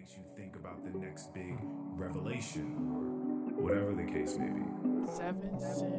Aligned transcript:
makes 0.00 0.16
you 0.16 0.22
think 0.34 0.56
about 0.56 0.82
the 0.82 0.98
next 0.98 1.34
big 1.34 1.58
revelation 1.94 2.74
or 2.96 3.62
whatever 3.62 3.92
the 3.92 4.04
case 4.10 4.38
may 4.38 4.48
be. 4.48 4.62
Seven 5.12 5.60
cent. 5.60 5.92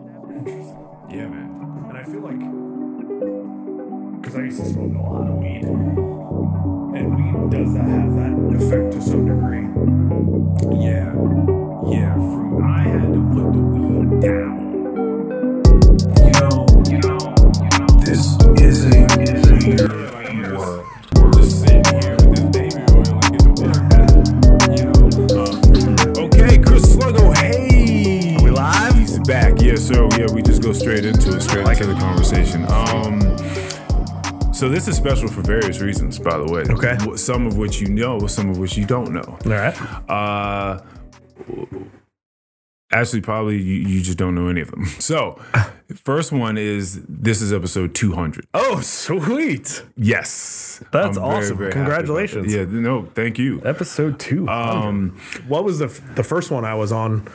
Yeah, 1.08 1.28
man. 1.28 1.86
And 1.88 1.96
I 1.96 2.04
feel 2.04 2.22
like, 2.22 2.40
because 4.20 4.36
I 4.36 4.42
used 4.46 4.60
to 4.60 4.66
smoke 4.66 4.96
a 4.96 5.02
lot 5.08 5.28
of 5.30 5.36
weed, 5.36 5.66
and 6.98 7.14
weed 7.16 7.52
does 7.52 7.74
that 7.76 7.86
have 7.86 8.16
that 8.16 8.34
effect 8.58 8.92
to 8.94 9.02
some 9.04 9.28
degree. 9.28 9.68
Yeah. 10.84 11.14
Yeah. 11.92 12.16
From 12.16 12.64
I 12.64 12.82
had 12.82 13.14
to 13.14 13.22
put 13.30 13.54
the 13.54 13.62
weed 13.62 14.20
down. 14.20 14.52
You 16.26 16.34
know, 16.42 16.66
you 16.90 16.98
know, 17.06 17.22
you 17.62 17.78
know 17.78 17.92
this 18.02 18.24
is 18.66 18.78
a 18.86 18.90
weird 19.68 19.92
world. 19.92 20.11
Go 30.72 30.80
straight 30.80 31.06
into 31.06 31.36
it, 31.36 31.42
straight 31.42 31.66
like 31.66 31.82
into 31.82 31.94
the 31.94 32.00
conversation. 32.00 32.66
Um 32.70 33.22
so 34.54 34.70
this 34.70 34.88
is 34.88 34.96
special 34.96 35.28
for 35.28 35.42
various 35.42 35.80
reasons, 35.82 36.20
by 36.20 36.38
the 36.38 36.52
way. 36.52 36.62
Okay. 36.70 36.98
Some 37.18 37.48
of 37.48 37.58
which 37.58 37.82
you 37.82 37.90
know, 37.90 38.28
some 38.28 38.50
of 38.50 38.58
which 38.58 38.78
you 38.78 38.86
don't 38.86 39.12
know. 39.12 39.38
All 39.46 39.52
right. 39.52 39.76
Uh, 40.10 40.80
actually, 42.92 43.22
probably 43.22 43.58
you, 43.58 43.88
you 43.88 44.02
just 44.02 44.20
don't 44.20 44.36
know 44.36 44.50
any 44.50 44.62
of 44.62 44.70
them. 44.70 44.86
So, 45.00 45.42
first 45.96 46.32
one 46.32 46.60
is 46.60 47.02
this 47.08 47.42
is 47.42 47.52
episode 47.52 47.96
200. 47.96 48.46
Oh, 48.54 48.82
sweet. 48.82 49.84
Yes. 49.98 50.84
That's 50.92 51.18
I'm 51.18 51.24
awesome. 51.24 51.58
very 51.58 51.70
happy 51.72 51.80
about 51.80 51.96
Congratulations. 51.96 52.54
Yeah, 52.54 52.66
no, 52.66 53.10
thank 53.16 53.40
you. 53.40 53.62
Episode 53.66 54.20
two. 54.20 54.48
Um, 54.48 55.18
what 55.48 55.64
was 55.64 55.80
the 55.80 55.86
f- 55.86 56.16
the 56.16 56.24
first 56.24 56.52
one 56.52 56.66
I 56.66 56.76
was 56.76 56.92
on? 56.92 57.28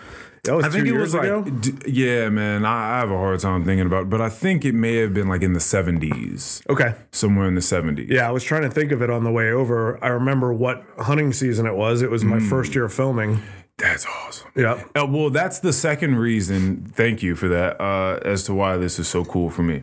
That 0.46 0.54
was 0.56 0.64
I 0.66 0.68
think 0.70 0.86
it 0.86 0.92
was 0.96 1.14
ago. 1.14 1.40
like, 1.44 1.60
d- 1.60 1.72
yeah, 1.86 2.28
man, 2.28 2.64
I, 2.64 2.96
I 2.96 2.98
have 3.00 3.10
a 3.10 3.16
hard 3.16 3.40
time 3.40 3.64
thinking 3.64 3.86
about 3.86 4.02
it, 4.04 4.10
but 4.10 4.20
I 4.20 4.28
think 4.28 4.64
it 4.64 4.74
may 4.74 4.96
have 4.96 5.12
been 5.14 5.28
like 5.28 5.42
in 5.42 5.52
the 5.52 5.58
70s, 5.60 6.66
okay. 6.70 6.94
somewhere 7.12 7.46
in 7.46 7.54
the 7.54 7.60
70s. 7.60 8.08
Yeah, 8.08 8.28
I 8.28 8.32
was 8.32 8.42
trying 8.44 8.62
to 8.62 8.70
think 8.70 8.92
of 8.92 9.02
it 9.02 9.10
on 9.10 9.24
the 9.24 9.30
way 9.30 9.50
over. 9.50 10.02
I 10.04 10.08
remember 10.08 10.52
what 10.52 10.84
hunting 10.98 11.32
season 11.32 11.66
it 11.66 11.74
was. 11.76 12.02
It 12.02 12.10
was 12.10 12.24
my 12.24 12.38
Mm. 12.38 12.48
first 12.48 12.74
year 12.74 12.84
of 12.84 12.94
filming. 12.94 13.42
That's 13.78 14.06
awesome. 14.06 14.50
Yeah. 14.56 14.82
Uh, 14.98 15.06
well, 15.06 15.28
that's 15.30 15.58
the 15.58 15.72
second 15.72 16.16
reason. 16.16 16.86
Thank 16.94 17.22
you 17.22 17.34
for 17.36 17.48
that. 17.48 17.78
Uh, 17.80 18.18
as 18.24 18.44
to 18.44 18.54
why 18.54 18.78
this 18.78 18.98
is 18.98 19.06
so 19.06 19.24
cool 19.24 19.50
for 19.50 19.62
me, 19.62 19.82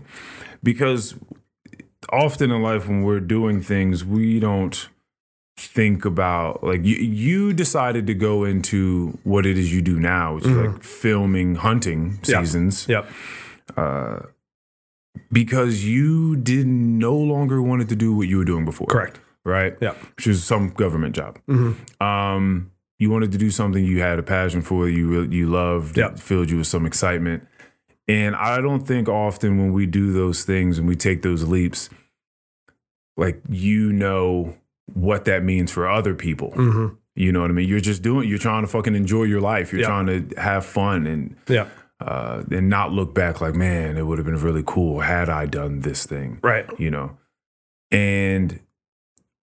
because 0.64 1.14
often 2.12 2.52
in 2.52 2.62
life 2.62 2.88
when 2.88 3.04
we're 3.04 3.20
doing 3.20 3.62
things, 3.62 4.04
we 4.04 4.40
don't 4.40 4.90
think 5.58 6.06
about 6.06 6.64
like 6.64 6.84
you. 6.84 6.96
You 6.96 7.54
decided 7.54 8.08
to 8.08 8.14
go 8.14 8.44
into 8.44 9.18
what 9.24 9.46
it 9.46 9.58
is 9.58 9.74
you 9.74 9.82
do 9.82 10.00
now, 10.00 10.36
which 10.36 10.46
is 10.46 10.52
mm-hmm. 10.52 10.74
like 10.74 10.84
filming 10.84 11.56
hunting 11.56 12.20
seasons, 12.24 12.88
Yep. 12.88 13.10
Uh, 13.78 14.20
because 15.32 15.86
you 15.86 16.36
did 16.36 16.68
no 16.68 17.16
longer 17.16 17.62
wanted 17.62 17.90
to 17.90 17.96
do 17.96 18.16
what 18.16 18.28
you 18.28 18.38
were 18.38 18.46
doing 18.46 18.66
before. 18.66 18.88
Correct. 18.88 19.20
Right. 19.46 19.76
Yeah. 19.82 19.94
Which 20.16 20.28
is 20.28 20.44
some 20.44 20.70
government 20.70 21.16
job. 21.16 21.40
Mm-hmm. 21.48 22.04
Um, 22.04 22.72
you 23.00 23.10
wanted 23.10 23.32
to 23.34 23.38
do 23.38 23.50
something 23.50 23.84
you 23.84 24.02
had 24.02 24.20
a 24.20 24.24
passion 24.24 24.62
for, 24.62 24.88
you 24.88 25.08
really, 25.08 25.36
you 25.36 25.48
loved, 25.48 25.98
it 25.98 26.20
filled 26.20 26.50
you 26.50 26.58
with 26.58 26.68
some 26.68 26.86
excitement. 26.86 27.46
And 28.08 28.36
I 28.36 28.62
don't 28.62 28.88
think 28.88 29.08
often 29.08 29.58
when 29.58 29.74
we 29.74 29.86
do 29.86 30.14
those 30.14 30.44
things 30.44 30.78
and 30.78 30.88
we 30.88 30.96
take 30.96 31.22
those 31.22 31.48
leaps, 31.48 31.90
like 33.18 33.42
you 33.50 33.92
know 33.92 34.56
what 34.94 35.26
that 35.26 35.44
means 35.44 35.72
for 35.72 35.88
other 35.90 36.14
people. 36.16 36.52
hmm 36.52 36.88
You 37.16 37.32
know 37.32 37.42
what 37.42 37.52
I 37.52 37.54
mean? 37.54 37.68
You're 37.70 37.80
just 37.80 38.02
doing, 38.02 38.28
you're 38.28 38.40
trying 38.40 38.64
to 38.64 38.68
fucking 38.68 38.96
enjoy 38.96 39.24
your 39.24 39.42
life. 39.42 39.72
You're 39.72 39.82
Yeah. 39.82 39.88
trying 39.88 40.08
to 40.08 40.42
have 40.42 40.66
fun 40.66 41.06
and 41.08 41.36
Yeah. 41.48 41.68
uh, 42.00 42.44
and 42.52 42.70
not 42.70 42.92
look 42.92 43.14
back 43.14 43.40
like, 43.42 43.56
man, 43.56 43.98
it 43.98 44.06
would 44.08 44.18
have 44.18 44.26
been 44.26 44.38
really 44.42 44.64
cool 44.66 45.02
had 45.02 45.30
I 45.30 45.46
done 45.46 45.82
this 45.82 46.06
thing 46.06 46.40
Right. 46.44 46.66
you 46.80 46.90
know. 46.92 47.18
And 47.92 48.60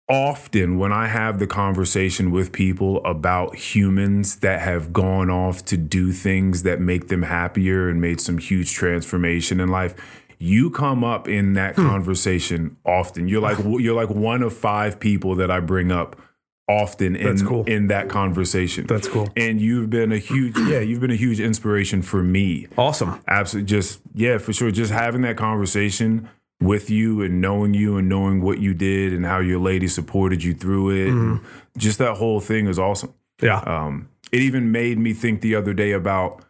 often 0.10 0.78
when 0.78 0.92
I 0.94 1.08
have 1.08 1.40
the 1.40 1.48
conversation 1.48 2.32
with 2.32 2.52
people 2.54 3.04
about 3.06 3.56
humans 3.56 4.38
that 4.38 4.62
have 4.62 4.94
gone 4.94 5.30
off 5.30 5.66
to 5.66 5.76
do 5.78 6.12
things 6.14 6.64
that 6.64 6.80
make 6.80 7.10
them 7.10 7.24
happier 7.24 7.90
and 7.90 8.00
made 8.00 8.22
some 8.22 8.38
huge 8.38 8.74
transformation 8.74 9.60
in 9.60 9.68
life, 9.70 9.94
you 10.40 10.70
come 10.70 11.04
up 11.04 11.28
in 11.28 11.54
that 11.54 11.76
Hmm. 11.76 11.88
conversation 11.88 12.78
often. 12.86 13.28
You're 13.28 13.42
like 13.42 13.58
you're 13.80 13.96
like 13.96 14.10
one 14.10 14.44
of 14.44 14.54
five 14.54 15.00
people 15.00 15.36
that 15.36 15.50
I 15.52 15.60
bring 15.60 15.92
up 15.92 16.16
often 16.70 17.16
in 17.16 17.46
cool. 17.46 17.64
in 17.64 17.88
that 17.88 18.10
conversation. 18.10 18.86
That's 18.88 19.08
cool. 19.08 19.30
and 19.38 19.62
you've 19.62 19.90
been 19.90 20.12
a 20.12 20.18
huge 20.18 20.58
yeah, 20.68 20.80
you've 20.80 21.00
been 21.00 21.12
a 21.12 21.16
huge 21.16 21.40
inspiration 21.40 22.02
for 22.02 22.22
me 22.22 22.68
Awesome. 22.78 23.22
absolutely 23.28 23.68
just 23.68 24.02
yeah 24.14 24.38
for 24.38 24.52
sure 24.52 24.70
just 24.72 24.92
having 24.92 25.22
that 25.22 25.38
conversation 25.38 26.28
with 26.60 26.90
you 26.90 27.22
and 27.22 27.40
knowing 27.40 27.74
you 27.74 27.96
and 27.98 28.10
knowing 28.10 28.42
what 28.42 28.60
you 28.60 28.74
did 28.74 29.14
and 29.14 29.26
how 29.26 29.40
your 29.40 29.60
lady 29.60 29.88
supported 29.88 30.44
you 30.44 30.54
through 30.54 30.90
it 30.90 31.08
and 31.10 31.40
just 31.78 32.00
that 32.00 32.16
whole 32.18 32.40
thing 32.42 32.68
is 32.68 32.78
awesome 32.78 33.14
Yeah. 33.42 33.60
um 33.60 34.10
it 34.34 34.42
even 34.42 34.70
made 34.72 34.98
me 35.00 35.14
think 35.14 35.40
the 35.42 35.56
other 35.56 35.74
day 35.74 35.92
about 35.94 36.44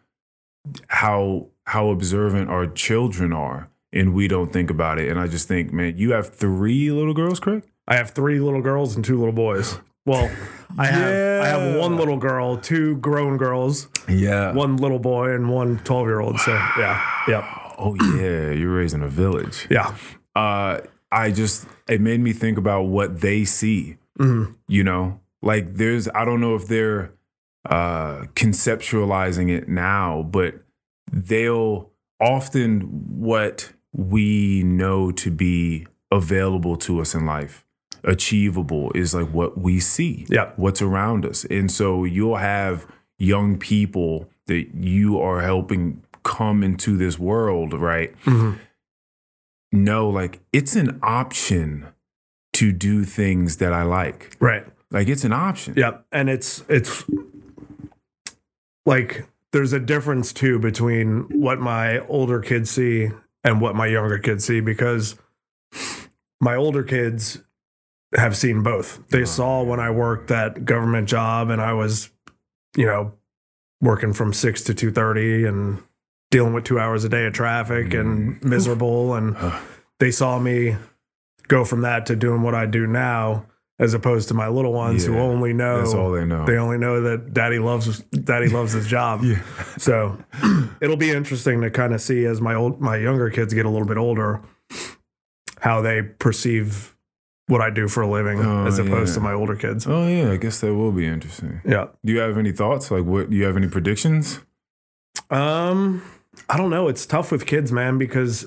how 0.88 1.46
how 1.64 1.90
observant 1.90 2.48
our 2.50 2.66
children 2.66 3.32
are 3.32 3.68
and 3.92 4.12
we 4.14 4.28
don't 4.28 4.52
think 4.52 4.70
about 4.70 4.98
it 4.98 5.08
and 5.08 5.18
i 5.18 5.26
just 5.26 5.48
think 5.48 5.72
man 5.72 5.96
you 5.96 6.12
have 6.12 6.28
three 6.34 6.90
little 6.90 7.14
girls 7.14 7.40
craig 7.40 7.62
I 7.90 7.96
have 7.96 8.10
three 8.10 8.38
little 8.38 8.60
girls 8.60 8.96
and 8.96 9.02
two 9.02 9.16
little 9.16 9.32
boys. 9.32 9.80
Well, 10.04 10.30
I 10.76 10.86
have 10.88 11.42
I 11.42 11.46
have 11.48 11.76
one 11.80 11.96
little 11.96 12.18
girl, 12.18 12.58
two 12.58 12.96
grown 12.98 13.38
girls, 13.38 13.88
yeah 14.06 14.52
one 14.52 14.76
little 14.76 14.98
boy, 14.98 15.32
and 15.32 15.48
one 15.48 15.78
12 15.84 16.06
year 16.06 16.20
old. 16.20 16.38
So 16.38 16.52
yeah. 16.52 17.02
Yep. 17.26 17.44
oh 17.78 17.94
yeah 18.18 18.50
you're 18.50 18.74
raising 18.76 19.00
a 19.02 19.08
village 19.08 19.66
Yeah. 19.70 19.96
uh, 20.36 20.80
I 21.10 21.30
just 21.30 21.66
it 21.88 22.02
made 22.02 22.20
me 22.20 22.34
think 22.34 22.58
about 22.58 22.82
what 22.88 23.22
they 23.22 23.46
see. 23.46 23.96
Mhm. 24.18 24.54
You 24.68 24.84
know, 24.84 25.20
like 25.40 25.72
there's 25.76 26.08
I 26.14 26.26
don't 26.26 26.42
know 26.42 26.54
if 26.56 26.66
they're 26.68 27.14
uh, 27.64 28.24
conceptualizing 28.34 29.50
it 29.50 29.66
now, 29.66 30.28
but 30.30 30.56
they'll 31.10 31.90
often 32.20 32.80
what 33.18 33.72
we 33.92 34.62
know 34.62 35.10
to 35.12 35.30
be 35.30 35.86
available 36.10 36.76
to 36.76 37.00
us 37.00 37.14
in 37.14 37.26
life 37.26 37.64
achievable 38.04 38.92
is 38.94 39.12
like 39.14 39.28
what 39.30 39.58
we 39.58 39.80
see 39.80 40.24
Yeah. 40.28 40.52
what's 40.56 40.80
around 40.80 41.26
us 41.26 41.44
and 41.46 41.70
so 41.70 42.04
you'll 42.04 42.36
have 42.36 42.86
young 43.18 43.58
people 43.58 44.28
that 44.46 44.68
you 44.74 45.18
are 45.20 45.40
helping 45.42 46.02
come 46.22 46.62
into 46.62 46.96
this 46.96 47.18
world 47.18 47.72
right 47.74 48.14
Mhm. 48.24 48.58
know 49.72 50.08
like 50.08 50.40
it's 50.52 50.76
an 50.76 50.98
option 51.02 51.88
to 52.54 52.72
do 52.72 53.04
things 53.04 53.58
that 53.58 53.72
I 53.72 53.82
like. 53.84 54.36
Right. 54.40 54.66
Like 54.90 55.06
it's 55.08 55.22
an 55.22 55.32
option. 55.32 55.74
Yep. 55.76 56.06
And 56.10 56.28
it's 56.28 56.64
it's 56.68 57.04
like 58.86 59.26
there's 59.52 59.72
a 59.72 59.78
difference 59.80 60.32
too 60.32 60.58
between 60.58 61.20
what 61.40 61.60
my 61.60 62.00
older 62.06 62.40
kids 62.40 62.70
see 62.70 63.10
and 63.44 63.60
what 63.60 63.74
my 63.74 63.86
younger 63.86 64.18
kids 64.18 64.44
see 64.44 64.60
because 64.60 65.16
my 66.40 66.54
older 66.54 66.82
kids 66.82 67.38
have 68.14 68.36
seen 68.36 68.62
both. 68.62 69.06
They 69.08 69.22
oh, 69.22 69.26
saw 69.26 69.62
when 69.62 69.80
I 69.80 69.90
worked 69.90 70.28
that 70.28 70.64
government 70.64 71.08
job 71.08 71.50
and 71.50 71.60
I 71.60 71.72
was, 71.72 72.10
you 72.76 72.86
know, 72.86 73.12
working 73.80 74.12
from 74.12 74.32
six 74.32 74.64
to 74.64 74.74
two 74.74 74.90
thirty 74.90 75.44
and 75.44 75.82
dealing 76.30 76.52
with 76.52 76.64
two 76.64 76.78
hours 76.78 77.04
a 77.04 77.08
day 77.08 77.26
of 77.26 77.32
traffic 77.32 77.94
and 77.94 78.40
mm. 78.40 78.44
miserable 78.44 79.14
and 79.14 79.36
they 79.98 80.10
saw 80.10 80.38
me 80.38 80.76
go 81.48 81.64
from 81.64 81.80
that 81.82 82.06
to 82.06 82.16
doing 82.16 82.42
what 82.42 82.54
I 82.54 82.66
do 82.66 82.86
now 82.86 83.46
as 83.80 83.94
opposed 83.94 84.26
to 84.28 84.34
my 84.34 84.48
little 84.48 84.72
ones 84.72 85.04
who 85.06 85.16
only 85.18 85.52
know 85.52 85.78
That's 85.78 85.94
all 85.94 86.10
they 86.10 86.24
know. 86.24 86.44
they 86.44 86.56
only 86.56 86.78
know 86.78 87.00
that 87.02 87.32
daddy 87.32 87.58
loves 87.60 88.00
daddy 88.00 88.48
loves 88.58 88.72
his 88.72 88.86
job. 88.86 89.22
Yeah. 89.22 89.40
So 89.76 90.18
it'll 90.80 90.96
be 90.96 91.10
interesting 91.10 91.60
to 91.60 91.70
kind 91.70 91.94
of 91.94 92.00
see 92.00 92.24
as 92.24 92.40
my 92.40 92.54
old 92.54 92.80
my 92.80 92.96
younger 92.96 93.30
kids 93.30 93.54
get 93.54 93.66
a 93.66 93.70
little 93.70 93.86
bit 93.86 93.96
older 93.98 94.42
how 95.60 95.80
they 95.80 96.02
perceive 96.02 96.94
what 97.46 97.60
I 97.60 97.70
do 97.70 97.88
for 97.88 98.02
a 98.02 98.06
living 98.10 98.40
Oh, 98.40 98.66
as 98.66 98.78
opposed 98.78 99.10
yeah. 99.10 99.14
to 99.14 99.20
my 99.20 99.32
older 99.32 99.56
kids. 99.56 99.86
oh 99.86 100.06
yeah, 100.06 100.30
I 100.32 100.36
guess 100.36 100.60
that 100.60 100.74
will 100.74 100.92
be 100.92 101.06
interesting. 101.06 101.60
Yeah. 101.64 101.86
Do 102.04 102.12
you 102.12 102.18
have 102.18 102.36
any 102.36 102.52
thoughts? 102.52 102.90
Like 102.90 103.04
what 103.04 103.30
do 103.30 103.36
you 103.36 103.44
have 103.44 103.56
any 103.56 103.68
predictions? 103.68 104.40
Um 105.30 106.02
I 106.48 106.56
don't 106.56 106.70
know, 106.70 106.88
it's 106.88 107.04
tough 107.06 107.32
with 107.32 107.46
kids, 107.46 107.72
man, 107.72 107.98
because 107.98 108.46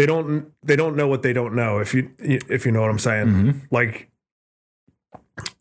they 0.00 0.06
don't 0.06 0.50
they 0.62 0.76
don't 0.76 0.96
know 0.96 1.06
what 1.08 1.22
they 1.22 1.32
don't 1.34 1.54
know 1.54 1.78
if 1.78 1.92
you 1.94 2.10
if 2.18 2.64
you 2.64 2.72
know 2.72 2.80
what 2.80 2.90
I'm 2.90 2.98
saying. 2.98 3.26
Mm-hmm. 3.26 3.58
Like 3.70 4.08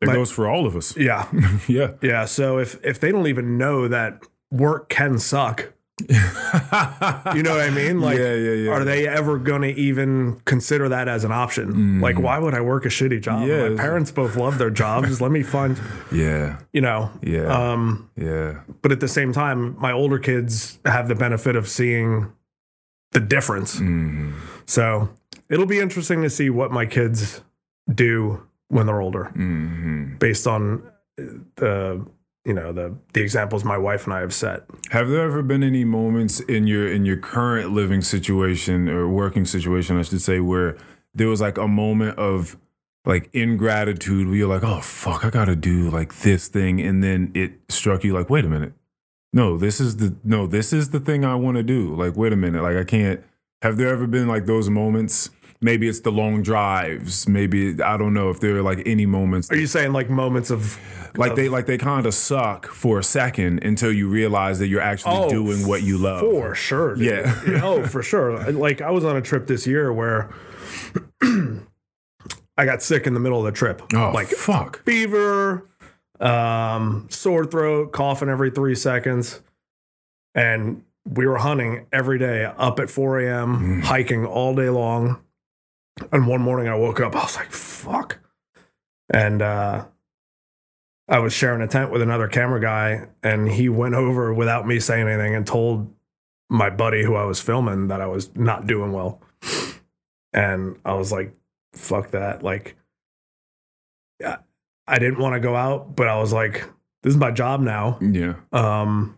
It 0.02 0.08
My- 0.08 0.14
goes 0.14 0.32
for 0.32 0.48
all 0.48 0.66
of 0.66 0.76
us. 0.76 0.96
yeah. 1.10 1.28
yeah. 1.68 1.92
Yeah. 2.02 2.26
So 2.26 2.58
if 2.60 2.78
if 2.86 3.00
they 3.00 3.12
don't 3.12 3.28
even 3.28 3.58
know 3.58 3.88
that 3.88 4.24
work 4.52 4.90
can 4.90 5.20
suck, 5.20 5.74
You 6.10 7.44
know 7.44 7.56
what 7.56 7.62
I 7.62 7.72
mean? 7.72 8.00
Like, 8.00 8.18
Yeah, 8.18 8.34
yeah, 8.34 8.54
yeah. 8.54 8.72
are 8.72 8.86
they 8.86 9.06
ever 9.06 9.38
going 9.38 9.62
to 9.64 9.74
even 9.76 10.40
consider 10.46 10.88
that 10.90 11.10
as 11.10 11.26
an 11.26 11.32
option? 11.34 12.00
Like, 12.00 12.18
why 12.18 12.40
would 12.40 12.54
I 12.54 12.62
work 12.62 12.86
a 12.86 12.90
shitty 12.90 13.22
job? 13.22 13.42
Mm. 13.42 13.48
Yeah, 13.48 13.70
My 13.70 13.76
parents 13.82 14.10
both 14.12 14.38
love 14.38 14.58
their 14.60 14.70
jobs. 14.70 15.20
Let 15.20 15.32
me 15.32 15.44
find, 15.44 15.78
yeah, 16.12 16.60
you 16.72 16.80
know. 16.82 17.12
yeah, 17.22 17.48
Um, 17.74 18.10
yeah, 18.16 18.62
but 18.82 18.94
at 18.94 19.02
the 19.02 19.10
same 19.10 19.34
time, 19.34 19.76
my 19.80 19.92
older 19.92 20.20
kids 20.20 20.80
have 20.86 21.10
the 21.10 21.16
benefit 21.16 21.58
of 21.58 21.68
seeing 21.68 22.32
the 23.12 23.20
difference. 23.20 23.80
Mhm. 23.80 24.34
So 24.66 25.10
it'll 25.50 25.66
be 25.66 25.80
interesting 25.80 26.22
to 26.24 26.30
see 26.30 26.50
what 26.50 26.72
my 26.72 26.86
kids 26.86 27.42
do 27.94 28.44
when 28.68 28.86
they're 28.86 29.02
older, 29.02 29.32
Mhm. 29.36 30.20
based 30.20 30.46
on 30.48 30.84
uh, 31.20 31.24
the 31.56 32.06
you 32.46 32.54
know 32.54 32.72
the 32.72 32.96
the 33.14 33.22
examples 33.22 33.66
my 33.66 33.78
wife 33.78 34.06
and 34.06 34.14
I 34.14 34.22
have 34.22 34.34
set. 34.34 34.64
Have 34.92 35.10
there 35.10 35.22
ever 35.24 35.42
been 35.42 35.64
any 35.64 35.84
moments 35.84 36.40
in 36.40 36.68
your 36.68 36.88
in 36.88 37.04
your 37.06 37.18
current 37.18 37.72
living 37.72 38.02
situation 38.02 38.88
or 38.88 39.08
working 39.10 39.46
situation, 39.46 39.98
I 39.98 40.04
should 40.04 40.22
say, 40.22 40.40
where 40.40 40.78
there 41.14 41.28
was 41.28 41.42
like 41.42 41.58
a 41.58 41.68
moment 41.68 42.18
of 42.18 42.58
like 43.06 43.30
ingratitude 43.34 44.28
where 44.28 44.36
you're 44.38 44.48
like, 44.48 44.64
oh 44.64 44.82
fuck, 44.82 45.26
I 45.26 45.30
gotta 45.32 45.56
do 45.56 45.90
like 45.90 46.20
this 46.20 46.48
thing, 46.48 46.80
and 46.80 47.04
then 47.04 47.32
it 47.34 47.54
struck 47.70 48.04
you 48.04 48.14
like, 48.14 48.30
wait 48.30 48.46
a 48.46 48.50
minute, 48.50 48.74
no, 49.34 49.58
this 49.58 49.80
is 49.80 49.98
the 49.98 50.16
no, 50.24 50.48
this 50.48 50.74
is 50.74 50.90
the 50.90 51.00
thing 51.00 51.24
I 51.24 51.36
want 51.36 51.58
to 51.58 51.64
do. 51.64 51.96
Like, 51.96 52.16
wait 52.16 52.34
a 52.34 52.36
minute, 52.36 52.64
like 52.64 52.78
I 52.78 52.84
can't. 52.84 53.24
Have 53.62 53.78
there 53.78 53.90
ever 53.90 54.08
been 54.08 54.28
like 54.28 54.46
those 54.46 54.70
moments? 54.70 55.30
Maybe 55.62 55.90
it's 55.90 56.00
the 56.00 56.12
long 56.12 56.42
drives. 56.42 57.28
Maybe 57.28 57.82
I 57.84 57.98
don't 57.98 58.14
know 58.14 58.30
if 58.30 58.40
there 58.40 58.56
are 58.58 58.62
like 58.62 58.82
any 58.86 59.06
moments 59.06 59.52
Are 59.52 59.58
you 59.58 59.68
saying 59.68 59.92
like 59.92 60.10
moments 60.10 60.52
of 60.52 60.80
like 61.18 61.32
of- 61.32 61.36
they 61.36 61.50
like 61.50 61.66
they 61.66 61.78
kind 61.78 62.06
of 62.06 62.14
suck 62.14 62.68
for 62.68 63.00
a 63.00 63.04
second 63.04 63.64
until 63.64 63.92
you 63.92 64.08
realize 64.08 64.60
that 64.60 64.68
you're 64.68 64.82
actually 64.82 65.18
oh, 65.18 65.30
doing 65.30 65.68
what 65.68 65.84
you 65.84 65.98
love. 65.98 66.24
Oh, 66.24 66.32
For 66.40 66.56
sure. 66.56 66.96
dude. 66.96 67.06
Yeah. 67.06 67.62
oh, 67.64 67.86
for 67.86 68.02
sure. 68.02 68.52
Like 68.52 68.82
I 68.82 68.92
was 68.92 69.04
on 69.04 69.18
a 69.18 69.22
trip 69.22 69.48
this 69.48 69.68
year 69.68 69.92
where 69.92 70.34
I 71.22 72.66
got 72.66 72.82
sick 72.82 73.06
in 73.06 73.14
the 73.14 73.20
middle 73.20 73.40
of 73.40 73.46
the 73.46 73.52
trip. 73.52 73.82
Oh, 73.94 74.12
like 74.14 74.28
fuck. 74.28 74.84
fever, 74.86 75.69
um, 76.20 77.08
sore 77.10 77.46
throat, 77.46 77.92
coughing 77.92 78.30
every 78.30 78.52
three 78.52 78.76
seconds. 78.76 79.42
And 80.36 80.84
we 81.06 81.26
were 81.28 81.38
hunting 81.38 81.88
every 81.92 82.20
day 82.20 82.46
up 82.46 82.80
at 82.80 82.90
4 82.90 83.20
a.m., 83.22 83.60
Mm. 83.60 83.84
hiking 83.84 84.26
all 84.26 84.54
day 84.56 84.70
long. 84.70 85.20
And 86.12 86.28
one 86.28 86.42
morning 86.42 86.68
I 86.70 86.76
woke 86.76 87.00
up, 87.00 87.16
I 87.16 87.20
was 87.24 87.36
like, 87.36 87.52
fuck. 87.52 88.20
And 89.12 89.42
uh, 89.42 89.86
I 91.08 91.20
was 91.20 91.34
sharing 91.34 91.62
a 91.62 91.68
tent 91.68 91.92
with 91.92 92.02
another 92.02 92.28
camera 92.28 92.60
guy, 92.62 93.08
and 93.24 93.50
he 93.50 93.70
went 93.70 93.96
over 93.96 94.34
without 94.34 94.68
me 94.68 94.80
saying 94.80 95.08
anything 95.08 95.36
and 95.36 95.46
told 95.48 95.92
my 96.50 96.70
buddy 96.70 97.04
who 97.04 97.16
I 97.16 97.24
was 97.26 97.42
filming 97.42 97.88
that 97.88 98.02
I 98.02 98.08
was 98.08 98.34
not 98.36 98.68
doing 98.68 98.92
well. 98.92 99.20
And 100.32 100.78
I 100.86 100.94
was 100.94 101.12
like, 101.12 101.34
fuck 101.74 102.12
that. 102.12 102.44
Like, 102.44 102.76
I- 104.96 105.00
didn't 105.00 105.20
want 105.20 105.34
to 105.36 105.40
go 105.40 105.56
out, 105.56 105.96
but 105.96 106.08
I 106.08 106.18
was 106.20 106.32
like, 106.34 106.66
this 107.04 107.12
is 107.12 107.18
my 107.18 107.32
job 107.32 107.62
now. 107.62 107.98
Yeah. 108.02 108.36
Um, 108.52 109.16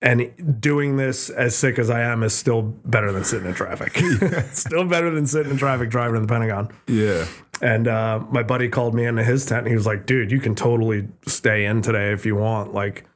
and 0.00 0.60
doing 0.60 0.96
this 0.96 1.28
as 1.28 1.56
sick 1.56 1.78
as 1.78 1.90
I 1.90 2.02
am 2.02 2.22
is 2.22 2.32
still 2.32 2.62
better 2.62 3.10
than 3.10 3.24
sitting 3.24 3.48
in 3.48 3.54
traffic. 3.54 3.96
still 4.52 4.84
better 4.84 5.10
than 5.10 5.26
sitting 5.26 5.50
in 5.52 5.58
traffic 5.58 5.90
driving 5.90 6.14
to 6.14 6.20
the 6.20 6.26
Pentagon. 6.28 6.70
Yeah. 6.86 7.26
And 7.60 7.88
uh, 7.88 8.20
my 8.30 8.44
buddy 8.44 8.68
called 8.68 8.94
me 8.94 9.04
into 9.06 9.24
his 9.24 9.44
tent 9.44 9.60
and 9.60 9.68
he 9.68 9.74
was 9.74 9.86
like, 9.86 10.06
dude, 10.06 10.30
you 10.30 10.38
can 10.38 10.54
totally 10.54 11.08
stay 11.26 11.64
in 11.64 11.82
today 11.82 12.12
if 12.12 12.24
you 12.24 12.36
want. 12.36 12.72
Like, 12.72 13.06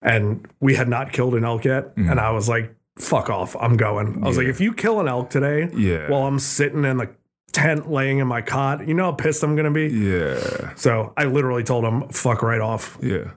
and 0.00 0.48
we 0.60 0.74
had 0.76 0.88
not 0.88 1.12
killed 1.12 1.34
an 1.34 1.44
elk 1.44 1.66
yet. 1.66 1.94
Mhm. 1.96 2.10
And 2.10 2.18
I 2.18 2.30
was 2.30 2.48
like, 2.48 2.74
fuck 2.98 3.28
off. 3.28 3.54
I'm 3.60 3.76
going. 3.76 4.24
I 4.24 4.26
was 4.28 4.38
like, 4.38 4.46
if 4.46 4.60
you 4.60 4.72
kill 4.72 5.00
an 5.00 5.08
elk 5.08 5.28
today 5.28 5.68
Yeah. 5.74 6.08
while 6.08 6.22
I'm 6.26 6.38
sitting 6.38 6.84
in 6.86 6.96
the 6.96 7.10
tent 7.52 7.90
laying 7.90 8.18
in 8.18 8.26
my 8.28 8.42
cot, 8.42 8.86
you 8.86 8.94
know 8.94 9.04
how 9.04 9.12
pissed 9.12 9.42
I'm 9.42 9.54
to 9.64 9.70
be? 9.70 9.94
yeah. 9.94 10.74
So 10.76 11.12
I 11.16 11.24
literally 11.24 11.62
told 11.64 11.84
him, 11.84 12.08
fuck 12.08 12.42
right 12.42 12.60
off. 12.60 12.98
Yeah. 13.02 13.30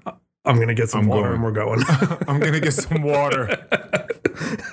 I'm 0.45 0.57
to 0.68 0.74
get 0.74 0.89
some 0.89 1.01
I'm 1.01 1.07
water 1.07 1.21
going. 1.21 1.33
and 1.36 1.44
we're 1.44 1.51
going. 1.51 1.83
I'm 2.27 2.39
gonna 2.39 2.60
get 2.60 2.74
some 2.74 3.01
water. 3.01 3.48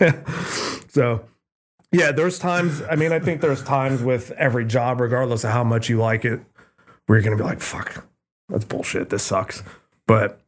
so 0.88 1.24
yeah 1.92 2.12
there's 2.12 2.38
times 2.38 2.82
i 2.90 2.96
mean 2.96 3.12
i 3.12 3.18
think 3.18 3.40
there's 3.40 3.62
times 3.62 4.02
with 4.02 4.30
every 4.32 4.64
job 4.64 5.00
regardless 5.00 5.44
of 5.44 5.50
how 5.50 5.64
much 5.64 5.88
you 5.88 5.98
like 5.98 6.24
it 6.24 6.40
where 7.06 7.18
you're 7.18 7.24
gonna 7.24 7.36
be 7.36 7.42
like 7.42 7.60
fuck 7.60 8.06
that's 8.48 8.64
bullshit 8.64 9.10
this 9.10 9.22
sucks 9.22 9.62
but 10.06 10.40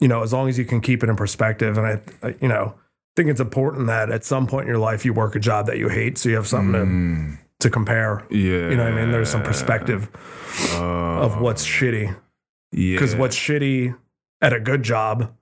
you 0.00 0.08
know 0.08 0.22
as 0.22 0.32
long 0.32 0.48
as 0.48 0.58
you 0.58 0.64
can 0.64 0.80
keep 0.80 1.02
it 1.02 1.08
in 1.08 1.16
perspective 1.16 1.78
and 1.78 1.86
i, 1.86 2.26
I 2.26 2.34
you 2.40 2.48
know 2.48 2.74
think 3.16 3.28
it's 3.28 3.40
important 3.40 3.86
that 3.86 4.10
at 4.10 4.24
some 4.24 4.46
point 4.46 4.62
in 4.64 4.68
your 4.68 4.78
life 4.78 5.04
you 5.04 5.12
work 5.12 5.34
a 5.36 5.40
job 5.40 5.66
that 5.66 5.78
you 5.78 5.88
hate 5.88 6.18
so 6.18 6.28
you 6.28 6.34
have 6.36 6.46
something 6.46 6.72
Mm, 6.84 7.36
to, 7.36 7.38
to 7.60 7.70
compare 7.70 8.24
yeah. 8.30 8.68
you 8.70 8.76
know 8.76 8.84
what 8.84 8.92
i 8.92 8.96
mean 8.96 9.10
there's 9.10 9.30
some 9.30 9.42
perspective 9.42 10.08
Uh, 10.74 11.20
of 11.22 11.40
what's 11.40 11.64
shitty 11.66 12.06
yeah. 12.72 12.94
because 12.94 13.14
what's 13.16 13.36
shitty 13.36 13.96
at 14.40 14.52
a 14.52 14.60
good 14.60 14.82
job 14.82 15.32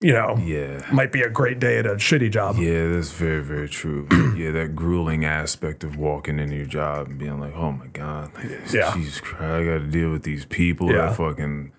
you 0.00 0.12
know 0.12 0.36
Yeah. 0.38 0.84
might 0.92 1.12
be 1.12 1.22
a 1.22 1.30
great 1.30 1.58
day 1.58 1.78
at 1.78 1.86
a 1.86 1.94
shitty 1.94 2.30
job 2.30 2.56
Yeah, 2.56 2.88
that's 2.88 3.10
very, 3.12 3.40
very 3.42 3.68
true. 3.68 4.06
yeah, 4.36 4.50
that 4.50 4.74
grueling 4.74 5.24
aspect 5.24 5.82
of 5.84 5.96
walking 5.96 6.38
into 6.38 6.56
your 6.56 6.66
job 6.66 7.06
and 7.08 7.18
being 7.18 7.40
like, 7.40 7.54
oh 7.54 7.72
my 7.72 7.86
God, 7.86 8.30
like, 8.34 8.50
Yeah. 8.72 8.92
Jesus 8.94 9.20
Christ, 9.20 9.42
I 9.42 9.64
got 9.64 9.78
to 9.78 9.86
deal 9.86 10.10
with 10.10 10.22
these 10.24 10.44
people 10.44 10.90
Yeah. 10.90 11.06
that 11.06 11.16
fucking, 11.16 11.72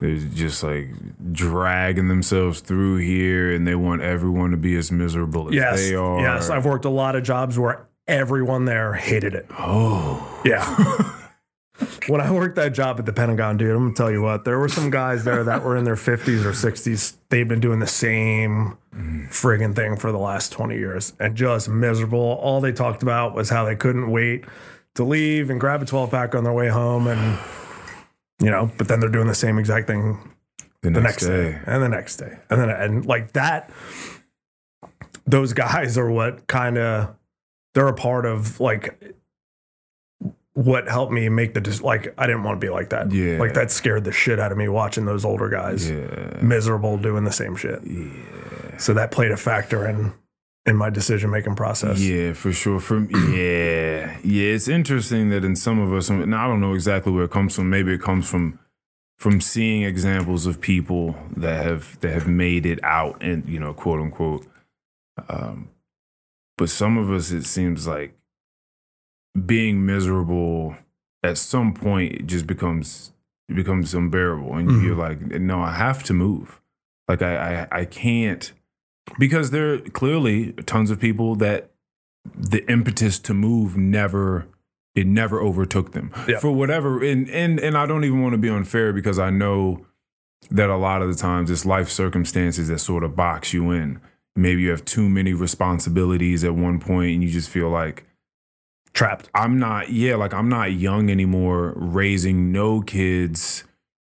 they're 0.00 0.16
just 0.16 0.62
like 0.62 0.88
dragging 1.32 2.08
themselves 2.08 2.60
through 2.60 2.96
here 2.98 3.54
and 3.54 3.66
they 3.66 3.76
want 3.76 4.02
everyone 4.02 4.50
to 4.50 4.56
be 4.58 4.76
as 4.76 4.92
miserable 4.92 5.48
as 5.48 5.54
Yes. 5.54 5.88
they 5.88 5.94
are. 5.94 6.20
Yes. 6.20 6.50
I've 6.50 6.66
worked 6.66 6.84
a 6.84 6.90
lot 6.90 7.16
of 7.16 7.22
jobs 7.22 7.58
where 7.58 7.86
everyone 8.06 8.64
there 8.64 8.94
hated 8.94 9.34
it. 9.34 9.46
oh. 9.58 10.40
Yeah. 10.44 10.64
when 12.08 12.20
I 12.20 12.30
worked 12.30 12.56
that 12.56 12.72
job 12.74 12.98
at 12.98 13.06
the 13.06 13.12
Pentagon, 13.12 13.56
dude, 13.56 13.70
I'm 13.70 13.84
gonna 13.84 13.94
tell 13.94 14.10
you 14.10 14.22
what, 14.22 14.44
there 14.44 14.58
were 14.58 14.68
some 14.68 14.90
guys 14.90 15.24
there 15.24 15.44
that 15.44 15.62
were 15.62 15.76
in 15.76 15.84
their 15.84 15.96
50s 15.96 16.44
or 16.44 16.52
60s. 16.52 17.16
They've 17.30 17.46
been 17.48 17.60
doing 17.60 17.78
the 17.78 17.86
same 17.86 18.76
mm. 18.94 19.28
friggin' 19.28 19.74
thing 19.74 19.96
for 19.96 20.12
the 20.12 20.18
last 20.18 20.52
20 20.52 20.76
years 20.76 21.12
and 21.20 21.36
just 21.36 21.68
miserable. 21.68 22.18
All 22.42 22.60
they 22.60 22.72
talked 22.72 23.02
about 23.02 23.34
was 23.34 23.48
how 23.50 23.64
they 23.64 23.76
couldn't 23.76 24.10
wait 24.10 24.44
to 24.94 25.04
leave 25.04 25.48
and 25.50 25.58
grab 25.58 25.82
a 25.82 25.86
12 25.86 26.10
pack 26.10 26.34
on 26.34 26.44
their 26.44 26.52
way 26.52 26.68
home 26.68 27.06
and 27.06 27.38
you 28.42 28.50
know, 28.50 28.70
but 28.76 28.88
then 28.88 28.98
they're 28.98 29.08
doing 29.08 29.28
the 29.28 29.34
same 29.34 29.58
exact 29.58 29.86
thing 29.86 30.18
The 30.82 30.90
the 30.90 31.00
next, 31.00 31.22
next 31.22 31.26
day. 31.26 31.60
and 31.66 31.82
the 31.82 31.88
next 31.88 32.16
day 32.16 32.38
and 32.50 32.60
then 32.60 32.68
and 32.68 33.06
like 33.06 33.32
that 33.32 33.70
those 35.26 35.52
guys 35.52 35.96
are 35.96 36.10
what 36.10 36.46
kind 36.48 36.76
of 36.76 37.14
they're 37.74 37.88
a 37.88 37.94
part 37.94 38.26
of 38.26 38.60
like 38.60 39.14
what 40.54 40.86
helped 40.88 41.12
me 41.12 41.28
make 41.30 41.54
the 41.54 41.60
dis- 41.60 41.80
like 41.80 42.12
I 42.18 42.26
didn't 42.26 42.42
want 42.44 42.60
to 42.60 42.64
be 42.66 42.70
like 42.70 42.90
that. 42.90 43.10
Yeah. 43.10 43.38
Like 43.38 43.54
that 43.54 43.70
scared 43.70 44.04
the 44.04 44.12
shit 44.12 44.38
out 44.38 44.52
of 44.52 44.58
me 44.58 44.68
watching 44.68 45.06
those 45.06 45.24
older 45.24 45.48
guys 45.48 45.90
Yeah. 45.90 46.38
miserable 46.42 46.98
doing 46.98 47.24
the 47.24 47.32
same 47.32 47.56
shit. 47.56 47.80
Yeah. 47.84 48.76
So 48.78 48.92
that 48.94 49.10
played 49.10 49.30
a 49.30 49.36
factor 49.36 49.88
in 49.88 50.12
in 50.66 50.76
my 50.76 50.90
decision 50.90 51.30
making 51.30 51.56
process. 51.56 51.98
Yeah, 52.00 52.34
for 52.34 52.52
sure. 52.52 52.78
From 52.80 53.08
yeah, 53.34 54.16
yeah. 54.22 54.52
It's 54.52 54.68
interesting 54.68 55.30
that 55.30 55.44
in 55.44 55.56
some 55.56 55.80
of 55.80 55.92
us, 55.92 56.08
and 56.10 56.34
I 56.34 56.46
don't 56.46 56.60
know 56.60 56.74
exactly 56.74 57.12
where 57.12 57.24
it 57.24 57.30
comes 57.30 57.56
from. 57.56 57.68
Maybe 57.70 57.92
it 57.94 58.02
comes 58.02 58.28
from 58.28 58.58
from 59.18 59.40
seeing 59.40 59.82
examples 59.82 60.46
of 60.46 60.60
people 60.60 61.16
that 61.36 61.64
have 61.64 61.98
that 62.00 62.12
have 62.12 62.28
made 62.28 62.66
it 62.66 62.78
out, 62.84 63.22
and 63.22 63.48
you 63.48 63.58
know, 63.58 63.72
quote 63.72 64.00
unquote. 64.00 64.46
Um, 65.28 65.68
but 66.58 66.68
some 66.70 66.96
of 66.98 67.10
us, 67.10 67.30
it 67.30 67.44
seems 67.44 67.86
like 67.86 68.14
being 69.46 69.84
miserable 69.86 70.76
at 71.24 71.38
some 71.38 71.72
point 71.72 72.12
it 72.12 72.26
just 72.26 72.46
becomes 72.46 73.12
it 73.48 73.54
becomes 73.54 73.92
unbearable, 73.94 74.54
and 74.54 74.68
Mhm. 74.70 74.84
you're 74.84 74.94
like, 74.96 75.20
no, 75.20 75.60
I 75.60 75.72
have 75.72 76.02
to 76.04 76.14
move. 76.14 76.60
Like 77.08 77.20
I, 77.22 77.66
I, 77.70 77.80
I 77.80 77.84
can't 77.84 78.52
because 79.18 79.50
there 79.50 79.74
are 79.74 79.78
clearly 79.78 80.52
tons 80.64 80.90
of 80.90 81.00
people 81.00 81.34
that 81.36 81.70
the 82.34 82.64
impetus 82.70 83.18
to 83.20 83.34
move 83.34 83.76
never 83.76 84.46
it 84.94 85.06
never 85.06 85.40
overtook 85.42 85.92
them 85.92 86.12
Yeah. 86.28 86.38
for 86.38 86.52
whatever 86.52 87.02
and 87.02 87.28
and 87.30 87.58
and 87.58 87.76
I 87.76 87.84
don't 87.86 88.04
even 88.04 88.22
want 88.22 88.32
to 88.34 88.38
be 88.38 88.48
unfair 88.48 88.92
because 88.92 89.18
I 89.18 89.30
know 89.30 89.84
that 90.50 90.70
a 90.70 90.76
lot 90.76 91.02
of 91.02 91.08
the 91.08 91.14
times 91.14 91.50
it's 91.50 91.66
life 91.66 91.88
circumstances 91.88 92.68
that 92.68 92.78
sort 92.78 93.02
of 93.02 93.16
box 93.16 93.52
you 93.52 93.70
in 93.72 94.00
maybe 94.36 94.62
you 94.62 94.70
have 94.70 94.84
too 94.84 95.08
many 95.08 95.32
responsibilities 95.34 96.42
at 96.44 96.54
one 96.54 96.78
point 96.78 97.12
and 97.14 97.22
you 97.22 97.30
just 97.30 97.50
feel 97.50 97.68
like 97.68 98.04
Trapped. 98.94 99.30
I'm 99.34 99.58
not, 99.58 99.88
yeah, 99.90 100.16
like 100.16 100.34
I'm 100.34 100.50
not 100.50 100.72
young 100.74 101.08
anymore, 101.08 101.72
raising 101.76 102.52
no 102.52 102.82
kids, 102.82 103.64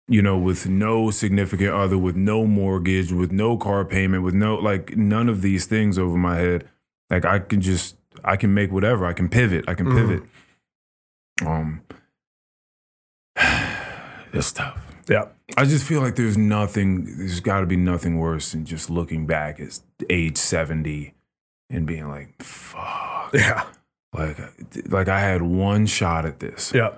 you 0.08 0.22
know, 0.22 0.38
with 0.38 0.68
no 0.70 1.12
significant 1.12 1.74
other, 1.74 1.98
with 1.98 2.16
no 2.16 2.46
mortgage, 2.46 3.12
with 3.12 3.30
no 3.30 3.58
car 3.58 3.84
payment, 3.84 4.24
with 4.24 4.34
no, 4.34 4.56
like 4.56 4.96
none 4.96 5.28
of 5.28 5.42
these 5.42 5.66
things 5.66 5.98
over 5.98 6.18
my 6.18 6.38
head. 6.38 6.66
Like 7.10 7.26
I 7.26 7.40
can 7.40 7.60
just, 7.60 7.98
I 8.24 8.38
can 8.38 8.54
make 8.54 8.72
whatever, 8.72 9.06
I 9.06 9.12
can 9.12 9.28
pivot, 9.28 9.66
I 9.68 9.74
can 9.74 9.88
Mhm. 9.88 9.96
pivot. 9.98 10.24
Um, 11.46 11.82
it's 14.34 14.54
tough. 14.54 14.82
Yeah. 15.10 15.26
I 15.58 15.66
just 15.66 15.86
feel 15.86 16.02
like 16.02 16.16
there's 16.16 16.38
nothing. 16.38 17.18
There's 17.18 17.40
got 17.40 17.62
to 17.62 17.66
be 17.66 17.76
nothing 17.76 18.18
worse 18.20 18.52
than 18.52 18.66
just 18.66 18.90
looking 18.90 19.26
back 19.26 19.60
at 19.60 19.80
age 20.10 20.38
seventy 20.38 21.14
and 21.70 21.86
being 21.86 22.08
like, 22.08 22.42
"Fuck!" 22.42 23.32
Yeah. 23.34 23.66
Like, 24.14 24.38
like 24.90 25.08
I 25.08 25.20
had 25.20 25.42
one 25.44 25.86
shot 25.86 26.26
at 26.26 26.40
this, 26.40 26.72
Yeah. 26.74 26.96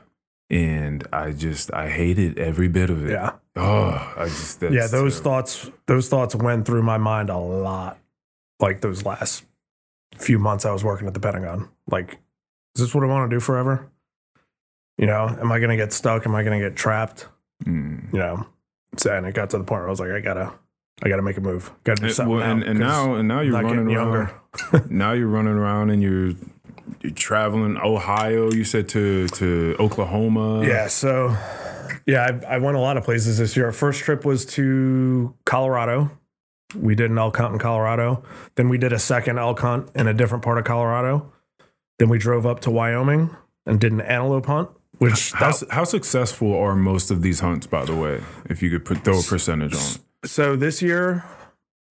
and 0.50 1.05
I 1.12 1.31
just 1.31 1.74
I 1.74 1.89
hated 1.89 2.39
every 2.39 2.70
bit 2.70 2.89
of 2.89 3.05
it. 3.05 3.12
Yeah. 3.12 3.34
Oh, 3.58 4.13
I 4.17 4.25
just 4.25 4.62
that's 4.62 4.74
yeah. 4.74 4.88
Those 4.88 5.15
terrible. 5.20 5.24
thoughts, 5.24 5.72
those 5.88 6.08
thoughts 6.08 6.36
went 6.36 6.65
through 6.65 6.84
my 6.84 6.98
mind 6.98 7.29
a 7.29 7.38
lot. 7.38 7.98
Like 8.62 8.79
those 8.81 9.03
last 9.05 9.43
few 10.17 10.39
months 10.39 10.65
I 10.65 10.72
was 10.72 10.84
working 10.86 11.08
at 11.08 11.13
the 11.13 11.20
Pentagon. 11.20 11.67
Like, 11.89 12.12
is 12.75 12.81
this 12.81 12.96
what 12.96 13.03
I 13.03 13.08
want 13.08 13.29
to 13.29 13.36
do 13.36 13.39
forever? 13.41 13.89
You 14.98 15.08
know, 15.08 15.27
am 15.41 15.51
I 15.51 15.60
going 15.60 15.72
to 15.72 15.75
get 15.77 15.91
stuck? 15.91 16.25
Am 16.25 16.36
I 16.36 16.43
going 16.43 16.58
to 16.62 16.65
get 16.70 16.77
trapped? 16.77 17.27
Mm. 17.65 18.11
You 18.13 18.19
know, 18.19 18.47
so, 18.97 19.13
and 19.15 19.25
it 19.25 19.33
got 19.33 19.49
to 19.51 19.57
the 19.57 19.63
point 19.63 19.81
where 19.81 19.87
I 19.87 19.89
was 19.91 19.99
like, 19.99 20.11
I 20.11 20.19
gotta, 20.19 20.53
I 21.03 21.09
gotta 21.09 21.21
make 21.21 21.37
a 21.37 21.41
move. 21.41 21.71
Got 21.83 21.97
to 21.97 22.01
do 22.01 22.05
And, 22.07 22.15
something 22.15 22.35
well, 22.35 22.43
and, 22.43 22.79
now, 22.79 23.05
now 23.07 23.15
and 23.15 23.27
now 23.27 23.41
you're 23.41 23.53
running 23.61 23.77
around. 23.79 23.89
younger. 23.89 24.41
now 24.89 25.13
you're 25.13 25.27
running 25.27 25.53
around 25.53 25.89
and 25.91 26.01
you're 26.01 26.33
you're 27.01 27.13
traveling 27.13 27.77
Ohio. 27.77 28.51
You 28.51 28.63
said 28.63 28.89
to 28.89 29.27
to 29.29 29.75
Oklahoma. 29.79 30.65
Yeah. 30.65 30.87
So, 30.87 31.35
yeah, 32.05 32.39
I, 32.47 32.55
I 32.55 32.57
went 32.57 32.75
a 32.77 32.79
lot 32.81 32.97
of 32.97 33.03
places 33.03 33.37
this 33.37 33.55
year. 33.55 33.67
Our 33.67 33.71
first 33.71 34.01
trip 34.01 34.25
was 34.25 34.45
to 34.47 35.33
Colorado. 35.45 36.11
We 36.75 36.95
did 36.95 37.11
an 37.11 37.17
elk 37.17 37.37
hunt 37.37 37.53
in 37.53 37.59
Colorado. 37.59 38.23
Then 38.55 38.69
we 38.69 38.77
did 38.77 38.93
a 38.93 38.99
second 38.99 39.37
elk 39.39 39.59
hunt 39.59 39.89
in 39.95 40.07
a 40.07 40.13
different 40.13 40.43
part 40.43 40.57
of 40.57 40.63
Colorado. 40.63 41.31
Then 41.99 42.09
we 42.09 42.17
drove 42.17 42.45
up 42.45 42.61
to 42.61 42.71
Wyoming 42.71 43.35
and 43.65 43.79
did 43.79 43.91
an 43.91 44.01
antelope 44.01 44.45
hunt, 44.47 44.69
which 45.01 45.31
How, 45.31 45.51
that, 45.51 45.72
how 45.72 45.84
successful 45.84 46.55
are 46.55 46.75
most 46.75 47.10
of 47.10 47.24
these 47.24 47.39
hunts, 47.39 47.65
by 47.65 47.86
the 47.86 47.96
way? 47.96 48.22
If 48.46 48.62
you 48.62 48.70
could 48.70 48.86
put, 48.86 49.03
throw 49.03 49.20
a 49.20 49.24
percentage 49.24 49.74
on 49.74 50.01
so 50.24 50.55
this 50.55 50.81
year, 50.81 51.25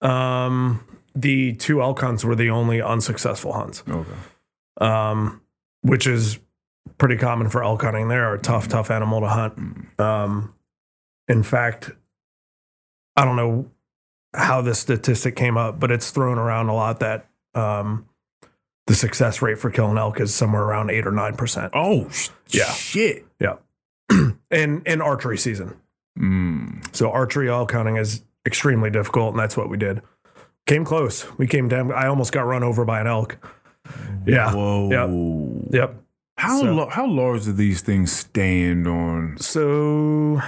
um, 0.01 0.85
the 1.17 1.55
two 1.55 1.83
elk 1.83 2.01
hunts 2.01 2.25
were 2.25 2.37
the 2.37 2.51
only 2.51 2.81
unsuccessful 2.81 3.53
hunts. 3.53 3.83
Okay. 3.89 4.13
um, 4.81 5.41
which 5.83 6.07
is 6.07 6.39
pretty 6.99 7.17
common 7.17 7.49
for 7.49 7.65
elk 7.65 7.83
hunting. 7.83 8.07
They're 8.07 8.35
a 8.35 8.39
tough, 8.39 8.69
tough 8.69 8.91
animal 8.91 9.21
to 9.23 9.29
hunt. 9.29 9.99
Um, 9.99 10.55
in 11.27 11.43
fact, 11.43 11.91
I 13.17 13.25
don't 13.25 13.37
know 13.37 13.71
how 14.35 14.61
this 14.61 14.79
statistic 14.79 15.35
came 15.35 15.57
up, 15.57 15.81
but 15.81 15.91
it's 15.91 16.11
thrown 16.13 16.39
around 16.39 16.69
a 16.69 16.75
lot 16.75 17.01
that 17.01 17.29
um, 17.55 18.07
the 18.91 18.97
success 18.97 19.41
rate 19.41 19.57
for 19.57 19.71
killing 19.71 19.97
elk 19.97 20.19
is 20.21 20.35
somewhere 20.35 20.63
around 20.65 20.91
eight 20.91 21.07
or 21.07 21.13
nine 21.13 21.37
percent. 21.37 21.71
Oh, 21.77 22.09
Yeah. 22.49 22.65
shit. 22.73 23.25
Yeah, 23.39 23.55
in 24.51 24.83
in 24.85 25.01
archery 25.01 25.39
season. 25.39 25.77
Mm. 26.19 26.85
So 26.95 27.09
archery 27.13 27.49
elk 27.49 27.71
hunting 27.71 27.97
is 27.99 28.25
extremely 28.45 28.91
difficult, 28.91 29.31
and 29.33 29.39
that's 29.39 29.57
what 29.57 29.69
we 29.69 29.77
did. 29.77 30.03
Came 30.67 30.85
close. 30.85 31.25
We 31.39 31.47
came 31.47 31.69
down. 31.69 31.93
I 31.93 32.09
almost 32.09 32.33
got 32.33 32.43
run 32.43 32.65
over 32.65 32.85
by 32.85 33.01
an 33.01 33.07
elk. 33.07 33.39
Yeah. 34.27 34.53
Whoa. 34.53 35.69
Yep. 35.71 35.95
How 36.37 36.59
So- 36.61 36.73
lo- 36.75 36.89
how 36.91 37.07
large 37.07 37.45
do 37.45 37.53
these 37.53 37.83
things 37.83 38.11
stand 38.11 38.89
on? 38.89 39.37
So 39.39 40.41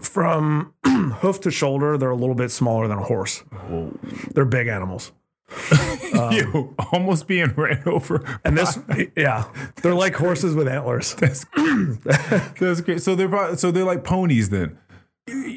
from 0.00 0.74
hoof 0.86 1.40
to 1.40 1.50
shoulder, 1.50 1.98
they're 1.98 2.10
a 2.10 2.16
little 2.16 2.36
bit 2.36 2.50
smaller 2.52 2.86
than 2.86 2.98
a 2.98 3.04
horse. 3.04 3.42
They're 4.32 4.44
big 4.44 4.68
animals. 4.68 5.10
Um, 6.20 6.32
Yo, 6.52 6.74
almost 6.92 7.26
being 7.26 7.52
ran 7.54 7.82
over. 7.86 8.22
And 8.44 8.56
this, 8.56 8.78
yeah, 9.16 9.44
they're 9.82 9.94
like 9.94 10.14
horses 10.14 10.54
with 10.54 10.68
antlers. 10.68 11.14
That's 11.20 11.44
that's 12.58 12.80
great. 12.80 13.02
So 13.02 13.14
they're 13.14 13.28
probably, 13.28 13.56
so 13.56 13.70
they're 13.70 13.84
like 13.84 14.04
ponies 14.04 14.50
then. 14.50 14.78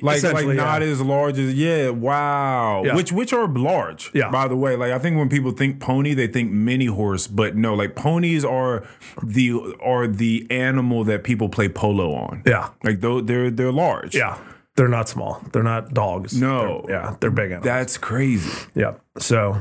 Like 0.03 0.21
like 0.21 0.45
not 0.47 0.81
yeah. 0.81 0.87
as 0.87 1.01
large 1.01 1.39
as 1.39 1.53
yeah. 1.55 1.89
Wow. 1.89 2.83
Yeah. 2.85 2.95
Which 2.95 3.11
which 3.11 3.33
are 3.33 3.47
large. 3.47 4.11
Yeah. 4.13 4.29
By 4.29 4.47
the 4.47 4.55
way, 4.55 4.75
like 4.75 4.91
I 4.91 4.99
think 4.99 5.17
when 5.17 5.29
people 5.29 5.51
think 5.51 5.79
pony, 5.79 6.13
they 6.13 6.27
think 6.27 6.51
mini 6.51 6.85
horse, 6.85 7.25
but 7.27 7.55
no, 7.55 7.73
like 7.73 7.95
ponies 7.95 8.45
are 8.45 8.85
the 9.23 9.75
are 9.81 10.07
the 10.07 10.45
animal 10.51 11.03
that 11.05 11.23
people 11.23 11.49
play 11.49 11.69
polo 11.69 12.13
on. 12.13 12.43
Yeah, 12.45 12.69
Like 12.83 12.99
though 13.01 13.19
they're 13.21 13.49
they're 13.49 13.71
large. 13.71 14.13
yeah, 14.15 14.37
they're 14.75 14.89
not 14.89 15.09
small. 15.09 15.41
They're 15.53 15.63
not 15.63 15.93
dogs. 15.93 16.39
No. 16.39 16.83
They're- 16.85 16.95
yeah, 16.95 17.15
they're 17.19 17.31
big 17.31 17.45
animals. 17.51 17.63
That's 17.65 17.97
crazy. 17.97 18.67
yeah. 18.75 18.93
So 19.17 19.59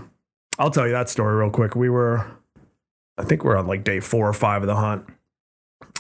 I'll 0.58 0.70
tell 0.70 0.86
you 0.86 0.92
that 0.92 1.08
story 1.08 1.34
real 1.36 1.50
quick. 1.50 1.74
We 1.74 1.88
were, 1.88 2.26
I 3.18 3.24
think 3.24 3.44
we're 3.44 3.56
on 3.56 3.66
like 3.66 3.84
day 3.84 4.00
four 4.00 4.28
or 4.28 4.32
five 4.32 4.62
of 4.62 4.66
the 4.68 4.76
hunt, 4.76 5.06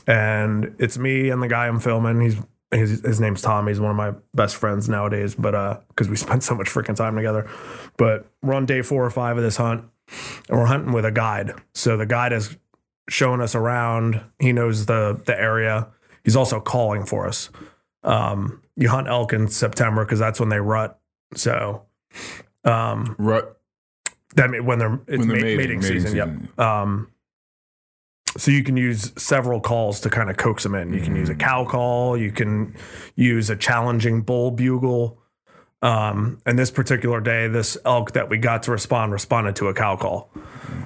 and 0.06 0.74
it's 0.78 0.98
me 0.98 1.30
and 1.30 1.42
the 1.42 1.48
guy 1.48 1.66
I'm 1.66 1.80
filming. 1.80 2.20
He's 2.20 2.36
his, 2.70 3.00
his 3.02 3.20
name's 3.20 3.42
Tom. 3.42 3.66
He's 3.66 3.80
one 3.80 3.90
of 3.90 3.96
my 3.96 4.12
best 4.34 4.56
friends 4.56 4.88
nowadays, 4.88 5.34
but 5.34 5.54
uh, 5.54 5.80
because 5.88 6.08
we 6.08 6.16
spent 6.26 6.42
so 6.42 6.54
much 6.54 6.68
freaking 6.68 6.96
time 6.96 7.16
together. 7.16 7.48
But 7.96 8.26
we're 8.42 8.54
on 8.54 8.66
day 8.66 8.82
four 8.82 9.04
or 9.04 9.10
five 9.10 9.36
of 9.36 9.42
this 9.42 9.56
hunt, 9.56 9.84
and 10.48 10.58
we're 10.58 10.66
hunting 10.66 10.92
with 10.92 11.04
a 11.04 11.12
guide. 11.12 11.52
So 11.74 11.96
the 11.96 12.06
guide 12.06 12.32
is 12.32 12.56
showing 13.08 13.40
us 13.40 13.54
around. 13.54 14.22
He 14.38 14.52
knows 14.52 14.86
the 14.86 15.20
the 15.24 15.38
area. 15.38 15.88
He's 16.24 16.36
also 16.36 16.60
calling 16.60 17.04
for 17.04 17.26
us. 17.26 17.50
Um, 18.04 18.62
you 18.76 18.88
hunt 18.88 19.08
elk 19.08 19.32
in 19.32 19.48
September 19.48 20.04
because 20.04 20.18
that's 20.18 20.40
when 20.40 20.48
they 20.48 20.60
rut. 20.60 20.98
So, 21.34 21.82
um, 22.64 23.16
Right. 23.18 23.44
That 24.36 24.64
when 24.64 24.78
they're 24.78 25.00
it's 25.06 25.18
When 25.18 25.28
they're 25.28 25.36
ma- 25.36 25.42
mating, 25.42 25.56
mating, 25.56 25.56
mating 25.58 25.82
season. 25.82 26.10
season. 26.12 26.48
Yep. 26.56 26.66
Um, 26.66 27.08
so 28.36 28.50
you 28.50 28.64
can 28.64 28.76
use 28.78 29.12
several 29.18 29.60
calls 29.60 30.00
to 30.00 30.10
kind 30.10 30.30
of 30.30 30.36
coax 30.38 30.62
them 30.62 30.74
in. 30.74 30.92
You 30.94 31.00
can 31.02 31.14
use 31.14 31.28
Mm. 31.28 31.32
a 31.32 31.36
cow 31.36 31.64
call. 31.66 32.16
You 32.16 32.32
can 32.32 32.74
use 33.14 33.50
a 33.50 33.56
challenging 33.56 34.22
bull 34.22 34.50
bugle. 34.50 35.18
Um, 35.82 36.38
and 36.46 36.58
this 36.58 36.70
particular 36.70 37.20
day, 37.20 37.48
this 37.48 37.76
elk 37.84 38.12
that 38.12 38.30
we 38.30 38.38
got 38.38 38.62
to 38.64 38.70
respond 38.70 39.12
responded 39.12 39.56
to 39.56 39.68
a 39.68 39.74
cow 39.74 39.96
call. 39.96 40.30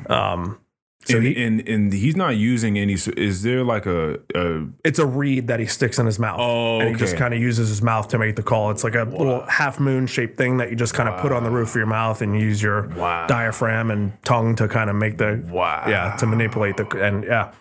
Um, 0.09 0.59
so 1.07 1.19
and, 1.19 1.27
he, 1.27 1.45
and 1.45 1.69
and 1.69 1.93
he's 1.93 2.17
not 2.17 2.37
using 2.37 2.77
any. 2.79 2.95
Is 2.95 3.43
there 3.43 3.63
like 3.63 3.87
a, 3.87 4.19
a 4.35 4.67
it's 4.85 4.99
a 4.99 5.07
reed 5.07 5.47
that 5.47 5.61
he 5.61 5.67
sticks 5.67 5.99
in 5.99 6.07
his 6.07 6.19
mouth. 6.19 6.39
Oh, 6.41 6.81
and 6.81 6.89
he 6.91 6.95
just 6.97 7.17
kind 7.17 7.33
of 7.33 7.41
uses 7.41 7.69
his 7.69 7.81
mouth 7.81 8.09
to 8.09 8.19
make 8.19 8.35
the 8.37 8.43
call. 8.43 8.71
It's 8.73 8.83
like 8.83 8.97
a 8.97 9.05
little 9.05 9.43
half 9.47 9.79
moon 9.79 10.07
shaped 10.09 10.37
thing 10.37 10.57
that 10.57 10.71
you 10.71 10.77
just 10.77 10.95
kind 10.95 11.09
of 11.09 11.21
put 11.21 11.31
on 11.33 11.45
the 11.45 11.51
roof 11.51 11.71
of 11.71 11.77
your 11.77 11.87
mouth 11.87 12.21
and 12.23 12.39
use 12.39 12.61
your 12.61 12.89
Wow. 12.89 13.27
diaphragm 13.29 13.91
and 13.91 14.21
tongue 14.25 14.57
to 14.57 14.67
kind 14.69 14.91
of 14.91 14.97
make 14.97 15.17
the 15.19 15.43
wow? 15.49 15.85
yeah 15.89 16.17
to 16.17 16.27
manipulate 16.27 16.77
the 16.77 16.87
and 17.01 17.25
yeah 17.25 17.53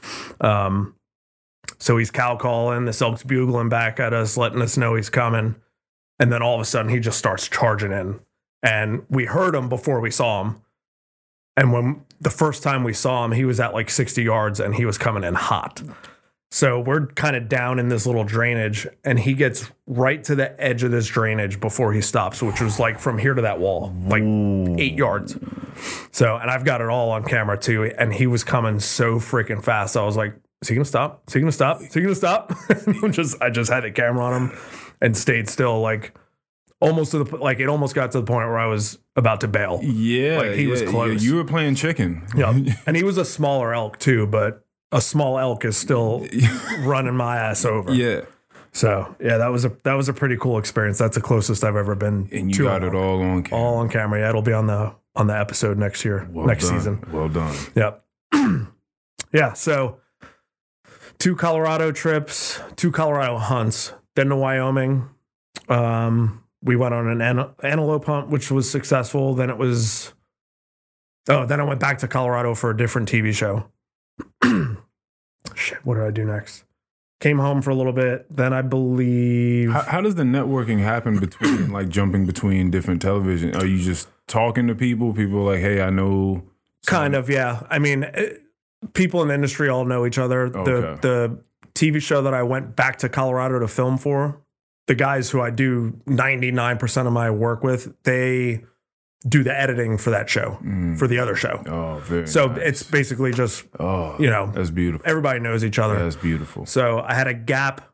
um 0.41 0.95
so 1.79 1.97
he's 1.97 2.11
cow 2.11 2.35
calling 2.35 2.85
the 2.85 2.97
elk's 3.01 3.23
bugling 3.23 3.69
back 3.69 3.99
at 3.99 4.13
us 4.13 4.37
letting 4.37 4.61
us 4.61 4.77
know 4.77 4.95
he's 4.95 5.09
coming 5.09 5.55
and 6.19 6.31
then 6.31 6.41
all 6.41 6.55
of 6.55 6.61
a 6.61 6.65
sudden 6.65 6.89
he 6.89 6.99
just 6.99 7.17
starts 7.17 7.47
charging 7.47 7.91
in 7.91 8.19
and 8.63 9.03
we 9.09 9.25
heard 9.25 9.53
him 9.55 9.67
before 9.69 9.99
we 9.99 10.09
saw 10.11 10.43
him 10.43 10.61
and 11.57 11.71
when 11.71 12.03
the 12.19 12.29
first 12.29 12.63
time 12.63 12.83
we 12.83 12.93
saw 12.93 13.25
him 13.25 13.31
he 13.31 13.45
was 13.45 13.59
at 13.59 13.74
like 13.74 13.89
60 13.89 14.24
yards 14.24 14.59
and 14.59 14.75
he 14.75 14.85
was 14.85 14.97
coming 14.97 15.24
in 15.24 15.33
hot 15.33 15.81
so 16.51 16.79
we're 16.79 17.07
kind 17.07 17.35
of 17.35 17.50
down 17.50 17.79
in 17.79 17.89
this 17.89 18.05
little 18.05 18.24
drainage 18.24 18.88
and 19.03 19.19
he 19.19 19.33
gets 19.33 19.71
right 19.88 20.24
to 20.24 20.35
the 20.35 20.59
edge 20.62 20.83
of 20.83 20.91
this 20.91 21.07
drainage 21.07 21.59
before 21.59 21.93
he 21.93 22.01
stops 22.01 22.41
which 22.41 22.62
was 22.62 22.79
like 22.79 23.00
from 23.00 23.17
here 23.17 23.33
to 23.33 23.41
that 23.41 23.59
wall 23.59 23.93
like 24.07 24.24
eight 24.79 24.95
yards 24.95 25.38
so, 26.12 26.38
and 26.38 26.50
I've 26.50 26.65
got 26.65 26.81
it 26.81 26.88
all 26.88 27.12
on 27.12 27.24
camera 27.24 27.57
too. 27.57 27.91
And 27.97 28.13
he 28.13 28.27
was 28.27 28.43
coming 28.43 28.79
so 28.79 29.15
freaking 29.15 29.63
fast. 29.63 29.97
I 29.97 30.03
was 30.03 30.15
like, 30.15 30.35
is 30.62 30.69
he 30.69 30.75
gonna 30.75 30.85
stop? 30.85 31.24
Is 31.27 31.33
he 31.33 31.39
gonna 31.39 31.51
stop? 31.51 31.81
Is 31.81 31.93
he 31.93 32.01
gonna 32.01 32.15
stop? 32.15 32.53
Just, 33.12 33.41
I 33.41 33.50
just 33.50 33.69
had 33.71 33.83
the 33.83 33.91
camera 33.91 34.24
on 34.25 34.50
him 34.50 34.57
and 35.01 35.15
stayed 35.15 35.50
still, 35.50 35.81
like 35.81 36.15
almost 36.82 37.12
to 37.12 37.24
the, 37.24 37.38
like 37.38 37.60
it 37.60 37.67
almost 37.70 37.96
got 37.96 38.12
to 38.12 38.20
the 38.20 38.25
point 38.25 38.48
where 38.48 38.58
I 38.60 38.67
was 38.67 38.98
about 39.15 39.41
to 39.41 39.48
bail. 39.48 39.79
Yeah, 39.84 40.39
Like, 40.39 40.51
he 40.51 40.67
was 40.67 40.82
close. 40.84 41.24
Yeah, 41.24 41.29
you 41.29 41.36
were 41.38 41.44
playing 41.46 41.75
chicken. 41.75 42.27
Yeah. 42.36 42.58
and 42.86 42.96
he 42.98 43.03
was 43.03 43.17
a 43.17 43.25
smaller 43.25 43.74
elk 43.74 43.98
too, 44.00 44.27
but 44.27 44.65
a 44.91 45.01
small 45.01 45.38
elk 45.39 45.65
is 45.65 45.77
still 45.77 46.25
running 46.79 47.15
my 47.15 47.38
ass 47.38 47.65
over. 47.65 47.94
yeah, 47.94 48.22
So 48.72 49.15
yeah, 49.20 49.38
that 49.38 49.48
was 49.48 49.65
a, 49.65 49.70
that 49.84 49.94
was 49.94 50.10
a 50.10 50.13
pretty 50.13 50.38
cool 50.38 50.58
experience. 50.58 50.98
That's 50.98 51.15
the 51.15 51.22
closest 51.22 51.63
I've 51.63 51.75
ever 51.75 51.96
been. 51.96 52.29
and 52.32 52.50
you 52.50 52.58
to 52.58 52.63
got 52.63 52.84
it 52.84 52.94
all 52.94 53.22
on 53.22 53.44
camera. 53.44 53.63
all 53.65 53.75
on 53.77 53.89
camera. 53.89 54.20
Yeah, 54.20 54.29
it'll 54.29 54.41
be 54.41 54.53
on 54.53 54.67
the, 54.67 54.94
on 55.15 55.27
the 55.27 55.38
episode 55.38 55.77
next 55.77 56.03
year, 56.05 56.27
Well 56.32 56.46
next 56.46 56.67
done. 56.70 56.77
season. 56.77 57.03
Well 57.12 57.29
done. 57.29 57.55
Yep. 57.75 58.05
yeah. 59.34 59.53
So 59.53 60.00
two 61.17 61.36
Colorado 61.38 61.91
trips, 61.94 62.60
two 62.75 62.91
Colorado 62.91 63.38
hunts, 63.38 63.94
then 64.15 64.27
to 64.27 64.36
Wyoming. 64.36 65.10
Um, 65.70 66.44
we 66.65 66.75
went 66.75 66.93
on 66.93 67.07
an 67.07 67.22
an- 67.22 67.53
antelope 67.63 68.05
hunt, 68.05 68.29
which 68.29 68.51
was 68.51 68.69
successful. 68.69 69.34
Then 69.34 69.50
it 69.50 69.57
was, 69.57 70.13
oh, 71.29 71.45
then 71.45 71.62
I 71.62 71.63
went 71.63 71.79
back 71.79 72.00
to 72.00 72.07
Colorado 72.07 72.55
for 72.55 72.72
a 72.72 72.77
different 72.77 73.10
TV 73.10 73.34
show. 73.34 73.67
Shit, 75.55 75.86
what 75.86 75.95
did 75.95 76.03
I 76.03 76.12
do 76.12 76.25
next? 76.25 76.63
Came 77.22 77.38
home 77.38 77.62
for 77.62 77.69
a 77.69 77.75
little 77.75 77.93
bit. 77.93 78.25
Then 78.36 78.51
I 78.51 78.62
believe. 78.62 79.72
How, 79.72 79.81
how 79.84 80.01
does 80.01 80.15
the 80.15 80.24
networking 80.24 80.79
happen 80.79 81.19
between 81.19 81.72
like 81.72 81.88
jumping 81.88 82.25
between 82.25 82.72
different 82.72 83.01
television? 83.01 83.55
Are 83.55 83.65
you 83.65 83.79
just 83.79 84.10
talking 84.27 84.67
to 84.67 84.75
people? 84.75 85.13
People 85.13 85.43
like, 85.43 85.60
hey, 85.60 85.81
I 85.81 85.91
know. 85.91 86.43
Kind 86.88 87.15
of, 87.15 87.29
yeah. 87.29 87.65
I 87.69 87.79
mean, 87.79 88.03
it, 88.03 88.43
people 88.93 89.22
in 89.22 89.29
the 89.29 89.34
industry 89.34 89.69
all 89.69 89.86
know 89.86 90.05
each 90.05 90.17
other. 90.17 90.51
Oh, 90.55 90.65
the 90.65 91.00
the 91.01 91.43
TV 91.74 92.01
show 92.01 92.22
that 92.24 92.34
I 92.34 92.43
went 92.43 92.75
back 92.75 92.98
to 93.00 93.10
Colorado 93.10 93.60
to 93.60 93.67
film 93.67 93.98
for, 93.98 94.41
the 94.88 94.96
guys 94.96 95.30
who 95.30 95.42
I 95.42 95.50
do 95.50 95.92
99% 96.08 97.08
of 97.08 97.13
my 97.13 97.32
work 97.32 97.63
with, 97.63 97.94
they 98.04 98.63
do 99.27 99.44
the 99.44 99.58
editing 99.58 99.98
for 99.98 100.12
that 100.12 100.30
show, 100.30 100.60
mm. 100.63 100.98
for 101.00 101.08
the 101.08 101.18
other 101.18 101.36
show. 101.36 101.63
Oh, 101.65 102.00
very. 102.04 102.27
So 102.27 102.48
nice. 102.48 102.60
it's 102.62 102.84
basically 102.84 103.32
just, 103.32 103.65
oh, 103.80 104.15
you 104.20 104.30
know, 104.30 104.51
that's 104.54 104.70
beautiful. 104.70 105.08
everybody 105.10 105.39
knows 105.39 105.63
each 105.63 105.80
other. 105.80 105.98
That's 105.98 106.15
beautiful. 106.15 106.65
So 106.65 107.00
I 107.00 107.15
had 107.15 107.27
a 107.27 107.34
gap. 107.34 107.92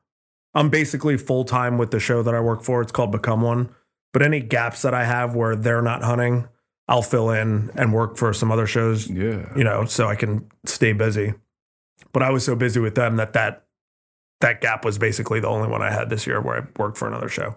I'm 0.54 0.70
basically 0.70 1.18
full 1.18 1.46
time 1.46 1.78
with 1.78 1.92
the 1.92 2.00
show 2.00 2.22
that 2.24 2.34
I 2.36 2.42
work 2.42 2.64
for. 2.64 2.82
It's 2.82 2.92
called 2.92 3.12
Become 3.14 3.42
One. 3.42 3.74
But 4.12 4.22
any 4.22 4.42
gaps 4.42 4.82
that 4.82 4.94
I 4.94 5.06
have 5.06 5.36
where 5.36 5.56
they're 5.56 5.82
not 5.82 6.04
hunting, 6.04 6.50
I'll 6.90 7.02
fill 7.02 7.30
in 7.30 7.72
and 7.76 7.94
work 7.94 8.18
for 8.18 8.34
some 8.34 8.52
other 8.52 8.68
shows, 8.68 9.10
Yeah. 9.10 9.56
you 9.56 9.64
know, 9.64 9.86
so 9.86 10.08
I 10.08 10.16
can 10.16 10.52
stay 10.66 10.92
busy. 10.92 11.34
But 12.12 12.24
I 12.24 12.32
was 12.32 12.44
so 12.44 12.56
busy 12.56 12.82
with 12.82 12.96
them 12.96 13.16
that 13.16 13.32
that 13.34 13.64
that 14.42 14.62
gap 14.62 14.84
was 14.86 14.98
basically 14.98 15.40
the 15.40 15.48
only 15.48 15.68
one 15.68 15.82
I 15.82 15.92
had 15.92 16.10
this 16.10 16.28
year 16.28 16.42
where 16.42 16.58
I 16.62 16.68
worked 16.78 16.98
for 16.98 17.08
another 17.08 17.30
show. 17.30 17.56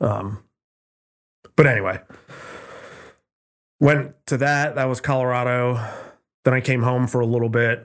Um, 0.00 0.42
but 1.56 1.66
anyway, 1.66 2.00
went 3.80 4.14
to 4.26 4.36
that. 4.38 4.74
That 4.74 4.84
was 4.86 5.00
Colorado. 5.00 5.80
Then 6.44 6.54
I 6.54 6.60
came 6.60 6.82
home 6.82 7.06
for 7.06 7.20
a 7.20 7.26
little 7.26 7.48
bit. 7.48 7.84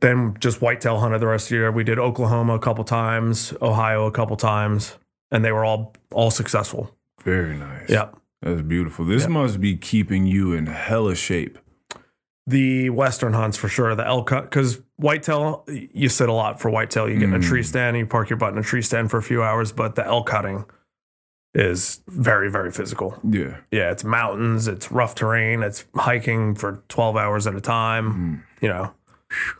Then 0.00 0.36
just 0.38 0.62
whitetail 0.62 0.98
hunted 0.98 1.20
the 1.20 1.26
rest 1.26 1.46
of 1.46 1.50
the 1.50 1.56
year. 1.56 1.70
We 1.72 1.84
did 1.84 1.98
Oklahoma 1.98 2.54
a 2.54 2.58
couple 2.58 2.84
times, 2.84 3.52
Ohio 3.60 4.06
a 4.06 4.12
couple 4.12 4.36
times, 4.36 4.96
and 5.30 5.44
they 5.44 5.52
were 5.52 5.64
all 5.64 5.94
all 6.12 6.30
successful. 6.30 6.96
Very 7.22 7.56
nice. 7.56 7.88
Yep. 7.90 8.16
That's 8.42 8.62
beautiful. 8.62 9.04
This 9.04 9.22
Yeah. 9.24 9.28
must 9.28 9.60
be 9.60 9.76
keeping 9.76 10.26
you 10.26 10.52
in 10.52 10.66
hella 10.66 11.14
shape. 11.14 11.58
The 12.50 12.90
western 12.90 13.32
hunts 13.32 13.56
for 13.56 13.68
sure. 13.68 13.94
The 13.94 14.06
elk 14.06 14.30
hunt 14.30 14.44
because 14.44 14.80
whitetail, 14.96 15.64
you 15.68 16.08
sit 16.08 16.28
a 16.28 16.32
lot 16.32 16.60
for 16.60 16.68
whitetail. 16.70 17.08
You 17.08 17.18
get 17.18 17.28
in 17.28 17.34
a 17.34 17.38
tree 17.40 17.60
Mm. 17.62 17.66
stand, 17.66 17.96
you 17.96 18.06
park 18.06 18.28
your 18.30 18.36
butt 18.38 18.52
in 18.52 18.58
a 18.58 18.62
tree 18.62 18.82
stand 18.82 19.10
for 19.10 19.18
a 19.18 19.22
few 19.22 19.42
hours. 19.42 19.72
But 19.72 19.94
the 19.94 20.04
elk 20.06 20.28
hunting 20.30 20.64
is 21.54 22.00
very 22.08 22.50
very 22.50 22.70
physical. 22.72 23.18
Yeah. 23.28 23.56
Yeah, 23.70 23.90
it's 23.90 24.04
mountains, 24.04 24.68
it's 24.68 24.90
rough 24.90 25.14
terrain, 25.14 25.62
it's 25.62 25.84
hiking 25.94 26.54
for 26.54 26.82
twelve 26.88 27.16
hours 27.16 27.46
at 27.46 27.54
a 27.54 27.60
time. 27.60 28.12
Mhm. 28.12 28.62
You 28.62 28.68
know, 28.68 28.94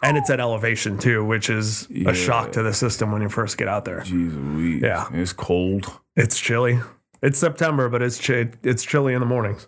and 0.03 0.17
it's 0.17 0.31
at 0.31 0.41
elevation 0.41 0.99
too, 0.99 1.25
which 1.25 1.49
is 1.51 1.87
Yeah. 1.91 2.11
a 2.11 2.15
shock 2.15 2.53
to 2.53 2.63
the 2.63 2.73
system 2.73 3.13
when 3.13 3.23
you 3.23 3.29
first 3.29 3.57
get 3.59 3.69
out 3.69 3.85
there. 3.85 4.01
Jeez. 4.01 4.81
Yeah. 4.81 5.07
It's 5.13 5.33
cold. 5.33 5.93
It's 6.17 6.39
chilly. 6.41 6.81
It's 7.23 7.39
September, 7.39 7.89
but 7.89 8.03
it's 8.03 8.19
it's 8.63 8.85
chilly 8.85 9.15
in 9.15 9.21
the 9.21 9.27
mornings. 9.27 9.67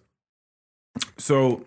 So 1.18 1.64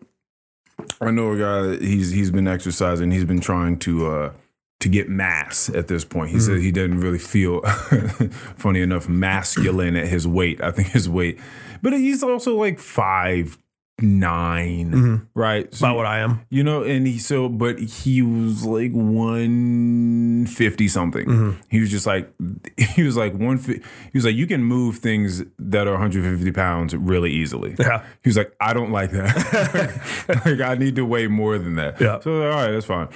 I 1.01 1.12
know 1.12 1.32
a 1.32 1.38
guy 1.38 1.62
that 1.62 1.82
he's 1.82 2.12
he's 2.12 2.32
been 2.32 2.48
exercising, 2.48 3.12
he's 3.12 3.25
been 3.25 3.41
trying 3.41 3.79
to 3.79 4.08
uh 4.08 4.34
to 4.79 4.89
get 4.89 5.10
mass 5.10 5.70
at 5.70 5.88
this 5.88 6.05
point. 6.05 6.32
He 6.32 6.39
said 6.39 6.60
he 6.60 6.72
didn't 6.72 7.00
really 7.00 7.17
feel 7.17 7.62
funny 8.58 8.82
enough 8.82 9.08
masculine 9.08 9.96
at 9.96 10.08
his 10.08 10.27
weight. 10.27 10.62
I 10.62 10.72
think 10.72 10.89
his 10.89 11.10
weight. 11.10 11.39
But 11.82 11.94
he's 11.94 12.22
also 12.22 12.55
like 12.55 12.79
five 12.79 13.58
nine, 14.02 14.92
Mhm. 14.92 15.25
right? 15.36 15.74
So, 15.74 15.86
About 15.86 15.96
what 15.98 16.06
I 16.06 16.20
am. 16.20 16.42
you 16.50 16.64
know, 16.64 16.84
and 16.84 17.08
he 17.08 17.18
so 17.18 17.48
but 17.48 17.80
he 17.80 18.22
was 18.22 18.66
like 18.66 18.92
one 18.92 20.46
fifty 20.48 20.88
something. 20.88 21.25
Mm-hmm. 21.25 21.52
He 21.70 21.80
was 21.80 21.90
just 21.92 22.06
like 22.06 22.30
he 22.78 23.04
was 23.04 23.16
like 23.18 23.34
one. 23.34 23.58
He 23.58 23.82
was 24.14 24.25
like 24.25 24.36
you 24.36 24.48
can 24.48 24.64
move 24.64 24.98
things 24.98 25.44
that 25.60 25.88
are 25.88 25.94
150 25.94 26.52
pounds 26.52 26.96
really 26.96 27.32
easily. 27.32 27.75
Yeah. 27.80 28.04
He 28.24 28.30
was 28.30 28.38
like, 28.38 28.54
I 28.60 28.74
don't 28.74 28.92
like 28.92 29.12
that. 29.12 30.02
like 30.46 30.60
I 30.62 30.75
need 30.75 30.96
to 30.98 31.06
weigh 31.06 31.28
more 31.28 31.58
than 31.58 31.75
that. 31.75 32.00
Yeah. 32.02 32.20
So 32.20 32.42
all 32.44 32.50
right, 32.50 32.72
that's 32.72 32.86
fine. 32.86 33.08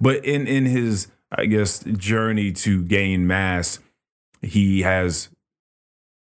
But 0.00 0.24
in 0.24 0.46
in 0.46 0.66
his 0.66 1.08
I 1.32 1.46
guess 1.46 1.80
journey 1.84 2.52
to 2.52 2.82
gain 2.84 3.26
mass, 3.26 3.80
he 4.40 4.82
has 4.82 5.28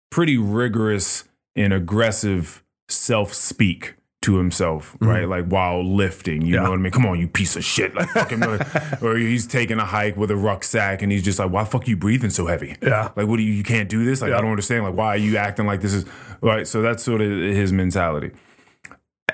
pretty 0.09 0.37
rigorous 0.37 1.25
and 1.55 1.73
aggressive 1.73 2.63
self 2.89 3.33
speak 3.33 3.95
to 4.23 4.37
himself, 4.37 4.97
right? 4.99 5.27
Like 5.29 5.45
while 5.45 5.83
lifting, 5.83 6.41
you 6.41 6.47
Mm-hmm. 6.47 6.53
Yeah. 6.55 6.63
know 6.63 6.69
what 6.71 6.79
I 6.79 6.81
mean? 6.81 6.91
Come 6.91 7.05
on, 7.05 7.19
you 7.19 7.27
piece 7.27 7.55
of 7.55 7.63
shit! 7.63 7.95
Like 7.95 8.09
fucking, 8.09 8.43
or 9.01 9.15
he's 9.17 9.45
taking 9.47 9.79
a 9.79 9.85
hike 9.85 10.17
with 10.17 10.31
a 10.31 10.35
rucksack, 10.35 11.01
and 11.01 11.11
he's 11.11 11.23
just 11.23 11.39
like, 11.39 11.51
"Why 11.51 11.63
the 11.63 11.69
fuck 11.69 11.87
you 11.87 11.95
breathing 11.97 12.29
so 12.31 12.47
heavy?" 12.47 12.75
Yeah. 12.81 13.11
Like, 13.15 13.27
what 13.27 13.37
do 13.37 13.43
you? 13.43 13.53
You 13.53 13.63
can't 13.63 13.87
do 13.89 14.03
this. 14.05 14.21
Like, 14.21 14.31
Yeah. 14.31 14.37
I 14.39 14.41
don't 14.41 14.49
understand. 14.49 14.83
Like, 14.83 14.95
why 14.95 15.07
are 15.09 15.17
you 15.17 15.37
acting 15.37 15.65
like 15.67 15.81
this 15.81 15.93
is 15.93 16.05
right? 16.41 16.67
So 16.67 16.81
that's 16.81 17.03
sort 17.03 17.21
of 17.21 17.29
his 17.29 17.71
mentality. 17.71 18.31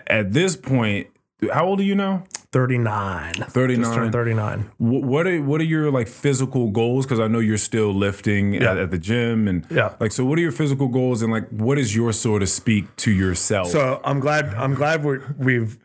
At 0.07 0.33
this 0.33 0.55
point, 0.55 1.07
how 1.53 1.65
old 1.65 1.79
are 1.79 1.83
you 1.83 1.95
now? 1.95 2.25
39. 2.53 3.33
Thirty 3.49 3.75
Just 3.75 3.93
turned 3.93 4.11
39. 4.13 4.69
What 4.77 5.27
are 5.27 5.41
what 5.41 5.59
are 5.59 5.65
your 5.65 5.91
like 5.91 6.07
physical 6.07 6.69
goals? 6.69 7.05
Because 7.05 7.19
I 7.19 7.27
know 7.27 7.39
you're 7.39 7.57
still 7.57 7.93
lifting 7.93 8.53
Yeah. 8.53 8.71
at, 8.71 8.77
at 8.77 8.91
the 8.91 8.97
gym, 8.99 9.47
and 9.47 9.65
Yeah. 9.69 9.93
like, 9.99 10.11
so 10.11 10.23
what 10.23 10.37
are 10.37 10.41
your 10.41 10.51
physical 10.51 10.87
goals, 10.87 11.21
and 11.23 11.31
like, 11.33 11.49
what 11.49 11.77
is 11.79 11.95
your 11.95 12.13
sort 12.13 12.41
of 12.43 12.49
speak 12.49 12.95
to 12.97 13.11
yourself? 13.11 13.67
So 13.69 13.99
I'm 14.05 14.19
glad 14.19 14.53
I'm 14.53 14.75
glad 14.75 15.03
we're, 15.03 15.21
we've 15.37 15.77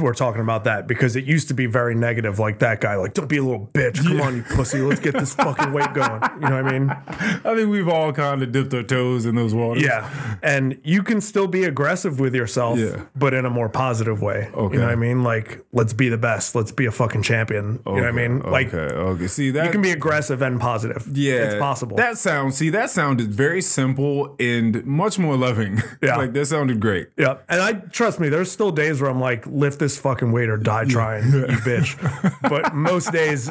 we're 0.00 0.12
talking 0.14 0.40
about 0.40 0.64
that 0.64 0.88
because 0.88 1.14
it 1.14 1.24
used 1.24 1.46
to 1.48 1.54
be 1.54 1.66
very 1.66 1.94
negative, 1.94 2.40
like 2.40 2.58
that 2.58 2.80
guy, 2.80 2.96
like 2.96 3.14
don't 3.14 3.28
be 3.28 3.36
a 3.36 3.42
little 3.42 3.68
bitch. 3.72 4.02
Come 4.02 4.20
on, 4.20 4.36
you 4.36 4.42
pussy. 4.42 4.80
Let's 4.80 4.98
get 4.98 5.14
this 5.14 5.34
fucking 5.34 5.72
weight 5.72 5.94
going. 5.94 6.20
You 6.40 6.48
know 6.48 6.62
what 6.62 6.66
I 6.66 6.78
mean? 6.78 6.90
I 7.08 7.54
think 7.54 7.70
we've 7.70 7.88
all 7.88 8.12
kind 8.12 8.42
of 8.42 8.50
dipped 8.50 8.74
our 8.74 8.82
toes 8.82 9.24
in 9.24 9.36
those 9.36 9.54
waters. 9.54 9.84
Yeah. 9.84 10.36
And 10.42 10.80
you 10.82 11.04
can 11.04 11.20
still 11.20 11.46
be 11.46 11.62
aggressive 11.62 12.18
with 12.18 12.34
yourself, 12.34 12.78
Yeah. 12.78 13.04
but 13.14 13.34
in 13.34 13.46
a 13.46 13.50
more 13.50 13.68
positive 13.68 14.20
way. 14.20 14.50
Okay. 14.52 14.74
You 14.74 14.80
know 14.80 14.86
what 14.86 14.92
I 14.92 14.96
mean? 14.96 15.22
Like, 15.22 15.64
let's 15.72 15.92
be 15.92 16.08
the 16.08 16.18
best. 16.18 16.56
Let's 16.56 16.72
be 16.72 16.86
a 16.86 16.90
fucking 16.92 17.22
champion. 17.22 17.80
You 17.86 17.92
know 17.94 18.00
what 18.00 18.04
I 18.04 18.12
mean? 18.12 18.40
Like, 18.40 18.74
okay, 18.74 18.92
okay. 18.94 19.26
See 19.28 19.52
that 19.52 19.66
you 19.66 19.70
can 19.70 19.82
be 19.82 19.92
aggressive 19.92 20.42
and 20.42 20.60
positive. 20.60 21.06
Yeah, 21.12 21.34
It's 21.52 21.60
possible. 21.60 21.96
That 21.96 22.18
sounds. 22.18 22.56
See, 22.56 22.70
that 22.70 22.90
sounded 22.90 23.32
very 23.32 23.62
simple 23.62 24.34
and 24.40 24.84
much 24.84 25.18
more 25.20 25.36
loving. 25.36 25.80
Yeah. 26.00 26.16
like 26.16 26.32
that 26.34 26.46
sounded 26.46 26.80
great. 26.80 27.08
Yeah, 27.16 27.38
and 27.48 27.60
I 27.60 27.72
trust 27.72 28.20
me. 28.20 28.28
There's 28.28 28.50
still 28.52 28.70
days 28.70 29.00
where 29.00 29.10
I'm 29.10 29.20
like, 29.20 29.44
lift 29.68 29.78
this 29.78 29.98
fucking 29.98 30.32
weight 30.32 30.48
or 30.48 30.56
die 30.56 30.86
trying, 30.86 31.30
you 31.30 31.42
bitch. 31.46 32.40
But 32.40 32.74
most 32.74 33.12
days, 33.12 33.50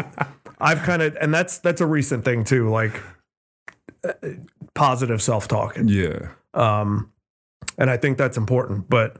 I've 0.60 0.80
kind 0.80 1.04
of, 1.04 1.16
and 1.22 1.32
that's 1.32 1.60
that's 1.60 1.80
a 1.80 1.86
recent 1.86 2.26
thing 2.26 2.44
too, 2.44 2.72
like 2.72 3.00
uh, 4.04 4.14
positive 4.74 5.22
self 5.22 5.48
talk. 5.48 5.78
Yeah. 5.80 6.30
Um, 6.56 7.12
and 7.78 7.92
I 7.92 7.98
think 7.98 8.18
that's 8.18 8.36
important. 8.36 8.90
But 8.90 9.18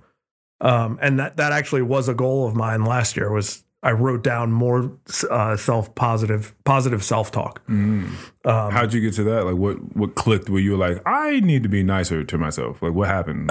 um, 0.60 0.98
and 1.00 1.20
that 1.20 1.38
that 1.38 1.52
actually 1.52 1.84
was 1.84 2.10
a 2.10 2.16
goal 2.16 2.48
of 2.48 2.56
mine 2.56 2.84
last 2.84 3.16
year. 3.16 3.32
Was 3.32 3.64
I 3.88 3.92
wrote 3.94 4.22
down 4.22 4.52
more 4.52 4.92
uh, 5.32 5.56
self 5.56 5.96
positive 5.96 6.54
positive 6.66 7.04
self 7.04 7.32
talk. 7.32 7.66
Mm. 7.68 8.10
Um, 8.44 8.72
How'd 8.72 8.94
you 8.94 9.00
get 9.00 9.14
to 9.14 9.24
that? 9.24 9.46
Like, 9.46 9.56
what 9.56 9.76
what 9.96 10.16
clicked? 10.16 10.50
Where 10.50 10.60
you 10.60 10.72
were 10.72 10.78
like, 10.78 11.02
I 11.06 11.40
need 11.40 11.64
to 11.64 11.70
be 11.70 11.84
nicer 11.84 12.24
to 12.26 12.38
myself. 12.38 12.82
Like, 12.82 12.94
what 12.94 13.08
happened? 13.08 13.50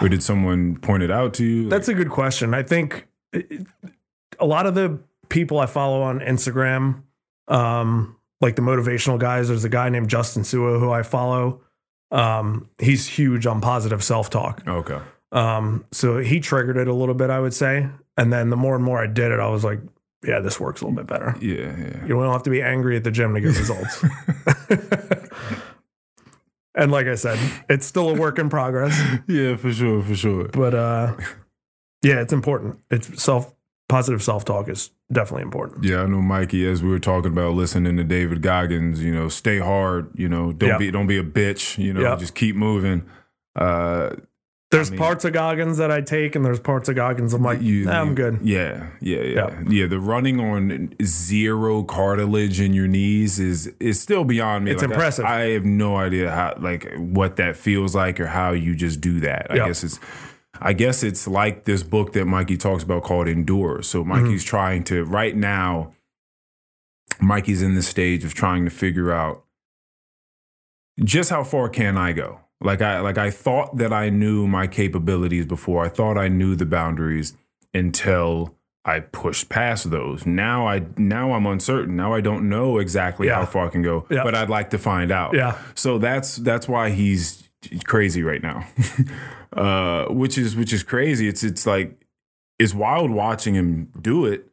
or 0.00 0.08
did 0.08 0.22
someone 0.22 0.76
point 0.78 1.04
it 1.04 1.10
out 1.12 1.34
to 1.34 1.44
you? 1.44 1.68
That's 1.68 1.86
a 1.88 1.94
good 1.94 2.10
question. 2.10 2.54
I 2.54 2.62
think 2.64 3.06
it- 3.32 3.66
a 4.40 4.46
lot 4.46 4.66
of 4.66 4.74
the 4.74 4.98
people 5.28 5.60
I 5.60 5.66
follow 5.66 6.02
on 6.02 6.18
Instagram, 6.18 7.02
um, 7.46 8.16
like 8.40 8.56
the 8.56 8.62
motivational 8.62 9.18
guys, 9.18 9.46
there's 9.46 9.64
a 9.64 9.68
guy 9.68 9.88
named 9.90 10.08
Justin 10.10 10.42
Sua 10.42 10.80
who 10.80 10.90
I 10.90 11.02
follow. 11.02 11.60
Um, 12.10 12.68
he's 12.78 13.06
huge 13.06 13.46
on 13.46 13.60
positive 13.60 14.02
self 14.02 14.28
talk. 14.28 14.62
okay. 14.66 14.98
Um, 15.30 15.84
so 15.92 16.18
he 16.18 16.40
triggered 16.40 16.76
it 16.76 16.88
a 16.88 16.92
little 16.92 17.14
bit, 17.14 17.30
I 17.30 17.40
would 17.40 17.54
say. 17.54 17.88
And 18.16 18.32
then 18.32 18.50
the 18.50 18.56
more 18.56 18.74
and 18.74 18.84
more 18.84 19.02
I 19.02 19.06
did 19.06 19.32
it, 19.32 19.40
I 19.40 19.48
was 19.48 19.64
like, 19.64 19.80
yeah, 20.24 20.40
this 20.40 20.60
works 20.60 20.80
a 20.80 20.84
little 20.84 20.96
bit 20.96 21.06
better. 21.06 21.34
Yeah, 21.40 21.76
yeah. 21.76 22.02
You 22.06 22.08
don't 22.14 22.30
have 22.32 22.42
to 22.44 22.50
be 22.50 22.62
angry 22.62 22.96
at 22.96 23.04
the 23.04 23.10
gym 23.10 23.34
to 23.34 23.40
get 23.40 23.56
results. 23.58 24.04
and 26.74 26.90
like 26.92 27.06
I 27.06 27.14
said, 27.14 27.38
it's 27.68 27.86
still 27.86 28.10
a 28.10 28.14
work 28.14 28.38
in 28.38 28.48
progress. 28.48 28.98
Yeah, 29.28 29.56
for 29.56 29.72
sure, 29.72 30.02
for 30.02 30.14
sure. 30.14 30.48
but 30.48 30.74
uh 30.74 31.16
yeah 32.04 32.20
it's 32.20 32.32
important 32.32 32.78
it's 32.90 33.22
self 33.22 33.54
positive 33.88 34.22
self-talk 34.22 34.68
is 34.68 34.90
definitely 35.12 35.42
important 35.42 35.84
Yeah, 35.84 36.02
I 36.02 36.06
know 36.06 36.20
Mikey. 36.22 36.66
As 36.66 36.82
we 36.82 36.88
were 36.90 36.98
talking 36.98 37.30
about 37.30 37.54
listening 37.54 37.96
to 37.98 38.04
David 38.04 38.42
Goggins, 38.42 39.02
you 39.02 39.14
know, 39.14 39.28
stay 39.28 39.58
hard. 39.58 40.10
You 40.14 40.28
know, 40.28 40.52
don't 40.52 40.70
Yeah. 40.70 40.78
be 40.78 40.90
don't 40.90 41.06
be 41.06 41.18
a 41.18 41.22
bitch. 41.24 41.78
You 41.78 41.92
know, 41.92 42.00
Yeah. 42.00 42.16
just 42.16 42.34
keep 42.34 42.56
moving. 42.56 43.04
Uh, 43.54 44.10
there's 44.72 44.90
mean- 44.90 44.98
parts 44.98 45.24
of 45.24 45.32
goggins 45.32 45.78
that 45.78 45.90
i 45.90 46.00
take 46.00 46.34
and 46.34 46.44
there's 46.44 46.58
parts 46.60 46.88
of 46.88 46.96
goggins 46.96 47.32
i'm 47.34 47.42
like 47.42 47.62
you, 47.62 47.84
nah, 47.84 48.00
i'm 48.00 48.14
good 48.14 48.40
Yeah, 48.42 48.88
yeah, 49.00 49.18
yeah, 49.20 49.24
Yeah. 49.34 49.62
yeah. 49.68 49.86
The 49.86 50.00
running 50.00 50.40
on 50.40 50.94
zero 51.02 51.82
cartilage 51.84 52.60
in 52.60 52.72
your 52.74 52.88
knees 52.88 53.38
is 53.38 53.68
is 53.78 54.00
still 54.00 54.24
beyond 54.24 54.64
me. 54.64 54.72
It's 54.72 54.82
Like, 54.82 54.90
impressive. 54.90 55.24
I, 55.24 55.50
have 55.50 55.64
no 55.64 55.96
idea 55.96 56.30
how 56.30 56.54
like 56.58 56.92
what 56.96 57.36
that 57.36 57.56
feels 57.56 57.94
like 57.94 58.18
or 58.18 58.26
how 58.26 58.52
you 58.52 58.74
just 58.74 59.00
do 59.00 59.20
that. 59.20 59.46
I 59.50 59.56
guess 59.66 59.84
it's. 59.84 60.00
I 60.60 60.74
guess 60.74 61.02
it's 61.02 61.26
like 61.26 61.64
this 61.64 61.82
book 61.82 62.12
that 62.12 62.26
Mikey 62.26 62.56
talks 62.56 62.82
about 62.84 63.02
called 63.02 63.26
Endure. 63.26 63.82
So 63.82 64.00
Mm-hmm. 64.04 64.08
Mikey's 64.24 64.44
trying 64.44 64.84
to 64.84 65.04
right 65.04 65.34
now. 65.36 65.92
Mikey's 67.20 67.62
in 67.62 67.74
the 67.74 67.82
stage 67.82 68.24
of 68.24 68.34
trying 68.34 68.64
to 68.64 68.70
figure 68.70 69.10
out 69.12 69.44
just 71.02 71.30
how 71.30 71.42
far 71.44 71.68
can 71.68 71.96
I 71.96 72.12
go? 72.12 72.40
Like 72.62 72.80
I 72.82 73.00
like 73.00 73.18
I 73.18 73.30
thought 73.30 73.76
that 73.78 73.92
I 73.92 74.08
knew 74.10 74.46
my 74.46 74.66
capabilities 74.66 75.46
before. 75.46 75.84
I 75.84 75.88
thought 75.88 76.16
I 76.16 76.28
knew 76.28 76.54
the 76.56 76.66
boundaries 76.66 77.34
until 77.74 78.56
I 78.84 79.00
pushed 79.00 79.48
past 79.48 79.90
those. 79.90 80.26
Now 80.26 80.66
I 80.66 80.82
now 80.96 81.32
I'm 81.32 81.46
uncertain. 81.46 81.96
Now 81.96 82.12
I 82.14 82.20
don't 82.20 82.48
know 82.48 82.78
exactly 82.78 83.26
Yeah. 83.28 83.36
how 83.36 83.46
far 83.46 83.66
I 83.66 83.68
can 83.70 83.82
go, 83.82 84.06
Yeah. 84.10 84.24
but 84.24 84.34
I'd 84.34 84.50
like 84.50 84.70
to 84.70 84.78
find 84.78 85.10
out. 85.10 85.34
Yeah. 85.34 85.58
So 85.74 85.98
that's 85.98 86.36
that's 86.36 86.68
why 86.68 86.90
he's 86.90 87.48
crazy 87.84 88.22
right 88.22 88.42
now. 88.42 88.66
uh 89.52 90.06
which 90.06 90.38
is 90.38 90.56
which 90.56 90.72
is 90.72 90.82
crazy. 90.82 91.28
It's 91.28 91.42
it's 91.44 91.66
like 91.66 91.98
it's 92.58 92.74
wild 92.74 93.10
watching 93.10 93.54
him 93.54 93.90
do 94.00 94.26
it. 94.26 94.46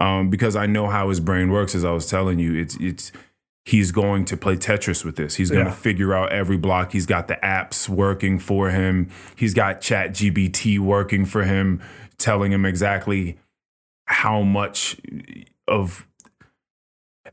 Um 0.00 0.30
because 0.30 0.56
I 0.56 0.66
know 0.66 0.88
how 0.88 1.08
his 1.08 1.20
brain 1.20 1.50
works 1.50 1.74
as 1.74 1.84
I 1.84 1.90
was 1.92 2.08
telling 2.08 2.38
you. 2.38 2.54
It's 2.54 2.76
it's 2.80 3.12
he's 3.64 3.92
going 3.92 4.24
to 4.26 4.36
play 4.36 4.56
Tetris 4.56 5.04
with 5.04 5.16
this. 5.16 5.36
He's 5.36 5.50
going 5.50 5.64
to 5.66 5.70
Yeah. 5.70 5.76
figure 5.76 6.14
out 6.14 6.32
every 6.32 6.56
block. 6.56 6.92
He's 6.92 7.06
got 7.06 7.28
the 7.28 7.38
apps 7.42 7.88
working 7.88 8.38
for 8.38 8.70
him. 8.70 9.08
He's 9.36 9.54
got 9.54 9.80
Chat 9.80 10.12
GBT 10.12 10.78
working 10.78 11.24
for 11.24 11.44
him, 11.44 11.80
telling 12.18 12.52
him 12.52 12.64
exactly 12.64 13.38
how 14.06 14.42
much 14.42 14.96
of 15.68 16.08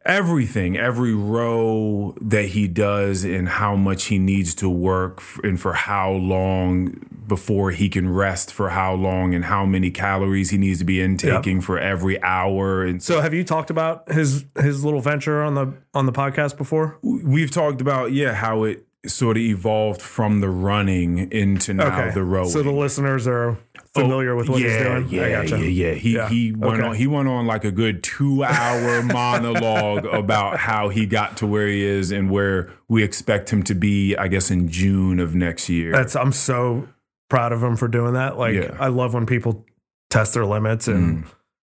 everything, 0.06 0.78
every 0.78 1.14
row 1.14 2.16
that 2.22 2.46
he 2.48 2.68
does, 2.68 3.24
and 3.24 3.48
how 3.48 3.76
much 3.76 4.06
he 4.06 4.18
needs 4.18 4.56
to 4.56 4.70
work, 4.70 5.22
and 5.44 5.60
for 5.60 5.74
how 5.74 6.12
long 6.12 7.06
before 7.28 7.72
he 7.72 7.90
can 7.90 8.10
rest, 8.10 8.52
for 8.52 8.70
how 8.70 8.94
long, 8.94 9.36
and 9.36 9.46
how 9.46 9.66
many 9.66 9.92
calories 9.92 10.50
he 10.50 10.58
needs 10.58 10.80
to 10.80 10.86
be 10.86 11.02
intaking 11.02 11.62
for 11.62 11.78
every 11.78 12.22
hour. 12.24 12.84
And 12.84 13.02
So 13.04 13.22
have 13.22 13.34
you 13.34 13.44
talked 13.44 13.70
about 13.70 14.12
his 14.12 14.46
his 14.60 14.84
little 14.84 15.02
venture 15.02 15.44
on 15.44 15.54
the 15.56 15.74
on 15.94 16.06
the 16.06 16.12
podcast 16.14 16.58
before? 16.58 16.98
we've 17.04 17.52
talked 17.52 17.82
about 17.82 18.12
yeah 18.12 18.34
how 18.34 18.64
it 18.64 18.86
sort 19.06 19.38
of 19.38 19.44
evolved 19.44 20.02
from 20.02 20.42
the 20.42 20.50
running 20.50 21.32
into 21.32 21.74
now 21.74 22.12
the 22.12 22.24
rowing. 22.24 22.50
So 22.50 22.62
the 22.62 22.72
listeners 22.72 23.28
are 23.28 23.58
Oh, 23.96 24.02
familiar 24.02 24.36
with 24.36 24.50
what 24.50 24.62
yeah, 24.62 24.68
he's 24.68 24.78
doing. 24.78 25.10
Yeah, 25.10 25.24
I 25.24 25.30
gotcha. 25.32 25.58
yeah, 25.58 25.88
yeah. 25.88 25.94
He 25.96 26.16
Yeah, 26.16 26.30
he 26.30 26.52
went 26.52 26.80
okay. 26.80 26.90
on 26.90 26.96
he 26.96 27.08
went 27.08 27.28
on 27.28 27.48
like 27.48 27.64
a 27.64 27.72
good 27.72 28.04
two 28.04 28.44
hour 28.44 29.02
monologue 29.04 30.06
about 30.06 30.58
how 30.58 30.90
he 30.90 31.08
got 31.08 31.38
to 31.38 31.48
where 31.48 31.68
he 31.68 31.84
is 31.84 32.12
and 32.12 32.30
where 32.30 32.72
we 32.88 33.04
expect 33.04 33.52
him 33.52 33.64
to 33.64 33.74
be, 33.74 34.16
I 34.16 34.28
guess, 34.28 34.52
in 34.52 34.70
June 34.70 35.20
of 35.20 35.34
next 35.34 35.70
year. 35.70 35.92
That's 35.92 36.16
I'm 36.16 36.32
so 36.32 36.88
proud 37.30 37.52
of 37.52 37.64
him 37.64 37.76
for 37.76 37.88
doing 37.88 38.14
that. 38.14 38.38
Like 38.38 38.56
Yeah. 38.56 38.78
I 38.80 38.90
love 38.90 39.16
when 39.16 39.26
people 39.26 39.66
test 40.12 40.36
their 40.36 40.46
limits 40.46 40.88
and 40.88 41.24
mm. 41.24 41.28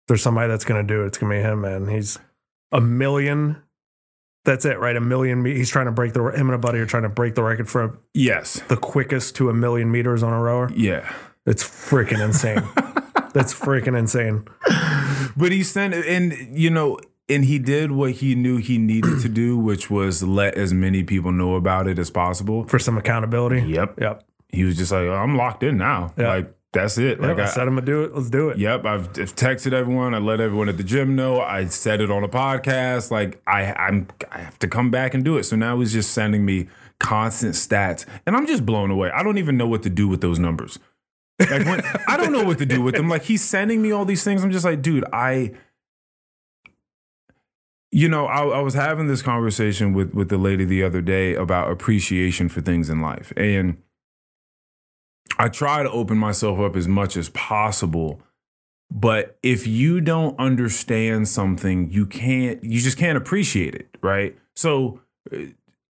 there's 0.08 0.22
somebody 0.22 0.48
that's 0.48 0.64
gonna 0.64 0.84
do 0.84 1.04
it. 1.04 1.08
It's 1.08 1.18
gonna 1.18 1.34
be 1.34 1.40
him, 1.42 1.60
man. 1.60 1.86
He's 1.88 2.18
a 2.72 2.80
million. 2.80 3.62
That's 4.46 4.64
it, 4.64 4.78
right? 4.78 4.96
A 4.96 5.00
million. 5.00 5.44
He's 5.44 5.70
trying 5.70 5.86
to 5.86 5.92
break 5.92 6.14
the. 6.14 6.22
Him 6.22 6.48
and 6.48 6.54
a 6.54 6.58
buddy 6.58 6.78
are 6.78 6.86
trying 6.86 7.02
to 7.02 7.08
break 7.08 7.34
the 7.34 7.42
record 7.42 7.68
for 7.68 7.98
yes. 8.14 8.62
the 8.68 8.76
quickest 8.76 9.34
to 9.36 9.50
a 9.50 9.54
million 9.54 9.90
meters 9.90 10.22
on 10.22 10.32
a 10.32 10.40
rower. 10.40 10.70
Yeah. 10.72 11.12
It's 11.46 11.62
freaking 11.64 12.22
insane. 12.22 12.62
That's 13.32 13.54
freaking 13.54 13.98
insane. 13.98 14.46
But 15.36 15.52
he 15.52 15.62
sent 15.62 15.94
and 15.94 16.34
you 16.58 16.70
know, 16.70 16.98
and 17.28 17.44
he 17.44 17.58
did 17.58 17.92
what 17.92 18.12
he 18.12 18.34
knew 18.34 18.56
he 18.56 18.78
needed 18.78 19.20
to 19.20 19.28
do, 19.28 19.56
which 19.58 19.90
was 19.90 20.22
let 20.22 20.54
as 20.54 20.72
many 20.72 21.02
people 21.02 21.32
know 21.32 21.54
about 21.54 21.86
it 21.86 21.98
as 21.98 22.10
possible. 22.10 22.66
For 22.66 22.78
some 22.78 22.96
accountability. 22.96 23.62
Yep. 23.62 24.00
Yep. 24.00 24.24
He 24.48 24.64
was 24.64 24.76
just 24.76 24.92
like, 24.92 25.08
I'm 25.08 25.36
locked 25.36 25.62
in 25.62 25.76
now. 25.76 26.14
Yeah. 26.16 26.28
Like 26.28 26.52
that's 26.72 26.98
it. 26.98 27.18
Yep, 27.18 27.20
Like 27.20 27.38
I 27.38 27.42
I, 27.44 27.46
said 27.46 27.68
I'm 27.68 27.74
gonna 27.74 27.86
do 27.86 28.04
it. 28.04 28.14
Let's 28.14 28.30
do 28.30 28.48
it. 28.50 28.58
Yep, 28.58 28.84
I've, 28.84 29.08
I've 29.08 29.34
texted 29.34 29.72
everyone. 29.72 30.14
I 30.14 30.18
let 30.18 30.40
everyone 30.40 30.68
at 30.68 30.76
the 30.76 30.84
gym 30.84 31.16
know. 31.16 31.40
I 31.40 31.66
said 31.66 32.00
it 32.00 32.10
on 32.10 32.22
a 32.24 32.28
podcast. 32.28 33.10
Like 33.10 33.40
I, 33.46 33.72
I'm, 33.72 34.08
I 34.30 34.38
have 34.40 34.58
to 34.60 34.68
come 34.68 34.90
back 34.90 35.14
and 35.14 35.24
do 35.24 35.36
it. 35.36 35.44
So 35.44 35.56
now 35.56 35.78
he's 35.80 35.92
just 35.92 36.12
sending 36.12 36.44
me 36.44 36.68
constant 36.98 37.54
stats, 37.54 38.06
and 38.26 38.36
I'm 38.36 38.46
just 38.46 38.64
blown 38.64 38.90
away. 38.90 39.10
I 39.10 39.22
don't 39.22 39.38
even 39.38 39.56
know 39.56 39.66
what 39.66 39.82
to 39.84 39.90
do 39.90 40.06
with 40.08 40.20
those 40.20 40.38
numbers. 40.38 40.78
Like 41.38 41.66
when, 41.66 41.82
I 42.08 42.16
don't 42.16 42.32
know 42.32 42.44
what 42.44 42.58
to 42.58 42.66
do 42.66 42.80
with 42.80 42.94
them. 42.94 43.08
Like 43.08 43.24
he's 43.24 43.42
sending 43.42 43.82
me 43.82 43.92
all 43.92 44.04
these 44.04 44.24
things. 44.24 44.42
I'm 44.42 44.50
just 44.50 44.64
like, 44.64 44.82
dude, 44.82 45.04
I. 45.12 45.52
You 47.92 48.08
know, 48.08 48.26
I, 48.26 48.44
I 48.44 48.60
was 48.60 48.74
having 48.74 49.06
this 49.06 49.22
conversation 49.22 49.94
with 49.94 50.12
with 50.12 50.28
the 50.28 50.36
lady 50.36 50.64
the 50.64 50.82
other 50.82 51.00
day 51.00 51.34
about 51.34 51.70
appreciation 51.70 52.48
for 52.48 52.60
things 52.60 52.90
in 52.90 53.00
life, 53.00 53.32
and 53.36 53.78
I 55.38 55.48
try 55.48 55.82
to 55.82 55.90
open 55.90 56.18
myself 56.18 56.58
up 56.58 56.76
as 56.76 56.88
much 56.88 57.16
as 57.16 57.28
possible. 57.30 58.22
But 58.90 59.38
if 59.42 59.66
you 59.66 60.00
don't 60.00 60.38
understand 60.38 61.28
something, 61.28 61.90
you 61.90 62.06
can't, 62.06 62.62
you 62.62 62.80
just 62.80 62.96
can't 62.96 63.18
appreciate 63.18 63.74
it, 63.74 63.88
right? 64.00 64.36
So, 64.54 65.00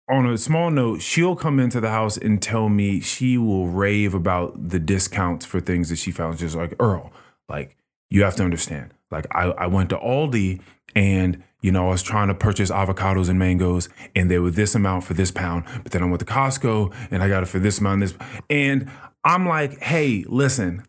on 0.09 0.25
a 0.25 0.37
small 0.37 0.69
note, 0.69 1.01
she'll 1.01 1.35
come 1.35 1.59
into 1.59 1.81
the 1.81 1.89
house 1.89 2.17
and 2.17 2.41
tell 2.41 2.69
me 2.69 3.01
she 3.01 3.37
will 3.37 3.67
rave 3.67 4.13
about 4.13 4.69
the 4.69 4.79
discounts 4.79 5.45
for 5.45 5.59
things 5.59 5.89
that 5.89 5.97
she 5.97 6.11
found. 6.11 6.37
Just 6.37 6.55
like, 6.55 6.73
Earl, 6.79 7.11
like, 7.49 7.75
you 8.09 8.23
have 8.23 8.35
to 8.37 8.43
understand. 8.43 8.93
Like, 9.11 9.27
I, 9.31 9.49
I 9.51 9.67
went 9.67 9.89
to 9.89 9.97
Aldi 9.97 10.61
and, 10.95 11.43
you 11.61 11.71
know, 11.71 11.87
I 11.87 11.91
was 11.91 12.03
trying 12.03 12.29
to 12.29 12.35
purchase 12.35 12.71
avocados 12.71 13.29
and 13.29 13.37
mangoes 13.37 13.89
and 14.15 14.31
they 14.31 14.39
were 14.39 14.51
this 14.51 14.75
amount 14.75 15.03
for 15.03 15.13
this 15.13 15.31
pound. 15.31 15.65
But 15.83 15.91
then 15.91 16.03
I 16.03 16.05
went 16.05 16.19
to 16.19 16.25
Costco 16.25 16.93
and 17.11 17.21
I 17.21 17.27
got 17.27 17.43
it 17.43 17.47
for 17.47 17.59
this 17.59 17.79
amount. 17.79 18.01
This, 18.01 18.13
and 18.49 18.89
I'm 19.23 19.45
like, 19.45 19.79
hey, 19.81 20.23
listen, 20.27 20.85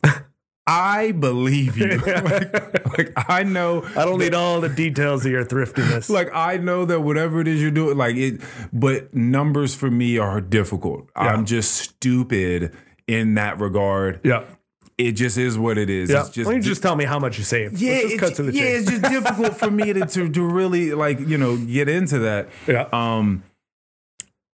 I 0.69 1.13
believe 1.13 1.79
you. 1.79 1.97
like, 2.07 2.99
like, 2.99 3.13
I 3.29 3.43
know. 3.43 3.85
I 3.97 4.05
don't 4.05 4.19
need 4.19 4.35
all 4.35 4.61
the 4.61 4.69
details 4.69 5.25
of 5.25 5.33
your 5.33 5.45
thriftiness. 5.45 6.11
Like 6.19 6.29
I 6.35 6.57
know 6.59 6.85
that 6.85 7.01
whatever 7.01 7.41
it 7.41 7.49
is 7.49 7.63
you're 7.63 7.71
doing, 7.71 7.97
like 7.97 8.17
it, 8.17 8.41
but 8.73 9.15
numbers 9.15 9.75
for 9.75 9.91
me 9.91 10.19
are 10.19 10.41
difficult. 10.41 11.09
I'm 11.17 11.45
just 11.47 11.77
stupid 11.77 12.77
in 13.07 13.35
that 13.35 13.59
regard. 13.59 14.21
yeah. 14.25 14.45
It 14.99 15.13
just 15.13 15.39
is 15.39 15.57
what 15.57 15.79
it 15.79 15.89
is. 15.89 16.11
Yeah. 16.11 16.23
It's 16.23 16.31
just, 16.31 16.47
Why 16.47 16.55
don't 16.55 16.63
you 16.65 16.69
just 16.69 16.83
tell 16.83 16.97
me 16.97 17.05
how 17.05 17.21
much 17.21 17.39
you 17.39 17.45
saved? 17.45 17.81
yeah, 17.81 17.93
it's, 18.03 18.19
cut 18.19 18.35
to 18.35 18.43
the 18.43 18.53
yeah, 18.53 18.63
chase. 18.63 18.81
it's 18.81 18.91
just 18.91 19.03
difficult 19.03 19.57
for 19.57 19.71
me 19.71 19.93
to, 19.93 20.05
to 20.05 20.29
to 20.29 20.43
really 20.43 20.93
like 20.93 21.21
you 21.21 21.39
know 21.39 21.57
get 21.57 21.89
into 21.89 22.19
that. 22.19 22.49
Yeah. 22.67 22.89
Um, 22.93 23.45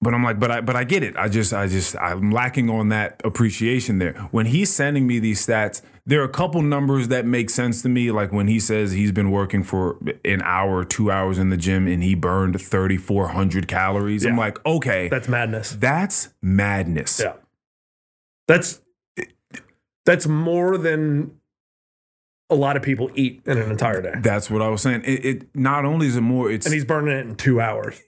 but 0.02 0.15
I'm 0.15 0.24
like, 0.24 0.39
but 0.39 0.50
I 0.50 0.62
but 0.62 0.76
I 0.76 0.84
get 0.84 1.04
it. 1.04 1.15
I 1.15 1.30
just 1.30 1.54
I 1.54 1.67
just 1.67 1.95
I'm 1.97 2.32
lacking 2.32 2.71
on 2.71 2.89
that 2.89 3.21
appreciation 3.24 4.00
there. 4.00 4.13
When 4.32 4.47
he's 4.47 4.74
sending 4.74 5.06
me 5.06 5.19
these 5.19 5.45
stats, 5.45 5.84
there 6.05 6.21
are 6.21 6.25
a 6.25 6.29
couple 6.29 6.61
numbers 6.61 7.09
that 7.09 7.25
make 7.25 7.49
sense 7.49 7.81
to 7.83 7.89
me. 7.89 8.11
Like 8.11 8.31
when 8.31 8.47
he 8.47 8.59
says 8.59 8.91
he's 8.91 9.11
been 9.11 9.31
working 9.31 9.63
for 9.63 9.97
an 10.25 10.41
hour, 10.43 10.83
two 10.83 11.11
hours 11.11 11.37
in 11.37 11.49
the 11.49 11.57
gym, 11.57 11.87
and 11.87 12.03
he 12.03 12.15
burned 12.15 12.59
3,400 12.59 13.67
calories. 13.67 14.25
I'm 14.25 14.37
like, 14.37 14.63
okay, 14.65 15.07
That's 15.09 15.27
madness. 15.27 15.71
that's 15.79 16.29
madness. 16.41 17.19
Yeah. 17.23 17.33
That's 18.47 18.81
that's 20.05 20.27
more 20.27 20.77
than 20.77 21.37
a 22.49 22.55
lot 22.55 22.75
of 22.75 22.83
people 22.83 23.09
eat 23.15 23.41
in 23.45 23.57
an 23.57 23.71
entire 23.71 24.01
day. 24.01 24.13
That's 24.19 24.49
what 24.49 24.61
I 24.61 24.67
was 24.67 24.81
saying. 24.81 25.03
It, 25.05 25.25
it 25.25 25.55
not 25.55 25.85
only 25.85 26.07
is 26.07 26.17
it 26.17 26.21
more, 26.21 26.51
it's 26.51 26.65
And 26.65 26.73
he's 26.73 26.83
burning 26.83 27.15
it 27.15 27.25
in 27.25 27.35
two 27.35 27.61
hours. 27.61 28.01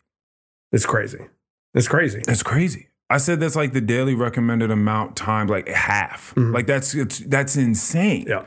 It's 0.71 0.85
crazy. 0.85 1.27
It's 1.73 1.87
crazy. 1.87 2.21
It's 2.27 2.43
crazy. 2.43 2.87
I 3.13 3.17
said 3.17 3.39
that's 3.39 3.55
like 3.55 3.73
the 3.73 3.81
daily 3.81 4.15
recommended 4.15 4.71
amount 4.71 5.15
times 5.15 5.49
like 5.51 5.67
half. 5.67 6.33
Mhm. 6.35 6.53
Like 6.53 6.65
that's 6.67 6.95
it's, 6.95 7.19
that's 7.19 7.55
insane. 7.55 8.25
Yeah. 8.27 8.45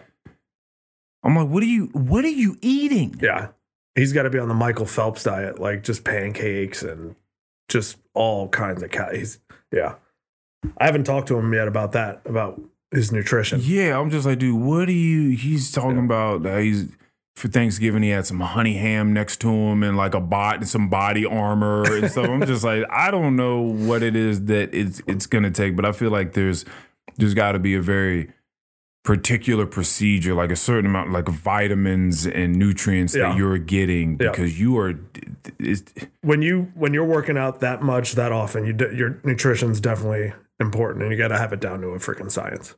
I'm 1.23 1.37
like, 1.37 1.49
what 1.49 1.63
are 1.63 1.67
you 1.67 1.87
what 1.93 2.25
are 2.25 2.29
you 2.29 2.57
eating? 2.61 3.15
Yeah. 3.21 3.49
He's 3.95 4.13
got 4.13 4.25
to 4.25 4.31
be 4.31 4.39
on 4.39 4.49
the 4.49 4.55
Michael 4.55 4.85
Phelps 4.87 5.23
diet, 5.25 5.59
like 5.59 5.83
just 5.83 6.05
pancakes 6.05 6.83
and 6.83 7.17
just 7.69 7.97
all 8.15 8.49
kinds 8.49 8.83
of 8.83 8.91
cal- 8.91 9.15
he's 9.15 9.39
yeah. 9.73 9.95
I 10.79 10.87
haven't 10.87 11.05
talked 11.05 11.29
to 11.29 11.39
him 11.39 11.53
yet 11.53 11.69
about 11.69 11.93
that, 11.93 12.23
about 12.25 12.61
his 12.91 13.13
nutrition. 13.13 13.61
Yeah, 13.63 13.99
I'm 13.99 14.11
just 14.11 14.27
like, 14.27 14.39
dude, 14.39 14.61
what 14.61 14.89
are 14.89 14.93
you? 14.93 15.37
He's 15.37 15.71
talking 15.73 15.97
Yeah. 15.99 16.05
about 16.05 16.43
that 16.43 16.63
he's 16.63 16.87
for 17.37 17.49
Thanksgiving 17.49 18.03
he 18.03 18.09
had 18.09 18.27
some 18.27 18.41
honey 18.41 18.75
ham 18.79 19.13
next 19.13 19.41
to 19.43 19.49
him 19.51 19.83
and 19.83 19.97
like 19.97 20.15
a 20.15 20.21
bot 20.21 20.57
and 20.57 20.67
some 20.69 20.89
body 20.89 21.25
armor 21.27 21.85
and 21.85 22.11
stuff. 22.11 22.29
I'm 22.29 22.45
just 22.47 22.65
like, 22.65 22.85
I 22.91 23.11
don't 23.11 23.37
know 23.37 23.61
what 23.61 24.03
it 24.03 24.17
is 24.17 24.47
that 24.47 24.75
it's 24.75 25.01
it's 25.07 25.27
gonna 25.27 25.51
take, 25.51 25.77
but 25.77 25.85
I 25.85 25.93
feel 25.93 26.11
like 26.11 26.33
there's 26.33 26.65
there's 27.17 27.35
got 27.35 27.53
to 27.53 27.59
be 27.59 27.75
a 27.75 27.81
very 27.81 28.31
particular 29.05 29.67
procedure, 29.67 30.35
like 30.35 30.51
a 30.51 30.57
certain 30.57 30.87
amount, 30.87 31.13
like 31.13 31.29
vitamins 31.29 32.27
and 32.27 32.57
nutrients 32.57 33.15
Yeah. 33.15 33.29
that 33.29 33.37
you're 33.37 33.59
getting 33.59 34.17
Yeah. 34.21 34.31
because 34.31 34.59
you 34.59 34.77
are. 34.79 34.95
When 36.23 36.43
you 36.43 36.73
when 36.75 36.93
you're 36.95 37.05
working 37.05 37.37
out 37.39 37.61
that 37.61 37.83
much 37.83 38.13
that 38.15 38.33
often, 38.33 38.65
you 38.65 38.73
de- 38.73 38.95
your 38.97 39.21
nutrition's 39.25 39.81
definitely 39.81 40.33
important 40.59 41.03
and 41.05 41.13
you 41.13 41.19
got 41.19 41.29
to 41.29 41.39
have 41.39 41.53
it 41.53 41.61
down 41.61 41.83
to 41.83 41.89
a 41.89 41.99
freaking 41.99 42.31
science. 42.31 42.75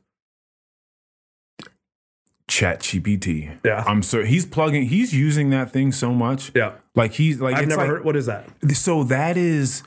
Chat 2.59 2.81
GPT. 2.81 3.57
Yeah. 3.63 3.83
I'm 3.87 4.03
sorry. 4.03 4.27
He's 4.27 4.45
plugging. 4.45 4.87
He's 4.87 5.13
using 5.13 5.49
that 5.51 5.71
thing 5.71 5.93
so 5.93 6.13
much. 6.13 6.51
Yeah. 6.53 6.73
Like 6.93 7.13
he's 7.13 7.39
like 7.39 7.55
I've 7.55 7.67
never 7.69 7.81
like- 7.81 7.89
heard 7.89 8.03
what 8.05 8.15
is 8.17 8.25
that? 8.25 8.45
so 8.73 9.03
that 9.05 9.37
is 9.37 9.83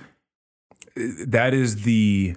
that 0.94 1.54
is 1.54 1.82
the 1.84 2.34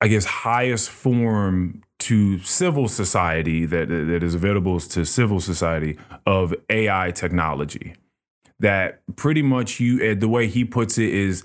i 0.00 0.08
guess 0.08 0.24
highest 0.24 0.90
form 0.90 1.82
to 2.00 2.38
civil 2.40 2.88
society 2.88 3.64
that 3.64 3.88
that 3.88 4.22
is 4.24 4.34
available 4.34 4.80
to 4.80 5.04
civil 5.04 5.38
society 5.40 5.96
of 6.26 6.52
ai 6.68 7.12
technology 7.12 7.94
that 8.58 9.02
pretty 9.14 9.42
much 9.42 9.78
you 9.78 10.00
eh, 10.02 10.14
the 10.14 10.28
way 10.28 10.48
he 10.48 10.64
puts 10.64 10.98
it 10.98 11.10
is 11.14 11.44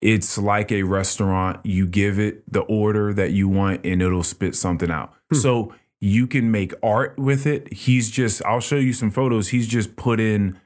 it's 0.00 0.38
like 0.38 0.72
a 0.72 0.82
restaurant 0.84 1.60
you 1.66 1.86
give 1.86 2.18
it 2.18 2.50
the 2.50 2.60
order 2.62 3.12
that 3.12 3.32
you 3.32 3.46
want 3.46 3.84
and 3.84 4.00
it'll 4.00 4.22
spit 4.22 4.54
something 4.54 4.90
out 4.90 5.12
so 5.34 5.74
you 6.00 6.26
can 6.26 6.50
make 6.50 6.72
art 6.82 7.18
with 7.18 7.46
it. 7.46 7.72
He's 7.72 8.10
just 8.10 8.42
I'll 8.44 8.60
show 8.60 8.76
you 8.76 8.92
some 8.92 9.10
photos. 9.10 9.48
He's 9.48 9.68
just 9.68 9.96
put 9.96 10.18
in 10.18 10.58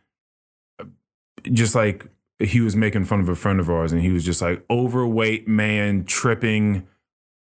just 1.53 1.75
like 1.75 2.07
he 2.39 2.61
was 2.61 2.75
making 2.75 3.05
fun 3.05 3.21
of 3.21 3.29
a 3.29 3.35
friend 3.35 3.61
of 3.61 3.71
ours 3.71 3.93
and 3.93 4.01
he 4.01 4.11
was 4.11 4.25
just 4.25 4.43
like 4.43 4.65
overweight 4.71 5.47
man 5.47 6.05
tripping 6.05 6.87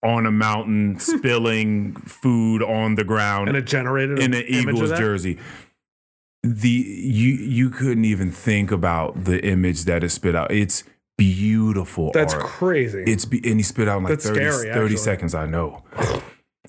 on 0.03 0.27
a 0.27 0.31
mountain 0.31 0.99
spilling 1.01 1.95
food 1.97 2.63
on 2.63 2.95
the 2.95 3.05
ground 3.05 3.49
And 3.49 3.57
it 3.57 3.67
generated 3.67 4.19
in 4.19 4.35
an 4.35 4.41
an 4.41 4.47
image 4.47 4.77
of 4.77 4.85
Eagles 4.85 4.99
jersey. 4.99 5.39
The 6.43 6.69
you 6.69 7.35
you 7.35 7.71
couldn't 7.71 8.05
even 8.05 8.31
think 8.31 8.71
about 8.71 9.25
the 9.25 9.45
image 9.45 9.85
that 9.85 10.03
it 10.03 10.09
spit 10.09 10.35
out. 10.35 10.51
It's 10.51 10.85
beautiful. 11.19 12.13
That's 12.15 12.33
art. 12.33 12.45
crazy. 12.45 13.05
It's 13.07 13.27
be, 13.27 13.43
and 13.45 13.59
he 13.59 13.63
spit 13.63 13.89
out 13.89 13.99
in 13.99 14.05
like 14.05 14.13
That's 14.13 14.27
30, 14.27 14.51
scary, 14.53 14.73
30 14.73 14.97
seconds. 14.97 15.35
I 15.35 15.45
know. 15.45 15.85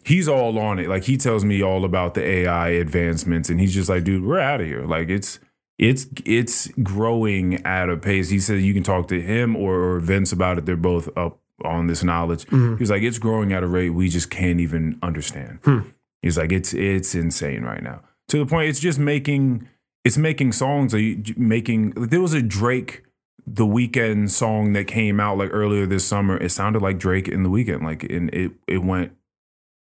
He's 0.04 0.28
all 0.28 0.58
on 0.58 0.80
it. 0.80 0.90
Like 0.90 1.04
he 1.04 1.18
tells 1.18 1.46
me 1.46 1.62
all 1.62 1.86
about 1.86 2.14
the 2.14 2.24
AI 2.24 2.70
advancements, 2.70 3.50
and 3.50 3.60
he's 3.60 3.74
just 3.74 3.90
like, 3.90 4.04
dude, 4.04 4.24
we're 4.24 4.40
out 4.40 4.62
of 4.62 4.68
here. 4.68 4.86
Like 4.86 5.10
it's 5.10 5.40
it's 5.78 6.08
it's 6.26 6.68
growing 6.84 7.66
at 7.66 7.90
a 7.90 7.98
pace. 7.98 8.30
He 8.30 8.40
said 8.40 8.62
you 8.62 8.74
can 8.74 8.84
talk 8.84 9.08
to 9.10 9.22
him 9.22 9.56
or, 9.56 9.76
or 9.76 10.00
Vince 10.00 10.32
about 10.32 10.58
it. 10.58 10.66
They're 10.66 10.78
both 10.78 11.10
up 11.18 11.40
on 11.64 11.88
this 11.88 12.04
knowledge. 12.04 12.46
Mm-hmm. 12.46 12.78
He's 12.78 12.92
like, 12.92 13.04
it's 13.04 13.20
growing 13.20 13.54
at 13.54 13.64
a 13.64 13.68
rate 13.68 13.90
we 13.92 14.10
just 14.10 14.30
can't 14.30 14.60
even 14.60 14.98
understand. 15.02 15.60
Hmm. 15.64 15.80
He's 16.22 16.38
like, 16.38 16.52
it's 16.52 16.74
it's 16.74 17.16
insane 17.16 17.64
right 17.64 17.82
now. 17.82 18.02
To 18.30 18.38
the 18.38 18.46
point, 18.46 18.70
it's 18.70 18.80
just 18.80 19.00
making 19.00 19.68
it's 20.04 20.18
making 20.18 20.54
songs. 20.54 20.94
Making 20.94 21.94
like, 21.96 22.10
there 22.10 22.22
was 22.22 22.34
a 22.34 22.42
Drake 22.42 23.04
the 23.48 23.66
Weeknd 23.66 24.30
song 24.30 24.74
that 24.74 24.86
came 24.86 25.20
out 25.20 25.38
like 25.38 25.50
earlier 25.52 25.86
this 25.86 26.06
summer. 26.06 26.38
It 26.38 26.50
sounded 26.50 26.82
like 26.82 27.00
Drake 27.00 27.28
in 27.28 27.44
the 27.44 27.50
Weeknd. 27.50 27.84
Like 27.84 28.04
and 28.04 28.34
it 28.34 28.52
it 28.68 28.84
went 28.84 29.14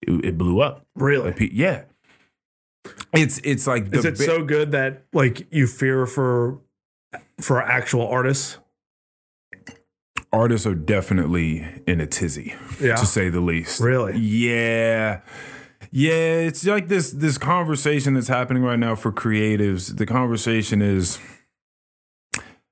it, 0.07 0.25
it 0.25 0.39
blew 0.39 0.61
up. 0.61 0.87
really. 0.95 1.27
Like, 1.27 1.37
pe- 1.37 1.51
yeah. 1.53 1.85
It's 3.13 3.39
it's 3.39 3.67
like 3.67 3.91
the 3.91 3.99
Is 3.99 4.05
it 4.05 4.19
bi- 4.19 4.25
so 4.25 4.45
good 4.45 4.73
that 4.73 5.05
like 5.13 5.47
you 5.53 5.67
fear 5.67 6.07
for 6.07 6.59
for 7.41 7.61
actual 7.63 8.07
artists? 8.07 8.59
artists 10.33 10.67
are 10.67 10.75
definitely 10.75 11.67
in 11.87 12.01
a 12.01 12.07
tizzy, 12.07 12.55
Yeah. 12.81 12.97
to 12.97 13.07
say 13.07 13.29
the 13.31 13.41
least. 13.41 13.81
Really? 13.81 14.19
Yeah. 14.19 15.21
Yeah, 15.91 16.13
it's 16.13 16.65
like 16.67 16.89
this 16.89 17.11
this 17.11 17.39
conversation 17.39 18.15
that's 18.15 18.29
happening 18.29 18.63
right 18.63 18.79
now 18.79 18.95
for 18.97 19.13
creatives. 19.13 19.97
The 19.97 20.05
conversation 20.07 20.83
is 20.83 21.19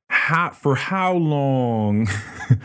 how 0.09 0.51
for 0.51 0.75
how 0.77 1.15
long 1.15 2.09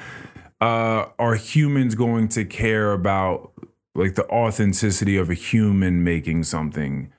uh 0.61 1.05
are 1.17 1.35
humans 1.35 1.95
going 1.95 2.27
to 2.29 2.45
care 2.45 2.91
about 2.93 3.48
like 3.95 4.15
the 4.15 4.27
authenticity 4.29 5.17
of 5.17 5.29
a 5.29 5.33
human 5.33 6.03
making 6.03 6.43
something 6.43 7.11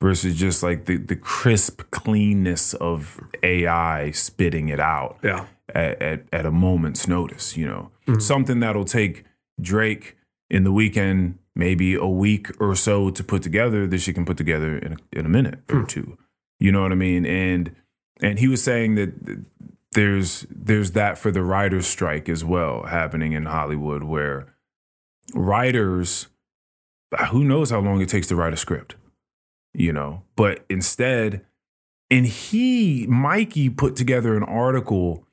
versus 0.00 0.36
just 0.36 0.62
like 0.62 0.84
the 0.84 0.96
the 0.96 1.16
crisp 1.16 1.82
cleanness 1.90 2.74
of 2.74 3.20
AI 3.42 4.10
spitting 4.12 4.68
it 4.68 4.78
out 4.80 5.18
Yeah. 5.22 5.46
at, 5.74 6.00
at, 6.02 6.24
at 6.32 6.46
a 6.46 6.50
moment's 6.52 7.08
notice, 7.08 7.56
you 7.56 7.66
know. 7.66 7.90
Mhm. 8.06 8.22
Something 8.22 8.60
that'll 8.60 8.84
take 8.84 9.24
Drake 9.60 10.16
in 10.50 10.62
the 10.64 10.70
Weeknd, 10.72 11.34
maybe 11.56 11.94
a 11.94 12.06
week 12.06 12.48
or 12.60 12.74
so 12.76 13.10
to 13.10 13.24
put 13.24 13.42
together, 13.42 13.86
that 13.88 13.98
she 13.98 14.12
can 14.12 14.24
put 14.24 14.36
together 14.36 14.78
in 14.78 14.92
a, 14.92 14.96
in 15.18 15.26
a 15.26 15.28
minute 15.28 15.60
or 15.68 15.80
Hmm. 15.80 15.86
two. 15.86 16.18
You 16.60 16.70
know 16.72 16.82
what 16.82 16.92
I 16.92 16.96
mean? 16.96 17.26
And 17.26 17.74
and 18.20 18.38
he 18.38 18.48
was 18.48 18.62
saying 18.62 18.94
that 18.96 19.12
there's 19.92 20.46
there's 20.50 20.92
that 20.92 21.18
for 21.18 21.30
the 21.30 21.42
writers' 21.42 21.86
strike 21.86 22.28
as 22.28 22.44
well 22.44 22.84
happening 22.84 23.32
in 23.32 23.46
Hollywood 23.46 24.02
where 24.04 24.46
writers 25.34 26.28
who 27.30 27.44
knows 27.44 27.70
how 27.70 27.80
long 27.80 28.00
it 28.00 28.08
takes 28.08 28.26
to 28.28 28.36
write 28.36 28.52
a 28.52 28.56
script, 28.56 28.94
you 29.74 29.92
know. 29.92 30.22
But 30.36 30.64
instead, 30.68 31.44
and 32.10 32.26
he, 32.26 33.06
Mikey, 33.08 33.70
put 33.70 33.96
together 33.96 34.36
an 34.36 34.42
article 34.42 35.24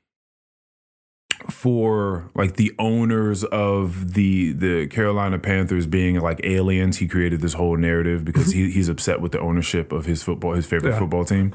for 1.50 2.30
like 2.34 2.56
the 2.56 2.72
owners 2.78 3.44
of 3.44 4.14
the 4.14 4.52
the 4.52 4.86
Carolina 4.86 5.38
Panthers 5.38 5.86
being 5.86 6.18
like 6.20 6.40
aliens. 6.44 6.96
He 6.98 7.06
created 7.06 7.40
this 7.40 7.52
whole 7.54 7.76
narrative 7.76 8.24
because 8.24 8.52
he, 8.52 8.70
he's 8.72 8.88
upset 8.88 9.20
with 9.20 9.32
the 9.32 9.40
ownership 9.40 9.92
of 9.92 10.06
his 10.06 10.22
football, 10.22 10.54
his 10.54 10.66
favorite 10.66 10.92
Yeah. 10.92 10.98
football 10.98 11.24
team. 11.24 11.52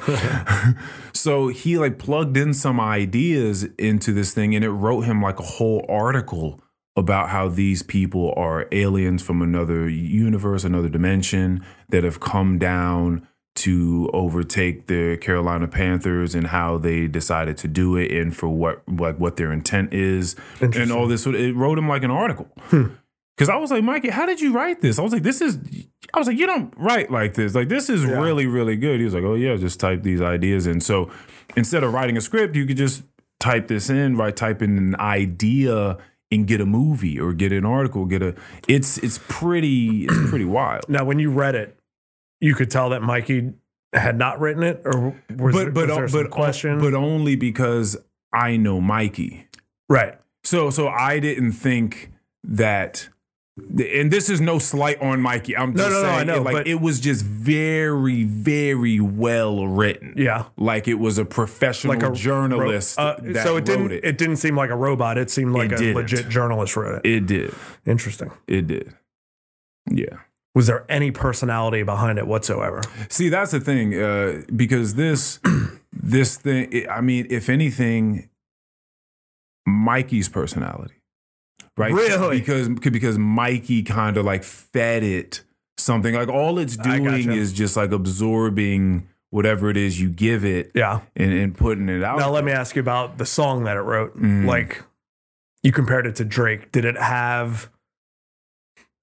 so 1.14 1.48
he 1.48 1.78
like 1.78 1.98
plugged 1.98 2.38
in 2.38 2.54
some 2.54 2.80
ideas 2.80 3.64
into 3.80 4.14
this 4.14 4.34
thing, 4.34 4.56
and 4.56 4.64
it 4.64 4.70
wrote 4.72 5.02
him 5.02 5.22
like 5.22 5.40
a 5.40 5.44
whole 5.44 5.84
article 5.90 6.60
about 6.96 7.30
how 7.30 7.48
these 7.48 7.84
people 7.84 8.34
are 8.36 8.68
aliens 8.72 9.22
from 9.24 9.42
another 9.42 9.88
universe, 9.88 10.64
another 10.64 10.90
dimension 10.90 11.64
that 11.90 12.04
have 12.04 12.20
come 12.20 12.58
down 12.60 13.26
to 13.54 14.10
overtake 14.14 14.88
the 14.88 15.18
Carolina 15.18 15.68
Panthers 15.68 16.34
and 16.36 16.48
how 16.48 16.78
they 16.78 17.08
decided 17.08 17.58
to 17.58 17.68
do 17.68 17.96
it 17.98 18.12
and 18.12 18.36
for 18.36 18.48
what 18.50 18.82
like 18.88 19.18
what 19.20 19.36
their 19.38 19.52
intent 19.52 19.94
is 19.94 20.36
and 20.62 20.92
all 20.92 21.08
this. 21.08 21.26
It 21.28 21.56
wrote 21.56 21.78
him 21.78 21.88
like 21.88 22.04
an 22.04 22.12
article. 22.12 22.48
Hmm. 22.70 22.88
Cause 23.38 23.50
I 23.50 23.56
was 23.56 23.72
like, 23.72 23.84
Mikey, 23.84 24.10
how 24.10 24.26
did 24.26 24.40
you 24.40 24.54
write 24.54 24.82
this? 24.82 25.00
I 25.00 25.02
was 25.02 25.12
like, 25.14 25.24
this 25.24 25.42
is 25.42 25.58
I 26.14 26.20
was 26.20 26.28
like, 26.28 26.38
you 26.38 26.46
don't 26.46 26.74
write 26.78 27.10
like 27.12 27.34
this. 27.34 27.56
Like 27.56 27.70
this 27.70 27.90
is 27.90 28.04
Yeah. 28.04 28.20
really, 28.22 28.46
really 28.46 28.76
good. 28.76 29.00
He 29.00 29.04
was 29.06 29.14
like, 29.14 29.24
Oh 29.24 29.36
yeah, 29.36 29.56
just 29.58 29.80
type 29.80 30.04
these 30.04 30.22
ideas 30.22 30.68
in. 30.68 30.80
So 30.80 31.10
instead 31.56 31.84
of 31.84 31.94
writing 31.94 32.18
a 32.18 32.22
script, 32.22 32.56
you 32.56 32.66
could 32.66 32.78
just 32.78 33.04
type 33.40 33.68
this 33.68 33.90
in, 33.90 34.16
right? 34.16 34.36
Type 34.36 34.62
in 34.62 34.78
an 34.78 34.96
idea 35.00 35.98
and 36.32 36.48
get 36.48 36.62
a 36.62 36.66
movie 36.66 37.20
or 37.20 37.34
get 37.34 37.52
an 37.52 37.66
article, 37.66 38.06
get 38.06 38.22
a 38.22 38.36
it's 38.68 38.98
it's 39.00 39.20
pretty 39.28 40.06
it's 40.06 40.18
pretty 40.30 40.46
wild. 40.46 40.88
Now, 40.88 41.04
when 41.04 41.20
you 41.20 41.32
read 41.32 41.56
it, 41.56 41.78
you 42.40 42.56
could 42.56 42.72
tell 42.72 42.90
that 42.90 43.02
Mikey 43.02 43.54
had 43.94 44.18
not 44.18 44.40
written 44.40 44.64
it, 44.64 44.82
or 44.86 45.16
was, 45.38 45.56
there, 45.56 45.72
was 45.72 45.88
there 45.88 46.08
some 46.08 46.24
but 46.24 46.32
question? 46.32 46.80
but 46.80 46.94
only 46.94 47.36
because 47.36 47.98
I 48.34 48.58
know 48.58 48.80
Mikey. 48.82 49.48
right. 49.90 50.18
So 50.44 50.70
so 50.72 50.88
I 50.88 51.20
didn't 51.20 51.52
think 51.52 52.12
that 52.44 53.10
and 53.58 54.12
this 54.12 54.30
is 54.30 54.40
no 54.40 54.60
slight 54.60 55.02
on 55.02 55.22
Mikey. 55.22 55.56
I'm 55.58 55.76
just 55.76 55.90
no, 55.90 56.02
no, 56.02 56.10
I 56.10 56.16
saying 56.16 56.28
know, 56.28 56.36
it, 56.38 56.44
like 56.44 56.54
but- 56.54 56.68
it 56.68 56.80
was 56.82 57.00
just 57.00 57.24
very 57.26 58.24
very 58.24 59.00
well 59.00 59.68
written. 59.68 60.14
Yeah. 60.18 60.46
Like 60.58 60.88
it 60.88 60.96
was 60.96 61.18
a 61.18 61.26
professional 61.26 61.94
Like 61.94 62.04
a 62.04 62.12
journalist 62.14 62.98
Uh, 62.98 63.16
that 63.22 63.44
so 63.44 63.58
it 63.58 63.66
didn't. 63.66 63.92
It. 63.92 64.06
it. 64.06 64.18
didn't 64.18 64.38
seem 64.38 64.56
like 64.56 64.70
a 64.70 64.76
robot. 64.76 65.18
It 65.18 65.30
seemed 65.30 65.54
like 65.54 65.72
It 65.72 65.76
a 65.76 65.78
didn't. 65.78 65.96
legit 65.96 66.30
journalist 66.30 66.76
wrote 66.78 67.02
it. 67.04 67.10
It 67.10 67.26
did. 67.26 67.54
Interesting. 67.86 68.32
It 68.48 68.68
did. 68.68 68.94
Yeah. 69.90 70.18
Was 70.56 70.68
there 70.68 70.86
any 70.90 71.12
personality 71.12 71.84
behind 71.84 72.20
it 72.20 72.28
whatsoever? 72.28 72.82
See, 73.10 73.30
that's 73.30 73.52
the 73.52 73.60
thing, 73.62 73.94
uh, 74.02 74.42
because 74.56 74.96
this 74.96 75.40
this 75.94 76.38
thing. 76.38 76.86
I 76.90 77.00
mean, 77.02 77.26
if 77.30 77.48
anything, 77.50 78.30
Mikey's 79.66 80.28
personality, 80.30 80.96
right? 81.82 81.92
Really? 81.94 82.40
Because 82.40 82.70
because 82.70 83.18
Mikey 83.18 83.84
kind 83.84 84.18
of 84.18 84.26
like 84.26 84.44
fed 84.44 85.04
it 85.04 85.42
something. 85.78 86.14
Like 86.16 86.30
all 86.30 86.60
it's 86.60 86.78
doing 86.78 87.04
gotcha. 87.06 87.32
is 87.32 87.52
just 87.54 87.76
like 87.76 87.92
absorbing 87.92 89.08
whatever 89.32 89.70
it 89.70 89.78
is 89.78 90.00
you 90.00 90.10
give 90.10 90.44
it 90.44 90.72
Yeah. 90.76 91.02
and, 91.16 91.32
and 91.32 91.56
putting 91.58 91.88
it 91.90 92.04
out. 92.04 92.20
Now 92.20 92.30
let 92.30 92.44
me 92.44 92.52
ask 92.52 92.76
you 92.76 92.82
about 92.82 93.18
the 93.18 93.26
song 93.26 93.64
that 93.64 93.78
it 93.78 93.82
wrote. 93.82 94.18
Mm. 94.18 94.46
Like 94.46 94.84
you 95.64 95.72
compared 95.72 96.06
it 96.06 96.16
to 96.18 96.26
Drake. 96.26 96.72
Did 96.72 96.86
it 96.86 96.98
have? 96.98 97.70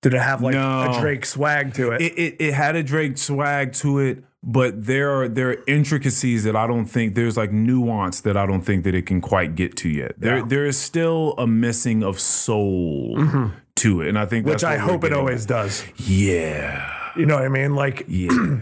Did 0.02 0.14
it 0.14 0.20
have 0.20 0.42
like 0.42 0.54
No. 0.54 0.92
a 0.92 1.00
Drake 1.00 1.26
swag 1.26 1.74
to 1.74 1.90
it? 1.92 2.00
it, 2.02 2.12
it, 2.18 2.36
it 2.38 2.54
had 2.54 2.76
a 2.76 2.82
Drake 2.82 3.18
swag 3.18 3.72
to 3.74 3.98
it, 3.98 4.22
but 4.44 4.84
there 4.86 5.10
are 5.10 5.28
there 5.28 5.50
are 5.50 5.56
intricacies 5.66 6.44
that 6.44 6.54
I 6.54 6.66
don't 6.68 6.84
think 6.86 7.14
there's 7.16 7.36
like 7.36 7.50
nuance 7.52 8.20
that 8.20 8.36
I 8.36 8.46
don't 8.46 8.62
think 8.62 8.84
that 8.84 8.94
it 8.94 9.06
can 9.06 9.20
quite 9.20 9.54
get 9.56 9.76
to 9.78 9.88
yet. 9.88 10.12
There 10.18 10.38
Yeah. 10.38 10.44
there 10.46 10.66
is 10.66 10.78
still 10.78 11.34
a 11.36 11.46
missing 11.48 12.04
of 12.04 12.20
soul 12.20 13.16
mm-hmm. 13.18 13.46
to 13.76 14.00
it, 14.02 14.08
and 14.08 14.18
I 14.18 14.26
think 14.26 14.46
Which 14.46 14.62
I 14.62 14.76
hope 14.76 15.02
it 15.02 15.12
always 15.12 15.42
at. 15.44 15.48
does. 15.48 15.84
Yeah, 15.96 17.10
You 17.16 17.26
know 17.26 17.34
what 17.34 17.44
I 17.44 17.48
mean? 17.48 17.74
Like 17.74 18.04
yeah. 18.08 18.60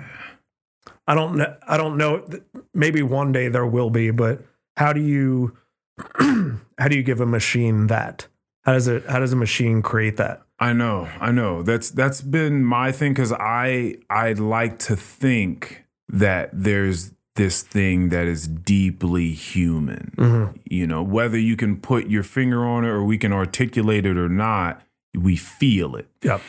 I 1.07 1.14
don't 1.14 1.37
know. 1.37 1.55
I 1.68 1.77
don't 1.77 1.96
know. 1.99 2.27
Maybe 2.75 3.03
one 3.03 3.31
day 3.33 3.49
there 3.49 3.66
will 3.66 3.90
be, 3.90 4.11
but 4.11 4.40
how 4.77 4.92
do 4.94 5.01
you 5.01 5.57
how 6.18 6.88
do 6.88 6.96
you 6.96 7.03
give 7.03 7.20
a 7.20 7.27
machine 7.27 7.88
that? 7.88 8.27
How 8.64 8.72
does 8.72 8.88
it? 8.88 9.05
How 9.07 9.18
does 9.20 9.33
a 9.33 9.37
machine 9.37 9.83
create 9.83 10.16
that? 10.16 10.42
I 10.59 10.73
know, 10.73 11.09
I 11.21 11.33
know. 11.33 11.62
That's 11.62 11.90
that's 11.90 12.23
been 12.23 12.64
my 12.64 12.90
thing 12.90 13.12
because 13.12 13.33
I 13.33 13.97
I 14.09 14.33
like 14.33 14.79
to 14.81 14.97
think 14.97 15.85
that 16.09 16.51
there's 16.53 17.12
this 17.35 17.62
thing 17.62 18.09
that 18.09 18.27
is 18.27 18.49
deeply 18.49 19.33
human. 19.33 20.14
Mm-hmm. 20.16 20.57
You 20.64 20.87
know, 20.87 21.03
whether 21.03 21.38
you 21.38 21.57
can 21.57 21.77
put 21.77 22.09
your 22.09 22.23
finger 22.23 22.64
on 22.64 22.85
it 22.85 22.88
or 22.88 23.05
we 23.05 23.19
can 23.19 23.33
articulate 23.33 24.07
it 24.07 24.16
or 24.16 24.31
not, 24.31 24.83
we 25.14 25.37
feel 25.37 25.95
it. 25.95 26.09
Yep. 26.23 26.40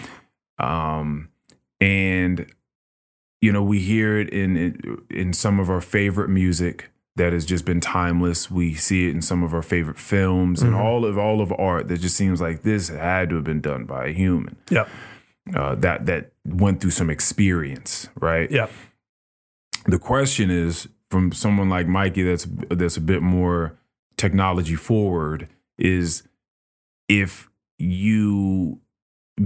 Um, 0.57 1.29
and 1.81 2.49
you 3.41 3.51
know, 3.51 3.61
we 3.61 3.79
hear 3.79 4.17
it 4.17 4.29
in 4.29 4.55
in, 4.55 5.01
in 5.09 5.33
some 5.33 5.59
of 5.59 5.69
our 5.69 5.81
favorite 5.81 6.29
music 6.29 6.89
that 7.17 7.33
has 7.33 7.45
just 7.45 7.65
been 7.65 7.79
timeless. 7.81 8.49
We 8.49 8.73
see 8.73 9.07
it 9.09 9.15
in 9.15 9.21
some 9.21 9.43
of 9.43 9.53
our 9.53 9.61
favorite 9.61 9.99
films 9.99 10.61
and 10.61 10.73
Mhm. 10.73 10.79
all 10.79 11.05
of 11.05 11.17
all 11.17 11.41
of 11.41 11.51
art 11.57 11.87
that 11.89 11.99
just 11.99 12.15
seems 12.15 12.39
like 12.39 12.61
this 12.63 12.87
had 12.89 13.29
to 13.29 13.35
have 13.35 13.43
been 13.43 13.61
done 13.61 13.85
by 13.85 14.07
a 14.07 14.11
human. 14.13 14.55
Yep. 14.69 14.89
uh, 15.55 15.75
that 15.75 16.05
that 16.07 16.31
went 16.45 16.81
through 16.81 16.91
some 16.91 17.09
experience, 17.09 18.09
right? 18.19 18.51
Yeah. 18.51 18.67
The 19.85 19.97
question 19.97 20.51
is 20.51 20.89
from 21.09 21.31
someone 21.31 21.69
like 21.69 21.87
Mikey 21.87 22.23
that's 22.23 22.45
that's 22.69 22.97
a 22.97 23.01
bit 23.01 23.21
more 23.21 23.77
technology 24.17 24.75
forward 24.75 25.47
is 25.77 26.23
if 27.07 27.49
you 27.79 28.81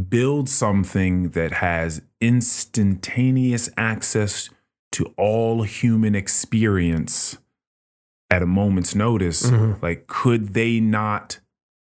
build 0.10 0.49
something 0.49 1.29
that 1.31 1.51
has 1.53 2.01
instantaneous 2.19 3.69
access 3.77 4.49
to 4.93 5.05
all 5.17 5.63
human 5.63 6.15
experience 6.15 7.38
at 8.32 8.41
a 8.41 8.46
moment's 8.48 8.96
notice, 8.96 9.52
Mhm. 9.52 9.82
like 9.82 10.08
could 10.08 10.54
they 10.54 10.80
not 10.80 11.39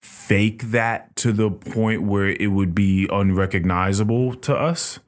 fake 0.01 0.63
that 0.71 1.15
to 1.17 1.33
the 1.33 1.51
point 1.51 2.03
where 2.03 2.29
it 2.29 2.51
would 2.53 2.75
be 2.75 3.07
unrecognizable 3.13 4.35
to 4.37 4.55
us? 4.57 5.01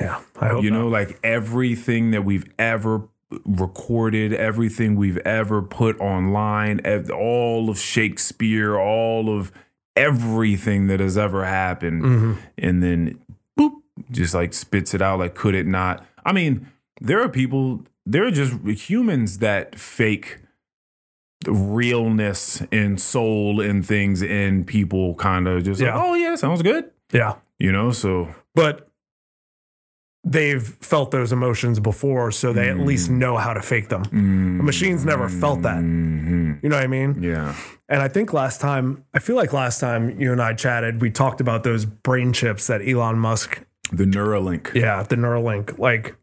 Yeah. 0.00 0.20
I 0.38 0.48
hope 0.48 0.64
you 0.64 0.70
know, 0.70 0.86
like 0.88 1.18
everything 1.24 2.10
that 2.12 2.24
we've 2.24 2.46
ever 2.58 3.08
recorded, 3.46 4.32
everything 4.34 4.94
we've 4.96 5.16
ever 5.18 5.62
put 5.62 5.98
online, 6.00 6.80
all 7.10 7.70
of 7.70 7.78
Shakespeare, 7.78 8.78
all 8.78 9.34
of 9.34 9.50
everything 9.96 10.86
that 10.88 11.00
has 11.00 11.16
ever 11.18 11.44
happened, 11.44 12.02
Mhm. 12.02 12.36
and 12.58 12.82
then 12.82 13.18
boop, 13.58 13.72
just 14.10 14.34
like 14.34 14.52
spits 14.52 14.94
it 14.94 15.00
out. 15.02 15.18
Like, 15.18 15.34
could 15.34 15.54
it 15.54 15.66
not? 15.66 16.04
I 16.24 16.32
mean, 16.32 16.66
there 17.00 17.22
are 17.22 17.28
people, 17.28 17.84
there 18.06 18.26
are 18.26 18.30
just 18.30 18.54
humans 18.88 19.38
that 19.38 19.78
fake 19.78 20.38
realness 21.46 22.62
and 22.70 23.00
soul 23.00 23.60
and 23.60 23.86
things, 23.86 24.22
and 24.22 24.66
people 24.66 25.14
kind 25.16 25.48
of 25.48 25.64
just 25.64 25.80
Yeah. 25.80 25.94
like, 25.96 26.04
oh 26.04 26.14
yeah, 26.14 26.34
sounds 26.36 26.62
good, 26.62 26.90
Yeah. 27.12 27.34
you 27.58 27.72
know. 27.72 27.90
So 27.92 28.34
But 28.54 28.86
they've 30.24 30.62
felt 30.62 31.10
those 31.10 31.32
emotions 31.32 31.80
before, 31.80 32.30
so 32.30 32.52
they 32.52 32.68
at 32.68 32.78
least 32.78 33.10
Mm. 33.10 33.14
know 33.18 33.36
how 33.38 33.52
to 33.54 33.60
fake 33.62 33.88
them. 33.88 34.02
the 34.04 34.62
machines 34.62 35.04
never 35.04 35.28
felt 35.28 35.62
that. 35.62 35.78
hmm 35.80 36.52
You 36.62 36.68
know 36.68 36.76
what 36.76 36.84
I 36.84 36.86
mean? 36.86 37.20
Yeah. 37.22 37.54
And 37.88 38.00
I 38.00 38.06
think 38.08 38.32
last 38.32 38.60
time, 38.60 39.04
I 39.12 39.18
feel 39.18 39.34
like 39.34 39.52
last 39.52 39.80
time 39.80 40.20
you 40.20 40.30
and 40.30 40.40
I 40.40 40.52
chatted, 40.54 41.00
we 41.00 41.10
talked 41.10 41.40
about 41.40 41.64
those 41.64 41.84
brain 41.86 42.32
chips 42.32 42.68
that 42.68 42.86
Elon 42.86 43.18
Musk, 43.18 43.60
The 43.90 44.04
Neuralink. 44.04 44.72
yeah, 44.74 45.02
the 45.02 45.16
Neuralink. 45.16 45.76
Like, 45.78 46.14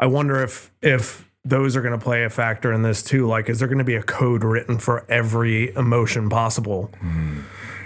I 0.00 0.06
wonder 0.06 0.42
if 0.42 0.72
if 0.82 1.30
those 1.44 1.76
are 1.76 1.80
going 1.82 1.96
to 1.96 2.04
play 2.04 2.24
a 2.24 2.30
factor 2.30 2.72
in 2.72 2.82
this 2.82 3.02
too. 3.02 3.28
Like, 3.28 3.48
is 3.48 3.60
there 3.60 3.68
going 3.68 3.78
to 3.78 3.84
be 3.84 3.94
a 3.94 4.02
code 4.02 4.42
written 4.42 4.78
for 4.78 5.06
every 5.08 5.72
emotion 5.76 6.28
possible? 6.28 6.90
Hmm. 6.98 7.42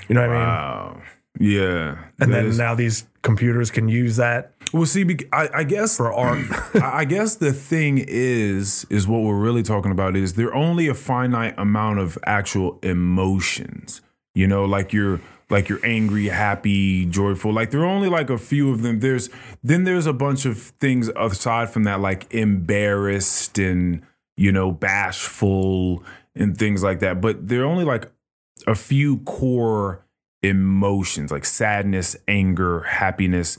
You 0.09 0.15
know 0.15 0.23
what 0.23 0.31
I 0.31 0.39
mean? 0.39 0.47
Wow. 0.49 1.03
Yeah. 1.39 1.99
And 2.19 2.33
then 2.33 2.47
is- 2.47 2.59
now 2.59 2.75
these 2.75 3.07
computers 3.23 3.71
can 3.71 3.89
use 3.89 4.17
that 4.17 4.55
well, 4.75 4.87
see, 4.87 5.07
I, 5.33 5.49
I 5.55 5.63
guess 5.63 5.97
for 5.97 6.13
art. 6.13 6.45
I 6.75 6.99
I 6.99 7.05
guess 7.05 7.37
the 7.37 7.53
thing 7.53 8.05
is, 8.05 8.85
is 8.91 9.07
what 9.07 9.23
we're 9.23 9.39
really 9.39 9.63
talking 9.63 9.93
about 9.93 10.17
is 10.17 10.35
there 10.35 10.53
only 10.53 10.89
a 10.89 10.95
finite 10.95 11.55
amount 11.57 12.01
of 12.01 12.19
actual 12.27 12.81
emotions. 12.83 14.03
You 14.35 14.49
know, 14.49 14.65
like 14.65 14.93
you're 14.93 15.21
like 15.51 15.69
you're 15.69 15.85
angry, 15.85 16.27
happy, 16.27 17.07
joyful. 17.07 17.53
Like 17.53 17.71
there 17.71 17.81
are 17.81 17.87
only 17.87 18.09
like 18.09 18.31
a 18.31 18.39
few 18.39 18.71
of 18.71 18.83
them. 18.83 19.01
There's 19.01 19.29
then 19.63 19.85
there's 19.85 20.07
a 20.07 20.13
bunch 20.13 20.47
of 20.47 20.59
things 20.59 21.11
aside 21.17 21.71
from 21.71 21.85
that, 21.85 22.01
like 22.01 22.33
embarrassed 22.33 23.59
and 23.59 24.03
you 24.37 24.53
know 24.53 24.73
bashful 24.73 26.03
and 26.35 26.57
things 26.57 26.83
like 26.83 27.01
that. 27.01 27.21
But 27.21 27.49
there 27.49 27.63
are 27.63 27.67
only 27.67 27.85
like 27.85 28.11
a 28.67 28.75
few 28.75 29.19
core 29.19 30.05
emotions 30.43 31.31
like 31.31 31.45
sadness, 31.45 32.17
anger, 32.29 32.81
happiness. 32.81 33.59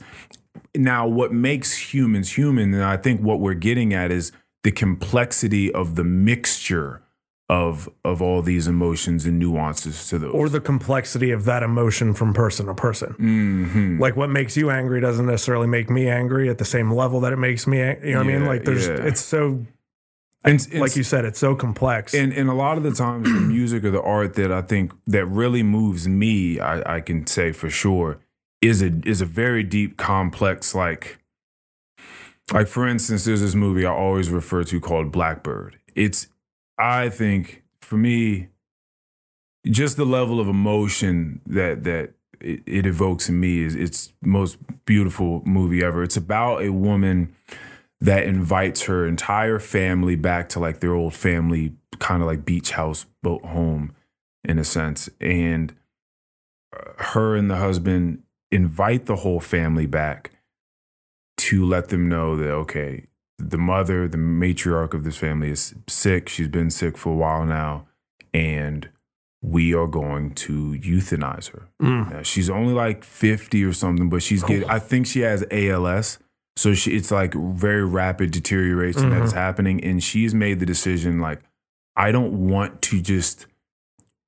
Now, 0.74 1.06
what 1.06 1.32
makes 1.32 1.94
humans 1.94 2.36
human, 2.36 2.74
and 2.74 2.84
I 2.84 2.96
think 2.96 3.20
what 3.20 3.40
we're 3.40 3.54
getting 3.54 3.94
at 3.94 4.10
is 4.10 4.32
the 4.62 4.72
complexity 4.72 5.72
of 5.72 5.94
the 5.94 6.04
mixture 6.04 7.02
of 7.48 7.88
of 8.04 8.20
all 8.20 8.42
these 8.42 8.66
emotions 8.66 9.24
and 9.24 9.38
nuances 9.38 10.08
to 10.08 10.18
those. 10.18 10.32
or 10.34 10.48
the 10.48 10.60
complexity 10.60 11.30
of 11.30 11.44
that 11.44 11.62
emotion 11.62 12.12
from 12.12 12.34
person 12.34 12.66
to 12.66 12.74
person. 12.74 13.14
Mhm. 13.20 14.00
Like 14.00 14.16
what 14.16 14.30
makes 14.30 14.56
you 14.56 14.68
angry 14.70 15.00
doesn't 15.00 15.26
necessarily 15.26 15.68
make 15.68 15.88
me 15.88 16.08
angry 16.08 16.48
at 16.48 16.58
the 16.58 16.64
same 16.64 16.90
level 16.90 17.20
that 17.20 17.32
it 17.32 17.36
makes 17.38 17.66
me. 17.68 17.80
ang- 17.80 18.02
You 18.04 18.12
know 18.14 18.18
what 18.18 18.26
I 18.26 18.30
mean? 18.38 18.46
Like 18.46 18.64
there's, 18.64 18.88
yeah. 18.88 18.94
it's 18.94 19.20
so, 19.20 19.64
And, 20.44 20.60
and 20.72 20.80
like 20.80 20.96
you 20.96 21.04
said, 21.04 21.24
it's 21.24 21.38
so 21.38 21.54
complex. 21.54 22.14
And 22.14 22.32
and 22.32 22.48
a 22.48 22.52
lot 22.54 22.78
of 22.78 22.82
the 22.82 22.90
times 22.92 23.28
the 23.32 23.40
music 23.58 23.84
or 23.84 23.90
the 23.92 24.02
art 24.02 24.34
that 24.34 24.50
I 24.50 24.62
think 24.62 24.92
that 25.06 25.26
really 25.26 25.62
moves 25.62 26.08
me, 26.08 26.58
I, 26.58 26.96
I 26.96 27.00
can 27.00 27.26
say 27.28 27.52
for 27.52 27.70
sure, 27.70 28.18
is 28.60 28.82
a 28.82 28.90
is 29.04 29.20
a 29.20 29.24
very 29.26 29.62
deep, 29.62 29.96
complex, 29.96 30.74
like 30.74 31.18
like 32.52 32.66
for 32.68 32.86
instance, 32.88 33.24
there's 33.24 33.40
this 33.40 33.54
movie 33.54 33.86
I 33.86 33.92
always 33.92 34.30
refer 34.30 34.64
to 34.64 34.80
called 34.80 35.10
Blackbird. 35.12 35.78
It's 35.94 36.28
I 36.78 37.08
think 37.08 37.62
for 37.80 37.96
me, 37.96 38.48
just 39.66 39.96
the 39.96 40.04
level 40.04 40.40
of 40.40 40.48
emotion 40.48 41.40
that 41.46 41.84
that 41.84 42.14
it, 42.40 42.62
it 42.66 42.86
evokes 42.86 43.28
in 43.28 43.40
me 43.40 43.60
is 43.60 43.74
it's 43.74 44.12
most 44.22 44.58
beautiful 44.84 45.42
movie 45.44 45.82
ever. 45.82 46.02
It's 46.02 46.16
about 46.16 46.62
a 46.62 46.70
woman 46.70 47.34
that 48.00 48.24
invites 48.24 48.84
her 48.84 49.06
entire 49.06 49.58
family 49.58 50.16
back 50.16 50.48
to 50.50 50.60
like 50.60 50.80
their 50.80 50.92
old 50.92 51.14
family 51.14 51.74
kind 51.98 52.22
of 52.22 52.28
like 52.28 52.44
beach 52.44 52.72
house 52.72 53.06
boat 53.22 53.44
home 53.44 53.94
in 54.44 54.58
a 54.58 54.64
sense 54.64 55.08
and 55.20 55.74
uh, 56.74 56.90
her 56.98 57.34
and 57.34 57.50
the 57.50 57.56
husband 57.56 58.22
invite 58.50 59.06
the 59.06 59.16
whole 59.16 59.40
family 59.40 59.86
back 59.86 60.30
to 61.38 61.64
let 61.64 61.88
them 61.88 62.08
know 62.08 62.36
that 62.36 62.50
okay 62.50 63.06
the 63.38 63.58
mother 63.58 64.08
the 64.08 64.16
matriarch 64.18 64.94
of 64.94 65.04
this 65.04 65.16
family 65.16 65.50
is 65.50 65.74
sick 65.88 66.28
she's 66.28 66.48
been 66.48 66.70
sick 66.70 66.96
for 66.96 67.12
a 67.12 67.16
while 67.16 67.44
now 67.44 67.86
and 68.32 68.88
we 69.42 69.74
are 69.74 69.86
going 69.86 70.34
to 70.34 70.72
euthanize 70.80 71.50
her 71.50 71.68
Mm. 71.80 72.10
now, 72.10 72.22
she's 72.22 72.48
only 72.50 72.72
like 72.72 73.04
50 73.04 73.62
or 73.64 73.72
something, 73.72 74.08
but 74.08 74.22
she's 74.22 74.42
getting, 74.42 74.68
I 74.68 74.78
think 74.78 75.06
she 75.06 75.20
has 75.20 75.44
ALS. 75.50 76.18
So 76.56 76.72
she, 76.72 76.92
it's 76.96 77.10
like 77.10 77.34
very 77.34 77.84
rapid 77.84 78.30
deterioration 78.30 79.10
that 79.10 79.22
is 79.22 79.32
happening. 79.32 79.84
And 79.84 80.02
she's 80.02 80.34
made 80.34 80.58
the 80.58 80.64
decision 80.66 81.20
like, 81.20 81.42
I 81.96 82.10
don't 82.12 82.48
want 82.48 82.80
to 82.82 83.00
just 83.02 83.46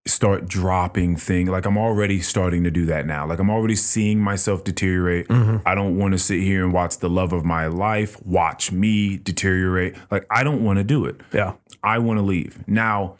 start 0.08 0.48
dropping 0.48 1.16
things. 1.16 1.48
Like 1.50 1.66
I'm 1.66 1.78
already 1.78 2.20
starting 2.20 2.64
to 2.64 2.70
do 2.70 2.86
that 2.86 3.06
now. 3.06 3.26
Like 3.26 3.38
I'm 3.38 3.50
already 3.50 3.76
seeing 3.76 4.18
myself 4.20 4.64
deteriorate. 4.64 5.28
Mhm. 5.28 5.62
I 5.66 5.74
don't 5.74 5.96
want 5.96 6.12
to 6.12 6.18
sit 6.18 6.40
here 6.40 6.64
and 6.64 6.72
watch 6.72 6.98
the 6.98 7.08
love 7.10 7.32
of 7.32 7.44
my 7.44 7.66
life 7.66 8.20
watch 8.24 8.72
me 8.72 9.16
deteriorate. 9.18 9.96
Like 10.10 10.26
I 10.30 10.42
don't 10.42 10.62
want 10.64 10.78
to 10.78 10.84
do 10.84 11.04
it. 11.04 11.20
yeah. 11.32 11.52
I 11.82 11.98
want 11.98 12.18
to 12.18 12.22
leave. 12.24 12.58
Now, 12.66 13.18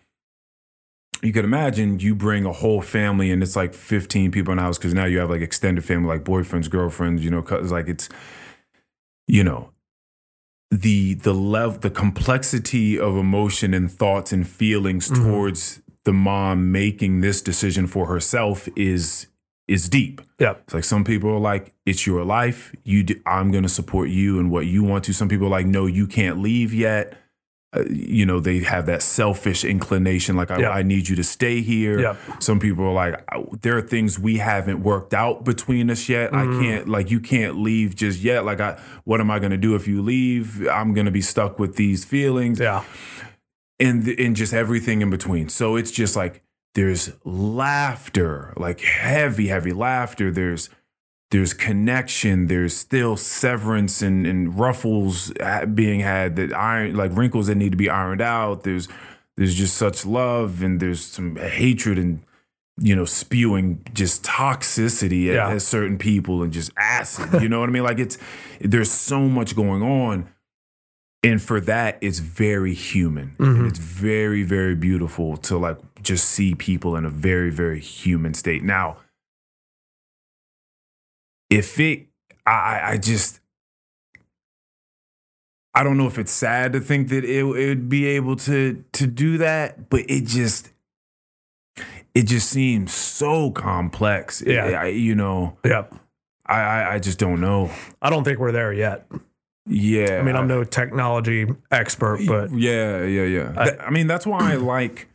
you 1.22 1.33
could 1.33 1.44
imagine 1.44 1.98
you 2.01 2.14
bring 2.14 2.44
a 2.44 2.53
whole 2.53 2.81
family 2.81 3.31
and 3.33 3.42
it's 3.42 3.57
like 3.57 3.74
15 3.74 4.31
people 4.31 4.53
in 4.53 4.57
the 4.59 4.62
house 4.62 4.79
because 4.79 4.94
now 4.94 5.05
you 5.05 5.18
have 5.18 5.31
like 5.31 5.40
extended 5.42 5.85
family, 5.85 6.09
like 6.09 6.24
boyfriends, 6.24 6.70
girlfriends, 6.70 7.24
you 7.24 7.31
know, 7.31 7.42
cause 7.42 7.70
like 7.72 7.88
it's, 7.88 8.09
you 9.27 9.42
know, 9.44 9.72
the 10.70 11.14
the 11.14 11.33
level 11.33 11.79
the 11.79 11.90
complexity 11.90 12.98
of 12.98 13.16
emotion 13.16 13.72
and 13.74 13.90
thoughts 13.90 14.33
and 14.33 14.46
feelings 14.46 15.09
Mhm. 15.11 15.16
towards 15.24 15.81
the 16.09 16.12
mom 16.14 16.73
making 16.73 17.21
this 17.21 17.42
decision 17.42 17.87
for 17.87 18.07
herself 18.07 18.66
is 18.77 19.27
is 19.66 19.90
deep. 19.90 20.23
Yeah. 20.40 20.55
It's 20.64 20.73
like 20.73 20.85
some 20.85 21.05
people 21.05 21.29
are 21.29 21.38
like, 21.38 21.75
it's 21.85 22.07
your 22.07 22.25
life. 22.25 22.75
You, 22.85 23.03
do, 23.03 23.21
I'm 23.27 23.51
going 23.51 23.64
to 23.64 23.68
support 23.68 24.09
you 24.09 24.38
and 24.40 24.51
what 24.51 24.64
you 24.64 24.83
want 24.83 25.05
to. 25.05 25.12
Some 25.12 25.29
people 25.29 25.47
are 25.49 25.51
like, 25.51 25.66
no, 25.66 25.85
you 25.85 26.07
can't 26.07 26.38
leave 26.40 26.73
yet. 26.73 27.18
Uh, 27.77 27.85
you 27.90 28.25
know, 28.25 28.40
they 28.40 28.61
have 28.61 28.87
that 28.87 29.03
selfish 29.03 29.62
inclination, 29.66 30.37
like 30.37 30.51
I, 30.51 30.61
Yeah. 30.61 30.71
I 30.71 30.83
need 30.83 31.11
you 31.11 31.16
to 31.16 31.23
stay 31.23 31.61
here. 31.61 32.01
Yeah. 32.01 32.16
Some 32.38 32.59
people 32.61 32.83
are 32.87 32.94
like, 32.94 33.23
there 33.61 33.77
are 33.77 33.83
things 33.83 34.18
we 34.18 34.38
haven't 34.38 34.83
worked 34.83 35.12
out 35.12 35.44
between 35.44 35.90
us 35.90 36.09
yet. 36.09 36.33
I 36.33 36.47
Mhm. 36.47 36.62
can't, 36.62 36.88
like, 36.88 37.11
you 37.11 37.21
can't 37.21 37.59
leave 37.61 37.94
just 37.94 38.21
yet. 38.21 38.47
Like, 38.47 38.61
I, 38.62 38.81
what 39.05 39.21
am 39.21 39.31
I 39.31 39.38
going 39.38 39.51
to 39.51 39.59
do 39.59 39.75
if 39.75 39.87
you 39.87 40.01
leave? 40.01 40.66
I'm 40.66 40.94
going 40.94 41.05
to 41.05 41.12
be 41.12 41.21
stuck 41.21 41.59
with 41.59 41.77
these 41.77 42.07
feelings 42.07 42.59
Yeah. 42.59 42.85
And 43.80 44.06
and 44.08 44.36
just 44.36 44.52
everything 44.52 45.02
in 45.02 45.10
between. 45.10 45.48
So 45.48 45.76
it's 45.76 45.90
just 45.90 46.16
like 46.16 46.42
there's 46.74 47.12
laughter, 47.24 48.52
like 48.56 48.80
heavy, 48.80 49.48
heavy 49.48 49.72
laughter. 49.72 50.30
There's 50.30 50.70
there's 51.30 51.52
connection. 51.52 52.46
There's 52.46 52.74
still 52.74 53.16
severance 53.16 54.00
and, 54.00 54.26
and 54.26 54.58
ruffles 54.58 55.33
uh, 55.40 55.66
being 55.66 56.00
had 56.00 56.37
that 56.37 56.52
iron 56.54 56.94
like 56.94 57.16
wrinkles 57.16 57.48
that 57.48 57.56
need 57.56 57.72
to 57.72 57.76
be 57.76 57.90
ironed 57.90 58.20
out. 58.20 58.62
There's 58.62 58.88
there's 59.37 59.54
just 59.54 59.76
such 59.76 60.06
love 60.06 60.62
and 60.62 60.81
there's 60.81 61.04
some 61.04 61.37
hatred 61.37 61.98
and 61.98 62.22
you 62.81 62.94
know 62.94 63.04
spewing 63.04 63.85
just 63.92 64.24
toxicity 64.24 65.31
at, 65.31 65.52
at 65.52 65.62
certain 65.62 65.98
people 65.98 66.42
and 66.42 66.52
just 66.52 66.72
acid. 66.76 67.42
You 67.42 67.48
know 67.48 67.60
what 67.60 67.68
I 67.68 67.72
mean? 67.72 67.85
Like 67.85 67.98
it's 67.98 68.18
there's 68.60 68.90
so 68.90 69.20
much 69.20 69.54
going 69.54 69.83
on. 69.83 70.29
And 71.25 71.42
for 71.42 71.60
that, 71.62 71.98
it's 72.00 72.21
very 72.21 72.75
human. 72.75 73.35
Mhm. 73.38 73.69
It's 73.69 73.79
very, 73.79 74.44
very 74.44 74.75
beautiful 74.77 75.37
to 75.38 75.58
like 75.58 75.79
just 76.00 76.27
see 76.29 76.54
people 76.54 76.94
in 76.96 77.04
a 77.04 77.10
very, 77.10 77.50
very 77.50 77.81
human 77.81 78.35
state. 78.35 78.62
Now, 78.62 78.98
if 81.50 81.79
it, 81.81 82.06
I, 82.46 82.92
I- 82.92 82.98
just, 82.98 83.40
I 85.75 85.83
don't 85.85 85.96
know 85.96 86.06
if 86.06 86.19
it's 86.19 86.33
sad 86.33 86.73
to 86.73 86.81
think 86.81 87.08
that 87.08 87.25
it 87.25 87.42
would 87.44 87.88
be 87.88 88.06
able 88.06 88.35
to 88.37 88.83
to 88.92 89.06
do 89.06 89.38
that, 89.38 89.88
but 89.90 90.00
it 90.08 90.25
just, 90.27 90.71
it 92.14 92.23
just 92.27 92.48
seems 92.48 92.92
so 92.92 93.50
complex. 93.50 94.42
Yeah. 94.44 94.64
I- 94.83 94.87
you 94.87 95.14
know, 95.14 95.56
Yep. 95.64 95.94
I, 96.46 96.60
I, 96.60 96.94
I 96.94 96.98
just 96.98 97.19
don't 97.19 97.40
know. 97.40 97.71
I 98.00 98.08
don't 98.10 98.25
think 98.25 98.38
we're 98.38 98.52
there 98.52 98.73
yet. 98.73 99.06
Yeah, 99.69 100.19
I 100.21 100.23
mean, 100.23 100.35
I'm 100.37 100.48
no 100.48 100.64
technology 100.64 101.46
expert, 101.71 102.21
but 102.27 102.50
yeah, 102.52 103.04
yeah, 103.04 103.23
yeah. 103.25 103.52
I- 103.56 103.87
I, 103.87 103.90
mean, 103.90 104.06
that's 104.06 104.27
why 104.27 104.52
I 104.52 104.54
like. 104.77 105.08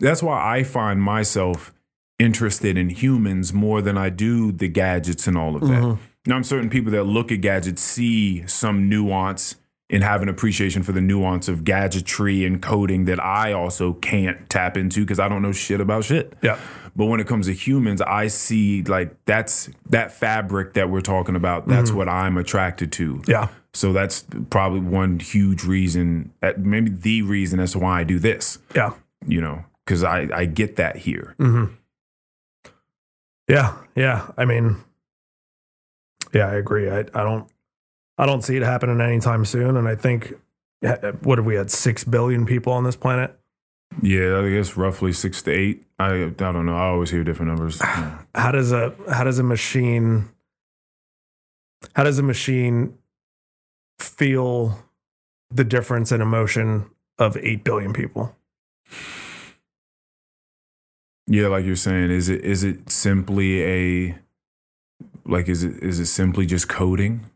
That's 0.00 0.22
why 0.22 0.56
I 0.56 0.62
find 0.62 1.02
myself 1.02 1.72
interested 2.18 2.76
in 2.78 2.88
humans 2.90 3.52
more 3.52 3.80
than 3.82 3.96
I 3.98 4.08
do 4.10 4.50
the 4.52 4.68
gadgets 4.68 5.26
and 5.26 5.36
all 5.36 5.54
of 5.56 5.62
that. 5.62 5.82
Mhm. 5.82 5.98
Now, 6.26 6.36
I'm 6.36 6.44
certain 6.44 6.68
people 6.70 6.92
that 6.92 7.04
look 7.04 7.30
at 7.32 7.40
gadgets 7.40 7.82
see 7.82 8.46
some 8.46 8.88
nuance 8.88 9.56
and 9.88 10.04
have 10.04 10.22
an 10.22 10.28
appreciation 10.28 10.82
for 10.82 10.92
the 10.92 11.00
nuance 11.00 11.48
of 11.48 11.64
gadgetry 11.64 12.44
and 12.44 12.62
coding 12.62 13.06
that 13.06 13.22
I 13.24 13.52
also 13.52 13.94
can't 13.94 14.48
tap 14.48 14.76
into 14.76 15.00
because 15.00 15.18
I 15.18 15.28
don't 15.28 15.42
know 15.42 15.52
shit 15.52 15.80
about 15.80 16.04
shit. 16.04 16.34
yeah. 16.42 16.58
But 16.96 17.06
when 17.06 17.20
it 17.20 17.26
comes 17.26 17.46
to 17.46 17.52
humans, 17.52 18.00
I 18.02 18.26
see 18.28 18.82
like 18.82 19.14
that's 19.24 19.70
that 19.90 20.12
fabric 20.12 20.74
that 20.74 20.90
we're 20.90 21.00
talking 21.00 21.36
about. 21.36 21.68
That's 21.68 21.92
what 21.92 22.08
I'm 22.08 22.36
attracted 22.36 22.90
to. 22.92 23.22
Yeah. 23.28 23.48
So 23.72 23.92
that's 23.92 24.24
probably 24.50 24.80
one 24.80 25.20
huge 25.20 25.64
reason, 25.64 26.32
uh, 26.42 26.52
maybe 26.58 26.90
the 26.90 27.22
reason 27.22 27.60
as 27.60 27.72
to 27.72 27.78
why 27.78 28.00
I 28.00 28.04
do 28.04 28.18
this, 28.18 28.58
Yeah. 28.74 28.94
you 29.26 29.40
know, 29.40 29.64
because 29.84 30.02
I, 30.02 30.28
I 30.34 30.44
get 30.46 30.76
that 30.76 30.96
here. 30.96 31.34
hmm 31.38 31.66
Yeah, 33.48 33.76
yeah. 33.94 34.30
I 34.36 34.44
mean, 34.44 34.76
yeah, 36.32 36.46
I 36.48 36.54
agree. 36.54 36.90
I, 36.90 37.00
I 37.00 37.22
don't, 37.24 37.48
I 38.18 38.26
don't 38.26 38.42
see 38.42 38.56
it 38.56 38.62
happening 38.62 39.00
anytime 39.00 39.44
soon. 39.44 39.76
And 39.76 39.86
I 39.88 39.94
think, 39.94 40.34
what 41.22 41.38
have 41.38 41.44
we 41.46 41.54
had? 41.54 41.70
Six 41.70 42.04
billion 42.04 42.46
people 42.46 42.72
on 42.72 42.84
this 42.84 42.96
planet. 42.96 43.36
Yeah, 44.02 44.38
I 44.40 44.50
guess 44.50 44.76
roughly 44.76 45.12
six 45.12 45.42
to 45.42 45.50
eight. 45.52 45.84
I, 45.98 46.24
I 46.24 46.28
don't 46.30 46.66
know. 46.66 46.76
I 46.76 46.86
always 46.88 47.10
hear 47.10 47.24
different 47.24 47.50
numbers. 47.50 47.80
How 48.34 48.52
does 48.52 48.72
a 48.72 48.94
how 49.12 49.24
does 49.24 49.38
a 49.40 49.42
machine 49.42 50.28
how 51.94 52.04
does 52.04 52.18
a 52.18 52.22
machine 52.22 52.96
feel 54.00 54.78
the 55.50 55.64
difference 55.64 56.10
in 56.12 56.20
emotion 56.20 56.90
of 57.18 57.36
eight 57.38 57.64
billion 57.64 57.92
people? 57.92 58.34
Yeah, 61.26 61.46
like 61.48 61.64
you're 61.64 61.76
saying, 61.76 62.10
is 62.10 62.28
it 62.28 62.44
is 62.44 62.64
it 62.64 62.90
simply 62.90 63.62
a 63.62 64.18
like 65.24 65.48
is 65.48 65.62
it 65.62 65.82
is 65.82 66.00
it 66.00 66.06
simply 66.06 66.46
just 66.46 66.68
coding? 66.68 67.26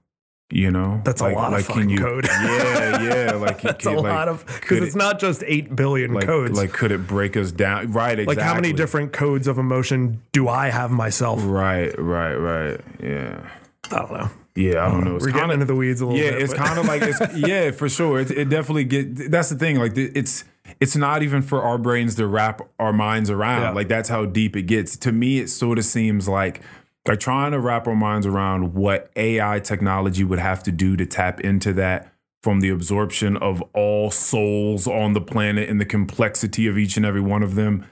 You 0.51 0.71
know, 0.71 1.01
That's 1.05 1.21
a 1.21 1.25
like, 1.25 1.37
lot 1.37 1.47
of 1.47 1.53
like 1.53 1.65
fucking 1.65 1.97
code. 1.97 2.27
Yeah, 2.27 3.03
yeah, 3.03 3.33
like 3.41 3.63
That's 3.63 3.83
can- 3.85 3.95
a 3.97 4.01
like, 4.01 4.13
lot 4.13 4.29
of 4.29 4.45
because 4.47 4.83
it's 4.83 4.95
it- 4.95 4.99
not 4.99 5.19
just 5.19 5.43
eight 5.47 5.75
billion 5.75 6.13
like 6.13 6.27
codes. 6.27 6.57
like 6.57 6.73
could 6.73 6.93
it 6.93 7.07
break 7.07 7.37
us 7.37 7.51
down? 7.51 7.93
Right, 7.93 8.19
exactly. 8.19 8.37
like 8.37 8.45
how 8.45 8.55
many 8.55 8.73
different 8.73 9.13
codes 9.13 9.47
of 9.49 9.59
emotion 9.59 10.21
do 10.33 10.49
I 10.49 10.69
have 10.71 10.91
myself? 10.91 11.41
Right, 11.45 11.97
right, 11.99 12.35
right. 12.35 12.81
Yeah, 13.03 13.49
I 13.91 13.97
don't 13.99 14.13
know. 14.13 14.31
Yeah. 14.55 14.85
I 14.85 14.89
don't 14.89 14.99
um, 14.99 15.05
know. 15.05 15.17
It's 15.17 15.25
We're 15.25 15.33
getting 15.33 15.41
kinda- 15.43 15.55
into 15.55 15.67
the 15.67 15.75
weeds 15.75 16.01
a 16.01 16.07
little 16.07 16.19
bit. 16.19 16.25
yeah, 16.25 16.33
bit. 16.33 16.43
it's 16.43 16.55
kind 16.55 16.79
of 16.79 16.87
like 16.87 17.03
it's 17.03 17.21
yeah, 17.37 17.71
for 17.71 17.89
sure. 17.89 18.21
It, 18.21 18.31
it 18.31 18.49
definitely 18.49 18.85
get. 18.85 19.31
That's 19.31 19.51
the 19.51 19.57
thing. 19.57 19.79
Like 19.79 19.97
it's 19.97 20.45
it's 20.81 20.97
not 20.97 21.23
even 21.23 21.43
for 21.43 21.63
our 21.63 21.79
brains 21.79 22.15
to 22.17 22.27
wrap 22.27 22.63
our 22.79 22.93
minds 22.93 23.31
around. 23.31 23.63
Yeah. 23.63 23.71
Like 23.71 23.89
that's 23.89 24.09
how 24.09 24.27
deep 24.27 24.57
it 24.57 24.63
gets. 24.63 24.97
To 24.99 25.13
me, 25.13 25.39
it 25.39 25.49
sort 25.49 25.79
of 25.79 25.85
seems 25.85 26.29
like 26.29 26.61
like 27.07 27.21
trying 27.21 27.53
to 27.53 27.61
wrap 27.61 27.87
our 27.87 27.95
minds 27.95 28.27
around 28.27 28.75
what 28.75 29.11
AI 29.17 29.61
technology 29.61 30.25
would 30.25 30.39
have 30.39 30.63
to 30.63 30.73
do 30.73 30.97
to 30.97 31.05
tap 31.05 31.41
into 31.41 31.73
that 31.75 32.11
from 32.43 32.61
the 32.61 32.69
absorption 32.69 33.37
of 33.39 33.63
all 33.75 34.11
souls 34.11 34.87
on 34.87 35.15
the 35.15 35.21
planet 35.21 35.69
and 35.69 35.81
the 35.81 35.85
complexity 35.85 36.67
of 36.67 36.77
each 36.77 36.97
and 36.97 37.05
every 37.05 37.21
one 37.21 37.43
of 37.43 37.55
them 37.55 37.87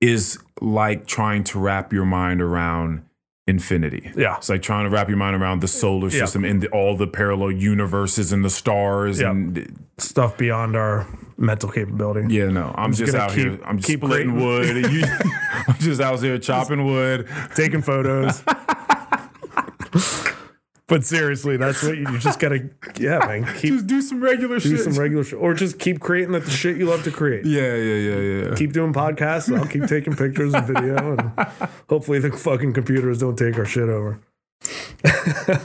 is 0.00 0.38
like 0.60 1.06
trying 1.06 1.44
to 1.44 1.58
wrap 1.58 1.92
your 1.92 2.06
mind 2.06 2.40
around 2.40 3.04
infinity. 3.46 4.10
Yeah. 4.16 4.36
It's 4.36 4.48
like 4.48 4.62
trying 4.62 4.84
to 4.84 4.90
wrap 4.90 5.08
your 5.08 5.16
mind 5.16 5.34
around 5.36 5.60
the 5.60 5.68
solar 5.68 6.08
Yeah. 6.08 6.20
system 6.20 6.44
and 6.44 6.62
the, 6.62 6.68
all 6.68 6.96
the 6.96 7.06
parallel 7.08 7.50
universes 7.52 8.32
and 8.32 8.44
the 8.44 8.50
stars 8.50 9.20
Yeah. 9.20 9.30
and 9.30 9.84
stuff 9.98 10.38
beyond 10.38 10.76
our 10.76 11.06
mental 11.36 11.68
capability. 11.70 12.32
yeah, 12.32 12.46
no, 12.48 12.72
I'm, 12.76 12.92
just, 12.92 13.12
gonna 13.12 13.24
out 13.24 13.30
keep- 13.30 13.38
here. 13.38 13.58
I'm 13.64 13.78
just 13.78 13.88
keep 13.88 13.98
splitting 14.00 14.36
wood. 14.36 14.76
you, 14.92 15.02
I'm 15.66 15.74
just 15.80 16.00
out 16.00 16.20
here 16.22 16.38
chopping 16.38 16.84
wood. 16.86 17.28
taking 17.56 17.82
photos. 17.82 18.42
but 20.88 21.04
seriously, 21.04 21.56
that's 21.56 21.82
what 21.82 21.96
you, 21.96 22.10
you 22.10 22.18
just 22.18 22.38
gotta, 22.38 22.68
yeah, 22.98 23.18
man. 23.18 23.44
Keep 23.58 23.74
Just 23.74 23.86
do 23.86 24.02
some 24.02 24.20
regular 24.22 24.58
do 24.58 24.76
shit. 24.76 24.80
some 24.80 24.94
regular 24.94 25.24
shit, 25.24 25.38
or 25.38 25.54
just 25.54 25.78
keep 25.78 26.00
creating 26.00 26.32
the 26.32 26.48
shit 26.50 26.76
you 26.76 26.86
love 26.86 27.02
to 27.04 27.10
create. 27.10 27.44
yeah, 27.46 27.74
yeah, 27.76 27.94
yeah, 27.94 28.48
yeah. 28.48 28.54
Keep 28.56 28.72
doing 28.72 28.92
podcasts. 28.92 29.56
I'll 29.56 29.66
keep 29.66 29.86
taking 29.86 30.14
pictures 30.16 30.52
and 30.54 30.66
video, 30.66 31.16
and 31.16 31.30
hopefully 31.88 32.18
the 32.18 32.30
fucking 32.32 32.72
computers 32.74 33.18
don't 33.18 33.36
take 33.36 33.56
our 33.58 33.64
shit 33.64 33.88
over. 33.88 34.20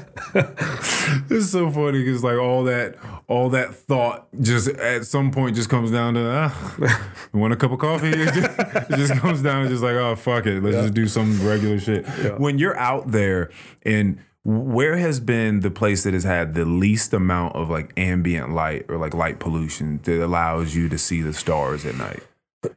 This 1.30 1.46
is 1.46 1.52
so 1.52 1.72
funny 1.72 2.04
because 2.04 2.22
like 2.24 2.38
all 2.38 2.66
that, 2.66 2.96
all 3.28 3.50
that 3.52 3.74
thought 3.74 4.28
just 4.42 4.68
at 4.68 5.06
some 5.06 5.32
point 5.32 5.56
just 5.56 5.70
comes 5.70 5.90
down 5.90 6.16
to, 6.16 6.30
ah, 6.30 6.76
you 7.34 7.40
want 7.40 7.54
a 7.54 7.56
cup 7.56 7.72
of 7.72 7.80
coffee? 7.80 8.12
It 8.14 8.34
just, 8.34 8.60
it 8.92 8.96
just 8.98 9.14
comes 9.14 9.42
down 9.42 9.64
to 9.64 9.70
just 9.70 9.84
like, 9.84 9.94
oh 9.96 10.16
fuck 10.16 10.46
it, 10.46 10.62
let's 10.62 10.76
just 10.76 10.94
do 10.94 11.08
some 11.08 11.46
regular 11.48 11.80
shit. 11.80 12.06
When 12.40 12.60
you're 12.60 12.78
out 12.78 13.12
there 13.12 13.52
and 13.84 14.20
where 14.48 14.96
has 14.96 15.20
been 15.20 15.60
the 15.60 15.70
place 15.70 16.04
that 16.04 16.14
has 16.14 16.24
had 16.24 16.54
the 16.54 16.64
least 16.64 17.14
amount 17.14 17.54
of 17.58 17.70
like 17.70 17.92
ambient 17.98 18.54
light 18.54 18.86
or 18.88 18.96
like 18.98 19.14
light 19.14 19.40
pollution 19.40 20.00
that 20.04 20.24
allows 20.24 20.74
you 20.74 20.88
to 20.88 20.98
see 20.98 21.22
the 21.22 21.34
stars 21.34 21.86
at 21.86 21.96
night? 21.96 22.24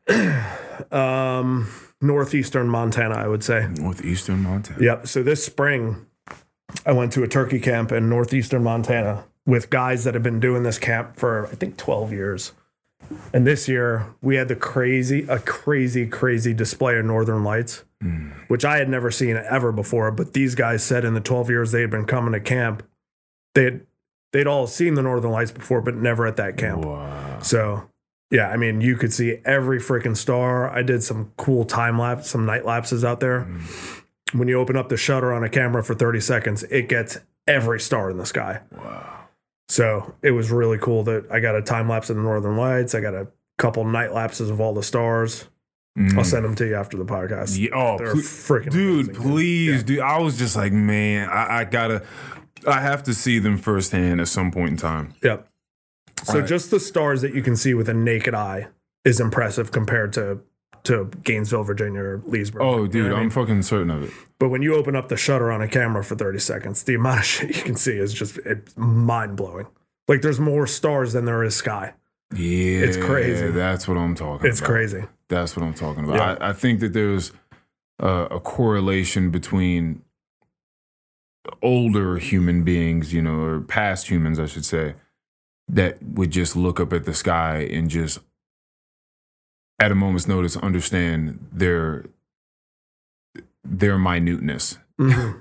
Um, 0.91 1.71
northeastern 2.01 2.67
Montana, 2.67 3.15
I 3.15 3.29
would 3.29 3.45
say. 3.45 3.69
Northeastern 3.75 4.43
Montana. 4.43 4.83
Yep. 4.83 5.07
So 5.07 5.23
this 5.23 5.45
spring, 5.45 6.07
I 6.87 6.93
went 6.93 7.13
to 7.13 7.23
a 7.23 7.29
turkey 7.29 7.61
camp 7.61 7.93
in 7.93 8.09
northeastern 8.09 8.65
Montana 8.65 9.25
with 9.45 9.69
guys 9.69 10.05
that 10.05 10.15
have 10.15 10.23
been 10.23 10.41
doing 10.41 10.63
this 10.63 10.79
camp 10.79 11.17
for 11.17 11.47
I 11.49 11.55
think 11.55 11.77
12 11.77 12.13
years. 12.13 12.53
And 13.35 13.47
this 13.47 13.69
year 13.69 14.07
we 14.23 14.37
had 14.37 14.49
the 14.49 14.57
crazy, 14.57 15.27
a 15.29 15.39
crazy, 15.39 16.07
crazy 16.07 16.55
display 16.55 16.99
of 16.99 17.05
northern 17.05 17.45
lights, 17.45 17.85
which 18.49 18.65
I 18.65 18.79
had 18.79 18.89
never 18.89 19.11
seen 19.11 19.37
ever 19.37 19.73
before. 19.73 20.11
But 20.11 20.33
these 20.33 20.55
guys 20.55 20.83
said 20.83 21.05
in 21.05 21.15
the 21.15 21.21
12 21.21 21.51
years 21.51 21.73
they 21.73 21.83
had 21.83 21.91
been 21.91 22.07
coming 22.07 22.33
to 22.33 22.41
camp, 22.41 22.83
they 23.55 23.65
had 23.65 23.87
they'd 24.33 24.47
all 24.47 24.67
seen 24.67 24.95
the 24.95 25.03
northern 25.03 25.31
lights 25.31 25.51
before, 25.51 25.81
but 25.81 25.97
never 25.97 26.27
at 26.27 26.37
that 26.37 26.57
camp. 26.57 26.85
Wow. 26.85 27.41
So, 27.43 27.89
yeah, 28.31 28.49
I 28.49 28.57
mean, 28.57 28.81
you 28.81 28.97
could 28.97 29.13
see 29.13 29.39
every 29.45 29.79
freaking 29.79 30.17
star. 30.17 30.71
I 30.71 30.83
did 30.83 31.03
some 31.03 31.33
cool 31.37 31.65
time 31.65 31.99
lapse, 31.99 32.31
some 32.31 32.47
night 32.47 32.65
lapses 32.65 33.05
out 33.05 33.21
there. 33.21 33.43
Mm. 33.43 34.05
When 34.33 34.49
you 34.49 34.61
open 34.61 34.77
up 34.77 34.89
the 34.89 34.97
shutter 34.97 35.33
on 35.33 35.43
a 35.43 35.49
camera 35.49 35.83
for 35.83 35.95
30 35.95 36.21
seconds, 36.21 36.63
it 36.65 36.89
gets 36.89 37.19
every 37.49 37.81
star 37.81 38.11
in 38.11 38.17
the 38.17 38.27
sky. 38.27 38.61
Wow. 38.71 39.27
So 39.69 40.15
it 40.23 40.31
was 40.33 40.51
really 40.51 40.79
cool 40.79 41.03
that 41.05 41.27
I 41.31 41.41
got 41.41 41.57
a 41.57 41.63
time 41.63 41.89
lapse 41.89 42.11
of 42.11 42.17
the 42.17 42.23
northern 42.23 42.57
lights. 42.57 42.95
I 42.95 43.01
got 43.01 43.15
a 43.15 43.29
couple 43.59 43.85
night 43.85 44.13
lapses 44.13 44.51
of 44.51 44.61
all 44.61 44.73
the 44.73 44.83
stars. 44.83 45.47
Mm. 45.99 46.17
I'll 46.17 46.25
send 46.25 46.45
them 46.45 46.55
to 46.57 46.67
you 46.67 46.75
after 46.77 46.97
the 46.97 47.05
podcast. 47.05 47.59
Yeah, 47.59 47.71
oh, 47.75 47.99
They're 47.99 48.13
ple- 48.13 48.21
freaking 48.23 48.71
dude, 48.71 49.15
please, 49.15 49.83
dude. 49.83 49.99
I 50.01 50.19
was 50.19 50.39
just 50.39 50.55
like, 50.57 50.73
man, 50.73 51.29
I, 51.29 51.59
I 51.61 51.65
gotta, 51.65 52.05
I 52.67 52.81
have 52.81 53.03
to 53.05 53.15
see 53.15 53.39
them 53.41 53.57
firsthand 53.59 54.21
at 54.21 54.29
some 54.29 54.51
point 54.53 54.71
in 54.71 54.77
time. 54.77 55.15
Yep. 55.23 55.49
So 56.23 56.35
Alright. 56.35 56.49
just 56.49 56.71
the 56.71 56.79
stars 56.81 57.23
that 57.23 57.35
you 57.35 57.43
can 57.43 57.57
see 57.57 57.75
with 57.75 57.89
a 57.89 57.95
naked 57.95 58.35
eye 58.35 58.69
is 59.05 59.19
impressive 59.21 59.73
compared 59.73 60.13
to 60.15 60.41
to 60.85 61.11
Gainesville, 61.25 61.63
Virginia, 61.65 62.01
or 62.01 62.23
Leesburg. 62.25 62.63
Oh, 62.63 62.77
You 62.77 62.81
know 62.85 62.87
dude, 62.89 63.05
what 63.05 63.13
I 63.13 63.17
I'm 63.17 63.21
mean? 63.25 63.31
fucking 63.31 63.63
certain 63.63 63.91
of 63.91 64.03
it. 64.05 64.11
But 64.39 64.49
when 64.49 64.63
you 64.63 64.75
open 64.77 64.97
up 64.97 65.09
the 65.09 65.17
shutter 65.17 65.51
on 65.51 65.61
a 65.61 65.69
camera 65.69 66.03
for 66.03 66.15
30 66.17 66.39
seconds, 66.39 66.83
the 66.85 66.95
amount 66.97 67.19
of 67.21 67.27
shit 67.27 67.55
you 67.55 67.63
can 67.63 67.77
see 67.77 67.99
is 67.99 68.15
just 68.15 68.39
it's 68.47 68.75
mind 68.79 69.37
blowing. 69.37 69.67
Like 70.09 70.23
there's 70.23 70.41
more 70.41 70.67
stars 70.67 71.13
than 71.13 71.25
there 71.27 71.43
is 71.45 71.55
sky. 71.55 71.93
Yeah, 72.35 72.81
it's 72.85 72.97
crazy. 72.97 73.49
That's 73.49 73.87
what 73.89 73.99
I'm 73.99 74.15
talking. 74.15 74.37
About. 74.37 74.47
It's 74.47 74.61
about. 74.61 74.71
crazy. 74.71 75.05
That's 75.31 75.57
what 75.57 75.65
I'm 75.65 75.73
talking 75.75 76.05
about. 76.05 76.17
Yeah. 76.17 76.37
I, 76.45 76.51
I 76.51 76.53
think 76.53 76.81
that 76.81 76.93
there's 76.93 77.33
uh, 78.03 78.29
a 78.31 78.39
correlation 78.41 79.31
between 79.31 80.03
older 81.63 82.19
human 82.19 82.65
beings, 82.65 83.15
you 83.15 83.23
know, 83.23 83.41
or 83.41 83.61
past 83.61 84.11
humans, 84.11 84.39
I 84.39 84.45
should 84.47 84.65
say, 84.67 84.95
that 85.69 86.03
would 86.03 86.31
just 86.31 86.55
look 86.57 86.79
up 86.81 86.93
at 86.93 87.05
the 87.05 87.15
sky 87.15 87.59
and 87.71 87.89
just, 87.89 88.19
at 89.79 89.91
a 89.91 89.95
moment's 89.95 90.29
notice, 90.29 90.57
understand 90.59 91.47
their 91.53 92.05
their 93.65 93.99
minuteness, 93.99 94.79
Mhm. 94.99 95.41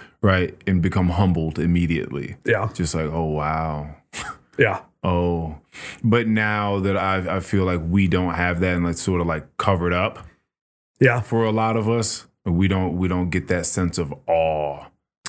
right, 0.22 0.60
and 0.66 0.80
become 0.80 1.10
humbled 1.10 1.58
immediately. 1.58 2.36
Yeah. 2.44 2.68
Just 2.72 2.94
like, 2.94 3.06
oh 3.06 3.24
wow, 3.26 3.94
Yeah. 4.58 4.80
oh. 5.02 5.56
But 6.02 6.26
now 6.28 6.80
that 6.80 6.96
I 6.96 7.36
I 7.36 7.40
feel 7.40 7.64
like 7.64 7.80
we 7.86 8.08
don't 8.08 8.34
have 8.34 8.60
that, 8.60 8.74
and 8.76 8.84
like 8.84 8.96
sort 8.96 9.20
of 9.20 9.26
like 9.26 9.56
covered 9.56 9.92
up 9.92 10.26
Yeah. 11.00 11.20
for 11.20 11.44
a 11.44 11.50
lot 11.52 11.76
of 11.76 11.88
us. 11.88 12.26
We 12.44 12.68
don't 12.68 12.96
we 12.96 13.08
don't 13.08 13.30
get 13.30 13.48
that 13.48 13.66
sense 13.66 13.98
of 13.98 14.14
awe 14.26 14.86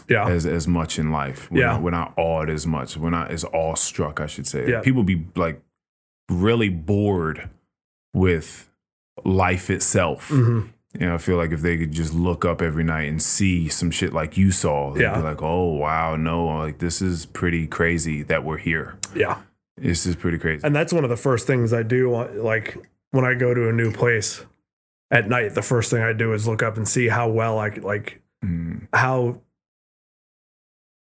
Yeah. 0.07 0.28
as 0.28 0.45
as 0.45 0.67
much 0.67 0.99
in 0.99 1.11
life. 1.11 1.49
We're 1.51 1.61
Yeah. 1.61 1.71
not, 1.73 1.82
we're 1.82 1.91
not 1.91 2.13
awed 2.17 2.49
as 2.49 2.65
much. 2.67 2.95
We're 2.97 3.09
not 3.09 3.32
as 3.32 3.43
awestruck, 3.45 4.19
I 4.21 4.28
should 4.28 4.47
say. 4.47 4.69
Yeah. 4.69 4.82
People 4.82 5.03
be 5.03 5.25
like 5.36 5.61
really 6.30 6.69
bored 6.69 7.49
with 8.13 8.69
life 9.25 9.69
itself. 9.69 10.30
Mhm. 10.30 10.69
You 11.00 11.08
know, 11.08 11.14
I 11.16 11.18
feel 11.18 11.38
like 11.38 11.52
if 11.52 11.62
they 11.62 11.78
could 11.78 11.91
just 11.91 12.14
look 12.14 12.43
up 12.45 12.62
every 12.62 12.84
night 12.84 13.08
and 13.10 13.22
see 13.22 13.70
some 13.70 13.91
shit 13.91 14.14
like 14.14 14.36
you 14.38 14.52
saw, 14.52 14.93
they'd 14.93 15.02
Yeah. 15.04 15.16
be 15.16 15.22
like, 15.22 15.41
"Oh 15.41 15.74
wow, 15.76 16.16
no, 16.16 16.45
like 16.48 16.80
this 16.80 17.02
is 17.02 17.26
pretty 17.26 17.68
crazy 17.68 18.24
that 18.24 18.43
we're 18.43 18.58
here. 18.58 18.95
Yeah. 19.16 19.38
This 19.78 20.06
is 20.06 20.16
pretty 20.16 20.38
crazy." 20.39 20.62
And 20.66 20.76
that's 20.76 20.91
one 20.91 21.04
of 21.04 21.10
the 21.10 21.18
first 21.18 21.45
things 21.48 21.72
I 21.74 21.84
do. 21.84 22.14
Like 22.41 22.78
when 23.12 23.26
I 23.26 23.34
go 23.36 23.54
to 23.54 23.70
a 23.70 23.74
new 23.74 23.91
place 23.91 24.43
at 25.12 25.30
night, 25.30 25.54
the 25.56 25.62
first 25.62 25.91
thing 25.91 26.02
I 26.02 26.14
do 26.14 26.34
is 26.34 26.48
look 26.48 26.64
up 26.64 26.78
and 26.78 26.88
see 26.88 27.08
how 27.10 27.30
well 27.30 27.60
I 27.60 27.70
like, 27.70 28.22
Mm, 28.43 28.88
how 28.93 29.41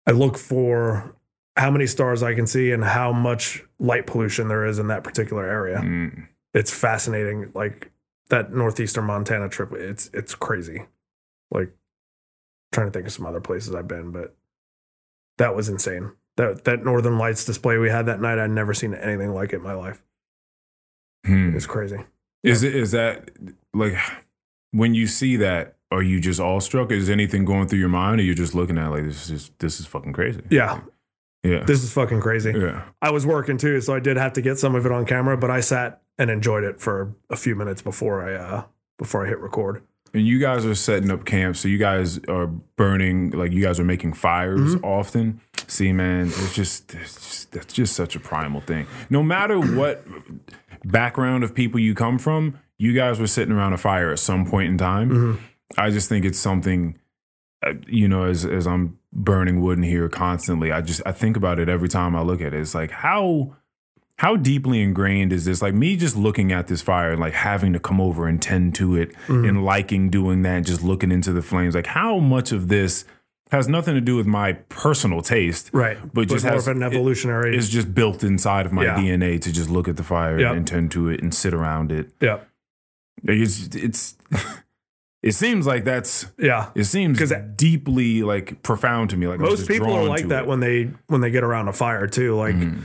I 0.06 0.12
look 0.12 0.36
for 0.38 1.14
how 1.56 1.70
many 1.70 1.86
stars 1.86 2.22
I 2.22 2.34
can 2.34 2.46
see 2.46 2.70
and 2.70 2.84
how 2.84 3.12
much 3.12 3.64
light 3.78 4.06
pollution 4.06 4.48
there 4.48 4.66
is 4.66 4.78
in 4.78 4.88
that 4.88 5.02
particular 5.04 5.44
area. 5.44 5.78
mm. 5.78 6.26
It's 6.54 6.70
fascinating. 6.70 7.50
Like 7.54 7.90
that 8.28 8.52
northeastern 8.52 9.04
Montana 9.04 9.48
trip, 9.48 9.72
it's 9.72 10.10
it's 10.12 10.34
crazy. 10.34 10.86
Like 11.50 11.72
trying 12.72 12.88
to 12.88 12.90
think 12.90 13.06
of 13.06 13.12
some 13.12 13.26
other 13.26 13.40
places 13.40 13.74
I've 13.74 13.88
been, 13.88 14.10
but 14.10 14.36
that 15.38 15.54
was 15.54 15.68
insane. 15.68 16.12
That 16.36 16.64
that 16.64 16.84
Northern 16.84 17.18
Lights 17.18 17.44
display 17.44 17.78
we 17.78 17.88
had 17.88 18.06
that 18.06 18.20
night, 18.20 18.38
I'd 18.38 18.50
never 18.50 18.74
seen 18.74 18.94
anything 18.94 19.32
like 19.32 19.52
it 19.52 19.56
in 19.56 19.62
my 19.62 19.74
life. 19.74 20.02
Hmm. 21.24 21.56
It's 21.56 21.66
crazy. 21.66 21.98
Is 22.42 22.62
it 22.62 22.74
is 22.74 22.92
that 22.92 23.30
like 23.72 23.96
when 24.72 24.94
you 24.94 25.06
see 25.06 25.36
that, 25.36 25.76
are 25.90 26.02
you 26.02 26.20
just 26.20 26.40
awestruck? 26.40 26.92
Is 26.92 27.08
anything 27.08 27.44
going 27.44 27.68
through 27.68 27.78
your 27.78 27.88
mind, 27.88 28.20
or 28.20 28.24
you're 28.24 28.34
just 28.34 28.54
looking 28.54 28.76
at 28.78 28.88
it 28.88 28.90
like 28.90 29.04
this 29.04 29.30
is 29.30 29.50
this 29.58 29.80
is 29.80 29.86
fucking 29.86 30.12
crazy? 30.12 30.42
Yeah, 30.50 30.80
yeah, 31.42 31.64
this 31.64 31.82
is 31.82 31.92
fucking 31.92 32.20
crazy. 32.20 32.52
yeah. 32.52 32.82
I 33.00 33.10
was 33.10 33.24
working 33.24 33.56
too, 33.56 33.80
so 33.80 33.94
I 33.94 34.00
did 34.00 34.16
have 34.16 34.34
to 34.34 34.42
get 34.42 34.58
some 34.58 34.74
of 34.74 34.84
it 34.84 34.92
on 34.92 35.06
camera, 35.06 35.36
but 35.36 35.50
I 35.50 35.60
sat 35.60 36.02
and 36.18 36.30
enjoyed 36.30 36.64
it 36.64 36.80
for 36.80 37.14
a 37.30 37.36
few 37.36 37.54
minutes 37.54 37.82
before 37.82 38.22
I 38.28 38.34
uh 38.34 38.64
before 38.98 39.24
I 39.26 39.28
hit 39.28 39.38
record. 39.38 39.82
And 40.14 40.26
you 40.26 40.38
guys 40.38 40.64
are 40.64 40.74
setting 40.74 41.10
up 41.10 41.24
camp, 41.26 41.56
so 41.56 41.68
you 41.68 41.76
guys 41.76 42.18
are 42.28 42.46
burning, 42.46 43.30
like 43.32 43.52
you 43.52 43.60
guys 43.62 43.78
are 43.78 43.84
making 43.84 44.14
fires 44.14 44.74
Mm-hmm. 44.76 44.84
often. 44.84 45.40
See, 45.68 45.92
man, 45.92 46.28
it's 46.28 46.54
just, 46.54 46.94
it's 46.94 47.14
just 47.14 47.52
that's 47.52 47.72
just 47.74 47.94
such 47.96 48.14
a 48.16 48.20
primal 48.20 48.60
thing. 48.62 48.86
No 49.10 49.22
matter 49.22 49.58
what 49.58 50.04
background 50.84 51.44
of 51.44 51.54
people 51.54 51.80
you 51.80 51.94
come 51.94 52.18
from, 52.18 52.58
you 52.78 52.92
guys 52.94 53.18
were 53.18 53.26
sitting 53.26 53.52
around 53.54 53.72
a 53.72 53.78
fire 53.78 54.10
at 54.10 54.18
some 54.18 54.46
point 54.46 54.70
in 54.70 54.78
time. 54.78 55.10
Mhm. 55.10 55.38
I 55.76 55.90
just 55.90 56.08
think 56.08 56.24
it's 56.24 56.38
something, 56.38 56.96
uh, 57.66 57.74
you 57.86 58.06
know, 58.08 58.24
as 58.24 58.44
as 58.44 58.66
I'm 58.66 58.98
burning 59.12 59.60
wood 59.60 59.78
in 59.78 59.84
here 59.84 60.08
constantly, 60.08 60.70
I 60.72 60.80
just 60.82 61.02
I 61.04 61.12
think 61.12 61.36
about 61.36 61.58
it 61.58 61.68
every 61.68 61.88
time 61.88 62.14
I 62.14 62.22
look 62.22 62.40
at 62.40 62.54
it. 62.54 62.60
It's 62.60 62.74
like 62.74 62.90
how 62.92 63.56
how 64.18 64.34
deeply 64.36 64.80
ingrained 64.82 65.32
is 65.32 65.44
this? 65.44 65.60
Like 65.60 65.74
me 65.74 65.96
just 65.96 66.16
looking 66.16 66.50
at 66.52 66.68
this 66.68 66.80
fire 66.82 67.10
and 67.12 67.20
like 67.20 67.34
having 67.34 67.72
to 67.74 67.78
come 67.78 68.00
over 68.00 68.26
and 68.26 68.40
tend 68.40 68.74
to 68.76 68.96
it 68.96 69.12
and 69.28 69.64
liking 69.64 70.08
doing 70.10 70.42
that 70.42 70.64
just 70.64 70.82
looking 70.82 71.12
into 71.12 71.32
the 71.32 71.42
flames. 71.42 71.74
Like 71.74 71.86
how 71.86 72.18
much 72.18 72.50
of 72.52 72.68
this 72.68 73.04
has 73.52 73.68
nothing 73.68 73.94
to 73.94 74.00
do 74.00 74.16
with 74.16 74.26
my 74.26 74.54
personal 74.70 75.20
taste, 75.22 75.70
Right, 75.72 75.98
But 76.12 76.28
just 76.28 76.44
more 76.44 76.54
has- 76.54 76.66
of 76.66 76.76
an 76.76 76.82
evolutionary. 76.82 77.56
It's 77.56 77.68
just 77.68 77.94
built 77.94 78.24
inside 78.24 78.66
of 78.66 78.72
my 78.72 78.84
Yeah. 78.84 78.96
DNA 78.96 79.38
to 79.40 79.52
just 79.52 79.70
look 79.70 79.86
at 79.86 79.96
the 79.96 80.02
fire 80.02 80.40
Yep. 80.40 80.56
and 80.56 80.66
tend 80.66 80.90
to 80.92 81.08
it 81.10 81.22
and 81.22 81.32
sit 81.32 81.52
around 81.54 81.92
it. 81.92 82.10
yeah, 82.20 82.38
Like, 83.22 83.36
It's 83.38 83.68
it's 83.76 84.16
it 85.22 85.32
seems 85.32 85.66
like 85.66 85.84
that's 85.84 86.26
yeah. 86.38 86.70
it 86.74 86.84
seems 86.84 87.18
'Cause 87.18 87.32
deeply 87.54 88.22
like 88.22 88.62
profound 88.62 89.10
to 89.10 89.16
me. 89.16 89.26
Like 89.28 89.40
Most 89.40 89.68
people 89.68 89.92
are 89.92 90.04
like 90.04 90.26
that 90.28 90.44
it. 90.44 90.48
when 90.48 90.60
they 90.60 90.90
when 91.08 91.20
they 91.20 91.30
get 91.30 91.44
around 91.44 91.68
a 91.68 91.72
fire 91.72 92.06
too. 92.06 92.34
Like 92.34 92.54
Mhm. 92.56 92.78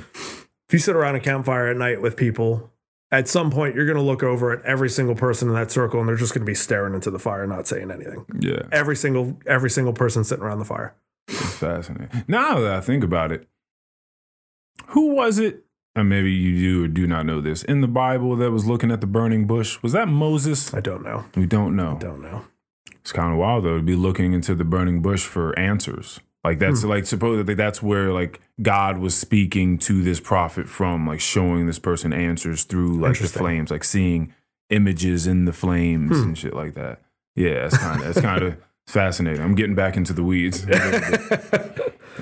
If 0.72 0.74
you 0.76 0.80
sit 0.80 0.96
around 0.96 1.16
a 1.16 1.20
campfire 1.20 1.68
at 1.68 1.76
night 1.76 2.02
with 2.02 2.16
people, 2.16 2.72
at 3.12 3.28
some 3.28 3.52
point 3.52 3.76
you're 3.76 3.84
going 3.86 3.98
to 3.98 4.02
look 4.02 4.24
over 4.24 4.54
at 4.54 4.64
every 4.66 4.90
single 4.90 5.16
person 5.16 5.50
in 5.50 5.54
that 5.56 5.70
circle, 5.70 6.00
and 6.00 6.08
they're 6.08 6.16
just 6.16 6.34
going 6.34 6.46
to 6.46 6.50
be 6.50 6.56
staring 6.56 6.94
into 6.94 7.12
the 7.12 7.20
fire, 7.20 7.46
not 7.46 7.68
saying 7.68 7.92
anything. 7.92 8.26
Yeah, 8.40 8.62
Every 8.72 8.96
single 8.96 9.38
every 9.46 9.70
single 9.70 9.92
person 9.92 10.24
sitting 10.24 10.46
around 10.46 10.60
the 10.60 10.66
fire. 10.66 10.96
it's 11.28 11.58
fascinating. 11.58 12.24
Now 12.30 12.62
that 12.62 12.72
I 12.72 12.80
think 12.80 13.04
about 13.04 13.34
it, 13.34 13.50
who 14.88 15.14
was 15.14 15.40
it? 15.40 15.66
And 15.94 16.08
maybe 16.08 16.32
you 16.32 16.58
do 16.58 16.86
or 16.86 16.88
do 16.88 17.06
not 17.06 17.26
know 17.26 17.42
this 17.42 17.64
in 17.64 17.82
the 17.82 17.88
Bible 17.90 18.38
that 18.38 18.50
was 18.52 18.66
looking 18.66 18.92
at 18.92 19.02
the 19.02 19.08
burning 19.08 19.46
bush. 19.46 19.78
Was 19.84 19.92
that 19.92 20.08
Moses? 20.08 20.74
I 20.74 20.80
don't 20.80 21.04
know. 21.04 21.26
We 21.36 21.46
don't 21.46 21.76
know. 21.76 21.98
I 21.98 22.00
Don't 22.00 22.22
know. 22.22 22.46
It's 23.02 23.12
kind 23.12 23.34
of 23.34 23.38
wild 23.38 23.66
though 23.66 23.76
to 23.76 23.84
be 23.84 23.98
looking 23.98 24.32
into 24.32 24.56
the 24.56 24.64
burning 24.64 25.02
bush 25.02 25.26
for 25.26 25.58
answers. 25.60 26.22
Like 26.44 26.58
that's 26.60 26.82
Hmm. 26.82 26.90
like 26.90 27.06
supposedly 27.06 27.54
that's 27.54 27.84
where 27.84 28.12
like 28.12 28.42
God 28.62 28.98
was 28.98 29.16
speaking 29.16 29.78
to 29.80 30.02
this 30.02 30.20
prophet 30.20 30.68
from, 30.68 31.06
like 31.08 31.20
showing 31.20 31.68
this 31.68 31.78
person 31.80 32.12
answers 32.14 32.64
through 32.64 33.00
like 33.00 33.20
the 33.20 33.28
flames, 33.28 33.70
like 33.70 33.84
seeing 33.84 34.34
images 34.70 35.28
in 35.28 35.46
the 35.46 35.54
flames 35.54 36.18
Hmm. 36.18 36.24
and 36.30 36.38
shit 36.38 36.56
like 36.56 36.74
that. 36.74 37.02
Yeah, 37.36 37.66
it's 37.68 37.78
kind 37.78 38.02
of 38.02 38.08
it's 38.10 38.22
kind 38.22 38.42
of 38.44 38.58
fascinating. 38.88 39.42
I'm 39.42 39.54
getting 39.56 39.76
back 39.76 39.96
into 39.98 40.14
the 40.14 40.24
weeds. 40.24 40.66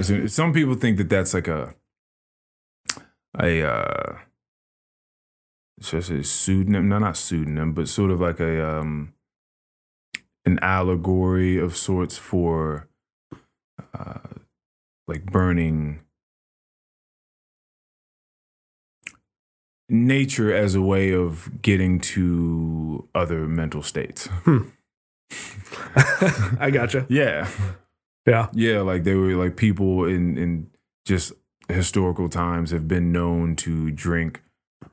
Some 0.33 0.53
people 0.53 0.75
think 0.75 0.97
that 0.97 1.09
that's 1.09 1.33
like 1.33 1.47
a 1.47 1.73
a 3.39 3.63
uh, 3.63 4.17
should 5.81 5.99
I 5.99 6.01
say 6.01 6.23
pseudonym? 6.23 6.89
No, 6.89 6.99
not 6.99 7.15
pseudonym, 7.15 7.71
but 7.73 7.87
sort 7.87 8.11
of 8.11 8.19
like 8.19 8.41
a 8.41 8.79
um 8.79 9.13
an 10.45 10.59
allegory 10.61 11.57
of 11.57 11.77
sorts 11.77 12.17
for 12.17 12.87
uh, 13.93 14.19
like 15.07 15.25
burning 15.25 16.01
nature 19.89 20.53
as 20.53 20.75
a 20.75 20.81
way 20.81 21.11
of 21.13 21.61
getting 21.61 21.99
to 21.99 23.07
other 23.15 23.47
mental 23.47 23.81
states. 23.81 24.29
I 26.59 26.69
gotcha. 26.71 27.05
Yeah. 27.09 27.47
Yeah. 28.27 28.47
Yeah, 28.53 28.81
like 28.81 29.03
they 29.05 29.15
were 29.15 29.33
like 29.35 29.55
people 29.57 30.05
in 30.05 30.37
in 30.37 30.69
just 31.05 31.33
historical 31.67 32.29
times 32.29 32.71
have 32.71 32.87
been 32.87 33.11
known 33.11 33.55
to 33.57 33.89
drink 33.91 34.41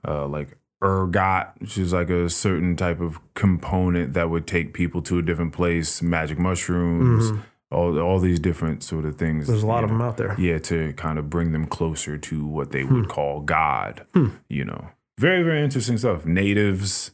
uh 0.07 0.27
like 0.27 0.57
ergot, 0.83 1.49
which 1.59 1.77
is 1.77 1.93
like 1.93 2.09
a 2.09 2.31
certain 2.31 2.77
type 2.77 3.01
of 3.01 3.19
component 3.35 4.15
that 4.15 4.31
would 4.31 4.47
take 4.47 4.73
people 4.73 5.03
to 5.03 5.19
a 5.19 5.23
different 5.23 5.53
place, 5.53 6.01
magic 6.01 6.39
mushrooms, 6.39 7.33
Mhm. 7.33 7.43
All 7.71 7.99
all 7.99 8.19
these 8.19 8.39
different 8.39 8.83
sort 8.83 9.05
of 9.05 9.17
things. 9.17 9.47
There's 9.47 9.63
a 9.63 9.67
lot 9.67 9.85
of 9.85 9.91
know. 9.91 9.99
them 9.99 10.07
out 10.07 10.17
there. 10.17 10.39
Yeah, 10.39 10.59
to 10.59 10.93
kind 10.95 11.19
of 11.19 11.29
bring 11.29 11.53
them 11.53 11.67
closer 11.67 12.17
to 12.19 12.47
what 12.47 12.73
they 12.73 12.85
would 12.85 13.09
call 13.09 13.41
God. 13.41 14.07
Hmm. 14.15 14.29
You 14.49 14.65
know, 14.65 14.89
very 15.19 15.43
very 15.43 15.63
interesting 15.63 15.99
stuff. 15.99 16.25
Natives 16.25 17.13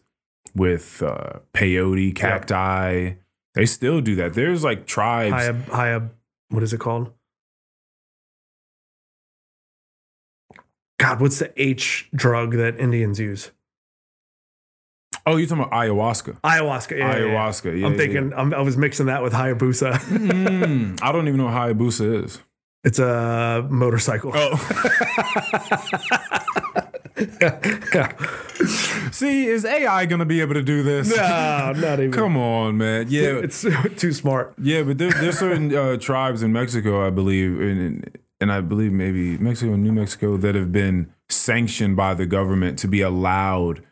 with 0.55 1.03
uh, 1.03 1.41
peyote 1.55 2.15
cacti, 2.15 3.15
they 3.55 3.67
still 3.67 4.01
do 4.01 4.15
that. 4.17 4.35
There's 4.35 4.63
like 4.63 4.87
tribes. 4.87 5.33
High, 5.33 5.53
high, 5.97 6.01
what 6.51 6.63
is 6.63 6.73
it 6.73 6.81
called? 6.81 7.13
God, 10.99 11.21
what's 11.21 11.41
the 11.41 11.53
H 11.61 12.09
drug 12.15 12.53
that 12.53 12.79
Indians 12.79 13.19
use? 13.19 13.51
Oh, 15.27 15.37
you're 15.37 15.47
talking 15.49 15.65
about 15.65 15.73
ayahuasca. 15.73 16.41
Ayahuasca. 16.41 16.91
Yeah, 16.93 16.99
yeah, 16.99 17.19
yeah. 17.19 17.25
ayahuasca. 17.25 17.79
Yeah, 17.81 17.87
I'm 17.87 17.93
yeah, 17.93 17.99
thinking, 17.99 18.33
I'm, 18.35 18.55
I 18.55 18.61
was 18.61 18.77
mixing 18.77 19.07
that 19.07 19.23
with 19.23 19.33
Hayabusa. 19.33 19.93
Mm, 20.33 20.99
I 21.03 21.13
don't 21.13 21.27
even 21.29 21.39
know 21.39 21.45
what 21.47 21.55
Hayabusa 21.55 22.25
is. 22.25 22.41
it's 22.85 22.99
a 22.99 23.67
motorcycle. 23.71 24.33
Oh, 24.35 24.57
see, 29.13 29.47
is 29.47 29.65
AI 29.65 30.07
gonna 30.07 30.25
be 30.25 30.41
able 30.41 30.55
to 30.55 30.63
do 30.63 30.83
this? 30.83 31.15
no, 31.15 31.73
not 31.77 31.99
even. 32.01 32.13
Come 32.13 32.37
on, 32.37 32.77
man. 32.79 33.07
Yeah, 33.09 33.39
It's 33.43 33.63
too 33.97 34.13
smart. 34.13 34.55
Yeah, 34.61 34.83
but 34.83 34.99
there, 34.99 35.11
there's 35.11 35.39
certain 35.39 35.75
uh, 35.75 35.97
tribes 35.97 36.43
in 36.43 36.53
Mexico, 36.53 37.07
I 37.07 37.11
believe, 37.11 37.61
and, 37.61 38.19
and 38.41 38.53
I 38.53 38.61
believe 38.61 38.93
maybe 38.93 39.39
Mexico 39.39 39.75
and 39.75 39.83
New 39.83 39.93
Mexico 39.93 40.37
that 40.39 40.55
have 40.55 40.73
been 40.73 41.13
sanctioned 41.29 41.97
by 41.97 42.15
the 42.15 42.27
government 42.27 42.79
to 42.81 42.89
be 42.89 43.01
allowed 43.01 43.83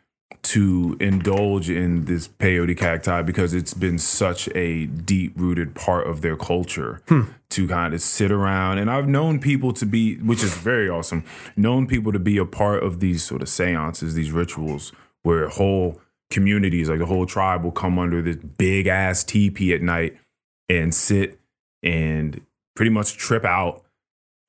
to 0.43 0.97
indulge 0.99 1.69
in 1.69 2.05
this 2.05 2.27
peyote 2.27 2.77
cacti 2.77 3.21
because 3.21 3.53
it's 3.53 3.73
been 3.73 3.97
such 3.97 4.49
a 4.55 4.85
deep 4.85 5.33
rooted 5.35 5.75
part 5.75 6.07
of 6.07 6.21
their 6.21 6.35
culture 6.35 7.01
hmm. 7.07 7.23
to 7.49 7.67
kind 7.67 7.93
of 7.93 8.01
sit 8.01 8.31
around. 8.31 8.77
And 8.77 8.89
I've 8.89 9.07
known 9.07 9.39
people 9.39 9.73
to 9.73 9.85
be, 9.85 10.15
which 10.17 10.43
is 10.43 10.55
very 10.57 10.89
awesome, 10.89 11.23
known 11.55 11.87
people 11.87 12.11
to 12.11 12.19
be 12.19 12.37
a 12.37 12.45
part 12.45 12.83
of 12.83 12.99
these 12.99 13.23
sort 13.23 13.41
of 13.41 13.49
seances, 13.49 14.13
these 14.13 14.31
rituals 14.31 14.91
where 15.23 15.47
whole 15.49 16.01
communities, 16.29 16.89
like 16.89 16.99
the 16.99 17.05
whole 17.05 17.25
tribe, 17.25 17.63
will 17.63 17.71
come 17.71 17.99
under 17.99 18.21
this 18.21 18.37
big 18.37 18.87
ass 18.87 19.23
teepee 19.23 19.73
at 19.73 19.81
night 19.81 20.17
and 20.69 20.93
sit 20.95 21.39
and 21.83 22.41
pretty 22.75 22.91
much 22.91 23.17
trip 23.17 23.45
out 23.45 23.83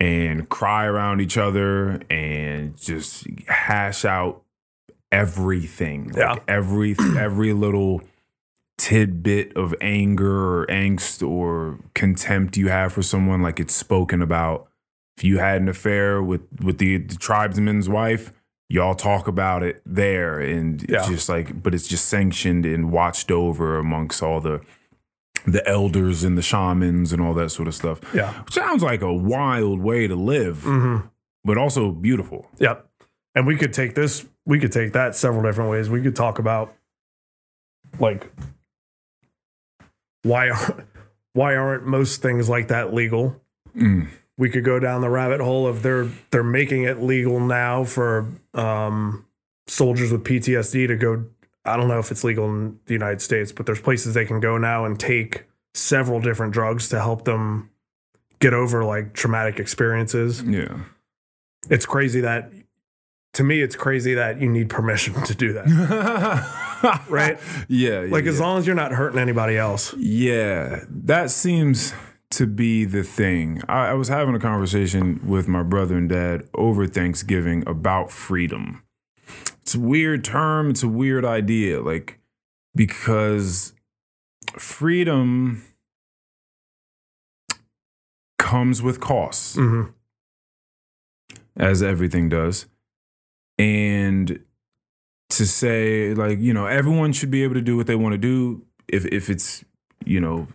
and 0.01 0.49
cry 0.49 0.85
around 0.85 1.20
each 1.20 1.37
other 1.37 2.01
and 2.11 2.76
just 2.76 3.26
hash 3.47 4.05
out 4.05 4.41
everything. 5.12 6.12
Yeah. 6.16 6.32
Like 6.32 6.42
every 6.48 6.96
every 7.18 7.52
little 7.52 8.02
tidbit 8.78 9.56
of 9.56 9.74
anger 9.80 10.60
or 10.62 10.66
angst 10.66 11.26
or 11.26 11.78
contempt 11.94 12.56
you 12.56 12.68
have 12.68 12.92
for 12.92 13.02
someone, 13.02 13.42
like 13.42 13.60
it's 13.60 13.74
spoken 13.74 14.22
about. 14.22 14.68
If 15.18 15.24
you 15.24 15.38
had 15.38 15.60
an 15.60 15.68
affair 15.68 16.22
with 16.22 16.40
with 16.60 16.78
the, 16.78 16.96
the 16.96 17.16
tribesman's 17.16 17.88
wife, 17.88 18.32
y'all 18.68 18.94
talk 18.94 19.28
about 19.28 19.62
it 19.62 19.82
there, 19.84 20.40
and 20.40 20.84
Yeah. 20.88 21.00
it's 21.00 21.08
just 21.08 21.28
like, 21.28 21.62
but 21.62 21.74
it's 21.74 21.86
just 21.86 22.06
sanctioned 22.08 22.64
and 22.64 22.90
watched 22.90 23.30
over 23.30 23.76
amongst 23.78 24.22
all 24.22 24.40
the 24.40 24.60
the 25.44 25.66
elders 25.68 26.22
and 26.24 26.38
the 26.38 26.42
shamans 26.42 27.12
and 27.12 27.20
all 27.20 27.34
that 27.34 27.50
sort 27.50 27.68
of 27.68 27.74
stuff. 27.74 28.00
Yeah. 28.14 28.42
Sounds 28.48 28.82
like 28.82 29.02
a 29.02 29.12
wild 29.12 29.80
way 29.80 30.06
to 30.08 30.14
live, 30.16 30.62
hmm 30.64 30.98
but 31.44 31.58
also 31.58 31.90
beautiful. 31.90 32.48
Yep. 32.60 32.88
And 33.34 33.48
we 33.48 33.56
could 33.56 33.72
take 33.72 33.96
this, 33.96 34.24
we 34.47 34.59
could 34.59 34.72
take 34.72 34.93
that 34.93 35.14
several 35.14 35.43
different 35.43 35.70
ways. 35.70 35.88
We 35.90 36.03
could 36.03 36.16
talk 36.16 36.38
about 36.38 36.74
like 37.99 38.30
why 40.22 40.49
are 40.51 40.84
why 41.34 41.57
aren't 41.57 41.86
most 41.86 42.22
things 42.22 42.49
like 42.49 42.68
that 42.68 42.93
legal? 42.93 43.40
Mm. 43.76 44.09
We 44.38 44.51
could 44.51 44.64
go 44.64 44.78
down 44.78 45.01
the 45.03 45.11
rabbit 45.11 45.40
hole 45.40 45.66
of 45.66 45.82
they're 45.82 46.09
they're 46.30 46.43
making 46.43 46.84
it 46.84 47.03
legal 47.03 47.38
now 47.40 47.84
for 47.84 48.26
um, 48.55 49.26
soldiers 49.66 50.11
with 50.12 50.24
PTSD 50.24 50.88
to 50.88 50.97
go. 50.97 51.24
I 51.64 51.76
don't 51.76 51.86
know 51.86 52.01
if 52.01 52.11
it's 52.11 52.24
legal 52.24 52.47
in 52.47 52.80
the 52.86 52.93
United 52.93 53.22
States, 53.22 53.53
but 53.53 53.66
there's 53.66 53.80
places 53.80 54.14
they 54.14 54.24
can 54.24 54.40
go 54.40 54.59
now 54.59 54.84
and 54.84 54.99
take 54.99 55.45
several 55.74 56.20
different 56.20 56.53
drugs 56.53 56.88
to 56.88 57.01
help 57.01 57.24
them 57.24 57.70
get 58.40 58.53
over 58.53 58.84
like 58.84 59.12
traumatic 59.14 59.61
experiences 59.61 60.43
Yeah. 60.43 60.80
it's 61.70 61.86
crazy 61.86 62.20
that 62.22 62.53
to 63.35 63.43
me 63.45 63.62
it's 63.62 63.76
crazy 63.76 64.14
that 64.14 64.41
you 64.41 64.49
need 64.49 64.68
permission 64.68 65.14
to 65.24 65.35
do 65.35 65.53
that 65.55 67.03
right 67.09 67.39
Yeah. 67.68 68.03
yeah, 68.03 68.11
like 68.12 68.26
as 68.26 68.41
long 68.41 68.59
as 68.59 68.66
you're 68.66 68.76
not 68.76 68.93
hurting 68.93 69.18
anybody 69.18 69.57
else 69.57 69.95
Yeah, 69.97 70.80
that 70.89 71.30
seems 71.30 71.95
to 72.30 72.47
be 72.47 72.87
the 72.87 73.03
thing. 73.03 73.61
I, 73.68 73.89
I 73.89 73.93
was 73.93 74.09
having 74.09 74.35
a 74.35 74.39
conversation 74.39 75.20
with 75.26 75.49
my 75.49 75.62
brother 75.62 75.99
and 75.99 76.09
dad 76.09 76.49
over 76.55 76.87
Thanksgiving 76.87 77.62
about 77.66 78.11
freedom. 78.11 78.83
It's 79.61 79.74
a 79.74 79.80
weird 79.80 80.24
term, 80.24 80.70
it's 80.70 80.83
a 80.83 80.89
weird 80.89 81.26
idea, 81.26 81.83
like, 81.83 82.18
because 82.74 83.74
freedom 84.57 85.62
comes 88.39 88.83
with 88.83 88.99
costs, 89.01 89.57
hmm 89.57 89.83
as 91.55 91.83
everything 91.83 92.30
does. 92.30 92.64
And 93.59 94.40
to 95.30 95.46
say, 95.46 96.14
like, 96.14 96.38
you 96.40 96.53
know, 96.53 96.66
everyone 96.66 97.12
should 97.12 97.30
be 97.30 97.42
able 97.42 97.55
to 97.55 97.62
do 97.62 97.76
what 97.76 97.86
they 97.86 97.96
want 97.96 98.12
to 98.12 98.18
do 98.18 98.64
if, 98.88 99.07
if 99.07 99.30
it's, 99.30 99.64
you 100.05 100.20
know, 100.20 100.48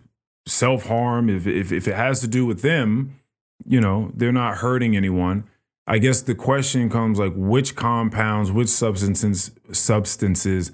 self 0.46 0.86
harm, 0.86 1.28
if, 1.28 1.46
if, 1.46 1.72
if 1.72 1.88
it 1.88 1.94
has 1.94 2.20
to 2.20 2.28
do 2.28 2.46
with 2.46 2.62
them, 2.62 3.20
you 3.66 3.80
know, 3.80 4.12
they're 4.14 4.32
not 4.32 4.58
hurting 4.58 4.96
anyone. 4.96 5.44
I 5.86 5.98
guess 5.98 6.20
the 6.20 6.34
question 6.34 6.90
comes 6.90 7.18
like, 7.18 7.32
which 7.34 7.74
compounds, 7.74 8.52
which 8.52 8.68
substances, 8.68 9.52
substances 9.72 10.70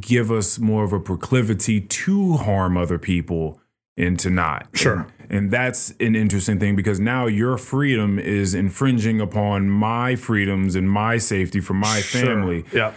give 0.00 0.30
us 0.30 0.58
more 0.58 0.84
of 0.84 0.92
a 0.92 1.00
proclivity 1.00 1.80
to 1.80 2.34
harm 2.34 2.76
other 2.76 2.98
people 2.98 3.60
and 3.98 4.18
to 4.20 4.30
not? 4.30 4.66
Sure. 4.72 5.06
And, 5.18 5.30
and 5.30 5.50
that's 5.50 5.90
an 6.00 6.16
interesting 6.16 6.58
thing 6.58 6.74
because 6.76 6.98
now 7.00 7.26
your 7.26 7.58
freedom 7.58 8.18
is 8.18 8.54
infringing 8.54 9.20
upon 9.20 9.68
my 9.68 10.16
freedoms 10.16 10.74
and 10.74 10.88
my 10.90 11.18
safety 11.18 11.60
for 11.60 11.74
my 11.74 12.00
Sure. 12.00 12.22
family 12.22 12.64
yeah 12.72 12.92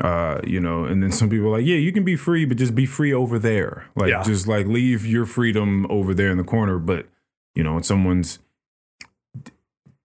uh, 0.00 0.40
you 0.46 0.58
know, 0.58 0.84
and 0.84 1.02
then 1.02 1.12
some 1.12 1.28
people 1.28 1.48
are 1.48 1.58
like, 1.58 1.66
yeah, 1.66 1.76
you 1.76 1.92
can 1.92 2.02
be 2.02 2.16
free, 2.16 2.46
but 2.46 2.56
just 2.56 2.74
be 2.74 2.86
free 2.86 3.12
over 3.12 3.38
there. 3.38 3.84
Like, 3.94 4.08
Yeah. 4.08 4.22
just 4.22 4.48
like 4.48 4.66
leave 4.66 5.04
your 5.04 5.26
freedom 5.26 5.86
over 5.90 6.14
there 6.14 6.30
in 6.30 6.38
the 6.38 6.44
corner. 6.44 6.78
But, 6.78 7.08
you 7.54 7.62
know, 7.62 7.74
when 7.74 7.82
someone's 7.82 8.38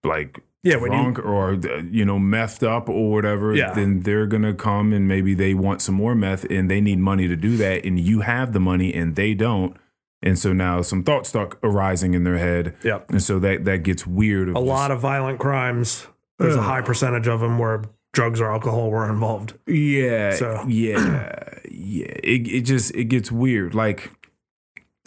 like 0.04 0.40
yeah 0.62 0.76
when 0.76 0.92
you 0.92 0.98
drunk 1.12 1.18
or, 1.24 1.54
you 1.90 2.04
know, 2.04 2.18
methed 2.18 2.62
up 2.66 2.88
or 2.88 3.10
whatever, 3.12 3.54
Yeah. 3.54 3.72
then 3.72 4.00
they're 4.00 4.26
going 4.26 4.42
to 4.42 4.52
come 4.54 4.92
and 4.92 5.08
maybe 5.08 5.32
they 5.34 5.54
want 5.54 5.80
some 5.80 5.94
more 5.94 6.14
meth 6.14 6.44
and 6.50 6.70
they 6.70 6.80
need 6.80 6.98
money 6.98 7.26
to 7.28 7.36
do 7.36 7.56
that. 7.56 7.84
And 7.86 7.98
you 7.98 8.20
have 8.20 8.52
the 8.52 8.60
money 8.60 8.92
and 8.92 9.16
they 9.16 9.32
don't. 9.34 9.74
And 10.22 10.38
so 10.38 10.52
now 10.52 10.82
some 10.82 11.04
thoughts 11.04 11.28
start 11.28 11.58
arising 11.62 12.14
in 12.14 12.24
their 12.24 12.38
head. 12.38 12.74
yeah 12.82 13.00
And 13.08 13.22
so 13.22 13.38
that, 13.38 13.64
that 13.64 13.82
gets 13.82 14.06
weird. 14.06 14.48
a 14.48 14.58
lot 14.58 14.90
of 14.90 15.00
violent 15.00 15.38
crimes 15.38 16.06
there's 16.38 16.54
a 16.54 16.62
high 16.62 16.82
percentage 16.82 17.26
of 17.26 17.40
them 17.40 17.58
where 17.58 17.82
drugs 18.12 18.40
or 18.40 18.50
alcohol 18.50 18.90
were 18.90 19.08
involved 19.10 19.54
Yeah. 19.66 20.34
So- 20.34 20.64
Yeah. 20.68 21.42
Yeah. 21.70 22.06
It 22.22 22.48
it 22.48 22.60
just 22.62 22.94
it 22.94 23.04
gets 23.04 23.30
weird. 23.30 23.74
Like 23.74 24.10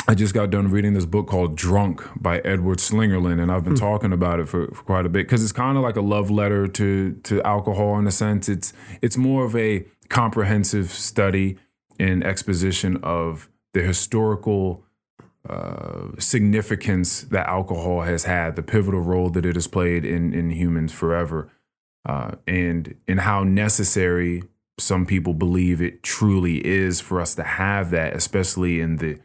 I 0.07 0.15
just 0.15 0.33
got 0.33 0.49
done 0.49 0.69
reading 0.71 0.93
this 0.93 1.05
book 1.05 1.27
called 1.27 1.55
Drunk 1.55 2.03
by 2.15 2.39
Edward 2.39 2.79
Slingerland, 2.79 3.39
and 3.41 3.51
I've 3.51 3.63
been 3.63 3.73
hmm. 3.73 3.79
talking 3.79 4.11
about 4.11 4.39
it 4.39 4.49
for, 4.49 4.67
for 4.67 4.83
quite 4.83 5.05
a 5.05 5.09
bit 5.09 5.27
because 5.27 5.43
it's 5.43 5.51
kind 5.51 5.77
of 5.77 5.83
like 5.83 5.95
a 5.95 6.01
love 6.01 6.31
letter 6.31 6.67
to 6.67 7.13
to 7.23 7.41
alcohol 7.43 7.97
in 7.99 8.07
a 8.07 8.11
sense. 8.11 8.49
It's 8.49 8.73
it's 9.01 9.15
more 9.15 9.45
of 9.45 9.55
a 9.55 9.85
comprehensive 10.09 10.91
study 10.91 11.57
and 11.99 12.23
exposition 12.23 12.97
of 13.03 13.47
the 13.73 13.81
historical 13.81 14.83
uh, 15.47 16.09
significance 16.19 17.21
that 17.21 17.47
alcohol 17.47 18.01
has 18.01 18.25
had, 18.25 18.55
the 18.55 18.63
pivotal 18.63 19.01
role 19.01 19.29
that 19.31 19.45
it 19.45 19.55
has 19.55 19.67
played 19.67 20.05
in 20.05 20.33
in 20.33 20.51
humans 20.51 20.91
forever, 20.91 21.49
uh, 22.05 22.31
and 22.45 22.95
and 23.07 23.21
how 23.21 23.43
necessary 23.43 24.43
some 24.77 25.05
people 25.05 25.33
believe 25.33 25.81
it 25.81 26.03
truly 26.03 26.65
is 26.65 27.01
for 27.01 27.21
us 27.21 27.35
to 27.35 27.43
have 27.43 27.91
that, 27.91 28.15
especially 28.15 28.79
in 28.79 28.97
the 28.97 29.19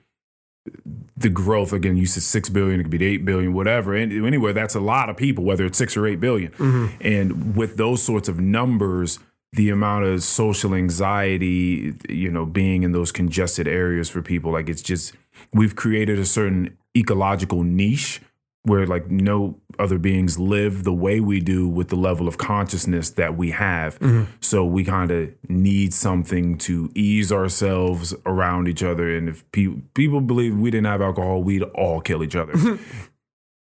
the 1.16 1.28
growth. 1.28 1.72
Again, 1.72 1.96
you 1.96 2.06
said 2.06 2.22
six 2.22 2.48
billion, 2.48 2.80
it 2.80 2.84
could 2.84 2.90
be 2.90 3.04
eight 3.04 3.24
billion, 3.24 3.52
whatever. 3.52 3.94
And 3.94 4.12
anyway, 4.26 4.52
that's 4.52 4.74
a 4.74 4.80
lot 4.80 5.08
of 5.08 5.16
people, 5.16 5.44
whether 5.44 5.64
it's 5.64 5.78
six 5.78 5.96
or 5.96 6.06
eight 6.06 6.20
billion. 6.20 6.52
And 7.00 7.56
with 7.56 7.76
those 7.76 8.02
sorts 8.02 8.28
of 8.28 8.40
numbers, 8.40 9.18
the 9.52 9.70
amount 9.70 10.04
of 10.04 10.22
social 10.22 10.74
anxiety, 10.74 11.94
you 12.08 12.30
know, 12.30 12.44
being 12.44 12.82
in 12.82 12.92
those 12.92 13.12
congested 13.12 13.68
areas 13.68 14.08
for 14.08 14.22
people, 14.22 14.52
like 14.52 14.68
it's 14.68 14.82
just 14.82 15.14
we've 15.52 15.76
created 15.76 16.18
a 16.18 16.24
certain 16.24 16.76
ecological 16.96 17.62
niche 17.62 18.20
where 18.62 18.84
like 18.86 19.08
no 19.10 19.60
other 19.78 19.96
beings 19.98 20.40
live 20.40 20.82
the 20.82 20.92
way 20.92 21.20
we 21.20 21.38
do 21.38 21.68
with 21.68 21.88
the 21.88 21.94
level 21.96 22.26
of 22.26 22.36
consciousness 22.36 23.10
that 23.10 23.36
we 23.36 23.52
have. 23.52 23.96
So 24.40 24.64
we 24.64 24.82
kind 24.82 25.10
of 25.12 25.30
need 25.48 25.94
something 25.94 26.58
to 26.58 26.90
ease 26.94 27.30
ourselves 27.30 28.12
around 28.24 28.66
each 28.66 28.82
other. 28.82 29.08
And 29.16 29.28
if 29.28 29.48
pe- 29.52 29.76
people 29.94 30.20
believe 30.20 30.58
we 30.58 30.72
didn't 30.72 30.86
have 30.86 31.00
alcohol, 31.00 31.44
we'd 31.44 31.62
all 31.62 32.00
kill 32.00 32.24
each 32.24 32.34
other 32.34 32.54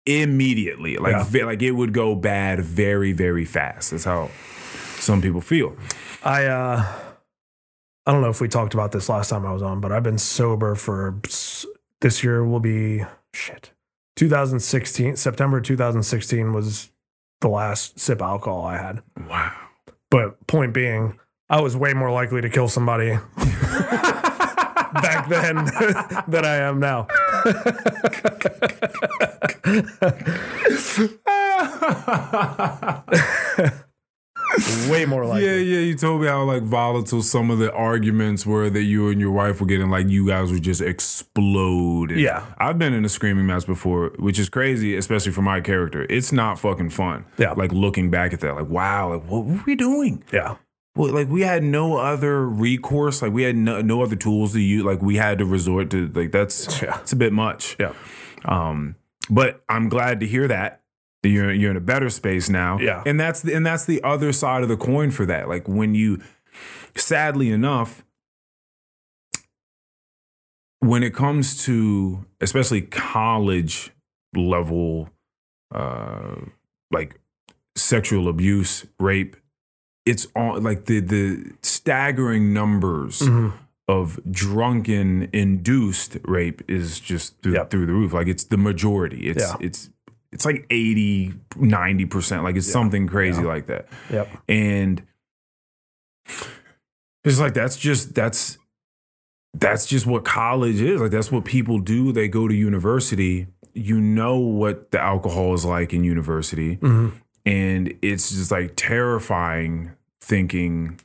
immediately. 0.05 0.97
Like 0.97 1.13
Yeah. 1.13 1.23
ve- 1.23 1.43
like 1.45 1.61
it 1.61 1.71
would 1.71 1.93
go 1.93 2.15
bad 2.15 2.59
very 2.59 3.11
very 3.13 3.45
fast. 3.45 3.91
That's 3.91 4.03
how 4.05 4.29
some 4.97 5.21
people 5.21 5.41
feel. 5.41 5.75
i 6.23 6.45
uh 6.45 6.83
i 8.09 8.11
don't 8.11 8.21
know 8.21 8.29
if 8.29 8.41
we 8.41 8.47
talked 8.47 8.73
about 8.73 8.91
this 8.91 9.07
last 9.07 9.29
time 9.29 9.45
i 9.45 9.53
was 9.53 9.61
on 9.61 9.79
but 9.79 9.91
i've 9.91 10.03
been 10.03 10.17
sober 10.17 10.75
for 10.75 11.19
this 12.01 12.23
year 12.23 12.43
will 12.43 12.59
be 12.59 13.03
shit 13.33 13.71
2016 14.15 15.15
september 15.15 15.61
2016 15.61 16.53
was 16.53 16.91
the 17.41 17.47
last 17.47 17.99
sip 17.99 18.21
alcohol 18.21 18.65
i 18.65 18.77
had 18.77 19.01
Wow. 19.29 19.53
But 20.09 20.47
point 20.47 20.73
being, 20.73 21.19
I 21.49 21.61
was 21.61 21.77
way 21.77 21.93
more 21.93 22.11
likely 22.11 22.41
to 22.41 22.49
kill 22.49 22.67
somebody 22.67 23.11
back 23.37 25.29
then 25.29 25.55
than 26.27 26.45
I 26.45 26.55
am 26.55 26.79
now. 26.79 27.07
way 34.89 35.05
more 35.05 35.25
likely. 35.25 35.45
Yeah, 35.45 35.55
yeah. 35.57 35.79
You 35.79 35.95
told 35.95 36.21
me 36.21 36.27
how 36.27 36.43
like 36.43 36.63
volatile 36.63 37.21
some 37.21 37.51
of 37.51 37.59
the 37.59 37.71
arguments 37.73 38.45
were 38.45 38.69
that 38.69 38.83
you 38.83 39.09
and 39.09 39.19
your 39.21 39.31
wife 39.31 39.59
were 39.59 39.67
getting. 39.67 39.89
Like 39.89 40.07
you 40.09 40.27
guys 40.27 40.51
would 40.51 40.63
just 40.63 40.81
explode. 40.81 42.11
And 42.11 42.19
Yeah. 42.19 42.45
I've 42.57 42.77
been 42.79 42.93
in 42.93 43.05
a 43.05 43.09
screaming 43.09 43.45
match 43.45 43.65
before, 43.65 44.11
which 44.19 44.39
is 44.39 44.49
crazy, 44.49 44.95
especially 44.95 45.31
for 45.31 45.41
my 45.41 45.61
character. 45.61 46.05
It's 46.09 46.31
not 46.31 46.59
fucking 46.59 46.89
fun. 46.91 47.25
Yeah. 47.37 47.51
Like 47.53 47.71
looking 47.71 48.09
back 48.09 48.33
at 48.33 48.39
that, 48.41 48.55
like 48.55 48.69
wow, 48.69 49.13
like 49.13 49.23
what 49.29 49.45
were 49.45 49.61
we 49.65 49.75
doing? 49.75 50.23
Yeah. 50.33 50.55
Well, 50.95 51.13
like 51.13 51.29
we 51.29 51.41
had 51.41 51.63
no 51.63 51.97
other 51.97 52.45
recourse. 52.47 53.21
Like 53.21 53.31
we 53.31 53.43
had 53.43 53.55
no, 53.55 53.81
no 53.81 54.01
other 54.01 54.15
tools 54.15 54.53
to 54.53 54.59
use. 54.59 54.83
Like 54.83 55.01
we 55.01 55.15
had 55.17 55.37
to 55.37 55.45
resort 55.45 55.91
to 55.91 56.07
like 56.09 56.31
that's 56.31 56.81
Yeah. 56.81 56.99
it's 57.01 57.13
a 57.13 57.15
bit 57.15 57.31
much. 57.33 57.75
Yeah. 57.79 57.93
Um, 58.45 58.95
but 59.29 59.61
I'm 59.69 59.89
glad 59.89 60.19
to 60.21 60.27
hear 60.27 60.47
that 60.47 60.78
you're 61.23 61.51
you're 61.51 61.71
in 61.71 61.77
a 61.77 61.81
better 61.81 62.09
space 62.09 62.49
now. 62.49 62.79
Yeah. 62.79 63.03
and 63.05 63.19
that's 63.19 63.41
the, 63.41 63.53
and 63.53 63.65
that's 63.65 63.85
the 63.85 64.01
other 64.03 64.31
side 64.31 64.63
of 64.63 64.69
the 64.69 64.77
coin 64.77 65.11
for 65.11 65.25
that. 65.25 65.49
Like 65.49 65.67
when 65.67 65.93
you, 65.95 66.21
sadly 66.95 67.51
enough, 67.51 68.03
when 70.79 71.03
it 71.03 71.13
comes 71.13 71.63
to 71.65 72.25
especially 72.41 72.81
college 72.81 73.91
level, 74.35 75.09
uh, 75.73 76.35
like 76.91 77.19
sexual 77.75 78.27
abuse, 78.29 78.85
rape, 78.99 79.35
it's 80.05 80.27
all 80.35 80.59
like 80.59 80.85
the 80.85 80.99
the 81.01 81.51
staggering 81.61 82.53
numbers 82.53 83.19
Mhm. 83.21 83.53
of 83.87 84.19
drunken 84.31 85.27
induced 85.33 86.17
rape 86.23 86.61
is 86.69 86.99
just 86.99 87.41
through, 87.41 87.53
Yep. 87.53 87.69
through 87.71 87.85
the 87.85 87.93
roof. 87.93 88.13
Like 88.13 88.27
it's 88.27 88.45
the 88.45 88.57
majority. 88.57 89.27
It's 89.27 89.41
Yeah. 89.43 89.55
it's 89.59 89.89
it's 90.31 90.45
like 90.45 90.65
80, 90.69 91.33
90%. 91.51 92.43
Like 92.43 92.55
it's 92.55 92.71
something 92.71 93.07
crazy 93.07 93.43
like 93.43 93.67
that. 93.67 93.87
Yep. 94.11 94.29
And 94.47 95.03
it's 97.23 97.39
like 97.39 97.53
that's 97.53 97.77
just 97.77 98.13
that's 98.15 98.57
that's 99.53 99.85
just 99.87 100.05
what 100.05 100.25
college 100.25 100.79
is. 100.79 101.01
Like 101.01 101.11
that's 101.11 101.31
what 101.31 101.45
people 101.45 101.79
do. 101.79 102.11
They 102.11 102.27
go 102.27 102.47
to 102.47 102.53
university. 102.53 103.47
You 103.73 103.99
know 103.99 104.37
what 104.37 104.91
the 104.91 104.99
alcohol 104.99 105.53
is 105.53 105.65
like 105.65 105.93
in 105.93 106.03
university. 106.03 106.77
Mhm. 106.77 107.13
And 107.45 107.93
it's 108.01 108.29
just 108.29 108.51
like 108.51 108.73
terrifying 108.75 109.91
thinking 110.21 110.99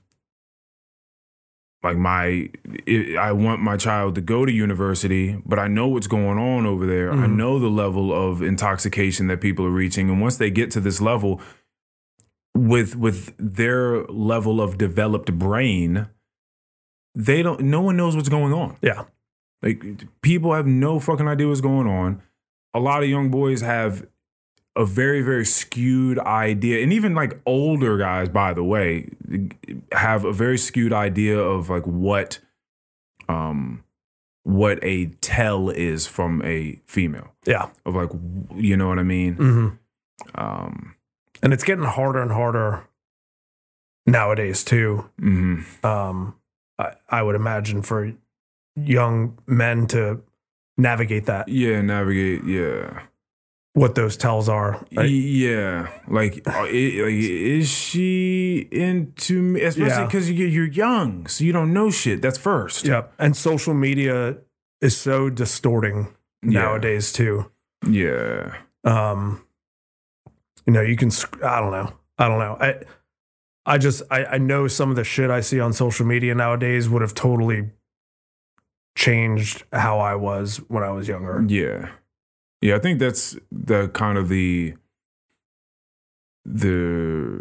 like 1.84 1.96
my 1.98 2.48
it, 2.86 3.16
I 3.16 3.30
want 3.32 3.60
my 3.60 3.76
child 3.76 4.14
to 4.16 4.20
go 4.20 4.44
to 4.44 4.50
university, 4.52 5.40
but 5.46 5.58
I 5.58 5.68
know 5.68 5.86
what's 5.86 6.06
going 6.06 6.38
on 6.38 6.66
over 6.66 6.86
there. 6.86 7.12
I 7.12 7.26
Mhm. 7.26 7.36
know 7.36 7.58
the 7.60 7.68
level 7.68 8.12
of 8.12 8.42
intoxication 8.42 9.26
that 9.28 9.40
people 9.40 9.64
are 9.66 9.70
reaching 9.70 10.08
and 10.10 10.20
once 10.20 10.36
they 10.38 10.50
get 10.50 10.70
to 10.72 10.80
this 10.80 11.00
level 11.00 11.40
with 12.56 12.96
with 12.96 13.34
their 13.38 14.04
level 14.04 14.60
of 14.60 14.78
developed 14.78 15.32
brain, 15.38 16.06
they 17.14 17.42
don't 17.42 17.60
no 17.60 17.82
one 17.82 17.96
knows 17.96 18.16
what's 18.16 18.28
going 18.28 18.52
on. 18.52 18.76
Yeah. 18.80 19.04
Like 19.62 19.82
people 20.22 20.52
have 20.54 20.66
no 20.66 20.98
fucking 21.00 21.28
idea 21.28 21.48
what's 21.48 21.60
going 21.60 21.86
on. 21.86 22.22
A 22.74 22.80
lot 22.80 23.02
of 23.02 23.08
young 23.08 23.30
boys 23.30 23.60
have 23.60 24.06
a 24.76 24.84
very 24.84 25.22
very 25.22 25.44
skewed 25.44 26.18
idea 26.18 26.82
and 26.82 26.92
even 26.92 27.14
like 27.14 27.40
older 27.46 27.96
guys 27.96 28.28
by 28.28 28.52
the 28.52 28.64
way 28.64 29.08
have 29.92 30.24
a 30.24 30.32
very 30.32 30.58
skewed 30.58 30.92
idea 30.92 31.38
of 31.38 31.70
like 31.70 31.84
what 31.86 32.38
um 33.28 33.84
what 34.42 34.78
a 34.82 35.06
tell 35.20 35.70
is 35.70 36.06
from 36.06 36.42
a 36.44 36.80
female 36.86 37.32
Yeah. 37.46 37.68
of 37.86 37.94
like 37.94 38.10
you 38.56 38.76
know 38.76 38.88
what 38.88 38.98
i 38.98 39.02
mean 39.04 39.34
hmm 39.34 39.68
um 40.34 40.94
And 41.42 41.52
it's 41.52 41.64
getting 41.64 41.84
harder 41.84 42.20
and 42.22 42.32
harder 42.32 42.86
nowadays 44.06 44.64
too. 44.64 45.08
mhm. 45.20 45.64
Um, 45.84 46.34
I, 46.78 46.92
I 47.08 47.22
would 47.22 47.34
imagine 47.36 47.82
for 47.82 48.12
young 48.76 49.38
men 49.46 49.86
to 49.88 50.22
navigate 50.76 51.26
that, 51.26 51.48
yeah 51.48 51.80
navigate 51.80 52.44
yeah 52.44 53.02
what 53.74 53.94
those 53.96 54.16
tells 54.16 54.48
are. 54.48 54.84
Y- 54.92 55.04
Yeah, 55.04 55.88
like, 56.08 56.40
uh, 56.46 56.60
like, 56.62 56.70
is 56.72 57.68
she 57.68 58.68
into 58.72 59.42
me? 59.42 59.60
Especially 59.62 60.04
because 60.06 60.30
you, 60.30 60.46
you're 60.46 60.66
young, 60.66 61.26
so 61.26 61.44
you 61.44 61.52
don't 61.52 61.72
know 61.72 61.90
shit. 61.90 62.22
That's 62.22 62.38
first. 62.38 62.86
Yep. 62.86 63.12
And 63.18 63.36
social 63.36 63.74
media 63.74 64.38
is 64.80 64.96
so 64.96 65.28
distorting 65.30 66.14
Yeah. 66.42 66.60
nowadays 66.62 67.12
too. 67.12 67.50
Yeah, 67.86 68.54
Um, 68.84 69.42
you 70.66 70.72
know, 70.72 70.80
you 70.80 70.96
can. 70.96 71.10
I 71.42 71.60
don't 71.60 71.70
know. 71.72 71.92
I 72.18 72.28
don't 72.28 72.38
know. 72.38 72.56
I, 72.60 72.74
I 73.66 73.78
just 73.78 74.02
I, 74.10 74.24
I 74.24 74.38
know 74.38 74.68
some 74.68 74.88
of 74.90 74.96
the 74.96 75.04
shit 75.04 75.30
I 75.30 75.40
see 75.40 75.58
on 75.60 75.72
social 75.72 76.06
media 76.06 76.34
nowadays 76.34 76.88
would 76.88 77.02
have 77.02 77.12
totally 77.14 77.70
changed 78.96 79.64
how 79.72 79.98
I 79.98 80.14
was 80.14 80.58
when 80.68 80.82
I 80.82 80.90
was 80.92 81.08
younger. 81.08 81.44
yeah, 81.48 81.88
yeah. 82.64 82.76
I 82.76 82.78
think 82.80 82.98
that's 82.98 83.36
the 83.52 83.88
kind 83.88 84.16
of 84.18 84.28
the 84.28 84.74
the 86.44 87.40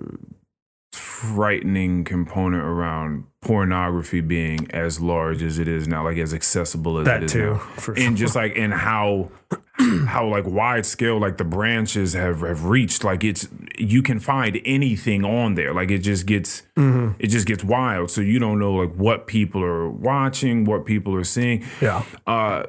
frightening 0.92 2.04
component 2.04 2.64
around 2.64 3.26
pornography 3.42 4.22
being 4.22 4.70
as 4.72 5.02
large 5.02 5.42
as 5.42 5.58
it 5.60 5.68
is 5.68 5.88
now, 5.88 6.04
like 6.04 6.18
as 6.18 6.34
accessible 6.34 6.98
as 7.00 7.04
it 7.08 7.12
That 7.12 7.24
is 7.24 7.32
too, 7.32 7.52
now. 7.54 7.58
for 7.58 7.96
sure. 7.96 8.06
and 8.08 8.16
just 8.16 8.36
like 8.36 8.58
and 8.58 8.74
how 8.74 9.32
how 10.08 10.28
like 10.28 10.46
wide 10.46 10.86
scale 10.86 11.20
like 11.20 11.38
the 11.38 11.44
branches 11.44 12.14
have 12.14 12.42
have 12.42 12.66
reached 12.66 13.04
like 13.04 13.24
it's 13.24 13.48
you 13.78 14.04
can 14.04 14.20
find 14.20 14.62
anything 14.66 15.26
on 15.26 15.56
there 15.56 15.74
like 15.74 15.90
it 15.92 16.00
just 16.00 16.26
gets 16.28 16.62
Mhm. 16.78 17.16
it 17.20 17.28
just 17.28 17.48
gets 17.48 17.64
wild 17.64 18.12
so 18.12 18.22
you 18.22 18.38
don't 18.40 18.60
know 18.60 18.74
like 18.74 18.94
what 18.94 19.26
people 19.28 19.64
are 19.64 19.90
watching 19.90 20.64
what 20.64 20.86
people 20.86 21.16
are 21.16 21.24
seeing 21.24 21.64
yeah, 21.82 22.04
uh 22.28 22.64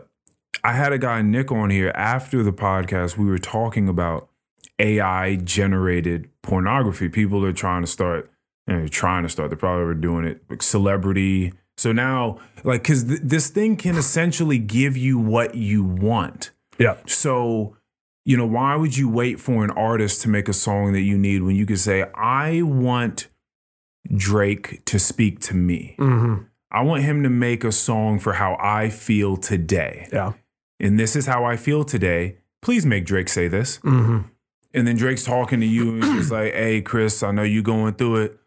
i 0.64 0.72
had 0.72 0.92
a 0.92 0.98
guy 0.98 1.22
nick 1.22 1.52
on 1.52 1.70
here 1.70 1.92
after 1.94 2.42
the 2.42 2.52
podcast. 2.52 3.16
We 3.16 3.26
were 3.26 3.38
talking 3.38 3.88
about 3.88 4.28
ai 4.78 5.36
generated 5.36 6.28
pornography. 6.42 7.08
People 7.08 7.44
are 7.44 7.52
trying 7.52 7.82
to 7.82 7.86
start 7.86 8.30
you 8.66 8.74
know, 8.74 8.88
trying 8.88 9.22
to 9.24 9.28
start. 9.28 9.50
They 9.50 9.56
probably 9.56 9.84
were 9.84 9.94
doing 9.94 10.24
it 10.24 10.42
like 10.48 10.62
celebrity. 10.62 11.52
So 11.76 11.92
now 11.92 12.38
like 12.64 12.82
because 12.82 13.04
th- 13.04 13.20
this 13.22 13.48
thing 13.50 13.76
can 13.76 13.96
essentially 13.96 14.58
give 14.58 14.96
you 14.96 15.18
what 15.18 15.54
you 15.54 15.84
want. 15.84 16.50
Yeah, 16.78 16.96
so, 17.06 17.76
you 18.24 18.36
know, 18.36 18.46
why 18.46 18.74
would 18.74 18.96
you 18.96 19.08
wait 19.08 19.38
for 19.38 19.62
an 19.64 19.70
artist 19.70 20.22
to 20.22 20.28
make 20.28 20.48
a 20.48 20.52
song 20.52 20.92
that 20.94 21.02
you 21.02 21.16
need 21.18 21.42
when 21.42 21.54
you 21.56 21.66
could 21.66 21.78
say, 21.78 22.06
I 22.14 22.62
want 22.62 23.28
Drake 24.14 24.84
to 24.86 24.98
speak 24.98 25.40
to 25.40 25.54
me? 25.54 25.94
hmm 25.98 26.34
I 26.70 26.82
want 26.82 27.04
him 27.04 27.22
to 27.22 27.30
make 27.30 27.62
a 27.62 27.70
song 27.70 28.18
for 28.18 28.32
how 28.32 28.56
I 28.60 28.88
feel 28.88 29.36
today. 29.36 30.08
yeah, 30.12 30.32
And 30.84 31.00
this 31.00 31.16
is 31.16 31.26
how 31.26 31.44
I 31.44 31.56
feel 31.56 31.82
today. 31.82 32.36
Please 32.62 32.86
make 32.86 33.04
Drake 33.06 33.28
say 33.28 33.48
this. 33.48 33.76
hmm 33.78 34.20
And 34.72 34.86
then 34.86 34.96
Drake's 34.96 35.24
talking 35.24 35.60
to 35.60 35.66
you 35.66 35.94
and 35.94 36.04
he's 36.04 36.30
like, 36.38 36.52
hey, 36.54 36.80
Chris, 36.82 37.22
I 37.22 37.32
know 37.32 37.42
you 37.42 37.62
going 37.62 37.94
through 37.94 38.16
it. 38.16 38.38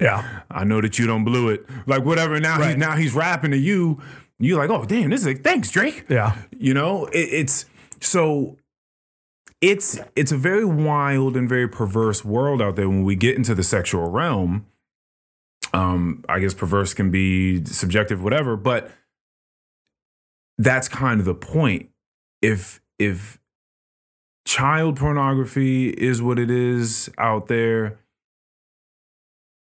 yeah, 0.00 0.42
I 0.50 0.64
know 0.64 0.80
that 0.80 0.98
you 0.98 1.06
don't 1.06 1.24
blew 1.24 1.48
it. 1.48 1.66
Like 1.86 2.04
whatever. 2.04 2.38
Now 2.38 2.58
he's 2.58 2.66
Right. 2.66 2.78
now 2.78 2.94
he's 2.96 3.14
rapping 3.14 3.50
to 3.50 3.56
you. 3.58 4.00
You're 4.38 4.58
like, 4.58 4.70
oh 4.70 4.84
damn, 4.84 5.10
this 5.10 5.20
is 5.22 5.26
like, 5.26 5.42
thanks, 5.42 5.70
Drake. 5.70 6.04
yeah, 6.08 6.36
you 6.56 6.72
know 6.74 7.06
it, 7.06 7.18
it's 7.18 7.66
so 8.00 8.56
it's 9.60 9.98
it's 10.16 10.32
a 10.32 10.36
very 10.38 10.64
wild 10.64 11.36
and 11.36 11.46
very 11.48 11.68
perverse 11.68 12.24
world 12.24 12.62
out 12.62 12.76
there 12.76 12.88
when 12.88 13.02
we 13.04 13.14
get 13.16 13.36
into 13.36 13.54
the 13.54 13.62
sexual 13.62 14.08
realm 14.10 14.64
um 15.74 16.24
i 16.30 16.38
guess 16.40 16.54
perverse 16.54 16.94
can 16.94 17.10
be 17.10 17.62
subjective 17.66 18.22
whatever 18.22 18.56
but 18.56 18.90
that's 20.60 20.88
kind 20.88 21.20
of 21.20 21.26
the 21.26 21.34
point. 21.34 21.88
If 22.42 22.80
if 22.98 23.38
child 24.46 24.96
pornography 24.96 25.90
is 25.90 26.22
what 26.22 26.38
it 26.38 26.50
is 26.50 27.10
out 27.18 27.46
there 27.46 27.98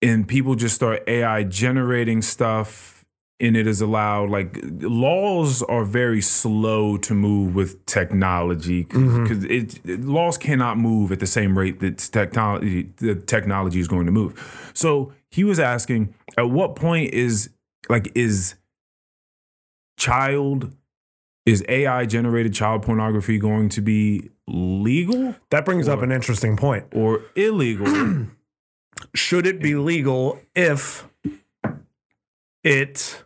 and 0.03 0.29
people 0.29 0.55
just 0.55 0.75
start 0.75 1.03
ai 1.09 1.43
generating 1.43 2.21
stuff 2.21 2.99
and 3.41 3.57
it 3.57 3.67
is 3.67 3.81
allowed 3.81 4.29
like 4.31 4.59
laws 4.81 5.63
are 5.65 5.85
very 5.85 6.21
slow 6.21 6.97
to 6.97 7.15
move 7.15 7.55
with 7.55 7.85
technology 7.87 8.85
mm-hmm. 8.85 9.23
because 9.23 9.45
it, 9.45 9.81
it- 9.85 10.05
laws 10.05 10.37
cannot 10.37 10.79
move 10.79 11.13
at 11.13 11.21
the 11.21 11.27
same 11.27 11.57
rate 11.57 11.81
that 11.81 11.99
technology 11.99 12.93
the 12.97 13.15
technology 13.15 13.81
is 13.81 13.89
going 13.89 14.07
to 14.07 14.13
move. 14.13 14.71
So 14.75 15.13
he 15.31 15.45
was 15.45 15.59
asking 15.59 16.15
at 16.37 16.51
what 16.51 16.77
point 16.77 17.13
is 17.15 17.51
like 17.89 18.11
is 18.15 18.55
child 19.99 20.73
is 21.45 21.63
ai 21.69 22.07
generated 22.07 22.55
child 22.55 22.83
pornography 22.83 23.39
going 23.39 23.69
to 23.69 23.81
be 23.83 24.31
legal 24.47 25.35
that 25.51 25.65
brings 25.65 25.89
up 25.89 26.01
an 26.03 26.11
interesting 26.13 26.57
point. 26.57 26.85
or 26.93 27.21
illegal 27.37 27.87
Should 29.15 29.47
it 29.47 29.61
be 29.61 29.77
legal 29.77 30.41
if 30.57 31.07
it 32.65 33.23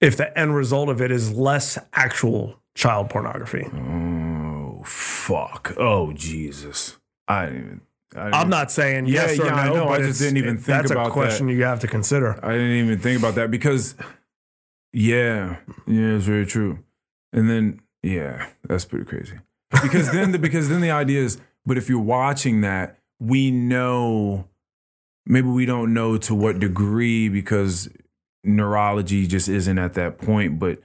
if 0.00 0.16
the 0.16 0.36
end 0.38 0.54
result 0.54 0.88
of 0.88 1.00
it 1.00 1.10
is 1.10 1.32
less 1.32 1.78
actual 1.92 2.58
child 2.74 3.10
pornography? 3.10 3.66
oh 3.74 4.82
fuck 4.84 5.74
oh 5.76 6.12
jesus 6.12 6.96
i 7.26 7.46
didn't 7.46 7.58
even 7.64 7.80
I 8.16 8.30
I'm 8.40 8.48
not 8.48 8.72
saying 8.72 9.06
Yeah, 9.06 9.26
yes 9.26 9.38
or 9.38 9.44
yeah, 9.46 9.54
I 9.54 9.68
no. 9.68 9.74
know. 9.74 9.88
I 9.90 9.98
just 9.98 10.18
didn't 10.18 10.38
even 10.38 10.56
think 10.56 10.66
that's 10.66 10.90
about 10.90 11.08
a 11.08 11.10
question 11.10 11.46
you 11.48 11.62
have 11.64 11.80
to 11.80 11.86
consider. 11.86 12.42
I 12.42 12.52
didn't 12.52 12.70
even 12.86 12.98
think 13.00 13.18
about 13.18 13.34
that 13.34 13.50
because, 13.50 13.96
yeah, 14.92 15.58
yeah, 15.86 16.16
it's 16.16 16.24
very 16.24 16.46
true. 16.46 16.80
And 17.32 17.48
then, 17.48 17.80
yeah, 18.02 18.46
that's 18.66 18.84
pretty 18.84 19.04
crazy. 19.04 19.38
Because 19.82 20.10
then, 20.12 20.32
the, 20.32 20.38
because 20.38 20.68
then 20.68 20.80
the 20.80 20.90
idea 20.90 21.22
is, 21.22 21.40
but 21.66 21.76
if 21.76 21.88
you're 21.88 22.00
watching 22.00 22.62
that, 22.62 22.98
we 23.20 23.50
know, 23.50 24.48
maybe 25.26 25.48
we 25.48 25.66
don't 25.66 25.92
know 25.92 26.16
to 26.18 26.34
what 26.34 26.58
degree 26.58 27.28
because 27.28 27.88
neurology 28.44 29.26
just 29.26 29.48
isn't 29.48 29.78
at 29.78 29.94
that 29.94 30.18
point, 30.18 30.58
but 30.58 30.80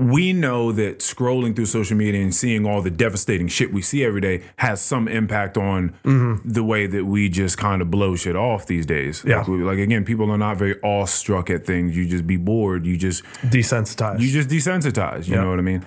we 0.00 0.32
know 0.32 0.70
that 0.70 1.00
scrolling 1.00 1.56
through 1.56 1.66
social 1.66 1.96
media 1.96 2.22
and 2.22 2.32
seeing 2.32 2.64
all 2.64 2.80
the 2.80 2.90
devastating 2.90 3.48
shit 3.48 3.72
we 3.72 3.82
see 3.82 4.04
every 4.04 4.20
day 4.20 4.44
has 4.58 4.80
some 4.80 5.08
impact 5.08 5.58
on 5.58 5.90
Mm-hmm. 6.04 6.48
the 6.48 6.62
way 6.62 6.86
that 6.86 7.04
we 7.04 7.28
just 7.28 7.58
kind 7.58 7.82
of 7.82 7.90
blow 7.90 8.14
shit 8.14 8.36
off 8.36 8.66
these 8.66 8.86
days. 8.86 9.24
Yeah. 9.26 9.38
Like, 9.38 9.48
like, 9.48 9.78
again, 9.78 10.04
people 10.04 10.30
are 10.30 10.38
not 10.38 10.56
very 10.56 10.80
awestruck 10.82 11.50
at 11.50 11.66
things. 11.66 11.96
You 11.96 12.06
just 12.06 12.26
be 12.26 12.36
bored. 12.36 12.86
You 12.86 12.96
just 12.96 13.24
Desensitized. 13.42 14.20
you 14.20 14.30
just 14.30 14.48
desensitize. 14.48 15.26
You 15.26 15.34
Yeah. 15.34 15.42
know 15.42 15.50
what 15.50 15.58
I 15.58 15.62
mean? 15.62 15.84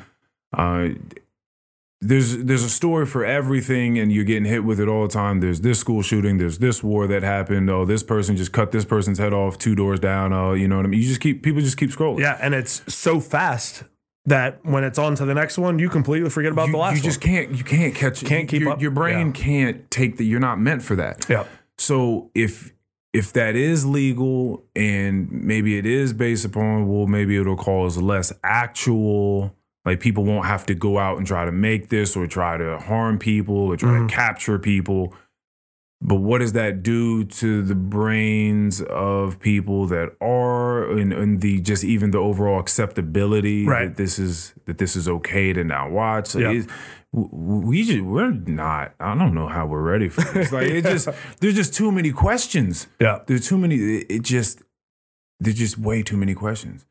Uh, 0.51 0.89
there's 2.01 2.35
there's 2.39 2.63
a 2.63 2.69
story 2.69 3.05
for 3.05 3.23
everything 3.23 3.99
and 3.99 4.11
you're 4.11 4.23
getting 4.23 4.45
hit 4.45 4.63
with 4.63 4.79
it 4.79 4.87
all 4.87 5.03
the 5.03 5.13
time 5.13 5.39
there's 5.39 5.61
this 5.61 5.77
school 5.79 6.01
shooting 6.01 6.37
there's 6.39 6.57
this 6.57 6.83
war 6.83 7.05
that 7.05 7.21
happened 7.21 7.69
oh 7.69 7.85
this 7.85 8.01
person 8.01 8.35
just 8.35 8.51
cut 8.51 8.71
this 8.71 8.83
person's 8.85 9.19
head 9.19 9.33
off 9.33 9.55
two 9.59 9.75
doors 9.75 9.99
down 9.99 10.33
oh 10.33 10.53
you 10.53 10.67
know 10.67 10.77
what 10.77 10.85
i 10.85 10.89
mean 10.89 10.99
you 10.99 11.07
just 11.07 11.21
keep 11.21 11.43
people 11.43 11.61
just 11.61 11.77
keep 11.77 11.91
scrolling 11.91 12.19
Yeah, 12.19 12.39
and 12.41 12.55
it's 12.55 12.81
so 12.91 13.19
fast 13.19 13.83
that 14.25 14.59
when 14.63 14.83
it's 14.83 14.99
on 14.99 15.15
to 15.15 15.25
the 15.25 15.33
next 15.33 15.57
one, 15.57 15.79
you 15.79 15.89
completely 15.89 16.29
forget 16.29 16.51
about 16.51 16.67
you, 16.67 16.73
the 16.73 16.77
last 16.77 16.89
one. 16.91 16.97
you 16.97 17.03
just 17.03 17.23
one. 17.23 17.33
can't 17.33 17.51
you 17.55 17.63
can't 17.63 17.95
catch 17.95 18.23
Can't 18.23 18.47
keep 18.47 18.61
your, 18.61 18.71
up. 18.73 18.81
your 18.81 18.91
brain 18.91 19.27
Yeah. 19.27 19.33
can't 19.33 19.91
take 19.91 20.17
that. 20.17 20.25
you're 20.25 20.39
not 20.39 20.59
meant 20.59 20.83
for 20.83 20.95
that 20.95 21.25
Yeah. 21.29 21.45
so 21.77 22.29
if 22.35 22.71
if 23.13 23.33
that 23.33 23.55
is 23.55 23.85
legal 23.85 24.63
and 24.75 25.29
maybe 25.31 25.77
it 25.77 25.85
is 25.85 26.13
based 26.13 26.45
upon 26.45 26.87
well 26.87 27.07
maybe 27.07 27.35
it'll 27.35 27.57
cause 27.57 27.97
less 27.97 28.31
actual 28.43 29.55
like 29.85 29.99
people 29.99 30.23
won't 30.23 30.45
have 30.45 30.65
to 30.67 30.75
go 30.75 30.99
out 30.99 31.17
and 31.17 31.25
try 31.25 31.43
to 31.43 31.51
make 31.51 31.89
this 31.89 32.15
or 32.15 32.27
try 32.27 32.55
to 32.57 32.77
harm 32.77 33.17
people 33.17 33.55
or 33.55 33.75
try 33.75 33.97
Mhm. 33.97 34.07
to 34.07 34.13
capture 34.15 34.59
people 34.59 35.13
but 36.03 36.15
what 36.15 36.39
does 36.39 36.53
that 36.53 36.81
do 36.81 37.23
to 37.25 37.61
the 37.61 37.75
brains 37.75 38.81
of 38.81 39.39
people 39.39 39.85
that 39.87 40.15
are 40.19 40.89
and, 40.97 41.13
and 41.13 41.41
the 41.41 41.61
just 41.61 41.83
even 41.83 42.09
the 42.11 42.17
overall 42.17 42.59
acceptability 42.59 43.65
Right. 43.67 43.87
that 43.89 43.97
this 43.97 44.17
is 44.17 44.53
that 44.65 44.77
this 44.79 44.95
is 44.95 45.07
okay 45.07 45.53
to 45.53 45.63
now 45.63 45.89
watch 45.89 46.33
Like, 46.35 46.43
Yeah. 46.43 46.63
we 47.13 47.83
just 47.83 48.01
we're 48.01 48.31
not 48.31 48.93
i 48.99 49.13
don't 49.13 49.33
know 49.35 49.47
how 49.47 49.65
we're 49.67 49.81
ready 49.83 50.07
for 50.09 50.21
this 50.33 50.51
like 50.51 50.67
it 50.67 50.83
just 50.83 51.07
there's 51.39 51.55
just 51.55 51.73
too 51.73 51.91
many 51.91 52.11
questions 52.11 52.87
Yeah. 52.99 53.19
there's 53.27 53.47
too 53.47 53.57
many 53.57 53.75
it, 53.75 54.05
it 54.09 54.21
just 54.23 54.61
there's 55.39 55.57
just 55.57 55.77
way 55.77 56.03
too 56.03 56.17
many 56.17 56.33
questions 56.33 56.85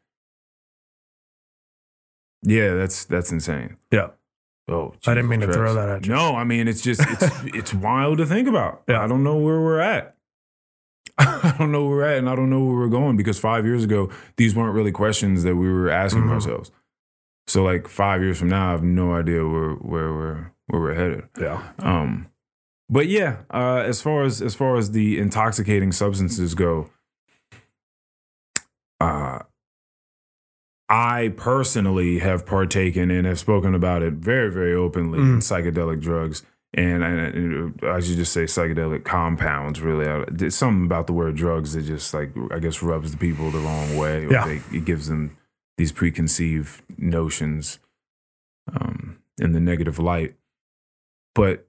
yeah 2.43 2.75
that's 2.75 3.05
that's 3.07 3.33
insane 3.33 3.77
Yeah. 3.91 4.09
Oh 4.69 4.95
I 5.07 5.15
didn't 5.15 5.29
mean 5.31 5.41
to 5.41 5.53
throw 5.53 5.75
that 5.75 5.89
at 5.89 6.07
you. 6.07 6.13
no 6.13 6.37
i 6.37 6.45
mean 6.45 6.69
it's 6.69 6.81
just 6.83 7.01
it's 7.09 7.27
it's 7.55 7.75
wild 7.75 8.19
to 8.19 8.27
think 8.27 8.47
about 8.49 8.83
Yeah. 8.89 9.03
i 9.03 9.07
don't 9.07 9.25
know 9.25 9.37
where 9.37 9.61
we're 9.61 9.81
at 9.81 10.17
I 11.19 11.55
don't 11.59 11.71
know 11.73 11.83
where 11.87 11.97
we're 11.99 12.05
at, 12.05 12.19
and 12.19 12.31
I 12.31 12.35
don't 12.35 12.49
know 12.49 12.65
where 12.65 12.77
we're 12.77 12.89
going 12.89 13.17
because 13.19 13.39
five 13.39 13.67
years 13.67 13.85
ago, 13.85 14.11
these 14.39 14.55
weren't 14.55 14.75
really 14.75 14.93
questions 14.93 15.43
that 15.43 15.55
we 15.55 15.71
were 15.71 15.91
asking 15.91 16.23
Mhm. 16.23 16.31
ourselves. 16.33 16.71
So, 17.47 17.63
like 17.63 17.89
five 17.89 18.23
years 18.23 18.39
from 18.39 18.49
now, 18.49 18.69
I 18.69 18.71
have 18.71 18.83
no 18.83 19.13
idea 19.15 19.47
where 19.47 19.73
where 19.73 20.13
we're 20.15 20.53
where 20.69 20.81
we're 20.81 20.95
headed. 20.95 21.25
Yeah. 21.39 21.63
Um, 21.81 22.29
but 22.89 23.09
yeah, 23.09 23.39
uh, 23.53 23.83
as 23.85 24.01
far 24.01 24.23
as 24.23 24.41
as 24.41 24.55
far 24.55 24.77
as 24.77 24.93
the 24.93 25.19
intoxicating 25.19 25.93
substances 25.93 26.55
go, 26.55 26.89
uh, 29.01 29.41
I 30.91 31.32
personally 31.36 32.18
have 32.18 32.45
partaken 32.45 33.11
and 33.11 33.26
have 33.26 33.38
spoken 33.38 33.74
about 33.74 34.03
it 34.03 34.14
very 34.14 34.51
very 34.51 34.74
openly 34.74 35.20
in 35.20 35.38
psychedelic 35.38 36.01
drugs. 36.01 36.43
And, 36.72 37.03
and 37.03 37.80
I 37.84 37.99
should 37.99 38.14
just 38.16 38.32
say 38.32 38.45
psychedelic 38.45 39.05
compounds. 39.05 39.80
Really, 39.80 40.07
I, 40.07 40.24
there's 40.30 40.55
something 40.55 40.84
about 40.84 41.09
the 41.09 41.12
word 41.12 41.34
drugs 41.34 41.72
that 41.74 41.82
just 41.82 42.14
like 42.14 42.32
I 42.53 42.59
guess 42.61 42.80
rubs 42.82 43.11
the 43.11 43.16
people 43.16 43.51
the 43.51 43.59
wrong 43.59 43.97
way. 43.97 44.24
or 44.26 44.32
Yeah. 44.32 44.45
they, 44.47 44.61
it 44.76 44.84
gives 44.84 45.09
them 45.09 45.36
these 45.78 45.91
preconceived 45.93 46.82
notions 46.99 47.80
um, 48.72 49.18
in 49.38 49.53
the 49.53 49.59
negative 49.61 49.99
light. 49.99 50.34
But 51.34 51.66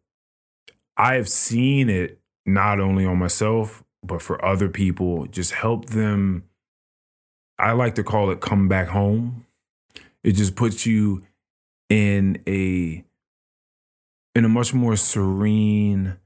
I 0.97 1.15
have 1.15 1.29
seen 1.29 1.89
it 1.89 2.19
not 2.45 2.79
only 2.79 3.05
on 3.05 3.17
myself, 3.17 3.83
but 4.03 4.21
for 4.21 4.43
other 4.43 4.69
people, 4.69 5.25
just 5.27 5.53
help 5.53 5.87
them. 5.87 6.43
I 7.61 7.73
like 7.73 7.95
to 7.95 8.03
call 8.03 8.31
it 8.31 8.41
come 8.41 8.67
back 8.67 8.87
home. 8.87 9.45
It 10.23 10.33
just 10.33 10.55
puts 10.55 10.85
you 10.85 11.23
in 11.89 12.41
a 12.47 13.03
in 14.33 14.45
a 14.45 14.49
much 14.49 14.73
more 14.73 14.95
serene 14.95 16.17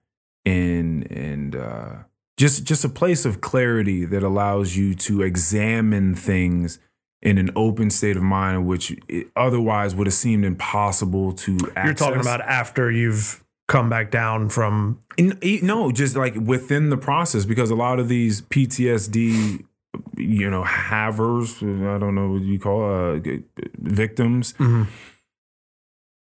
and 0.46 1.12
and 1.12 1.56
uh, 1.56 1.94
just 2.38 2.64
just 2.64 2.86
a 2.86 2.90
place 2.90 3.26
of 3.26 3.42
clarity 3.42 4.06
that 4.06 4.24
allows 4.24 4.76
you 4.76 4.94
to 4.96 5.22
examine 5.22 6.16
things 6.16 6.80
in 7.22 7.38
an 7.38 7.50
open 7.56 7.90
state 7.90 8.16
of 8.16 8.24
mind, 8.24 8.68
which 8.68 8.96
it 9.08 9.28
otherwise 9.36 9.96
would 9.96 10.08
have 10.08 10.14
seemed 10.14 10.46
impossible 10.46 11.34
to. 11.34 11.58
You're 11.84 11.94
talking 11.94 12.22
about 12.22 12.42
after 12.42 12.92
you've 12.92 13.44
come 13.68 13.90
back 13.90 14.12
down 14.12 14.50
from 14.50 15.02
In, 15.18 15.40
no, 15.64 15.92
just 15.92 16.16
like 16.16 16.36
within 16.36 16.90
the 16.92 16.98
process, 16.98 17.46
because 17.46 17.72
a 17.72 17.76
lot 17.76 18.00
of 18.00 18.08
these 18.08 18.42
PTSD, 18.42 19.66
you 20.18 20.50
know, 20.50 20.64
havers, 20.64 21.58
I 21.62 21.98
don't 21.98 22.16
know 22.16 22.32
what 22.32 22.42
you 22.42 22.60
call 22.60 22.84
uh, 23.16 23.20
victims. 23.80 24.54
Mhm. 24.54 24.88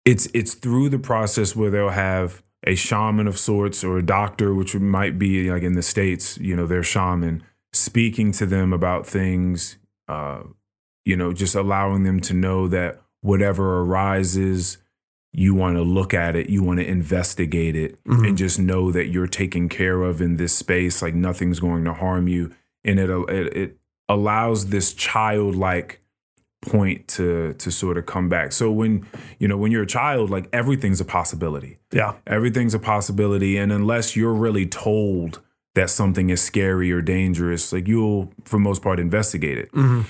It's 0.05 0.27
it's 0.33 0.53
through 0.53 0.89
the 0.89 0.99
process 0.99 1.55
where 1.55 1.71
they'll 1.71 1.89
have 1.89 2.43
a 2.67 2.75
shaman 2.75 3.27
of 3.27 3.37
sorts 3.37 3.83
or 3.83 3.97
a 3.97 4.05
doctor, 4.05 4.53
which 4.53 4.75
might 4.75 5.17
be 5.19 5.49
like 5.51 5.63
in 5.63 5.73
the 5.73 5.81
states, 5.81 6.37
you 6.39 6.55
know, 6.55 6.65
their 6.67 6.83
shaman 6.83 7.43
speaking 7.73 8.31
to 8.31 8.45
them 8.45 8.71
about 8.73 9.05
things, 9.05 9.77
uh, 10.07 10.41
you 11.05 11.15
know, 11.15 11.33
just 11.33 11.55
allowing 11.55 12.03
them 12.03 12.19
to 12.21 12.33
know 12.33 12.67
that 12.67 13.01
whatever 13.21 13.81
arises, 13.81 14.77
you 15.33 15.53
want 15.53 15.75
to 15.75 15.81
look 15.81 16.13
at 16.13 16.35
it, 16.35 16.49
you 16.49 16.63
want 16.63 16.79
to 16.79 16.87
investigate 16.87 17.75
it, 17.75 17.99
Mhm. 18.05 18.27
and 18.29 18.37
just 18.37 18.57
know 18.59 18.91
that 18.91 19.07
you're 19.07 19.27
taken 19.27 19.67
care 19.67 20.03
of 20.03 20.21
in 20.21 20.37
this 20.37 20.53
space. 20.53 21.01
Like 21.01 21.13
nothing's 21.15 21.59
going 21.59 21.83
to 21.85 21.93
harm 21.93 22.27
you, 22.27 22.51
and 22.85 22.99
it 22.99 23.09
it, 23.09 23.57
it 23.57 23.77
allows 24.07 24.67
this 24.67 24.93
childlike 24.93 25.99
point 26.61 27.07
to 27.07 27.53
to 27.55 27.69
sort 27.71 27.97
of 27.97 28.05
come 28.05 28.29
back. 28.29 28.51
So 28.51 28.71
when 28.71 29.05
you 29.39 29.47
know 29.47 29.57
when 29.57 29.71
you're 29.71 29.83
a 29.83 29.87
child, 29.87 30.29
like 30.29 30.47
everything's 30.53 31.01
a 31.01 31.05
possibility. 31.05 31.77
yeah. 31.91 32.13
Everything's 32.27 32.73
a 32.73 32.79
possibility, 32.79 33.57
and 33.57 33.71
unless 33.71 34.15
you're 34.15 34.33
really 34.33 34.65
told 34.65 35.41
that 35.75 35.89
something 35.89 36.29
is 36.29 36.41
scary 36.41 36.91
or 36.91 37.01
dangerous, 37.01 37.73
like 37.73 37.87
you'll 37.87 38.31
for 38.45 38.57
most 38.59 38.81
part 38.81 38.99
investigate 38.99 39.57
it. 39.57 39.71
Mhm. 39.73 40.05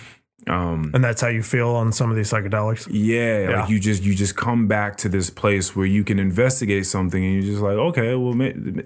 Um, 0.47 0.91
And 0.93 1.03
that's 1.03 1.21
how 1.21 1.27
you 1.29 1.41
feel 1.41 1.69
on 1.69 1.91
some 1.91 2.09
of 2.11 2.15
these 2.15 2.29
psychedelics. 2.31 2.87
yeah, 2.91 3.49
Yeah. 3.49 3.61
like 3.61 3.69
you 3.69 3.79
just 3.79 4.03
you 4.03 4.13
just 4.13 4.35
come 4.35 4.67
back 4.67 4.95
to 4.97 5.09
this 5.09 5.29
place 5.29 5.75
where 5.75 5.85
you 5.87 6.03
can 6.03 6.19
investigate 6.19 6.85
something, 6.85 7.23
and 7.23 7.33
you're 7.33 7.51
just 7.53 7.61
like, 7.63 7.77
okay, 7.77 8.13
well, 8.15 8.33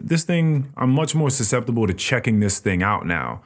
this 0.01 0.23
thing, 0.23 0.67
I'm 0.77 0.91
much 0.91 1.15
more 1.15 1.29
susceptible 1.29 1.85
to 1.87 1.93
checking 1.93 2.39
this 2.39 2.59
thing 2.59 2.81
out 2.83 3.05
now, 3.05 3.41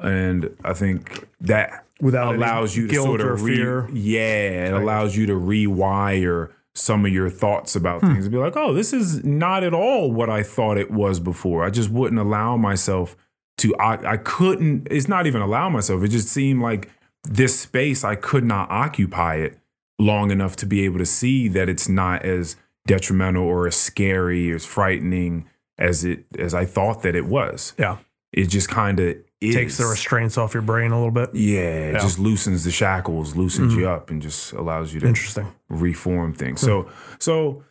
and 0.00 0.50
I 0.64 0.72
think 0.72 1.26
that 1.42 1.84
Without 2.00 2.34
allows 2.36 2.76
you 2.76 2.86
to 2.88 2.94
sort 2.94 3.20
or 3.20 3.34
of 3.34 3.42
re- 3.42 3.56
fear. 3.56 3.88
yeah, 3.92 4.68
it 4.68 4.72
allows 4.72 5.16
you 5.16 5.26
to 5.26 5.34
rewire 5.34 6.48
some 6.74 7.04
of 7.04 7.12
your 7.12 7.28
thoughts 7.28 7.76
about 7.76 8.00
Hmm. 8.00 8.12
things 8.14 8.24
and 8.26 8.32
be 8.32 8.38
like, 8.38 8.56
oh, 8.56 8.72
this 8.72 8.92
is 8.94 9.22
not 9.24 9.64
at 9.64 9.74
all 9.74 10.10
what 10.10 10.30
I 10.30 10.42
thought 10.42 10.78
it 10.78 10.90
was 10.90 11.20
before. 11.20 11.64
I 11.64 11.68
just 11.70 11.90
wouldn't 11.90 12.18
allow 12.20 12.56
myself 12.56 13.16
to. 13.58 13.74
I, 13.76 14.12
I 14.12 14.16
couldn't. 14.16 14.86
It's 14.90 15.08
not 15.08 15.26
even 15.26 15.42
allow 15.42 15.68
myself. 15.68 16.02
It 16.04 16.08
just 16.08 16.28
seemed 16.28 16.62
like 16.62 16.88
this 17.24 17.58
space 17.60 18.02
I 18.04 18.14
could 18.16 18.44
not 18.44 18.70
occupy 18.70 19.36
it 19.36 19.58
long 19.98 20.30
enough 20.30 20.56
to 20.56 20.66
be 20.66 20.84
able 20.84 20.98
to 20.98 21.06
see 21.06 21.48
that 21.48 21.68
it's 21.68 21.88
not 21.88 22.24
as 22.24 22.56
detrimental 22.86 23.44
or 23.44 23.66
as 23.66 23.76
scary 23.76 24.50
or 24.50 24.54
as 24.56 24.64
frightening 24.66 25.46
as 25.78 26.04
it 26.04 26.24
as 26.38 26.54
I 26.54 26.64
thought 26.64 27.02
that 27.02 27.14
it 27.14 27.26
was. 27.26 27.74
Yeah. 27.78 27.98
It 28.32 28.46
just 28.46 28.68
kind 28.68 28.98
of 29.00 29.16
Takes 29.42 29.78
the 29.78 29.86
restraints 29.86 30.36
off 30.36 30.52
your 30.52 30.62
brain 30.62 30.90
a 30.92 30.96
little 30.98 31.10
bit. 31.10 31.30
yeah, 31.34 31.58
it 31.60 31.62
Yeah. 31.92 31.92
Mm-hmm. 31.98 32.06
just 32.06 32.18
loosens 32.18 32.64
the 32.64 32.70
shackles, 32.70 33.34
loosens 33.36 33.74
you 33.74 33.88
up, 33.88 34.10
and 34.10 34.20
just 34.20 34.52
allows 34.52 34.92
you 34.92 35.00
to 35.00 35.06
Interesting. 35.06 35.46
reform 35.70 36.34
things. 36.34 36.60
So, 36.60 36.90
so 37.18 37.64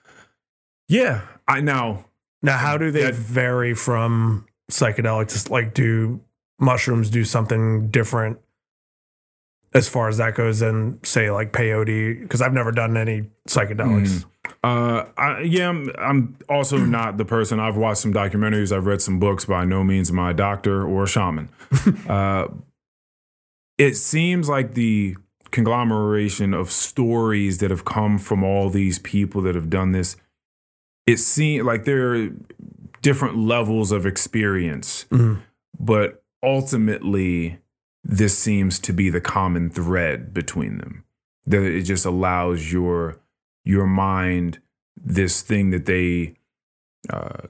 yeah, 0.88 1.22
I 1.48 1.62
now 1.62 2.06
Now, 2.42 2.58
how 2.58 2.78
do 2.78 2.90
they 2.90 3.04
That- 3.04 3.16
vary 3.16 3.74
from 3.74 4.46
psychedelics? 4.72 5.50
Like, 5.50 5.74
do 5.74 6.22
mushrooms 6.60 7.10
do 7.10 7.24
something 7.26 7.90
different 7.90 8.40
as 9.74 9.88
far 9.88 10.08
as 10.10 10.18
that 10.18 10.36
goes 10.36 10.60
than, 10.60 11.00
say, 11.04 11.30
like 11.32 11.52
peyote? 11.54 12.22
Because 12.22 12.42
I've 12.42 12.54
never 12.54 12.72
done 12.72 12.98
any 12.98 13.30
psychedelics. 13.48 14.26
Uh, 14.64 15.06
I, 15.18 15.42
yeah, 15.42 15.70
I'm, 15.70 15.92
I'm 15.98 16.38
also 16.50 16.78
not 16.78 17.18
the 17.18 17.26
person. 17.26 17.60
I've 17.60 17.78
watched 17.78 18.02
some 18.02 18.14
documentaries. 18.14 18.76
I've 18.76 18.86
read 18.86 19.02
some 19.02 19.20
books. 19.20 19.46
By 19.46 19.66
no 19.66 19.84
means 19.84 20.10
am 20.10 20.20
I 20.20 20.32
a 20.32 20.34
doctor 20.34 20.84
or 20.86 21.04
a 21.04 21.08
shaman. 21.08 21.50
uh, 22.10 22.48
it 23.78 23.96
seems 23.96 24.50
like 24.50 24.74
the 24.74 25.16
conglomeration 25.52 26.54
of 26.54 26.70
stories 26.72 27.58
that 27.60 27.70
have 27.72 27.86
come 27.86 28.20
from 28.20 28.44
all 28.44 28.70
these 28.70 29.00
people 29.00 29.42
that 29.44 29.56
have 29.56 29.70
done 29.70 29.92
this. 29.94 30.16
It 31.08 31.18
seems 31.18 31.66
like 31.66 31.86
there 31.86 32.14
are 32.16 32.30
different 33.02 33.38
levels 33.38 33.92
of 33.92 34.06
experience, 34.06 35.06
Mhm. 35.10 35.40
but 35.80 36.24
ultimately, 36.44 37.60
this 38.04 38.38
seems 38.38 38.80
to 38.80 38.94
be 38.94 39.10
the 39.10 39.22
common 39.22 39.70
thread 39.70 40.34
between 40.34 40.78
them. 40.78 41.04
That 41.46 41.64
it 41.64 41.84
just 41.84 42.06
allows 42.06 42.72
your 42.72 43.20
your 43.66 43.86
mind 43.88 44.60
this 44.96 45.42
thing 45.42 45.70
that 45.72 45.86
they 45.86 46.36
uh, 47.10 47.48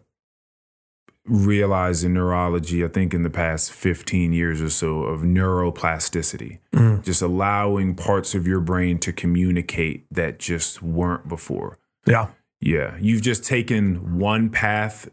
realized 1.26 2.04
in 2.04 2.14
neurology, 2.14 2.84
I 2.84 2.88
think 2.88 3.14
in 3.14 3.24
the 3.24 3.30
past 3.30 3.72
15 3.72 4.34
years 4.34 4.62
or 4.62 4.70
so, 4.70 5.02
of 5.04 5.22
neuroplasticity. 5.22 6.60
Mhm. 6.74 7.04
Just 7.04 7.22
allowing 7.22 7.96
parts 7.96 8.34
of 8.36 8.48
your 8.48 8.60
brain 8.60 8.98
to 9.00 9.14
communicate 9.14 10.06
that 10.12 10.40
just 10.40 10.82
weren't 10.82 11.28
before. 11.28 11.78
Yeah. 12.06 12.30
Yeah, 12.62 12.98
you've 13.00 13.22
just 13.22 13.46
taken 13.46 14.18
one 14.20 14.50
path 14.50 15.10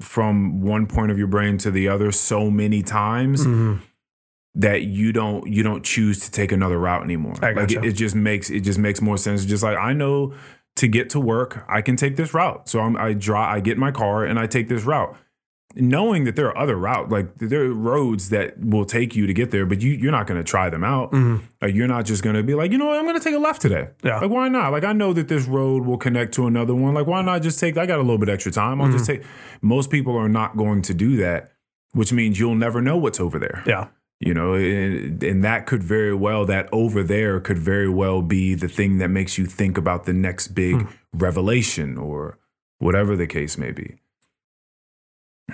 from 0.00 0.60
one 0.60 0.86
point 0.86 1.10
of 1.10 1.18
your 1.18 1.26
brain 1.26 1.56
to 1.58 1.70
the 1.70 1.88
other 1.88 2.10
so 2.12 2.50
many 2.50 2.82
times 2.82 3.46
Mhm. 3.46 3.80
That 4.56 4.82
you 4.82 5.12
don't 5.12 5.46
you 5.46 5.62
don't 5.62 5.84
choose 5.84 6.20
to 6.20 6.30
take 6.30 6.52
another 6.52 6.78
route 6.78 7.02
anymore. 7.02 7.34
I 7.42 7.52
like 7.52 7.72
it, 7.72 7.84
it 7.84 7.92
just 7.92 8.14
makes 8.14 8.50
it 8.50 8.60
just 8.60 8.78
makes 8.78 9.00
more 9.00 9.16
sense. 9.16 9.44
Just 9.44 9.62
like 9.62 9.76
I 9.76 9.92
know 9.92 10.34
to 10.76 10.88
get 10.88 11.10
to 11.10 11.20
work, 11.20 11.64
I 11.68 11.82
can 11.82 11.96
take 11.96 12.16
this 12.16 12.34
route. 12.34 12.68
So 12.68 12.80
I'm, 12.80 12.96
I 12.96 13.12
draw, 13.12 13.48
I 13.48 13.60
get 13.60 13.78
my 13.78 13.92
car 13.92 14.24
and 14.24 14.38
I 14.38 14.46
take 14.46 14.68
this 14.68 14.82
route, 14.82 15.16
knowing 15.76 16.24
that 16.24 16.34
there 16.34 16.48
are 16.48 16.58
other 16.58 16.76
routes. 16.76 17.12
Like 17.12 17.36
there 17.36 17.64
are 17.64 17.72
roads 17.72 18.30
that 18.30 18.58
will 18.58 18.84
take 18.84 19.14
you 19.14 19.26
to 19.26 19.32
get 19.32 19.50
there, 19.50 19.66
but 19.66 19.82
you 19.82 19.92
you're 19.92 20.12
not 20.12 20.26
going 20.26 20.38
to 20.38 20.44
try 20.44 20.70
them 20.70 20.84
out. 20.84 21.12
Mm-hmm. 21.12 21.44
Like 21.62 21.74
you're 21.74 21.88
not 21.88 22.04
just 22.04 22.22
going 22.22 22.36
to 22.36 22.42
be 22.42 22.54
like, 22.54 22.72
you 22.72 22.78
know, 22.78 22.86
what, 22.86 22.98
I'm 22.98 23.04
going 23.04 23.18
to 23.18 23.22
take 23.22 23.34
a 23.34 23.38
left 23.38 23.62
today. 23.62 23.88
Yeah. 24.02 24.18
Like 24.18 24.30
why 24.30 24.48
not? 24.48 24.72
Like 24.72 24.84
I 24.84 24.92
know 24.92 25.12
that 25.12 25.28
this 25.28 25.46
road 25.46 25.84
will 25.84 25.98
connect 25.98 26.34
to 26.34 26.46
another 26.46 26.74
one. 26.74 26.94
Like 26.94 27.06
why 27.06 27.22
not 27.22 27.42
just 27.42 27.60
take? 27.60 27.76
I 27.76 27.86
got 27.86 27.98
a 27.98 28.02
little 28.02 28.18
bit 28.18 28.28
extra 28.28 28.50
time. 28.50 28.80
I'll 28.80 28.90
just 28.90 29.08
mm-hmm. 29.08 29.22
take. 29.22 29.30
Most 29.62 29.90
people 29.90 30.16
are 30.16 30.28
not 30.28 30.56
going 30.56 30.82
to 30.82 30.94
do 30.94 31.16
that, 31.18 31.52
which 31.92 32.12
means 32.12 32.38
you'll 32.38 32.56
never 32.56 32.82
know 32.82 32.96
what's 32.96 33.20
over 33.20 33.38
there 33.38 33.62
Yeah. 33.66 33.88
You 34.26 34.32
know 34.32 34.54
and, 34.54 35.22
and 35.22 35.44
that 35.44 35.66
could 35.66 35.82
very 35.82 36.14
well 36.14 36.46
that 36.46 36.68
over 36.72 37.02
there 37.02 37.40
could 37.40 37.58
very 37.58 37.88
well 37.88 38.22
be 38.22 38.54
the 38.54 38.68
thing 38.68 38.98
that 38.98 39.08
makes 39.08 39.36
you 39.38 39.44
think 39.46 39.76
about 39.76 40.04
the 40.04 40.12
next 40.14 40.48
big 40.48 40.86
revelation 41.12 41.98
or 41.98 42.38
whatever 42.78 43.16
the 43.16 43.26
case 43.26 43.58
may 43.58 43.70
be 43.70 43.96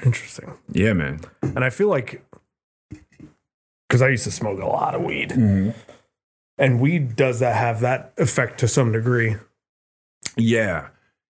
Interesting. 0.05 0.55
yeah 0.73 0.93
man 0.93 1.21
And 1.43 1.65
I 1.65 1.71
feel 1.71 1.89
like 1.89 2.23
because 3.89 4.03
I 4.03 4.09
used 4.09 4.25
to 4.25 4.31
smoke 4.31 4.61
a 4.61 4.67
lot 4.67 4.95
of 4.95 5.03
weed, 5.03 5.31
Mm-hmm. 5.31 5.71
and 6.59 6.81
weed 6.81 7.17
does 7.17 7.41
that 7.41 7.57
have 7.57 7.81
that 7.81 8.13
effect 8.19 8.61
to 8.61 8.69
some 8.69 8.93
degree. 8.93 9.37
yeah 10.37 10.89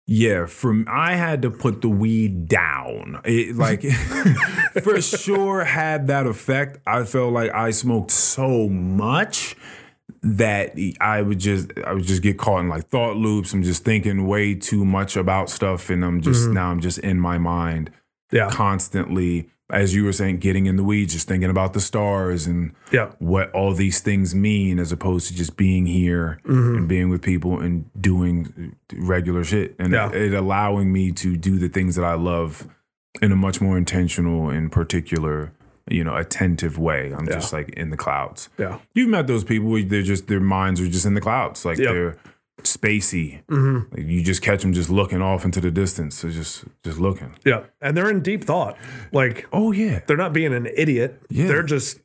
yeah 0.07 0.47
from 0.47 0.85
i 0.89 1.15
had 1.15 1.43
to 1.43 1.51
put 1.51 1.81
the 1.81 1.89
weed 1.89 2.49
down 2.49 3.21
it 3.25 3.57
like 3.57 3.83
for 4.83 5.01
sure 5.01 5.65
had 5.65 6.09
that 6.09 6.27
effect 6.27 6.79
i 6.87 7.05
felt 7.05 7.33
like 7.33 7.53
i 7.55 7.71
smoked 7.71 8.11
so 8.11 8.69
much 8.69 9.57
that 10.23 10.79
I 11.01 11.21
would 11.21 11.39
just 11.39 11.71
I 11.85 11.95
would 11.95 12.05
just 12.05 12.23
get 12.23 12.39
caught 12.39 12.61
in 12.61 12.69
like 12.69 12.89
thought 12.89 13.17
loops. 13.17 13.53
I'm 13.53 13.63
just 13.63 13.85
thinking 13.85 14.27
way 14.27 14.55
too 14.55 14.85
much 14.85 15.17
about 15.17 15.51
stuff, 15.51 15.91
and 15.91 16.05
I'm 16.05 16.21
just 16.21 16.45
mm-hmm. 16.45 16.55
now 16.55 16.71
I'm 16.71 16.81
just 16.81 16.99
in 16.99 17.19
my 17.19 17.39
mind 17.39 17.91
Yeah. 18.31 18.49
constantly, 18.51 19.51
as 19.73 19.95
you 19.95 20.05
were 20.05 20.13
saying, 20.13 20.37
getting 20.39 20.67
in 20.67 20.77
the 20.77 20.85
weeds, 20.85 21.15
just 21.15 21.27
thinking 21.27 21.49
about 21.51 21.73
the 21.73 21.81
stars 21.81 22.47
and 22.47 22.73
Yeah. 22.93 23.11
what 23.19 23.51
all 23.53 23.73
these 23.75 24.01
things 24.01 24.35
mean, 24.35 24.79
as 24.79 24.93
opposed 24.93 25.29
to 25.29 25.35
just 25.35 25.57
being 25.57 25.87
here 25.87 26.39
Mm-hmm. 26.47 26.77
and 26.77 26.89
being 26.89 27.09
with 27.09 27.23
people 27.23 27.59
and 27.59 27.87
doing 27.99 28.77
regular 28.95 29.43
shit, 29.45 29.75
and 29.79 29.93
Yeah. 29.95 30.11
it, 30.11 30.33
it 30.33 30.35
allowing 30.35 30.93
me 30.93 31.11
to 31.13 31.37
do 31.37 31.59
the 31.59 31.69
things 31.69 31.97
that 31.97 32.05
I 32.05 32.15
love 32.15 32.69
in 33.23 33.33
a 33.33 33.37
much 33.37 33.61
more 33.61 33.77
intentional 33.79 34.51
and 34.51 34.71
particular, 34.71 35.53
you 35.91 36.05
know, 36.05 36.15
attentive 36.17 36.79
way. 36.79 37.13
I'm 37.17 37.27
Yeah. 37.27 37.35
just 37.35 37.53
like 37.53 37.71
in 37.71 37.91
the 37.91 37.97
clouds. 37.97 38.51
Yeah. 38.59 38.79
You've 38.95 39.09
met 39.09 39.27
those 39.27 39.43
people 39.45 39.73
they're 39.85 40.03
just 40.03 40.27
their 40.29 40.41
minds 40.41 40.81
are 40.83 40.87
just 40.89 41.07
in 41.07 41.15
the 41.15 41.21
clouds, 41.21 41.65
like 41.65 41.79
they're 41.79 42.17
spacey. 42.61 43.45
Mm-hmm. 43.47 43.95
Like 43.95 44.07
you 44.07 44.23
just 44.23 44.43
catch 44.43 44.63
them 44.63 44.73
just 44.73 44.91
looking 44.91 45.23
off 45.23 45.45
into 45.45 45.61
the 45.61 45.71
distance, 45.71 46.17
so 46.19 46.29
just 46.29 46.65
just 46.85 46.99
looking. 46.99 47.35
Yeah. 47.45 47.65
And 47.81 47.97
they're 47.97 48.11
in 48.11 48.23
deep 48.23 48.45
thought. 48.45 48.77
Like 49.13 49.49
Oh 49.53 49.73
yeah, 49.73 50.01
they're 50.07 50.17
not 50.17 50.33
being 50.33 50.53
an 50.53 50.67
idiot. 50.77 51.21
Yeah. 51.31 51.49
They're 51.49 51.63
just 51.63 52.01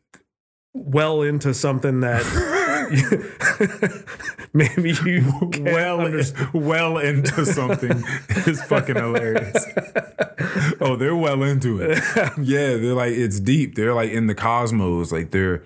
well 0.73 1.21
into 1.21 1.53
something 1.53 2.01
that 2.01 2.23
maybe 4.53 4.93
you 5.05 5.51
well 5.59 6.01
understand. 6.01 6.49
well 6.53 6.97
into 6.97 7.45
something 7.45 8.03
is 8.45 8.63
fucking 8.63 8.95
hilarious. 8.95 9.65
oh, 10.79 10.95
they're 10.95 11.15
well 11.15 11.43
into 11.43 11.81
it. 11.81 12.01
Yeah, 12.41 12.77
they're 12.77 12.93
like 12.93 13.11
it's 13.13 13.39
deep. 13.39 13.75
They're 13.75 13.93
like 13.93 14.11
in 14.11 14.27
the 14.27 14.35
cosmos. 14.35 15.11
Like 15.11 15.31
they're. 15.31 15.63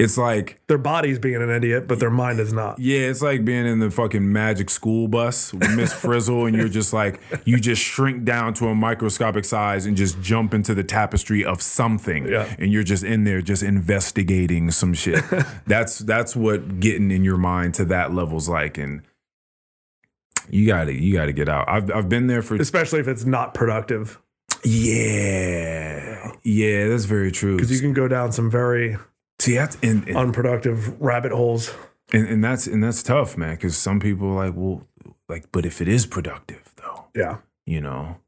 It's 0.00 0.18
like 0.18 0.60
Their 0.66 0.78
body's 0.78 1.18
being 1.18 1.42
an 1.42 1.50
idiot, 1.50 1.86
but 1.86 2.00
their 2.00 2.10
mind 2.10 2.40
is 2.40 2.52
not. 2.52 2.78
Yeah, 2.78 3.00
it's 3.00 3.22
like 3.22 3.44
being 3.44 3.66
in 3.66 3.78
the 3.78 3.90
fucking 3.90 4.32
magic 4.32 4.70
school 4.70 5.08
bus 5.08 5.52
with 5.52 5.74
Miss 5.76 5.92
Frizzle, 6.00 6.46
and 6.46 6.56
you're 6.56 6.68
just 6.68 6.92
like, 6.92 7.20
you 7.44 7.58
just 7.58 7.82
shrink 7.82 8.24
down 8.24 8.54
to 8.54 8.68
a 8.68 8.74
microscopic 8.74 9.44
size 9.44 9.86
and 9.86 9.96
just 9.96 10.20
jump 10.20 10.54
into 10.54 10.74
the 10.74 10.84
tapestry 10.84 11.44
of 11.44 11.62
something. 11.62 12.28
Yeah. 12.28 12.52
And 12.58 12.72
you're 12.72 12.82
just 12.82 13.04
in 13.04 13.24
there 13.24 13.42
just 13.42 13.62
investigating 13.62 14.70
some 14.70 14.94
shit. 14.94 15.24
that's 15.66 15.98
that's 15.98 16.34
what 16.34 16.80
getting 16.80 17.10
in 17.10 17.24
your 17.24 17.36
mind 17.36 17.74
to 17.74 17.84
that 17.86 18.12
level's 18.14 18.48
like. 18.48 18.78
And 18.78 19.02
you 20.48 20.66
gotta 20.66 20.92
you 20.92 21.12
gotta 21.14 21.32
get 21.32 21.48
out. 21.48 21.68
I've 21.68 21.90
I've 21.90 22.08
been 22.08 22.26
there 22.26 22.42
for 22.42 22.56
Especially 22.56 23.00
if 23.00 23.08
it's 23.08 23.24
not 23.24 23.54
productive. 23.54 24.20
Yeah. 24.64 26.32
Yeah, 26.42 26.88
that's 26.88 27.04
very 27.04 27.32
true. 27.32 27.56
Because 27.56 27.70
you 27.70 27.80
can 27.80 27.92
go 27.92 28.08
down 28.08 28.32
some 28.32 28.50
very 28.50 28.96
See 29.40 29.54
that's 29.54 29.76
and, 29.82 30.06
and 30.06 30.16
unproductive 30.16 31.00
rabbit 31.00 31.32
holes. 31.32 31.74
And, 32.12 32.28
and 32.28 32.44
that's 32.44 32.66
and 32.66 32.82
that's 32.84 33.02
tough, 33.02 33.36
man. 33.36 33.54
Because 33.56 33.76
some 33.76 33.98
people 34.00 34.28
are 34.32 34.46
like, 34.46 34.54
well, 34.56 34.86
like, 35.28 35.50
but 35.52 35.64
if 35.66 35.80
it 35.80 35.88
is 35.88 36.06
productive, 36.06 36.72
though, 36.76 37.06
Yeah. 37.14 37.38
you 37.66 37.80
know, 37.80 38.18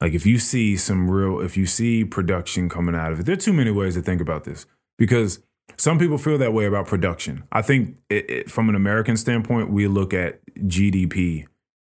like 0.00 0.14
if 0.14 0.24
you 0.26 0.38
see 0.38 0.76
some 0.76 1.10
real, 1.10 1.40
if 1.40 1.56
you 1.56 1.66
see 1.66 2.04
production 2.04 2.68
coming 2.68 2.94
out 2.94 3.12
of 3.12 3.20
it, 3.20 3.26
there 3.26 3.32
are 3.34 3.36
too 3.36 3.52
many 3.52 3.70
ways 3.70 3.94
to 3.94 4.02
think 4.02 4.20
about 4.20 4.44
this. 4.44 4.66
Because 4.98 5.40
some 5.78 5.98
people 5.98 6.18
feel 6.18 6.36
that 6.38 6.52
way 6.52 6.66
about 6.66 6.86
production. 6.86 7.44
I 7.52 7.62
think 7.62 7.96
it, 8.10 8.30
it, 8.30 8.50
from 8.50 8.68
an 8.68 8.74
American 8.74 9.16
standpoint, 9.16 9.70
we 9.70 9.88
look 9.88 10.12
at 10.12 10.40
GDP 10.56 11.46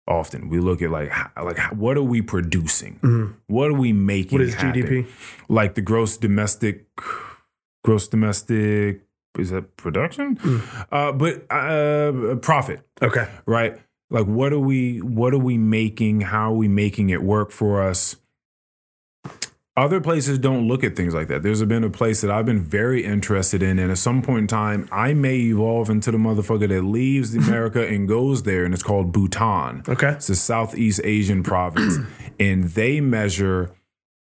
often. 0.08 0.48
We 0.48 0.58
look 0.60 0.80
at 0.82 0.90
like, 0.90 1.12
like 1.36 1.58
what 1.72 1.96
are 1.96 2.02
we 2.02 2.22
producing? 2.22 2.98
Mm-hmm. 3.02 3.32
What 3.48 3.70
are 3.70 3.74
we 3.78 3.92
making? 3.92 4.38
What 4.38 4.46
is 4.46 4.54
happen? 4.54 4.82
GDP? 4.82 5.06
Like 5.48 5.74
the 5.74 5.82
gross 5.82 6.16
domestic, 6.16 6.86
gross 7.84 8.08
domestic. 8.08 9.02
Is 9.38 9.50
that 9.50 9.76
production? 9.78 10.38
Uh, 10.90 11.10
but 11.12 11.50
uh, 11.50 12.36
profit 12.36 12.80
Okay. 13.00 13.26
right? 13.46 13.80
Like 14.10 14.26
what 14.26 14.52
are 14.52 14.58
we 14.58 14.98
what 15.00 15.32
are 15.32 15.38
we 15.38 15.56
making? 15.56 16.20
How 16.20 16.50
are 16.52 16.56
we 16.56 16.68
making 16.68 17.08
it 17.10 17.22
work 17.22 17.50
for 17.50 17.80
us? 17.82 18.16
Other 19.74 20.02
places 20.02 20.38
don't 20.38 20.68
look 20.68 20.84
at 20.84 20.96
things 20.96 21.14
like 21.14 21.28
that. 21.28 21.42
There's 21.42 21.64
been 21.64 21.82
a 21.82 21.88
place 21.88 22.20
that 22.20 22.30
I've 22.30 22.44
been 22.44 22.60
very 22.60 23.06
interested 23.06 23.62
in, 23.62 23.78
and 23.78 23.90
at 23.90 23.96
some 23.96 24.20
point 24.20 24.40
in 24.40 24.46
time, 24.46 24.86
I 24.92 25.14
may 25.14 25.36
evolve 25.38 25.88
into 25.88 26.10
the 26.10 26.18
motherfucker 26.18 26.68
that 26.68 26.82
leaves 26.82 27.34
America 27.48 27.86
and 27.88 28.06
goes 28.06 28.42
there, 28.42 28.66
and 28.66 28.74
it's 28.74 28.82
called 28.82 29.12
Bhutan. 29.12 29.82
Okay. 29.88 30.10
It's 30.10 30.28
a 30.28 30.36
Southeast 30.36 31.00
Asian 31.04 31.42
province, 31.42 31.96
and 32.38 32.64
they 32.64 33.00
measure 33.00 33.74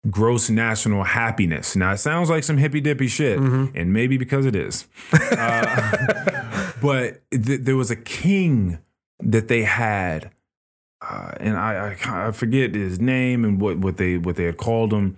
gross 0.09 0.49
national 0.49 1.03
happiness. 1.03 1.75
Now, 1.75 1.93
it 1.93 1.97
sounds 1.97 2.29
like 2.29 2.43
some 2.43 2.57
hippy 2.57 2.81
dippy 2.81 3.07
shit, 3.07 3.39
and 3.39 3.93
maybe 3.93 4.17
because 4.17 4.45
it 4.45 4.55
is. 4.55 4.87
Uh, 5.37 6.71
but 6.81 7.21
th- 7.31 7.61
there 7.61 7.75
was 7.75 7.91
a 7.91 7.95
king 7.95 8.79
that 9.19 9.47
they 9.47 9.63
had, 9.63 10.31
uh, 11.01 11.31
and 11.39 11.57
I, 11.57 11.97
I 12.05 12.27
I 12.27 12.31
forget 12.31 12.75
his 12.75 12.99
name 12.99 13.43
and 13.43 13.59
what, 13.59 13.77
what 13.79 13.97
they 13.97 14.17
what 14.17 14.35
they 14.35 14.45
had 14.45 14.57
called 14.57 14.93
him. 14.93 15.17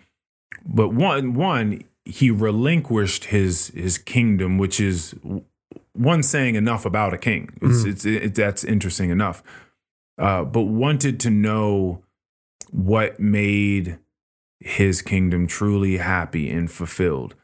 But 0.65 0.93
one 0.93 1.33
one 1.33 1.83
he 2.05 2.31
relinquished 2.31 3.25
his 3.25 3.67
his 3.69 3.97
kingdom, 3.97 4.57
which 4.57 4.79
is 4.79 5.13
one 5.93 6.23
saying 6.23 6.55
enough 6.55 6.85
about 6.85 7.13
a 7.13 7.17
king. 7.17 7.49
It's, 7.61 7.83
it's 7.83 8.05
it, 8.05 8.35
that's 8.35 8.63
interesting 8.63 9.09
enough. 9.09 9.43
Uh, 10.17 10.43
but 10.43 10.63
wanted 10.63 11.19
to 11.21 11.29
know 11.29 12.03
what 12.71 13.19
made 13.19 13.99
his 14.60 15.01
kingdom 15.01 15.47
truly 15.47 15.97
happy 15.97 16.49
and 16.49 16.70
fulfilled. 16.72 17.36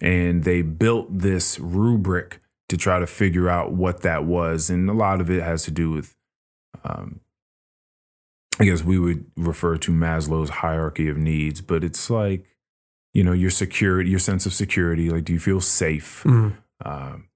And 0.00 0.44
they 0.44 0.62
built 0.62 1.18
this 1.18 1.58
rubric 1.58 2.40
to 2.68 2.76
try 2.76 2.98
to 2.98 3.06
figure 3.06 3.48
out 3.48 3.72
what 3.72 4.02
that 4.02 4.24
was. 4.24 4.68
And 4.68 4.90
a 4.90 4.92
lot 4.92 5.20
of 5.20 5.30
it 5.30 5.42
has 5.42 5.62
to 5.64 5.70
do 5.70 5.90
with, 5.90 6.14
um, 6.84 7.20
I 8.58 8.64
guess 8.64 8.82
we 8.82 8.98
would 8.98 9.26
refer 9.36 9.76
to 9.78 9.92
Maslow's 9.92 10.50
hierarchy 10.50 11.08
of 11.08 11.16
needs, 11.16 11.60
but 11.60 11.84
it's 11.84 12.10
like, 12.10 12.44
you 13.14 13.22
know, 13.22 13.32
your 13.32 13.50
security, 13.50 14.10
your 14.10 14.18
sense 14.18 14.44
of 14.46 14.52
security. 14.52 15.08
Like, 15.10 15.24
do 15.24 15.32
you 15.32 15.40
feel 15.40 15.60
safe? 15.60 16.22
Mhm. 16.24 16.56
um, 16.84 17.28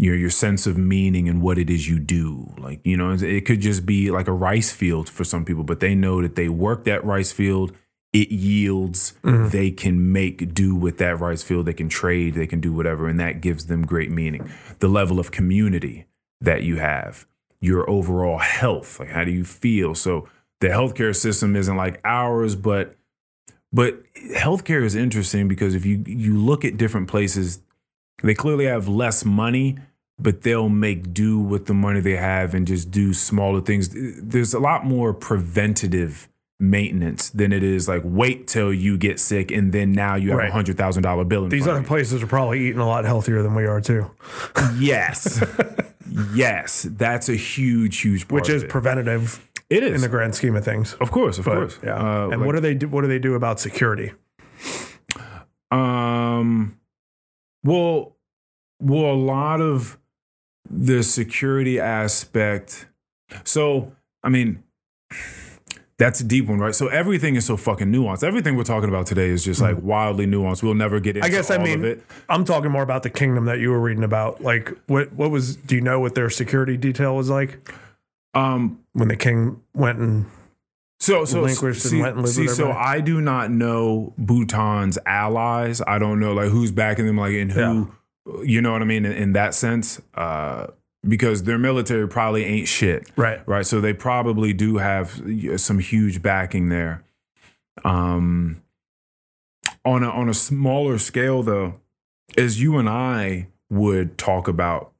your 0.00 0.14
your 0.14 0.30
sense 0.30 0.66
of 0.66 0.78
meaning 0.78 1.28
and 1.28 1.42
what 1.42 1.58
it 1.58 1.68
is 1.68 1.88
you 1.88 1.98
do. 1.98 2.54
Like 2.56 2.80
you 2.84 2.96
know, 2.96 3.10
it 3.12 3.44
could 3.44 3.60
just 3.60 3.84
be 3.84 4.10
like 4.12 4.28
a 4.28 4.32
rice 4.32 4.70
field 4.70 5.08
for 5.08 5.24
some 5.24 5.44
people, 5.44 5.64
but 5.64 5.80
they 5.80 5.94
know 5.94 6.22
that 6.22 6.36
they 6.36 6.48
work 6.48 6.84
that 6.84 7.04
rice 7.04 7.32
field. 7.32 7.72
It 8.12 8.30
yields. 8.30 9.14
Mm-hmm. 9.22 9.48
They 9.48 9.70
can 9.70 10.12
make 10.12 10.54
do 10.54 10.74
with 10.74 10.98
that 10.98 11.20
rice 11.20 11.42
field. 11.42 11.66
They 11.66 11.74
can 11.74 11.88
trade. 11.88 12.34
They 12.34 12.46
can 12.46 12.60
do 12.60 12.72
whatever, 12.72 13.08
and 13.08 13.20
that 13.20 13.40
gives 13.40 13.66
them 13.66 13.84
great 13.84 14.10
meaning. 14.10 14.50
The 14.78 14.88
level 14.88 15.20
of 15.20 15.30
community 15.30 16.06
that 16.40 16.62
you 16.62 16.76
have, 16.76 17.26
your 17.60 17.88
overall 17.88 18.38
health. 18.38 18.98
Like 18.98 19.10
how 19.10 19.24
do 19.24 19.30
you 19.30 19.44
feel? 19.44 19.94
So 19.94 20.28
the 20.60 20.68
healthcare 20.68 21.14
system 21.14 21.54
isn't 21.54 21.76
like 21.76 22.00
ours, 22.04 22.56
but 22.56 22.94
but 23.72 24.02
healthcare 24.34 24.82
is 24.82 24.94
interesting 24.94 25.48
because 25.48 25.74
if 25.74 25.84
you 25.84 26.02
you 26.06 26.38
look 26.38 26.64
at 26.64 26.76
different 26.76 27.08
places, 27.08 27.60
they 28.22 28.34
clearly 28.34 28.64
have 28.64 28.88
less 28.88 29.24
money, 29.24 29.78
but 30.18 30.42
they'll 30.42 30.68
make 30.68 31.12
do 31.12 31.38
with 31.38 31.66
the 31.66 31.74
money 31.74 32.00
they 32.00 32.16
have 32.16 32.54
and 32.54 32.66
just 32.66 32.90
do 32.90 33.12
smaller 33.12 33.60
things. 33.60 33.90
There's 33.92 34.54
a 34.54 34.60
lot 34.60 34.84
more 34.84 35.12
preventative 35.12 36.27
maintenance 36.60 37.30
than 37.30 37.52
it 37.52 37.62
is 37.62 37.86
like 37.86 38.02
wait 38.04 38.48
till 38.48 38.72
you 38.74 38.98
get 38.98 39.20
sick 39.20 39.52
and 39.52 39.72
then 39.72 39.92
now 39.92 40.16
you 40.16 40.30
have 40.30 40.38
a 40.38 40.42
Right. 40.42 40.50
hundred 40.52 40.76
thousand 40.76 41.04
dollar 41.04 41.24
bill. 41.24 41.44
In 41.44 41.50
These 41.50 41.68
other 41.68 41.84
places 41.84 42.20
are 42.22 42.26
probably 42.26 42.66
eating 42.66 42.80
a 42.80 42.86
lot 42.86 43.04
healthier 43.04 43.42
than 43.42 43.54
we 43.54 43.64
are 43.66 43.80
too, 43.80 44.10
Yes. 44.76 45.40
yes. 46.34 46.82
That's 46.90 47.28
a 47.28 47.36
huge, 47.36 48.00
huge 48.00 48.26
part. 48.26 48.40
which 48.42 48.50
is 48.50 48.64
it. 48.64 48.68
preventative 48.70 49.44
it 49.70 49.84
in 49.84 50.00
the 50.00 50.08
grand 50.08 50.34
scheme 50.34 50.56
of 50.56 50.64
things. 50.64 50.94
of 50.94 51.10
course, 51.12 51.38
of 51.38 51.44
But, 51.44 51.54
course. 51.54 51.78
yeah. 51.84 51.94
Uh, 51.94 52.28
and 52.30 52.40
like- 52.40 52.46
what 52.46 52.54
do 52.54 52.60
they 52.60 52.74
do? 52.74 52.88
What 52.88 53.02
do 53.02 53.06
they 53.08 53.18
do 53.20 53.34
about 53.34 53.60
security? 53.60 54.12
Um, 55.70 56.78
well, 57.62 58.16
well, 58.80 59.12
a 59.12 59.14
lot 59.14 59.60
of 59.60 59.98
the 60.70 61.02
security 61.02 61.78
aspect. 61.78 62.86
So, 63.44 63.92
I 64.22 64.28
mean, 64.30 64.62
that's 65.98 66.20
a 66.20 66.24
deep 66.24 66.46
one, 66.46 66.58
right? 66.58 66.74
So 66.74 66.86
everything 66.88 67.34
is 67.36 67.44
so 67.44 67.56
fucking 67.56 67.88
nuanced. 67.92 68.22
Everything 68.22 68.56
we're 68.56 68.62
talking 68.64 68.88
about 68.88 69.06
today 69.06 69.28
is 69.28 69.44
just 69.44 69.60
like 69.60 69.76
wildly 69.82 70.26
nuanced. 70.26 70.62
We'll 70.62 70.74
never 70.74 71.00
get 71.00 71.16
into 71.16 71.26
I 71.26 71.30
guess 71.30 71.50
all 71.50 71.60
I 71.60 71.62
mean 71.64 71.80
of 71.80 71.84
it. 71.84 72.04
I'm 72.28 72.44
talking 72.44 72.70
more 72.70 72.82
about 72.84 73.02
the 73.02 73.10
kingdom 73.10 73.46
that 73.46 73.58
you 73.58 73.70
were 73.70 73.80
reading 73.80 74.04
about. 74.04 74.40
Like 74.40 74.70
what 74.86 75.12
what 75.12 75.30
was 75.30 75.56
do 75.56 75.74
you 75.74 75.80
know 75.80 75.98
what 76.00 76.14
their 76.14 76.30
security 76.30 76.76
detail 76.76 77.16
was 77.16 77.28
like 77.28 77.58
Um, 78.34 78.80
when 78.92 79.08
the 79.08 79.16
king 79.16 79.60
went 79.74 79.98
and 79.98 80.26
So, 81.00 81.24
so 81.24 81.40
relinquished 81.40 81.84
and 81.84 81.90
see, 81.90 82.00
went 82.00 82.14
and 82.14 82.22
lived 82.22 82.34
see, 82.36 82.42
with 82.42 82.54
so 82.54 82.64
everybody? 82.70 82.86
I 82.88 83.00
do 83.00 83.20
not 83.20 83.50
know 83.50 84.12
Bhutan's 84.18 84.98
allies. 85.06 85.80
I 85.86 85.98
don't 85.98 86.20
know 86.20 86.32
like 86.32 86.48
who's 86.50 86.70
backing 86.70 87.06
them, 87.06 87.16
like 87.18 87.34
and 87.34 87.50
who, 87.52 87.92
you 88.44 88.60
know 88.62 88.72
what 88.72 88.82
I 88.82 88.84
mean, 88.84 89.04
in, 89.04 89.12
in 89.12 89.32
that 89.32 89.54
sense, 89.54 90.00
uh, 90.14 90.68
because 91.06 91.44
their 91.44 91.58
military 91.58 92.08
probably 92.08 92.44
ain't 92.44 92.68
shit, 92.68 93.10
right? 93.16 93.40
right? 93.46 93.66
So 93.66 93.80
they 93.80 93.92
probably 93.92 94.52
do 94.52 94.78
have 94.78 95.22
some 95.56 95.78
huge 95.78 96.22
backing 96.22 96.68
there. 96.68 97.04
Um, 97.84 98.62
on 99.84 100.02
a 100.02 100.10
on 100.10 100.28
a 100.28 100.34
smaller 100.34 100.98
scale, 100.98 101.42
though, 101.42 101.80
as 102.36 102.60
you 102.60 102.78
and 102.78 102.88
I 102.88 103.48
would 103.70 104.18
talk 104.18 104.48
about, 104.48 104.92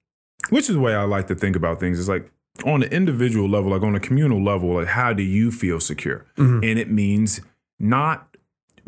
which 0.50 0.68
is 0.68 0.76
the 0.76 0.80
way 0.80 0.94
I 0.94 1.02
like 1.04 1.26
to 1.28 1.34
think 1.34 1.56
about 1.56 1.80
things, 1.80 1.98
is 1.98 2.08
like 2.08 2.30
on 2.64 2.82
an 2.82 2.90
individual 2.90 3.48
level, 3.48 3.70
like 3.70 3.82
on 3.82 3.94
a 3.94 4.00
communal 4.00 4.42
level, 4.42 4.74
like 4.74 4.88
how 4.88 5.12
do 5.12 5.22
you 5.22 5.50
feel 5.50 5.80
secure? 5.80 6.26
Mhm. 6.36 6.68
And 6.68 6.78
it 6.78 6.90
means 6.90 7.40
not 7.78 8.36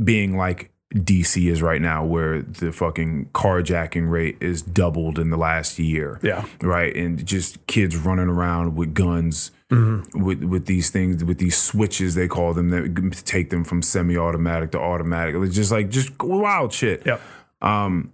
being 0.03 0.37
like 0.37 0.71
DC 0.95 1.49
is 1.51 1.63
right 1.63 1.81
now, 1.81 2.05
where 2.05 2.43
the 2.43 2.73
fucking 2.73 3.31
carjacking 3.33 4.11
rate 4.11 4.37
is 4.41 4.61
doubled 4.61 5.19
in 5.21 5.31
the 5.31 5.37
last 5.37 5.79
year 5.79 6.19
Yeah. 6.23 6.45
right? 6.63 6.95
And 6.97 7.25
just 7.25 7.65
kids 7.69 7.97
running 7.97 8.29
around 8.29 8.77
with 8.77 8.95
guns, 8.95 9.53
Mm-hmm. 9.71 10.21
with 10.25 10.43
with 10.43 10.67
these 10.67 10.91
things, 10.91 11.23
with 11.23 11.39
these 11.39 11.57
switches 11.57 12.17
they 12.17 12.27
call 12.27 12.53
them 12.55 12.71
that 12.71 13.23
take 13.25 13.51
them 13.51 13.63
from 13.63 13.83
semi-automatic 13.83 14.73
to 14.73 14.81
automatic. 14.81 15.37
It's 15.37 15.55
just 15.55 15.71
like 15.71 15.91
just 15.91 16.11
wild 16.21 16.73
shit. 16.73 17.07
Yep. 17.07 17.21
Um, 17.63 18.13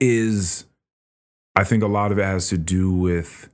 is 0.00 0.66
I 1.56 1.64
think 1.64 1.82
a 1.82 1.86
lot 1.88 2.12
of 2.12 2.18
it 2.18 2.24
has 2.24 2.48
to 2.50 2.58
do 2.58 2.92
with 2.92 3.48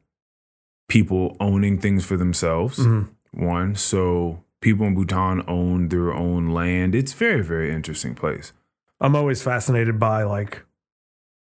people 0.89 1.37
owning 1.41 1.79
things 1.79 2.05
for 2.05 2.17
themselves. 2.17 2.79
Mhm. 2.79 3.09
One, 3.33 3.75
so 3.77 4.44
people 4.65 4.87
in 4.87 4.95
Bhutan 4.95 5.45
own 5.47 5.89
their 5.91 6.13
own 6.13 6.49
land. 6.51 6.95
It's 6.95 7.13
very 7.13 7.43
very 7.43 7.71
interesting 7.71 8.15
place. 8.15 8.53
I'm 9.01 9.15
always 9.15 9.43
fascinated 9.43 9.99
by 10.01 10.23
like 10.25 10.65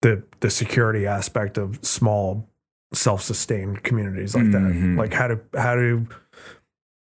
the 0.02 0.22
the 0.40 0.50
security 0.50 1.06
aspect 1.06 1.58
of 1.58 1.78
small 1.84 2.48
self-sustained 2.92 3.82
communities 3.82 4.34
like 4.34 4.44
Mhm. 4.44 4.52
that. 4.96 5.00
Like 5.02 5.12
how 5.12 5.28
do 5.28 5.40
how 5.56 5.74
do 5.74 6.06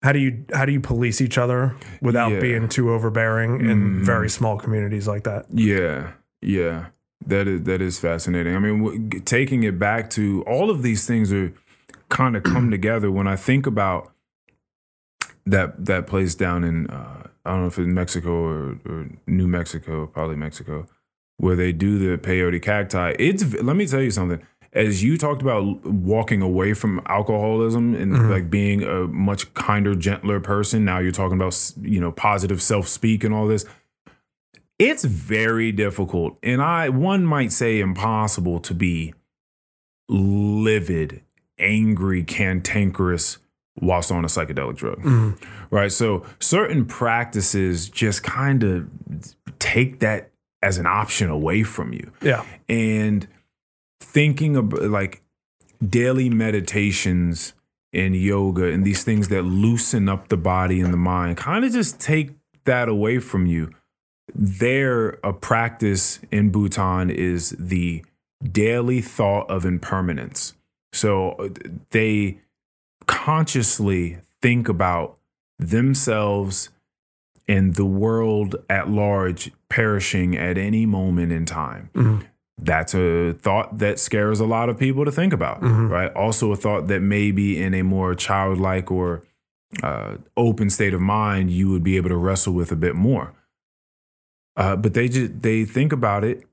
how 0.03 0.13
do 0.13 0.19
you 0.19 0.45
how 0.55 0.65
do 0.65 0.73
you 0.73 0.81
police 0.81 1.21
each 1.21 1.39
other 1.39 1.75
without 2.01 2.33
Yeah. 2.33 2.41
being 2.41 2.69
too 2.69 2.91
overbearing 2.93 3.61
in 3.71 3.79
Mhm. 4.01 4.05
very 4.05 4.29
small 4.31 4.57
communities 4.59 5.07
like 5.09 5.25
that? 5.25 5.47
Yeah, 5.53 6.13
yeah, 6.41 6.87
that 7.27 7.49
is 7.49 7.63
that 7.63 7.81
is 7.83 7.99
fascinating. 7.99 8.55
I 8.55 8.59
mean, 8.61 8.83
w- 8.85 9.09
taking 9.25 9.63
it 9.65 9.79
back 9.79 10.11
to 10.11 10.43
all 10.47 10.71
of 10.71 10.83
these 10.83 11.07
things 11.07 11.33
are 11.33 11.53
kind 12.09 12.37
of 12.37 12.43
come 12.45 12.71
together 12.77 13.11
when 13.11 13.27
I 13.27 13.37
think 13.37 13.67
about 13.67 14.13
that 15.47 15.85
that 15.87 16.07
place 16.07 16.35
down 16.35 16.65
in 16.65 16.87
uh, 16.89 17.29
I 17.45 17.51
don't 17.51 17.61
know 17.63 17.67
if 17.69 17.79
it's 17.79 17.87
Mexico 17.89 18.31
or, 18.33 18.79
or 18.89 19.09
New 19.27 19.47
Mexico, 19.47 20.07
probably 20.07 20.37
Mexico, 20.37 20.87
where 21.39 21.57
they 21.57 21.73
do 21.73 21.99
the 21.99 22.19
peyote 22.19 22.61
cacti. 22.63 23.15
It's 23.19 23.55
let 23.63 23.77
me 23.77 23.87
tell 23.87 24.03
you 24.03 24.11
something. 24.11 24.43
As 24.73 25.03
you 25.03 25.17
talked 25.17 25.41
about 25.41 25.87
walking 25.87 26.43
away 26.43 26.75
from 26.75 27.01
alcoholism 27.07 27.95
and 27.95 28.13
Mhm. 28.13 28.31
like 28.31 28.51
being 28.51 28.83
a 28.83 29.07
much 29.07 29.55
kinder, 29.55 29.95
gentler 29.95 30.39
person, 30.41 30.85
now 30.85 30.99
you're 30.99 31.13
talking 31.13 31.37
about 31.39 31.73
you 31.81 32.01
know 32.01 32.13
positive 32.13 32.61
self 32.61 32.87
speak 32.89 33.25
and 33.25 33.33
all 33.35 33.47
this 33.47 33.65
it's 34.79 35.05
very 35.05 35.73
difficult 35.73 36.37
and 36.43 36.61
i 36.61 36.87
one 36.91 37.25
might 37.25 37.51
say 37.51 37.81
impossible 37.81 38.61
to 38.61 38.75
be 38.75 39.15
livid 40.09 41.23
angry 41.59 42.23
cantankerous 42.23 43.39
whilst 43.81 44.11
on 44.11 44.25
a 44.25 44.29
psychedelic 44.29 44.77
drug. 44.77 45.03
Mhm. 45.03 45.37
right? 45.71 45.93
So 45.93 46.25
certain 46.41 46.85
practices 46.87 47.89
just 47.89 48.23
kind 48.23 48.63
of 48.63 48.89
take 49.59 49.99
that 50.01 50.31
as 50.63 50.79
an 50.79 50.87
option 50.87 51.29
away 51.31 51.63
from 51.63 51.93
you. 51.93 52.11
Yeah. 52.23 52.45
and 52.69 53.27
thinking 54.01 54.57
about 54.57 54.83
like 54.85 55.21
daily 55.87 56.31
meditations 56.31 57.53
and 57.93 58.15
yoga 58.17 58.65
and 58.73 58.85
these 58.85 59.05
things 59.05 59.29
that 59.29 59.43
loosen 59.43 60.09
up 60.09 60.29
the 60.29 60.37
body 60.37 60.81
and 60.81 60.93
the 60.93 60.97
mind 60.99 61.37
kind 61.37 61.65
of 61.65 61.73
just 61.73 62.01
take 62.01 62.31
that 62.65 62.89
away 62.89 63.19
from 63.19 63.47
you. 63.47 63.71
There 64.35 65.19
a 65.23 65.33
practice 65.33 66.19
in 66.31 66.51
bhutan 66.51 67.11
is 67.11 67.51
the 67.59 68.05
daily 68.43 69.01
thought 69.01 69.49
of 69.51 69.65
impermanence. 69.65 70.55
So 70.93 71.31
uh, 71.33 71.49
they 71.91 72.39
consciously 73.07 74.19
think 74.43 74.69
about 74.69 75.19
themselves 75.59 76.71
and 77.49 77.75
the 77.75 77.85
world 77.85 78.57
at 78.69 78.91
large 78.91 79.51
perishing 79.69 80.37
at 80.37 80.59
any 80.59 80.85
moment 80.87 81.33
in 81.33 81.45
time 81.47 81.91
Mhm. 81.95 82.25
that's 82.59 82.95
a 82.95 83.33
thought 83.35 83.79
that 83.79 83.99
scares 83.99 84.41
a 84.41 84.47
lot 84.47 84.69
of 84.69 84.79
people 84.79 85.05
to 85.05 85.13
think 85.13 85.33
about, 85.33 85.61
Mhm. 85.61 85.91
right? 85.91 86.13
Also, 86.15 86.53
a 86.53 86.57
thought 86.57 86.89
that 86.89 87.01
maybe 87.03 87.61
in 87.63 87.75
a 87.75 87.83
more 87.83 88.15
childlike 88.15 88.91
or 88.91 89.23
uh, 89.83 90.17
open 90.37 90.71
state 90.71 90.95
of 90.95 91.01
mind, 91.01 91.51
you 91.51 91.69
would 91.69 91.83
be 91.83 91.97
able 91.97 92.09
to 92.09 92.17
wrestle 92.17 92.55
with 92.55 92.71
a 92.71 92.77
bit 92.77 92.95
more. 92.95 93.33
Uh, 94.57 94.77
but 94.77 94.95
they 94.95 95.09
just 95.09 95.43
they 95.43 95.65
think 95.65 95.93
about 95.93 96.25
it, 96.25 96.45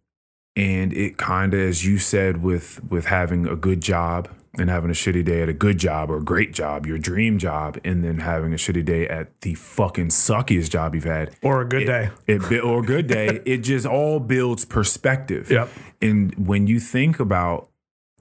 and 0.55 0.91
it 0.93 1.15
kind 1.17 1.53
of, 1.53 1.59
as 1.59 1.85
you 1.85 1.97
said, 1.99 2.41
with 2.43 2.83
with 2.89 3.05
having 3.05 3.47
a 3.47 3.55
good 3.55 3.81
job 3.81 4.27
and 4.57 4.69
having 4.69 4.89
a 4.89 4.93
shitty 4.93 5.25
day 5.25 5.41
at 5.41 5.49
a 5.49 5.53
good 5.53 5.77
job 5.79 6.11
or 6.11 6.17
a 6.17 6.23
great 6.23 6.53
job, 6.53 6.85
your 6.85 6.97
dream 6.99 7.37
job, 7.39 7.77
and 7.83 8.03
then 8.03 8.19
having 8.19 8.53
a 8.53 8.55
shitty 8.55 8.85
day 8.85 9.07
at 9.07 9.41
the 9.41 9.55
fucking 9.55 10.09
suckiest 10.09 10.69
job 10.69 10.93
you've 10.93 11.03
had, 11.05 11.35
Or 11.41 11.61
a 11.61 11.65
good 11.67 11.83
It- 11.83 11.85
day. 11.87 12.09
it 12.27 12.63
or 12.63 12.79
a 12.79 12.83
good 12.83 13.07
day, 13.07 13.41
it 13.45 13.57
just 13.59 13.85
all 13.87 14.19
builds 14.19 14.63
perspective. 14.65 15.49
Yep. 15.49 15.69
And 16.01 16.47
when 16.47 16.67
you 16.67 16.79
think 16.79 17.19
about, 17.19 17.69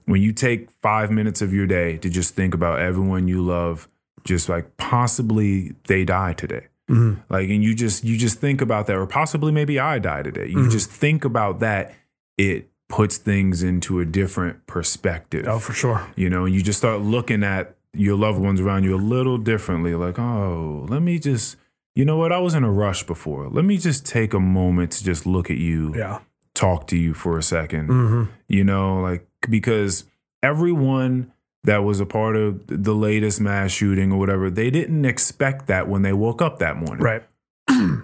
when 0.05 0.21
you 0.21 0.33
take 0.33 0.71
five 0.81 1.11
minutes 1.11 1.41
of 1.41 1.53
your 1.53 1.67
day 1.67 1.97
to 1.97 2.09
just 2.09 2.35
think 2.35 2.53
about 2.55 2.79
everyone 2.79 3.27
you 3.27 3.41
love, 3.43 3.87
just 4.23 4.49
like 4.49 4.75
possibly 4.77 5.73
they 5.87 6.03
die 6.03 6.33
today. 6.33 6.67
Mhm. 6.89 7.19
Like, 7.29 7.49
and 7.49 7.63
you 7.63 7.75
just, 7.75 8.03
you 8.03 8.17
just 8.17 8.39
think 8.39 8.59
about 8.59 8.87
that, 8.87 8.97
or 8.97 9.05
possibly 9.05 9.51
maybe 9.51 9.79
I 9.79 9.99
die 9.99 10.23
today. 10.23 10.47
You 10.47 10.57
Mhm. 10.57 10.71
just 10.71 10.89
think 10.89 11.23
about 11.23 11.59
that. 11.59 11.93
It 12.37 12.69
puts 12.95 13.17
things 13.17 13.63
into 13.63 13.99
a 13.99 14.05
different 14.05 14.55
perspective 14.67 15.45
Oh, 15.47 15.57
for 15.59 15.73
sure. 15.73 15.99
you 16.15 16.29
know, 16.29 16.45
you 16.45 16.61
just 16.61 16.77
start 16.77 17.01
looking 17.01 17.43
at 17.43 17.75
your 17.93 18.15
loved 18.15 18.39
ones 18.39 18.59
around 18.61 18.83
you 18.83 18.93
a 18.95 19.03
little 19.15 19.37
differently. 19.37 19.95
Like, 19.95 20.19
oh, 20.19 20.85
let 20.89 21.01
me 21.01 21.17
just, 21.19 21.57
you 21.95 22.05
know 22.05 22.17
what? 22.17 22.31
I 22.31 22.37
was 22.39 22.53
in 22.53 22.63
a 22.63 22.71
rush 22.71 23.01
before. 23.03 23.49
Let 23.49 23.65
me 23.65 23.77
just 23.77 24.05
take 24.05 24.33
a 24.33 24.39
moment 24.39 24.91
to 24.93 25.03
just 25.03 25.25
look 25.25 25.49
at 25.49 25.57
you, 25.57 25.93
Yeah. 25.95 26.19
talk 26.53 26.85
to 26.87 26.97
you 26.97 27.13
for 27.15 27.37
a 27.37 27.41
2nd 27.41 27.87
hmm 27.87 28.23
You 28.47 28.63
know, 28.63 29.01
like, 29.01 29.27
because 29.49 30.05
everyone 30.43 31.31
that 31.63 31.83
was 31.83 31.99
a 31.99 32.05
part 32.05 32.35
of 32.35 32.61
the 32.67 32.93
latest 32.93 33.39
mass 33.41 33.71
shooting 33.71 34.11
or 34.11 34.19
whatever, 34.19 34.49
they 34.51 34.69
didn't 34.69 35.05
expect 35.05 35.65
that 35.67 35.87
when 35.87 36.01
they 36.03 36.13
woke 36.13 36.41
up 36.41 36.59
that 36.59 36.77
morning. 36.77 37.03
Right. 37.03 37.23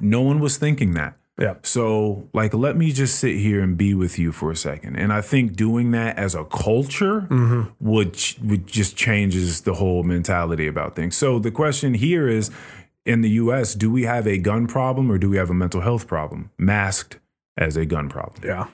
No 0.00 0.22
one 0.22 0.40
was 0.40 0.56
thinking 0.56 0.94
that. 0.94 1.16
Yeah. 1.38 1.54
So, 1.64 2.28
like, 2.32 2.54
let 2.54 2.76
me 2.76 2.92
just 2.92 3.18
sit 3.18 3.36
here 3.36 3.60
and 3.60 3.76
be 3.76 3.92
with 3.92 4.18
you 4.20 4.30
for 4.30 4.52
a 4.52 4.56
second. 4.56 4.94
And 4.96 5.12
I 5.12 5.20
think 5.20 5.56
doing 5.56 5.90
that 5.90 6.16
as 6.16 6.34
a 6.36 6.44
culture 6.44 7.22
hmm 7.22 7.62
would 7.80 8.14
ch- 8.14 8.38
would 8.40 8.66
just 8.68 8.96
changes 8.96 9.62
the 9.62 9.74
whole 9.74 10.04
mentality 10.04 10.66
about 10.68 10.94
things. 10.94 11.16
So 11.16 11.38
the 11.40 11.50
question 11.50 11.94
here 11.94 12.28
is 12.28 12.50
in 13.04 13.20
the 13.22 13.30
US, 13.30 13.74
do 13.74 13.90
we 13.90 14.04
have 14.04 14.26
a 14.28 14.38
gun 14.38 14.66
problem 14.68 15.10
or 15.10 15.18
do 15.18 15.28
we 15.28 15.36
have 15.36 15.50
a 15.50 15.54
mental 15.54 15.80
health 15.80 16.06
problem 16.06 16.50
masked 16.56 17.18
as 17.58 17.76
a 17.76 17.84
gun 17.84 18.08
problem? 18.08 18.42
Yeah. 18.44 18.68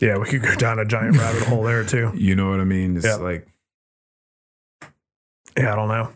Yeah, 0.00 0.16
we 0.16 0.26
could 0.30 0.42
go 0.42 0.54
down 0.54 0.78
a 0.78 0.86
giant 0.86 1.18
rabbit 1.18 1.42
hole 1.42 1.62
there 1.64 1.84
too. 1.84 2.10
You 2.16 2.34
know 2.36 2.48
what 2.50 2.60
I 2.60 2.64
mean? 2.64 2.96
It's 2.96 3.04
Yeah. 3.04 3.16
like 3.16 3.46
Yeah, 5.56 5.72
I 5.74 5.76
don't 5.76 5.88
know. 5.88 6.10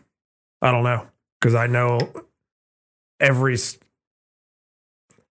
I 0.63 0.71
don't 0.71 0.85
know 0.85 1.07
because 1.39 1.55
I 1.55 1.67
know 1.67 1.99
every 3.21 3.59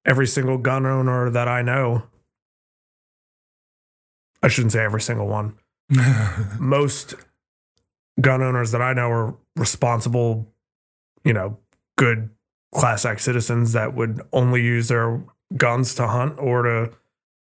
every 0.05 0.27
single 0.27 0.57
gun 0.57 0.85
owner 0.85 1.29
that 1.29 1.47
I 1.47 1.61
know. 1.61 2.03
I 4.41 4.47
shouldn't 4.49 4.73
say 4.73 4.83
every 4.83 5.01
single 5.01 5.27
one. 5.27 5.55
Most 6.59 7.15
gun 8.19 8.41
owners 8.41 8.71
that 8.71 8.81
I 8.81 8.93
know 8.93 9.09
are 9.09 9.35
responsible, 9.55 10.47
you 11.23 11.33
know, 11.33 11.57
good 11.97 12.29
class 12.73 13.05
act 13.05 13.21
citizens 13.21 13.73
that 13.73 13.93
would 13.93 14.21
only 14.33 14.61
use 14.61 14.87
their 14.87 15.23
guns 15.55 15.95
to 15.95 16.07
hunt 16.07 16.35
or 16.39 16.63
to 16.63 16.91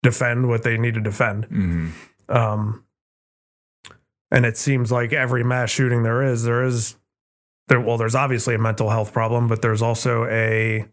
defend 0.02 0.48
what 0.48 0.62
they 0.62 0.76
need 0.76 0.94
to 0.94 1.00
defend. 1.00 1.48
Mhm. 1.48 1.90
Um, 2.28 2.84
and 4.30 4.44
it 4.46 4.56
seems 4.56 4.92
like 4.92 5.12
every 5.12 5.42
mass 5.42 5.70
shooting 5.70 6.02
there 6.02 6.22
is, 6.22 6.44
there 6.44 6.62
is 6.62 6.96
there. 7.68 7.80
Well, 7.80 7.96
there's 7.96 8.14
obviously 8.14 8.54
a 8.54 8.58
mental 8.58 8.90
health 8.90 9.12
problem, 9.12 9.48
but 9.48 9.62
there's 9.62 9.80
also 9.82 10.24
a 10.26 10.86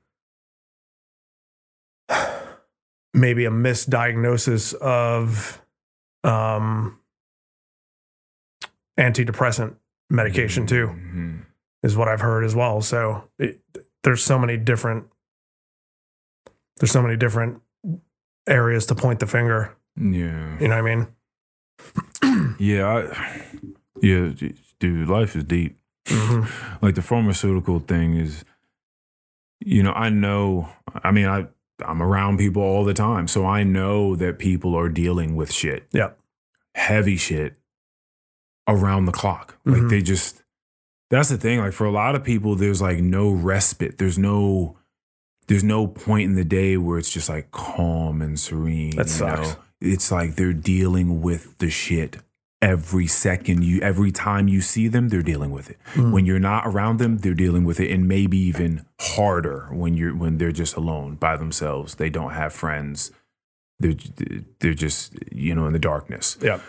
maybe 3.14 3.46
a 3.46 3.50
misdiagnosis 3.50 4.74
of 4.76 5.62
um, 6.24 7.00
antidepressant 9.00 9.76
medication 10.10 10.66
too, 10.68 10.88
Mhm. 10.88 11.46
is 11.84 11.96
what 11.96 12.08
I've 12.08 12.22
heard 12.22 12.44
as 12.44 12.56
well. 12.56 12.82
So 12.82 13.30
it, 13.40 13.60
there's 14.04 14.24
so 14.24 14.38
many 14.40 14.58
different 14.58 15.08
there's 16.80 16.92
so 16.92 17.02
many 17.04 17.16
different 17.16 17.62
areas 18.48 18.88
to 18.88 18.96
point 18.96 19.20
the 19.20 19.28
finger. 19.28 19.76
Yeah. 19.96 20.58
You 20.60 20.68
know 20.68 20.82
what 20.82 20.92
I 20.92 20.96
mean? 20.96 21.08
Yeah. 22.60 22.88
I, 22.88 23.46
yeah, 24.02 24.32
dude, 24.80 25.10
life 25.10 25.36
is 25.36 25.44
deep. 25.44 25.78
Mhm. 26.08 26.50
like 26.82 26.96
the 26.96 27.02
pharmaceutical 27.04 27.80
thing 27.80 28.16
is 28.16 28.44
you 29.60 29.84
know 29.84 29.94
i 29.94 30.10
know 30.10 30.68
i 31.04 31.12
mean 31.12 31.28
i 31.28 31.46
i'm 31.86 32.02
around 32.02 32.38
people 32.38 32.62
all 32.62 32.84
the 32.86 32.94
time 32.94 33.28
so 33.28 33.46
i 33.46 33.64
know 33.64 34.16
that 34.16 34.40
people 34.40 34.76
are 34.76 34.90
dealing 34.90 35.36
with 35.36 35.52
shit 35.52 35.88
Yeah. 35.92 36.12
heavy 36.76 37.18
shit 37.18 37.58
around 38.68 39.06
the 39.06 39.12
clock 39.12 39.58
like 39.66 39.82
Mhm. 39.82 39.90
they 39.90 40.02
just 40.02 40.44
that's 41.10 41.30
the 41.30 41.38
thing 41.38 41.60
like 41.60 41.74
for 41.74 41.86
a 41.86 41.92
lot 41.92 42.16
of 42.16 42.24
people 42.24 42.56
there's 42.56 42.82
like 42.82 43.00
no 43.00 43.30
respite 43.30 43.98
there's 43.98 44.18
no 44.18 44.78
there's 45.48 45.64
no 45.64 45.88
point 45.88 46.30
in 46.30 46.36
the 46.36 46.46
day 46.46 46.78
where 46.78 46.98
it's 46.98 47.10
just 47.12 47.28
like 47.28 47.52
calm 47.52 48.22
and 48.22 48.40
serene 48.40 48.96
That 48.96 49.10
sucks. 49.10 49.50
know? 49.50 49.56
it's 49.82 50.12
like 50.12 50.36
they're 50.36 50.54
dealing 50.54 51.22
with 51.22 51.58
the 51.58 51.70
shit 51.70 52.18
every 52.62 53.08
second 53.08 53.64
you 53.64 53.82
every 53.82 54.12
time 54.12 54.48
you 54.48 54.62
see 54.62 54.88
them 54.88 55.10
they're 55.10 55.24
dealing 55.24 55.50
with 55.50 55.70
it. 55.70 55.78
Mm. 55.94 56.12
when 56.12 56.26
you're 56.26 56.40
not 56.40 56.64
around 56.68 56.98
them 57.00 57.18
they're 57.18 57.34
dealing 57.34 57.64
with 57.66 57.80
it 57.80 57.92
and 57.92 58.08
maybe 58.08 58.38
even 58.38 58.86
harder 59.00 59.68
when 59.72 59.96
you're 59.96 60.16
when 60.16 60.38
they're 60.38 60.52
just 60.52 60.76
alone 60.76 61.16
by 61.16 61.36
themselves. 61.36 61.96
They 61.96 62.10
don't 62.10 62.32
have 62.34 62.54
friends. 62.54 63.12
They're 63.80 63.96
they're 64.60 64.76
just 64.76 65.16
you 65.32 65.56
know 65.56 65.66
in 65.66 65.74
the 65.74 65.80
darkness. 65.80 66.38
Yeah. 66.42 66.60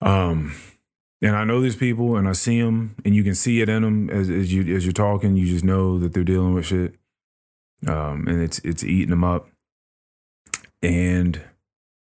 um 0.00 0.54
and 1.22 1.36
I 1.36 1.44
know 1.44 1.60
these 1.60 1.76
people 1.76 2.16
and 2.16 2.28
I 2.28 2.32
see 2.32 2.60
them 2.62 2.94
and 3.04 3.14
you 3.14 3.22
can 3.24 3.34
see 3.34 3.60
it 3.60 3.68
in 3.68 3.82
them 3.82 4.08
as, 4.10 4.30
as 4.30 4.52
you 4.52 4.74
as 4.76 4.86
you're 4.86 4.92
talking. 4.92 5.36
You 5.36 5.46
just 5.46 5.64
know 5.64 5.98
that 5.98 6.12
they're 6.12 6.24
dealing 6.24 6.54
with 6.54 6.66
shit. 6.66 6.94
Um 7.86 8.28
and 8.28 8.40
it's 8.42 8.60
it's 8.60 8.84
eating 8.84 9.10
them 9.10 9.24
up. 9.24 9.48
And 10.82 11.42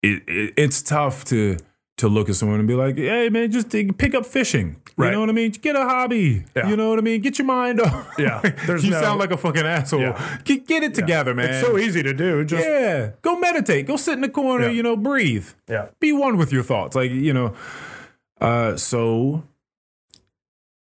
it, 0.03 0.21
it 0.27 0.53
it's 0.57 0.81
tough 0.81 1.23
to 1.25 1.57
to 1.99 2.07
look 2.09 2.27
at 2.29 2.35
someone 2.35 2.59
and 2.59 2.67
be 2.67 2.73
like 2.75 2.97
hey 2.97 3.29
man 3.29 3.51
just 3.51 3.69
pick 3.69 4.13
up 4.15 4.25
fishing 4.25 4.75
you 4.97 5.05
Right. 5.05 5.11
know 5.13 5.19
what 5.21 5.29
I 5.29 5.33
mean 5.33 5.51
get 5.51 5.75
a 5.75 5.83
hobby 5.83 6.43
Yeah. 6.55 6.67
you 6.69 6.75
know 6.75 6.89
what 6.89 6.99
I 6.99 7.01
mean 7.01 7.21
get 7.21 7.37
your 7.39 7.45
mind 7.45 7.79
off 7.85 8.07
Yeah. 8.17 8.41
There's 8.67 8.83
you 8.83 8.91
no- 8.91 9.01
sound 9.01 9.19
like 9.19 9.31
a 9.31 9.37
fucking 9.37 9.65
asshole 9.65 10.01
Yeah. 10.01 10.39
get, 10.43 10.67
get 10.67 10.83
it 10.83 10.93
together 10.93 11.33
man 11.33 11.49
It's 11.53 11.61
so 11.65 11.77
easy 11.77 12.01
to 12.03 12.13
do. 12.13 12.43
Just 12.45 12.67
yeah. 12.67 12.79
yeah 12.79 13.11
go 13.21 13.37
meditate 13.39 13.85
go 13.87 13.95
sit 13.97 14.13
in 14.13 14.21
the 14.21 14.29
corner 14.29 14.65
Yeah. 14.65 14.71
you 14.71 14.83
know 14.83 14.95
breathe 14.97 15.47
Yeah. 15.69 15.87
be 15.99 16.11
one 16.11 16.37
with 16.37 16.51
your 16.51 16.63
thoughts 16.63 16.95
like 16.95 17.11
you 17.11 17.33
know 17.33 17.53
uh 18.41 18.75
so 18.77 19.43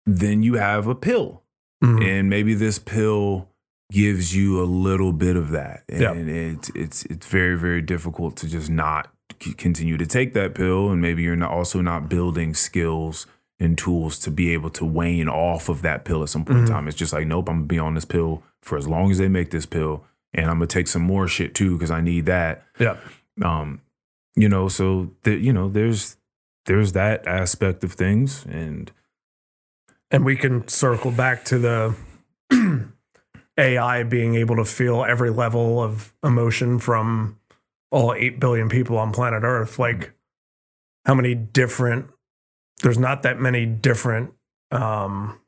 then 0.06 0.41
you 0.44 0.56
have 0.56 0.88
a 0.88 0.95
pill 0.95 1.44
Mhm. 1.84 2.03
and 2.03 2.30
maybe 2.30 2.53
this 2.53 2.77
pill 2.80 3.48
gives 3.91 4.36
you 4.36 4.61
a 4.61 4.65
little 4.65 5.14
bit 5.14 5.36
of 5.36 5.49
that 5.52 5.84
and 5.90 6.02
Yeah. 6.02 6.14
it's 6.14 6.69
it's 6.76 7.06
it's 7.06 7.26
very 7.27 7.57
very 7.57 7.81
difficult 7.81 8.36
to 8.38 8.48
just 8.48 8.69
not 8.69 9.11
continue 9.40 9.98
to 9.98 10.06
take 10.06 10.34
that 10.34 10.53
pill 10.56 10.90
and 10.91 11.02
maybe 11.02 11.24
you're 11.24 11.36
not 11.36 11.52
also 11.52 11.82
not 11.82 12.10
building 12.10 12.53
skills 12.53 13.26
and 13.60 13.78
tools 13.78 14.18
to 14.20 14.32
be 14.32 14.53
able 14.53 14.70
to 14.70 14.86
wane 14.86 15.28
off 15.30 15.70
of 15.70 15.82
that 15.82 16.06
pill 16.06 16.22
at 16.24 16.30
some 16.30 16.45
point 16.45 16.60
Mhm. 16.60 16.61
in 16.64 16.68
time 16.68 16.88
it's 16.88 16.98
just 16.98 17.14
like 17.14 17.26
nope 17.28 17.49
i'm 17.49 17.57
gonna 17.57 17.66
be 17.68 17.80
on 17.80 17.94
this 17.95 18.06
pill 18.06 18.44
for 18.61 18.78
as 18.78 18.88
long 18.88 19.11
as 19.11 19.18
they 19.18 19.28
make 19.28 19.52
this 19.52 19.66
pill 19.66 20.06
and 20.34 20.45
i'm 20.48 20.57
gonna 20.57 20.68
take 20.68 20.88
some 20.88 21.02
more 21.02 21.28
shit 21.28 21.53
too 21.56 21.74
because 21.78 21.91
i 21.91 22.02
need 22.02 22.26
that 22.26 22.64
Yeah. 22.80 22.98
um 23.41 23.82
you 24.36 24.48
know 24.49 24.68
so 24.68 25.11
you 25.26 25.52
know 25.53 25.68
there's 25.70 26.18
there's 26.66 26.91
that 26.94 27.26
aspect 27.28 27.84
of 27.84 27.94
things 27.94 28.45
and 28.45 28.91
And 30.11 30.24
we 30.26 30.36
can 30.36 30.68
circle 30.68 31.11
back 31.11 31.44
to 31.45 31.57
the 31.60 31.95
AI 33.57 34.03
being 34.03 34.36
able 34.36 34.56
to 34.56 34.66
feel 34.66 35.03
every 35.03 35.30
level 35.30 35.82
of 35.84 36.14
emotion 36.24 36.80
from 36.80 37.38
all 37.91 38.14
8 38.14 38.40
billion 38.40 38.70
people 38.70 38.98
on 38.98 39.11
planet 39.11 39.44
Earth. 39.44 39.80
Like, 39.80 40.14
how 41.06 41.16
many 41.16 41.34
different, 41.36 42.07
there's 42.84 42.98
not 42.99 43.24
that 43.24 43.40
many 43.40 43.66
different, 43.66 44.34
um, 44.72 45.40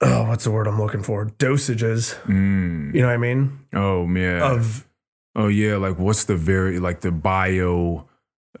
oh, 0.00 0.28
what's 0.28 0.44
the 0.44 0.50
word 0.50 0.66
I'm 0.66 0.80
looking 0.80 1.02
for? 1.02 1.26
Dosages. 1.26 2.14
mm, 2.24 2.94
You 2.94 3.00
know 3.00 3.08
what 3.08 3.14
I 3.14 3.18
mean? 3.18 3.58
oh 3.74 4.06
yeah 4.14 4.52
Of, 4.52 4.86
oh 5.34 5.48
yeah 5.48 5.76
like 5.76 5.98
what's 5.98 6.24
the 6.24 6.36
very 6.36 6.78
like 6.78 7.00
the 7.00 7.10
bio 7.10 8.08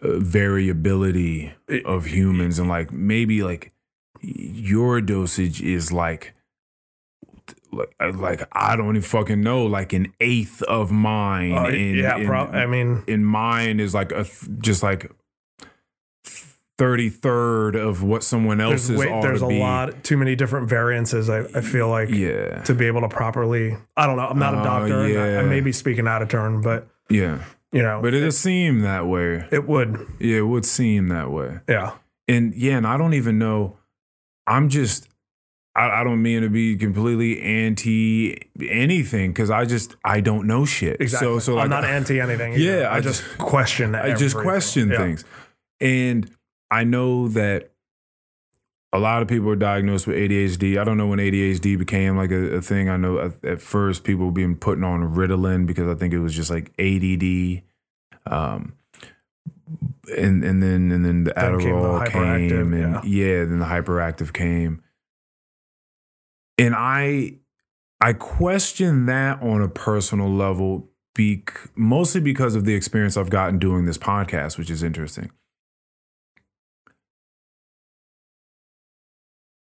uh, 0.02 0.18
variability 0.18 1.52
It- 1.68 1.86
of 1.86 2.06
humans 2.06 2.58
and 2.58 2.68
like 2.68 2.92
maybe 2.92 3.42
like 3.42 3.72
your 4.20 5.00
dosage 5.00 5.60
is 5.62 5.92
like 5.92 6.34
like 7.74 7.94
uh, 8.00 8.12
like 8.14 8.42
I 8.52 8.76
don't 8.76 8.90
even 8.96 9.02
fucking 9.02 9.42
know 9.42 9.66
like 9.66 9.92
an 9.92 10.12
eighth 10.20 10.62
of 10.62 10.90
mine 10.90 11.52
uh, 11.52 11.64
and, 11.66 11.96
yeah, 11.96 12.16
and- 12.16 12.26
prob- 12.26 12.54
I 12.54 12.66
mean, 12.66 13.02
in 13.06 13.24
mine 13.24 13.80
is 13.80 13.94
like 13.94 14.12
a 14.12 14.24
th- 14.24 14.48
just 14.60 14.82
like 14.82 15.10
33rd 16.78 17.76
of 17.76 18.02
what 18.02 18.24
someone 18.24 18.60
else's 18.60 18.98
way, 18.98 19.06
ought 19.08 19.22
there's 19.22 19.42
a 19.42 19.46
be. 19.46 19.60
lot, 19.60 20.02
too 20.02 20.16
many 20.16 20.34
different 20.34 20.68
variances. 20.68 21.30
I, 21.30 21.40
I 21.54 21.60
feel 21.60 21.88
like 21.88 22.08
yeah 22.10 22.62
to 22.62 22.74
be 22.74 22.86
able 22.86 23.02
to 23.02 23.08
properly, 23.08 23.76
I 23.96 24.06
don't 24.06 24.16
know. 24.16 24.26
I'm 24.26 24.38
not 24.38 24.54
a 24.54 24.60
Oh, 24.60 24.64
doctor. 24.64 25.00
and 25.04 25.18
I, 25.18 25.40
I 25.40 25.42
may 25.44 25.60
be 25.60 25.70
speaking 25.72 26.08
out 26.08 26.20
of 26.22 26.28
turn, 26.28 26.62
but 26.62 26.88
yeah 27.08 27.44
you 27.70 27.82
know, 27.82 28.00
but 28.02 28.14
it 28.14 28.20
does 28.20 28.38
seem 28.38 28.80
that 28.80 29.06
way 29.06 29.46
it 29.52 29.66
would. 29.68 30.06
yeah 30.20 30.38
it 30.38 30.46
would 30.46 30.64
seem 30.64 31.08
that 31.08 31.30
way 31.30 31.58
Yeah. 31.68 31.92
and 32.28 32.54
yeah 32.54 32.76
and 32.76 32.86
i 32.86 32.96
don't 32.96 33.14
even 33.14 33.36
know 33.38 33.78
i'm 34.46 34.68
just 34.68 35.08
i, 35.76 36.00
I 36.00 36.04
don't 36.04 36.22
mean 36.22 36.42
to 36.42 36.48
be 36.48 36.76
completely 36.76 37.40
anti 37.40 38.36
anything 38.60 39.30
because 39.32 39.50
i 39.50 39.64
just 39.64 39.96
i 40.04 40.20
don't 40.20 40.46
know 40.46 40.64
shit 40.64 41.00
Exactly. 41.00 41.26
so 41.26 41.38
so 41.38 41.54
like 41.54 41.64
I'm 41.64 41.70
not 41.70 41.84
anti 41.84 42.20
anything. 42.20 42.54
Yeah, 42.54 42.88
I, 42.90 42.96
I 42.96 43.00
just, 43.00 43.22
just- 43.22 43.38
question. 43.38 43.94
I 43.94 44.14
just 44.14 44.36
question 44.36 44.90
Yeah. 44.90 44.98
things. 44.98 45.24
And 45.80 46.30
I 46.70 46.84
know 46.84 47.28
that 47.28 47.70
a 48.92 48.98
lot 48.98 49.22
of 49.22 49.28
people 49.28 49.50
are 49.50 49.56
diagnosed 49.56 50.06
with 50.06 50.16
ADHD. 50.16 50.78
I 50.80 50.84
don't 50.84 50.96
know 50.96 51.08
when 51.08 51.18
ADHD 51.18 51.76
became 51.76 52.16
like 52.16 52.30
a, 52.30 52.56
a 52.56 52.60
thing. 52.62 52.88
I 52.88 52.96
know 52.96 53.18
at, 53.18 53.44
at 53.44 53.60
first 53.60 54.04
people 54.04 54.26
were 54.26 54.32
being 54.32 54.54
putting 54.56 54.84
on 54.84 55.00
Ritalin 55.02 55.66
because 55.66 55.88
I 55.88 55.98
think 55.98 56.14
it 56.14 56.20
was 56.20 56.34
just 56.34 56.48
like 56.50 56.72
ADD. 56.78 57.62
Um, 58.26 58.74
and 60.16 60.44
and 60.44 60.62
then 60.62 60.92
and 60.92 61.04
then 61.04 61.24
the 61.24 61.32
Then 61.34 61.58
came 61.58 61.70
the 61.70 61.74
Adderall 61.74 62.08
came, 62.10 62.72
and 62.72 63.04
yeah. 63.04 63.44
then 63.44 63.58
the 63.58 63.64
hyperactive 63.66 64.32
came. 64.32 64.82
And 66.58 66.74
I 66.76 67.38
I 68.00 68.12
question 68.12 69.06
that 69.06 69.42
on 69.42 69.62
a 69.62 69.68
personal 69.68 70.30
level, 70.30 70.90
mostly 71.74 72.20
because 72.20 72.54
of 72.54 72.64
the 72.64 72.74
experience 72.74 73.16
I've 73.16 73.30
gotten 73.30 73.58
doing 73.58 73.86
this 73.86 73.98
podcast, 73.98 74.58
which 74.58 74.70
is 74.70 74.82
interesting. 74.82 75.30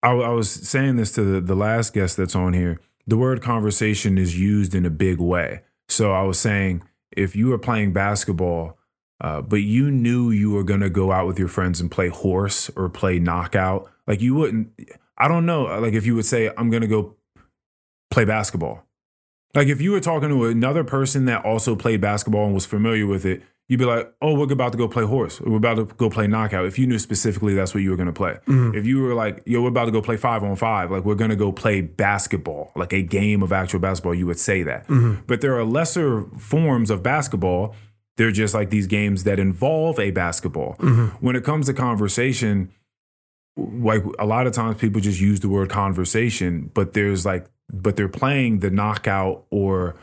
I, 0.02 0.10
I 0.10 0.28
was 0.30 0.50
saying 0.50 0.96
this 0.96 1.12
to 1.12 1.22
the, 1.22 1.40
the 1.40 1.54
last 1.54 1.92
guest 1.92 2.16
that's 2.16 2.36
on 2.36 2.52
here. 2.52 2.80
The 3.06 3.16
word 3.16 3.42
conversation 3.42 4.18
is 4.18 4.38
used 4.38 4.74
in 4.74 4.84
a 4.84 4.90
big 4.90 5.18
way. 5.18 5.62
So 5.88 6.12
I 6.12 6.22
was 6.22 6.38
saying, 6.38 6.82
if 7.16 7.36
you 7.36 7.48
were 7.48 7.58
playing 7.58 7.92
basketball, 7.92 8.78
uh, 9.20 9.40
but 9.42 9.62
you 9.62 9.90
knew 9.90 10.30
you 10.30 10.50
were 10.50 10.64
going 10.64 10.80
to 10.80 10.90
go 10.90 11.12
out 11.12 11.26
with 11.26 11.38
your 11.38 11.48
friends 11.48 11.80
and 11.80 11.90
play 11.90 12.08
horse 12.08 12.70
or 12.76 12.88
play 12.88 13.18
knockout, 13.18 13.90
like 14.06 14.20
you 14.20 14.34
wouldn't, 14.34 14.68
I 15.18 15.28
don't 15.28 15.46
know, 15.46 15.68
uh, 15.68 15.80
like 15.80 15.94
if 15.94 16.04
you 16.04 16.14
would 16.14 16.26
say, 16.26 16.50
I'm 16.56 16.70
going 16.70 16.82
to 16.82 16.88
go 16.88 17.16
play 18.10 18.24
basketball. 18.24 18.84
Like 19.54 19.68
if 19.68 19.80
you 19.80 19.92
were 19.92 20.00
talking 20.00 20.28
to 20.28 20.44
another 20.44 20.84
person 20.84 21.24
that 21.26 21.44
also 21.44 21.74
played 21.76 22.00
basketball 22.00 22.44
and 22.44 22.54
was 22.54 22.66
familiar 22.66 23.06
with 23.06 23.24
it, 23.24 23.42
you'd 23.68 23.78
be 23.78 23.84
like, 23.84 24.12
"Oh, 24.20 24.34
we're 24.34 24.52
about 24.52 24.72
to 24.72 24.78
go 24.78 24.88
play 24.88 25.04
horse. 25.04 25.40
We're 25.40 25.56
about 25.56 25.74
to 25.76 25.84
go 25.84 26.10
play 26.10 26.26
knockout." 26.26 26.66
If 26.66 26.78
you 26.78 26.86
knew 26.86 26.98
specifically 26.98 27.54
that's 27.54 27.74
what 27.74 27.82
you 27.82 27.90
were 27.90 27.96
going 27.96 28.06
to 28.06 28.12
play. 28.12 28.38
Mm-hmm. 28.46 28.76
If 28.76 28.86
you 28.86 29.00
were 29.00 29.14
like, 29.14 29.42
"Yo, 29.46 29.62
we're 29.62 29.68
about 29.68 29.86
to 29.86 29.92
go 29.92 30.02
play 30.02 30.16
five 30.16 30.42
on 30.42 30.56
five. 30.56 30.90
Like 30.90 31.04
we're 31.04 31.14
going 31.14 31.30
to 31.30 31.36
go 31.36 31.52
play 31.52 31.80
basketball, 31.80 32.72
like 32.76 32.92
a 32.92 33.02
game 33.02 33.42
of 33.42 33.52
actual 33.52 33.80
basketball," 33.80 34.14
you 34.14 34.26
would 34.26 34.38
say 34.38 34.62
that. 34.62 34.86
Mm-hmm. 34.88 35.22
But 35.26 35.40
there 35.40 35.56
are 35.56 35.64
lesser 35.64 36.24
forms 36.38 36.90
of 36.90 37.02
basketball. 37.02 37.74
They're 38.16 38.32
just 38.32 38.54
like 38.54 38.70
these 38.70 38.86
games 38.86 39.24
that 39.24 39.38
involve 39.38 39.98
a 39.98 40.10
basketball. 40.10 40.76
Mm-hmm. 40.78 41.24
When 41.24 41.36
it 41.36 41.44
comes 41.44 41.66
to 41.66 41.74
conversation, 41.74 42.72
like 43.56 44.04
a 44.18 44.26
lot 44.26 44.46
of 44.46 44.52
times 44.52 44.78
people 44.78 45.00
just 45.00 45.20
use 45.20 45.40
the 45.40 45.48
word 45.48 45.70
conversation, 45.70 46.70
but 46.74 46.92
there's 46.92 47.24
like, 47.24 47.46
but 47.72 47.96
they're 47.96 48.08
playing 48.08 48.60
the 48.60 48.70
knockout 48.70 49.44
or 49.50 49.96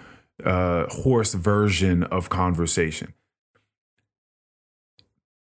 uh, 0.44 0.86
horse 0.88 1.34
version 1.34 2.04
of 2.04 2.30
conversation. 2.30 3.14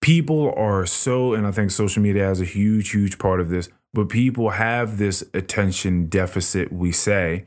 People 0.01 0.51
are 0.57 0.85
so, 0.85 1.33
and 1.33 1.45
I 1.45 1.51
think 1.51 1.69
social 1.69 2.01
media 2.01 2.23
has 2.25 2.41
a 2.41 2.45
huge, 2.45 2.89
huge 2.89 3.19
part 3.19 3.39
of 3.39 3.49
this, 3.49 3.69
but 3.93 4.09
people 4.09 4.49
have 4.49 4.97
this 4.97 5.23
attention 5.33 6.07
deficit, 6.07 6.73
we 6.73 6.91
say, 6.91 7.45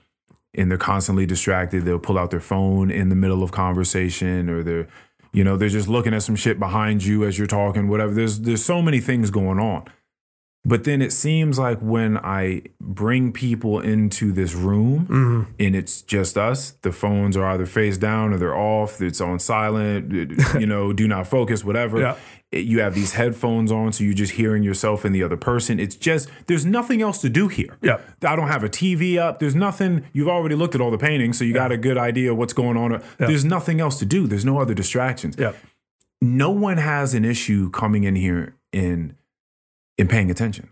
and 0.55 0.71
they're 0.71 0.79
constantly 0.79 1.27
distracted. 1.27 1.85
They'll 1.85 1.99
pull 1.99 2.17
out 2.17 2.31
their 2.31 2.41
phone 2.41 2.93
in 2.93 3.09
the 3.09 3.17
middle 3.17 3.43
of 3.43 3.51
conversation 3.51 4.49
or 4.49 4.63
they're, 4.63 4.87
you 5.33 5.43
know, 5.43 5.57
they're 5.57 5.69
just 5.69 5.89
looking 5.89 6.15
at 6.15 6.23
some 6.23 6.37
shit 6.37 6.61
behind 6.61 7.05
you 7.05 7.25
as 7.25 7.37
you're 7.39 7.49
talking, 7.49 7.89
whatever. 7.89 8.15
There's 8.15 8.39
there's 8.41 8.65
so 8.65 8.81
many 8.81 9.01
things 9.01 9.33
going 9.33 9.59
on. 9.59 9.85
But 10.67 10.85
then 10.85 11.03
it 11.03 11.13
seems 11.13 11.59
like 11.59 11.79
when 11.81 12.17
I 12.17 12.63
bring 12.81 13.33
people 13.33 13.81
into 13.81 14.33
this 14.33 14.55
room 14.55 15.07
mm-hmm. 15.07 15.53
and 15.61 15.77
it's 15.77 16.01
just 16.01 16.39
us, 16.39 16.71
the 16.81 16.91
phones 16.93 17.37
are 17.37 17.45
either 17.45 17.67
face 17.67 17.99
down 17.99 18.33
or 18.33 18.39
they're 18.39 18.57
off, 18.57 19.03
it's 19.03 19.21
on 19.21 19.39
silent, 19.41 20.11
you 20.59 20.67
know, 20.67 20.93
do 20.95 21.07
not 21.07 21.27
focus, 21.27 21.65
whatever. 21.65 22.01
Yeah. 22.01 22.13
It- 22.51 22.67
you 22.67 22.79
have 22.81 22.95
these 22.95 23.15
headphones 23.15 23.73
on, 23.73 23.93
so 23.93 24.05
you're 24.05 24.15
just 24.15 24.35
hearing 24.35 24.63
yourself 24.63 25.05
and 25.05 25.13
the 25.13 25.25
other 25.25 25.37
person. 25.37 25.81
It's 25.81 25.97
just, 25.97 26.29
there's 26.47 26.65
nothing 26.65 27.03
else 27.03 27.21
to 27.23 27.29
do 27.29 27.49
here. 27.49 27.77
Yeah. 27.83 27.99
I 28.25 28.37
don't 28.37 28.47
have 28.47 28.63
a 28.63 28.69
TV 28.69 29.19
up. 29.19 29.41
There's 29.41 29.57
nothing. 29.57 30.05
You've 30.13 30.29
already 30.29 30.55
looked 30.55 30.77
at 30.77 30.81
all 30.81 30.93
the 30.93 30.97
paintings, 30.99 31.37
so 31.37 31.45
you 31.45 31.53
got 31.53 31.73
a 31.73 31.77
good 31.77 31.99
idea 31.99 32.31
of 32.31 32.39
what's 32.39 32.53
going 32.53 32.77
on. 32.77 33.03
There's 33.19 33.45
nothing 33.45 33.81
else 33.81 33.99
to 33.99 34.07
do. 34.07 34.29
There's 34.29 34.45
no 34.45 34.61
other 34.61 34.73
distractions 34.73 35.35
Yeah. 35.37 35.53
no 36.23 36.51
one 36.51 36.77
has 36.77 37.13
an 37.13 37.25
issue 37.25 37.71
coming 37.71 38.05
in 38.05 38.15
here 38.15 38.55
and 38.73 39.17
and 39.99 40.09
paying 40.09 40.31
attention. 40.31 40.71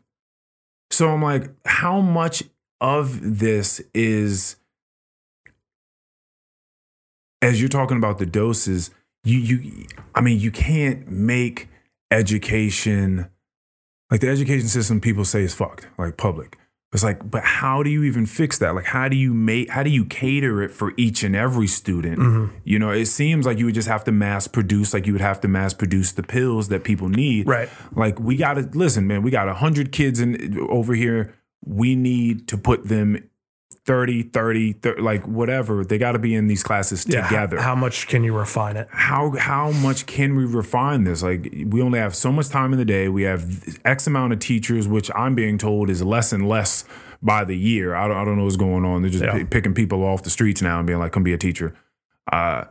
So 0.90 1.09
I'm 1.09 1.23
like, 1.23 1.51
how 1.65 2.01
much 2.01 2.43
of 2.81 3.39
this 3.39 3.81
is 3.94 4.57
as 7.40 7.61
you're 7.61 7.69
talking 7.69 7.97
about 7.97 8.19
the 8.19 8.27
doses, 8.27 8.90
you 9.24 9.39
you 9.39 9.86
I 10.15 10.20
mean, 10.20 10.39
you 10.39 10.51
can't 10.51 11.09
make 11.09 11.69
education 12.11 13.28
like 14.11 14.20
the 14.20 14.28
education 14.28 14.69
system 14.69 15.01
people 15.01 15.24
say 15.24 15.43
is 15.43 15.55
fucked, 15.55 15.89
like 15.97 16.19
public. 16.19 16.59
It's 16.93 17.02
like, 17.02 17.31
but 17.31 17.43
how 17.43 17.82
do 17.82 17.89
you 17.89 18.05
even 18.05 18.27
fix 18.27 18.59
that? 18.59 18.74
Like, 18.74 18.85
how 18.85 19.09
do 19.09 19.16
you 19.16 19.32
make, 19.32 19.70
how 19.70 19.82
do 19.82 19.89
you 19.89 20.05
cater 20.05 20.62
it 20.62 20.70
for 20.70 20.93
each 20.98 21.23
and 21.23 21.35
every 21.35 21.66
student? 21.66 22.19
Mm-hmm. 22.19 22.55
You 22.64 22.78
know, 22.78 22.90
it 22.90 23.06
seems 23.06 23.47
like 23.47 23.59
you 23.59 23.64
would 23.64 23.74
just 23.74 23.89
have 23.89 24.05
to 24.05 24.12
mass 24.12 24.47
produce, 24.47 24.93
like 24.93 25.06
you 25.06 25.14
would 25.14 25.23
have 25.23 25.40
to 25.40 25.48
mass 25.48 25.73
produce 25.73 26.12
the 26.12 26.23
pills 26.23 26.69
that 26.69 26.85
people 26.85 27.09
need. 27.09 27.48
Right. 27.48 27.70
Like, 27.97 28.20
we 28.20 28.36
got 28.36 28.55
to 28.55 28.69
listen, 28.74 29.06
man. 29.06 29.23
We 29.23 29.31
got 29.31 29.48
a 29.48 29.55
hundred 29.55 29.90
kids 29.90 30.20
in 30.20 30.59
over 30.69 30.94
here. 30.94 31.35
We 31.64 31.97
need 31.97 32.47
to 32.48 32.59
put 32.59 32.89
them 32.89 33.27
30, 33.86 34.23
30, 34.24 34.73
30 34.74 35.01
like 35.03 35.27
whatever. 35.27 35.85
They 35.85 35.99
got 35.99 36.12
to 36.12 36.19
be 36.19 36.35
in 36.35 36.47
these 36.47 36.62
classes 36.62 37.05
Yeah. 37.09 37.27
together 37.28 37.61
How 37.61 37.74
much 37.74 38.07
can 38.09 38.24
you 38.24 38.36
refine 38.36 38.77
it? 38.77 38.89
how 38.90 39.31
how 39.39 39.70
much 39.73 40.07
can 40.07 40.35
we 40.36 40.44
refine 40.44 41.05
this? 41.05 41.23
Like 41.23 41.53
we 41.66 41.81
only 41.82 41.99
have 41.99 42.15
so 42.15 42.31
much 42.32 42.49
time 42.49 42.73
in 42.73 42.78
the 42.78 42.85
day. 42.85 43.09
We 43.09 43.23
have 43.23 43.78
X 43.85 44.07
amount 44.07 44.32
of 44.32 44.39
teachers, 44.39 44.86
which 44.89 45.11
I'm 45.15 45.35
being 45.35 45.59
told 45.59 45.90
is 45.90 46.03
less 46.03 46.32
and 46.32 46.49
less 46.49 46.85
by 47.23 47.44
the 47.44 47.57
year. 47.57 47.94
I 47.94 48.09
don't, 48.09 48.16
I 48.16 48.24
don't 48.24 48.36
know 48.36 48.44
what's 48.44 48.57
going 48.57 48.85
on. 48.85 49.03
They're 49.03 49.11
just 49.11 49.24
Yeah. 49.24 49.32
pi- 49.32 49.44
picking 49.44 49.74
people 49.74 50.03
off 50.05 50.23
the 50.23 50.31
streets 50.31 50.61
now 50.62 50.78
and 50.78 50.86
being 50.86 50.99
like, 50.99 51.12
"Come 51.12 51.23
be 51.23 51.32
a 51.32 51.39
teacher." 51.39 51.74
Uh, 52.32 52.65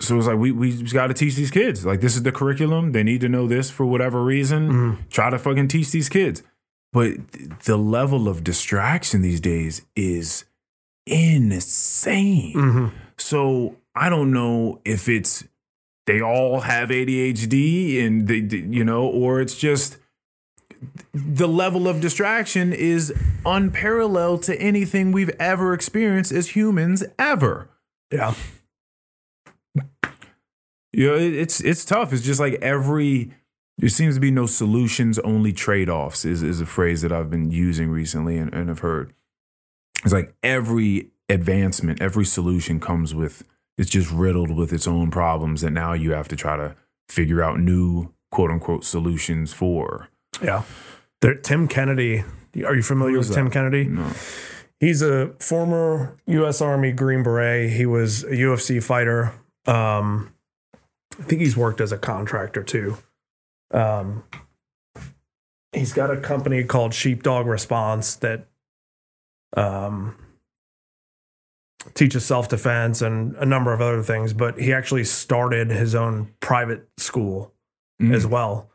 so 0.00 0.18
it's 0.18 0.26
like 0.26 0.38
we 0.38 0.52
we 0.52 0.72
just 0.72 0.94
got 0.94 1.08
to 1.08 1.14
teach 1.14 1.36
these 1.36 1.50
kids. 1.50 1.84
Like 1.86 2.00
this 2.00 2.16
is 2.16 2.22
the 2.22 2.32
curriculum. 2.32 2.92
They 2.92 3.02
need 3.02 3.20
to 3.20 3.28
know 3.28 3.46
this 3.46 3.70
for 3.70 3.86
whatever 3.86 4.22
reason. 4.24 4.98
Try 5.10 5.30
to 5.30 5.38
fucking 5.38 5.68
teach 5.68 5.90
these 5.92 6.08
kids. 6.08 6.42
But 6.92 7.32
th- 7.32 7.50
the 7.64 7.76
level 7.76 8.28
of 8.28 8.44
distraction 8.44 9.22
these 9.22 9.40
days 9.40 9.82
is 9.96 10.44
insane. 11.06 12.54
Mm-hmm. 12.54 12.96
So 13.18 13.76
I 13.94 14.08
don't 14.08 14.32
know 14.32 14.80
if 14.84 15.08
it's 15.08 15.44
they 16.06 16.20
all 16.20 16.60
have 16.60 16.88
ADHD 16.88 18.04
and 18.04 18.26
they, 18.26 18.56
you 18.56 18.84
know, 18.84 19.06
or 19.06 19.40
it's 19.40 19.56
just 19.56 19.98
the 21.14 21.46
level 21.46 21.86
of 21.86 22.00
distraction 22.00 22.72
is 22.72 23.12
unparalleled 23.46 24.42
to 24.44 24.60
anything 24.60 25.12
we've 25.12 25.30
ever 25.38 25.74
experienced 25.74 26.32
as 26.32 26.50
humans 26.50 27.04
ever. 27.18 27.68
Yeah. 28.10 28.34
You 30.92 31.06
know, 31.06 31.14
it, 31.14 31.34
it's 31.34 31.60
it's 31.60 31.84
tough. 31.84 32.12
It's 32.12 32.22
just 32.22 32.40
like 32.40 32.54
every 32.54 33.32
there 33.82 33.88
seems 33.88 34.14
to 34.14 34.20
be 34.20 34.30
no 34.30 34.46
solutions, 34.46 35.18
only 35.18 35.52
trade-offs 35.52 36.24
is 36.24 36.40
is 36.40 36.60
a 36.60 36.66
phrase 36.66 37.02
that 37.02 37.10
I've 37.10 37.30
been 37.30 37.50
using 37.50 37.90
recently 37.90 38.38
and, 38.38 38.54
and 38.54 38.70
I've 38.70 38.78
heard. 38.78 39.12
It's 40.04 40.12
like 40.12 40.36
every 40.40 41.10
advancement, 41.28 42.00
every 42.00 42.24
solution 42.24 42.78
comes 42.78 43.12
with 43.12 43.42
it's 43.76 43.90
just 43.90 44.08
riddled 44.12 44.52
with 44.52 44.72
its 44.72 44.86
own 44.86 45.10
problems 45.10 45.62
that 45.62 45.72
now 45.72 45.94
you 45.94 46.12
have 46.12 46.28
to 46.28 46.36
try 46.36 46.56
to 46.56 46.76
figure 47.08 47.42
out 47.42 47.58
new 47.58 48.12
quote 48.30 48.52
unquote 48.52 48.84
solutions 48.84 49.52
for. 49.52 50.08
Yeah. 50.40 50.62
There, 51.20 51.34
Tim 51.34 51.66
Kennedy. 51.66 52.22
Are 52.64 52.76
you 52.76 52.84
familiar 52.84 53.18
with 53.18 53.30
is 53.30 53.34
Tim? 53.34 53.50
Kennedy? 53.50 53.86
No. 53.86 54.12
He's 54.78 55.02
a 55.02 55.30
former 55.40 56.16
U.S. 56.26 56.60
Army 56.60 56.92
Green 56.92 57.24
Beret. 57.24 57.70
He 57.70 57.86
was 57.86 58.22
a 58.22 58.28
UFC 58.36 58.80
fighter. 58.80 59.32
Um, 59.66 60.32
I 61.18 61.24
think 61.24 61.40
he's 61.40 61.56
worked 61.56 61.80
as 61.80 61.90
a 61.90 61.98
contractor 61.98 62.62
too. 62.62 62.98
Um, 63.72 64.24
he's 65.72 65.92
got 65.92 66.10
a 66.10 66.20
company 66.20 66.64
called 66.64 66.94
Sheepdog 66.94 67.46
Response 67.46 68.14
that 68.16 68.46
um, 69.56 70.16
teaches 71.94 72.24
self 72.24 72.48
defense 72.48 73.02
and 73.02 73.34
a 73.36 73.44
number 73.46 73.72
of 73.72 73.80
other 73.80 74.02
things. 74.02 74.32
But 74.32 74.58
he 74.58 74.72
actually 74.72 75.04
started 75.04 75.70
his 75.70 75.94
own 75.94 76.32
private 76.40 76.88
school 76.96 77.52
Mm. 78.00 78.14
as 78.14 78.26
well. 78.26 78.70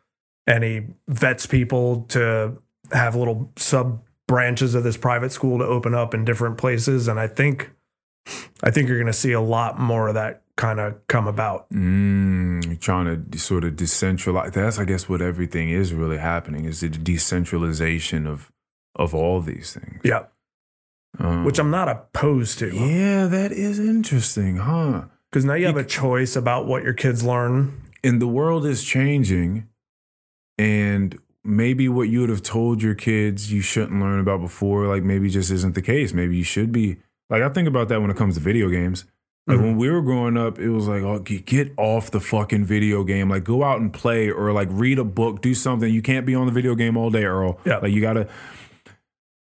And 0.45 0.63
he 0.63 0.83
vets 1.09 1.45
people 1.45 2.03
to 2.09 2.61
have 2.93 3.15
little 3.15 3.51
sub 3.57 4.01
branches 4.27 4.73
of 4.75 4.83
this 4.83 4.95
private 4.95 5.31
school 5.33 5.57
to 5.57 5.65
open 5.65 5.93
up 5.93 6.13
in 6.13 6.23
different 6.23 6.57
places. 6.57 7.07
And 7.09 7.19
I 7.19 7.27
think 7.27 7.71
I 8.63 8.71
think 8.71 8.87
you're 8.87 8.99
gonna 8.99 9.11
see 9.11 9.33
a 9.33 9.41
lot 9.41 9.79
more 9.79 10.07
of 10.07 10.13
that 10.13 10.43
kind 10.57 10.81
of 10.81 11.07
come 11.07 11.27
about. 11.27 11.69
Mm, 11.69 12.81
trying 12.81 13.29
to 13.31 13.39
sort 13.39 13.63
of 13.63 13.73
decentralize. 13.77 14.51
That's, 14.51 14.77
I 14.77 14.84
guess, 14.84 15.07
what 15.07 15.21
everything 15.21 15.69
is 15.69 15.93
really 15.93 16.17
happening 16.17 16.65
is 16.65 16.81
the 16.81 16.89
decentralization 16.89 18.27
of 18.27 18.51
of 18.95 19.13
all 19.15 19.39
these 19.39 19.73
things. 19.73 20.01
Yeah. 20.03 20.25
Um, 21.19 21.45
Which 21.45 21.59
I'm 21.59 21.71
not 21.71 21.88
opposed 21.88 22.59
to. 22.59 22.75
yeah, 22.75 23.27
that 23.27 23.51
is 23.51 23.79
interesting, 23.79 24.57
huh? 24.57 25.05
Because 25.31 25.45
now 25.45 25.53
you 25.53 25.65
have 25.67 25.77
a 25.77 25.84
choice 25.84 26.35
about 26.35 26.65
what 26.67 26.84
your 26.84 26.93
kids 26.93 27.23
learn. 27.23 27.84
And 28.03 28.21
the 28.21 28.27
world 28.27 28.65
is 28.65 28.84
changing, 28.84 29.67
and 30.57 31.17
maybe 31.43 31.89
what 31.89 32.09
you 32.09 32.21
would 32.21 32.29
have 32.29 32.43
told 32.43 32.81
your 32.81 32.95
kids 32.95 33.51
you 33.51 33.61
shouldn't 33.61 33.99
learn 33.99 34.19
about 34.19 34.41
before, 34.41 34.88
like 34.88 35.03
maybe 35.03 35.29
just 35.29 35.51
isn't 35.51 35.75
the 35.75 35.81
case. 35.81 36.13
Maybe 36.13 36.38
you 36.38 36.43
should 36.43 36.71
be. 36.71 36.97
Like 37.29 37.41
I 37.41 37.49
think 37.49 37.67
about 37.67 37.89
that 37.89 38.01
when 38.01 38.09
it 38.11 38.17
comes 38.17 38.35
to 38.35 38.41
video 38.41 38.69
games. 38.69 39.05
Like 39.47 39.57
Mhm. 39.59 39.61
when 39.63 39.77
we 39.77 39.89
were 39.89 40.01
growing 40.01 40.35
up, 40.37 40.59
it 40.59 40.69
was 40.69 40.87
like, 40.87 41.03
oh, 41.03 41.19
get 41.19 41.73
off 41.77 42.11
the 42.11 42.19
fucking 42.19 42.65
video 42.65 43.03
game. 43.05 43.29
Like 43.29 43.45
go 43.45 43.63
out 43.63 43.79
and 43.79 43.93
play 43.93 44.29
or 44.29 44.51
like 44.51 44.67
read 44.71 44.99
a 44.99 45.05
book, 45.05 45.41
do 45.41 45.53
something. 45.53 45.91
You 45.91 46.01
can't 46.01 46.25
be 46.25 46.35
on 46.35 46.47
the 46.47 46.51
video 46.51 46.75
game 46.75 46.97
all 46.97 47.09
day, 47.09 47.23
Earl. 47.23 47.59
Yeah. 47.65 47.77
Like 47.77 47.93
you 47.93 48.01
gotta. 48.01 48.27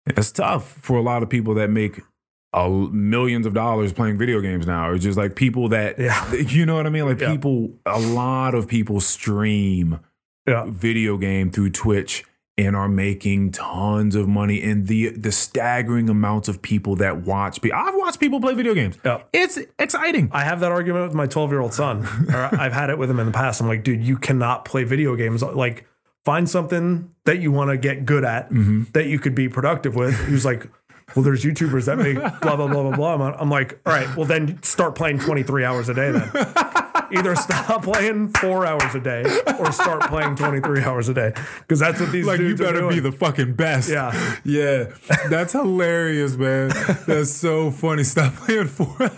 It's 0.06 0.32
tough 0.32 0.72
for 0.82 0.96
a 0.96 1.02
lot 1.02 1.22
of 1.22 1.28
people 1.28 1.54
that 1.54 1.68
make 1.70 2.00
millions 2.92 3.46
of 3.46 3.54
dollars 3.54 3.92
playing 3.92 4.16
video 4.18 4.40
games 4.40 4.66
now, 4.66 4.88
or 4.88 4.98
just 4.98 5.16
like 5.18 5.36
people 5.36 5.68
that, 5.68 5.98
Yeah. 5.98 6.32
you 6.48 6.64
know 6.66 6.74
what 6.76 6.86
I 6.86 6.90
mean? 6.90 7.04
Like 7.06 7.20
Yeah. 7.20 7.30
people, 7.32 7.74
a 7.86 8.00
lot 8.00 8.54
of 8.54 8.66
people 8.66 9.00
stream 9.00 10.00
Yeah. 10.48 10.64
video 10.68 11.16
game 11.18 11.50
through 11.50 11.70
Twitch 11.70 12.24
and 12.64 12.76
are 12.76 12.88
making 12.88 13.52
tons 13.52 14.14
of 14.14 14.28
money. 14.28 14.62
And 14.62 14.86
the 14.86 15.10
the 15.10 15.32
staggering 15.32 16.08
amounts 16.08 16.48
of 16.48 16.62
people 16.62 16.96
that 16.96 17.22
watch. 17.22 17.58
I've 17.64 17.94
watched 17.94 18.20
people 18.20 18.40
play 18.40 18.54
video 18.54 18.74
games. 18.74 18.98
Yeah. 19.04 19.22
It's 19.32 19.58
exciting. 19.78 20.30
I 20.32 20.44
have 20.44 20.60
that 20.60 20.72
argument 20.72 21.06
with 21.06 21.14
my 21.14 21.26
12 21.26 21.50
year 21.50 21.60
old 21.60 21.74
son. 21.74 22.04
or 22.32 22.48
I've 22.52 22.72
had 22.72 22.90
it 22.90 22.98
with 22.98 23.10
him 23.10 23.18
in 23.20 23.26
the 23.26 23.32
past. 23.32 23.60
I'm 23.60 23.68
like, 23.68 23.84
dude, 23.84 24.02
you 24.02 24.16
cannot 24.16 24.64
play 24.64 24.84
video 24.84 25.16
games. 25.16 25.42
Like, 25.42 25.86
find 26.24 26.48
something 26.48 27.10
that 27.24 27.40
you 27.40 27.50
want 27.52 27.70
to 27.70 27.76
get 27.76 28.04
good 28.04 28.24
at 28.24 28.50
Mm-hmm. 28.50 28.84
that 28.92 29.06
you 29.06 29.18
could 29.18 29.34
be 29.34 29.48
productive 29.48 29.94
with. 29.94 30.26
He 30.26 30.32
was 30.32 30.44
like, 30.44 30.66
well, 31.16 31.24
there's 31.24 31.42
YouTubers 31.44 31.86
that 31.86 31.98
make 31.98 32.16
blah 32.40 32.56
blah 32.56 32.68
blah 32.68 32.82
blah 32.82 32.94
blah. 32.96 33.14
I'm, 33.14 33.20
I'm 33.40 33.50
like, 33.50 33.80
all 33.84 33.92
right, 33.92 34.16
well 34.16 34.26
then 34.26 34.62
start 34.62 34.94
playing 34.94 35.18
23 35.18 35.64
hours 35.64 35.88
a 35.88 35.94
day 35.94 36.12
then. 36.12 36.30
Either 37.12 37.34
stop 37.36 37.82
playing 37.90 38.28
four 38.28 38.66
hours 38.66 38.94
a 38.94 39.00
day 39.00 39.24
or 39.58 39.72
start 39.72 40.02
playing 40.08 40.36
23 40.36 40.82
hours 40.82 41.08
a 41.08 41.14
day 41.14 41.32
because 41.60 41.78
that's 41.78 42.00
what 42.00 42.12
these 42.12 42.26
like 42.26 42.38
you 42.40 42.48
dudes 42.48 42.60
are 42.60 42.72
better 42.72 42.88
be 42.88 43.00
the 43.00 43.12
fucking 43.12 43.54
best. 43.54 43.88
Yeah. 43.88 44.10
Yeah. 44.44 44.86
That's 45.28 45.52
hilarious, 45.52 46.36
man. 46.36 46.70
That's 47.06 47.30
so 47.30 47.70
funny. 47.70 48.04
Stop 48.04 48.34
playing 48.34 48.66
four. 48.68 48.96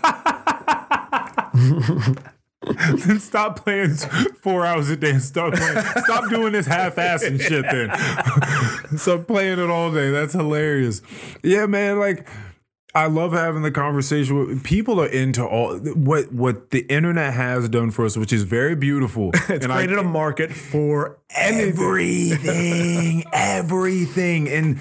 then 3.07 3.21
stop 3.21 3.65
playing 3.65 3.95
four 4.43 4.65
hours 4.67 4.91
a 4.91 4.97
day 4.97 5.11
and 5.11 5.23
start 5.23 5.55
playing. 5.55 5.85
Stop 6.05 6.29
doing 6.29 6.53
this 6.53 6.67
half-ass 6.67 7.23
and 7.23 7.41
shit 7.41 7.65
then. 7.71 7.91
stop 8.99 9.27
playing 9.27 9.59
it 9.59 9.71
all 9.71 9.93
day. 9.93 10.11
That's 10.11 10.33
hilarious. 10.33 11.03
Yeah, 11.43 11.67
man, 11.67 11.99
like 11.99 12.27
I 12.95 13.07
love 13.07 13.33
having 13.33 13.63
the 13.63 13.71
conversation 13.71 14.37
with 14.37 14.65
people 14.65 15.01
are 15.01 15.07
into 15.07 15.45
all 15.45 15.79
what 15.79 16.31
what 16.33 16.71
the 16.71 16.81
internet 16.93 17.33
has 17.33 17.69
done 17.69 17.91
for 17.91 18.05
us, 18.05 18.17
which 18.17 18.33
is 18.33 18.43
very 18.43 18.77
beautiful. 18.77 19.31
it's 19.35 19.65
and 19.65 19.73
created 19.73 19.99
a 19.99 20.03
market 20.03 20.53
for 20.53 21.19
anything. 21.31 21.73
everything, 21.73 23.25
everything, 23.33 24.49
and 24.49 24.79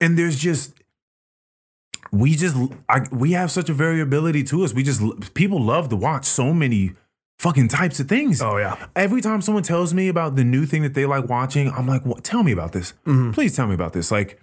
and 0.00 0.18
there's 0.18 0.38
just 0.38 0.74
we 2.12 2.34
just 2.34 2.56
I, 2.88 3.06
we 3.10 3.32
have 3.32 3.50
such 3.50 3.70
a 3.70 3.72
variability 3.72 4.44
to 4.44 4.62
us. 4.62 4.74
We 4.74 4.82
just 4.82 5.34
people 5.34 5.60
love 5.60 5.88
to 5.88 5.96
watch 5.96 6.26
so 6.26 6.52
many 6.52 6.92
fucking 7.38 7.68
types 7.68 8.00
of 8.00 8.08
things. 8.08 8.42
Oh 8.42 8.58
yeah. 8.58 8.86
Every 8.94 9.20
time 9.20 9.40
someone 9.40 9.62
tells 9.62 9.94
me 9.94 10.08
about 10.08 10.36
the 10.36 10.44
new 10.44 10.66
thing 10.66 10.82
that 10.82 10.94
they 10.94 11.06
like 11.06 11.28
watching, 11.28 11.70
I'm 11.70 11.86
like, 11.86 12.04
what? 12.04 12.22
Tell 12.22 12.42
me 12.42 12.52
about 12.52 12.72
this. 12.72 12.92
Mm-hmm. 13.06 13.30
Please 13.32 13.56
tell 13.56 13.66
me 13.66 13.74
about 13.74 13.92
this. 13.92 14.10
Like, 14.10 14.40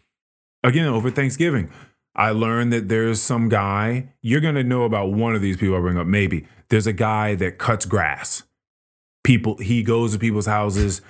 again, 0.63 0.87
over 0.87 1.11
Thanksgiving, 1.11 1.71
I 2.15 2.31
learned 2.31 2.71
that 2.73 2.89
there's 2.89 3.21
some 3.21 3.49
guy, 3.49 4.09
you're 4.21 4.41
going 4.41 4.55
to 4.55 4.63
know 4.63 4.83
about 4.83 5.11
one 5.11 5.35
of 5.35 5.41
these 5.41 5.57
people 5.57 5.75
I 5.75 5.79
bring 5.79 5.97
up, 5.97 6.07
maybe. 6.07 6.45
There's 6.69 6.87
a 6.87 6.93
guy 6.93 7.35
that 7.35 7.57
cuts 7.57 7.85
grass. 7.85 8.43
People, 9.23 9.57
he 9.57 9.83
goes 9.83 10.13
to 10.13 10.19
people's 10.19 10.45
houses, 10.45 11.01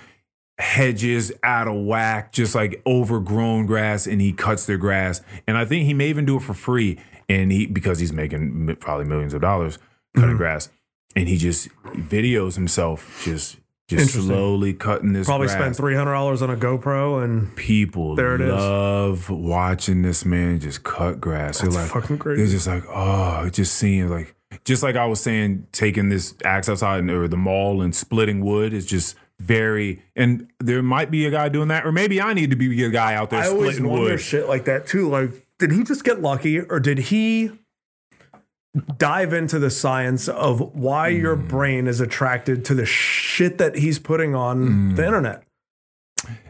hedges 0.58 1.32
out 1.42 1.68
of 1.68 1.84
whack, 1.84 2.32
just 2.32 2.54
like 2.54 2.80
overgrown 2.86 3.66
grass, 3.66 4.06
and 4.06 4.20
he 4.20 4.32
cuts 4.32 4.66
their 4.66 4.78
grass. 4.78 5.20
And 5.46 5.58
I 5.58 5.64
think 5.64 5.84
he 5.84 5.94
may 5.94 6.08
even 6.08 6.24
do 6.24 6.36
it 6.36 6.42
for 6.42 6.54
free. 6.54 6.98
And 7.28 7.50
he, 7.52 7.66
because 7.66 7.98
he's 7.98 8.12
making 8.12 8.76
probably 8.80 9.06
millions 9.06 9.34
of 9.34 9.40
dollars 9.40 9.78
cutting 10.14 10.30
mm-hmm. 10.30 10.38
grass, 10.38 10.68
and 11.16 11.28
he 11.28 11.36
just 11.36 11.68
videos 11.84 12.54
himself 12.54 13.22
just 13.24 13.56
just 13.88 14.14
slowly 14.14 14.72
cutting 14.72 15.12
this 15.12 15.26
Probably 15.26 15.46
grass. 15.46 15.58
spent 15.58 15.76
three 15.76 15.94
hundred 15.94 16.12
dollars 16.12 16.40
on 16.42 16.50
a 16.50 16.56
GoPro 16.56 17.22
and 17.22 17.54
People 17.56 18.16
There 18.16 18.34
it 18.34 18.40
is. 18.40 18.48
love 18.48 19.28
watching 19.30 20.02
this 20.02 20.24
man 20.24 20.60
just 20.60 20.82
cut 20.84 21.20
grass. 21.20 21.60
They're 21.60 21.70
like, 21.70 21.90
fucking 21.90 22.18
they're 22.24 22.36
just 22.46 22.66
like, 22.66 22.84
oh, 22.88 23.44
it 23.46 23.52
just 23.52 23.74
seeing 23.74 24.08
like, 24.08 24.34
just 24.64 24.82
like 24.82 24.96
I 24.96 25.04
was 25.06 25.20
saying, 25.20 25.66
taking 25.72 26.08
this 26.08 26.34
axe 26.44 26.68
outside 26.68 27.00
and- 27.00 27.10
or 27.10 27.28
the 27.28 27.36
mall 27.36 27.82
and 27.82 27.94
splitting 27.94 28.42
wood 28.44 28.72
is 28.72 28.86
just 28.86 29.16
very. 29.40 30.02
And 30.16 30.48
there 30.60 30.82
might 30.82 31.10
be 31.10 31.26
a 31.26 31.30
guy 31.30 31.48
doing 31.50 31.68
that, 31.68 31.84
or 31.84 31.92
maybe 31.92 32.22
I 32.22 32.32
need 32.32 32.50
to 32.50 32.56
be 32.56 32.84
a 32.84 32.88
guy 32.90 33.14
out 33.14 33.30
there 33.30 33.40
I 33.40 33.48
always 33.48 33.74
splitting 33.76 33.88
wonder 33.90 34.10
wood. 34.12 34.20
shit 34.20 34.48
like 34.48 34.64
that 34.64 34.86
too. 34.86 35.08
Like, 35.10 35.30
did 35.58 35.72
he 35.72 35.82
just 35.84 36.04
get 36.04 36.22
lucky, 36.22 36.60
or 36.60 36.80
did 36.80 36.98
he 36.98 37.50
dive 38.98 39.32
into 39.32 39.58
the 39.58 39.70
science 39.70 40.28
of 40.28 40.60
why 40.74 41.08
your 41.08 41.36
Hmm. 41.36 41.46
brain 41.48 41.86
is 41.86 42.00
attracted 42.00 42.64
to 42.66 42.74
the 42.74 42.84
shit 42.86 43.58
that 43.58 43.76
he's 43.76 43.98
putting 43.98 44.34
on 44.34 44.66
Hmm. 44.66 44.94
the 44.96 45.04
internet? 45.06 45.42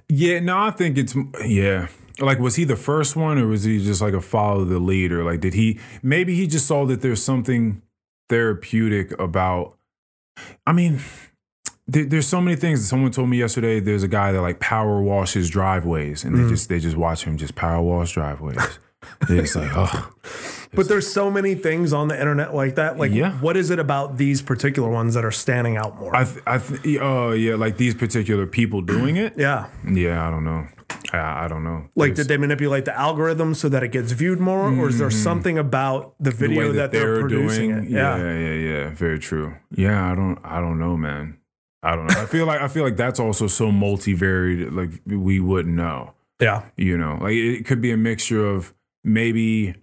Yeah, 0.09 0.41
no, 0.41 0.59
I 0.59 0.71
think 0.71 0.97
it's 0.99 1.15
yeah. 1.45 1.89
Like, 2.21 2.39
was 2.39 2.55
he 2.57 2.65
the 2.65 2.77
first 2.77 3.17
one, 3.17 3.39
or 3.39 3.47
was 3.49 3.65
he 3.65 3.83
just 3.85 4.01
like 4.01 4.15
a 4.15 4.21
follow 4.21 4.65
the 4.65 4.79
leader? 4.79 5.25
Like, 5.25 5.41
did 5.41 5.55
he 5.55 5.81
maybe 6.03 6.35
he 6.37 6.47
just 6.47 6.67
saw 6.67 6.85
that 6.87 7.01
there's 7.01 7.23
something 7.23 7.83
therapeutic 8.29 9.19
about? 9.19 9.77
I 10.67 10.73
mean, 10.73 11.01
there, 11.89 12.05
there's 12.05 12.27
so 12.27 12.41
many 12.41 12.57
things. 12.57 12.87
Someone 12.89 13.11
told 13.11 13.29
me 13.31 13.39
yesterday. 13.39 13.81
There's 13.81 14.03
a 14.05 14.09
guy 14.09 14.31
that 14.33 14.41
like 14.41 14.61
power 14.61 15.03
washes 15.03 15.51
driveways, 15.51 16.23
and 16.25 16.37
they 16.39 16.49
just 16.49 16.69
they 16.69 16.79
just 16.79 16.97
watch 16.97 17.25
him 17.25 17.37
just 17.37 17.55
power 17.57 17.83
wash 17.83 18.13
driveways. 18.15 18.79
They're 19.29 19.43
like, 19.43 19.73
oh, 19.77 20.11
But 20.75 20.89
there's 20.89 21.07
so 21.13 21.31
many 21.31 21.55
things 21.55 21.93
on 21.93 22.09
the 22.09 22.19
internet 22.19 22.55
like 22.55 22.75
that. 22.77 22.99
Like, 22.99 23.13
Yeah. 23.13 23.33
what 23.39 23.57
is 23.57 23.71
it 23.71 23.79
about 23.79 24.17
these 24.17 24.43
particular 24.43 24.89
ones 24.91 25.15
that 25.15 25.25
are 25.25 25.31
standing 25.31 25.77
out 25.77 25.99
more? 26.01 26.15
I, 26.17 26.25
th- 26.25 26.43
I, 26.47 26.59
th- 26.59 26.99
oh 27.01 27.33
yeah, 27.33 27.55
like 27.55 27.77
these 27.77 27.95
particular 27.95 28.47
people 28.47 28.81
doing 28.83 29.17
it. 29.17 29.35
yeah. 29.37 29.67
Yeah, 29.89 30.27
I 30.27 30.31
don't 30.31 30.45
know. 30.45 30.67
I, 31.13 31.45
I 31.45 31.49
don't 31.49 31.63
know. 31.65 31.89
Like, 31.95 32.15
did 32.15 32.27
they 32.29 32.37
manipulate 32.37 32.85
the 32.87 32.97
algorithm 32.99 33.55
so 33.55 33.69
that 33.69 33.83
it 33.83 33.89
gets 33.93 34.13
viewed 34.13 34.41
more, 34.41 34.69
or 34.73 34.89
is 34.89 34.99
there 34.99 35.11
something 35.11 35.59
about 35.59 36.15
the 36.19 36.31
Mm-hmm. 36.31 36.41
the 36.41 36.47
video 36.49 36.73
that, 36.73 36.91
they're, 36.91 37.21
producing 37.21 37.71
it? 37.71 37.89
Yeah. 37.91 38.17
yeah, 38.17 38.53
yeah, 38.55 38.91
Very 38.91 39.19
true. 39.19 39.55
Yeah, 39.71 40.11
I 40.11 40.15
don't, 40.15 40.39
I 40.45 40.61
don't 40.61 40.79
know, 40.79 40.97
man. 40.97 41.39
I 41.85 41.95
don't 41.97 42.07
know. 42.07 42.21
I 42.21 42.25
feel 42.27 42.47
like 42.47 42.61
I 42.63 42.69
feel 42.69 42.83
like 42.83 42.97
that's 42.97 43.21
also 43.21 43.47
so 43.47 43.71
multivaried. 43.71 44.73
Like 44.75 45.03
we 45.07 45.39
wouldn't 45.39 45.75
know. 45.77 46.15
yeah. 46.41 46.63
You 46.77 46.97
know, 46.97 47.19
like 47.21 47.35
it 47.35 47.67
could 47.67 47.81
be 47.83 47.91
a 47.91 47.97
mixture 47.97 48.45
of 48.47 48.73
maybe 49.05 49.75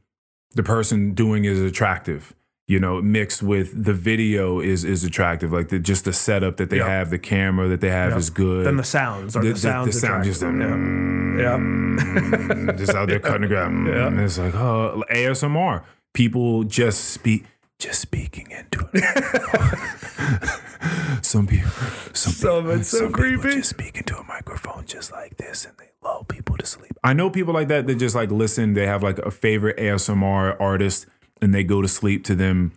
the 0.56 0.64
person 0.64 1.14
doing 1.14 1.46
is 1.46 1.60
attractive. 1.62 2.34
You 2.68 2.80
know, 2.80 3.02
mixed 3.02 3.44
with 3.44 3.84
the 3.84 3.94
video 3.94 4.60
is 4.62 4.86
is 4.86 5.04
attractive. 5.04 5.52
Like 5.52 5.68
the, 5.70 5.80
just 5.80 6.06
the 6.06 6.14
setup 6.14 6.56
that 6.58 6.70
they 6.70 6.78
Yeah. 6.78 6.88
have, 6.88 7.10
the 7.10 7.20
camera 7.20 7.68
that 7.68 7.82
they 7.82 7.90
have 7.90 8.12
Yeah. 8.12 8.18
is 8.18 8.30
good. 8.30 8.66
Then 8.66 8.78
the 8.78 8.84
sounds 8.84 9.36
are 9.36 9.44
the, 9.44 9.56
sounds 9.58 10.00
sound 10.00 10.24
just 10.24 10.42
attractive. 10.42 11.40
yeah. 11.40 11.58
Mm, 11.58 12.68
yeah. 12.68 12.74
just 12.78 12.94
out 12.96 13.10
there 13.10 13.20
cutting 13.20 13.42
the 13.42 13.48
grass. 13.48 13.72
Yeah. 13.88 14.08
And 14.08 14.20
it's 14.22 14.38
like 14.38 14.56
oh, 14.56 15.04
ASMR. 15.12 15.84
People 16.14 16.64
just 16.64 17.10
speak, 17.10 17.46
just 17.80 18.00
speaking 18.02 18.50
into 18.52 18.88
it. 18.94 19.04
some 21.22 21.48
people, 21.48 21.70
some, 22.14 22.34
Some- 22.34 22.62
people, 22.64 22.72
it's 22.72 22.90
so 22.90 22.98
some 23.00 23.08
people 23.08 23.20
creepy. 23.42 23.56
just 23.58 23.70
speak 23.70 23.98
into 23.98 24.18
a 24.18 24.24
microphone 24.24 24.86
just 24.86 25.12
like 25.12 25.38
this, 25.38 25.66
and 25.66 25.76
they 25.78 25.91
lull 26.04 26.24
people 26.26 26.58
to 26.58 26.66
sleep. 26.66 26.92
I 27.04 27.14
know 27.14 27.30
people 27.30 27.54
like 27.54 27.68
that 27.70 27.88
that 27.88 27.96
just 27.96 28.16
like 28.16 28.32
listen. 28.32 28.74
They 28.74 28.88
have 28.88 29.04
like 29.04 29.20
a 29.20 29.32
favorite 29.32 29.78
ASMR 29.78 30.60
artist, 30.60 31.06
and 31.42 31.54
they 31.54 31.64
go 31.64 31.82
to 31.82 31.88
sleep 31.88 32.24
to 32.26 32.36
them 32.36 32.74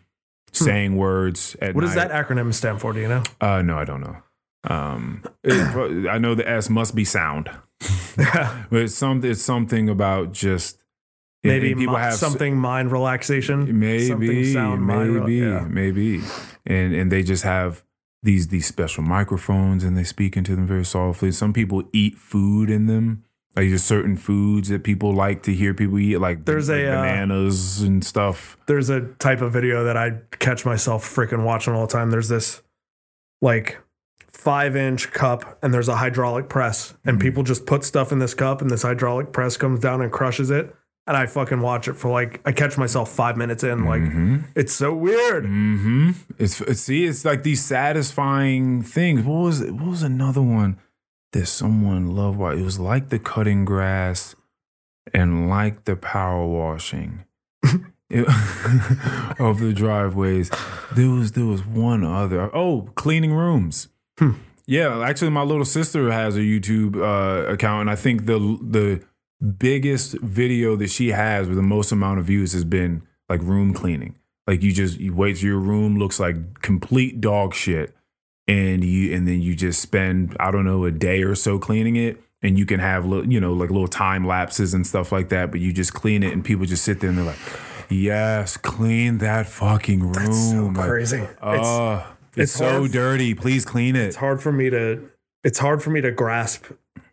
saying 0.53 0.97
words 0.97 1.57
at 1.61 1.71
Hmm. 1.71 1.75
What 1.77 1.81
does 1.83 1.95
that 1.95 2.11
acronym 2.11 2.53
stand 2.55 2.81
for? 2.81 2.93
Do 2.93 3.01
you 3.01 3.09
know? 3.09 3.23
Uh, 3.41 3.63
no, 3.63 3.77
I 3.79 3.85
don't 3.85 4.01
know. 4.01 4.17
Um, 4.69 5.23
it- 5.43 6.09
I 6.09 6.19
know 6.19 6.35
the 6.35 6.49
S 6.49 6.71
must 6.71 6.95
be 6.95 7.05
sound, 7.05 7.51
but 8.17 8.73
it's 8.73 8.95
some 8.95 9.25
it's 9.25 9.43
something 9.43 9.89
about 9.89 10.33
just 10.33 10.81
Maybe 11.43 11.75
people 11.75 11.97
have 11.97 12.15
something 12.15 12.57
mind 12.57 12.91
relaxation. 12.91 13.79
maybe 13.79 14.09
something 14.09 14.45
sound 14.47 14.81
mind 14.83 15.21
maybe 15.21 15.35
yeah. 15.35 15.67
maybe, 15.69 16.23
and 16.65 16.95
and 16.95 17.13
they 17.13 17.23
just 17.23 17.43
have 17.43 17.85
these 18.25 18.49
these 18.49 18.67
special 18.67 19.05
microphones 19.05 19.85
and 19.85 19.97
they 19.97 20.03
speak 20.03 20.37
into 20.37 20.57
them 20.57 20.67
very 20.67 20.85
softly. 20.85 21.31
Some 21.31 21.53
people 21.53 21.85
eat 21.93 22.17
food 22.17 22.71
in 22.71 22.87
them. 22.87 23.25
Like 23.55 23.69
there's 23.69 23.85
certain 23.85 24.17
foods 24.17 24.71
that 24.71 24.83
people 24.83 25.15
like 25.15 25.45
to 25.45 25.55
hear 25.55 25.75
people 25.75 25.99
eat, 26.01 26.17
like 26.17 26.45
There's 26.45 26.69
like 26.69 26.81
a, 26.81 26.89
uh, 26.89 27.03
bananas 27.03 27.83
and 27.83 28.05
stuff. 28.05 28.57
There's 28.67 28.91
a 28.91 29.03
type 29.19 29.43
of 29.43 29.53
video 29.53 29.85
that 29.85 29.97
I 29.97 30.23
catch 30.41 30.67
myself 30.67 31.05
freaking 31.05 31.45
watching 31.45 31.75
all 31.75 31.87
the 31.87 31.93
time. 31.93 32.11
There's 32.11 32.29
this 32.29 32.63
like 33.41 33.79
five 34.31 34.75
inch 34.75 35.13
cup 35.13 35.59
and 35.63 35.73
there's 35.73 35.89
a 35.89 35.97
hydraulic 35.97 36.49
press 36.49 36.95
and 37.05 37.21
people 37.21 37.45
just 37.45 37.67
put 37.67 37.85
stuff 37.85 38.11
in 38.11 38.19
this 38.19 38.35
cup 38.35 38.61
and 38.61 38.71
this 38.71 38.83
hydraulic 38.83 39.33
press 39.33 39.57
comes 39.57 39.81
down 39.81 40.01
and 40.01 40.11
crushes 40.11 40.51
it. 40.51 40.75
And 41.07 41.17
I 41.19 41.27
fucking 41.27 41.61
watch 41.61 41.87
it 41.87 41.95
for 41.95 42.11
like 42.11 42.41
I 42.47 42.53
catch 42.53 42.79
myself 42.79 43.13
five 43.13 43.37
minutes 43.37 43.63
in, 43.63 43.85
like 43.85 44.03
it's 44.57 44.73
so 44.73 44.95
weird. 44.95 45.45
Mm-hmm. 45.45 46.11
It's, 46.39 46.61
it's 46.63 46.81
see, 46.81 47.05
it's 47.05 47.27
like 47.27 47.43
these 47.43 47.63
satisfying 47.63 48.83
things. 48.83 49.23
What 49.23 49.35
was 49.43 49.61
it? 49.61 49.73
What 49.73 49.89
was 49.91 50.03
another 50.03 50.41
one 50.41 50.79
that 51.33 51.45
someone 51.47 52.15
loved? 52.17 52.39
Why 52.39 52.55
it 52.55 52.63
was 52.63 52.79
like 52.79 53.11
the 53.11 53.19
cutting 53.19 53.67
grass 53.67 54.35
and 55.13 55.51
like 55.51 55.85
the 55.85 55.95
power 55.97 56.47
washing 56.47 57.25
It- 58.09 58.27
of 59.39 59.61
the 59.61 59.73
driveways. 59.75 60.51
There 60.95 61.11
was 61.11 61.33
there 61.33 61.45
was 61.45 61.67
one 61.67 62.03
other. 62.03 62.49
Oh, 62.57 62.89
cleaning 62.95 63.35
rooms. 63.35 63.89
Yeah, 64.67 65.01
actually, 65.03 65.31
my 65.33 65.43
little 65.43 65.67
sister 65.67 66.11
has 66.11 66.37
a 66.37 66.41
YouTube 66.41 66.97
uh, 66.97 67.53
account, 67.53 67.83
and 67.83 67.91
I 67.91 67.97
think 67.97 68.25
the 68.25 68.39
the 68.63 69.03
biggest 69.41 70.13
video 70.21 70.77
that 70.77 70.91
she 70.91 71.09
has 71.11 71.49
with 71.49 71.57
the 71.57 71.63
most 71.63 71.93
amount 71.93 72.19
of 72.19 72.27
views 72.27 72.53
has 72.53 72.65
been 72.65 73.03
like 73.29 73.41
room 73.43 73.73
cleaning. 73.75 74.17
Like 74.47 74.63
you 74.63 74.73
just 74.73 74.99
you 75.01 75.15
wait 75.15 75.37
till 75.37 75.49
your 75.49 75.59
room 75.59 75.99
looks 75.99 76.21
like 76.21 76.61
complete 76.61 77.21
dog 77.21 77.55
shit, 77.55 77.95
and 78.47 78.85
you 78.85 79.15
and 79.15 79.27
then 79.27 79.41
you 79.41 79.55
just 79.57 79.81
spend 79.81 80.37
I 80.39 80.51
don't 80.51 80.65
know 80.65 80.85
a 80.85 80.91
day 80.91 81.23
or 81.23 81.35
so 81.35 81.59
cleaning 81.59 81.97
it, 81.97 82.21
and 82.43 82.59
you 82.59 82.67
can 82.67 82.81
have 82.81 83.07
you 83.31 83.41
know 83.41 83.53
like 83.55 83.71
little 83.71 83.89
time 83.89 84.27
lapses 84.27 84.75
and 84.75 84.87
stuff 84.87 85.13
like 85.13 85.31
that. 85.31 85.51
But 85.51 85.61
you 85.61 85.73
just 85.73 85.95
clean 85.95 86.23
it, 86.23 86.33
and 86.33 86.45
people 86.45 86.67
just 86.67 86.85
sit 86.85 87.01
there 87.01 87.09
and 87.09 87.19
they're 87.19 87.25
like, 87.25 87.39
"Yes, 87.89 88.59
clean 88.59 89.19
that 89.19 89.47
fucking 89.47 90.01
room." 90.01 90.13
That's 90.13 90.51
so 90.51 90.67
Like, 90.67 90.89
crazy. 90.89 91.21
Uh, 91.41 91.53
it's, 91.53 91.67
Oh, 91.67 92.07
it's, 92.37 92.37
it's 92.37 92.53
so 92.53 92.81
hard- 92.81 92.93
dirty. 92.93 93.35
Please 93.35 93.65
clean 93.65 93.97
it. 93.97 94.05
it's 94.09 94.17
hard 94.17 94.43
for 94.43 94.53
me 94.53 94.69
to 94.69 95.09
it's 95.43 95.59
hard 95.59 95.83
for 95.83 95.89
me 95.91 96.03
to 96.03 96.11
grasp 96.11 96.67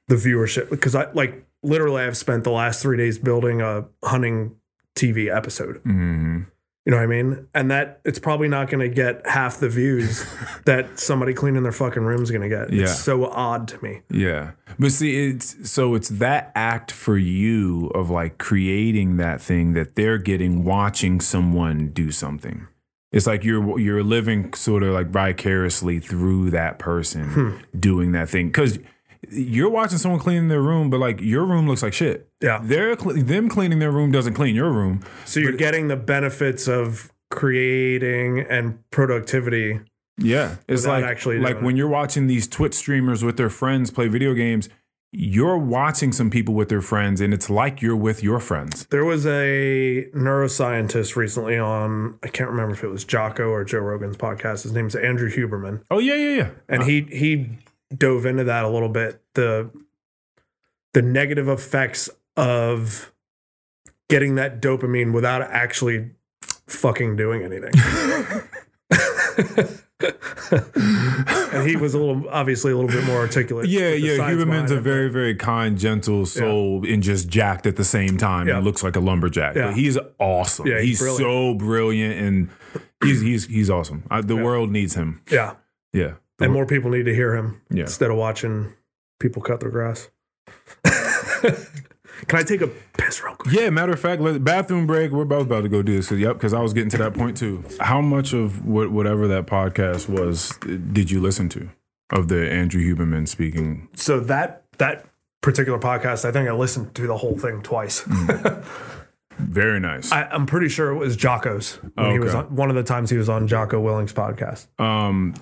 the 0.10 0.16
viewership 0.16 0.70
because 0.70 0.96
I 0.96 1.10
like 1.14 1.46
literally 1.64 2.04
I've 2.04 2.18
spent 2.18 2.44
the 2.44 2.52
last 2.52 2.82
three 2.82 2.98
days 2.98 3.18
building 3.20 3.62
a 3.62 3.86
hunting 4.04 4.56
TV 4.96 5.34
episode. 5.36 5.78
hmm 5.84 6.42
You 6.86 6.92
know 6.92 6.98
what 6.98 7.04
I 7.04 7.08
mean? 7.08 7.48
And 7.54 7.70
that 7.72 8.02
it's 8.04 8.20
probably 8.20 8.48
not 8.48 8.70
going 8.70 8.88
to 8.88 8.94
get 8.94 9.26
half 9.28 9.60
the 9.60 9.70
views 9.70 10.26
that 10.66 11.00
somebody 11.00 11.34
cleaning 11.34 11.64
their 11.64 11.72
fucking 11.72 12.04
room 12.04 12.22
is 12.24 12.32
going 12.32 12.42
to 12.42 12.50
get. 12.50 12.74
Yeah. 12.74 12.84
It's 12.84 13.00
so 13.00 13.26
odd 13.26 13.68
to 13.70 13.84
me. 13.84 14.02
Yeah. 14.10 14.52
But 14.80 14.92
see, 14.92 15.30
it's 15.30 15.70
so 15.70 15.96
it's 15.96 16.10
that 16.10 16.52
act 16.56 16.92
for 16.92 17.18
you 17.18 17.88
of 17.94 18.10
like 18.10 18.38
creating 18.38 19.18
that 19.18 19.42
thing 19.42 19.74
that 19.74 19.96
they're 19.96 20.18
getting 20.18 20.64
watching 20.64 21.22
someone 21.22 21.90
do 21.90 22.12
something. 22.12 22.68
It's 23.12 23.28
like 23.28 23.44
you're 23.44 23.78
you're 23.78 24.04
living 24.04 24.54
sort 24.54 24.84
of 24.84 24.94
like 24.94 25.08
vicariously 25.10 26.00
through 26.00 26.50
that 26.52 26.80
person 26.80 27.62
doing 27.78 28.14
that 28.14 28.30
thing 28.30 28.48
because 28.48 28.80
you're 29.30 29.70
watching 29.70 29.98
someone 29.98 30.20
cleaning 30.20 30.48
their 30.48 30.62
room, 30.62 30.90
but 30.90 31.00
like 31.00 31.22
your 31.22 31.46
room 31.46 31.68
looks 31.68 31.84
like 31.84 31.94
shit. 31.94 32.30
Yeah. 32.42 32.60
They're 32.64 32.96
cle 32.96 33.14
them 33.14 33.50
cleaning 33.50 33.80
their 33.80 33.92
room 33.92 34.12
doesn't 34.12 34.34
clean 34.34 34.56
your 34.56 34.72
room. 34.72 35.02
So 35.26 35.40
you're 35.40 35.52
getting 35.52 35.88
the 35.88 35.96
benefits 35.96 36.68
of 36.68 37.12
creating 37.30 38.46
and 38.50 38.80
productivity. 38.92 39.80
Yeah, 40.18 40.58
it's 40.68 40.86
like 40.86 41.04
actually 41.04 41.40
like 41.40 41.54
doing 41.54 41.66
when 41.66 41.76
you're 41.78 41.88
watching 41.88 42.28
these 42.28 42.48
Twitch 42.48 42.76
streamers 42.76 43.24
with 43.24 43.38
their 43.38 43.50
friends 43.50 43.90
play 43.90 44.08
video 44.08 44.34
games. 44.36 44.70
You're 45.14 45.58
watching 45.58 46.14
some 46.14 46.30
people 46.30 46.54
with 46.54 46.70
their 46.70 46.82
friends, 46.82 47.20
and 47.20 47.34
it's 47.34 47.50
like 47.50 47.82
you're 47.82 47.98
with 47.98 48.24
your 48.24 48.40
friends. 48.40 48.86
There 48.92 49.04
was 49.04 49.26
a 49.26 50.06
neuroscientist 50.16 51.16
recently 51.16 51.58
on 51.58 52.20
I 52.24 52.28
can't 52.28 52.50
remember 52.50 52.74
if 52.74 52.84
it 52.84 52.88
was 52.88 53.04
Jocko 53.04 53.50
or 53.50 53.64
Joe 53.64 53.80
Rogan's 53.80 54.16
podcast. 54.16 54.64
His 54.64 54.74
name's 54.74 54.96
Andrew 54.96 55.30
Huberman. 55.30 55.82
Oh 55.90 55.98
yeah, 56.00 56.16
yeah, 56.16 56.36
yeah. 56.36 56.50
and 56.70 56.84
uh, 56.84 56.86
he 56.86 57.02
he 57.02 57.58
dove 57.98 58.26
into 58.26 58.44
that 58.46 58.64
a 58.64 58.70
little 58.70 58.90
bit 58.90 59.22
the 59.34 59.70
the 60.94 61.02
negative 61.02 61.48
effects 61.48 62.10
of 62.38 63.12
getting 64.10 64.36
that 64.36 64.62
dopamine 64.62 65.14
without 65.14 65.42
actually 65.42 66.12
fucking 66.68 67.16
doing 67.16 67.44
anything 67.44 67.72
and 71.54 71.68
he 71.68 71.76
was 71.76 71.94
a 71.94 72.00
little 72.00 72.28
obviously 72.30 72.72
a 72.72 72.76
little 72.76 72.90
bit 72.90 73.04
more 73.06 73.18
articulate 73.20 73.68
Yeah, 73.70 73.90
yeah. 73.90 74.18
Huberman's 74.18 74.72
a 74.72 74.82
very, 74.82 75.10
very 75.10 75.36
kind, 75.36 75.78
gentle 75.78 76.26
soul 76.26 76.86
and 76.88 77.04
just 77.04 77.30
jacked 77.30 77.66
at 77.68 77.76
the 77.76 77.84
same 77.84 78.18
time. 78.18 78.48
Yeah. 78.48 78.58
And 78.58 78.66
looks 78.66 78.84
like 78.84 78.96
a 78.96 79.00
lumberjack. 79.00 79.56
Yeah. 79.56 79.68
But 79.68 79.76
he's 79.76 79.98
awesome. 80.20 80.68
Yeah, 80.68 80.82
he's 80.82 81.00
he's 81.00 81.18
so 81.18 81.54
brilliant 81.54 82.20
and 82.20 82.50
he's 83.04 83.22
he's 83.22 83.46
he's 83.48 83.70
awesome. 83.70 84.04
I, 84.10 84.22
the 84.22 84.36
Yeah. 84.36 84.44
world 84.44 84.72
needs 84.72 84.96
him. 84.96 85.22
yeah 85.30 85.56
Yeah. 85.94 86.14
And 86.44 86.54
more 86.54 86.66
people 86.66 86.92
need 86.92 87.06
to 87.06 87.14
hear 87.16 87.36
him 87.36 87.62
Yeah. 87.70 87.84
instead 87.84 88.10
of 88.12 88.18
watching 88.18 88.74
people 89.20 89.42
cut 89.42 89.60
their 89.60 89.70
grass 89.70 90.10
can 90.84 92.40
i 92.40 92.44
take 92.44 92.62
a 92.62 92.68
piss 92.98 93.24
real 93.24 93.36
quick 93.36 93.54
Yeah, 93.54 93.70
matter 93.70 93.92
of 93.94 94.00
fact, 94.00 94.22
let, 94.22 94.44
bathroom 94.44 94.86
break. 94.88 95.12
We're 95.12 95.26
both 95.26 95.46
about 95.48 95.62
to 95.64 95.70
go 95.70 95.82
do 95.82 95.96
this. 95.96 96.12
Yep, 96.12 96.34
because 96.36 96.54
I 96.54 96.62
was 96.62 96.74
getting 96.74 96.90
to 96.92 96.98
that 96.98 97.14
point 97.14 97.38
too. 97.38 97.64
How 97.80 98.02
much 98.02 98.34
of 98.34 98.66
what 98.66 98.92
whatever 98.92 99.28
that 99.28 99.46
podcast 99.48 100.08
was 100.10 100.58
did 100.92 101.12
you 101.12 101.20
listen 101.22 101.50
to 101.50 101.70
of 102.12 102.28
the 102.28 102.50
Andrew 102.52 102.82
Huberman 102.84 103.28
speaking? 103.28 103.88
so 103.96 104.20
that 104.22 104.64
that 104.78 105.06
particular 105.42 105.80
podcast 105.80 106.24
i 106.26 106.32
think 106.32 106.48
i 106.48 106.52
listened 106.54 106.94
to 106.94 107.08
the 107.08 107.18
whole 107.18 107.38
thing 107.38 107.62
twice 107.64 108.04
Very 109.40 109.80
nice. 109.80 110.12
I, 110.12 110.24
I'm 110.26 110.46
pretty 110.46 110.70
sure 110.70 110.92
it 110.92 110.98
was 110.98 111.16
Jocko's 111.16 111.76
when 111.96 112.12
he 112.12 112.20
was 112.20 112.36
Okay. 112.36 112.48
on 112.48 112.56
one 112.56 112.70
of 112.70 112.76
the 112.76 112.84
times 112.84 113.10
he 113.10 113.18
was 113.18 113.28
on 113.28 113.48
Jocko 113.48 113.80
Willink's 113.80 114.14
podcast. 114.14 114.68
Um, 114.80 115.34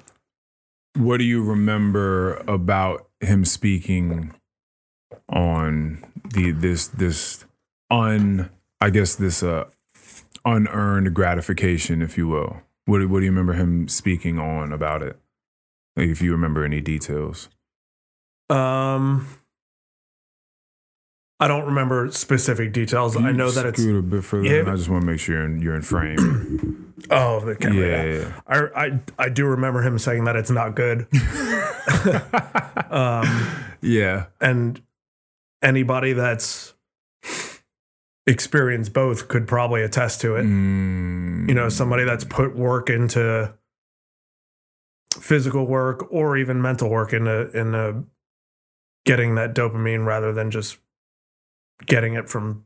what 0.96 1.18
do 1.18 1.24
you 1.24 1.44
remember 1.44 2.36
about 2.48 3.08
him 3.20 3.46
speaking 3.46 4.34
on 5.28 6.04
the 6.34 6.52
this 6.52 6.88
this 6.88 7.46
un 7.92 8.50
I 8.82 8.90
guess 8.90 9.16
this 9.16 9.44
uh 9.44 9.66
unearned 10.46 11.14
gratification, 11.14 12.02
if 12.02 12.18
you 12.18 12.28
will? 12.28 12.62
What 12.86 13.00
do- 13.00 13.08
what 13.08 13.20
do 13.20 13.26
you 13.26 13.32
remember 13.32 13.54
him 13.54 13.88
speaking 13.88 14.40
on 14.40 14.72
about 14.74 15.04
it? 15.04 15.18
Like 15.96 16.08
if 16.10 16.22
you 16.22 16.32
remember 16.32 16.64
any 16.64 16.82
details. 16.82 17.50
Um, 18.50 19.28
I 21.40 21.48
don't 21.48 21.66
remember 21.66 22.10
specific 22.12 22.74
details. 22.74 23.16
I 23.16 23.32
know 23.32 23.52
that 23.52 23.66
it's 23.66 23.84
a 23.86 24.02
bit 24.02 24.24
further. 24.24 24.46
Yeah. 24.46 24.72
I 24.72 24.76
just 24.76 24.90
want 24.90 25.04
to 25.04 25.12
make 25.12 25.20
sure 25.20 25.36
you're 25.36 25.46
in, 25.46 25.62
you're 25.62 25.76
in 25.76 25.82
frame. 25.84 26.76
oh 27.12 27.40
the 27.42 27.56
camera. 27.56 27.88
yeah, 27.88 28.20
Yeah. 28.20 28.42
I, 28.48 28.86
I 28.86 29.00
I 29.18 29.30
do 29.30 29.46
remember 29.46 29.82
him 29.82 29.98
saying 30.00 30.26
that 30.26 30.36
it's 30.36 30.52
not 30.52 30.76
good. 30.76 31.08
um, 32.92 33.26
yeah. 33.82 34.26
and 34.42 34.82
anybody 35.62 36.14
that's 36.14 36.74
experienced 38.28 38.94
both 38.94 39.28
could 39.28 39.48
probably 39.48 39.82
attest 39.82 40.22
to 40.22 40.36
it. 40.36 40.44
Mm, 40.44 41.48
you 41.50 41.56
know 41.56 41.70
somebody 41.70 42.04
that's 42.04 42.24
put 42.24 42.56
work 42.56 42.90
into 42.90 43.54
physical 45.20 45.66
work 45.66 46.12
or 46.12 46.38
even 46.38 46.62
mental 46.62 46.90
work 46.90 47.14
in 47.14 47.28
a 47.28 47.50
in 47.50 47.74
into 47.74 48.04
getting 49.06 49.36
that 49.36 49.56
dopamine 49.56 50.06
rather 50.06 50.32
than 50.32 50.52
just 50.52 50.78
getting 51.86 52.14
it 52.14 52.30
from 52.30 52.66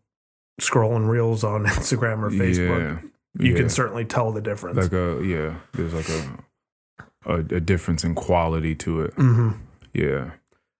scrolling 0.60 1.08
reels 1.08 1.44
on 1.44 1.66
Instagram 1.66 2.22
or 2.22 2.30
Facebook. 2.30 3.02
Yeah. 3.02 3.10
You 3.40 3.52
yeah. 3.52 3.58
can 3.58 3.70
certainly 3.70 4.06
tell 4.06 4.32
the 4.32 4.42
difference. 4.42 4.78
like 4.78 4.94
a 4.94 5.20
yeah. 5.24 5.56
There's 5.74 5.94
like 5.94 6.10
a 6.10 6.38
a, 7.26 7.36
a 7.56 7.60
difference 7.60 8.04
in 8.04 8.16
quality 8.16 8.76
to 8.76 9.02
it. 9.02 9.14
hmm 9.16 9.52
Yeah. 9.94 10.32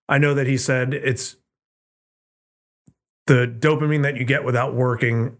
I 0.08 0.18
know 0.18 0.34
that 0.34 0.46
he 0.46 0.56
said 0.58 0.92
it's 0.94 1.36
the 3.26 3.46
dopamine 3.46 4.02
that 4.02 4.16
you 4.16 4.24
get 4.24 4.44
without 4.44 4.74
working. 4.74 5.36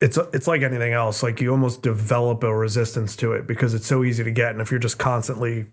It's 0.00 0.18
it's 0.34 0.46
like 0.46 0.60
anything 0.62 0.92
else. 0.92 1.22
Like 1.22 1.40
you 1.40 1.50
almost 1.50 1.82
develop 1.82 2.42
a 2.44 2.54
resistance 2.54 3.16
to 3.16 3.32
it 3.32 3.46
because 3.46 3.72
it's 3.72 3.86
so 3.86 4.04
easy 4.04 4.22
to 4.22 4.30
get, 4.30 4.50
and 4.50 4.60
if 4.60 4.70
you're 4.70 4.78
just 4.78 4.98
constantly 4.98 5.68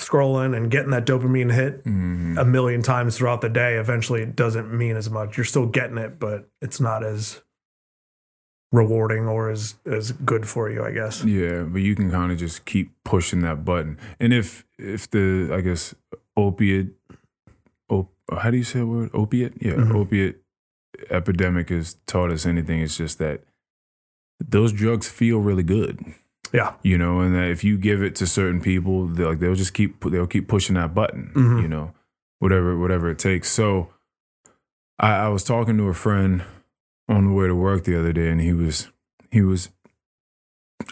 scrolling 0.00 0.56
and 0.56 0.70
getting 0.70 0.90
that 0.90 1.04
dopamine 1.06 1.52
hit 1.52 1.84
Mhm. 1.84 2.38
a 2.40 2.44
million 2.44 2.82
times 2.82 3.16
throughout 3.18 3.40
the 3.40 3.48
day, 3.48 3.74
eventually 3.76 4.22
it 4.22 4.34
doesn't 4.36 4.72
mean 4.72 4.96
as 4.96 5.10
much. 5.10 5.36
You're 5.36 5.44
still 5.44 5.66
getting 5.66 5.98
it, 5.98 6.18
but 6.20 6.48
it's 6.60 6.80
not 6.80 7.04
as 7.04 7.42
rewarding 8.72 9.26
or 9.28 9.50
as 9.50 9.74
as 9.86 10.12
good 10.12 10.48
for 10.48 10.70
you, 10.70 10.82
I 10.84 10.90
guess. 10.92 11.24
Yeah, 11.24 11.62
but 11.64 11.82
you 11.82 11.94
can 11.94 12.10
kind 12.10 12.32
of 12.32 12.38
just 12.38 12.64
keep 12.64 12.92
pushing 13.04 13.40
that 13.42 13.64
button. 13.64 13.98
And 14.18 14.32
if 14.32 14.64
if 14.78 15.08
the 15.10 15.50
I 15.52 15.60
guess 15.60 15.94
opiate, 16.36 16.88
op, 17.88 18.10
how 18.32 18.50
do 18.50 18.56
you 18.56 18.64
say 18.64 18.78
the 18.80 18.86
word 18.86 19.10
opiate? 19.12 19.54
Yeah, 19.60 19.74
Mhm. 19.74 19.94
opiate 19.94 20.36
epidemic 21.10 21.68
has 21.70 21.94
taught 22.06 22.30
us 22.30 22.46
anything. 22.46 22.80
It's 22.80 22.96
just 22.96 23.18
that 23.18 23.42
those 24.40 24.72
drugs 24.72 25.08
feel 25.08 25.38
really 25.38 25.62
good. 25.62 26.00
Yeah. 26.52 26.74
you 26.82 26.98
know, 26.98 27.20
and 27.20 27.34
that 27.34 27.48
if 27.48 27.64
you 27.64 27.78
give 27.78 28.02
it 28.02 28.14
to 28.16 28.26
certain 28.26 28.60
people, 28.60 29.06
they'll 29.06 29.28
like 29.30 29.38
they'll 29.38 29.54
just 29.54 29.72
keep 29.72 30.04
they'll 30.04 30.26
keep 30.26 30.48
pushing 30.48 30.74
that 30.74 30.92
button. 30.94 31.30
Mhm. 31.34 31.62
You 31.62 31.68
know, 31.68 31.94
whatever 32.40 32.76
whatever 32.78 33.08
it 33.10 33.18
takes. 33.18 33.48
So, 33.50 33.88
I, 34.98 35.12
I 35.14 35.28
was 35.28 35.44
talking 35.44 35.78
to 35.78 35.84
a 35.88 35.94
friend 35.94 36.42
on 37.12 37.26
the 37.26 37.32
way 37.32 37.46
to 37.46 37.54
work 37.54 37.84
the 37.84 37.98
other 37.98 38.12
day, 38.12 38.28
and 38.28 38.40
he 38.40 38.52
was 38.52 38.88
he 39.30 39.42
was 39.42 39.68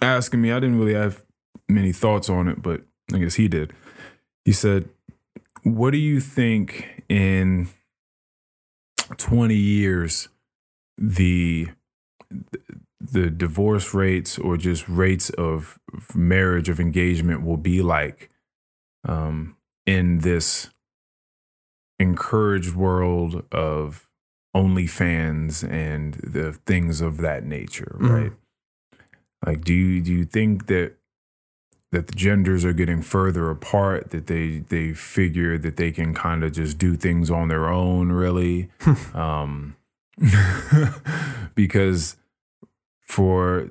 asking 0.03 0.43
me. 0.43 0.53
I 0.53 0.61
didn't 0.61 0.79
really 0.79 0.95
have 0.95 1.25
many 1.69 1.93
thoughts 1.93 2.29
on 2.29 2.47
it, 2.47 2.63
but 2.63 2.83
I 3.13 3.19
guess 3.19 3.35
he 3.35 3.49
did. 3.49 3.73
He 4.45 4.53
said, 4.53 4.89
"What 5.63 5.93
do 5.93 5.99
you 5.99 6.21
think 6.21 7.05
in 7.09 7.69
twenty 9.17 9.57
years 9.57 10.29
the 10.99 11.69
the 13.01 13.31
divorce 13.31 13.95
rates 13.95 14.39
or 14.39 14.59
just 14.59 14.87
rates 14.89 15.31
of 15.31 15.79
marriage 16.15 16.69
of 16.69 16.79
engagement 16.79 17.43
will 17.43 17.57
be 17.57 17.81
like 17.81 18.29
um, 19.09 19.57
in 19.87 20.19
this 20.19 20.69
encouraged 21.99 22.75
world 22.75 23.47
of 23.51 24.10
OnlyFans 24.55 25.69
and 25.69 26.15
the 26.15 26.53
things 26.67 27.01
of 27.01 27.19
that 27.19 27.45
nature, 27.45 27.97
Mhm. 28.01 28.11
right? 28.11 28.33
Like, 29.47 29.65
do 29.65 29.73
you 29.73 30.01
do 30.03 30.13
you 30.13 30.25
think 30.25 30.67
that 30.67 30.95
that 31.93 32.07
the 32.07 32.15
genders 32.15 32.65
are 32.65 32.73
getting 32.73 33.03
further 33.03 33.51
apart? 33.51 34.11
That 34.11 34.27
they 34.27 34.59
they 34.69 34.93
figure 34.93 35.57
that 35.59 35.77
they 35.77 35.93
can 35.93 36.15
kind 36.15 36.45
of 36.45 36.53
just 36.53 36.79
do 36.79 36.97
things 36.97 37.31
on 37.31 37.49
their 37.49 37.69
own, 37.69 38.13
really? 38.13 38.71
um, 39.15 39.77
because 41.55 42.17
for 43.01 43.69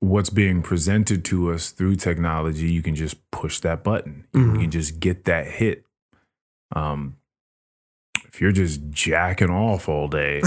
what's 0.00 0.30
being 0.30 0.60
presented 0.62 1.24
to 1.26 1.50
us 1.52 1.70
through 1.70 1.96
technology, 1.96 2.70
you 2.70 2.82
can 2.82 2.94
just 2.94 3.16
push 3.30 3.60
that 3.60 3.82
button. 3.82 4.26
You 4.34 4.40
Mhm. 4.40 4.60
can 4.60 4.70
just 4.70 5.00
get 5.00 5.24
that 5.24 5.46
hit. 5.46 5.84
Um, 6.74 7.16
if 8.34 8.40
you're 8.40 8.50
just 8.50 8.80
jacking 8.90 9.48
off 9.50 9.88
all 9.88 10.08
day, 10.08 10.42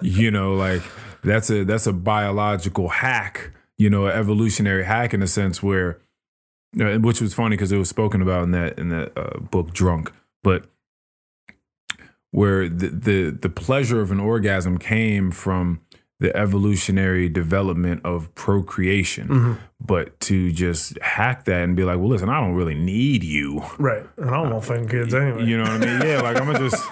you 0.00 0.30
know, 0.30 0.54
like 0.54 0.80
that's 1.24 1.50
a 1.50 1.64
that's 1.64 1.88
a 1.88 1.92
biological 1.92 2.88
hack, 2.88 3.50
you 3.76 3.90
know, 3.90 4.06
evolutionary 4.06 4.84
hack 4.84 5.12
in 5.12 5.22
a 5.22 5.26
sense 5.26 5.64
where, 5.64 5.98
which 6.72 7.20
was 7.20 7.34
funny 7.34 7.56
because 7.56 7.72
it 7.72 7.78
was 7.78 7.88
spoken 7.88 8.22
about 8.22 8.44
in 8.44 8.52
that 8.52 8.78
in 8.78 8.90
that 8.90 9.10
uh, 9.18 9.40
book 9.40 9.72
Drunk, 9.72 10.12
but 10.44 10.66
where 12.30 12.68
the, 12.68 12.86
the 12.86 13.30
the 13.30 13.50
pleasure 13.50 14.00
of 14.00 14.12
an 14.12 14.20
orgasm 14.20 14.78
came 14.78 15.32
from 15.32 15.80
the 16.18 16.34
evolutionary 16.36 17.28
development 17.28 18.00
of 18.04 18.34
procreation. 18.34 19.28
Mm-hmm. 19.28 19.52
But 19.80 20.18
to 20.20 20.50
just 20.50 21.00
hack 21.02 21.44
that 21.44 21.62
and 21.62 21.76
be 21.76 21.84
like, 21.84 21.98
well, 21.98 22.08
listen, 22.08 22.28
I 22.28 22.40
don't 22.40 22.54
really 22.54 22.74
need 22.74 23.22
you. 23.22 23.62
Right. 23.78 24.06
And 24.16 24.30
I 24.30 24.42
don't 24.42 24.50
want 24.50 24.64
find 24.64 24.88
kids 24.88 25.14
anyway. 25.14 25.44
You 25.44 25.58
know 25.58 25.64
what 25.64 25.72
I 25.72 25.78
mean? 25.78 26.00
Yeah, 26.02 26.20
like 26.22 26.40
I'm 26.40 26.54
just 26.68 26.82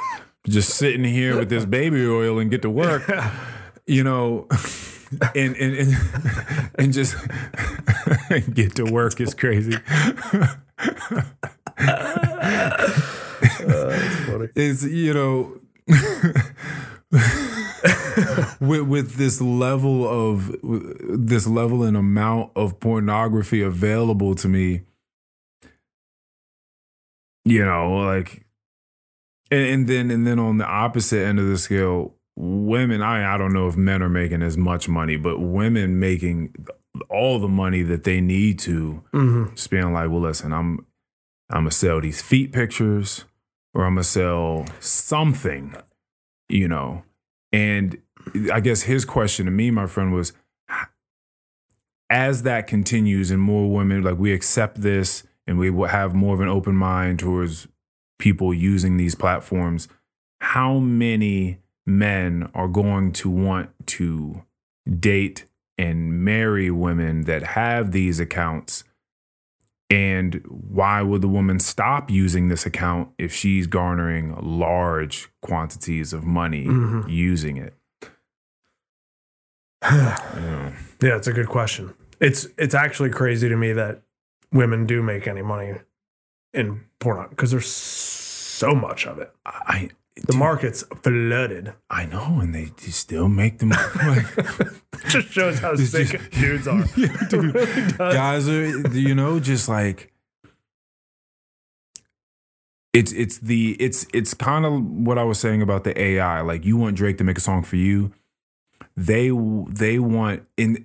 just 0.47 0.75
sitting 0.75 1.05
here 1.05 1.39
with 1.39 1.49
this 1.49 1.65
baby 1.65 2.07
oil 2.07 2.39
and 2.39 2.51
get 2.51 2.63
to 2.63 2.71
work. 2.71 3.11
You 3.87 4.05
know, 4.05 4.47
and 5.35 5.57
and 5.57 5.75
and, 5.77 5.97
and 6.79 6.93
just 6.93 7.17
get 8.55 8.77
to 8.77 8.85
work 8.85 9.21
is 9.21 9.35
crazy. 9.35 9.77
funny. 14.25 14.49
It's 14.55 14.85
you 14.85 15.15
know 15.15 15.61
with 18.61 18.83
with 18.83 19.15
this 19.17 19.41
level 19.41 20.07
of 20.09 20.55
this 20.63 21.47
level 21.47 21.83
and 21.83 21.97
amount 21.97 22.51
of 22.57 22.79
pornography 22.81 23.63
available 23.63 24.35
to 24.35 24.49
me 24.49 24.83
you 27.45 27.65
know 27.65 27.97
like 27.99 28.45
and, 29.51 29.67
and 29.67 29.89
then 29.89 30.11
and 30.11 30.27
then 30.27 30.39
on 30.39 30.59
the 30.59 30.67
opposite 30.67 31.25
end 31.27 31.39
of 31.39 31.47
the 31.47 31.59
scale 31.59 32.15
women 32.37 33.03
I 33.03 33.35
I 33.35 33.39
don't 33.39 33.53
know 33.53 33.69
if 33.69 33.77
men 33.77 34.03
are 34.03 34.09
making 34.09 34.43
as 34.43 34.57
much 34.57 34.89
money 34.89 35.17
but 35.17 35.39
women 35.41 35.99
making 36.01 36.55
all 37.11 37.39
the 37.39 37.49
money 37.49 37.83
that 37.83 38.05
they 38.05 38.21
need 38.21 38.59
to 38.61 39.03
Mhm. 39.13 39.55
just 39.55 39.71
being 39.71 39.93
like 39.93 40.11
well 40.11 40.21
listen 40.21 40.53
I'm 40.53 40.87
I'm 41.51 41.61
gonna 41.63 41.71
sell 41.71 42.01
these 42.01 42.23
feet 42.23 42.53
pictures 42.53 43.25
or 43.75 43.85
I'm 43.85 43.95
gonna 43.95 44.05
sell 44.05 44.67
something 44.81 45.75
you 46.49 46.69
know 46.69 47.05
and 47.53 47.99
I 48.53 48.61
guess 48.61 48.83
his 48.83 49.05
question 49.05 49.47
to 49.47 49.53
me 49.53 49.71
my 49.71 49.87
friend 49.87 50.13
was 50.13 50.33
as 52.11 52.43
that 52.43 52.67
continues 52.67 53.31
and 53.31 53.41
more 53.41 53.71
women 53.71 54.03
like 54.03 54.19
we 54.19 54.33
accept 54.33 54.81
this 54.83 55.25
and 55.47 55.59
we 55.59 55.71
will 55.71 55.89
have 55.89 56.15
more 56.15 56.35
of 56.35 56.41
an 56.41 56.49
open 56.49 56.75
mind 56.77 57.19
towards 57.19 57.67
people 58.19 58.53
using 58.55 58.97
these 58.97 59.15
platforms 59.15 59.89
how 60.41 60.79
many 60.79 61.59
men 61.87 62.51
are 62.55 62.69
going 62.69 63.13
to 63.13 63.29
want 63.31 63.71
to 63.87 64.43
date 65.01 65.45
and 65.77 66.25
marry 66.25 66.71
women 66.71 67.23
that 67.23 67.43
have 67.43 67.93
these 67.93 68.21
accounts 68.21 68.85
and 69.91 70.43
why 70.47 71.03
would 71.03 71.21
the 71.23 71.29
woman 71.29 71.59
stop 71.59 72.11
using 72.11 72.49
this 72.49 72.65
account 72.65 73.09
if 73.19 73.35
she's 73.35 73.67
garnering 73.67 74.35
large 74.41 75.29
quantities 75.43 76.13
of 76.13 76.25
money 76.25 76.67
Mhm. 76.67 77.09
using 77.11 77.57
it 77.57 77.75
Yeah. 79.85 80.73
Yeah, 81.03 81.17
it's 81.17 81.27
a 81.27 81.33
good 81.35 81.49
question. 81.49 81.93
It's 82.21 82.47
it's 82.57 82.75
actually 82.75 83.11
crazy 83.11 83.49
to 83.49 83.57
me 83.57 83.73
that 83.75 84.01
women 84.53 84.87
do 84.87 85.03
make 85.03 85.27
any 85.27 85.43
money 85.43 85.75
in 86.55 86.85
porn 86.99 87.27
because 87.29 87.51
there's 87.51 87.67
so 87.67 88.75
much 88.75 89.07
of 89.07 89.19
it. 89.19 89.31
I 89.45 89.91
The 90.17 90.35
market's 90.37 90.83
flooded. 91.03 91.75
I 91.91 92.07
know, 92.07 92.41
and 92.41 92.55
they 92.55 92.71
still 92.79 93.29
make 93.29 93.59
them. 93.59 93.71
Like, 93.97 94.25
it 94.39 95.09
just 95.09 95.29
shows 95.29 95.59
how 95.59 95.75
sick 95.77 96.09
just- 96.09 96.31
dudes 96.31 96.69
are. 96.69 96.85
Yeah, 96.97 97.17
dude. 97.29 97.55
Really 97.55 97.93
guys 97.99 98.49
are 98.49 98.67
you 98.97 99.15
know 99.15 99.41
just 99.41 99.69
like 99.69 100.11
it's 102.95 103.13
it's 103.13 103.39
the 103.39 103.77
it's 103.81 104.07
it's 104.15 104.33
kind 104.35 104.65
of 104.65 104.83
what 104.83 105.19
I 105.19 105.25
was 105.25 105.39
saying 105.39 105.61
about 105.61 105.85
the 105.85 106.01
AI. 106.01 106.41
Like 106.41 106.65
you 106.65 106.77
want 106.79 106.97
Drake 106.97 107.19
to 107.19 107.25
make 107.25 107.37
a 107.37 107.41
song 107.43 107.63
for 107.65 107.77
you, 107.77 108.13
they 108.97 109.31
they 109.69 109.99
want 109.99 110.45
in 110.57 110.85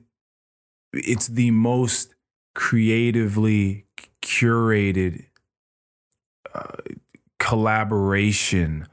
it's 0.93 1.27
the 1.27 1.51
most 1.51 2.15
creatively 2.55 3.85
curated 4.23 5.25
uh, 6.53 6.77
collaboration 7.37 8.87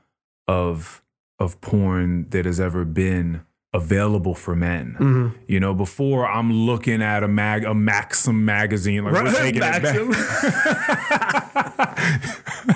of 0.46 1.02
of 1.38 1.60
porn 1.60 2.28
that 2.30 2.44
has 2.46 2.58
ever 2.60 2.84
been 2.84 3.42
available 3.72 4.34
for 4.34 4.54
men. 4.56 4.96
Mhm. 4.98 5.34
You 5.46 5.60
know, 5.60 5.74
before 5.74 6.26
I'm 6.26 6.52
looking 6.52 7.02
at 7.02 7.22
a 7.22 7.28
mag 7.28 7.64
a 7.64 7.74
Maxim 7.74 8.44
magazine, 8.44 9.04
like 9.04 9.12
we're 9.14 9.32
taking 9.34 9.60
Maxim. 9.60 10.10
it 10.12 10.16
back. 10.16 11.98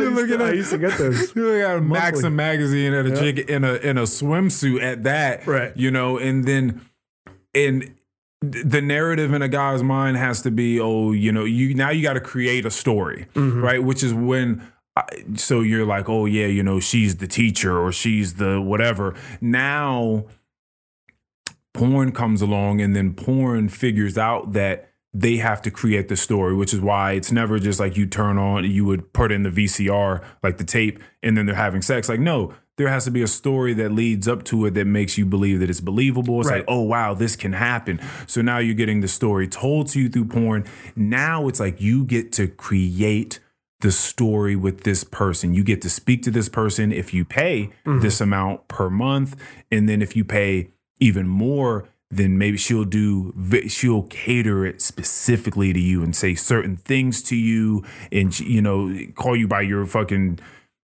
I 0.00 0.10
used 0.10 0.14
looking 0.16 0.38
to- 0.38 0.44
I 0.44 0.52
used 0.52 0.70
to 0.70 0.78
get 0.78 0.98
those. 0.98 1.34
You 1.36 1.44
look 1.46 1.62
at 1.62 1.76
a 1.76 1.80
Maxim 1.80 2.36
magazine 2.36 2.92
at 2.94 3.06
a 3.06 3.16
chick 3.16 3.48
in 3.50 3.64
a 3.64 3.74
in 3.74 3.98
a 3.98 4.02
swimsuit 4.02 4.82
at 4.82 5.02
that, 5.04 5.46
Right. 5.46 5.76
You 5.76 5.90
know, 5.90 6.18
and 6.18 6.44
then 6.44 6.80
and 7.54 7.94
the 8.40 8.80
narrative 8.80 9.32
in 9.32 9.42
a 9.42 9.48
guy's 9.48 9.82
mind 9.82 10.16
has 10.16 10.42
to 10.42 10.50
be, 10.52 10.78
oh, 10.80 11.10
you 11.12 11.32
know, 11.32 11.44
you 11.44 11.74
now 11.74 11.90
you 11.90 12.02
got 12.02 12.12
to 12.12 12.20
create 12.20 12.64
a 12.64 12.70
story, 12.70 13.26
Mm-hmm. 13.34 13.60
right? 13.62 13.82
Which 13.82 14.02
is 14.02 14.14
when. 14.14 14.62
I, 14.96 15.04
so 15.36 15.60
you're 15.60 15.86
like, 15.86 16.08
oh 16.08 16.26
yeah, 16.26 16.46
you 16.46 16.62
know, 16.64 16.80
she's 16.80 17.16
the 17.18 17.28
teacher 17.28 17.78
or 17.78 17.92
she's 17.92 18.34
the 18.34 18.60
whatever. 18.60 19.14
Now, 19.40 20.24
porn 21.74 22.12
comes 22.12 22.42
along, 22.42 22.80
and 22.80 22.96
then 22.96 23.14
porn 23.14 23.68
figures 23.68 24.18
out 24.18 24.52
that 24.54 24.90
they 25.20 25.38
have 25.38 25.60
to 25.62 25.70
create 25.70 26.08
the 26.08 26.16
story, 26.16 26.54
which 26.54 26.72
is 26.72 26.80
why 26.80 27.12
it's 27.12 27.32
never 27.32 27.58
just 27.58 27.80
like 27.80 27.96
you 27.96 28.06
turn 28.06 28.38
on, 28.38 28.64
you 28.64 28.84
would 28.84 29.12
put 29.12 29.32
in 29.32 29.42
the 29.42 29.50
VCR, 29.50 30.24
like 30.42 30.58
the 30.58 30.64
tape, 30.64 31.02
and 31.22 31.36
then 31.36 31.46
they're 31.46 31.56
having 31.56 31.82
sex. 31.82 32.08
Like, 32.08 32.20
no, 32.20 32.54
there 32.76 32.88
has 32.88 33.04
to 33.06 33.10
be 33.10 33.22
a 33.22 33.26
story 33.26 33.74
that 33.74 33.90
leads 33.90 34.28
up 34.28 34.44
to 34.44 34.66
it 34.66 34.74
that 34.74 34.86
makes 34.86 35.18
you 35.18 35.26
believe 35.26 35.58
that 35.58 35.68
it's 35.68 35.80
believable. 35.80 36.40
It's 36.40 36.48
Right. 36.48 36.58
like, 36.58 36.66
oh, 36.68 36.82
wow, 36.82 37.14
this 37.14 37.34
can 37.34 37.54
happen. 37.54 38.00
So 38.28 38.42
now 38.42 38.58
you're 38.58 38.76
getting 38.76 39.00
the 39.00 39.08
story 39.08 39.48
told 39.48 39.88
to 39.88 40.00
you 40.00 40.08
through 40.08 40.26
porn. 40.26 40.64
Now 40.94 41.48
it's 41.48 41.58
like 41.58 41.80
you 41.80 42.04
get 42.04 42.30
to 42.32 42.46
create 42.46 43.40
the 43.80 43.90
story 43.90 44.54
with 44.54 44.84
this 44.84 45.02
person. 45.02 45.52
You 45.52 45.64
get 45.64 45.82
to 45.82 45.90
speak 45.90 46.22
to 46.22 46.30
this 46.30 46.48
person 46.48 46.92
if 46.92 47.12
you 47.12 47.24
pay 47.24 47.70
mm-hmm. 47.84 48.00
this 48.00 48.20
amount 48.20 48.68
per 48.68 48.88
month. 48.88 49.34
And 49.72 49.88
then 49.88 50.00
if 50.00 50.14
you 50.14 50.24
pay 50.24 50.70
even 51.00 51.26
more, 51.26 51.88
then 52.10 52.38
maybe 52.38 52.56
she'll 52.56 52.84
do 52.84 53.34
she'll 53.68 54.04
cater 54.04 54.64
it 54.64 54.80
specifically 54.80 55.72
to 55.72 55.80
you 55.80 56.02
and 56.02 56.16
say 56.16 56.34
certain 56.34 56.76
things 56.76 57.22
to 57.22 57.36
you 57.36 57.84
and 58.10 58.38
you 58.40 58.62
know 58.62 58.94
call 59.14 59.36
you 59.36 59.46
by 59.46 59.60
your 59.60 59.84
fucking 59.84 60.38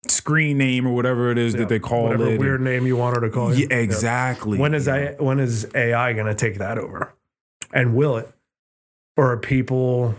screen 0.09 0.59
name 0.59 0.85
or 0.87 0.93
whatever 0.95 1.31
it 1.31 1.39
is 1.39 1.55
that 1.55 1.69
they 1.69 1.79
call 1.79 2.05
Whatever 2.05 2.25
it 2.25 2.27
whatever 2.27 2.41
weird 2.41 2.61
name 2.61 2.87
you 2.87 2.97
want 2.97 3.15
her 3.15 3.21
to 3.23 3.31
call 3.31 3.55
you. 3.55 3.69
yeah, 3.71 3.77
exactly 3.77 4.59
When 4.59 4.75
is 4.75 4.89
you 4.89 4.93
I, 4.93 5.15
when 5.19 5.39
is 5.39 5.69
AI 5.75 6.13
going 6.13 6.27
to 6.27 6.35
take 6.35 6.59
that 6.59 6.77
over? 6.77 7.15
And 7.73 7.95
will 7.95 8.17
it? 8.17 8.29
Or 9.17 9.31
are 9.33 9.37
people 9.37 10.17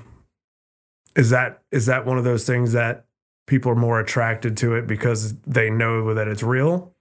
is 1.18 1.32
that 1.32 1.62
is 1.72 1.86
that 1.88 2.06
one 2.06 2.18
of 2.18 2.24
those 2.24 2.46
things 2.46 2.72
that 2.72 3.06
people 3.46 3.72
are 3.72 3.76
more 3.76 4.00
attracted 4.00 4.56
to 4.58 4.74
it 4.76 4.88
because 4.88 5.36
they 5.42 5.70
know 5.70 6.14
that 6.14 6.30
it's 6.30 6.44
real? 6.44 6.94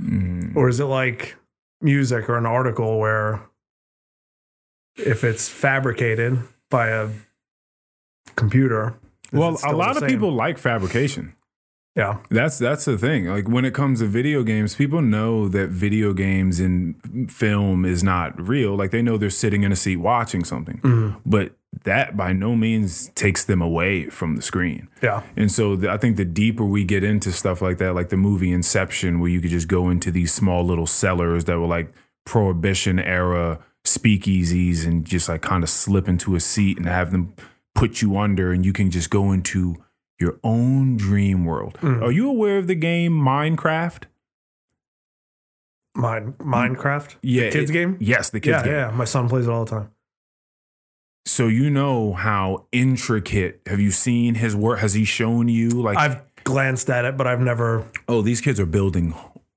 Mm. 0.00 0.54
Or 0.54 0.68
is 0.68 0.78
it 0.78 0.84
like 0.84 1.36
music 1.80 2.28
or 2.28 2.36
an 2.36 2.46
article 2.46 2.98
where 2.98 3.40
if 4.96 5.24
it's 5.24 5.48
fabricated 5.48 6.38
by 6.70 6.88
a 6.88 7.10
computer, 8.36 8.94
well 9.32 9.58
a 9.64 9.72
lot 9.72 9.96
of 10.00 10.08
people 10.08 10.32
like 10.32 10.58
fabrication 10.58 11.34
yeah, 11.96 12.16
That's 12.28 12.58
that's 12.58 12.86
the 12.86 12.98
thing. 12.98 13.26
Like 13.28 13.48
when 13.48 13.64
it 13.64 13.72
comes 13.72 14.00
to 14.00 14.06
video 14.06 14.42
games, 14.42 14.74
people 14.74 15.00
know 15.00 15.46
that 15.46 15.68
video 15.68 16.12
games 16.12 16.58
and 16.58 17.30
film 17.30 17.84
is 17.84 18.02
not 18.02 18.48
real. 18.48 18.74
Like 18.74 18.90
they 18.90 19.00
know 19.00 19.16
they're 19.16 19.30
sitting 19.30 19.62
in 19.62 19.70
a 19.70 19.76
seat 19.76 19.98
watching 19.98 20.42
something, 20.42 20.78
Mhm. 20.78 21.20
but 21.24 21.52
that 21.82 22.16
by 22.16 22.32
no 22.32 22.54
means 22.54 23.08
takes 23.14 23.44
them 23.44 23.60
away 23.60 24.08
from 24.08 24.36
the 24.36 24.42
screen. 24.42 24.88
yeah, 25.02 25.22
And 25.36 25.50
so 25.50 25.76
the, 25.76 25.90
I 25.90 25.96
think 25.98 26.16
the 26.16 26.24
deeper 26.24 26.64
we 26.64 26.84
get 26.84 27.02
into 27.04 27.32
stuff 27.32 27.60
like 27.60 27.78
that, 27.78 27.94
like 27.94 28.08
the 28.10 28.16
movie 28.16 28.52
Inception, 28.52 29.18
where 29.20 29.28
you 29.28 29.40
could 29.40 29.50
just 29.50 29.68
go 29.68 29.90
into 29.90 30.10
these 30.10 30.32
small 30.32 30.64
little 30.64 30.86
cellars 30.86 31.44
that 31.44 31.58
were 31.58 31.66
like 31.66 31.92
prohibition 32.24 32.98
era 32.98 33.58
speakeasies 33.84 34.86
and 34.86 35.04
just 35.04 35.28
like 35.28 35.42
kind 35.42 35.62
of 35.62 35.68
slip 35.68 36.08
into 36.08 36.34
a 36.34 36.40
seat 36.40 36.78
and 36.78 36.86
have 36.86 37.10
them 37.10 37.34
put 37.74 38.00
you 38.00 38.16
under 38.16 38.52
and 38.52 38.64
you 38.64 38.72
can 38.72 38.90
just 38.90 39.10
go 39.10 39.32
into 39.32 39.76
your 40.20 40.38
own 40.44 40.96
dream 40.96 41.44
world. 41.44 41.76
Mhm. 41.82 42.00
Are 42.02 42.12
you 42.12 42.28
aware 42.30 42.56
of 42.56 42.66
the 42.66 42.74
game 42.76 43.12
Minecraft? 43.12 44.04
Mine, 45.96 46.32
Minecraft, 46.38 47.16
Yeah. 47.22 47.50
kids 47.50 47.70
it- 47.70 47.72
game. 47.72 47.96
Yes, 48.00 48.30
the 48.30 48.40
kids 48.40 48.58
yeah, 48.58 48.64
game. 48.64 48.72
yeah. 48.72 48.90
My 48.90 49.04
son 49.04 49.28
plays 49.28 49.46
it 49.46 49.50
all 49.50 49.64
the 49.64 49.70
time. 49.70 49.88
So 51.26 51.48
you 51.48 51.70
know 51.70 52.12
how 52.12 52.66
intricate. 52.72 53.60
Have 53.66 53.80
you 53.80 53.90
seen 53.90 54.34
his 54.34 54.54
work? 54.54 54.80
Has 54.80 54.94
he 54.94 55.04
shown 55.04 55.48
you 55.48 55.70
like 55.70 55.96
I've 55.96 56.22
glanced 56.44 56.90
at 56.90 57.04
it, 57.04 57.16
but 57.16 57.26
I've 57.26 57.40
never. 57.40 57.86
oh 58.08 58.22
these 58.22 58.40
kids 58.40 58.60
are 58.60 58.66
building 58.66 59.14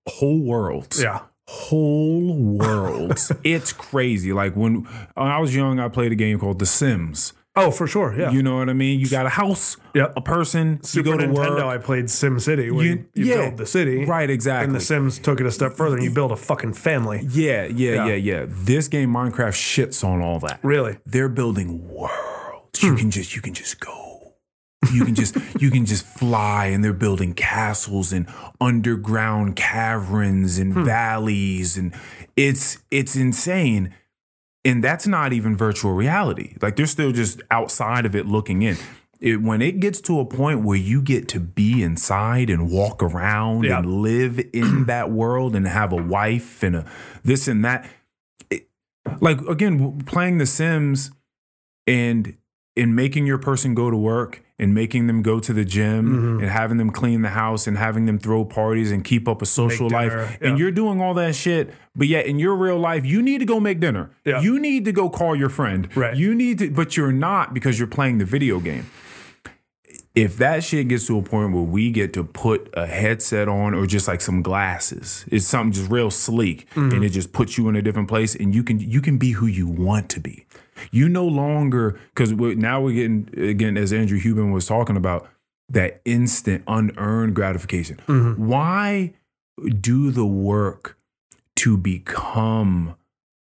whole 0.08 0.40
worlds. 0.40 1.02
Yeah, 1.02 1.22
whole 1.48 2.34
worlds. 2.34 3.32
it's 3.44 3.74
crazy. 3.74 4.34
Like 4.34 4.56
when, 4.56 4.88
when 5.16 5.28
I 5.28 5.40
was 5.40 5.56
young, 5.56 5.80
I 5.80 5.90
played 5.90 6.12
a 6.12 6.16
game 6.16 6.40
called 6.40 6.60
The 6.60 6.66
Sims. 6.66 7.34
Oh, 7.58 7.72
for 7.72 7.88
sure. 7.88 8.14
Yeah. 8.18 8.32
You 8.32 8.44
know 8.44 8.58
what 8.58 8.70
I 8.70 8.74
mean? 8.74 9.00
You 9.00 9.10
got 9.10 9.26
a 9.26 9.30
house, 9.30 9.78
Yep. 9.96 10.14
a 10.16 10.22
person, 10.22 10.82
Super 10.84 11.10
you 11.10 11.14
go 11.14 11.18
to 11.20 11.28
Nintendo, 11.28 11.56
work. 11.56 11.66
I 11.66 11.78
played 11.78 12.10
Sim 12.10 12.40
City, 12.40 12.70
where 12.70 12.86
you, 12.86 13.06
You- 13.16 13.26
yeah. 13.26 13.36
build 13.36 13.58
the 13.58 13.66
city. 13.66 14.06
Right, 14.06 14.30
exactly. 14.30 14.66
And 14.66 14.76
the 14.76 14.80
Sims 14.80 15.18
took 15.18 15.40
it 15.40 15.46
a 15.46 15.52
step 15.52 15.74
further 15.74 15.96
and 15.96 16.06
you 16.06 16.12
build 16.12 16.32
a 16.32 16.36
fucking 16.36 16.74
family. 16.74 17.28
yeah, 17.32 17.66
yeah, 17.66 17.94
Yeah. 17.94 18.06
yeah, 18.08 18.16
yeah. 18.16 18.46
This 18.48 18.88
game, 18.88 19.12
Minecraft, 19.12 19.56
shits 19.56 20.04
on 20.04 20.22
all 20.22 20.40
that. 20.40 20.60
Really? 20.62 20.98
They're 21.06 21.30
building 21.30 21.88
worlds. 21.90 22.84
You 22.84 22.92
hmm. 22.92 22.98
can 22.98 23.12
just, 23.12 23.36
you 23.36 23.42
can 23.42 23.54
just 23.54 23.80
go. 23.80 24.34
You 24.94 25.04
can 25.04 25.16
just, 25.16 25.36
you 25.60 25.72
can 25.72 25.86
just 25.86 26.06
fly, 26.06 26.68
and 26.68 26.84
they're 26.84 26.94
building 26.94 27.34
castles 27.34 28.14
and 28.14 28.28
underground 28.62 29.56
caverns 29.56 30.60
and 30.60 30.74
hmm. 30.74 30.84
valleys, 30.84 31.78
and 31.78 31.94
it's, 32.36 32.78
it's 32.92 33.16
insane. 33.16 33.96
And 34.68 34.84
that's 34.84 35.08
not 35.08 35.34
even 35.34 35.56
virtual 35.56 35.94
reality. 35.94 36.56
Like 36.62 36.76
they're 36.76 36.86
still 36.86 37.12
just 37.12 37.42
outside 37.50 38.06
of 38.06 38.16
it 38.16 38.26
looking 38.26 38.62
in. 38.62 38.78
It, 39.20 39.42
when 39.42 39.62
it 39.64 39.80
gets 39.80 40.00
to 40.02 40.20
a 40.20 40.26
point 40.26 40.64
where 40.64 40.78
you 40.78 41.02
get 41.02 41.28
to 41.30 41.40
be 41.40 41.82
inside 41.82 42.50
and 42.52 42.70
walk 42.70 43.02
around 43.02 43.64
Yeah. 43.64 43.80
and 43.80 44.02
live 44.02 44.40
in 44.54 44.86
that 44.88 45.10
world 45.10 45.56
and 45.56 45.68
have 45.68 45.92
a 45.92 45.96
wife 45.96 46.62
and 46.64 46.76
a 46.76 46.86
this 47.24 47.48
and 47.48 47.64
that, 47.66 47.90
it- 48.52 48.68
like 49.22 49.42
again, 49.48 50.02
playing 50.06 50.38
The 50.38 50.46
Sims 50.46 51.10
and 51.88 52.38
in 52.76 52.94
making 52.94 53.26
your 53.26 53.40
person 53.40 53.74
go 53.74 53.90
to 53.90 53.98
work 53.98 54.44
and 54.60 54.74
making 54.74 55.06
them 55.08 55.22
go 55.22 55.40
to 55.40 55.54
the 55.54 55.64
gym 55.64 56.08
Mm-hmm. 56.08 56.40
and 56.42 56.50
having 56.50 56.78
them 56.78 56.90
clean 56.90 57.22
the 57.22 57.30
house 57.30 57.68
and 57.68 57.78
having 57.78 58.06
them 58.06 58.18
throw 58.18 58.44
parties 58.44 58.92
and 58.92 59.04
keep 59.04 59.28
up 59.28 59.42
a 59.42 59.46
social 59.46 59.90
life 59.90 60.12
dinner, 60.12 60.38
and 60.42 60.58
you're 60.60 60.72
doing 60.72 61.02
all 61.02 61.14
that 61.14 61.36
shit 61.36 61.74
but 61.96 62.08
yet 62.08 62.26
in 62.26 62.40
your 62.40 62.56
real 62.56 62.78
life 62.80 63.06
you 63.06 63.22
need 63.22 63.38
to 63.40 63.46
go 63.46 63.60
make 63.60 63.80
dinner 63.80 64.10
Yeah. 64.26 64.42
you 64.42 64.60
need 64.60 64.86
to 64.86 64.92
go 64.92 65.10
call 65.10 65.36
your 65.36 65.50
friend 65.50 65.88
Right. 65.96 66.16
you 66.16 66.34
need 66.34 66.60
to 66.60 66.72
but 66.72 66.98
you're 66.98 67.12
not 67.12 67.54
because 67.54 67.78
you're 67.78 67.88
playing 67.88 68.18
the 68.18 68.26
video 68.26 68.60
game 68.60 68.86
if 70.24 70.38
that 70.38 70.64
shit 70.64 70.88
gets 70.88 71.06
to 71.08 71.18
a 71.18 71.22
point 71.22 71.54
where 71.54 71.62
we 71.64 71.92
get 71.92 72.12
to 72.14 72.24
put 72.24 72.70
a 72.74 72.86
headset 72.88 73.48
on 73.48 73.74
or 73.74 73.86
just 73.86 74.08
like 74.08 74.20
some 74.22 74.42
glasses 74.42 75.26
it's 75.32 75.46
something 75.46 75.72
just 75.72 75.90
real 75.92 76.10
sleek 76.12 76.68
Mm-hmm. 76.72 76.94
and 76.96 77.04
it 77.04 77.10
just 77.10 77.32
puts 77.34 77.58
you 77.58 77.70
in 77.70 77.76
a 77.76 77.82
different 77.82 78.08
place 78.08 78.36
and 78.36 78.54
you 78.56 78.64
can 78.64 78.80
you 78.80 79.02
can 79.02 79.18
be 79.18 79.32
who 79.32 79.46
you 79.46 79.68
want 79.68 80.10
to 80.10 80.20
be 80.20 80.46
you 80.92 81.08
no 81.10 81.26
longer 81.26 82.00
because 82.10 82.32
now 82.32 82.82
we're 82.82 82.94
getting 82.94 83.30
again 83.38 83.78
as 83.78 83.94
andrew 83.94 84.20
huberman 84.20 84.52
was 84.54 84.66
talking 84.68 84.98
about 84.98 85.28
that 85.70 86.02
instant 86.06 86.64
unearned 86.68 87.36
gratification 87.36 87.98
Mm-hmm. 88.08 88.46
why 88.48 89.14
do 89.80 90.12
the 90.12 90.26
work 90.26 90.98
to 91.58 91.78
become 91.78 92.96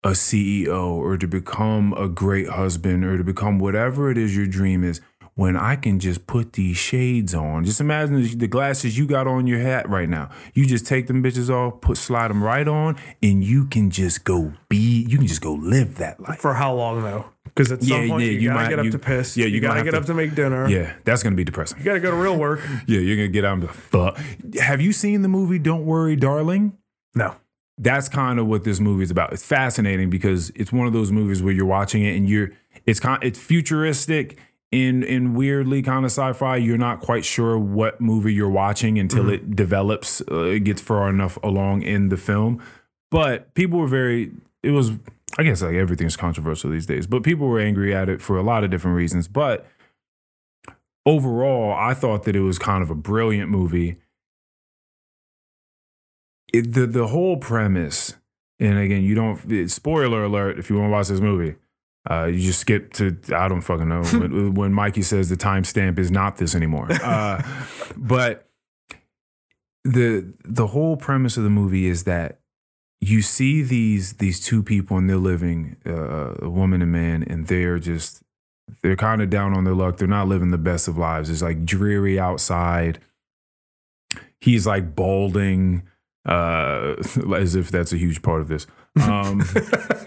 a 0.04 0.12
ceo 0.12 0.88
or 0.92 1.18
to 1.18 1.28
become 1.28 1.94
a 1.94 2.08
great 2.08 2.48
husband 2.50 3.04
or 3.04 3.18
to 3.18 3.24
become 3.24 3.60
whatever 3.60 4.10
it 4.12 4.18
is 4.18 4.36
your 4.38 4.46
dream 4.46 4.84
is 4.84 5.02
when 5.38 5.56
I 5.56 5.76
can 5.76 6.00
just 6.00 6.26
put 6.28 6.54
these 6.54 6.76
shades 6.78 7.34
on. 7.34 7.64
Just 7.64 7.80
imagine 7.80 8.22
the- 8.38 8.48
glasses 8.48 8.98
you 8.98 9.06
got 9.06 9.28
on 9.28 9.46
your 9.48 9.60
hat 9.60 9.88
right 9.88 10.10
now. 10.10 10.30
You 10.54 10.66
just 10.66 10.86
take 10.88 11.06
them 11.08 11.22
bitches 11.24 11.50
off, 11.50 11.80
put 11.80 11.98
slide 11.98 12.30
them 12.30 12.44
right 12.44 12.68
on, 12.68 12.96
and 13.24 13.44
you 13.44 13.66
can 13.68 13.90
just 13.92 14.24
go 14.26 14.54
be. 14.68 15.06
You 15.08 15.18
can 15.20 15.28
just 15.28 15.42
go 15.42 15.54
live 15.54 15.98
that 16.00 16.20
life. 16.20 16.40
For 16.40 16.56
how 16.56 16.74
long, 16.74 17.04
though? 17.04 17.26
Because 17.46 17.72
at 17.72 17.84
some 17.84 18.04
Yeah, 18.04 18.10
point, 18.10 18.24
yeah, 18.26 18.32
you, 18.32 18.40
you 18.40 18.48
gotta 18.50 18.60
might- 18.62 18.70
get 18.70 18.80
up 18.80 18.86
you- 18.86 18.92
to 18.92 19.00
piss. 19.00 19.38
yeah, 19.38 19.46
you, 19.46 19.56
you 19.56 19.62
gotta 19.62 19.84
get 19.84 19.92
to- 19.92 19.98
up 19.98 20.06
to 20.06 20.14
make 20.14 20.34
dinner. 20.36 20.68
Yeah, 20.68 20.94
that's 21.06 21.22
gonna 21.24 21.36
be 21.36 21.44
depressing. 21.44 21.78
You 21.80 21.86
gotta 21.86 22.00
go 22.00 22.10
to 22.12 22.18
real 22.18 22.38
work. 22.38 22.60
Yeah, 22.88 23.00
you're 23.00 23.16
gonna 23.16 23.28
get 23.30 23.46
out 23.46 23.54
and 23.54 23.62
be 23.62 23.68
like, 23.68 23.76
fuck. 23.76 24.20
Have 24.60 24.82
you 24.82 24.92
seen 24.92 25.22
the 25.22 25.30
movie 25.30 25.60
Don't 25.60 25.86
Worry, 25.86 26.16
Darling? 26.16 26.74
No. 27.16 27.36
that's 27.80 28.10
kind 28.10 28.40
of 28.40 28.48
what 28.48 28.64
this 28.64 28.80
movie 28.80 29.04
is 29.04 29.12
about. 29.12 29.32
It's 29.34 29.46
fascinating 29.46 30.10
because 30.10 30.50
it's 30.56 30.74
one 30.74 30.88
of 30.88 30.94
those 30.94 31.12
movies 31.12 31.44
where 31.44 31.54
you're 31.54 31.68
watching 31.68 32.04
it 32.04 32.16
and 32.18 32.28
you're 32.28 32.50
it's 32.88 33.00
kind 33.00 33.24
it's 33.24 33.38
futuristic 33.38 34.38
in 34.72 35.04
in 35.04 35.34
weirdly 35.34 35.82
kind 35.82 36.06
of 36.06 36.12
sci-fi. 36.12 36.58
You're 36.58 36.78
not 36.78 37.00
quite 37.00 37.26
sure 37.26 37.58
what 37.58 38.02
movie 38.02 38.34
you're 38.34 38.50
watching 38.50 39.00
until 39.00 39.30
it 39.30 39.56
develops. 39.56 40.22
Uh, 40.30 40.44
it 40.44 40.60
gets 40.62 40.82
far 40.82 41.10
enough 41.10 41.38
along 41.44 41.84
in 41.84 42.10
the 42.10 42.18
film, 42.18 42.62
but 43.12 43.54
people 43.54 43.80
were 43.80 43.88
very. 43.88 44.32
It 44.64 44.72
was 44.72 44.92
I 45.38 45.44
guess 45.44 45.62
like 45.62 45.76
everything's 45.76 46.18
controversial 46.18 46.70
these 46.72 46.86
days, 46.86 47.08
but 47.08 47.24
people 47.24 47.48
were 47.48 47.60
angry 47.60 47.96
at 47.96 48.10
it 48.10 48.22
for 48.22 48.38
a 48.38 48.44
lot 48.44 48.64
of 48.64 48.72
different 48.72 48.98
reasons. 48.98 49.28
But 49.28 49.66
overall, 51.06 51.74
I 51.74 51.94
thought 51.94 52.24
that 52.24 52.36
it 52.36 52.42
was 52.42 52.58
kind 52.58 52.82
of 52.84 52.90
a 52.90 52.96
brilliant 52.96 53.50
movie 53.50 53.98
it, 56.54 56.74
the 56.74 56.88
the 56.88 57.08
whole 57.08 57.38
premise, 57.38 58.16
and 58.60 58.78
again, 58.80 59.04
you 59.04 59.16
don't. 59.16 59.70
spoiler 59.70 60.24
alert! 60.24 60.60
If 60.60 60.70
you 60.70 60.78
want 60.78 60.88
to 60.88 60.92
watch 60.92 61.08
this 61.08 61.20
movie, 61.20 61.56
uh, 62.10 62.26
you 62.26 62.40
just 62.40 62.60
skip 62.60 62.94
to 62.94 63.18
I 63.36 63.48
don't 63.48 63.62
fucking 63.62 63.88
know 63.88 64.04
when, 64.04 64.54
when 64.56 64.74
Mikey 64.74 65.02
says 65.02 65.30
the 65.30 65.38
timestamp 65.38 66.00
is 66.00 66.12
not 66.12 66.38
this 66.38 66.56
anymore. 66.56 66.88
Uh, 66.92 67.42
but 67.98 68.48
the 69.84 70.34
the 70.44 70.68
whole 70.68 70.98
premise 70.98 71.38
of 71.38 71.44
the 71.44 71.50
movie 71.50 71.88
is 71.88 72.04
that 72.04 72.40
you 73.02 73.22
see 73.22 73.62
these 73.62 74.14
these 74.14 74.40
two 74.40 74.64
people 74.64 74.98
and 74.98 75.10
they're 75.10 75.18
living, 75.18 75.78
uh, 75.86 76.36
a 76.42 76.50
woman 76.50 76.82
and 76.82 76.92
man, 76.92 77.24
and 77.24 77.48
they're 77.48 77.80
just 77.80 78.24
they're 78.82 78.96
kind 78.96 79.22
of 79.22 79.30
down 79.30 79.54
on 79.54 79.64
their 79.64 79.76
luck. 79.76 79.98
They're 79.98 80.08
not 80.08 80.28
living 80.28 80.52
the 80.52 80.58
best 80.58 80.88
of 80.88 80.98
lives. 80.98 81.30
It's 81.30 81.42
like 81.42 81.66
dreary 81.66 82.20
outside. 82.20 83.00
He's 84.42 84.68
like 84.68 84.96
balding, 84.96 85.84
uh, 86.26 86.96
as 87.36 87.56
if 87.56 87.72
that's 87.72 87.94
a 87.94 87.98
huge 87.98 88.22
part 88.22 88.42
of 88.42 88.48
this. 88.48 88.68
Um, 89.02 89.44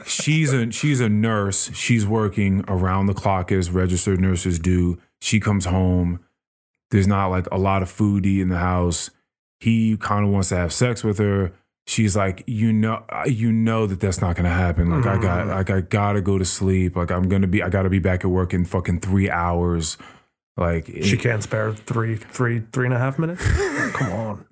she's 0.06 0.52
a 0.52 0.70
she's 0.70 1.00
a 1.00 1.08
nurse. 1.08 1.70
She's 1.74 2.06
working 2.06 2.64
around 2.68 3.06
the 3.06 3.14
clock 3.14 3.52
as 3.52 3.70
registered 3.70 4.20
nurses 4.20 4.58
do. 4.58 4.98
She 5.20 5.40
comes 5.40 5.66
home. 5.66 6.20
There's 6.90 7.06
not 7.06 7.28
like 7.28 7.46
a 7.52 7.58
lot 7.58 7.82
of 7.82 7.90
food 7.90 8.26
in 8.26 8.48
the 8.48 8.58
house. 8.58 9.10
He 9.60 9.96
kind 9.96 10.24
of 10.24 10.32
wants 10.32 10.48
to 10.48 10.56
have 10.56 10.72
sex 10.72 11.04
with 11.04 11.18
her. 11.18 11.52
She's 11.86 12.16
like, 12.16 12.44
you 12.46 12.72
know, 12.72 13.04
you 13.26 13.52
know 13.52 13.86
that 13.86 14.00
that's 14.00 14.20
not 14.20 14.36
gonna 14.36 14.48
happen. 14.48 14.90
Like 14.90 15.06
I 15.06 15.18
got, 15.20 15.46
like 15.48 15.70
I 15.70 15.80
gotta 15.80 16.20
go 16.20 16.38
to 16.38 16.44
sleep. 16.44 16.96
Like 16.96 17.10
I'm 17.10 17.28
gonna 17.28 17.46
be, 17.46 17.62
I 17.62 17.68
gotta 17.68 17.90
be 17.90 17.98
back 17.98 18.24
at 18.24 18.30
work 18.30 18.54
in 18.54 18.64
fucking 18.64 19.00
three 19.00 19.30
hours. 19.30 19.98
Like 20.56 20.86
She 21.02 21.16
can't 21.16 21.42
spare 21.42 21.72
three, 21.72 22.16
three, 22.16 22.62
three 22.72 22.86
and 22.86 22.94
a 22.94 22.98
half 22.98 23.18
minutes. 23.18 23.44
Come 23.92 24.12
on. 24.12 24.46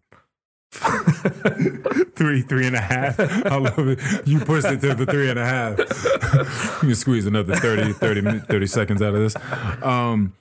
three, 2.15 2.43
three 2.43 2.67
and 2.67 2.77
a 2.77 2.81
half. 2.81 3.19
I 3.19 3.57
love 3.57 3.79
it. 3.79 4.27
You 4.27 4.41
pushed 4.41 4.67
it 4.67 4.81
to 4.83 4.95
the 4.95 5.07
three 5.07 5.31
and 5.31 5.39
a 5.39 5.45
half. 5.45 5.79
you 6.83 6.89
can 6.89 6.95
squeeze 6.95 7.27
another 7.27 7.57
30, 7.57 7.95
30, 7.95 8.41
30 8.41 8.67
seconds 8.67 9.03
out 9.03 9.15
of 9.15 9.21
this. 9.21 9.37
Um, 9.83 10.35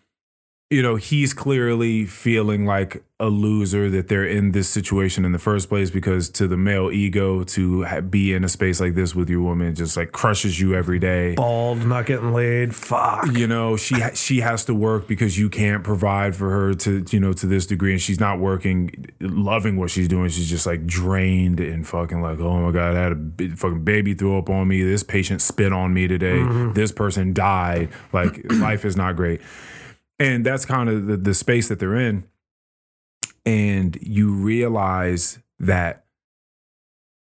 you 0.70 0.82
know, 0.82 0.98
he's 0.98 1.34
clearly 1.34 2.06
feeling 2.06 2.66
like 2.66 3.02
a 3.20 3.28
loser 3.30 3.90
that 3.90 4.10
they're 4.10 4.28
in 4.28 4.52
this 4.52 4.70
situation 4.70 5.26
in 5.26 5.32
the 5.32 5.40
first 5.40 5.70
place 5.70 5.90
because 5.90 6.30
to 6.30 6.46
the 6.46 6.58
male 6.58 6.92
ego 6.92 7.44
to 7.44 7.84
ha- 7.86 8.02
be 8.02 8.34
in 8.34 8.44
a 8.44 8.50
space 8.50 8.80
like 8.80 8.94
this 8.94 9.16
with 9.16 9.28
your 9.28 9.42
woman 9.42 9.74
just 9.74 9.98
like 9.98 10.12
crushes 10.12 10.60
you 10.60 10.76
every 10.76 11.00
day. 11.00 11.36
Bald, 11.36 11.86
not 11.86 12.06
getting 12.06 12.34
laid. 12.34 12.76
Fuck. 12.76 13.32
You 13.32 13.48
know, 13.48 13.78
she 13.78 13.96
ha- 13.96 14.12
she 14.14 14.42
has 14.42 14.66
to 14.66 14.74
work 14.76 15.08
because 15.08 15.40
you 15.40 15.50
can't 15.50 15.86
provide 15.86 16.36
for 16.36 16.52
her 16.52 16.74
to 16.74 17.06
you 17.12 17.20
know 17.22 17.32
to 17.34 17.48
this 17.48 17.66
degree, 17.66 17.94
and 17.94 18.02
she's 18.02 18.20
not 18.20 18.40
working, 18.40 19.08
loving 19.22 19.78
what 19.78 19.90
she's 19.90 20.10
doing. 20.10 20.30
She's 20.30 20.50
just 20.50 20.68
like 20.68 20.86
drained 20.86 21.62
and 21.62 21.88
fucking 21.88 22.22
like, 22.22 22.40
oh 22.40 22.58
my 22.58 22.72
god, 22.72 22.96
I 22.96 23.04
had 23.04 23.12
a 23.14 23.16
b- 23.16 23.50
fucking 23.50 23.86
baby 23.86 24.14
throw 24.14 24.38
up 24.38 24.50
on 24.50 24.68
me. 24.68 24.84
This 24.84 25.02
patient 25.02 25.42
spit 25.42 25.72
on 25.72 25.94
me 25.94 26.08
today. 26.10 26.40
Mm-hmm. 26.40 26.74
This 26.74 26.92
person 26.92 27.34
died. 27.34 27.90
Like 28.12 28.42
life 28.52 28.86
is 28.86 28.96
not 28.98 29.16
great, 29.16 29.42
and 30.20 30.46
that's 30.46 30.66
kind 30.66 30.90
of 30.90 31.08
the, 31.08 31.18
the 31.18 31.34
space 31.34 31.68
that 31.70 31.80
they're 31.80 31.96
in. 31.96 32.26
And 33.46 33.98
you 34.02 34.32
realize 34.32 35.40
that 35.60 36.06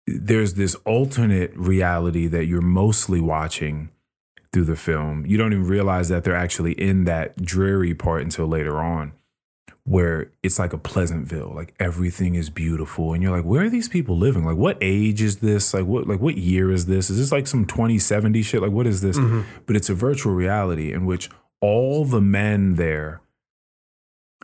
there's 0.08 0.54
this 0.54 0.76
alternate 0.86 1.56
reality 1.56 2.28
that 2.28 2.46
you're 2.46 2.62
mostly 2.62 3.20
watching 3.20 3.90
through 4.54 4.66
the 4.66 4.76
film. 4.76 5.26
You 5.26 5.38
don't 5.38 5.54
even 5.54 5.68
realize 5.68 6.10
that 6.10 6.24
they're 6.24 6.36
actually 6.36 6.72
in 6.74 7.04
that 7.04 7.44
dreary 7.44 7.94
part 7.94 8.24
until 8.24 8.48
later 8.48 8.78
on, 8.78 9.12
where 9.84 10.32
it's 10.42 10.58
like 10.58 10.72
a 10.72 10.78
Pleasantville, 10.78 11.52
like 11.54 11.76
everything 11.80 12.36
is 12.36 12.50
beautiful, 12.50 13.14
and 13.14 13.22
you're 13.22 13.36
like, 13.36 13.46
where 13.46 13.66
are 13.66 13.70
these 13.70 13.90
people 13.90 14.18
living? 14.18 14.46
Like, 14.46 14.58
what 14.58 14.78
age 14.80 15.22
is 15.22 15.38
this? 15.38 15.74
Like, 15.74 15.86
what 15.86 16.08
like 16.08 16.22
what 16.22 16.38
year 16.38 16.72
is 16.72 16.86
this? 16.86 17.10
Is 17.10 17.20
this 17.20 17.32
like 17.32 17.46
some 17.46 17.66
2070 17.66 18.42
shit? 18.42 18.62
Like, 18.62 18.72
what 18.72 18.88
is 18.88 19.02
this? 19.02 19.18
Mm-hmm. 19.18 19.42
But 19.66 19.76
it's 19.76 19.90
a 19.90 19.94
virtual 19.94 20.34
reality 20.34 20.94
in 20.94 21.06
which 21.06 21.30
all 21.62 22.06
the 22.06 22.22
men 22.22 22.76
there 22.76 23.22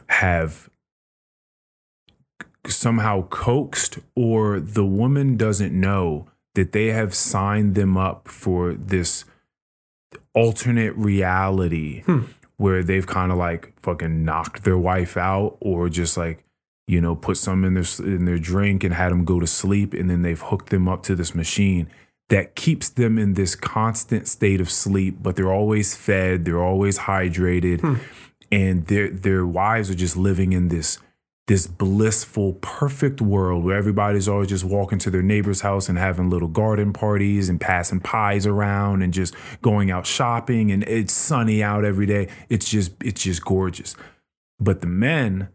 have 0.09 0.69
somehow 2.65 3.27
coaxed 3.27 3.99
or 4.15 4.59
the 4.59 4.85
woman 4.85 5.35
doesn't 5.37 5.73
know 5.77 6.27
that 6.55 6.71
they 6.71 6.87
have 6.87 7.13
signed 7.13 7.75
them 7.75 7.97
up 7.97 8.27
for 8.27 8.73
this 8.73 9.25
alternate 10.33 10.95
reality 10.95 12.01
Hmm. 12.03 12.21
where 12.57 12.83
they've 12.83 13.05
kind 13.05 13.31
of 13.31 13.37
like 13.37 13.73
fucking 13.81 14.23
knocked 14.23 14.63
their 14.63 14.77
wife 14.77 15.17
out 15.17 15.57
or 15.59 15.89
just 15.89 16.15
like 16.17 16.43
you 16.87 17.01
know 17.01 17.15
put 17.15 17.37
some 17.37 17.63
in 17.65 17.73
their 17.73 17.85
in 17.99 18.25
their 18.25 18.39
drink 18.39 18.83
and 18.83 18.93
had 18.93 19.11
them 19.11 19.25
go 19.25 19.39
to 19.39 19.47
sleep 19.47 19.93
and 19.93 20.09
then 20.09 20.21
they've 20.21 20.41
hooked 20.41 20.69
them 20.69 20.87
up 20.87 21.03
to 21.03 21.15
this 21.15 21.35
machine 21.35 21.89
that 22.29 22.55
keeps 22.55 22.89
them 22.89 23.17
in 23.17 23.33
this 23.33 23.55
constant 23.55 24.27
state 24.27 24.61
of 24.61 24.69
sleep, 24.69 25.17
but 25.21 25.35
they're 25.35 25.51
always 25.51 25.95
fed, 25.95 26.45
they're 26.45 26.63
always 26.63 26.99
hydrated, 26.99 27.81
hmm. 27.81 27.95
and 28.51 28.87
their 28.87 29.09
their 29.09 29.45
wives 29.45 29.89
are 29.89 29.95
just 29.95 30.17
living 30.17 30.53
in 30.53 30.69
this 30.69 30.99
this 31.47 31.67
blissful, 31.67 32.53
perfect 32.61 33.21
world 33.21 33.65
where 33.65 33.75
everybody's 33.75 34.29
always 34.29 34.47
just 34.47 34.63
walking 34.63 34.97
to 34.97 35.09
their 35.09 35.21
neighbor's 35.21 35.59
house 35.59 35.89
and 35.89 35.97
having 35.97 36.29
little 36.29 36.47
garden 36.47 36.93
parties 36.93 37.49
and 37.49 37.59
passing 37.59 37.99
pies 37.99 38.47
around 38.47 39.01
and 39.01 39.13
just 39.13 39.35
going 39.61 39.91
out 39.91 40.07
shopping 40.07 40.71
and 40.71 40.83
it's 40.83 41.11
sunny 41.11 41.61
out 41.61 41.83
every 41.83 42.05
day. 42.05 42.29
It's 42.47 42.69
just 42.69 42.91
it's 43.03 43.23
just 43.23 43.43
gorgeous. 43.43 43.95
But 44.59 44.79
the 44.79 44.87
men, 44.87 45.49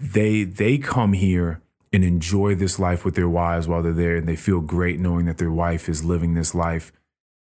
they 0.00 0.42
they 0.42 0.78
come 0.78 1.12
here 1.12 1.62
and 1.98 2.04
enjoy 2.06 2.54
this 2.54 2.78
life 2.78 3.04
with 3.04 3.16
their 3.16 3.28
wives 3.28 3.66
while 3.66 3.82
they're 3.82 3.92
there 3.92 4.14
and 4.14 4.28
they 4.28 4.36
feel 4.36 4.60
great 4.60 5.00
knowing 5.00 5.26
that 5.26 5.38
their 5.38 5.50
wife 5.50 5.88
is 5.88 6.04
living 6.04 6.34
this 6.34 6.54
life. 6.54 6.92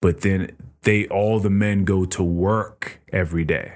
But 0.01 0.21
then 0.21 0.57
they 0.81 1.07
all 1.09 1.39
the 1.39 1.51
men 1.51 1.85
go 1.85 2.05
to 2.05 2.23
work 2.23 2.99
every 3.13 3.43
day. 3.43 3.73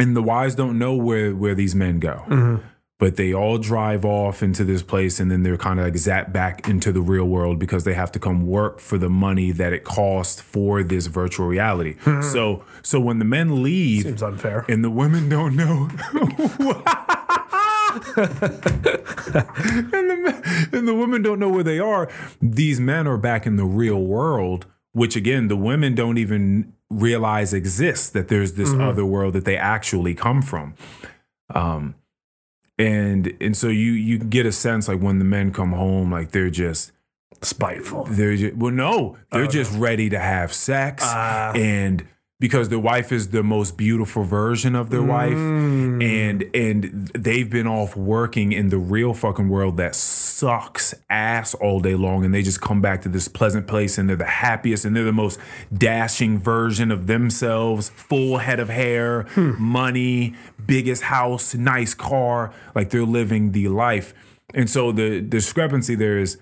And 0.00 0.16
the 0.16 0.22
wives 0.22 0.56
don't 0.56 0.80
know 0.80 0.96
where 0.96 1.32
where 1.32 1.54
these 1.54 1.76
men 1.76 2.00
go. 2.00 2.24
Mm-hmm. 2.26 2.66
But 2.98 3.14
they 3.14 3.32
all 3.32 3.58
drive 3.58 4.04
off 4.04 4.42
into 4.42 4.64
this 4.64 4.82
place 4.82 5.20
and 5.20 5.30
then 5.30 5.44
they're 5.44 5.56
kind 5.58 5.78
of 5.78 5.84
like 5.84 5.94
zapped 5.94 6.32
back 6.32 6.66
into 6.68 6.90
the 6.90 7.02
real 7.02 7.26
world 7.26 7.60
because 7.60 7.84
they 7.84 7.94
have 7.94 8.10
to 8.12 8.18
come 8.18 8.48
work 8.48 8.80
for 8.80 8.98
the 8.98 9.10
money 9.10 9.52
that 9.52 9.72
it 9.72 9.84
costs 9.84 10.40
for 10.40 10.82
this 10.82 11.06
virtual 11.06 11.46
reality. 11.46 11.94
Mm-hmm. 11.98 12.22
So 12.22 12.64
so 12.82 12.98
when 12.98 13.20
the 13.20 13.24
men 13.24 13.62
leave 13.62 14.02
Seems 14.02 14.24
unfair. 14.24 14.64
and 14.68 14.82
the 14.82 14.90
women 14.90 15.28
don't 15.28 15.54
know 15.54 15.88
and, 18.16 20.10
the, 20.10 20.16
men- 20.22 20.68
and 20.72 20.88
the 20.88 20.94
women 20.94 21.22
don't 21.22 21.38
know 21.38 21.48
where 21.48 21.62
they 21.64 21.78
are 21.78 22.08
these 22.40 22.78
men 22.80 23.06
are 23.06 23.16
back 23.18 23.46
in 23.46 23.56
the 23.56 23.64
real 23.64 24.00
world 24.02 24.66
which 24.92 25.16
again 25.16 25.48
the 25.48 25.56
women 25.56 25.94
don't 25.94 26.18
even 26.18 26.72
realize 26.90 27.52
exists 27.52 28.10
that 28.10 28.28
there's 28.28 28.52
this 28.54 28.72
other 28.74 29.04
world 29.04 29.34
that 29.34 29.44
they 29.44 29.56
actually 29.56 30.14
come 30.14 30.40
from 30.42 30.74
um 31.54 31.94
and 32.78 33.32
and 33.40 33.56
so 33.56 33.68
you 33.68 33.92
you 33.92 34.18
get 34.18 34.46
a 34.46 34.52
sense 34.52 34.88
like 34.88 35.00
when 35.00 35.18
the 35.18 35.24
men 35.24 35.52
come 35.52 35.72
home 35.72 36.10
like 36.12 36.30
they're 36.32 36.50
just 36.50 36.92
Spiteful. 37.42 38.04
they're 38.04 38.36
just 38.36 38.54
well 38.56 38.72
no 38.72 39.16
they're 39.32 39.46
just 39.46 39.72
ready 39.78 40.08
to 40.08 40.18
have 40.18 40.52
sex 40.52 41.02
Ah. 41.06 41.52
and 41.54 42.06
because 42.38 42.68
their 42.68 42.78
wife 42.78 43.12
is 43.12 43.28
the 43.28 43.42
most 43.42 43.76
beautiful 43.78 44.22
version 44.22 44.74
of 44.74 44.90
their 44.90 45.02
wife. 45.02 45.32
Mm. 45.32 46.02
and 46.04 46.44
and 46.54 47.08
they've 47.14 47.48
been 47.48 47.66
off 47.66 47.96
working 47.96 48.52
in 48.52 48.68
the 48.68 48.76
real 48.78 49.14
fucking 49.14 49.48
world 49.48 49.78
that 49.78 49.94
sucks 49.94 50.94
ass 51.08 51.54
all 51.54 51.80
day 51.80 51.94
long. 51.94 52.24
And 52.24 52.34
they 52.34 52.42
just 52.42 52.60
come 52.60 52.80
back 52.82 53.00
to 53.02 53.08
this 53.08 53.26
pleasant 53.28 53.66
place 53.66 53.96
and 53.96 54.08
they're 54.08 54.16
the 54.16 54.24
happiest 54.26 54.84
and 54.84 54.94
they're 54.94 55.04
the 55.04 55.12
most 55.12 55.40
dashing 55.76 56.38
version 56.38 56.90
of 56.90 57.06
themselves. 57.06 57.88
Full 57.88 58.38
head 58.38 58.60
of 58.60 58.68
hair 58.68 59.22
Hmm. 59.30 59.54
money 59.58 60.34
biggest 60.66 61.04
house 61.04 61.54
nice 61.54 61.94
car. 61.94 62.52
Like 62.74 62.90
they're 62.90 63.04
living 63.04 63.52
the 63.52 63.68
life. 63.68 64.12
And 64.54 64.68
so 64.70 64.92
the 64.92 65.20
discrepancy 65.20 65.94
there 65.94 66.18
is 66.18 66.38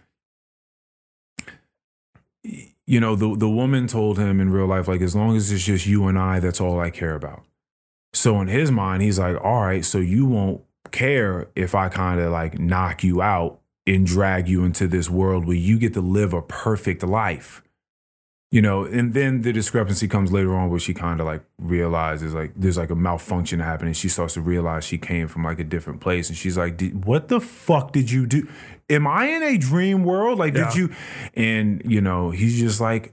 you 2.87 3.01
know 3.01 3.17
the 3.17 3.37
the 3.37 3.49
woman 3.49 3.87
told 3.87 4.19
him 4.19 4.41
in 4.41 4.51
real 4.51 4.67
life 4.67 4.89
like 4.89 5.01
as 5.01 5.15
long 5.17 5.37
as 5.37 5.51
it's 5.51 5.65
just 5.65 5.87
you 5.87 6.07
and 6.07 6.19
I 6.19 6.41
that's 6.41 6.61
all 6.61 6.79
I 6.81 6.91
care 6.91 7.15
about. 7.15 7.45
So 8.13 8.41
in 8.41 8.49
his 8.49 8.71
mind 8.71 9.03
he's 9.03 9.19
like 9.19 9.43
all 9.43 9.63
right 9.63 9.85
so 9.85 9.99
you 9.99 10.27
won't 10.27 10.63
care 10.93 11.49
if 11.57 11.75
I 11.75 11.89
kind 11.89 12.21
of 12.21 12.31
like 12.31 12.59
knock 12.59 13.03
you 13.03 13.23
out 13.23 13.61
and 13.87 14.07
drag 14.07 14.49
you 14.49 14.65
into 14.65 14.87
this 14.87 15.11
world 15.11 15.47
where 15.47 15.57
you 15.57 15.79
get 15.79 15.93
to 15.95 16.01
live 16.01 16.33
a 16.33 16.43
perfect 16.43 17.03
life. 17.03 17.63
You 18.51 18.63
know, 18.63 18.85
and 18.85 19.15
then 19.15 19.43
the 19.43 19.53
discrepancy 19.53 20.07
comes 20.07 20.31
later 20.31 20.55
on 20.55 20.71
where 20.71 20.79
she 20.79 20.95
kind 20.95 21.19
of 21.19 21.27
like 21.27 21.43
realizes 21.59 22.35
like 22.35 22.53
there's 22.55 22.79
like 22.79 22.91
a 22.91 22.95
malfunction 22.95 23.59
happening. 23.59 23.95
She 23.95 24.09
starts 24.09 24.35
to 24.35 24.41
realize 24.41 24.85
she 24.85 24.97
came 24.97 25.27
from 25.27 25.43
like 25.43 25.59
a 25.59 25.65
different 25.65 26.01
place, 26.01 26.29
and 26.29 26.39
she's 26.39 26.57
like, 26.57 26.77
"Did- 26.77 27.05
"What 27.05 27.27
the 27.27 27.41
fuck 27.41 27.91
did 27.91 28.13
you 28.13 28.27
do? 28.27 28.49
Am 28.91 29.07
I 29.07 29.27
in 29.27 29.43
a 29.43 29.57
dream 29.59 30.05
world? 30.05 30.39
Like, 30.39 30.55
Yeah. 30.55 30.67
did 30.67 30.77
you?" 30.77 30.91
And 31.35 31.83
you 31.85 32.01
know, 32.01 32.31
he's 32.31 32.59
just 32.59 32.81
like, 32.81 33.13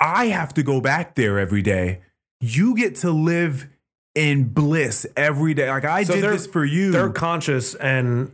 "I 0.00 0.26
have 0.26 0.54
to 0.54 0.62
go 0.62 0.80
back 0.80 1.14
there 1.14 1.38
every 1.38 1.62
day. 1.62 2.00
You 2.40 2.74
get 2.76 2.94
to 2.96 3.10
live 3.10 3.68
in 4.14 4.44
bliss 4.44 5.06
every 5.16 5.54
day. 5.54 5.68
Like 5.70 5.84
I 5.84 6.02
So 6.04 6.14
did 6.14 6.24
this 6.24 6.46
for 6.46 6.64
you. 6.64 6.90
They're 6.90 7.10
conscious 7.10 7.74
and 7.74 8.32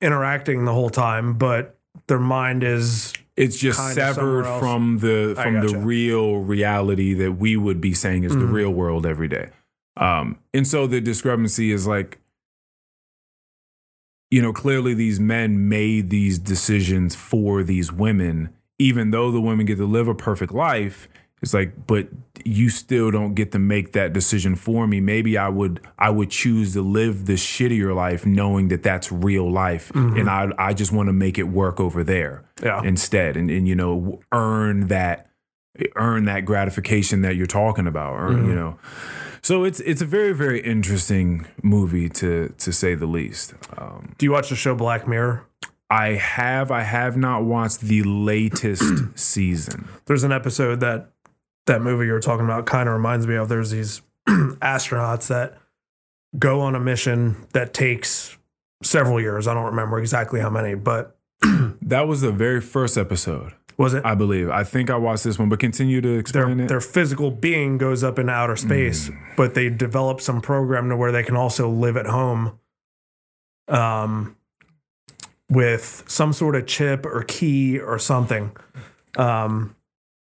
interacting 0.00 0.64
the 0.64 0.72
whole 0.72 0.90
time, 0.90 1.34
but 1.34 1.78
their 2.06 2.18
mind 2.18 2.62
is 2.62 3.12
it's 3.36 3.56
just 3.56 3.94
severed 3.94 4.44
from 4.58 4.98
the 4.98 5.34
from 5.40 5.66
the 5.66 5.78
real 5.78 6.36
reality 6.38 7.14
that 7.14 7.32
we 7.32 7.56
would 7.56 7.80
be 7.80 7.94
saying 7.94 8.24
is 8.24 8.32
the 8.32 8.40
Mhm. 8.42 8.52
real 8.52 8.70
world 8.74 9.06
every 9.06 9.28
day. 9.28 9.48
Um, 9.96 10.36
and 10.52 10.66
so 10.66 10.86
the 10.86 11.00
discrepancy 11.00 11.70
is 11.72 11.86
like, 11.86 12.18
you 14.32 14.40
know, 14.40 14.50
clearly 14.50 14.94
these 14.94 15.20
men 15.20 15.68
made 15.68 16.08
these 16.08 16.38
decisions 16.38 17.14
for 17.14 17.62
these 17.62 17.92
women, 17.92 18.48
even 18.78 19.10
though 19.10 19.30
the 19.30 19.42
women 19.42 19.66
get 19.66 19.76
to 19.76 19.84
live 19.84 20.08
a 20.08 20.14
perfect 20.14 20.54
life. 20.54 21.06
It's 21.42 21.52
like, 21.52 21.86
but 21.86 22.08
you 22.42 22.70
still 22.70 23.10
don't 23.10 23.34
get 23.34 23.52
to 23.52 23.58
make 23.58 23.92
that 23.92 24.14
decision 24.14 24.56
for 24.56 24.86
me. 24.86 25.00
Maybe 25.00 25.36
I 25.36 25.50
would, 25.50 25.86
I 25.98 26.08
would 26.08 26.30
choose 26.30 26.72
to 26.72 26.80
live 26.80 27.26
the 27.26 27.34
shittier 27.34 27.94
life, 27.94 28.24
knowing 28.24 28.68
that 28.68 28.82
that's 28.82 29.12
real 29.12 29.52
life, 29.52 29.92
mm-hmm. 29.92 30.16
and 30.16 30.30
I, 30.30 30.48
I 30.56 30.72
just 30.72 30.92
want 30.92 31.08
to 31.08 31.12
make 31.12 31.36
it 31.36 31.48
work 31.48 31.78
over 31.78 32.02
there 32.02 32.42
yeah. 32.62 32.80
instead 32.82 33.36
and, 33.36 33.50
and 33.50 33.68
you 33.68 33.74
know 33.74 34.20
earn 34.32 34.88
that 34.88 35.28
earn 35.96 36.24
that 36.24 36.46
gratification 36.46 37.20
that 37.22 37.36
you're 37.36 37.46
talking 37.46 37.86
about 37.86 38.14
earn, 38.14 38.32
you 38.32 38.38
mm-hmm. 38.44 38.54
know 38.54 38.78
so 39.42 39.64
it's 39.64 39.80
it's 39.80 40.02
a 40.02 40.06
very 40.06 40.32
very 40.32 40.60
interesting 40.60 41.46
movie 41.62 42.08
to 42.08 42.54
to 42.58 42.72
say 42.72 42.94
the 42.94 43.06
least 43.06 43.54
um, 43.76 44.14
Do 44.18 44.26
you 44.26 44.32
watch 44.32 44.48
the 44.48 44.56
show 44.56 44.74
Black 44.74 45.06
Mirror? 45.06 45.46
i 45.90 46.08
have 46.14 46.70
i 46.70 46.82
have 46.82 47.16
not 47.16 47.44
watched 47.44 47.80
the 47.80 48.02
latest 48.02 48.82
season 49.18 49.88
There's 50.06 50.24
an 50.24 50.32
episode 50.32 50.80
that 50.80 51.10
that 51.66 51.82
movie 51.82 52.06
you 52.06 52.12
were 52.12 52.20
talking 52.20 52.44
about 52.44 52.66
kind 52.66 52.88
of 52.88 52.94
reminds 52.94 53.26
me 53.26 53.36
of. 53.36 53.48
There's 53.48 53.70
these 53.70 54.02
astronauts 54.28 55.28
that 55.28 55.58
go 56.38 56.60
on 56.60 56.74
a 56.74 56.80
mission 56.80 57.46
that 57.52 57.72
takes 57.72 58.36
several 58.82 59.20
years. 59.20 59.46
I 59.46 59.54
don't 59.54 59.66
remember 59.66 59.98
exactly 59.98 60.40
how 60.40 60.50
many, 60.50 60.74
but 60.74 61.16
that 61.82 62.08
was 62.08 62.20
the 62.20 62.32
very 62.32 62.60
first 62.60 62.98
episode 62.98 63.52
was 63.82 63.94
it 63.94 64.04
i 64.06 64.14
believe 64.14 64.48
i 64.48 64.64
think 64.64 64.88
i 64.88 64.96
watched 64.96 65.24
this 65.24 65.38
one 65.38 65.48
but 65.48 65.58
continue 65.58 66.00
to 66.00 66.08
their 66.08 66.18
explain 66.20 66.60
it 66.60 66.68
their 66.68 66.80
physical 66.80 67.30
being 67.30 67.78
goes 67.78 68.02
up 68.02 68.18
into 68.18 68.32
outer 68.32 68.56
space, 68.56 69.10
but 69.36 69.54
they 69.54 69.68
develop 69.68 70.20
some 70.20 70.40
program 70.40 70.88
to 70.88 70.96
where 70.96 71.12
they 71.12 71.22
can 71.22 71.36
also 71.36 71.68
live 71.68 71.96
at 71.96 72.06
home, 72.06 72.58
um, 73.68 74.36
with 75.48 76.04
some 76.06 76.32
sort 76.32 76.56
of 76.56 76.66
chip 76.66 77.04
or 77.04 77.22
key 77.22 77.78
or 77.78 77.98
something. 77.98 78.52
Um, 79.16 79.76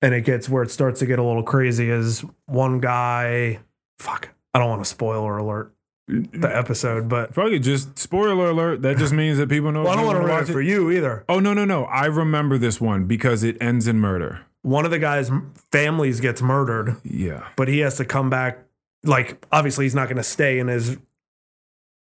and 0.02 0.12
it 0.12 0.22
gets 0.22 0.48
where 0.48 0.62
it 0.62 0.70
starts 0.70 1.00
to 1.00 1.06
get 1.06 1.18
a 1.18 1.22
little 1.22 1.42
crazy. 1.42 1.90
Is 1.90 2.24
one 2.46 2.80
guy? 2.80 3.60
Fuck, 3.98 4.30
I 4.52 4.58
don't 4.58 4.68
want 4.68 4.82
to 4.82 4.88
spoiler 4.88 5.38
alert 5.38 5.72
the 6.06 6.54
episode, 6.54 7.08
but 7.08 7.34
fuck 7.34 7.50
it 7.50 7.60
just 7.60 7.98
spoiler 7.98 8.50
alert 8.50 8.82
that 8.82 8.98
just 8.98 9.12
means 9.12 9.38
that 9.38 9.48
people 9.48 9.72
know 9.72 9.84
well, 9.84 9.92
I 9.92 9.96
don't 9.96 10.04
want 10.06 10.16
to 10.16 10.20
ruin 10.24 10.30
watch 10.38 10.48
it 10.50 10.52
for 10.52 10.60
you 10.60 10.90
either. 10.90 11.24
oh 11.30 11.40
no 11.40 11.54
no 11.54 11.64
no 11.64 11.84
i 11.86 12.04
remember 12.04 12.58
this 12.58 12.78
one 12.78 13.06
because 13.06 13.42
it 13.42 13.56
ends 13.60 13.88
in 13.88 13.98
murder 14.00 14.40
One 14.60 14.84
of 14.84 14.90
the 14.90 14.98
guys' 14.98 15.30
families 15.72 16.20
gets 16.20 16.42
murdered. 16.42 16.96
yeah 17.04 17.48
but 17.56 17.68
he 17.68 17.78
has 17.80 17.96
to 17.96 18.04
come 18.04 18.28
back. 18.30 18.58
Like, 19.06 19.44
obviously, 19.52 19.84
he's 19.84 19.94
not 19.94 20.06
going 20.08 20.16
to 20.16 20.22
stay 20.22 20.58
in 20.58 20.68
his 20.68 20.96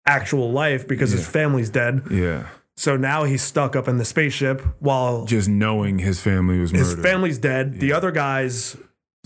actual 0.05 0.51
life 0.51 0.87
because 0.87 1.11
his 1.11 1.27
family's 1.27 1.69
dead. 1.69 2.03
yeah 2.09 2.47
So 2.75 2.95
now 2.97 3.23
he's 3.23 3.41
stuck 3.43 3.75
up 3.75 3.87
in 3.87 3.97
the 3.97 4.05
spaceship 4.05 4.61
while 4.79 5.25
just 5.25 5.49
knowing 5.49 5.99
his 5.99 6.19
family 6.21 6.59
was 6.59 6.71
his 6.71 6.89
murdered. 6.95 7.03
family's 7.03 7.37
dead. 7.39 7.79
The 7.79 7.93
other 7.93 8.11
guy's 8.11 8.77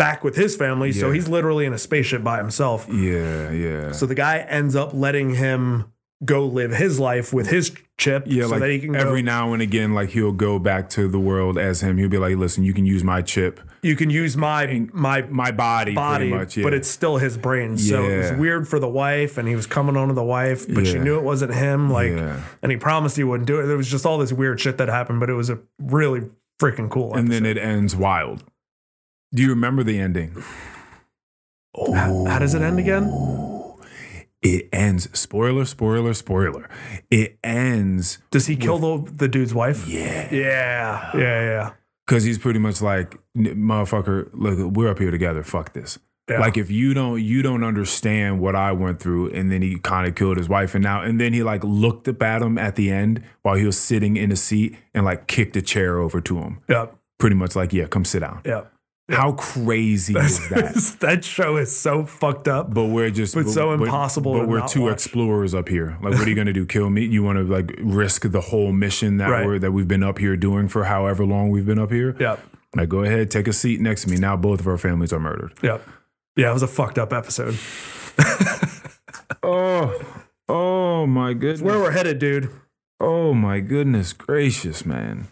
back 0.01 0.23
with 0.23 0.35
his 0.35 0.55
family, 0.55 0.91
so 0.91 1.11
he's 1.11 1.27
literally 1.27 1.65
in 1.65 1.73
a 1.73 1.77
spaceship 1.77 2.23
by 2.23 2.37
himself. 2.37 2.87
yeah, 2.91 3.51
yeah. 3.51 3.91
So 3.91 4.05
the 4.05 4.15
guy 4.15 4.39
ends 4.39 4.75
up 4.75 4.93
letting 4.93 5.35
him 5.35 5.85
go 6.23 6.45
live 6.45 6.71
his 6.71 6.99
life 6.99 7.33
with 7.33 7.47
his 7.47 7.71
chip 7.97 8.23
yeah, 8.27 8.43
so 8.43 8.49
like 8.51 8.59
that 8.59 8.69
he 8.69 8.79
can 8.79 8.95
every 8.95 9.21
go. 9.23 9.25
now 9.25 9.53
and 9.53 9.61
again, 9.61 9.93
like 9.95 10.09
he'll 10.09 10.31
go 10.31 10.59
back 10.59 10.87
to 10.89 11.07
the 11.07 11.19
world 11.19 11.57
as 11.57 11.81
him. 11.81 11.97
He'll 11.97 12.09
be 12.09 12.17
like, 12.19 12.35
"Listen, 12.37 12.63
you 12.63 12.73
can 12.73 12.85
use 12.85 13.03
my 13.03 13.21
chip, 13.23 13.59
you 13.81 13.95
can 13.95 14.09
use 14.11 14.37
my 14.37 14.87
my 14.93 15.23
my 15.23 15.51
body, 15.51 15.95
body, 15.95 16.29
much." 16.29 16.57
Yeah. 16.57 16.63
but 16.63 16.73
it's 16.75 16.87
still 16.87 17.17
his 17.17 17.37
brain. 17.37 17.75
So 17.77 18.03
it 18.03 18.17
was 18.17 18.31
weird 18.39 18.67
for 18.67 18.79
the 18.79 18.87
wife, 18.89 19.37
and 19.39 19.47
he 19.47 19.55
was 19.55 19.65
coming 19.67 19.97
on 19.97 20.07
to 20.09 20.13
the 20.13 20.23
wife, 20.23 20.67
but 20.67 20.85
she 20.85 20.99
knew 20.99 21.17
it 21.17 21.23
wasn't 21.23 21.53
him. 21.55 21.89
Like, 21.91 22.11
Yeah. 22.11 22.39
and 22.61 22.71
he 22.71 22.77
promised 22.77 23.17
he 23.17 23.23
wouldn't 23.23 23.47
do 23.47 23.59
it. 23.59 23.65
There 23.65 23.77
was 23.77 23.89
just 23.89 24.05
all 24.05 24.17
this 24.19 24.31
weird 24.33 24.59
shit 24.59 24.77
that 24.77 24.89
happened, 24.89 25.19
but 25.19 25.29
it 25.29 25.35
was 25.35 25.49
a 25.49 25.57
really 25.79 26.21
freaking 26.61 26.89
cool. 26.91 27.15
and 27.15 27.31
then 27.31 27.45
it 27.47 27.57
ends 27.57 27.95
wild. 27.95 28.43
Do 29.33 29.41
you 29.43 29.49
remember 29.49 29.83
the 29.83 29.99
ending? 29.99 30.43
how, 31.75 32.25
how 32.25 32.39
does 32.39 32.53
it 32.53 32.61
end 32.61 32.79
again? 32.79 33.09
Oh, 33.11 33.79
it 34.41 34.67
ends. 34.73 35.07
Spoiler, 35.17 35.65
spoiler, 35.65 36.13
spoiler. 36.13 36.69
It 37.09 37.37
ends 37.43 38.17
Does 38.31 38.47
he 38.47 38.55
kill 38.55 38.77
the 38.79 39.11
the 39.11 39.27
dude's 39.27 39.53
wife? 39.53 39.87
Yeah. 39.87 40.27
yeah, 40.33 41.11
yeah, 41.15 41.19
yeah. 41.43 41.71
Because 42.07 42.23
he's 42.23 42.37
pretty 42.39 42.59
much 42.59 42.81
like, 42.81 43.17
motherfucker, 43.37 44.29
look, 44.33 44.57
we're 44.75 44.89
up 44.89 44.99
here 44.99 45.11
together. 45.11 45.43
Fuck 45.43 45.73
this. 45.73 45.97
Yeah. 46.29 46.39
Like 46.39 46.57
if 46.57 46.69
you 46.71 46.93
don't 46.93 47.21
you 47.21 47.41
don't 47.41 47.63
understand 47.63 48.39
what 48.41 48.55
I 48.55 48.71
went 48.73 48.99
through, 48.99 49.31
and 49.31 49.51
then 49.51 49.61
he 49.61 49.77
kind 49.79 50.07
of 50.07 50.15
killed 50.15 50.37
his 50.37 50.49
wife, 50.49 50.75
and 50.75 50.83
now 50.83 51.01
and 51.01 51.19
then 51.21 51.33
he 51.33 51.43
like 51.43 51.63
looked 51.63 52.07
up 52.07 52.21
at 52.21 52.41
him 52.41 52.57
at 52.57 52.75
the 52.75 52.91
end 52.91 53.23
while 53.43 53.55
he 53.55 53.65
was 53.65 53.77
sitting 53.77 54.17
in 54.17 54.31
a 54.31 54.35
seat 54.35 54.75
and 54.93 55.05
like 55.05 55.27
kicked 55.27 55.55
a 55.55 55.61
chair 55.61 55.99
over 55.99 56.19
to 56.21 56.37
him, 56.39 56.59
Yep. 56.69 56.95
pretty 57.17 57.35
much 57.35 57.55
like, 57.55 57.73
yeah, 57.73 57.85
come 57.87 58.05
sit 58.05 58.19
down. 58.19 58.41
Yep. 58.45 58.70
How 59.11 59.33
crazy 59.33 60.13
is 60.17 60.49
that? 60.49 60.97
that 61.01 61.23
show 61.25 61.57
is 61.57 61.75
so 61.77 62.05
fucked 62.05 62.47
up. 62.47 62.73
But 62.73 62.85
we're 62.85 63.09
just 63.09 63.35
But 63.35 63.47
so 63.49 63.71
impossible 63.73 64.33
But 64.33 64.39
to 64.41 64.45
we're 64.47 64.67
two 64.67 64.81
watch. 64.83 64.93
explorers 64.93 65.53
up 65.53 65.69
here. 65.69 65.97
Like, 66.01 66.13
what 66.13 66.25
are 66.25 66.29
you 66.29 66.35
gonna 66.35 66.53
do? 66.53 66.65
Kill 66.65 66.89
me? 66.89 67.05
You 67.05 67.23
want 67.23 67.37
to 67.37 67.43
like 67.43 67.73
risk 67.79 68.29
the 68.31 68.41
whole 68.41 68.71
mission 68.71 69.17
that 69.17 69.29
Right. 69.29 69.45
we're 69.45 69.59
that 69.59 69.71
we've 69.71 69.87
been 69.87 70.03
up 70.03 70.17
here 70.17 70.35
doing 70.37 70.67
for 70.67 70.85
however 70.85 71.25
long 71.25 71.49
we've 71.49 71.65
been 71.65 71.79
up 71.79 71.91
here? 71.91 72.15
Yep. 72.19 72.39
Like, 72.75 72.89
go 72.89 73.03
ahead, 73.03 73.29
take 73.31 73.47
a 73.47 73.53
seat 73.53 73.81
next 73.81 74.03
to 74.03 74.09
me. 74.09 74.17
Now 74.17 74.37
both 74.37 74.59
of 74.61 74.67
our 74.67 74.77
families 74.77 75.11
are 75.11 75.19
murdered. 75.19 75.53
Yep. 75.61 75.85
Yeah, 76.37 76.49
it 76.51 76.53
was 76.53 76.63
a 76.63 76.67
fucked 76.67 76.97
up 76.97 77.11
episode. 77.13 77.57
Oh, 79.43 79.99
oh 80.47 81.07
my 81.07 81.33
goodness. 81.33 81.61
Where 81.61 81.79
we're 81.79 81.91
headed, 81.91 82.19
dude. 82.19 82.51
Oh 82.99 83.33
my 83.33 83.59
goodness 83.59 84.13
gracious, 84.13 84.85
man. 84.85 85.29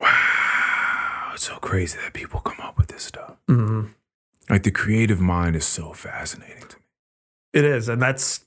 Wow. 0.00 1.30
It's 1.34 1.44
so 1.44 1.47
crazy 1.60 1.98
that 2.02 2.12
people 2.12 2.40
come 2.40 2.60
up 2.64 2.76
with 2.78 2.88
this 2.88 3.02
stuff. 3.04 3.36
Mhm. 3.48 3.90
Like 4.50 4.62
the 4.62 4.70
creative 4.70 5.20
mind 5.20 5.56
is 5.56 5.66
so 5.66 5.92
fascinating 5.92 6.62
to 6.68 6.76
me. 6.76 6.82
It 7.52 7.64
is, 7.64 7.88
and 7.88 8.00
that's 8.00 8.44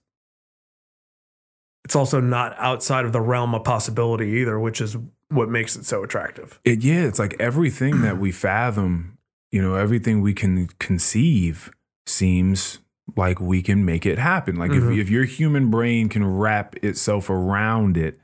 it's 1.84 1.96
also 1.96 2.20
not 2.22 2.56
outside 2.60 3.06
of 3.06 3.12
the 3.12 3.22
realm 3.22 3.56
of 3.56 3.64
possibility 3.64 4.28
either, 4.40 4.60
which 4.60 4.80
is 4.82 4.96
what 5.30 5.50
makes 5.50 5.76
it 5.76 5.86
so 5.86 6.04
attractive. 6.04 6.60
It, 6.64 6.84
yeah, 6.84 7.04
it's 7.06 7.20
like 7.20 7.36
everything 7.40 8.02
that 8.04 8.18
we 8.20 8.32
fathom, 8.48 9.18
you 9.52 9.62
know, 9.62 9.76
everything 9.76 10.22
we 10.22 10.34
can 10.34 10.68
conceive 10.80 11.72
seems 12.06 12.80
like 13.18 13.42
we 13.42 13.62
can 13.62 13.84
make 13.84 14.06
it 14.06 14.20
happen. 14.20 14.56
Like 14.56 14.72
Mhm. 14.72 14.94
if, 14.94 15.00
if 15.00 15.10
your 15.10 15.26
human 15.26 15.70
brain 15.72 16.08
can 16.08 16.26
wrap 16.26 16.76
itself 16.84 17.30
around 17.30 17.98
it 17.98 18.20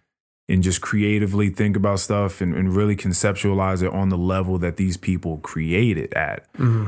and 0.49 0.63
just 0.63 0.81
creatively 0.81 1.49
think 1.49 1.75
about 1.75 1.99
stuff 1.99 2.39
and, 2.41 2.55
and 2.55 2.75
really 2.75 2.95
conceptualize 2.95 3.83
it 3.83 3.91
on 3.93 4.09
the 4.09 4.17
level 4.17 4.57
that 4.59 4.77
these 4.77 4.95
people 4.97 5.37
create 5.39 5.97
it 5.97 6.13
at, 6.13 6.45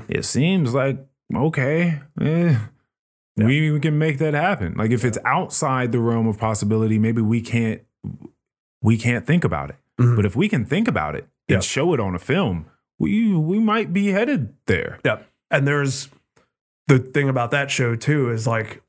it 0.08 0.24
seems 0.26 0.74
like, 0.74 0.98
okay, 1.36 2.00
eh, 2.22 2.58
we, 3.36 3.72
we 3.72 3.80
can 3.80 3.98
make 3.98 4.18
that 4.20 4.34
happen. 4.34 4.76
Like 4.78 4.92
if 4.92 5.04
it's 5.06 5.18
outside 5.26 5.92
the 5.92 6.00
realm 6.00 6.28
of 6.28 6.38
possibility, 6.38 7.00
maybe 7.00 7.22
we 7.22 7.42
can't 7.42 7.82
we 8.82 8.98
can't 8.98 9.28
think 9.28 9.44
about 9.44 9.70
it. 9.72 9.76
Mhm. 10.00 10.16
But 10.16 10.26
if 10.26 10.36
we 10.36 10.48
can 10.48 10.66
think 10.66 10.88
about 10.88 11.16
it 11.16 11.28
and 11.50 11.64
show 11.64 11.94
it 11.94 12.00
on 12.00 12.16
a 12.16 12.20
film, 12.20 12.66
we 12.98 13.36
we 13.36 13.60
might 13.60 13.92
be 13.94 14.08
headed 14.08 14.54
there. 14.68 15.00
Yep. 15.04 15.28
And 15.52 15.68
there's 15.68 16.10
the 16.88 17.00
thing 17.00 17.28
about 17.30 17.52
that 17.52 17.70
show 17.72 17.96
too 17.96 18.30
is 18.32 18.48
like 18.48 18.82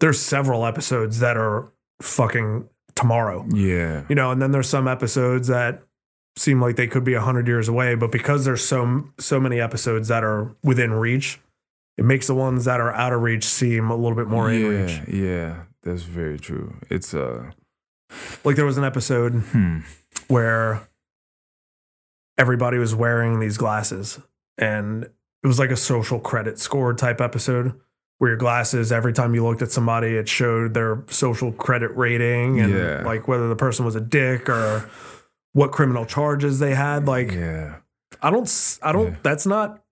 there's 0.00 0.20
several 0.20 0.66
episodes 0.66 1.20
that 1.20 1.36
are 1.36 1.72
fucking 2.00 2.68
tomorrow. 2.98 3.46
Yeah. 3.48 4.04
You 4.08 4.14
know, 4.16 4.32
and 4.32 4.42
then 4.42 4.50
there's 4.50 4.68
some 4.68 4.88
episodes 4.88 5.48
that 5.48 5.82
seem 6.36 6.60
like 6.60 6.76
they 6.76 6.88
could 6.88 7.04
be 7.04 7.14
100 7.14 7.46
years 7.46 7.68
away, 7.68 7.94
but 7.94 8.10
because 8.10 8.44
there's 8.44 8.64
so 8.64 9.04
so 9.18 9.40
many 9.40 9.60
episodes 9.60 10.08
that 10.08 10.24
are 10.24 10.54
within 10.62 10.92
reach, 10.92 11.40
it 11.96 12.04
makes 12.04 12.26
the 12.26 12.34
ones 12.34 12.64
that 12.64 12.80
are 12.80 12.92
out 12.92 13.12
of 13.12 13.22
reach 13.22 13.44
seem 13.44 13.90
a 13.90 13.96
little 13.96 14.16
bit 14.16 14.26
more 14.26 14.50
in 14.50 14.66
reach. 14.66 15.00
yeah, 15.08 15.14
yeah, 15.14 15.62
that's 15.82 16.02
very 16.02 16.38
true. 16.38 16.74
It's 16.90 17.14
uh 17.14 17.50
Like 18.44 18.56
there 18.56 18.66
was 18.66 18.78
an 18.78 18.84
episode 18.84 19.32
hmm. 19.32 19.80
where 20.26 20.88
everybody 22.36 22.78
was 22.78 22.94
wearing 22.94 23.40
these 23.40 23.56
glasses 23.56 24.20
and 24.56 25.04
it 25.04 25.46
was 25.46 25.58
like 25.58 25.70
a 25.70 25.76
social 25.76 26.18
credit 26.18 26.58
score 26.58 26.94
type 26.94 27.20
episode 27.20 27.78
where 28.18 28.30
your 28.30 28.36
glasses 28.36 28.90
every 28.92 29.12
time 29.12 29.34
you 29.34 29.44
looked 29.46 29.62
at 29.62 29.70
somebody 29.70 30.16
it 30.16 30.28
showed 30.28 30.74
their 30.74 31.02
social 31.08 31.52
credit 31.52 31.96
rating 31.96 32.60
and 32.60 32.72
Yeah. 32.74 33.02
like 33.04 33.28
whether 33.28 33.48
the 33.48 33.56
person 33.56 33.84
was 33.84 33.94
a 33.96 34.00
dick 34.00 34.48
or 34.48 34.88
what 35.52 35.72
criminal 35.72 36.04
charges 36.04 36.58
they 36.58 36.74
had 36.74 37.06
like 37.06 37.32
Yeah. 37.32 37.76
i 38.22 38.30
don't 38.30 38.78
i 38.82 38.92
don't 38.92 39.10
Yeah. 39.12 39.16
that's 39.22 39.46
not 39.46 39.82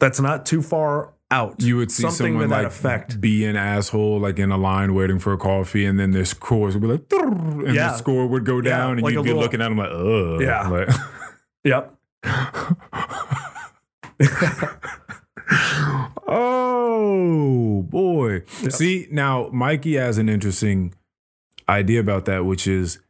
that's 0.00 0.20
not 0.20 0.46
too 0.46 0.62
far 0.62 1.12
out 1.30 1.60
You 1.60 1.76
would 1.76 1.90
see 1.90 2.02
Something 2.04 2.32
someone 2.34 2.48
like 2.48 2.66
effect. 2.66 3.20
be 3.20 3.44
an 3.44 3.54
asshole, 3.54 4.18
like 4.18 4.38
in 4.38 4.50
a 4.50 4.56
line 4.56 4.94
waiting 4.94 5.18
for 5.18 5.34
a 5.34 5.36
coffee, 5.36 5.84
and 5.84 6.00
then 6.00 6.12
their 6.12 6.24
scores 6.24 6.74
would 6.74 6.80
be 6.80 6.88
like, 6.88 7.02
and 7.20 7.74
Yeah. 7.74 7.88
the 7.88 7.96
score 7.98 8.26
would 8.26 8.46
go 8.46 8.62
Yeah, 8.62 8.78
down, 8.78 8.92
and 8.92 9.02
like 9.02 9.12
you'd 9.12 9.24
be 9.24 9.28
little- 9.34 9.42
looking 9.42 9.60
at 9.60 9.68
them 9.68 9.76
like, 9.76 9.90
ugh. 9.90 10.40
Yeah. 10.40 10.68
Like, 10.68 10.88
yep 11.64 11.92
oh 16.28 17.82
boy. 17.88 18.42
Yeah. 18.62 18.68
See, 18.68 19.08
now 19.10 19.48
Mikey 19.52 19.96
has 19.96 20.18
an 20.18 20.28
interesting 20.28 20.94
idea 21.68 22.00
about 22.00 22.24
that, 22.26 22.44
which 22.44 22.66
is 22.66 23.00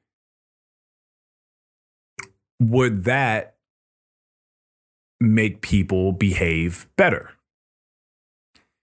would 2.61 3.05
that 3.05 3.55
make 5.21 5.61
people 5.61 6.13
behave 6.13 6.89
better? 6.97 7.31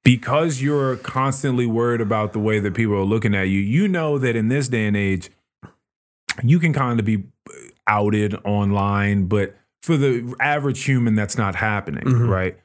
Because 0.04 0.62
you're 0.62 0.98
constantly 0.98 1.66
worried 1.66 2.02
about 2.02 2.34
the 2.34 2.40
way 2.40 2.60
that 2.60 2.74
people 2.76 2.94
are 2.96 3.04
looking 3.04 3.34
at 3.34 3.44
you, 3.50 3.60
you 3.60 3.88
know 3.88 4.18
that 4.20 4.36
in 4.36 4.50
this 4.50 4.68
day 4.68 4.86
and 4.86 4.96
age, 4.96 5.30
you 6.44 6.60
can 6.60 6.74
kind 6.74 7.00
of 7.00 7.06
be 7.06 7.24
outed 7.88 8.36
online, 8.46 9.26
but 9.26 9.56
for 9.82 9.98
the 9.98 10.36
average 10.40 10.84
human, 10.84 11.16
that's 11.16 11.38
not 11.38 11.56
happening, 11.56 12.04
Mhm. 12.04 12.30
right? 12.30 12.60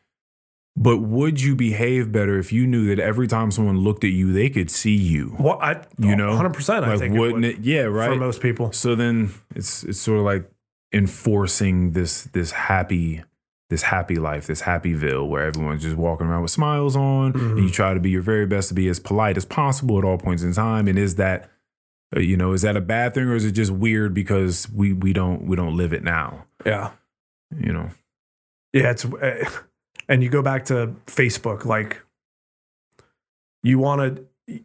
But 0.83 0.99
would 1.03 1.43
you 1.43 1.55
behave 1.55 2.11
better 2.11 2.39
if 2.39 2.53
you 2.55 2.67
knew 2.67 2.87
that 2.89 2.99
every 2.99 3.29
time 3.29 3.51
someone 3.51 3.79
looked 3.81 4.03
at 4.03 4.13
you, 4.13 4.33
they 4.33 4.49
could 4.49 4.71
see 4.71 4.95
you? 4.97 5.37
well 5.39 5.59
i 5.61 5.73
You 5.99 6.17
know, 6.17 6.31
100% 6.31 6.85
i 6.85 6.89
Like, 6.91 6.99
think 6.99 7.15
wouldn't 7.19 7.45
it, 7.45 7.59
it? 7.59 7.65
Yeah, 7.65 7.83
right. 7.83 8.09
for 8.11 8.17
most 8.17 8.41
people 8.41 8.73
so 8.73 8.95
then 8.95 9.31
it's 9.55 9.85
it's 9.85 10.01
sort 10.01 10.19
of 10.21 10.25
like 10.25 10.51
enforcing 10.93 11.93
this 11.93 12.25
this 12.33 12.53
happy 12.53 13.23
this 13.69 13.83
happy 13.83 14.17
life, 14.17 14.49
this 14.49 14.63
happyville 14.63 15.29
where 15.29 15.45
everyone's 15.45 15.83
just 15.83 15.95
walking 15.97 16.27
around 16.27 16.43
with 16.43 16.51
smiles 16.51 16.97
on, 16.97 17.27
and 17.35 17.41
Mhm. 17.59 17.63
you 17.63 17.71
try 17.71 17.95
to 17.95 18.01
be 18.01 18.11
your 18.11 18.21
very 18.23 18.45
best 18.45 18.67
to 18.71 18.75
be 18.75 18.89
as 18.89 18.99
polite 18.99 19.37
as 19.37 19.45
possible 19.45 19.97
at 19.97 20.05
all 20.05 20.19
points 20.19 20.43
in 20.43 20.53
time. 20.53 20.89
And 20.89 20.99
is 20.99 21.15
that 21.17 21.49
uh, 22.17 22.19
you 22.19 22.37
know 22.37 22.53
is 22.53 22.63
that 22.63 22.77
a 22.77 22.81
bad 22.81 23.15
thing 23.15 23.25
or 23.29 23.37
is 23.37 23.45
it 23.45 23.53
just 23.53 23.71
weird 23.71 24.13
because 24.13 24.69
we 24.75 24.93
we 24.93 25.13
don't 25.13 25.47
we 25.47 25.55
don't 25.55 25.77
live 25.77 25.93
it 25.93 26.03
now? 26.03 26.47
yeah 26.67 26.91
You 27.57 27.73
know. 27.73 27.91
Yeah, 28.73 28.91
it's 28.91 29.05
uh, 29.05 29.45
and 30.11 30.23
you 30.23 30.29
go 30.29 30.43
back 30.43 30.67
to 30.67 30.95
Facebook 31.07 31.65
like 31.65 32.03
you 33.63 33.79
want 33.79 34.17
to 34.49 34.61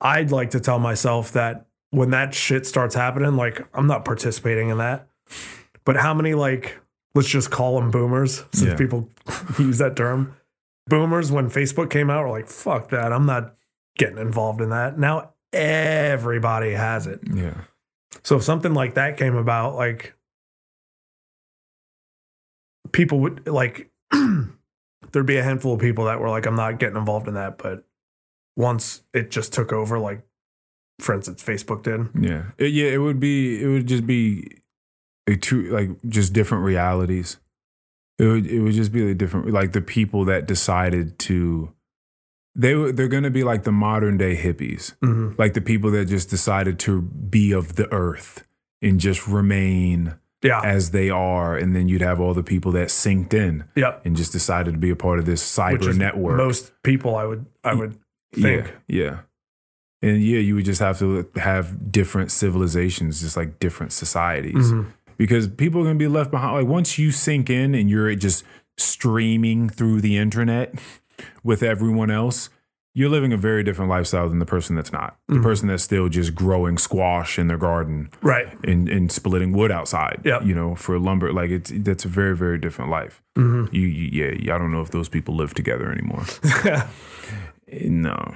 I'd 0.00 0.30
like 0.30 0.50
to 0.50 0.60
tell 0.60 0.78
myself 0.78 1.32
that 1.32 1.66
when 1.90 2.10
that 2.10 2.32
shit 2.32 2.64
starts 2.66 2.94
happening 2.94 3.36
like 3.36 3.66
I'm 3.74 3.86
not 3.86 4.04
participating 4.06 4.70
in 4.70 4.78
that. 4.78 5.06
But 5.84 5.96
how 5.96 6.14
many 6.14 6.32
like 6.34 6.78
let's 7.14 7.28
just 7.28 7.50
call 7.50 7.78
them 7.80 7.90
boomers 7.90 8.44
since 8.52 8.70
Yeah. 8.70 8.76
people 8.76 9.08
use 9.58 9.78
that 9.78 9.96
term. 9.96 10.36
Boomers 10.86 11.30
when 11.32 11.50
Facebook 11.50 11.90
came 11.90 12.08
out 12.08 12.22
were 12.24 12.30
like 12.30 12.48
fuck 12.48 12.90
that. 12.90 13.12
I'm 13.12 13.26
not 13.26 13.54
getting 13.98 14.18
involved 14.18 14.60
in 14.60 14.70
that. 14.70 14.98
Now 14.98 15.32
everybody 15.52 16.72
has 16.72 17.06
it. 17.06 17.20
Yeah. 17.34 17.62
So 18.22 18.36
if 18.36 18.42
something 18.42 18.72
like 18.74 18.94
that 18.94 19.16
came 19.16 19.34
about, 19.36 19.74
like 19.74 20.14
people 22.92 23.20
would 23.20 23.46
like 23.48 23.90
there'd 25.12 25.26
be 25.26 25.36
a 25.36 25.42
handful 25.42 25.74
of 25.74 25.80
people 25.80 26.04
that 26.06 26.20
were 26.20 26.30
like, 26.30 26.46
I'm 26.46 26.56
not 26.56 26.78
getting 26.78 26.96
involved 26.96 27.28
in 27.28 27.34
that. 27.34 27.58
But 27.58 27.84
once 28.56 29.02
it 29.12 29.30
just 29.30 29.52
took 29.52 29.72
over, 29.72 29.98
like 29.98 30.22
for 31.00 31.14
instance, 31.14 31.42
Facebook 31.42 31.82
did. 31.82 32.08
Yeah. 32.20 32.44
It- 32.58 32.72
yeah, 32.72 32.86
it 32.88 32.98
would 32.98 33.20
be 33.20 33.62
it 33.62 33.66
would 33.66 33.86
just 33.86 34.06
be 34.06 34.58
a 35.26 35.36
two 35.36 35.70
like 35.70 35.90
just 36.08 36.32
different 36.32 36.64
realities. 36.64 37.38
It 38.18 38.26
would 38.26 38.46
it 38.46 38.60
would 38.60 38.74
just 38.74 38.92
be 38.92 39.10
a 39.10 39.14
different 39.14 39.50
like 39.52 39.72
the 39.72 39.80
people 39.80 40.24
that 40.26 40.46
decided 40.46 41.18
to 41.20 41.72
they 42.54 42.74
were 42.74 42.92
they're 42.92 43.08
gonna 43.08 43.30
be 43.30 43.44
like 43.44 43.62
the 43.64 43.72
modern 43.72 44.18
day 44.18 44.36
hippies. 44.36 44.94
Mm-hmm. 45.02 45.36
Like 45.38 45.54
the 45.54 45.60
people 45.62 45.90
that 45.92 46.06
just 46.06 46.28
decided 46.28 46.78
to 46.80 47.00
be 47.02 47.52
of 47.52 47.76
the 47.76 47.90
earth 47.92 48.44
and 48.82 49.00
just 49.00 49.26
remain 49.26 50.16
Yeah. 50.42 50.60
as 50.64 50.90
they 50.92 51.10
are. 51.10 51.56
And 51.56 51.76
then 51.76 51.88
you'd 51.88 52.00
have 52.00 52.20
all 52.20 52.32
the 52.34 52.42
people 52.42 52.72
that 52.72 52.88
synced 52.88 53.34
in 53.34 53.64
Yep. 53.76 54.02
and 54.06 54.16
just 54.16 54.32
decided 54.32 54.72
to 54.74 54.78
be 54.80 54.90
a 54.90 54.96
part 54.96 55.18
of 55.18 55.26
this 55.26 55.42
cyber 55.42 55.94
network. 55.96 56.36
most 56.36 56.72
people 56.82 57.14
I 57.16 57.24
would 57.26 57.44
I 57.62 57.74
would 57.74 57.96
think. 58.32 58.72
Yeah, 58.86 59.02
yeah. 59.02 59.18
And 60.02 60.22
yeah, 60.22 60.38
you 60.38 60.54
would 60.54 60.64
just 60.64 60.80
have 60.80 60.98
to 61.00 61.28
have 61.36 61.92
different 61.92 62.30
civilizations, 62.30 63.20
just 63.20 63.36
like 63.36 63.58
different 63.58 63.92
societies, 63.92 64.72
Mhm. 64.72 64.86
because 65.18 65.46
people 65.46 65.82
are 65.82 65.84
gonna 65.84 65.96
be 65.98 66.08
left 66.08 66.30
behind. 66.30 66.54
Like 66.56 66.66
once 66.66 66.98
you 66.98 67.10
sink 67.10 67.50
in 67.50 67.74
and 67.74 67.90
you're 67.90 68.14
just 68.14 68.42
streaming 68.78 69.68
through 69.68 70.00
the 70.00 70.16
internet 70.16 70.74
with 71.44 71.62
everyone 71.62 72.10
else, 72.10 72.48
you're 72.94 73.08
living 73.08 73.32
a 73.32 73.36
very 73.36 73.62
different 73.62 73.88
lifestyle 73.88 74.28
than 74.28 74.40
the 74.40 74.46
person 74.46 74.74
that's 74.74 74.90
not. 74.92 75.16
The 75.28 75.34
Mhm. 75.36 75.42
person 75.42 75.68
that's 75.68 75.82
still 75.82 76.08
just 76.08 76.34
growing 76.34 76.76
squash 76.78 77.38
in 77.38 77.46
their 77.46 77.56
garden 77.58 78.10
Right. 78.20 78.48
and, 78.64 78.88
and 78.88 79.12
splitting 79.12 79.52
wood 79.52 79.70
outside. 79.70 80.20
Yep. 80.24 80.42
You 80.44 80.54
know, 80.54 80.74
for 80.74 80.98
lumber. 80.98 81.32
Like 81.32 81.50
it's 81.50 81.72
that's 81.74 82.04
a 82.04 82.08
very, 82.08 82.36
very 82.36 82.58
different 82.58 82.90
life. 82.90 83.22
hmm 83.36 83.66
You, 83.70 83.82
you 83.86 84.36
yeah, 84.42 84.54
I 84.54 84.58
don't 84.58 84.72
know 84.72 84.80
if 84.82 84.90
those 84.90 85.08
people 85.08 85.36
live 85.36 85.54
together 85.54 85.90
anymore. 85.92 86.24
Eh, 87.72 87.86
no. 87.88 88.34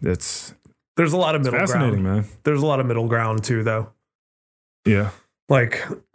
That's 0.00 0.54
There's 0.96 1.12
a 1.12 1.18
lot 1.18 1.34
of 1.34 1.42
middle 1.44 1.58
fascinating, 1.58 2.02
ground. 2.02 2.22
man. 2.22 2.24
There's 2.44 2.62
a 2.62 2.66
lot 2.66 2.80
of 2.80 2.86
middle 2.86 3.06
ground 3.08 3.44
too, 3.44 3.62
though. 3.62 3.90
Yeah. 4.86 5.10
Like, 5.50 5.84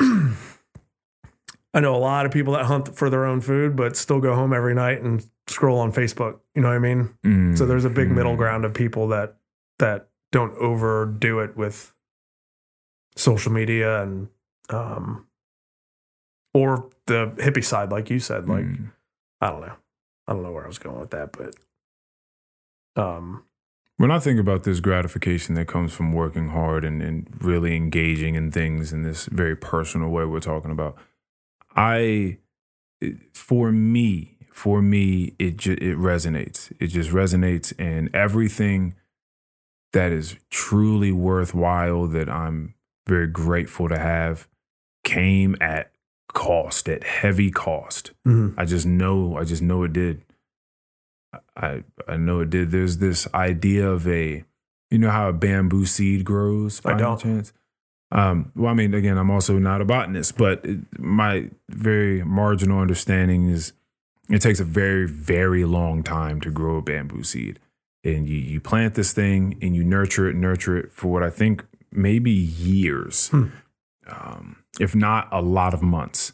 I 1.73 1.81
know 1.81 1.95
a 1.95 1.97
lot 1.97 2.25
of 2.25 2.31
people 2.31 2.53
that 2.53 2.65
hunt 2.65 2.97
for 2.97 3.09
their 3.09 3.25
own 3.25 3.41
food, 3.41 3.75
but 3.75 3.95
still 3.97 4.19
go 4.21 4.33
home 4.33 4.53
every 4.53 4.73
night 4.73 5.01
and 5.03 5.23
scroll 5.47 5.79
on 5.79 5.91
Facebook. 5.91 6.39
You 6.55 6.61
know 6.61 6.69
what 6.69 6.75
I 6.75 6.79
mean? 6.79 7.09
Mm. 7.23 7.57
So 7.57 7.65
there's 7.65 7.85
a 7.85 7.89
big 7.89 8.09
middle 8.11 8.33
Mm. 8.33 8.37
ground 8.37 8.65
of 8.65 8.73
people 8.73 9.07
that 9.09 9.37
that 9.79 10.09
don't 10.31 10.53
overdo 10.57 11.39
it 11.39 11.55
with 11.55 11.93
social 13.15 13.51
media 13.51 14.01
and 14.03 14.27
um 14.69 15.25
or 16.53 16.89
the 17.07 17.27
hippie 17.37 17.63
side, 17.63 17.91
like 17.91 18.09
you 18.09 18.19
said. 18.19 18.47
Like 18.47 18.65
Mm. 18.65 18.91
I 19.41 19.49
don't 19.49 19.61
know, 19.61 19.75
I 20.27 20.33
don't 20.33 20.43
know 20.43 20.51
where 20.51 20.63
I 20.63 20.67
was 20.67 20.79
going 20.79 20.99
with 20.99 21.11
that, 21.11 21.31
but 21.33 21.55
um, 23.01 23.43
When 23.97 24.09
I 24.11 24.19
think 24.19 24.39
about 24.39 24.63
this 24.63 24.79
gratification 24.79 25.55
that 25.55 25.67
comes 25.67 25.93
from 25.93 26.13
working 26.13 26.49
hard 26.49 26.83
and, 26.85 27.01
and 27.01 27.27
really 27.41 27.75
engaging 27.75 28.35
in 28.35 28.51
things 28.51 28.91
in 28.93 29.03
this 29.03 29.25
very 29.25 29.55
personal 29.55 30.09
way 30.09 30.25
we're 30.25 30.39
talking 30.39 30.71
about, 30.71 30.97
I, 31.75 32.37
for 33.33 33.71
me, 33.73 34.34
for 34.55 34.81
me, 34.81 35.33
it 35.37 35.57
ju- 35.57 35.73
it 35.81 35.97
resonates. 35.97 36.71
It 36.79 36.87
just 36.87 37.09
resonates, 37.11 37.73
and 37.77 38.09
everything 38.15 38.95
that 39.91 40.13
is 40.13 40.37
truly 40.49 41.11
worthwhile 41.11 42.07
that 42.07 42.29
I'm 42.29 42.73
very 43.05 43.27
grateful 43.27 43.89
to 43.89 43.99
have 43.99 44.47
came 45.03 45.57
at 45.59 45.91
cost, 46.33 46.87
at 46.87 47.03
heavy 47.03 47.51
cost. 47.51 48.11
I 48.57 48.63
just 48.65 48.85
know, 48.85 49.37
I 49.37 49.43
just 49.43 49.61
know 49.61 49.83
it 49.83 49.91
did. 49.93 50.21
I 51.57 51.83
I 52.07 52.17
know 52.17 52.39
it 52.39 52.49
did. 52.49 52.71
There's 52.71 52.97
this 52.99 53.27
idea 53.33 53.87
of 53.89 54.07
a, 54.07 54.43
you 54.89 54.97
know 54.97 55.09
how 55.11 55.27
a 55.29 55.33
bamboo 55.33 55.85
seed 55.85 56.23
grows. 56.23 56.81
I 56.85 56.93
don't. 56.97 57.19
Chance? 57.19 57.53
Um, 58.11 58.51
well, 58.55 58.71
I 58.71 58.73
mean, 58.73 58.93
again, 58.93 59.17
I'm 59.17 59.31
also 59.31 59.57
not 59.59 59.81
a 59.81 59.85
botanist, 59.85 60.37
but 60.37 60.63
it- 60.65 60.79
my 60.99 61.49
very 61.69 62.23
marginal 62.23 62.79
understanding 62.79 63.49
is 63.49 63.73
it 64.29 64.39
takes 64.41 64.59
a 64.59 64.63
very 64.65 65.07
very 65.07 65.65
long 65.65 66.03
time 66.03 66.41
to 66.41 66.49
grow 66.51 66.77
a 66.77 66.81
bamboo 66.81 67.23
seed, 67.23 67.59
and 68.03 68.27
you 68.29 68.37
you 68.37 68.59
plant 68.61 68.95
this 68.95 69.13
thing 69.13 69.57
and 69.61 69.75
you 69.75 69.83
nurture 69.83 70.27
it, 70.29 70.35
nurture 70.35 70.77
it 70.77 70.91
for 70.93 71.07
what 71.11 71.23
I 71.23 71.29
think 71.29 71.63
maybe 71.91 72.31
years, 72.31 73.29
Hmm. 73.29 73.45
um, 74.07 74.57
if 74.79 74.93
not 74.95 75.27
a 75.31 75.41
lot 75.41 75.73
of 75.73 75.81
months, 75.81 76.33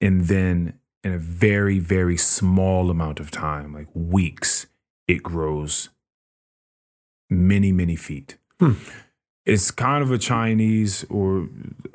and 0.00 0.22
then 0.22 0.78
in 1.04 1.12
a 1.12 1.18
very 1.18 1.78
very 1.78 2.16
small 2.16 2.90
amount 2.90 3.20
of 3.20 3.30
time 3.30 3.72
like 3.72 3.88
weeks 3.94 4.66
it 5.08 5.22
grows 5.22 5.88
many 7.30 7.72
many 7.72 7.96
feet 7.96 8.36
Hmm. 8.58 8.72
It's 9.46 9.70
kind 9.70 10.02
of 10.02 10.10
a 10.10 10.18
chinese 10.18 11.04
or 11.08 11.48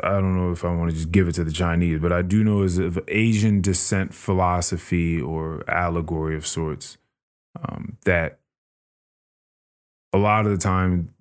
i 0.03 0.11
don't 0.11 0.35
know 0.35 0.51
if 0.51 0.65
i 0.65 0.73
want 0.73 0.89
to 0.89 0.95
just 0.95 1.11
give 1.11 1.27
it 1.27 1.33
to 1.33 1.43
the 1.43 1.51
chinese 1.51 1.99
but 1.99 2.11
i 2.11 2.21
do 2.21 2.43
know 2.43 2.63
is 2.63 2.77
of 2.77 2.99
asian 3.07 3.61
descent 3.61 4.13
philosophy 4.13 5.19
or 5.19 5.63
allegory 5.69 6.35
of 6.35 6.45
sorts 6.45 6.97
um, 7.61 7.97
that 8.03 8.39
a 10.11 10.17
lot 10.17 10.45
of 10.45 10.51
the 10.51 10.57
time 10.57 11.13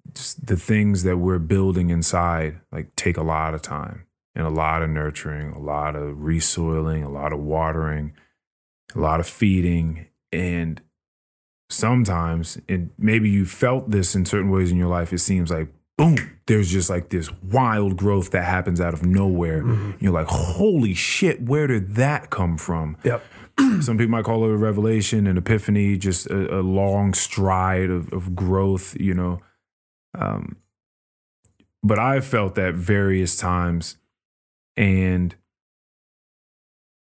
the 0.43 0.57
things 0.57 1.03
that 1.03 1.19
we're 1.19 1.39
building 1.39 1.91
inside 1.91 2.61
like 2.71 2.95
take 2.97 3.17
a 3.17 3.23
lot 3.23 3.55
of 3.55 3.63
time 3.63 4.07
and 4.35 4.47
a 4.47 4.51
lot 4.51 4.83
of 4.83 4.91
nurturing, 4.91 5.53
a 5.53 5.59
lot 5.59 5.95
of 5.95 6.23
resoiling, 6.23 7.03
a 7.03 7.11
lot 7.11 7.33
of 7.33 7.41
watering, 7.41 8.13
a 8.95 8.99
lot 8.99 9.21
of 9.21 9.27
feeding. 9.27 10.07
And 10.33 10.81
sometimes, 11.71 12.59
and 12.69 12.91
maybe 12.99 13.31
you 13.31 13.47
felt 13.47 13.91
this 13.91 14.15
in 14.15 14.25
certain 14.25 14.51
ways 14.51 14.73
in 14.73 14.77
your 14.77 14.89
life, 14.89 15.13
it 15.13 15.19
seems 15.19 15.51
like, 15.51 15.69
boom, 15.97 16.17
there's 16.47 16.71
just 16.71 16.91
like 16.91 17.09
this 17.11 17.31
wild 17.43 17.97
growth 17.97 18.31
that 18.33 18.45
happens 18.45 18.81
out 18.81 18.95
of 18.95 19.05
nowhere. 19.05 19.63
Mhm. 19.63 20.01
You're 20.01 20.13
like, 20.13 20.27
holy 20.27 20.95
shit, 20.95 21.43
where 21.43 21.67
did 21.67 21.95
that 21.95 22.31
come 22.31 22.59
from? 22.59 22.97
Yep. 23.05 23.25
Some 23.81 23.97
people 23.99 24.11
might 24.11 24.25
call 24.25 24.45
it 24.45 24.53
a 24.53 24.57
revelation, 24.57 25.27
an 25.27 25.39
epiphany, 25.39 25.97
just 25.97 26.27
a, 26.27 26.59
a 26.59 26.63
long 26.63 27.15
stride 27.15 27.91
of, 27.91 28.13
of 28.13 28.35
growth, 28.35 28.97
you 28.99 29.15
know. 29.15 29.41
Um, 30.19 30.57
but 31.83 31.99
I've 31.99 32.25
felt 32.25 32.55
that 32.57 32.75
various 32.75 33.37
times 33.37 33.97
and 34.77 35.37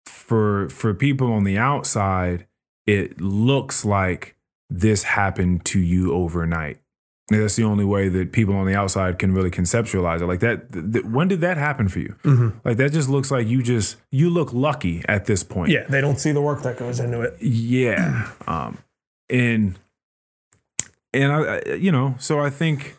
for 0.07 0.69
for 0.69 0.93
people 0.95 1.33
on 1.33 1.45
the 1.45 1.57
outside 1.59 2.47
it 2.87 3.21
looks 3.21 3.85
like 3.85 4.37
this 4.69 5.05
happened 5.05 5.65
to 5.67 5.79
you 5.81 6.13
overnight 6.13 6.79
that's 7.29 7.57
the 7.57 7.65
only 7.65 7.85
way 7.87 8.09
that 8.11 8.33
people 8.33 8.55
on 8.55 8.67
the 8.67 8.75
outside 8.75 9.19
can 9.19 9.33
really 9.33 9.51
conceptualize 9.51 10.21
it 10.21 10.27
like 10.27 10.41
that 10.41 10.71
th- 10.73 10.93
th- 10.93 11.05
when 11.07 11.27
did 11.27 11.41
that 11.41 11.57
happen 11.57 11.89
for 11.89 11.99
you 12.01 12.15
Mhm. 12.23 12.53
like 12.65 12.77
that 12.77 12.93
just 12.93 13.09
looks 13.09 13.31
like 13.31 13.47
you 13.49 13.63
just 13.63 13.97
you 14.11 14.29
look 14.29 14.53
lucky 14.53 15.03
at 15.09 15.25
this 15.25 15.43
point 15.43 15.71
yeah, 15.73 15.85
they 15.89 16.01
don't 16.03 16.19
see 16.19 16.33
the 16.33 16.43
work 16.43 16.63
that 16.63 16.77
goes 16.79 17.01
into 17.01 17.21
it. 17.23 17.37
yeah 17.41 18.29
um 18.47 18.79
and 19.31 19.79
and 21.15 21.33
I, 21.33 21.39
I 21.57 21.75
you 21.75 21.91
know 21.93 22.15
so 22.19 22.41
i 22.41 22.51
think 22.51 22.97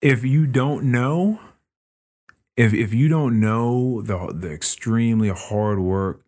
if 0.00 0.24
you 0.24 0.46
don't 0.46 0.84
know 0.84 1.40
if 2.56 2.72
if 2.72 2.94
you 2.94 3.08
don't 3.08 3.38
know 3.38 4.00
the 4.02 4.32
the 4.32 4.50
extremely 4.50 5.28
hard 5.28 5.78
work 5.78 6.22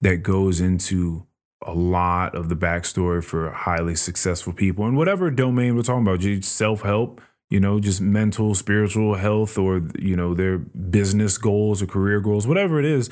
that 0.00 0.16
goes 0.24 0.60
into 0.60 1.24
a 1.66 1.72
lot 1.72 2.34
of 2.34 2.48
the 2.48 2.56
backstory 2.56 3.22
for 3.22 3.50
highly 3.50 3.94
successful 3.94 4.52
people 4.52 4.86
in 4.86 4.96
whatever 4.96 5.30
domain 5.30 5.76
we're 5.76 5.82
talking 5.82 6.02
about 6.02 6.20
just 6.20 6.50
self-help 6.52 7.20
you 7.50 7.60
know 7.60 7.78
just 7.78 8.00
mental 8.00 8.54
spiritual 8.54 9.16
health 9.16 9.58
or 9.58 9.82
you 9.98 10.16
know 10.16 10.32
their 10.32 10.58
business 10.58 11.36
goals 11.36 11.82
or 11.82 11.86
career 11.86 12.20
goals 12.20 12.46
whatever 12.46 12.78
it 12.78 12.86
is. 12.86 13.10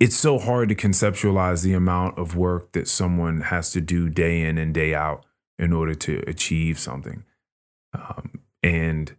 It's 0.00 0.16
so 0.16 0.38
hard 0.38 0.68
to 0.68 0.76
conceptualize 0.76 1.64
the 1.64 1.72
amount 1.72 2.18
of 2.18 2.36
work 2.36 2.70
that 2.72 2.86
someone 2.86 3.40
has 3.40 3.72
to 3.72 3.80
do 3.80 4.08
day 4.08 4.42
in 4.42 4.56
and 4.56 4.72
day 4.72 4.94
out 4.94 5.26
in 5.58 5.72
order 5.72 5.94
to 5.94 6.22
achieve 6.28 6.78
something 6.78 7.24
um, 7.92 8.40
and 8.62 9.16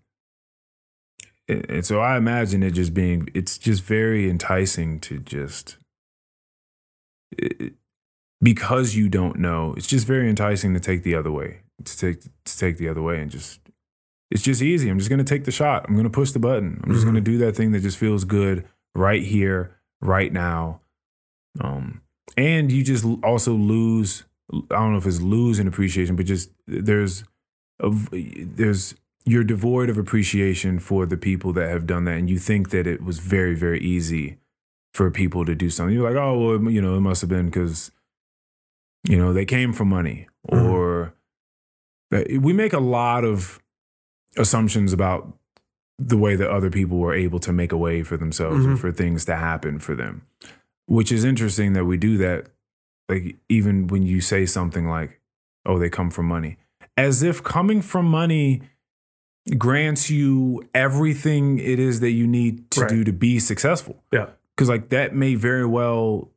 and 1.50 1.86
so 1.86 2.00
I 2.00 2.16
imagine 2.16 2.64
it 2.64 2.72
just 2.72 2.94
being 2.94 3.30
it's 3.34 3.58
just 3.58 3.84
very 3.84 4.30
enticing 4.30 5.00
to 5.02 5.20
just 5.20 5.79
because 8.42 8.96
you 8.96 9.10
don't 9.10 9.38
know 9.38 9.74
it's 9.76 9.88
just 9.88 10.08
very 10.08 10.30
enticing 10.30 10.74
to 10.74 10.80
take 10.80 11.04
the 11.04 11.16
other 11.16 11.32
way 11.32 11.60
to 11.84 11.98
take 11.98 12.22
to 12.46 12.58
take 12.58 12.78
the 12.78 12.88
other 12.88 13.02
way 13.02 13.20
and 13.22 13.32
just 13.32 13.60
it's 14.32 14.44
just 14.44 14.62
easy. 14.62 14.90
I'm 14.90 15.00
just 15.00 15.10
going 15.10 15.18
to 15.18 15.24
take 15.26 15.46
the 15.46 15.52
shot. 15.52 15.86
I'm 15.88 15.96
going 15.96 16.04
to 16.04 16.10
push 16.12 16.34
the 16.34 16.38
button. 16.40 16.80
I'm 16.84 16.92
just 16.92 17.02
Mhm. 17.02 17.14
going 17.14 17.16
to 17.16 17.32
do 17.32 17.40
that 17.40 17.56
thing 17.56 17.72
that 17.72 17.80
just 17.80 17.98
feels 17.98 18.26
good 18.26 18.64
right 18.94 19.24
here 19.24 19.76
right 20.02 20.32
now. 20.32 20.82
Um 21.60 22.02
and 22.38 22.72
you 22.72 22.84
just 22.84 23.04
also 23.24 23.54
lose 23.56 24.24
i 24.54 24.76
don't 24.76 24.92
know 24.92 24.98
if 25.00 25.06
it's 25.08 25.20
lose 25.22 25.58
in 25.60 25.68
appreciation 25.68 26.16
but 26.16 26.26
just 26.28 26.52
there's 26.68 27.24
a, 27.80 27.90
there's 28.46 28.94
you're 29.26 29.44
devoid 29.44 29.90
of 29.90 29.98
appreciation 29.98 30.78
for 30.80 31.06
the 31.08 31.18
people 31.18 31.52
that 31.54 31.70
have 31.70 31.86
done 31.88 32.06
that 32.06 32.18
and 32.18 32.30
you 32.30 32.38
think 32.38 32.70
that 32.70 32.86
it 32.88 33.02
was 33.04 33.18
very 33.20 33.56
very 33.56 33.80
easy 33.82 34.38
for 35.00 35.10
people 35.10 35.46
to 35.46 35.56
do 35.56 35.70
something 35.70 35.96
you're 35.96 36.12
like 36.12 36.22
oh 36.22 36.38
well 36.60 36.70
you 36.70 36.82
know 36.82 36.94
it 36.98 37.00
must 37.00 37.22
have 37.22 37.30
been 37.30 37.46
because 37.46 37.90
you 39.08 39.18
know 39.18 39.32
they 39.32 39.46
came 39.46 39.72
for 39.72 39.86
money 39.86 40.28
Mhm. 40.52 40.70
or 40.74 41.14
we 42.42 42.52
make 42.52 42.74
a 42.74 42.80
lot 42.82 43.24
of 43.24 43.62
assumptions 44.36 44.92
about 44.92 45.38
the 45.98 46.18
way 46.18 46.36
that 46.36 46.50
other 46.52 46.70
people 46.70 46.98
were 46.98 47.14
able 47.14 47.40
to 47.40 47.54
make 47.54 47.72
a 47.72 47.78
way 47.78 48.04
for 48.04 48.18
themselves 48.18 48.66
or 48.66 48.72
Mhm. 48.72 48.78
for 48.80 48.92
things 48.92 49.24
to 49.24 49.36
happen 49.38 49.80
for 49.80 49.96
them 49.96 50.24
which 50.86 51.14
is 51.14 51.24
interesting 51.24 51.72
that 51.74 51.86
we 51.86 51.96
do 51.96 52.18
that 52.18 52.48
like 53.08 53.38
even 53.48 53.88
when 53.88 54.04
you 54.04 54.20
say 54.20 54.46
something 54.46 54.86
like 54.90 55.22
oh 55.66 55.80
they 55.80 55.90
come 55.90 56.12
from 56.12 56.26
money 56.26 56.58
as 56.98 57.24
if 57.24 57.42
coming 57.42 57.82
from 57.82 58.06
money 58.06 58.64
grants 59.58 60.10
you 60.10 60.62
everything 60.74 61.58
it 61.58 61.80
is 61.80 62.02
that 62.02 62.12
you 62.12 62.28
need 62.28 62.70
to 62.72 62.82
Right. 62.82 62.90
do 62.90 63.04
to 63.06 63.14
be 63.14 63.40
successful 63.40 64.04
Yeah. 64.12 64.32
Because 64.60 64.68
like 64.70 64.90
that 64.90 65.16
may 65.16 65.36
very 65.36 65.66
well 65.66 66.30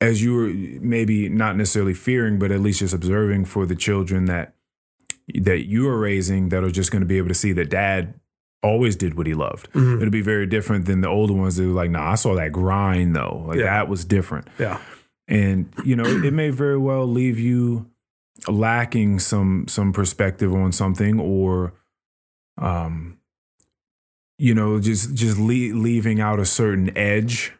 as 0.00 0.22
you 0.22 0.34
were 0.34 0.46
maybe 0.80 1.28
not 1.28 1.56
necessarily 1.56 1.94
fearing 1.94 2.38
but 2.38 2.52
at 2.52 2.60
least 2.60 2.78
just 2.78 2.94
observing 2.94 3.44
for 3.44 3.66
the 3.66 3.74
children 3.74 4.26
that 4.26 4.54
that 5.34 5.66
you 5.66 5.88
are 5.88 5.98
raising 5.98 6.50
that 6.50 6.62
are 6.62 6.70
just 6.70 6.92
going 6.92 7.00
to 7.00 7.06
be 7.06 7.18
able 7.18 7.26
to 7.26 7.34
see 7.34 7.52
that 7.52 7.68
dad 7.70 8.14
always 8.62 8.94
did 8.94 9.16
what 9.16 9.26
he 9.26 9.34
loved 9.34 9.68
Mhm. 9.72 9.96
it'll 10.00 10.10
be 10.12 10.20
very 10.22 10.46
different 10.46 10.84
than 10.86 11.00
the 11.00 11.08
older 11.08 11.32
ones 11.32 11.56
that 11.56 11.64
were 11.66 11.72
like 11.72 11.90
nah 11.90 12.12
i 12.12 12.14
saw 12.14 12.36
that 12.36 12.52
grind 12.52 13.16
though 13.16 13.44
like 13.48 13.58
Yeah. 13.58 13.64
that 13.64 13.88
was 13.88 14.04
different 14.04 14.46
Yeah. 14.60 14.78
and 15.26 15.66
you 15.84 15.96
know 15.96 16.04
it 16.06 16.32
may 16.32 16.50
very 16.50 16.78
well 16.78 17.04
leave 17.06 17.38
you 17.40 17.90
lacking 18.46 19.18
some 19.18 19.66
some 19.66 19.92
perspective 19.92 20.54
on 20.54 20.70
something 20.70 21.18
or 21.18 21.72
um 22.58 23.15
you 24.38 24.54
know 24.54 24.78
just 24.80 25.14
just 25.14 25.38
le- 25.38 25.74
leaving 25.74 26.20
out 26.20 26.38
a 26.38 26.44
certain 26.44 26.96
edge 26.96 27.52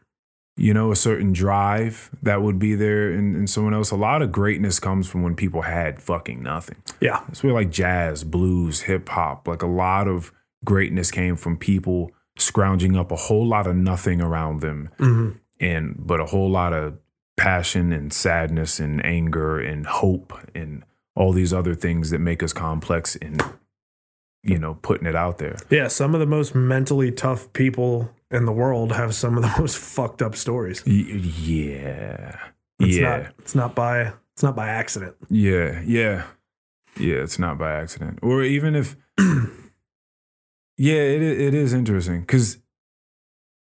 you 0.57 0.73
know 0.73 0.91
a 0.91 0.97
certain 0.97 1.33
drive 1.33 2.11
that 2.23 2.41
would 2.43 2.59
be 2.59 2.75
there 2.75 3.11
in, 3.13 3.35
in 3.35 3.47
someone 3.47 3.75
else. 3.75 3.91
A 3.91 3.97
lot 3.97 4.23
of 4.23 4.33
greatness 4.33 4.79
comes 4.81 5.07
from 5.09 5.23
when 5.23 5.35
people 5.35 5.63
had 5.63 6.01
fucking 6.01 6.43
nothing. 6.43 6.77
Yeah. 7.01 7.23
it's 7.29 7.43
where 7.43 7.53
like 7.53 7.71
jazz 7.71 8.25
blues 8.25 8.83
hip 8.83 9.09
hop 9.09 9.47
like 9.47 9.63
a 9.63 9.67
lot 9.67 10.09
of 10.09 10.33
greatness 10.65 11.11
came 11.11 11.37
from 11.37 11.57
people 11.59 12.11
scrounging 12.39 12.97
up 12.97 13.13
a 13.13 13.17
whole 13.17 13.47
lot 13.47 13.67
of 13.67 13.77
nothing 13.77 14.21
around 14.21 14.61
them 14.61 14.91
hmm 14.99 15.31
and 15.59 15.95
but 15.99 16.21
a 16.21 16.27
whole 16.27 16.51
lot 16.51 16.75
of 16.75 16.99
passion 17.39 17.93
and 17.93 18.13
sadness 18.13 18.79
and 18.79 19.05
anger 19.05 19.59
and 19.59 19.87
hope 19.87 20.33
and 20.55 20.83
all 21.15 21.33
these 21.33 21.53
other 21.53 21.75
things 21.75 22.11
that 22.11 22.19
make 22.19 22.43
us 22.43 22.53
complex 22.53 23.17
in 23.17 23.39
you 24.47 24.59
know 24.59 24.75
putting 24.83 25.07
it 25.07 25.17
out 25.17 25.39
there 25.39 25.57
Yeah. 25.71 25.89
Some 25.89 26.15
of 26.15 26.21
the 26.21 26.27
most 26.27 26.55
mentally 26.55 27.11
tough 27.13 27.53
people 27.53 28.11
in 28.31 28.45
the 28.45 28.53
world 28.53 28.93
have 28.93 29.15
some 29.15 29.37
of 29.37 29.43
the 29.43 29.53
most 29.61 29.77
fucked 29.79 30.23
up 30.23 30.35
stories. 30.37 30.85
Y- 30.87 30.93
yeah 30.93 32.39
It's 32.81 32.97
yeah 32.99 33.17
not. 33.19 33.35
It's 33.39 33.55
not 33.55 33.75
by. 33.75 34.13
It's 34.35 34.43
not 34.43 34.55
by 34.57 34.69
accident. 34.69 35.17
yeah 35.31 35.81
yeah 35.87 36.25
yeah 36.99 37.17
it's 37.17 37.39
not 37.39 37.57
by 37.59 37.73
accident 37.73 38.19
or 38.23 38.43
even 38.43 38.75
if 38.75 38.97
yeah 39.19 40.95
it, 40.95 41.23
it 41.23 41.55
is 41.55 41.73
interesting 41.73 42.21
because 42.21 42.59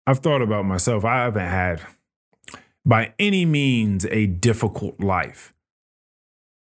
i've 0.08 0.20
thought 0.20 0.42
about 0.42 0.66
myself 0.66 1.04
i 1.06 1.24
haven't 1.24 1.48
had 1.48 1.82
by 2.86 3.14
any 3.20 3.46
means 3.46 4.06
a 4.08 4.26
difficult 4.26 5.00
life 5.00 5.54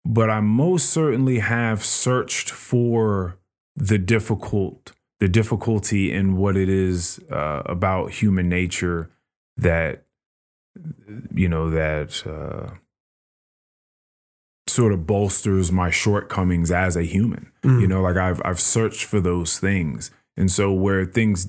but 0.04 0.30
i 0.30 0.40
most 0.40 0.90
certainly 0.90 1.38
have 1.40 1.84
searched 1.84 2.50
for 2.50 3.36
the 3.78 3.98
difficult 3.98 4.92
the 5.20 5.28
difficulty 5.28 6.12
in 6.12 6.36
what 6.36 6.56
it 6.56 6.68
is 6.68 7.20
uh, 7.30 7.62
about 7.66 8.12
human 8.12 8.48
nature 8.48 9.10
that 9.56 10.04
you 11.34 11.48
know 11.48 11.70
that 11.70 12.24
uh, 12.26 12.74
sort 14.68 14.92
of 14.92 15.06
bolsters 15.06 15.72
my 15.72 15.90
shortcomings 15.90 16.70
as 16.70 16.96
a 16.96 17.02
human. 17.02 17.50
Mm. 17.62 17.80
you 17.80 17.86
know 17.88 18.02
like 18.02 18.16
i've 18.16 18.40
i've 18.44 18.60
searched 18.60 19.04
for 19.04 19.20
those 19.20 19.58
things. 19.58 20.10
And 20.36 20.52
so 20.52 20.72
where 20.72 21.04
things 21.04 21.48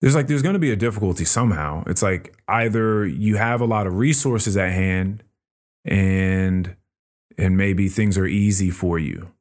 there's 0.00 0.14
like 0.14 0.26
there's 0.26 0.42
going 0.42 0.54
to 0.54 0.58
be 0.58 0.70
a 0.70 0.76
difficulty 0.76 1.24
somehow. 1.24 1.84
It's 1.86 2.02
like 2.02 2.34
either 2.48 3.06
you 3.06 3.36
have 3.36 3.60
a 3.60 3.66
lot 3.66 3.86
of 3.86 3.96
resources 3.96 4.56
at 4.56 4.72
hand 4.72 5.22
and 5.84 6.76
and 7.38 7.56
maybe 7.56 7.88
things 7.88 8.18
are 8.18 8.26
easy 8.26 8.70
for 8.70 8.98
you 8.98 9.32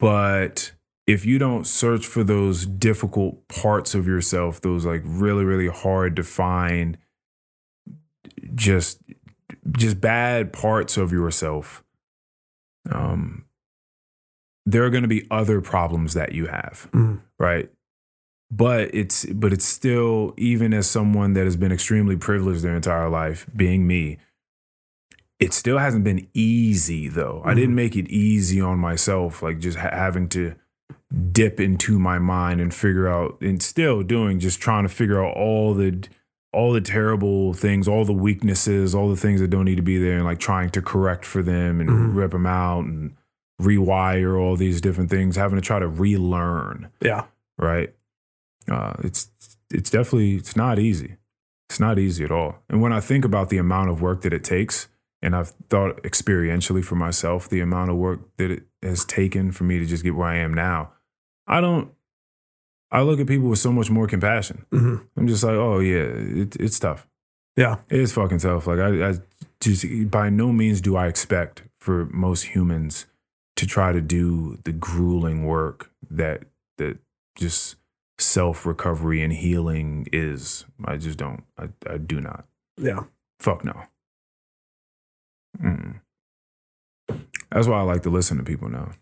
but 0.00 0.72
if 1.06 1.24
you 1.26 1.38
don't 1.38 1.66
search 1.66 2.06
for 2.06 2.24
those 2.24 2.66
difficult 2.66 3.46
parts 3.48 3.94
of 3.94 4.06
yourself 4.06 4.60
those 4.60 4.84
like 4.86 5.02
really 5.04 5.44
really 5.44 5.68
hard 5.68 6.16
to 6.16 6.22
find 6.22 6.98
just 8.54 9.00
just 9.76 10.00
bad 10.00 10.52
parts 10.52 10.96
of 10.96 11.12
yourself 11.12 11.84
um 12.90 13.44
there 14.66 14.84
are 14.84 14.90
going 14.90 15.02
to 15.02 15.08
be 15.08 15.26
other 15.30 15.60
problems 15.60 16.14
that 16.14 16.32
you 16.32 16.46
have 16.46 16.88
Mm. 16.92 17.20
right 17.38 17.70
but 18.50 18.92
it's 18.94 19.26
but 19.26 19.52
it's 19.52 19.64
still 19.64 20.34
even 20.36 20.72
as 20.74 20.88
someone 20.88 21.34
that 21.34 21.44
has 21.44 21.56
been 21.56 21.72
extremely 21.72 22.16
privileged 22.16 22.62
their 22.62 22.74
entire 22.74 23.08
life 23.08 23.46
being 23.54 23.86
me 23.86 24.18
it 25.40 25.52
still 25.54 25.78
hasn't 25.78 26.04
been 26.04 26.26
easy 26.34 27.08
though 27.08 27.42
i 27.44 27.54
didn't 27.54 27.74
make 27.74 27.96
it 27.96 28.08
easy 28.08 28.60
on 28.60 28.78
myself 28.78 29.42
like 29.42 29.58
just 29.58 29.78
ha- 29.78 29.90
having 29.92 30.28
to 30.28 30.54
dip 31.32 31.58
into 31.58 31.98
my 31.98 32.18
mind 32.18 32.60
and 32.60 32.72
figure 32.74 33.08
out 33.08 33.36
and 33.40 33.62
still 33.62 34.02
doing 34.02 34.38
just 34.38 34.60
trying 34.60 34.82
to 34.84 34.88
figure 34.88 35.24
out 35.24 35.34
all 35.36 35.74
the 35.74 36.06
all 36.52 36.72
the 36.72 36.80
terrible 36.80 37.52
things 37.54 37.88
all 37.88 38.04
the 38.04 38.12
weaknesses 38.12 38.94
all 38.94 39.08
the 39.08 39.16
things 39.16 39.40
that 39.40 39.48
don't 39.48 39.64
need 39.64 39.76
to 39.76 39.82
be 39.82 39.98
there 39.98 40.16
and 40.16 40.24
like 40.24 40.38
trying 40.38 40.68
to 40.70 40.80
correct 40.82 41.24
for 41.24 41.42
them 41.42 41.80
and 41.80 41.88
Mhm. 41.88 42.14
rip 42.14 42.30
them 42.32 42.46
out 42.46 42.84
and 42.84 43.14
rewire 43.60 44.40
all 44.40 44.56
these 44.56 44.80
different 44.80 45.10
things 45.10 45.36
having 45.36 45.56
to 45.56 45.62
try 45.64 45.78
to 45.78 45.88
relearn 45.88 46.88
Yeah. 47.00 47.24
right? 47.58 47.92
Uh, 48.68 48.94
it's 49.04 49.30
it's 49.72 49.90
definitely 49.90 50.34
it's 50.36 50.56
not 50.56 50.78
easy. 50.78 51.16
It's 51.68 51.78
not 51.80 51.98
easy 51.98 52.24
at 52.24 52.30
all. 52.32 52.56
And 52.68 52.80
when 52.80 52.92
I 52.92 53.00
think 53.00 53.24
about 53.24 53.48
the 53.50 53.58
amount 53.58 53.90
of 53.90 54.00
work 54.02 54.22
that 54.22 54.32
it 54.32 54.42
takes, 54.44 54.88
and 55.22 55.36
I've 55.36 55.50
thought 55.68 56.02
experientially 56.02 56.84
for 56.84 56.94
myself, 56.94 57.48
the 57.48 57.60
amount 57.60 57.90
of 57.90 57.96
work 57.96 58.20
that 58.36 58.50
it 58.50 58.62
has 58.82 59.04
taken 59.04 59.52
for 59.52 59.64
me 59.64 59.78
to 59.78 59.86
just 59.86 60.02
get 60.02 60.14
where 60.14 60.28
I 60.28 60.36
am 60.36 60.54
now, 60.54 60.92
I 61.46 61.60
don't. 61.60 61.92
I 62.92 63.02
look 63.02 63.20
at 63.20 63.28
people 63.28 63.48
with 63.48 63.60
so 63.60 63.72
much 63.72 63.88
more 63.90 64.06
compassion. 64.08 64.66
hmm 64.70 64.96
I'm 65.16 65.28
just 65.28 65.44
like, 65.44 65.54
oh 65.54 65.78
yeah, 65.78 66.02
it, 66.42 66.56
it's 66.56 66.78
tough. 66.78 67.06
Yeah. 67.56 67.76
It 67.88 68.00
is 68.00 68.12
fucking 68.12 68.38
tough. 68.38 68.66
Like 68.66 68.78
I, 68.78 69.10
I 69.10 69.14
just 69.60 69.84
by 70.10 70.30
no 70.30 70.52
means 70.52 70.80
do 70.80 70.96
I 70.96 71.06
expect 71.06 71.62
for 71.80 72.06
most 72.06 72.46
humans 72.54 73.06
to 73.56 73.66
try 73.66 73.92
to 73.92 74.00
do 74.00 74.58
the 74.64 74.72
grueling 74.72 75.44
work 75.44 75.90
that 76.10 76.44
that 76.78 76.98
just 77.36 77.76
self 78.18 78.64
recovery 78.66 79.22
and 79.22 79.32
healing 79.32 80.06
is. 80.12 80.64
I 80.84 80.96
just 80.96 81.18
don't. 81.18 81.44
I, 81.58 81.68
I 81.88 81.98
do 81.98 82.20
not. 82.20 82.46
Yeah. 82.76 83.04
Fuck 83.38 83.64
no. 83.64 83.82
Mm. 85.58 86.00
That's 87.50 87.66
why 87.66 87.78
I 87.78 87.82
like 87.82 88.02
to 88.02 88.10
listen 88.10 88.38
to 88.38 88.44
people 88.44 88.68
now. 88.68 88.92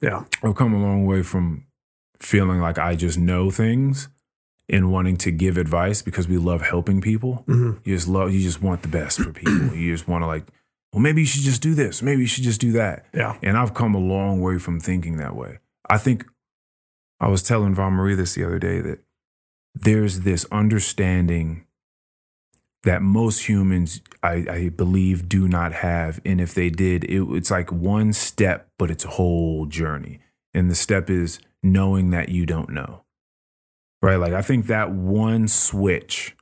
Yeah. 0.00 0.24
I've 0.42 0.54
come 0.54 0.72
a 0.74 0.80
long 0.82 1.04
way 1.06 1.22
from 1.22 1.66
feeling 2.18 2.60
like 2.60 2.78
I 2.78 2.94
just 2.96 3.18
know 3.18 3.50
things 3.50 4.08
and 4.68 4.90
wanting 4.90 5.16
to 5.18 5.30
give 5.30 5.58
advice 5.58 6.02
because 6.02 6.28
we 6.28 6.38
love 6.38 6.62
helping 6.62 7.00
people. 7.00 7.44
hmm 7.46 7.72
You 7.84 7.94
just 7.96 8.08
love, 8.08 8.32
you 8.32 8.40
just 8.40 8.62
want 8.62 8.82
the 8.82 8.88
best 8.88 9.20
for 9.20 9.32
people. 9.32 9.74
you 9.74 9.92
just 9.92 10.08
want 10.08 10.22
to 10.22 10.26
like, 10.26 10.46
well, 10.92 11.00
maybe 11.02 11.22
you 11.22 11.26
should 11.26 11.42
just 11.42 11.62
do 11.62 11.74
this. 11.74 12.02
Maybe 12.02 12.22
you 12.22 12.26
should 12.26 12.44
just 12.44 12.60
do 12.60 12.72
that. 12.72 13.06
Yeah. 13.14 13.36
And 13.42 13.56
I've 13.56 13.74
come 13.74 13.94
a 13.94 13.98
long 13.98 14.40
way 14.40 14.58
from 14.58 14.80
thinking 14.80 15.16
that 15.18 15.34
way. 15.34 15.58
I 15.88 15.98
think 15.98 16.24
I 17.20 17.28
was 17.28 17.42
telling 17.42 17.74
Von 17.74 17.92
Marie 17.94 18.14
this 18.14 18.34
the 18.34 18.44
other 18.44 18.58
day 18.58 18.80
that 18.80 19.00
there's 19.74 20.20
this 20.20 20.44
understanding 20.52 21.66
that 22.84 23.00
most 23.02 23.48
humans, 23.48 24.00
I, 24.22 24.44
I 24.50 24.68
believe, 24.70 25.28
do 25.28 25.46
not 25.46 25.72
have. 25.72 26.20
And 26.24 26.40
if 26.40 26.52
they 26.54 26.68
did, 26.70 27.04
it, 27.04 27.22
it's 27.30 27.50
like 27.50 27.70
one 27.70 28.12
step, 28.12 28.68
but 28.78 28.90
it's 28.90 29.04
a 29.04 29.08
whole 29.10 29.66
journey. 29.66 30.18
And 30.52 30.70
the 30.70 30.74
step 30.74 31.08
is 31.08 31.38
knowing 31.62 32.10
that 32.10 32.28
you 32.28 32.44
don't 32.44 32.70
know. 32.70 33.04
Right? 34.02 34.16
Like, 34.16 34.32
I 34.32 34.42
think 34.42 34.66
that 34.66 34.90
one 34.90 35.46
switch 35.46 36.34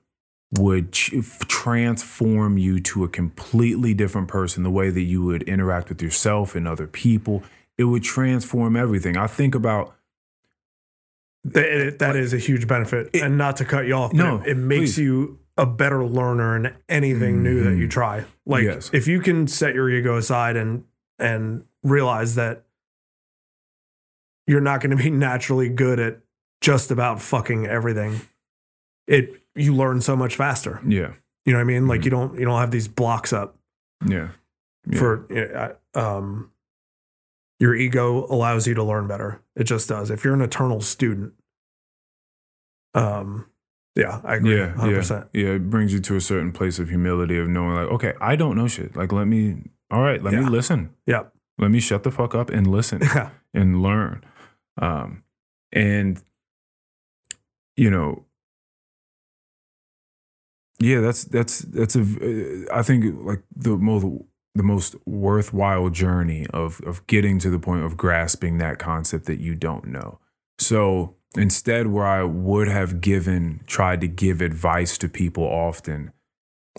would 0.52 0.92
ch- 0.92 1.12
transform 1.46 2.56
you 2.58 2.80
to 2.80 3.04
a 3.04 3.08
completely 3.08 3.92
different 3.94 4.28
person, 4.28 4.62
the 4.62 4.70
way 4.70 4.88
that 4.90 5.02
you 5.02 5.22
would 5.22 5.42
interact 5.42 5.90
with 5.90 6.00
yourself 6.02 6.54
and 6.54 6.66
other 6.66 6.86
people. 6.86 7.42
It 7.76 7.84
would 7.84 8.02
transform 8.02 8.76
everything. 8.76 9.16
I 9.16 9.26
think 9.26 9.54
about 9.54 9.94
Th- 11.52 11.64
it- 11.64 11.98
that 12.00 12.16
is 12.16 12.32
a 12.32 12.38
huge 12.38 12.66
benefit. 12.66 13.10
It- 13.12 13.22
and 13.22 13.38
not 13.38 13.56
to 13.58 13.64
cut 13.64 13.86
you 13.86 13.94
off, 13.94 14.12
No, 14.12 14.38
it, 14.40 14.48
it 14.52 14.56
makes 14.56 14.94
please. 14.94 14.98
you 14.98 15.38
a 15.61 15.66
better 15.66 16.03
learner 16.05 16.57
in 16.57 16.74
anything 16.89 17.43
new 17.43 17.62
that 17.62 17.77
you 17.77 17.87
Mhm. 17.87 17.91
try. 17.91 18.24
Like 18.47 18.65
Yes. 18.65 18.89
if 18.95 19.07
you 19.07 19.20
can 19.20 19.47
set 19.47 19.74
your 19.74 19.89
ego 19.91 20.16
aside 20.16 20.57
and 20.57 20.85
and 21.19 21.65
realize 21.82 22.35
that 22.37 22.65
you're 24.47 24.61
not 24.62 24.81
going 24.81 24.97
to 24.97 25.03
be 25.03 25.11
naturally 25.28 25.69
good 25.69 26.01
at 26.01 26.20
just 26.62 26.91
about 26.91 27.20
fucking 27.20 27.66
everything, 27.66 28.20
it 29.07 29.43
you 29.55 29.74
learn 29.74 30.01
so 30.01 30.16
much 30.16 30.35
faster. 30.37 30.81
yeah, 30.87 31.12
You 31.45 31.53
know 31.53 31.59
what 31.59 31.62
I 31.62 31.65
mean? 31.65 31.87
Like 31.87 32.01
Mhm. 32.01 32.05
you 32.05 32.11
don't 32.11 32.39
you 32.39 32.45
don't 32.47 32.59
have 32.61 32.70
these 32.70 32.89
blocks 32.89 33.32
up 33.32 33.59
yeah, 34.07 34.28
yeah. 34.87 34.99
for 34.99 35.27
you 35.28 35.47
know, 35.47 35.77
I- 35.95 35.99
um 36.01 36.51
your 37.59 37.74
ego 37.74 38.24
allows 38.31 38.66
you 38.66 38.73
to 38.74 38.82
learn 38.82 39.07
better. 39.07 39.43
It 39.57 39.65
just 39.65 39.91
does. 39.91 40.11
If 40.11 40.24
you're 40.24 40.32
an 40.32 40.41
eternal 40.41 40.81
student, 40.81 41.35
um, 42.95 43.45
yeah, 43.96 44.20
I 44.24 44.36
agree, 44.36 44.56
yeah, 44.58 44.72
hundred 44.74 44.92
yeah, 44.92 44.98
percent. 44.98 45.26
yeah. 45.32 45.48
It 45.48 45.70
brings 45.70 45.92
you 45.92 46.00
to 46.00 46.16
a 46.16 46.20
certain 46.20 46.52
place 46.52 46.78
of 46.78 46.88
humility 46.88 47.38
of 47.38 47.48
knowing, 47.48 47.74
like, 47.76 47.88
okay, 47.88 48.14
I 48.20 48.36
don't 48.36 48.56
know 48.56 48.68
shit. 48.68 48.94
Like, 48.96 49.12
let 49.12 49.26
me, 49.26 49.56
all 49.90 50.00
right, 50.02 50.22
let 50.22 50.32
Yeah. 50.32 50.40
me 50.40 50.46
listen. 50.50 50.90
Yeah, 51.06 51.24
Let 51.58 51.70
me 51.70 51.80
shut 51.80 52.02
the 52.04 52.10
fuck 52.10 52.34
up 52.34 52.50
and 52.50 52.66
listen. 52.66 53.00
yeah, 53.14 53.30
and 53.52 53.82
learn. 53.82 54.22
Um, 54.80 55.24
and 55.72 56.20
you 57.76 57.90
know, 57.90 58.24
yeah, 60.78 61.00
that's 61.00 61.24
that's 61.24 61.60
that's 61.60 61.96
a. 61.96 62.66
uh, 62.72 62.82
think 62.82 63.04
like 63.22 63.42
the 63.54 63.76
most 63.76 64.06
the 64.54 64.62
most 64.62 64.96
worthwhile 65.06 65.90
journey 65.90 66.46
of 66.52 66.80
of 66.86 67.06
getting 67.06 67.38
to 67.40 67.50
the 67.50 67.58
point 67.58 67.84
of 67.84 67.96
grasping 67.96 68.58
that 68.58 68.78
concept 68.78 69.26
that 69.26 69.40
you 69.40 69.54
don't 69.54 69.86
know. 69.86 70.18
So 70.58 71.16
instead, 71.36 71.86
where 71.89 72.07
I 72.07 72.23
would 72.24 72.69
have 72.69 73.01
given 73.01 73.61
tried 73.66 74.01
to 74.02 74.09
give 74.09 74.40
advice 74.40 74.98
to 74.98 75.09
people 75.09 75.44
often, 75.44 76.12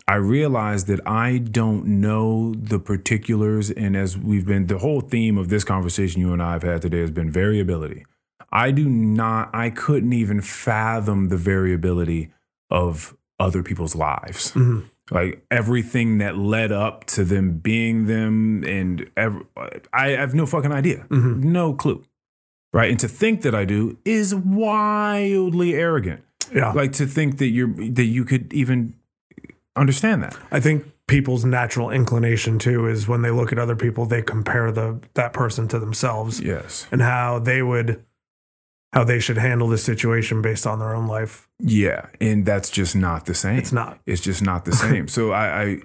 I 0.08 0.16
realized 0.16 0.88
that 0.88 1.06
I 1.08 1.38
don't 1.38 1.86
know 1.86 2.54
the 2.56 2.80
particulars. 2.80 3.70
And 3.72 3.96
as 3.96 4.18
we've 4.18 4.46
been, 4.46 4.68
the 4.68 4.80
whole 4.80 5.02
theme 5.02 5.38
of 5.38 5.50
this 5.50 5.64
conversation 5.64 6.22
you 6.22 6.34
and 6.34 6.42
I 6.42 6.54
have 6.54 6.64
had 6.64 6.82
today 6.82 7.00
has 7.02 7.12
been 7.12 7.32
variability. 7.32 8.06
I 8.52 8.72
do 8.72 8.90
not, 8.90 9.50
I 9.54 9.70
couldn't 9.70 10.14
even 10.14 10.42
fathom 10.42 11.30
the 11.30 11.38
variability 11.38 12.32
of 12.70 13.16
other 13.40 13.64
people's 13.64 13.96
lives. 13.96 14.52
Mhm. 14.54 14.84
Like 15.10 15.46
everything 15.52 16.20
that 16.20 16.38
led 16.38 16.72
up 16.72 17.06
to 17.08 17.24
them 17.26 17.58
being 17.58 18.06
them, 18.06 18.64
and 18.64 19.10
I 19.94 20.10
have 20.10 20.34
no 20.34 20.46
fucking 20.46 20.72
idea, 20.72 21.06
Mhm. 21.10 21.44
no 21.44 21.74
clue. 21.74 22.04
Right. 22.74 22.90
And 22.90 23.00
to 23.02 23.08
think 23.08 23.42
that 23.42 23.54
I 23.54 23.66
do 23.66 23.98
is 24.06 24.34
wildly 24.34 25.74
arrogant. 25.76 26.24
Yeah. 26.54 26.72
Like 26.72 26.94
to 26.94 27.06
think 27.06 27.38
that 27.40 27.48
you're, 27.48 27.68
that 27.92 28.06
you 28.06 28.24
could 28.26 28.54
even 28.54 28.96
understand 29.76 30.24
that. 30.24 30.38
I 30.52 30.60
think 30.60 30.86
people's 31.08 31.44
natural 31.44 31.90
inclination 31.90 32.60
too 32.60 32.88
is 32.88 33.08
when 33.08 33.22
they 33.22 33.32
look 33.32 33.52
at 33.52 33.60
other 33.60 33.76
people, 33.76 34.06
they 34.06 34.22
compare 34.22 34.72
the 34.72 35.00
that 35.16 35.34
person 35.34 35.68
to 35.70 35.80
themselves 35.80 36.40
Yes. 36.40 36.88
and 36.92 37.02
how 37.02 37.40
they 37.40 37.62
would 37.62 38.04
how 38.94 39.04
they 39.06 39.20
should 39.20 39.38
handle 39.38 39.70
the 39.70 39.78
situation 39.78 40.42
based 40.42 40.68
on 40.68 40.80
their 40.80 40.94
own 40.94 41.08
life. 41.08 41.48
Yeah. 41.60 42.08
And 42.20 42.46
that's 42.46 42.70
just 42.70 42.94
not 42.96 43.26
the 43.26 43.34
same. 43.34 43.58
It's 43.58 43.72
not 43.72 44.00
It's 44.06 44.22
just 44.22 44.42
not 44.42 44.66
the 44.66 44.74
same. 44.74 45.08
so 45.08 45.32
I, 45.32 45.62
I 45.64 45.78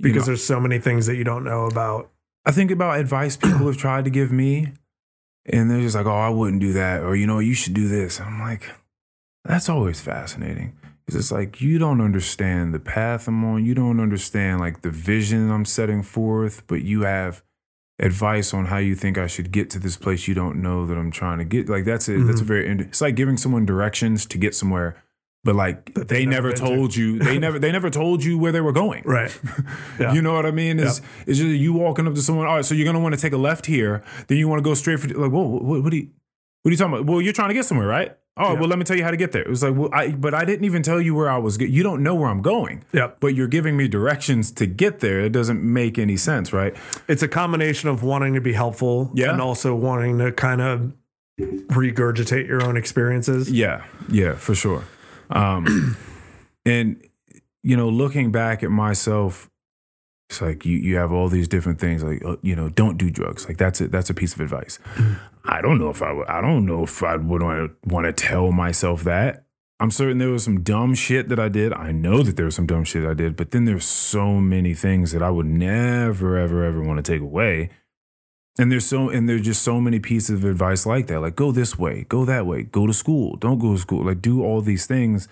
because 0.00 0.22
know, 0.22 0.26
there's 0.26 0.44
so 0.44 0.60
many 0.60 0.78
things 0.78 1.06
that 1.06 1.16
you 1.16 1.24
don't 1.24 1.44
know 1.44 1.66
about. 1.66 2.10
I 2.46 2.52
think 2.52 2.70
about 2.70 2.98
advice 3.00 3.36
people 3.36 3.66
have 3.66 3.76
tried 3.76 4.04
to 4.04 4.10
give 4.10 4.30
me, 4.32 4.72
and 5.48 5.70
they're 5.70 5.80
just 5.80 5.96
like, 5.96 6.06
"Oh, 6.06 6.10
I 6.10 6.28
wouldn't 6.28 6.60
do 6.60 6.72
that," 6.74 7.02
or 7.02 7.16
you 7.16 7.26
know, 7.26 7.38
you 7.38 7.54
should 7.54 7.74
do 7.74 7.88
this. 7.88 8.20
I'm 8.20 8.40
like, 8.40 8.70
that's 9.44 9.68
always 9.68 10.00
fascinating 10.00 10.76
because 11.04 11.20
it's 11.20 11.32
like 11.32 11.60
you 11.60 11.78
don't 11.78 12.00
understand 12.00 12.74
the 12.74 12.80
path 12.80 13.28
I'm 13.28 13.44
on, 13.44 13.64
you 13.64 13.74
don't 13.74 14.00
understand 14.00 14.60
like 14.60 14.82
the 14.82 14.90
vision 14.90 15.50
I'm 15.50 15.64
setting 15.64 16.02
forth, 16.02 16.66
but 16.66 16.82
you 16.82 17.02
have 17.02 17.42
advice 17.98 18.52
on 18.52 18.66
how 18.66 18.76
you 18.78 18.94
think 18.94 19.16
I 19.16 19.26
should 19.26 19.52
get 19.52 19.70
to 19.70 19.78
this 19.78 19.96
place 19.96 20.28
you 20.28 20.34
don't 20.34 20.60
know 20.60 20.84
that 20.86 20.98
I'm 20.98 21.10
trying 21.10 21.38
to 21.38 21.44
get. 21.44 21.68
Like 21.68 21.84
that's 21.84 22.08
it. 22.08 22.18
That's 22.26 22.40
a 22.40 22.44
mm-hmm. 22.44 22.46
very. 22.46 22.80
It's 22.80 23.00
like 23.00 23.14
giving 23.14 23.36
someone 23.36 23.64
directions 23.64 24.26
to 24.26 24.38
get 24.38 24.54
somewhere. 24.54 25.02
But 25.46 25.54
like 25.54 25.94
That 25.94 26.08
they 26.08 26.26
never 26.26 26.48
never 26.48 26.48
been 26.50 26.58
to. 26.58 26.76
told 26.76 26.94
you, 26.96 27.18
they 27.20 27.38
never 27.46 27.58
they 27.58 27.72
never 27.72 27.88
told 27.88 28.22
you 28.22 28.36
where 28.36 28.52
they 28.52 28.60
were 28.60 28.72
going. 28.72 29.02
Right. 29.06 29.32
Yeah. 29.98 30.12
You 30.12 30.20
know 30.20 30.34
what 30.34 30.44
I 30.44 30.50
mean? 30.50 30.78
It's, 30.78 31.00
it's 31.26 31.38
just 31.38 31.56
you 31.64 31.72
walking 31.72 32.06
up 32.06 32.14
to 32.14 32.20
someone. 32.20 32.46
All 32.46 32.56
right, 32.56 32.64
so 32.64 32.74
you're 32.74 32.84
gonna 32.84 33.00
want 33.00 33.14
to 33.14 33.20
take 33.20 33.32
a 33.32 33.38
left 33.38 33.64
here. 33.64 34.02
Then 34.26 34.36
you 34.36 34.46
want 34.48 34.58
to 34.58 34.62
go 34.62 34.74
straight 34.74 35.00
for 35.00 35.08
like, 35.08 35.30
whoa, 35.32 35.44
what, 35.46 35.82
what 35.84 35.92
are 35.92 35.96
you, 35.96 36.10
what 36.62 36.68
are 36.68 36.72
you 36.72 36.76
talking 36.76 36.92
about? 36.94 37.06
Well, 37.06 37.22
you're 37.22 37.32
trying 37.32 37.48
to 37.48 37.54
get 37.54 37.64
somewhere, 37.64 37.86
right? 37.86 38.14
Oh, 38.38 38.54
well, 38.54 38.68
let 38.68 38.78
me 38.78 38.84
tell 38.84 38.98
you 38.98 39.02
how 39.04 39.10
to 39.10 39.16
get 39.16 39.32
there. 39.32 39.40
It 39.40 39.48
was 39.48 39.62
like, 39.62 39.74
well, 39.74 39.88
I, 39.94 40.10
but 40.10 40.34
I 40.34 40.44
didn't 40.44 40.66
even 40.66 40.82
tell 40.82 41.00
you 41.00 41.14
where 41.14 41.30
I 41.30 41.38
was. 41.38 41.58
You 41.58 41.82
don't 41.82 42.02
know 42.02 42.14
where 42.14 42.28
I'm 42.28 42.42
going, 42.42 42.84
Yep. 42.92 43.16
but 43.18 43.28
you're 43.28 43.48
giving 43.48 43.78
me 43.78 43.88
directions 43.88 44.50
to 44.52 44.66
get 44.66 45.00
there. 45.00 45.20
It 45.20 45.32
doesn't 45.32 45.62
make 45.62 45.98
any 45.98 46.18
sense, 46.18 46.52
right? 46.52 46.76
It's 47.08 47.22
a 47.22 47.28
combination 47.28 47.88
of 47.88 48.02
wanting 48.02 48.34
to 48.34 48.42
be 48.42 48.52
helpful 48.52 49.10
Yeah. 49.14 49.32
and 49.32 49.40
also 49.40 49.74
wanting 49.74 50.18
to 50.18 50.32
kind 50.32 50.60
of 50.60 50.92
regurgitate 51.70 52.46
your 52.46 52.62
own 52.62 52.76
experiences. 52.76 53.50
Yeah, 53.50 53.84
yeah, 54.10 54.34
for 54.34 54.54
sure. 54.54 54.84
Um, 55.30 55.96
and 56.66 57.02
you 57.62 57.76
know, 57.76 57.88
looking 57.88 58.30
back 58.30 58.62
at 58.62 58.70
myself, 58.70 59.50
it's 60.28 60.40
like 60.40 60.64
you 60.64 60.76
you 60.76 60.96
have 60.96 61.12
all 61.12 61.28
these 61.28 61.48
different 61.48 61.80
things. 61.80 62.02
Like 62.02 62.24
uh, 62.24 62.36
you 62.42 62.56
know, 62.56 62.68
don't 62.68 62.98
do 62.98 63.10
drugs. 63.10 63.46
Like 63.46 63.58
that's 63.58 63.80
it. 63.80 63.92
That's 63.92 64.10
a 64.10 64.14
piece 64.14 64.34
of 64.34 64.40
advice. 64.40 64.78
I 65.44 65.60
don't 65.60 65.78
know 65.78 65.90
if 65.90 66.02
I 66.02 66.12
would. 66.12 66.26
I 66.28 66.40
don't 66.40 66.66
know 66.66 66.82
if 66.82 67.02
I 67.02 67.16
would 67.16 67.42
want 67.42 67.70
to 67.70 67.88
want 67.88 68.06
to 68.06 68.12
tell 68.12 68.52
myself 68.52 69.04
that. 69.04 69.44
I'm 69.78 69.90
certain 69.90 70.18
there 70.18 70.30
was 70.30 70.42
some 70.42 70.62
dumb 70.62 70.94
shit 70.94 71.28
that 71.28 71.38
I 71.38 71.48
did. 71.48 71.72
I 71.74 71.92
know 71.92 72.22
that 72.22 72.36
there 72.36 72.46
was 72.46 72.54
some 72.54 72.66
dumb 72.66 72.84
shit 72.84 73.04
I 73.04 73.12
did, 73.12 73.36
but 73.36 73.50
then 73.50 73.66
there's 73.66 73.84
so 73.84 74.40
many 74.40 74.72
things 74.72 75.12
that 75.12 75.22
I 75.22 75.28
would 75.28 75.46
never, 75.46 76.38
ever, 76.38 76.64
ever 76.64 76.82
want 76.82 77.04
to 77.04 77.12
take 77.12 77.20
away. 77.20 77.68
And 78.58 78.72
there's 78.72 78.86
so 78.86 79.10
and 79.10 79.28
there's 79.28 79.42
just 79.42 79.62
so 79.62 79.80
many 79.80 79.98
pieces 79.98 80.42
of 80.42 80.44
advice 80.50 80.86
like 80.86 81.08
that. 81.08 81.20
Like 81.20 81.36
go 81.36 81.52
this 81.52 81.78
way, 81.78 82.06
go 82.08 82.24
that 82.24 82.46
way, 82.46 82.62
go 82.62 82.86
to 82.86 82.92
school, 82.94 83.36
don't 83.36 83.58
go 83.58 83.74
to 83.74 83.78
school. 83.78 84.04
Like 84.04 84.22
do 84.22 84.42
all 84.42 84.62
these 84.62 84.86
things. 84.86 85.28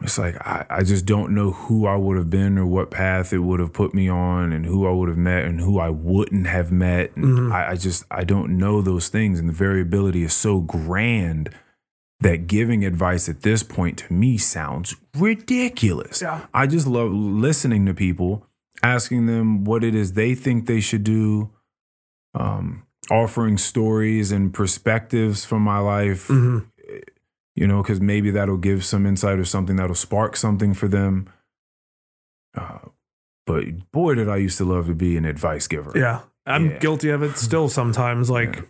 It's 0.00 0.18
like 0.18 0.36
I, 0.46 0.64
I 0.70 0.82
just 0.84 1.06
don't 1.06 1.34
know 1.34 1.50
who 1.52 1.86
I 1.86 1.96
would 1.96 2.16
have 2.16 2.30
been 2.30 2.56
or 2.58 2.66
what 2.66 2.90
path 2.90 3.32
it 3.32 3.38
would 3.40 3.58
have 3.60 3.72
put 3.72 3.94
me 3.94 4.08
on 4.08 4.52
and 4.52 4.64
who 4.64 4.86
I 4.86 4.90
would 4.90 5.08
have 5.08 5.18
met 5.18 5.44
and 5.44 5.60
who 5.60 5.78
I 5.80 5.88
wouldn't 5.88 6.46
have 6.46 6.70
met. 6.70 7.16
And 7.16 7.24
Mhm. 7.38 7.52
I, 7.52 7.70
I 7.70 7.76
just 7.76 8.04
I 8.10 8.24
don't 8.24 8.56
know 8.58 8.80
those 8.80 9.08
things. 9.08 9.38
And 9.40 9.48
the 9.48 9.52
variability 9.52 10.22
is 10.22 10.32
so 10.34 10.60
grand 10.60 11.50
that 12.20 12.46
giving 12.48 12.84
advice 12.84 13.28
at 13.28 13.42
this 13.42 13.62
point 13.62 13.98
to 13.98 14.12
me 14.12 14.36
sounds 14.38 14.96
ridiculous. 15.16 16.22
Yeah. 16.22 16.46
I 16.52 16.66
just 16.66 16.86
love 16.88 17.12
listening 17.12 17.86
to 17.86 17.94
people, 17.94 18.46
asking 18.82 19.26
them 19.26 19.64
what 19.64 19.84
it 19.84 19.94
is 19.94 20.12
they 20.14 20.34
think 20.34 20.66
they 20.66 20.80
should 20.80 21.04
do, 21.04 21.50
um, 22.34 22.82
offering 23.10 23.56
stories 23.58 24.32
and 24.32 24.52
perspectives 24.52 25.44
from 25.44 25.62
my 25.62 25.78
life, 25.78 26.28
Mhm. 26.28 26.66
you 27.56 27.66
know, 27.66 27.82
because 27.82 28.00
maybe 28.00 28.30
that'll 28.30 28.56
give 28.58 28.84
some 28.84 29.06
insight 29.06 29.38
or 29.38 29.44
something 29.44 29.76
that'll 29.76 29.94
spark 29.94 30.36
something 30.36 30.74
for 30.74 30.88
them. 30.88 31.28
Uh, 32.56 32.78
but 33.46 33.90
boy, 33.92 34.14
did 34.14 34.28
I 34.28 34.36
used 34.36 34.58
to 34.58 34.64
love 34.64 34.86
to 34.86 34.94
be 34.94 35.16
an 35.16 35.24
advice 35.24 35.66
giver. 35.66 35.92
Yeah. 35.94 36.20
I'm 36.46 36.70
Yeah. 36.70 36.78
guilty 36.78 37.10
of 37.10 37.22
it 37.22 37.36
still 37.38 37.68
sometimes. 37.80 38.28
Like, 38.30 38.56
Yeah. 38.56 38.62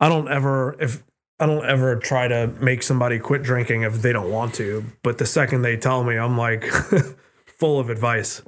I 0.00 0.08
don't 0.08 0.28
ever, 0.28 0.76
if 0.80 1.02
I 1.40 1.46
don't 1.46 1.64
ever 1.64 1.96
try 1.96 2.28
to 2.28 2.48
make 2.60 2.82
somebody 2.82 3.18
quit 3.18 3.42
drinking 3.42 3.82
if 3.82 4.02
they 4.02 4.12
don't 4.12 4.30
want 4.30 4.54
to. 4.54 4.84
But 5.02 5.18
the 5.18 5.26
second 5.26 5.62
they 5.62 5.76
tell 5.76 6.04
me, 6.04 6.16
I'm 6.16 6.36
like 6.36 6.64
full 7.58 7.78
of 7.80 7.88
advice. 7.90 8.42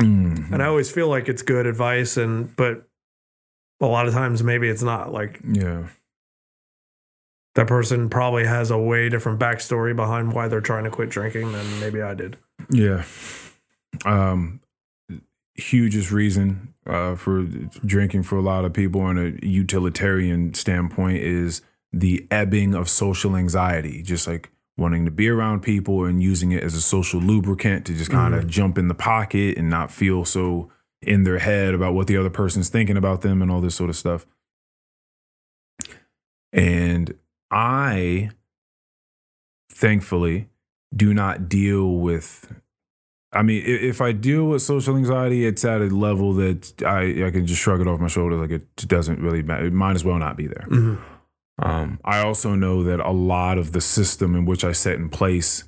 Mhm. 0.00 0.52
And 0.52 0.62
I 0.62 0.66
always 0.66 0.90
feel 0.90 1.08
like 1.08 1.28
it's 1.28 1.42
good 1.42 1.66
advice. 1.66 2.16
And, 2.16 2.54
but 2.56 2.85
a 3.80 3.86
lot 3.86 4.06
of 4.06 4.14
times 4.14 4.42
maybe 4.42 4.68
it's 4.68 4.82
not. 4.82 5.12
Like, 5.12 5.40
yeah. 5.46 5.88
that 7.54 7.66
person 7.66 8.08
probably 8.08 8.46
has 8.46 8.70
a 8.70 8.78
way 8.78 9.08
different 9.08 9.38
backstory 9.38 9.94
behind 9.94 10.32
why 10.32 10.48
they're 10.48 10.60
trying 10.60 10.84
to 10.84 10.90
quit 10.90 11.10
drinking 11.10 11.52
than 11.52 11.80
maybe 11.80 12.02
I 12.02 12.14
did. 12.14 12.36
Yeah. 12.70 13.04
Um, 14.04 14.60
hugest 15.54 16.10
reason 16.12 16.74
uh, 16.86 17.16
for 17.16 17.42
drinking 17.84 18.22
for 18.22 18.36
a 18.36 18.42
lot 18.42 18.64
of 18.64 18.72
people 18.72 19.00
on 19.00 19.18
a 19.18 19.46
utilitarian 19.46 20.54
standpoint 20.54 21.18
is 21.18 21.62
the 21.92 22.26
ebbing 22.30 22.74
of 22.74 22.88
social 22.88 23.36
anxiety, 23.36 24.02
just 24.02 24.26
like 24.26 24.50
wanting 24.76 25.06
to 25.06 25.10
be 25.10 25.28
around 25.28 25.62
people 25.62 26.04
and 26.04 26.22
using 26.22 26.52
it 26.52 26.62
as 26.62 26.74
a 26.74 26.82
social 26.82 27.20
lubricant 27.20 27.86
to 27.86 27.94
just 27.94 28.10
kind 28.10 28.34
of 28.34 28.46
jump 28.46 28.76
in 28.76 28.88
the 28.88 28.94
pocket 28.94 29.56
and 29.56 29.70
not 29.70 29.90
feel 29.90 30.24
so 30.24 30.70
in 31.02 31.24
their 31.24 31.38
head 31.38 31.74
about 31.74 31.94
what 31.94 32.06
the 32.06 32.16
other 32.16 32.30
person's 32.30 32.68
thinking 32.68 32.96
about 32.96 33.20
them 33.22 33.42
and 33.42 33.50
all 33.50 33.60
this 33.60 33.74
sort 33.74 33.90
of 33.90 33.96
stuff. 33.96 34.26
And 36.52 37.14
I, 37.50 38.30
thankfully, 39.70 40.48
do 40.94 41.12
not 41.12 41.48
deal 41.48 41.96
with 41.96 42.52
I 43.32 43.42
mean, 43.42 43.62
if 43.66 44.00
I 44.00 44.12
deal 44.12 44.46
with 44.46 44.62
social 44.62 44.96
anxiety, 44.96 45.44
it's 45.44 45.62
at 45.64 45.82
a 45.82 45.86
level 45.86 46.32
that 46.34 46.72
I, 46.82 47.26
I 47.26 47.30
can 47.30 47.46
just 47.46 47.60
shrug 47.60 47.82
it 47.82 47.86
off 47.86 48.00
my 48.00 48.08
shoulders. 48.08 48.40
Like 48.40 48.50
it 48.50 48.76
doesn't 48.88 49.20
really 49.20 49.42
matter. 49.42 49.66
It 49.66 49.74
might 49.74 49.94
as 49.94 50.04
well 50.04 50.18
not 50.18 50.38
be 50.38 50.46
there. 50.46 50.66
Mhm. 50.70 50.98
Um, 51.58 52.00
I 52.04 52.20
also 52.20 52.54
know 52.54 52.82
that 52.84 53.00
a 53.00 53.10
lot 53.10 53.58
of 53.58 53.72
the 53.72 53.80
system 53.80 54.34
in 54.34 54.46
which 54.46 54.64
I 54.64 54.72
set 54.72 54.96
in 54.96 55.10
place 55.10 55.64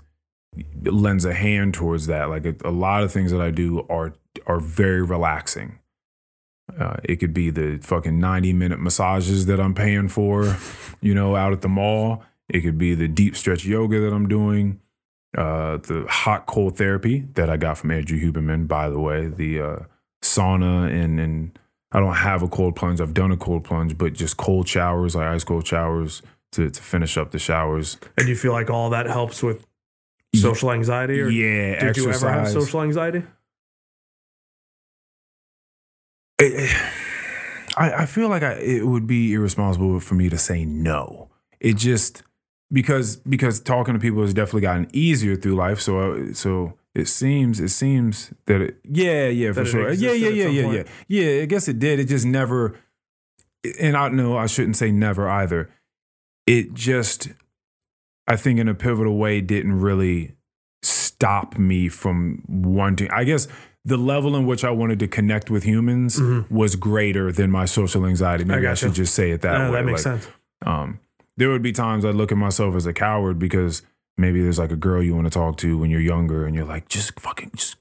lends 0.84 1.24
a 1.24 1.34
hand 1.34 1.74
towards 1.74 2.06
that. 2.06 2.28
Like 2.28 2.44
a, 2.46 2.54
a 2.64 2.70
lot 2.70 3.02
of 3.02 3.12
things 3.12 3.30
that 3.32 3.40
I 3.40 3.50
do 3.50 3.86
are 3.88 4.14
are 4.46 4.60
very 4.60 5.02
relaxing. 5.02 5.78
Uh, 6.78 6.96
it 7.02 7.16
could 7.16 7.32
be 7.32 7.50
the 7.50 7.78
fucking 7.82 8.18
ninety 8.18 8.52
minute 8.52 8.80
massages 8.80 9.46
that 9.46 9.60
I'm 9.60 9.74
paying 9.74 10.08
for, 10.08 10.56
you 11.00 11.14
know, 11.14 11.36
out 11.36 11.52
at 11.52 11.62
the 11.62 11.68
mall. 11.68 12.22
It 12.48 12.60
could 12.60 12.78
be 12.78 12.94
the 12.94 13.08
deep 13.08 13.36
stretch 13.36 13.64
yoga 13.64 14.00
that 14.00 14.12
I'm 14.12 14.28
doing 14.28 14.80
uh, 15.36 15.76
the 15.78 16.06
hot 16.08 16.46
cold 16.46 16.76
therapy 16.76 17.26
that 17.34 17.50
I 17.50 17.56
got 17.56 17.78
from 17.78 17.90
Andrew 17.90 18.18
Huberman, 18.18 18.66
by 18.66 18.88
the 18.88 18.98
way, 18.98 19.26
the 19.26 19.60
uh, 19.60 19.78
sauna 20.22 20.90
and 20.90 21.20
and 21.20 21.58
I 21.92 22.00
don't 22.00 22.14
have 22.14 22.42
a 22.42 22.48
cold 22.48 22.76
plunge. 22.76 23.00
I've 23.00 23.14
done 23.14 23.32
a 23.32 23.36
cold 23.36 23.64
plunge, 23.64 23.96
but 23.96 24.12
just 24.12 24.36
cold 24.36 24.68
showers, 24.68 25.14
like 25.14 25.26
ice 25.26 25.44
cold 25.44 25.66
showers 25.66 26.22
to 26.52 26.70
to 26.70 26.82
finish 26.82 27.16
up 27.16 27.30
the 27.30 27.38
showers. 27.38 27.98
And 28.16 28.28
you 28.28 28.36
feel 28.36 28.52
like 28.52 28.70
all 28.70 28.90
that 28.90 29.06
helps 29.06 29.42
with 29.42 29.66
social 30.40 30.72
anxiety? 30.72 31.20
Or 31.20 31.28
yeah, 31.28 31.80
did 31.80 31.96
you 31.96 32.10
ever 32.10 32.30
have 32.30 32.48
social 32.48 32.82
anxiety? 32.82 33.22
It- 36.38 36.76
I, 37.76 38.02
I 38.02 38.06
feel 38.06 38.28
like 38.28 38.42
I, 38.42 38.54
it 38.54 38.86
would 38.86 39.06
be 39.06 39.32
irresponsible 39.34 40.00
for 40.00 40.14
me 40.14 40.28
to 40.30 40.38
say 40.38 40.64
no. 40.64 41.30
It 41.60 41.76
just 41.76 42.22
because 42.72 43.16
because 43.16 43.60
talking 43.60 43.94
to 43.94 44.00
people 44.00 44.22
has 44.22 44.34
definitely 44.34 44.62
gotten 44.62 44.88
easier 44.92 45.36
through 45.36 45.54
life. 45.54 45.80
So 45.80 46.14
I, 46.14 46.32
so 46.32 46.74
it 46.94 47.06
seems 47.06 47.60
it 47.60 47.68
seems 47.68 48.32
that 48.46 48.60
it, 48.60 48.78
yeah 48.84 49.28
yeah 49.28 49.52
for 49.52 49.64
sure 49.64 49.92
yeah 49.92 50.12
yeah 50.12 50.28
yeah 50.28 50.48
yeah 50.48 50.62
point. 50.64 50.88
yeah 51.08 51.22
yeah. 51.36 51.42
I 51.42 51.44
guess 51.46 51.68
it 51.68 51.78
did. 51.78 52.00
It 52.00 52.06
just 52.06 52.26
never. 52.26 52.76
And 53.80 53.96
I 53.96 54.08
know 54.08 54.36
I 54.36 54.46
shouldn't 54.46 54.76
say 54.76 54.90
never 54.90 55.28
either. 55.28 55.70
It 56.46 56.74
just 56.74 57.28
I 58.28 58.36
think 58.36 58.60
in 58.60 58.68
a 58.68 58.74
pivotal 58.74 59.16
way 59.16 59.40
didn't 59.40 59.80
really. 59.80 60.34
Stop 60.82 61.58
me 61.58 61.88
from 61.88 62.44
wanting. 62.48 63.10
I 63.10 63.24
guess 63.24 63.48
the 63.84 63.96
level 63.96 64.36
in 64.36 64.46
which 64.46 64.62
I 64.62 64.70
wanted 64.70 65.00
to 65.00 65.08
connect 65.08 65.50
with 65.50 65.64
humans 65.64 66.20
was 66.48 66.76
greater 66.76 67.32
than 67.32 67.50
my 67.50 67.64
social 67.64 68.06
anxiety. 68.06 68.44
Maybe 68.44 68.60
I, 68.60 68.70
gotcha. 68.70 68.86
should 68.86 68.94
just 68.94 69.14
say 69.16 69.32
it 69.32 69.40
that 69.40 69.52
Yeah, 69.58 69.66
way. 69.70 69.72
that 69.78 69.84
makes 69.84 70.06
Like, 70.06 70.22
sense. 70.22 70.32
um, 70.64 71.00
there 71.36 71.48
would 71.50 71.62
be 71.62 71.72
times 71.72 72.04
I'd 72.04 72.14
look 72.14 72.30
at 72.30 72.38
myself 72.38 72.76
as 72.76 72.86
a 72.86 72.92
coward 72.92 73.40
because 73.40 73.82
maybe 74.18 74.42
there's 74.42 74.58
like 74.58 74.72
a 74.72 74.76
girl 74.76 75.02
you 75.02 75.14
want 75.14 75.26
to 75.26 75.30
talk 75.30 75.56
to 75.58 75.78
when 75.78 75.90
you're 75.90 76.00
younger 76.00 76.44
and 76.44 76.54
you're 76.54 76.64
like, 76.66 76.88
just 76.88 77.18
fucking 77.20 77.52
just 77.54 77.76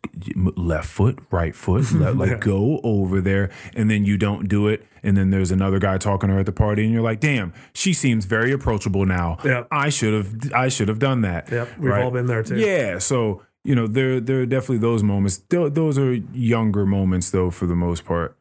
left 0.55 0.87
foot, 0.87 1.19
right 1.31 1.55
foot, 1.55 1.91
le- 1.93 2.11
like 2.11 2.29
Yeah. 2.29 2.37
go 2.37 2.79
over 2.83 3.19
there. 3.19 3.49
And 3.75 3.89
then 3.89 4.05
you 4.05 4.17
don't 4.17 4.47
do 4.47 4.67
it. 4.67 4.85
And 5.03 5.17
then 5.17 5.29
there's 5.31 5.51
another 5.51 5.79
guy 5.79 5.97
talking 5.97 6.27
to 6.29 6.33
her 6.35 6.39
at 6.41 6.45
the 6.45 6.51
party 6.51 6.83
and 6.83 6.93
you're 6.93 7.01
like, 7.01 7.19
damn, 7.19 7.53
she 7.73 7.91
seems 7.93 8.25
very 8.25 8.51
approachable 8.51 9.05
now. 9.05 9.37
Yep. 9.43 9.67
I 9.71 9.89
should 9.89 10.13
have, 10.13 10.53
I 10.53 10.67
should 10.69 10.87
have 10.89 10.99
done 10.99 11.21
that. 11.21 11.49
Yep, 11.51 11.77
we've 11.79 11.91
Right. 11.91 12.03
all 12.03 12.11
been 12.11 12.27
there 12.27 12.43
too. 12.43 12.57
Yeah. 12.57 12.99
So, 12.99 13.41
you 13.63 13.75
know, 13.75 13.87
there, 13.87 14.19
there 14.19 14.41
are 14.41 14.45
definitely 14.45 14.77
those 14.79 15.03
moments. 15.03 15.37
Those 15.49 15.97
are 15.97 16.13
younger 16.13 16.85
moments 16.85 17.31
though, 17.31 17.49
for 17.51 17.65
the 17.65 17.75
most 17.75 18.05
part. 18.05 18.37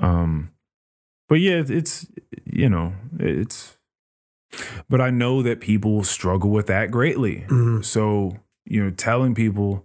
Um, 0.00 0.50
but 1.28 1.36
yeah, 1.36 1.62
it's, 1.66 2.06
you 2.44 2.68
know, 2.68 2.92
it's, 3.18 3.78
but 4.88 5.00
I 5.00 5.10
know 5.10 5.42
that 5.42 5.60
people 5.60 6.04
struggle 6.04 6.50
with 6.50 6.66
that 6.66 6.90
greatly. 6.90 7.44
Mhm. 7.48 7.84
So, 7.84 8.38
you 8.64 8.82
know, 8.84 8.90
telling 8.90 9.34
people, 9.34 9.84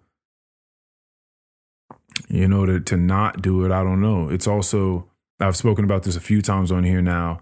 you 2.27 2.47
know, 2.47 2.65
to, 2.65 2.79
to 2.79 2.97
not 2.97 3.41
do 3.41 3.65
it, 3.65 3.71
I 3.71 3.83
don't 3.83 4.01
know. 4.01 4.29
It's 4.29 4.47
also, 4.47 5.07
I've 5.39 5.55
spoken 5.55 5.85
about 5.85 6.03
this 6.03 6.15
a 6.15 6.21
few 6.21 6.41
times 6.41 6.71
on 6.71 6.83
here 6.83 7.01
now. 7.01 7.41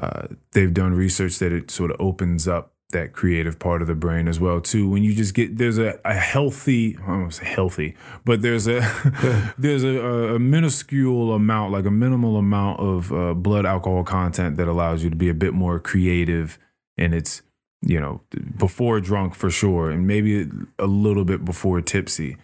Uh, 0.00 0.26
they've 0.52 0.74
done 0.74 0.92
research 0.92 1.38
that 1.38 1.52
it 1.52 1.70
sort 1.70 1.90
of 1.90 1.96
opens 2.00 2.46
up 2.46 2.72
that 2.92 3.12
creative 3.12 3.58
part 3.58 3.82
of 3.82 3.88
the 3.88 3.94
brain 3.96 4.28
as 4.28 4.38
well 4.38 4.60
too 4.60 4.88
when 4.88 5.02
you 5.02 5.12
just 5.12 5.34
get 5.34 5.58
there's 5.58 5.76
a, 5.76 5.98
a 6.04 6.14
healthy 6.14 6.96
i 7.02 7.06
don't 7.08 7.32
say 7.34 7.44
healthy 7.44 7.96
but 8.24 8.42
there's 8.42 8.68
a 8.68 8.78
there's 9.58 9.82
a, 9.82 9.98
a 9.98 10.38
minuscule 10.38 11.34
amount 11.34 11.72
like 11.72 11.84
a 11.84 11.90
minimal 11.90 12.36
amount 12.36 12.78
of 12.78 13.12
uh, 13.12 13.34
blood 13.34 13.66
alcohol 13.66 14.04
content 14.04 14.56
that 14.56 14.68
allows 14.68 15.02
you 15.02 15.10
to 15.10 15.16
be 15.16 15.28
a 15.28 15.34
bit 15.34 15.52
more 15.52 15.80
creative 15.80 16.60
and 16.96 17.14
it's 17.14 17.42
you 17.82 18.00
know 18.00 18.20
before 18.58 19.00
drunk 19.00 19.34
for 19.34 19.50
sure 19.50 19.90
and 19.90 20.06
maybe 20.06 20.48
a 20.78 20.86
little 20.86 21.24
bit 21.24 21.44
before 21.44 21.80
tipsy 21.80 22.36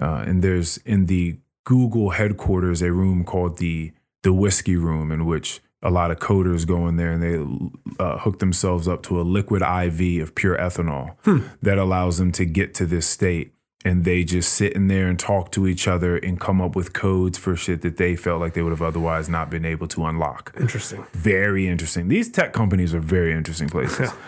uh, 0.00 0.24
and 0.26 0.42
there's 0.42 0.78
in 0.78 1.06
the 1.06 1.38
google 1.64 2.10
headquarters 2.10 2.82
a 2.82 2.92
room 2.92 3.24
called 3.24 3.58
the 3.58 3.92
the 4.22 4.32
whiskey 4.32 4.76
room 4.76 5.12
in 5.12 5.26
which 5.26 5.60
a 5.82 5.90
lot 5.90 6.10
of 6.10 6.18
coders 6.18 6.66
go 6.66 6.88
in 6.88 6.96
there 6.96 7.12
and 7.12 7.22
they 7.22 8.04
uh, 8.04 8.18
hook 8.18 8.40
themselves 8.40 8.88
up 8.88 9.02
to 9.04 9.20
a 9.20 9.22
liquid 9.22 9.62
IV 9.62 10.22
of 10.22 10.34
pure 10.34 10.56
ethanol 10.58 11.14
that 11.62 11.78
allows 11.78 12.18
them 12.18 12.32
to 12.32 12.44
get 12.44 12.74
to 12.74 12.86
this 12.86 13.06
state. 13.06 13.52
And 13.84 14.04
they 14.04 14.24
just 14.24 14.52
sit 14.52 14.72
in 14.72 14.88
there 14.88 15.06
and 15.06 15.18
talk 15.18 15.52
to 15.52 15.68
each 15.68 15.86
other 15.86 16.16
and 16.16 16.40
come 16.40 16.60
up 16.60 16.74
with 16.74 16.92
codes 16.92 17.38
for 17.38 17.54
shit 17.54 17.82
that 17.82 17.96
they 17.96 18.16
felt 18.16 18.40
like 18.40 18.54
they 18.54 18.62
would 18.62 18.72
have 18.72 18.82
otherwise 18.82 19.28
not 19.28 19.50
been 19.50 19.64
able 19.64 19.86
to 19.88 20.04
unlock. 20.04 20.52
Interesting. 20.58 21.06
Very 21.12 21.68
interesting. 21.68 22.08
These 22.08 22.30
tech 22.32 22.52
companies 22.52 22.92
are 22.92 23.00
very 23.00 23.32
interesting 23.32 23.68
places. 23.68 24.10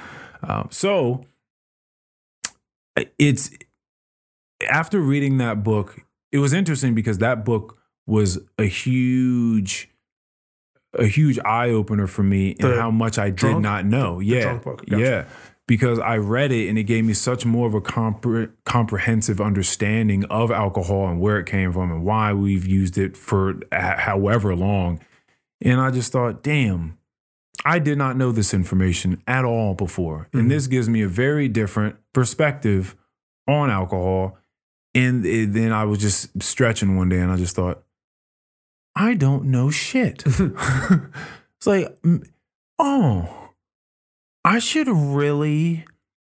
Um, 0.42 0.68
so 0.70 1.22
it's 3.18 3.50
after 4.68 5.00
reading 5.00 5.38
that 5.38 5.62
book, 5.62 5.98
it 6.32 6.38
was 6.38 6.52
interesting 6.52 6.94
because 6.94 7.18
that 7.18 7.44
book 7.44 7.78
was 8.06 8.38
a 8.58 8.64
huge 8.64 9.88
a 10.94 11.04
huge 11.06 11.38
eye 11.44 11.68
opener 11.68 12.06
for 12.06 12.22
me 12.22 12.56
and 12.58 12.72
The 12.72 12.80
how 12.80 12.90
much 12.90 13.18
I 13.18 13.26
did 13.26 13.36
drunk- 13.36 13.62
not 13.62 13.84
know. 13.84 14.18
the 14.18 14.24
yeah. 14.26 14.58
Gotcha. 14.64 14.84
Yeah. 14.98 15.24
Because 15.70 16.00
I 16.00 16.16
read 16.16 16.50
it 16.50 16.68
and 16.68 16.76
it 16.76 16.82
gave 16.82 17.04
me 17.04 17.12
such 17.14 17.46
more 17.46 17.68
of 17.68 17.74
a 17.74 17.80
compre- 17.80 18.50
comprehensive 18.64 19.40
understanding 19.40 20.24
of 20.24 20.50
alcohol 20.50 21.06
and 21.06 21.20
where 21.20 21.38
it 21.38 21.46
came 21.46 21.72
from 21.72 21.92
and 21.92 22.02
why 22.04 22.32
we've 22.32 22.66
used 22.66 22.98
it 22.98 23.16
for 23.16 23.54
however 23.70 24.56
long. 24.56 24.98
And 25.62 25.80
I 25.80 25.92
just 25.92 26.10
thought, 26.10 26.42
damn, 26.42 26.98
I 27.64 27.78
did 27.78 27.98
not 27.98 28.16
know 28.16 28.32
this 28.32 28.52
information 28.52 29.22
at 29.28 29.44
all 29.44 29.74
before. 29.74 30.26
Mhm. 30.32 30.40
And 30.40 30.50
this 30.50 30.66
gives 30.66 30.88
me 30.88 31.02
a 31.02 31.08
very 31.08 31.46
different 31.46 31.94
perspective 32.12 32.96
on 33.46 33.70
alcohol. 33.70 34.38
And 34.92 35.24
it- 35.24 35.52
then 35.52 35.70
I 35.70 35.84
was 35.84 36.00
just 36.00 36.42
stretching 36.42 36.96
one 36.96 37.08
day 37.10 37.20
and 37.20 37.30
I 37.30 37.36
just 37.36 37.54
thought, 37.54 37.84
I 38.96 39.14
don't 39.14 39.44
know 39.44 39.70
shit. 39.70 40.24
it's 40.26 41.66
like, 41.66 41.96
oh, 42.80 43.39
I 44.44 44.58
should 44.58 44.88
really 44.88 45.84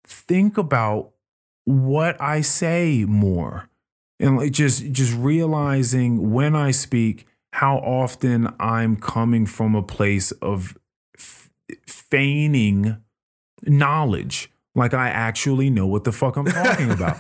think 0.06 0.58
about 0.58 1.12
what 1.66 2.20
I 2.22 2.42
say 2.42 3.06
more. 3.08 3.70
And 4.20 4.38
like 4.38 4.52
just 4.52 4.92
just 4.92 5.14
realizing 5.16 6.32
when 6.32 6.56
I 6.56 6.72
speak 6.72 7.26
how 7.54 7.78
often 7.78 8.48
I'm 8.60 8.96
coming 8.96 9.46
from 9.46 9.76
a 9.76 9.84
place 9.84 10.32
of 10.34 10.78
f- 11.18 11.50
feigning 11.86 12.98
knowledge. 13.66 14.50
Like 14.76 14.94
I 14.94 15.10
actually 15.10 15.70
know 15.70 15.86
what 15.88 16.04
the 16.04 16.12
fuck 16.12 16.36
I'm 16.36 16.46
talking 16.46 16.92
about. 16.98 17.18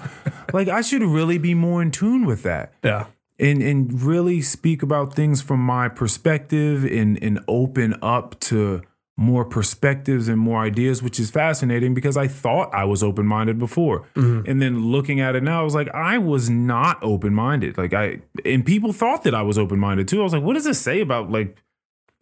like 0.53 0.67
I 0.67 0.81
should 0.81 1.03
really 1.03 1.37
be 1.37 1.53
more 1.53 1.81
in 1.81 1.91
tune 1.91 2.25
with 2.25 2.43
that 2.43 2.73
Yeah. 2.83 3.05
and 3.39 3.61
and 3.61 4.01
really 4.01 4.41
speak 4.41 4.81
about 4.83 5.13
things 5.13 5.41
from 5.41 5.59
my 5.59 5.87
perspective 5.89 6.83
and 6.83 7.21
and 7.23 7.39
open 7.47 7.95
up 8.01 8.39
to 8.41 8.81
more 9.15 9.45
perspectives 9.45 10.27
and 10.27 10.39
more 10.39 10.61
ideas 10.63 11.03
which 11.03 11.19
is 11.19 11.29
fascinating 11.29 11.93
because 11.93 12.17
I 12.17 12.27
thought 12.27 12.73
I 12.73 12.83
was 12.85 13.03
open-minded 13.03 13.59
before. 13.59 14.07
Mhm. 14.15 14.47
and 14.47 14.59
then 14.61 14.85
looking 14.87 15.19
at 15.19 15.35
it 15.35 15.43
now 15.43 15.61
I 15.61 15.63
was 15.63 15.75
like 15.75 15.89
I 15.93 16.17
was 16.17 16.49
not 16.49 16.97
open-minded. 17.03 17.77
Like 17.77 17.93
I 17.93 18.21
and 18.43 18.65
people 18.65 18.91
thought 18.91 19.23
that 19.25 19.35
I 19.35 19.43
was 19.43 19.57
open-minded 19.59 20.07
too. 20.07 20.19
I 20.21 20.23
was 20.23 20.33
like 20.33 20.41
what 20.43 20.53
does 20.53 20.63
this 20.65 20.79
say 20.81 20.99
about 20.99 21.29
like 21.31 21.57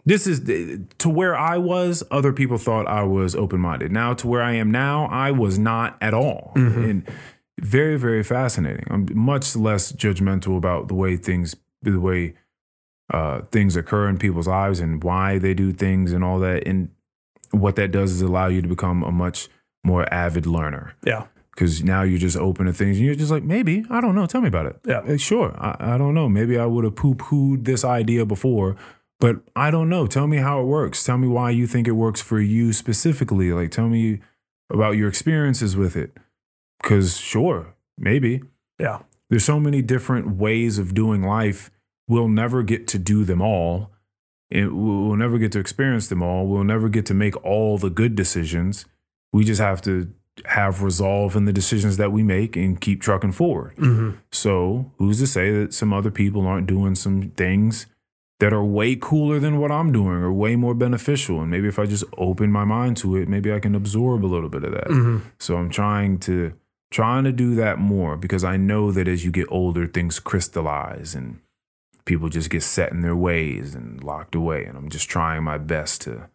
this 0.05 0.25
is 0.27 0.41
to 0.97 1.09
where 1.09 1.37
I 1.37 1.57
was 1.57 2.03
other 2.11 2.33
people 2.33 2.57
thought 2.57 2.87
I 2.87 3.03
was 3.03 3.35
open-minded. 3.35 3.91
Now 3.91 4.13
to 4.15 4.27
where 4.27 4.41
I 4.41 4.53
am 4.53 4.69
now 4.71 5.05
I 5.05 5.31
was 5.31 5.57
not 5.57 5.95
at 6.01 6.13
all. 6.13 6.51
Mhm. 6.57 6.89
and 6.89 7.03
very 7.61 7.97
very 7.97 8.23
fascinating. 8.23 8.85
I'm 8.89 9.07
much 9.13 9.55
less 9.55 9.93
judgmental 9.93 10.57
about 10.57 10.89
the 10.89 10.95
way 10.95 11.15
things 11.15 11.55
the 11.81 11.99
way 11.99 12.33
uh, 13.11 13.41
things 13.51 13.75
occur 13.75 14.07
in 14.09 14.17
people's 14.17 14.47
lives 14.47 14.79
and 14.79 15.03
why 15.03 15.37
they 15.37 15.53
do 15.53 15.71
things 15.73 16.13
and 16.13 16.23
all 16.23 16.39
that 16.39 16.67
and 16.67 16.89
what 17.51 17.75
that 17.75 17.91
does 17.91 18.11
is 18.11 18.21
allow 18.21 18.47
you 18.47 18.61
to 18.61 18.67
become 18.67 19.03
a 19.03 19.11
much 19.11 19.49
more 19.83 20.11
avid 20.13 20.45
learner 20.45 20.93
Yeah. 21.05 21.25
because 21.53 21.83
now 21.83 22.03
you're 22.03 22.19
just 22.19 22.37
open 22.37 22.65
to 22.67 22.73
things 22.73 22.97
and 22.97 23.05
you're 23.05 23.15
just 23.15 23.31
like 23.31 23.43
maybe 23.43 23.83
i 23.89 23.99
don't 23.99 24.15
know 24.15 24.25
tell 24.25 24.41
me 24.41 24.47
about 24.47 24.65
it 24.67 24.79
Yeah. 24.85 24.99
Like, 24.99 25.19
sure 25.19 25.53
I, 25.59 25.95
I 25.95 25.97
don't 25.97 26.13
know 26.13 26.29
maybe 26.29 26.57
i 26.57 26.65
would 26.65 26.83
have 26.85 26.95
poo-pooed 26.95 27.65
this 27.65 27.83
idea 27.83 28.25
before 28.25 28.77
but 29.19 29.37
i 29.55 29.69
don't 29.71 29.89
know 29.89 30.07
tell 30.07 30.27
me 30.27 30.37
how 30.37 30.61
it 30.61 30.65
works 30.65 31.03
tell 31.03 31.17
me 31.17 31.27
why 31.27 31.49
you 31.49 31.67
think 31.67 31.87
it 31.87 31.91
works 32.05 32.21
for 32.21 32.39
you 32.39 32.71
specifically 32.73 33.51
like 33.51 33.71
tell 33.71 33.89
me 33.89 34.19
about 34.69 34.91
your 34.91 35.09
experiences 35.09 35.75
with 35.75 35.95
it 35.97 36.15
because 36.81 37.17
sure 37.17 37.73
maybe 37.97 38.41
Yeah. 38.79 38.99
there's 39.29 39.43
so 39.43 39.59
many 39.59 39.81
different 39.81 40.37
ways 40.37 40.77
of 40.79 40.93
doing 40.93 41.21
life 41.23 41.69
we'll 42.11 42.27
never 42.27 42.61
get 42.61 42.87
to 42.89 42.99
do 42.99 43.23
them 43.23 43.41
all. 43.41 43.89
And 44.53 44.73
we'll 44.73 45.15
never 45.15 45.37
get 45.37 45.53
to 45.53 45.59
experience 45.59 46.09
them 46.09 46.21
all. 46.21 46.45
We'll 46.45 46.65
never 46.65 46.89
get 46.89 47.05
to 47.05 47.13
make 47.13 47.41
all 47.45 47.77
the 47.77 47.89
good 47.89 48.15
decisions. 48.15 48.85
We 49.31 49.45
just 49.45 49.61
have 49.61 49.81
to 49.83 50.11
have 50.45 50.83
resolve 50.83 51.37
in 51.37 51.45
the 51.45 51.53
decisions 51.53 51.95
that 51.95 52.11
we 52.11 52.21
make 52.21 52.57
and 52.57 52.81
keep 52.81 53.01
trucking 53.01 53.31
forward. 53.31 53.73
Hmm 53.77 54.11
so 54.31 54.91
who's 54.97 55.19
to 55.19 55.27
say 55.27 55.51
that 55.51 55.73
some 55.73 55.93
other 55.93 56.09
people 56.09 56.47
aren't 56.47 56.67
doing 56.67 56.95
some 56.95 57.31
things 57.31 57.85
that 58.39 58.53
are 58.53 58.63
way 58.63 58.95
cooler 58.95 59.39
than 59.39 59.59
what 59.59 59.71
I'm 59.71 59.91
doing 59.91 60.17
or 60.23 60.33
way 60.33 60.55
more 60.55 60.73
beneficial? 60.73 61.41
And 61.41 61.51
maybe 61.51 61.67
if 61.67 61.77
I 61.77 61.85
just 61.85 62.05
open 62.17 62.51
my 62.51 62.65
mind 62.65 62.97
to 62.97 63.15
it 63.17 63.29
maybe 63.29 63.53
I 63.53 63.59
can 63.59 63.75
absorb 63.75 64.25
a 64.25 64.33
little 64.35 64.49
bit 64.49 64.63
of 64.63 64.71
that. 64.71 64.87
Hmm 64.87 65.17
so 65.39 65.55
I'm 65.57 65.69
trying 65.69 66.17
to 66.19 66.53
trying 66.91 67.23
to 67.23 67.31
do 67.31 67.55
that 67.55 67.77
more 67.77 68.17
because 68.17 68.43
I 68.43 68.57
know 68.57 68.91
that 68.91 69.07
as 69.07 69.23
you 69.23 69.31
get 69.31 69.47
older, 69.49 69.87
things 69.87 70.19
crystallize 70.19 71.15
and 71.15 71.39
people 72.05 72.29
just 72.29 72.49
get 72.49 72.63
set 72.63 72.91
in 72.91 73.01
their 73.01 73.15
ways 73.15 73.75
and 73.75 74.03
locked 74.03 74.35
away. 74.35 74.65
And 74.65 74.77
I'm 74.77 74.89
just 74.89 75.09
trying 75.09 75.43
my 75.43 75.57
best 75.57 76.01
to 76.01 76.29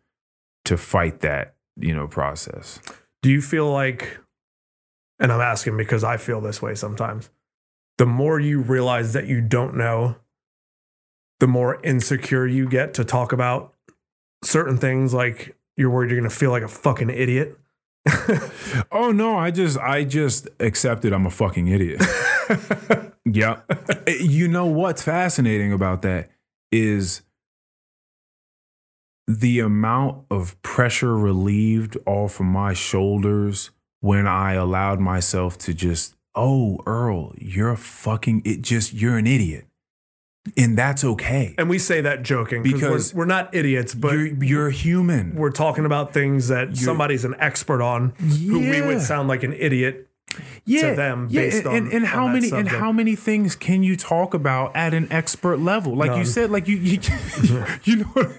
to 0.64 0.76
fight 0.76 1.20
that, 1.20 1.54
you 1.76 1.94
know, 1.94 2.08
process. 2.08 2.80
Do 3.22 3.30
you 3.30 3.40
feel 3.40 3.70
like, 3.70 4.18
and 5.20 5.30
I'm 5.30 5.40
asking 5.40 5.76
because 5.76 6.02
I 6.02 6.16
feel 6.16 6.40
this 6.40 6.60
way 6.60 6.74
sometimes, 6.74 7.30
the 7.98 8.06
more 8.06 8.40
you 8.40 8.60
realize 8.60 9.12
that 9.12 9.26
you 9.26 9.40
don't 9.40 9.76
know, 9.76 10.16
the 11.38 11.46
more 11.46 11.80
insecure 11.82 12.46
you 12.46 12.68
get 12.68 12.94
to 12.94 13.04
talk 13.04 13.32
about 13.32 13.74
certain 14.42 14.76
things 14.76 15.14
like 15.14 15.56
you're 15.76 15.90
worried 15.90 16.10
you're 16.10 16.18
going 16.18 16.28
to 16.28 16.36
feel 16.36 16.50
like 16.50 16.62
a 16.62 16.68
fucking 16.68 17.10
idiot? 17.10 17.58
Oh 18.92 19.12
no, 19.12 19.36
I 19.36 19.50
just 19.50 19.78
I 19.78 20.04
just 20.04 20.48
accepted 20.60 21.12
I'm 21.12 21.26
a 21.26 21.30
fucking 21.30 21.68
idiot. 21.68 22.02
yeah. 23.26 23.60
Eh, 24.06 24.18
you 24.20 24.46
know 24.46 24.66
what's 24.66 25.02
fascinating 25.02 25.72
about 25.72 26.02
that 26.02 26.30
is 26.70 27.22
the 29.26 29.58
amount 29.58 30.24
of 30.30 30.60
pressure 30.62 31.16
relieved 31.16 31.96
off 32.06 32.38
of 32.38 32.46
my 32.46 32.72
shoulders 32.72 33.70
when 34.00 34.28
I 34.28 34.52
allowed 34.52 35.00
myself 35.00 35.58
to 35.58 35.74
just 35.74 36.16
oh, 36.36 36.78
Earl, 36.86 37.32
you're 37.38 37.70
a 37.70 37.76
fucking, 37.76 38.42
it 38.44 38.60
just, 38.60 38.92
you're 38.92 39.16
an 39.16 39.26
idiot. 39.26 39.66
And 40.56 40.78
that's 40.78 41.02
okay. 41.02 41.56
And 41.58 41.68
we 41.68 41.80
say 41.80 42.02
that 42.02 42.22
joking 42.22 42.62
because 42.62 43.12
we're, 43.12 43.20
we're 43.20 43.26
not 43.26 43.52
idiots, 43.52 43.96
but 43.96 44.12
you're, 44.12 44.44
you're 44.44 44.70
human. 44.70 45.34
we're 45.34 45.50
talking 45.50 45.84
about 45.84 46.12
things 46.12 46.46
that 46.48 46.76
somebody's 46.76 47.24
an 47.24 47.34
expert 47.38 47.82
on 47.82 48.10
who 48.10 48.60
we 48.60 48.80
would 48.80 49.00
sound 49.00 49.26
like 49.26 49.42
an 49.42 49.54
idiot. 49.54 50.08
Yeah, 50.64 50.90
to 50.90 50.96
them 50.96 51.28
yeah, 51.30 51.40
based 51.42 51.64
and, 51.66 51.86
on- 51.88 51.92
and 51.92 52.06
how 52.06 52.26
many 52.28 52.50
and 52.50 52.68
how 52.68 52.92
many 52.92 53.14
things 53.16 53.54
can 53.56 53.82
you 53.82 53.96
talk 53.96 54.34
about 54.34 54.74
at 54.76 54.94
an 54.94 55.06
expert 55.10 55.58
level? 55.58 55.94
Like 55.94 56.16
you 56.16 56.24
said, 56.24 56.50
like 56.50 56.68
you 56.68 56.76
you, 56.76 57.00
you 57.84 57.96
know 57.96 58.32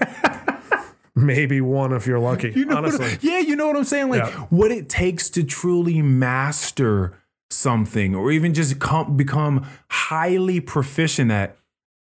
Maybe 1.16 1.62
one 1.62 1.94
if 1.94 2.06
you're 2.06 2.20
lucky. 2.20 2.52
you 2.56 2.66
know 2.66 2.76
what- 2.76 2.94
honestly. 2.94 3.18
yeah, 3.28 3.40
you 3.40 3.56
know 3.56 3.66
what 3.68 3.76
I'm 3.76 3.84
saying? 3.86 4.10
Like 4.10 4.24
Yeah. 4.24 4.40
what 4.50 4.72
it 4.72 4.88
takes 4.88 5.30
to 5.32 5.44
truly 5.44 6.02
master 6.04 7.18
something 7.50 8.14
or 8.14 8.30
even 8.32 8.54
just 8.54 8.78
com- 8.80 9.18
become 9.18 9.66
highly 9.90 10.60
proficient 10.60 11.32
at 11.32 11.58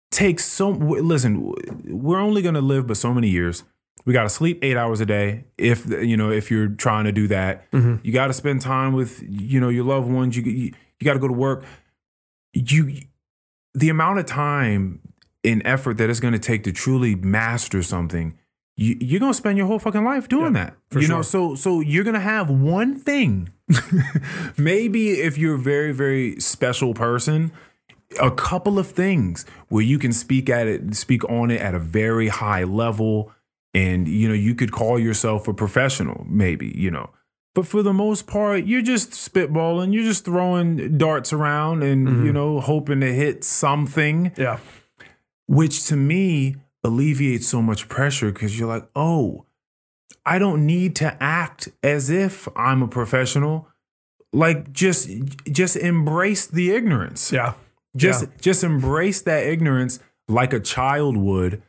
takes 0.10 0.46
so 0.46 0.70
listen, 0.70 1.54
we're 1.86 2.20
only 2.20 2.42
going 2.42 2.56
to 2.56 2.62
live 2.62 2.88
but 2.88 2.98
so 2.98 3.14
many 3.14 3.30
years. 3.30 3.64
We 4.06 4.14
got 4.14 4.24
to 4.24 4.30
sleep 4.30 4.64
8 4.64 4.78
hours 4.78 5.02
a 5.02 5.06
day 5.06 5.46
if 5.58 5.86
you 5.88 6.16
know 6.16 6.32
if 6.32 6.52
you're 6.52 6.68
trying 6.68 7.06
to 7.06 7.12
do 7.12 7.28
that. 7.28 7.70
Mm-hmm. 7.72 8.06
You 8.06 8.14
got 8.14 8.28
to 8.28 8.34
spend 8.34 8.62
time 8.62 8.94
with 8.94 9.24
you 9.28 9.60
know 9.60 9.70
your 9.70 9.84
loved 9.84 10.10
ones. 10.10 10.38
You 10.38 10.44
you, 10.44 10.74
you 11.00 11.06
got 11.06 11.14
to 11.14 11.20
go 11.20 11.28
to 11.28 11.34
work. 11.34 11.64
You 12.54 13.00
the 13.74 13.90
amount 13.90 14.20
of 14.20 14.26
time 14.26 15.02
and 15.44 15.62
effort 15.66 15.98
that 15.98 16.10
it's 16.10 16.20
going 16.20 16.34
to 16.34 16.40
take 16.40 16.64
to 16.64 16.72
truly 16.72 17.16
master 17.16 17.84
something 17.84 18.38
you, 18.78 18.98
you're 19.00 19.20
gonna 19.20 19.34
spend 19.34 19.58
your 19.58 19.68
whole 19.68 19.80
fucking 19.80 20.04
life 20.04 20.28
doing 20.28 20.54
that. 20.54 20.76
for 20.90 21.00
you 21.00 21.08
know, 21.08 21.22
so 21.22 21.56
so 21.56 21.80
you're 21.80 22.04
gonna 22.04 22.20
have 22.20 22.50
one 22.50 22.98
thing. 22.98 23.50
Maybe 24.58 25.12
if 25.12 25.38
you're 25.38 25.56
a 25.56 25.60
very 25.60 25.94
very 25.94 26.40
special 26.40 26.94
person, 26.94 27.52
a 28.22 28.32
couple 28.32 28.78
of 28.78 28.88
things 28.88 29.46
where 29.70 29.84
you 29.84 29.98
can 29.98 30.12
speak 30.12 30.50
at 30.50 30.68
it, 30.68 30.96
speak 30.96 31.28
on 31.30 31.52
it 31.52 31.62
at 31.62 31.74
a 31.74 31.80
very 31.80 32.28
high 32.28 32.64
level, 32.64 33.32
and 33.76 34.08
you 34.08 34.28
know 34.28 34.34
you 34.34 34.56
could 34.56 34.72
call 34.72 34.98
yourself 34.98 35.48
a 35.48 35.54
professional. 35.54 36.26
Maybe 36.28 36.74
you 36.76 36.90
know. 36.90 37.12
But 37.54 37.66
for 37.66 37.82
the 37.82 37.94
most 37.94 38.28
part, 38.28 38.66
you're 38.66 38.82
just 38.82 39.12
spitballing. 39.12 39.94
You're 39.94 40.04
just 40.04 40.26
throwing 40.26 40.98
darts 40.98 41.32
around 41.32 41.84
and, 41.84 42.06
you 42.06 42.14
mm-hmm. 42.16 42.32
know, 42.34 42.60
hoping 42.60 43.00
to 43.00 43.14
hit 43.14 43.46
something 43.46 44.34
Yeah. 44.36 44.60
which 45.48 45.86
to 45.86 45.96
me 45.96 46.58
alleviates 46.84 47.48
so 47.48 47.62
much 47.62 47.88
pressure 47.88 48.34
because 48.34 48.60
you're 48.60 48.68
like, 48.68 48.90
oh, 48.94 49.46
I 50.26 50.38
don't 50.38 50.66
need 50.66 50.98
to 50.98 51.16
act 51.24 51.70
as 51.82 52.10
if 52.10 52.50
I'm 52.58 52.82
a 52.82 52.90
professional. 52.90 53.70
Like 54.34 54.74
just 54.74 55.08
just 55.50 55.78
embrace 55.78 56.48
the 56.48 56.72
ignorance. 56.72 57.32
Yeah. 57.32 57.54
Just 57.96 58.24
Yeah. 58.24 58.30
just 58.42 58.66
embrace 58.66 59.22
that 59.22 59.48
ignorance 59.48 60.00
like 60.28 60.52
a 60.52 60.60
child 60.60 61.16
would, 61.16 61.62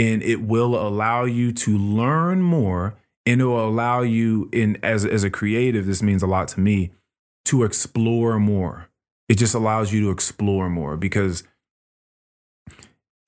and 0.00 0.22
it 0.22 0.40
will 0.42 0.74
allow 0.74 1.24
you 1.24 1.52
to 1.52 1.76
learn 1.76 2.40
more 2.42 2.94
and 3.26 3.40
it 3.40 3.44
will 3.44 3.68
allow 3.68 4.00
you 4.02 4.48
in 4.52 4.78
as 4.82 5.04
as 5.04 5.22
a 5.24 5.30
creative, 5.30 5.84
this 5.86 6.02
means 6.02 6.22
a 6.22 6.26
lot 6.26 6.48
to 6.48 6.60
me, 6.60 6.90
to 7.44 7.62
explore 7.64 8.38
more. 8.40 8.88
It 9.28 9.36
just 9.38 9.54
allows 9.54 9.92
you 9.92 10.00
to 10.06 10.10
explore 10.10 10.68
more 10.70 10.96
because 10.96 11.44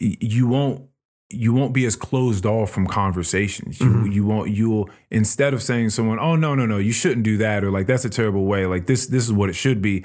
you 0.00 0.46
won't 0.46 0.88
you 1.34 1.52
won't 1.54 1.72
be 1.72 1.86
as 1.86 1.96
closed 1.96 2.44
off 2.44 2.70
from 2.70 2.86
conversations. 2.86 3.80
You 3.80 3.86
Mhm. 3.86 4.12
you 4.12 4.24
won't 4.26 4.50
you'll 4.50 4.90
instead 5.10 5.54
of 5.54 5.62
saying 5.62 5.86
to 5.86 5.90
someone, 5.90 6.18
"Oh 6.18 6.36
no, 6.36 6.54
no, 6.54 6.66
no, 6.66 6.78
you 6.78 6.92
shouldn't 6.92 7.22
do 7.24 7.36
that," 7.38 7.64
or 7.64 7.70
like 7.70 7.86
that's 7.86 8.04
a 8.04 8.10
terrible 8.10 8.44
way, 8.44 8.66
like 8.66 8.86
this 8.86 9.06
this 9.06 9.24
is 9.24 9.32
what 9.32 9.48
it 9.48 9.54
should 9.54 9.80
be. 9.80 10.04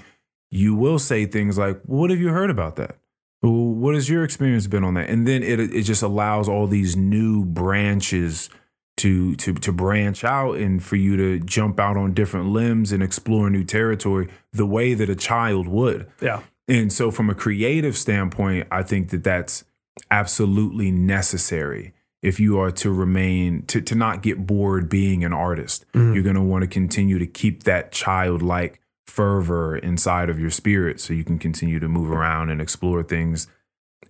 You 0.51 0.73
will 0.75 0.99
say 0.99 1.25
things 1.25 1.57
like, 1.57 1.81
"What 1.85 2.09
have 2.11 2.19
you 2.19 2.29
heard 2.29 2.49
about 2.49 2.75
that? 2.77 2.97
Well, 3.41 3.51
What 3.51 3.95
has 3.95 4.09
your 4.09 4.23
experience 4.23 4.67
been 4.67 4.83
on 4.83 4.95
that?" 4.95 5.09
And 5.09 5.27
then 5.27 5.43
it 5.43 5.59
it 5.59 5.83
just 5.83 6.01
allows 6.01 6.49
all 6.49 6.67
these 6.67 6.95
new 6.95 7.45
branches 7.45 8.49
to 8.97 9.35
to 9.35 9.53
to 9.53 9.71
branch 9.71 10.23
out 10.23 10.57
and 10.57 10.83
for 10.83 10.95
you 10.95 11.15
to 11.17 11.39
jump 11.45 11.79
out 11.79 11.97
on 11.97 12.13
different 12.13 12.49
limbs 12.49 12.91
and 12.91 13.01
explore 13.01 13.49
new 13.49 13.63
territory 13.63 14.27
the 14.51 14.65
way 14.65 14.93
that 14.93 15.09
a 15.09 15.15
child 15.15 15.67
would. 15.67 16.07
Yeah. 16.21 16.41
And 16.67 16.91
so, 16.91 17.11
from 17.11 17.29
a 17.29 17.35
creative 17.35 17.95
standpoint, 17.95 18.67
I 18.71 18.83
think 18.83 19.09
that 19.09 19.23
that's 19.23 19.63
absolutely 20.11 20.91
necessary 20.91 21.93
if 22.21 22.39
you 22.39 22.59
are 22.59 22.71
to 22.71 22.91
remain 22.91 23.63
to 23.67 23.81
to 23.81 23.95
not 23.95 24.23
get 24.23 24.45
bored 24.45 24.89
being 24.89 25.23
an 25.23 25.31
artist. 25.31 25.85
Mm-hmm. 25.93 26.13
You're 26.13 26.23
going 26.23 26.35
to 26.35 26.41
want 26.41 26.63
to 26.63 26.67
continue 26.67 27.19
to 27.19 27.27
keep 27.27 27.63
that 27.63 27.91
childlike 27.91 28.81
fervor 29.07 29.77
inside 29.77 30.29
of 30.29 30.39
your 30.39 30.49
spirit, 30.51 30.99
so 30.99 31.13
you 31.13 31.23
can 31.23 31.39
continue 31.39 31.79
to 31.79 31.87
move 31.87 32.11
around 32.11 32.49
and 32.49 32.61
explore 32.61 33.01
things 33.03 33.47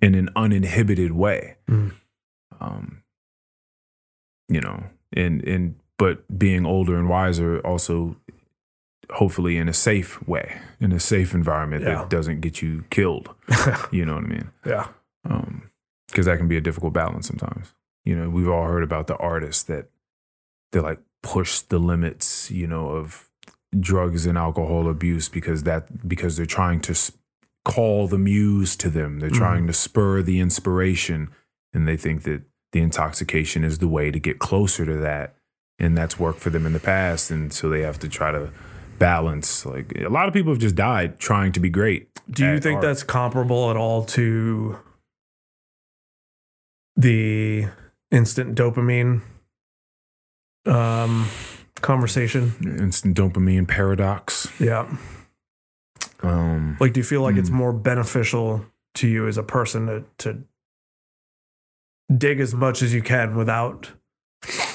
in 0.01 0.15
an 0.15 0.29
uninhibited 0.35 1.11
way. 1.13 1.55
Mhm. 1.69 1.93
Um, 2.59 3.03
you 4.49 4.59
know, 4.61 4.83
and 5.13 5.43
and 5.47 5.75
but 5.97 6.37
being 6.37 6.65
older 6.65 6.97
and 6.97 7.09
wiser 7.09 7.59
also 7.65 8.17
hopefully 9.11 9.57
in 9.57 9.69
a 9.69 9.73
safe 9.73 10.21
way, 10.27 10.59
in 10.81 10.91
a 10.91 10.99
safe 10.99 11.33
environment 11.33 11.83
Yeah. 11.83 11.95
that 11.95 12.09
doesn't 12.09 12.41
get 12.41 12.61
you 12.61 12.83
killed. 12.89 13.29
You 13.91 14.05
know 14.05 14.15
what 14.15 14.25
I 14.25 14.27
mean? 14.27 14.51
yeah. 14.65 14.87
Um, 15.23 15.69
because 16.09 16.25
that 16.25 16.37
can 16.37 16.47
be 16.47 16.57
a 16.57 16.61
difficult 16.61 16.93
balance 16.93 17.27
sometimes. 17.27 17.73
You 18.05 18.15
know, 18.15 18.29
we've 18.29 18.47
all 18.49 18.65
heard 18.65 18.83
about 18.83 19.07
the 19.07 19.15
artists 19.17 19.63
that 19.63 19.89
they 20.71 20.79
like 20.79 20.99
push 21.21 21.61
the 21.61 21.79
limits, 21.79 22.49
you 22.51 22.65
know, 22.67 22.89
of 22.89 23.26
drugs 23.79 24.25
and 24.25 24.37
alcohol 24.37 24.89
abuse 24.89 25.29
because 25.29 25.63
that 25.63 26.07
because 26.07 26.37
they're 26.37 26.45
trying 26.45 26.79
to 26.81 26.95
call 27.65 28.07
the 28.07 28.17
muse 28.17 28.75
to 28.77 28.89
them. 28.89 29.19
They're 29.19 29.29
trying 29.29 29.67
to 29.67 29.73
spur 29.73 30.21
the 30.21 30.39
inspiration, 30.39 31.29
and 31.73 31.87
they 31.87 31.97
think 31.97 32.23
that 32.23 32.43
the 32.71 32.81
intoxication 32.81 33.63
is 33.63 33.79
the 33.79 33.87
way 33.87 34.11
to 34.11 34.19
get 34.19 34.39
closer 34.39 34.85
to 34.85 34.95
that, 34.97 35.35
and 35.77 35.97
that's 35.97 36.17
worked 36.17 36.39
for 36.39 36.49
them 36.49 36.65
in 36.65 36.73
the 36.73 36.79
past, 36.79 37.29
and 37.29 37.51
so 37.51 37.69
they 37.69 37.81
have 37.81 37.99
to 37.99 38.09
try 38.09 38.31
to 38.31 38.51
balance. 38.99 39.65
Like 39.65 39.93
a 39.97 40.09
lot 40.09 40.27
of 40.27 40.33
people 40.33 40.53
have 40.53 40.61
just 40.61 40.75
died 40.75 41.19
trying 41.19 41.51
to 41.53 41.59
be 41.59 41.69
great. 41.69 42.09
Do 42.29 42.45
you 42.45 42.59
think 42.59 42.77
art. 42.77 42.83
that's 42.83 43.03
comparable 43.03 43.69
at 43.69 43.77
all 43.77 44.03
to 44.05 44.79
the 46.95 47.67
instant 48.11 48.57
dopamine 48.57 49.21
um, 50.65 51.27
conversation? 51.81 52.53
instant 52.63 53.15
dopamine 53.17 53.67
paradox? 53.67 54.47
Yeah. 54.59 54.87
Um, 56.23 56.77
Like, 56.79 56.93
do 56.93 56.99
you 56.99 57.03
feel 57.03 57.21
like 57.21 57.35
it's 57.35 57.49
Hmm. 57.49 57.55
more 57.55 57.73
beneficial 57.73 58.65
to 58.95 59.07
you 59.07 59.27
as 59.27 59.37
a 59.37 59.43
person 59.43 59.85
to, 59.87 60.03
to 60.19 60.43
dig 62.15 62.39
as 62.39 62.53
much 62.53 62.81
as 62.81 62.93
you 62.93 63.01
can 63.01 63.35
without 63.35 63.91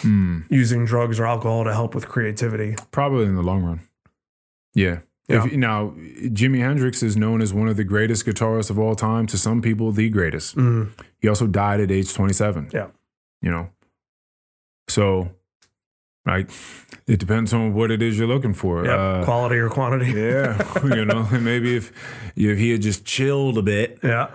hmm, 0.03 0.41
using 0.51 0.85
drugs 0.85 1.19
or 1.19 1.27
alcohol 1.27 1.65
to 1.65 1.73
help 1.73 1.95
with 1.95 2.09
creativity? 2.09 2.77
probably 2.91 3.27
in 3.27 3.35
the 3.37 3.43
long 3.43 3.63
run. 3.65 3.81
Yeah. 4.75 5.01
Yeah. 5.29 5.47
If, 5.47 5.53
now, 5.53 5.95
Jimi 6.25 6.59
Hendrix 6.59 7.03
is 7.03 7.17
known 7.17 7.41
as 7.41 7.55
one 7.55 7.69
of 7.69 7.77
the 7.77 7.85
greatest 7.85 8.27
guitarists 8.27 8.71
of 8.71 8.79
all 8.79 8.95
time. 8.97 9.27
To 9.29 9.39
some 9.39 9.63
people, 9.63 9.93
the 9.93 10.09
greatest. 10.11 10.57
Mm, 10.57 10.91
He 11.21 11.29
also 11.29 11.47
died 11.47 11.81
at 11.81 11.91
age 11.91 12.13
27. 12.13 12.71
Yeah. 12.73 12.89
You 13.41 13.51
know, 13.51 13.71
so, 14.89 15.31
like, 16.27 16.51
it 17.07 17.19
depends 17.19 17.53
on 17.53 17.75
what 17.75 17.91
it 17.91 18.01
is 18.03 18.19
you're 18.19 18.29
looking 18.29 18.55
for. 18.55 18.85
yep. 18.85 18.99
Uh, 18.99 19.25
Quality 19.25 19.57
or 19.57 19.69
quantity? 19.69 20.13
yeah. 20.17 20.63
you 20.85 21.05
know, 21.05 21.27
and 21.33 21.45
maybe 21.45 21.77
if, 21.77 21.91
if 22.37 22.59
he 22.59 22.71
had 22.71 22.83
just 22.83 23.05
chilled 23.05 23.59
a 23.59 23.63
bit, 23.63 23.99
Yeah. 24.03 24.31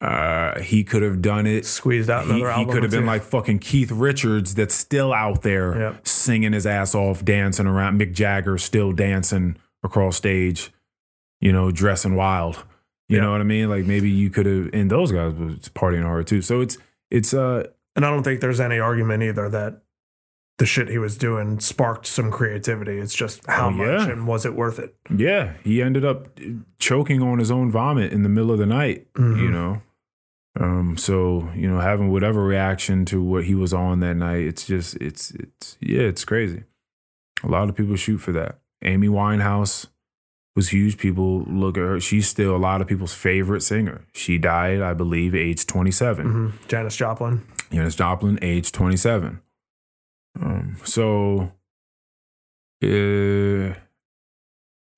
uh, 0.00 0.60
he 0.60 0.84
could 0.84 1.02
have 1.02 1.20
done 1.20 1.46
it 1.46 1.66
Squeezed 1.66 2.08
out 2.08 2.24
he, 2.24 2.30
another 2.30 2.44
he 2.46 2.50
album. 2.52 2.66
He 2.68 2.72
could 2.72 2.82
have 2.84 2.92
been 2.92 3.06
like 3.06 3.22
fucking 3.22 3.58
Keith 3.58 3.90
Richards 3.90 4.54
that's 4.54 4.74
still 4.74 5.12
out 5.12 5.42
there 5.42 5.78
Yep. 5.78 6.06
singing 6.06 6.52
his 6.52 6.66
ass 6.66 6.94
off, 6.94 7.24
dancing 7.24 7.66
around. 7.66 8.00
Mick 8.00 8.12
Jagger 8.14 8.56
still 8.58 8.92
dancing 8.92 9.56
across 9.82 10.16
stage, 10.16 10.72
you 11.40 11.52
know, 11.52 11.70
dressing 11.70 12.14
wild. 12.14 12.64
You 13.08 13.16
Yeah. 13.16 13.22
know 13.24 13.32
what 13.32 13.40
I 13.40 13.44
mean? 13.44 13.68
Like 13.68 13.86
maybe 13.86 14.08
you 14.10 14.30
could 14.30 14.46
have, 14.46 14.70
and 14.72 14.90
those 14.90 15.12
guys 15.12 15.32
was 15.34 15.68
partying 15.74 16.02
hard 16.04 16.26
too. 16.26 16.42
So 16.42 16.60
it's 16.60 16.78
it's 17.10 17.32
uh 17.34 17.64
And 17.96 18.04
I 18.06 18.10
don't 18.10 18.22
think 18.22 18.40
there's 18.40 18.60
any 18.60 18.78
argument 18.78 19.22
either 19.22 19.48
that 19.48 19.82
the 20.58 20.66
shit 20.66 20.88
he 20.88 20.98
was 20.98 21.16
doing 21.16 21.60
sparked 21.60 22.06
some 22.06 22.30
creativity. 22.30 22.98
It's 22.98 23.14
just 23.14 23.46
how 23.46 23.68
Oh, 23.68 23.70
much 23.70 24.08
and 24.08 24.26
was 24.26 24.44
it 24.44 24.54
worth 24.54 24.78
it? 24.78 24.94
yeah, 25.14 25.52
he 25.64 25.80
ended 25.82 26.04
up 26.04 26.28
choking 26.78 27.22
on 27.22 27.38
his 27.38 27.50
own 27.50 27.70
vomit 27.70 28.12
in 28.12 28.22
the 28.24 28.28
middle 28.28 28.50
of 28.52 28.58
the 28.58 28.66
night. 28.66 29.06
You 29.16 29.22
Mhm. 29.24 29.50
know. 29.52 29.82
Um, 30.60 30.96
so 30.96 31.48
you 31.54 31.70
know, 31.70 31.78
having 31.78 32.10
whatever 32.10 32.42
reaction 32.44 33.04
to 33.06 33.22
what 33.22 33.44
he 33.44 33.54
was 33.54 33.72
on 33.72 34.00
that 34.00 34.16
night, 34.16 34.42
it's 34.44 34.66
just 34.66 34.96
it's 34.96 35.30
it's 35.32 35.76
yeah, 35.80 36.02
it's 36.02 36.24
crazy. 36.24 36.64
A 37.44 37.48
lot 37.48 37.68
of 37.68 37.76
people 37.76 37.94
shoot 37.96 38.18
for 38.18 38.32
that. 38.32 38.58
Amy 38.82 39.06
Winehouse 39.08 39.86
was 40.56 40.70
huge. 40.70 40.98
People 40.98 41.42
look 41.44 41.76
at 41.78 41.84
her. 41.84 42.00
She's 42.00 42.26
still 42.26 42.56
a 42.56 42.58
lot 42.58 42.80
of 42.80 42.88
people's 42.88 43.14
favorite 43.14 43.60
singer. 43.62 44.00
She 44.12 44.38
died, 44.38 44.80
I 44.82 44.92
believe, 44.94 45.36
age 45.36 45.64
27. 45.66 46.26
Mhm. 46.26 46.52
Janis 46.68 46.96
Joplin. 46.96 47.42
Janis 47.70 47.94
Joplin, 47.94 48.40
age 48.42 48.72
27. 48.72 49.38
Um, 50.40 50.76
so, 50.84 51.52
uh, 52.84 53.74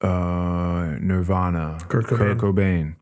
uh, 0.06 0.96
Nirvana. 1.00 1.78
Kurt 1.88 2.06
Cobain. 2.06 2.36
Cobain. 2.38 2.96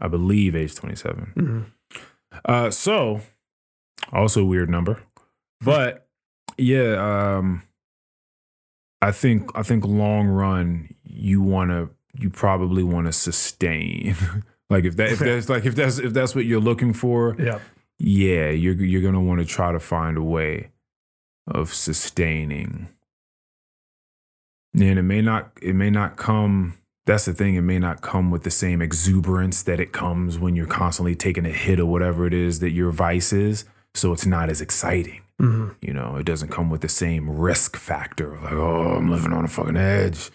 I 0.00 0.08
believe 0.08 0.56
age 0.56 0.74
27. 0.74 1.32
Mhm. 1.36 2.00
Uh, 2.44 2.70
so, 2.70 3.20
also 4.12 4.42
a 4.42 4.44
weird 4.44 4.70
number, 4.70 5.02
but 5.60 6.08
yeah, 6.56 7.36
um, 7.36 7.62
I 9.02 9.10
think 9.12 9.50
I 9.54 9.62
think 9.62 9.84
long 9.84 10.28
run 10.28 10.94
you 11.04 11.42
want 11.42 11.70
to 11.70 11.90
you 12.14 12.30
probably 12.30 12.82
want 12.82 13.06
to 13.08 13.12
sustain. 13.12 14.16
like 14.70 14.84
if 14.84 14.96
that 14.96 15.12
if 15.12 15.18
that's 15.18 15.48
like 15.48 15.66
if 15.66 15.74
that's 15.74 15.98
if 15.98 16.12
that's 16.14 16.34
what 16.34 16.46
you're 16.46 16.60
looking 16.60 16.92
for, 16.94 17.34
Yeah. 17.38 17.58
yeah, 17.98 18.48
you're 18.50 18.74
you're 18.74 19.02
gonna 19.02 19.20
want 19.20 19.40
to 19.40 19.46
try 19.46 19.72
to 19.72 19.80
find 19.80 20.16
a 20.16 20.22
way 20.22 20.70
of 21.46 21.72
sustaining. 21.74 22.88
And 24.74 24.98
it 24.98 25.02
may 25.02 25.20
not 25.20 25.50
it 25.62 25.74
may 25.74 25.90
not 25.90 26.16
come 26.16 26.74
that's 27.06 27.24
the 27.24 27.32
thing, 27.32 27.56
it 27.56 27.62
may 27.62 27.78
not 27.78 28.02
come 28.02 28.30
with 28.30 28.44
the 28.44 28.50
same 28.50 28.80
exuberance 28.80 29.62
that 29.64 29.80
it 29.80 29.90
comes 29.92 30.38
when 30.38 30.54
you're 30.54 30.66
constantly 30.66 31.16
taking 31.16 31.44
a 31.46 31.50
hit 31.50 31.80
or 31.80 31.86
whatever 31.86 32.24
it 32.26 32.34
is 32.34 32.60
that 32.60 32.70
your 32.70 32.92
vice 32.92 33.32
is. 33.32 33.64
So 33.94 34.12
it's 34.12 34.26
not 34.26 34.48
as 34.48 34.60
exciting. 34.60 35.22
Mhm. 35.40 35.74
You 35.80 35.92
know, 35.92 36.16
it 36.16 36.24
doesn't 36.26 36.50
come 36.50 36.70
with 36.70 36.82
the 36.82 36.88
same 36.88 37.28
risk 37.28 37.76
factor 37.76 38.34
of 38.34 38.42
like, 38.44 38.52
oh, 38.52 38.94
I'm 38.96 39.10
living 39.10 39.32
on 39.32 39.44
a 39.44 39.48
fucking 39.48 39.76
edge. 39.76 40.30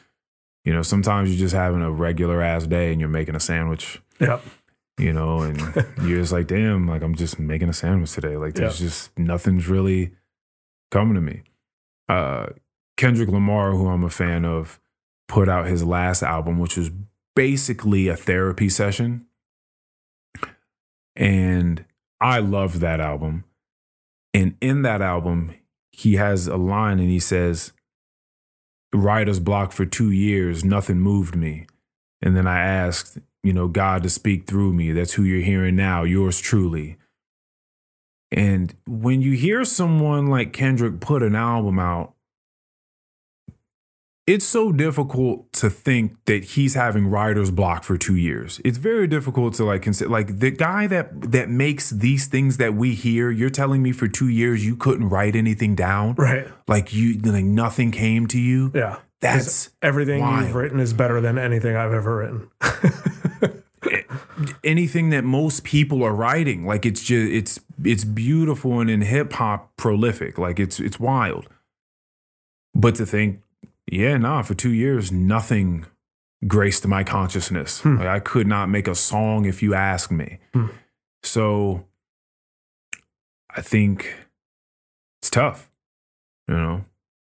You 0.65 0.73
know, 0.73 0.81
sometimes 0.81 1.29
you're 1.29 1.39
just 1.39 1.53
having 1.55 1.81
a 1.83 1.91
regular 1.91 2.41
ass 2.41 2.65
day 2.67 2.91
and 2.91 2.99
you're 2.99 3.09
making 3.09 3.35
a 3.35 3.39
sandwich 3.39 4.01
Yeah. 4.19 4.39
you 4.97 5.13
know, 5.13 5.41
and 5.43 5.59
you're 6.03 6.19
just 6.19 6.33
like, 6.33 6.47
damn, 6.47 6.87
like 6.87 7.03
I'm 7.03 7.15
just 7.15 7.39
making 7.39 7.69
a 7.69 7.73
sandwich 7.73 8.11
today. 8.13 8.35
Like 8.35 8.55
there's 8.55 8.79
just 8.79 9.17
nothing's 9.17 9.69
really 9.69 10.11
coming 10.91 11.15
to 11.15 11.21
me. 11.21 11.43
Uh 12.09 12.47
Kendrick 12.97 13.29
Lamar, 13.29 13.71
who 13.71 13.87
I'm 13.87 14.03
a 14.03 14.09
fan 14.09 14.45
of, 14.45 14.79
put 15.27 15.49
out 15.49 15.67
his 15.67 15.83
last 15.83 16.23
album, 16.23 16.59
which 16.59 16.77
was 16.77 16.91
basically 17.35 18.07
a 18.07 18.15
therapy 18.15 18.69
session. 18.69 19.25
And 21.15 21.85
I 22.21 22.39
loved 22.39 22.79
that 22.79 22.99
album. 22.99 23.43
And 24.33 24.55
in 24.61 24.81
that 24.83 25.01
album, 25.01 25.55
he 25.91 26.15
has 26.15 26.47
a 26.47 26.57
line 26.57 26.99
and 26.99 27.09
he 27.09 27.19
says, 27.19 27.71
Writer's 28.93 29.39
block 29.39 29.71
for 29.71 29.85
two 29.85 30.11
years, 30.11 30.63
nothing 30.63 30.99
moved 30.99 31.35
me. 31.35 31.67
And 32.21 32.35
then 32.35 32.47
I 32.47 32.59
asked, 32.59 33.17
you 33.43 33.53
know, 33.53 33.67
God 33.67 34.03
to 34.03 34.09
speak 34.09 34.47
through 34.47 34.73
me. 34.73 34.91
That's 34.91 35.13
who 35.13 35.23
you're 35.23 35.41
hearing 35.41 35.75
now, 35.75 36.03
yours 36.03 36.39
truly. 36.39 36.97
And 38.35 38.75
when 38.85 39.21
you 39.21 39.31
hear 39.31 39.63
someone 39.63 40.27
like 40.27 40.51
Kendrick 40.53 40.99
put 40.99 41.23
an 41.23 41.35
album 41.35 41.79
out, 41.79 42.11
it's 44.27 44.43
so 44.45 44.71
difficult 44.73 45.53
to 45.53 45.69
think 45.69 46.17
that 46.25 46.43
he's 46.43 46.73
having 46.73 47.07
writer's 47.07 47.49
block 47.51 47.83
for 47.83 47.95
two 47.97 48.15
years. 48.15 48.59
It's 48.65 48.77
very 48.79 49.07
difficult 49.07 49.53
to 49.55 49.63
like 49.63 49.83
consider 49.83 50.09
like 50.09 50.39
the 50.39 50.51
guy 50.51 50.85
that 50.87 51.31
that 51.31 51.47
makes 51.49 51.91
these 51.91 52.27
things 52.27 52.57
that 52.57 52.73
we 52.73 52.93
hear. 52.93 53.31
You're 53.31 53.49
telling 53.51 53.81
me 53.81 53.91
for 53.93 54.07
two 54.07 54.27
years 54.27 54.65
you 54.65 54.75
couldn't 54.75 55.09
write 55.09 55.35
anything 55.35 55.73
down, 55.75 56.15
Right. 56.15 56.47
like 56.67 56.91
you 56.91 57.17
like 57.19 57.45
nothing 57.45 57.91
came 57.91 58.27
to 58.27 58.39
you. 58.39 58.71
Yeah. 58.75 58.97
That's 59.21 59.69
Everything 59.81 60.21
Wild. 60.21 60.47
you've 60.47 60.55
written 60.55 60.79
is 60.79 60.93
better 60.93 61.21
than 61.21 61.37
anything 61.37 61.75
I've 61.75 61.93
ever 61.93 62.17
written. 62.17 63.61
anything 64.63 65.09
that 65.09 65.23
most 65.23 65.63
people 65.63 66.03
are 66.03 66.13
writing. 66.13 66.65
Like 66.65 66.85
it's 66.85 67.03
just 67.03 67.31
it's 67.31 67.59
it's 67.83 68.03
beautiful 68.03 68.79
and 68.79 68.89
in 68.89 69.01
hip 69.01 69.33
hop 69.33 69.75
prolific. 69.77 70.37
Like 70.37 70.59
it's 70.59 70.79
it's 70.79 70.99
wild. 70.99 71.47
But 72.73 72.95
to 72.95 73.05
think, 73.05 73.41
yeah, 73.89 74.17
nah, 74.17 74.41
for 74.41 74.53
two 74.53 74.73
years, 74.73 75.11
nothing 75.11 75.85
graced 76.45 76.85
my 76.85 77.03
consciousness. 77.03 77.81
Hmm. 77.81 77.97
Like 77.97 78.07
I 78.07 78.19
could 78.19 78.47
not 78.47 78.69
make 78.69 78.87
a 78.87 78.95
song 78.95 79.45
if 79.45 79.63
you 79.63 79.73
asked 79.73 80.11
me. 80.11 80.39
Hmm. 80.53 80.67
So 81.23 81.85
I 83.55 83.61
think 83.61 84.13
it's 85.21 85.29
tough, 85.29 85.69
you 86.47 86.55
know, 86.55 86.85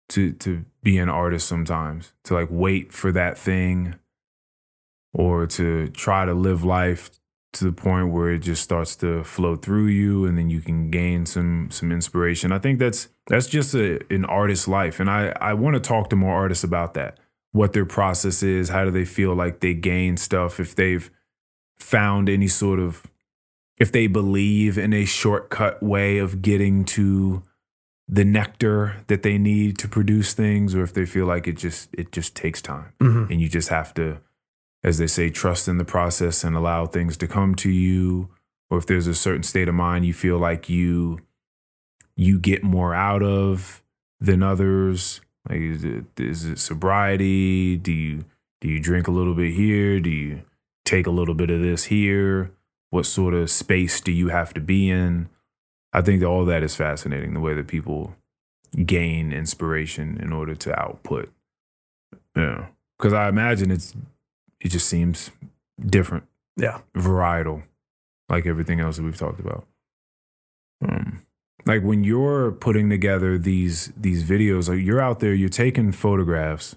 to 0.09 0.33
to 0.33 0.65
be 0.83 0.97
an 0.97 1.09
artist 1.09 1.47
sometimes, 1.47 2.13
to 2.25 2.33
like 2.33 2.49
wait 2.49 2.93
for 2.93 3.11
that 3.11 3.37
thing 3.37 3.95
or 5.17 5.47
to 5.47 5.87
try 5.89 6.25
to 6.25 6.33
live 6.33 6.63
life 6.63 7.09
to 7.53 7.63
the 7.65 7.71
point 7.71 8.11
where 8.13 8.29
it 8.31 8.39
just 8.39 8.61
starts 8.61 8.95
to 8.97 9.23
flow 9.23 9.55
through 9.55 9.87
you 9.87 10.25
and 10.25 10.37
then 10.37 10.49
you 10.49 10.61
can 10.61 10.91
gain 10.91 11.25
some 11.25 11.69
some 11.71 11.91
inspiration. 11.91 12.51
I 12.51 12.59
think 12.59 12.77
that's 12.79 13.09
that's 13.25 13.47
just 13.47 13.73
a, 13.73 13.99
an 14.13 14.25
artist's 14.25 14.67
life 14.67 14.99
and 14.99 15.09
I 15.09 15.33
I 15.41 15.53
want 15.53 15.73
to 15.75 15.79
talk 15.79 16.09
to 16.11 16.15
more 16.15 16.35
artists 16.35 16.63
about 16.63 16.93
that. 16.93 17.17
What 17.53 17.73
their 17.73 17.85
process 17.85 18.43
is, 18.43 18.69
how 18.69 18.85
do 18.85 18.91
they 18.91 19.05
feel 19.05 19.33
like 19.33 19.59
they 19.61 19.73
gain 19.73 20.17
stuff 20.17 20.59
if 20.59 20.75
they've 20.75 21.09
found 21.79 22.29
any 22.29 22.47
sort 22.47 22.79
of 22.79 23.03
if 23.79 23.91
they 23.91 24.07
believe 24.07 24.77
in 24.77 24.93
a 24.93 25.05
shortcut 25.05 25.81
way 25.81 26.17
of 26.19 26.41
getting 26.41 26.83
to 26.85 27.43
the 28.09 28.25
nectar 28.25 28.95
that 29.07 29.21
they 29.23 29.37
need 29.37 29.77
to 29.79 29.87
produce 29.87 30.33
things 30.33 30.73
or 30.75 30.83
if 30.83 30.93
they 30.93 31.05
feel 31.05 31.25
like 31.25 31.47
it 31.47 31.57
just 31.57 31.89
it 31.93 32.11
just 32.11 32.35
takes 32.35 32.61
time 32.61 32.93
Mhm. 32.99 33.29
and 33.31 33.41
you 33.41 33.49
just 33.49 33.69
have 33.69 33.93
to 33.95 34.19
as 34.83 34.97
they 34.97 35.07
say 35.07 35.29
trust 35.29 35.67
in 35.67 35.77
the 35.77 35.85
process 35.85 36.43
and 36.43 36.55
allow 36.55 36.85
things 36.85 37.17
to 37.17 37.27
come 37.27 37.55
to 37.55 37.69
you. 37.69 38.29
Or 38.69 38.77
if 38.77 38.85
there's 38.85 39.07
a 39.07 39.15
certain 39.15 39.43
state 39.43 39.67
of 39.67 39.75
mind 39.75 40.05
you 40.05 40.13
feel 40.13 40.37
like 40.37 40.69
you 40.69 41.19
you 42.15 42.39
get 42.39 42.63
more 42.63 42.93
out 42.93 43.21
of 43.21 43.81
than 44.19 44.41
others 44.41 45.21
like 45.49 45.59
is 45.59 45.83
it 45.83 46.05
is 46.17 46.45
it 46.45 46.59
sobriety? 46.59 47.77
Do 47.77 47.91
you 47.91 48.25
do 48.61 48.67
you 48.67 48.79
drink 48.79 49.07
a 49.07 49.11
little 49.11 49.35
bit 49.35 49.53
here? 49.53 49.99
Do 49.99 50.09
you 50.09 50.41
take 50.85 51.07
a 51.07 51.11
little 51.11 51.35
bit 51.35 51.49
of 51.49 51.61
this 51.61 51.85
here? 51.85 52.51
What 52.89 53.05
sort 53.05 53.33
of 53.33 53.49
space 53.49 54.01
do 54.01 54.11
you 54.11 54.29
have 54.29 54.53
to 54.53 54.61
be 54.61 54.89
in? 54.89 55.29
I 55.93 56.01
think 56.01 56.23
all 56.23 56.45
that 56.45 56.63
is 56.63 56.75
fascinating 56.75 57.33
the 57.33 57.39
way 57.39 57.53
that 57.53 57.67
people 57.67 58.15
gain 58.85 59.31
inspiration 59.31 60.17
in 60.21 60.33
order 60.33 60.55
to 60.55 60.79
output. 60.79 61.31
Yeah. 62.35 62.67
Because 62.97 63.13
i 63.13 63.29
imagine 63.29 63.71
it's 63.71 63.95
it 64.61 64.69
just 64.69 64.87
seems 64.87 65.31
different 65.85 66.25
Yeah. 66.55 66.81
varietal 66.95 67.63
like 68.29 68.45
everything 68.45 68.79
else 68.79 68.97
that 68.97 69.03
we've 69.03 69.17
talked 69.17 69.39
about 69.39 69.65
um 70.83 71.21
like 71.65 71.83
when 71.83 72.03
you're 72.03 72.51
putting 72.51 72.89
together 72.89 73.37
these 73.37 73.91
these 73.97 74.23
videos 74.23 74.69
like 74.69 74.83
you're 74.85 75.01
out 75.01 75.19
there 75.19 75.33
you're 75.33 75.49
taking 75.49 75.91
photographs 75.91 76.75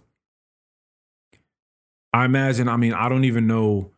i 2.13 2.25
imagine 2.25 2.69
i 2.69 2.77
mean 2.77 2.93
i 2.93 3.09
don't 3.09 3.25
even 3.25 3.47
know 3.47 3.91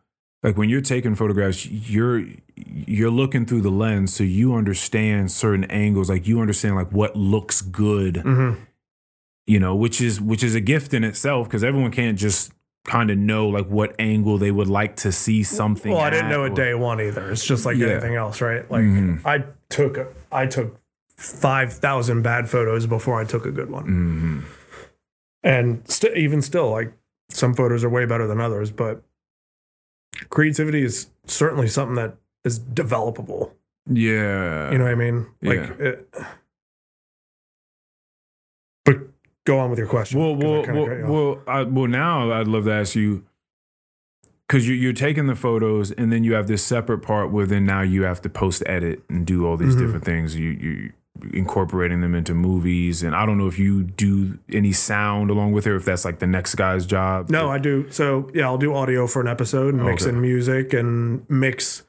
like 0.43 0.57
when 0.57 0.69
you're 0.69 0.81
taking 0.81 1.15
photographs 1.15 1.65
you're 1.65 2.23
you're 2.55 3.11
looking 3.11 3.45
through 3.45 3.61
the 3.61 3.69
lens 3.71 4.13
so 4.13 4.23
you 4.23 4.53
understand 4.55 5.31
certain 5.31 5.63
angles 5.65 6.09
like 6.09 6.27
you 6.27 6.39
understand 6.39 6.75
like 6.75 6.91
what 6.91 7.15
looks 7.15 7.61
good 7.61 8.15
Mhm. 8.15 8.57
you 9.47 9.59
know 9.59 9.75
which 9.75 9.99
is 10.01 10.21
which 10.21 10.43
is 10.43 10.53
a 10.55 10.61
gift 10.61 10.93
in 10.93 11.03
itself 11.03 11.47
because 11.47 11.63
everyone 11.63 11.91
can't 11.91 12.17
just 12.17 12.51
kind 12.85 13.09
of 13.09 13.17
know 13.17 13.47
like 13.47 13.65
what 13.67 13.95
angle 13.99 14.37
they 14.37 14.51
would 14.51 14.67
like 14.67 14.95
to 14.97 15.11
see 15.11 15.41
something 15.43 15.91
Well, 15.93 16.01
I 16.01 16.09
didn't 16.09 16.29
know 16.29 16.43
it 16.43 16.53
day 16.55 16.73
one 16.73 16.99
either. 16.99 17.31
It's 17.31 17.45
just 17.45 17.65
like 17.65 17.77
Yeah. 17.77 17.87
anything 17.87 18.15
else, 18.15 18.41
right? 18.41 18.69
Like 18.69 18.83
Mhm. 18.83 19.21
I 19.25 19.45
took 19.69 19.97
I 20.31 20.47
took 20.47 20.77
five 21.15 21.71
thousand 21.73 22.23
bad 22.23 22.49
photos 22.49 22.85
before 22.85 23.21
I 23.21 23.23
took 23.23 23.45
a 23.45 23.51
good 23.51 23.69
one, 23.69 23.85
Mhm. 23.87 24.43
and 25.43 25.81
st- 25.89 26.17
even 26.17 26.41
still, 26.41 26.71
like 26.71 26.91
some 27.29 27.53
photos 27.53 27.83
are 27.83 27.89
way 27.89 28.05
better 28.05 28.27
than 28.27 28.41
others. 28.41 28.69
But 28.71 29.01
creativity 30.29 30.83
is 30.83 31.07
certainly 31.25 31.67
something 31.67 31.95
that 31.95 32.17
is 32.43 32.59
developable. 32.59 33.51
yeah 33.87 34.71
You 34.71 34.77
know 34.77 34.83
what 34.85 34.91
I 34.91 34.95
mean? 34.95 35.27
Like, 35.41 35.57
Yeah. 35.59 35.85
it, 35.87 36.13
go 39.45 39.59
on 39.59 39.69
with 39.69 39.79
your 39.79 39.87
question. 39.87 40.19
Well, 40.19 40.35
well, 40.35 40.63
kinda 40.63 40.85
cut 40.85 40.97
you 40.97 41.05
well, 41.05 41.25
well, 41.35 41.43
I, 41.47 41.63
well. 41.63 41.87
Now 41.87 42.31
I'd 42.31 42.47
love 42.47 42.65
to 42.65 42.71
ask 42.73 42.95
you 42.95 43.23
because 44.47 44.67
you, 44.67 44.75
you're 44.75 44.93
taking 44.93 45.27
the 45.27 45.35
photos, 45.35 45.91
and 45.91 46.11
then 46.11 46.23
you 46.23 46.33
have 46.33 46.47
this 46.47 46.63
separate 46.63 46.99
part 46.99 47.31
where 47.31 47.45
then 47.45 47.65
now 47.65 47.81
you 47.81 48.03
have 48.03 48.21
to 48.21 48.29
post 48.29 48.61
edit 48.65 49.01
and 49.09 49.25
do 49.25 49.45
all 49.47 49.57
these 49.57 49.75
Mhm. 49.75 49.79
different 49.79 50.05
things. 50.05 50.35
You 50.35 50.49
you 50.51 50.91
incorporating 51.31 52.01
them 52.01 52.15
into 52.15 52.33
movies, 52.33 53.03
and 53.03 53.15
I 53.15 53.25
don't 53.25 53.37
know 53.37 53.47
if 53.47 53.59
you 53.59 53.83
do 53.83 54.39
any 54.51 54.71
sound 54.71 55.29
along 55.29 55.53
with 55.53 55.67
it, 55.67 55.69
or 55.71 55.75
if 55.75 55.85
that's 55.85 56.03
like 56.05 56.19
the 56.19 56.27
next 56.27 56.55
guy's 56.55 56.85
job. 56.85 57.29
No, 57.29 57.49
I 57.49 57.59
do. 57.59 57.85
So 57.91 58.29
yeah, 58.33 58.45
I'll 58.45 58.57
do 58.57 58.73
audio 58.73 59.07
for 59.07 59.21
an 59.21 59.27
episode, 59.27 59.73
and 59.75 59.83
mix 59.85 60.03
Okay. 60.03 60.13
in 60.15 60.21
music, 60.21 60.73
and 60.73 61.23
mix 61.29 61.83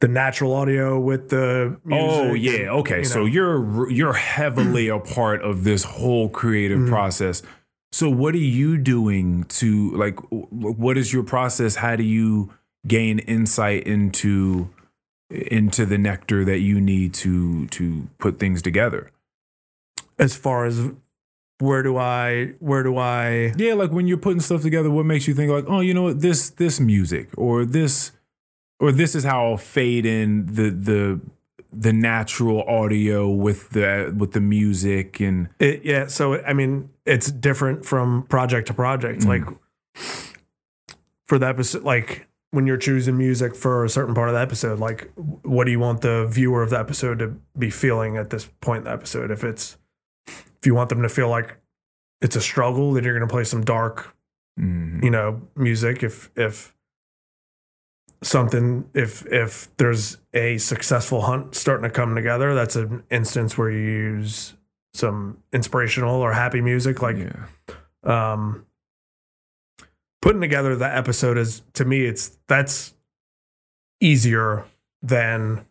the 0.00 0.08
natural 0.08 0.54
audio 0.54 0.98
with 1.00 1.28
the 1.30 1.76
music. 1.84 2.08
Oh 2.10 2.34
yeah, 2.34 2.70
okay. 2.70 2.98
you 2.98 3.04
So 3.04 3.24
you're 3.24 3.90
you're 3.90 4.12
heavily 4.12 4.88
a 4.88 4.98
part 4.98 5.42
of 5.42 5.64
this 5.64 5.82
whole 5.84 6.28
creative 6.28 6.78
Mhm. 6.80 6.88
process. 6.88 7.42
So 7.90 8.08
what 8.10 8.34
are 8.34 8.38
you 8.38 8.76
doing 8.78 9.44
to 9.60 9.90
like 9.96 10.18
what 10.30 10.96
is 10.98 11.12
your 11.12 11.22
process? 11.24 11.76
How 11.76 11.96
do 11.96 12.04
you 12.04 12.50
gain 12.86 13.18
insight 13.20 13.84
into 13.84 14.68
into 15.30 15.84
the 15.84 15.98
nectar 15.98 16.44
that 16.44 16.60
you 16.60 16.80
need 16.80 17.12
to 17.14 17.66
to 17.66 18.08
put 18.18 18.38
things 18.38 18.62
together? 18.62 19.10
as 20.20 20.34
far 20.34 20.64
as 20.66 20.90
where 21.60 21.82
do 21.82 21.96
I 21.96 22.54
where 22.58 22.82
do 22.82 22.96
I 22.98 23.52
Yeah, 23.56 23.74
like 23.74 23.90
when 23.92 24.06
you're 24.08 24.16
putting 24.18 24.40
stuff 24.40 24.62
together, 24.62 24.90
what 24.90 25.06
makes 25.06 25.28
you 25.28 25.34
think 25.34 25.50
like, 25.50 25.64
oh, 25.68 25.80
you 25.80 25.94
know 25.94 26.02
what, 26.04 26.20
this 26.20 26.50
this 26.50 26.80
music 26.80 27.28
or 27.36 27.64
this 27.64 28.12
or 28.80 28.92
this 28.92 29.14
is 29.14 29.24
how 29.24 29.46
I'll 29.46 29.56
fade 29.56 30.06
in 30.06 30.46
the 30.46 30.70
the 30.70 31.20
the 31.72 31.92
natural 31.92 32.62
audio 32.62 33.28
with 33.28 33.70
the 33.70 34.14
with 34.16 34.32
the 34.32 34.40
music 34.40 35.20
and 35.20 35.48
It, 35.58 35.84
yeah, 35.84 36.06
so 36.06 36.42
I 36.42 36.52
mean, 36.52 36.90
it's 37.04 37.30
different 37.30 37.84
from 37.84 38.24
project 38.24 38.68
to 38.68 38.74
project. 38.74 39.24
Like 39.24 39.44
for 41.26 41.38
the 41.38 41.46
episode, 41.46 41.82
like 41.82 42.26
when 42.50 42.66
you're 42.66 42.78
choosing 42.78 43.18
music 43.18 43.54
for 43.54 43.84
a 43.84 43.88
certain 43.90 44.14
part 44.14 44.28
of 44.28 44.34
the 44.34 44.40
episode, 44.40 44.78
like 44.78 45.10
what 45.16 45.64
do 45.64 45.70
you 45.70 45.80
want 45.80 46.00
the 46.00 46.26
viewer 46.26 46.62
of 46.62 46.70
the 46.70 46.78
episode 46.78 47.18
to 47.18 47.36
be 47.58 47.68
feeling 47.70 48.16
at 48.16 48.30
this 48.30 48.48
point 48.60 48.78
in 48.78 48.84
the 48.84 48.92
episode? 48.92 49.30
If 49.30 49.44
it's 49.44 49.76
if 50.26 50.66
you 50.66 50.74
want 50.74 50.88
them 50.88 51.02
to 51.02 51.08
feel 51.08 51.28
like 51.28 51.58
it's 52.20 52.36
a 52.36 52.40
struggle, 52.40 52.92
then 52.92 53.04
you're 53.04 53.16
going 53.16 53.28
to 53.28 53.32
play 53.32 53.44
some 53.44 53.64
dark, 53.64 54.16
mm, 54.58 55.02
you 55.04 55.10
know, 55.10 55.42
music. 55.54 56.02
If 56.02 56.30
if 56.34 56.74
something 58.22 58.88
if 58.94 59.24
if 59.26 59.74
there's 59.76 60.18
a 60.34 60.58
successful 60.58 61.22
hunt 61.22 61.54
starting 61.54 61.84
to 61.84 61.90
come 61.90 62.14
together, 62.14 62.54
that's 62.54 62.76
an 62.76 63.04
instance 63.10 63.56
where 63.56 63.70
you 63.70 63.78
use 63.80 64.54
some 64.94 65.38
inspirational 65.52 66.16
or 66.20 66.32
happy 66.32 66.60
music 66.60 67.02
like 67.02 67.16
yeah. 67.16 67.44
um 68.04 68.64
putting 70.22 70.40
together 70.40 70.74
the 70.74 70.96
episode 70.96 71.38
is 71.38 71.62
to 71.74 71.84
me 71.84 72.04
it's 72.06 72.36
that's 72.48 72.94
easier 74.00 74.64
than 75.02 75.64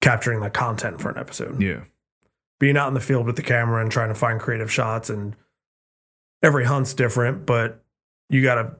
capturing 0.00 0.40
the 0.40 0.48
content 0.48 1.00
for 1.00 1.10
an 1.10 1.18
episode 1.18 1.60
Yeah. 1.60 1.80
being 2.60 2.76
out 2.78 2.88
in 2.88 2.94
the 2.94 3.00
field 3.00 3.26
with 3.26 3.36
the 3.36 3.42
camera 3.42 3.82
and 3.82 3.90
trying 3.90 4.08
to 4.08 4.14
find 4.14 4.40
creative 4.40 4.72
shots 4.72 5.10
and 5.10 5.34
every 6.42 6.64
hunt's 6.64 6.94
different 6.94 7.44
but 7.44 7.82
you 8.30 8.42
gotta 8.42 8.76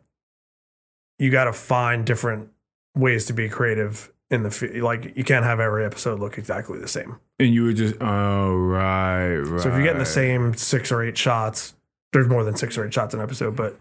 you 1.18 1.30
gotta 1.30 1.52
find 1.52 2.06
different 2.06 2.48
ways 2.94 3.26
to 3.26 3.32
be 3.32 3.48
creative 3.48 4.10
in 4.30 4.42
the 4.42 4.50
field 4.50 4.76
like 4.82 5.16
you 5.16 5.24
can't 5.24 5.44
have 5.44 5.60
every 5.60 5.84
episode 5.84 6.18
look 6.20 6.38
exactly 6.38 6.78
the 6.78 6.88
same 6.88 7.18
And 7.38 7.52
you 7.52 7.64
were 7.64 7.72
just 7.72 7.94
oh 8.00 8.54
right, 8.56 9.36
right. 9.36 9.60
so 9.60 9.68
if 9.68 9.74
you're 9.74 9.82
getting 9.82 9.98
the 9.98 10.06
same 10.06 10.54
six 10.54 10.90
or 10.90 11.02
eight 11.02 11.16
shots 11.18 11.74
there's 12.12 12.28
more 12.28 12.42
than 12.44 12.56
six 12.56 12.78
or 12.78 12.86
eight 12.86 12.94
shots 12.94 13.12
in 13.14 13.20
an 13.20 13.24
episode 13.24 13.54
but 13.56 13.72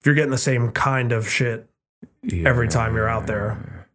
if 0.00 0.06
you're 0.06 0.14
getting 0.14 0.30
the 0.30 0.38
same 0.38 0.70
kind 0.72 1.12
of 1.12 1.28
shit 1.28 1.66
every 2.44 2.68
time 2.68 2.94
you're 2.94 3.08
out 3.08 3.26
there, 3.26 3.86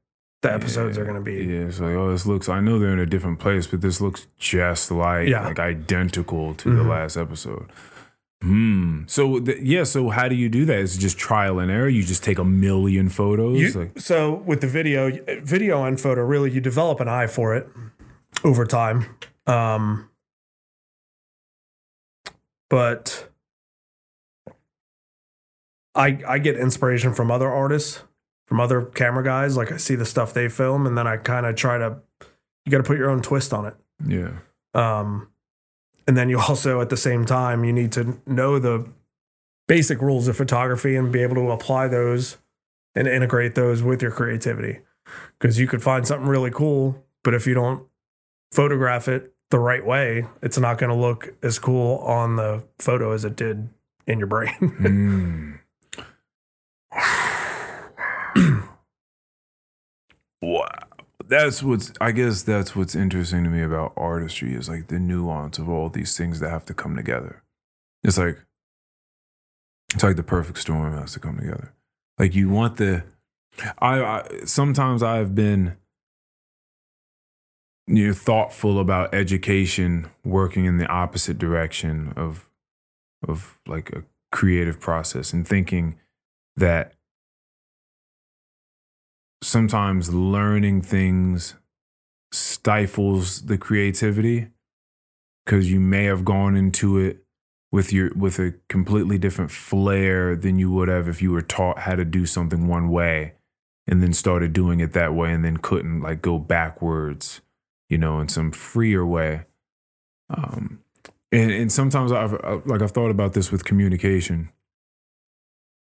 the 0.41 0.51
episodes 0.51 0.97
are 0.97 1.03
going 1.03 1.15
to 1.17 1.21
be 1.21 1.33
Yeah, 1.45 1.67
it's 1.67 1.79
like, 1.79 1.93
oh, 1.93 2.11
this 2.11 2.25
looks. 2.25 2.49
I 2.49 2.59
know 2.61 2.79
they're 2.79 2.93
in 2.93 2.97
a 2.99 3.05
different 3.05 3.37
place, 3.39 3.67
but 3.67 3.81
this 3.81 3.99
looks 4.01 4.25
just 4.39 4.89
like, 4.89 5.27
Yeah. 5.27 5.45
like 5.45 5.59
identical 5.59 6.55
to 6.55 6.69
the 6.75 6.81
Mhm. 6.83 6.89
last 6.89 7.17
episode. 7.17 7.65
Hmm. 8.41 9.03
So 9.07 9.39
th- 9.39 9.59
yeah. 9.61 9.83
So 9.83 10.09
how 10.09 10.29
do 10.29 10.35
you 10.35 10.47
do 10.49 10.63
that? 10.65 10.77
Is 10.79 10.95
it 10.95 10.99
just 10.99 11.17
trial 11.17 11.59
and 11.59 11.69
error? 11.69 11.89
You 11.89 12.03
just 12.03 12.23
take 12.23 12.37
a 12.39 12.45
million 12.45 13.09
photos. 13.09 13.59
You- 13.59 13.71
like, 13.71 13.99
so 13.99 14.35
with 14.45 14.61
the 14.61 14.67
video, 14.67 15.11
video 15.43 15.83
and 15.83 15.99
photo, 15.99 16.21
really, 16.23 16.49
you 16.51 16.61
develop 16.61 16.99
an 17.01 17.09
eye 17.09 17.27
for 17.27 17.53
it 17.55 17.67
over 18.45 18.65
time. 18.65 19.05
Um, 19.45 20.09
but 22.69 23.29
I 25.95 26.19
I 26.27 26.37
get 26.39 26.55
inspiration 26.55 27.13
from 27.13 27.31
other 27.31 27.49
artists, 27.49 28.03
from 28.47 28.59
other 28.59 28.83
camera 28.83 29.23
guys. 29.23 29.57
Like 29.57 29.71
I 29.71 29.77
see 29.77 29.95
the 29.95 30.05
stuff 30.05 30.33
they 30.33 30.47
film, 30.47 30.85
and 30.87 30.97
then 30.97 31.07
I 31.07 31.17
kind 31.17 31.45
of 31.45 31.55
try 31.55 31.77
to. 31.77 31.97
You 32.65 32.71
got 32.71 32.77
to 32.77 32.83
put 32.83 32.97
your 32.97 33.09
own 33.09 33.21
twist 33.21 33.51
on 33.53 33.65
it. 33.65 33.75
yeah. 34.05 34.31
Um, 34.75 35.29
and 36.09 36.17
then 36.17 36.27
you 36.27 36.39
also, 36.39 36.81
at 36.81 36.89
the 36.89 36.97
same 36.97 37.23
time, 37.23 37.63
you 37.63 37.71
need 37.71 37.91
to 37.91 38.19
know 38.25 38.57
the 38.57 38.83
basic 39.67 40.01
rules 40.01 40.27
of 40.27 40.35
photography 40.35 40.95
and 40.95 41.11
be 41.11 41.21
able 41.21 41.35
to 41.35 41.51
apply 41.51 41.87
those 41.87 42.37
and 42.95 43.07
integrate 43.07 43.53
those 43.53 43.83
with 43.83 44.01
your 44.01 44.09
creativity. 44.09 44.79
Because 45.37 45.59
you 45.59 45.67
could 45.67 45.83
find 45.83 46.07
something 46.07 46.27
really 46.27 46.49
cool, 46.49 47.05
but 47.23 47.35
if 47.35 47.45
you 47.45 47.53
don't 47.53 47.85
photograph 48.51 49.07
it 49.07 49.35
the 49.51 49.59
right 49.59 49.85
way, 49.85 50.25
it's 50.41 50.57
not 50.57 50.79
going 50.79 50.89
to 50.89 50.95
look 50.95 51.35
as 51.43 51.59
cool 51.59 51.99
on 51.99 52.37
the 52.37 52.63
photo 52.79 53.11
as 53.11 53.23
it 53.23 53.35
did 53.35 53.69
in 54.07 54.17
your 54.17 54.27
brain. 54.27 55.59
Hmm. 58.35 58.61
wow. 60.41 60.69
That's 61.29 61.61
what's 61.61 61.93
I 62.01 62.11
guess 62.11 62.41
that's 62.41 62.75
what's 62.75 62.95
interesting 62.95 63.43
to 63.43 63.51
me 63.51 63.61
about 63.61 63.93
artistry 63.95 64.55
is 64.55 64.67
like 64.67 64.87
the 64.87 64.99
nuance 64.99 65.59
of 65.59 65.69
all 65.69 65.87
these 65.87 66.17
things 66.17 66.39
that 66.39 66.49
have 66.49 66.65
to 66.65 66.73
come 66.73 66.95
together. 66.95 67.43
It's 68.03 68.17
like 68.17 68.39
it's 69.93 70.03
like 70.03 70.15
the 70.15 70.23
perfect 70.23 70.57
storm 70.57 70.97
has 70.97 71.13
to 71.13 71.19
come 71.19 71.37
together. 71.37 71.71
Like 72.17 72.33
you 72.33 72.49
want 72.49 72.77
the 72.77 73.03
I, 73.77 74.01
I 74.01 74.27
sometimes 74.45 75.03
I've 75.03 75.35
been 75.35 75.77
you 77.85 78.07
know, 78.07 78.13
thoughtful 78.13 78.79
about 78.79 79.13
education 79.13 80.09
working 80.25 80.65
in 80.65 80.77
the 80.77 80.87
opposite 80.87 81.37
direction 81.37 82.11
of 82.15 82.49
of 83.27 83.59
like 83.67 83.91
a 83.91 84.03
creative 84.31 84.79
process 84.79 85.31
and 85.31 85.47
thinking 85.47 85.99
that 86.55 86.93
sometimes 89.41 90.13
learning 90.13 90.81
things 90.81 91.55
stifles 92.31 93.43
the 93.43 93.57
creativity 93.57 94.49
because 95.45 95.71
you 95.71 95.79
may 95.79 96.03
have 96.03 96.23
gone 96.23 96.55
into 96.55 96.97
it 96.97 97.23
with 97.71 97.93
your 97.93 98.11
with 98.15 98.39
a 98.39 98.53
completely 98.67 99.17
different 99.17 99.51
flair 99.51 100.35
than 100.35 100.59
you 100.59 100.71
would 100.71 100.87
have 100.87 101.07
if 101.07 101.21
you 101.21 101.31
were 101.31 101.41
taught 101.41 101.79
how 101.79 101.95
to 101.95 102.05
do 102.05 102.25
something 102.25 102.67
one 102.67 102.89
way 102.89 103.33
and 103.87 104.03
then 104.03 104.13
started 104.13 104.53
doing 104.53 104.79
it 104.79 104.93
that 104.93 105.13
way 105.13 105.31
and 105.31 105.43
then 105.43 105.57
couldn't 105.57 106.01
like 106.01 106.21
go 106.21 106.37
backwards 106.37 107.41
you 107.89 107.97
know 107.97 108.19
in 108.19 108.27
some 108.27 108.51
freer 108.51 109.05
way. 109.05 109.45
Um 110.29 110.83
and 111.31 111.51
and 111.51 111.71
sometimes 111.71 112.11
i've 112.11 112.33
uh, 112.33 112.59
like 112.65 112.81
i've 112.81 112.91
thought 112.91 113.11
about 113.11 113.33
this 113.33 113.51
with 113.51 113.65
communication. 113.65 114.49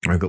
Like 0.05 0.23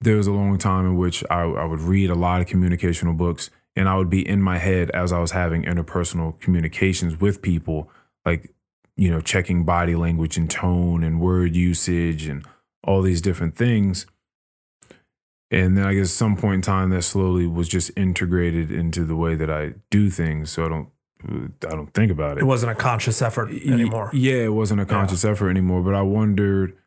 there 0.00 0.16
was 0.16 0.26
a 0.26 0.32
long 0.32 0.56
time 0.58 0.86
in 0.86 0.96
which 0.96 1.22
I, 1.30 1.42
I 1.42 1.64
would 1.64 1.80
read 1.80 2.10
a 2.10 2.14
lot 2.14 2.40
of 2.40 2.46
communicational 2.46 3.16
books 3.16 3.50
and 3.76 3.88
I 3.88 3.96
would 3.96 4.10
be 4.10 4.26
in 4.26 4.42
my 4.42 4.58
head 4.58 4.90
as 4.90 5.12
I 5.12 5.18
was 5.18 5.32
having 5.32 5.62
interpersonal 5.64 6.38
communications 6.40 7.20
with 7.20 7.42
people, 7.42 7.90
like, 8.24 8.52
you 8.96 9.10
know, 9.10 9.20
checking 9.20 9.64
body 9.64 9.94
language 9.94 10.36
and 10.36 10.50
tone 10.50 11.04
and 11.04 11.20
word 11.20 11.54
usage 11.54 12.26
and 12.26 12.44
all 12.82 13.02
these 13.02 13.20
different 13.20 13.56
things. 13.56 14.06
And 15.50 15.76
then 15.76 15.84
I 15.84 15.94
guess 15.94 16.10
some 16.12 16.36
point 16.36 16.54
in 16.56 16.62
time 16.62 16.90
that 16.90 17.02
slowly 17.02 17.46
was 17.46 17.68
just 17.68 17.90
integrated 17.96 18.70
into 18.70 19.04
the 19.04 19.16
way 19.16 19.34
that 19.34 19.50
I 19.50 19.74
do 19.90 20.08
things. 20.10 20.50
So 20.50 20.64
I 20.64 20.68
don't 20.68 20.88
I 21.66 21.74
don't 21.74 21.92
think 21.92 22.10
about 22.10 22.38
it 22.38 22.40
It 22.40 22.46
wasn't 22.46 22.72
a 22.72 22.74
conscious 22.74 23.20
effort 23.20 23.50
anymore. 23.50 24.10
yeah, 24.14 24.44
it 24.44 24.54
wasn't 24.54 24.80
a 24.80 24.86
conscious 24.86 25.22
effort 25.24 25.50
anymore, 25.50 25.82
but 25.82 25.94
I 25.94 26.00
wondered 26.00 26.78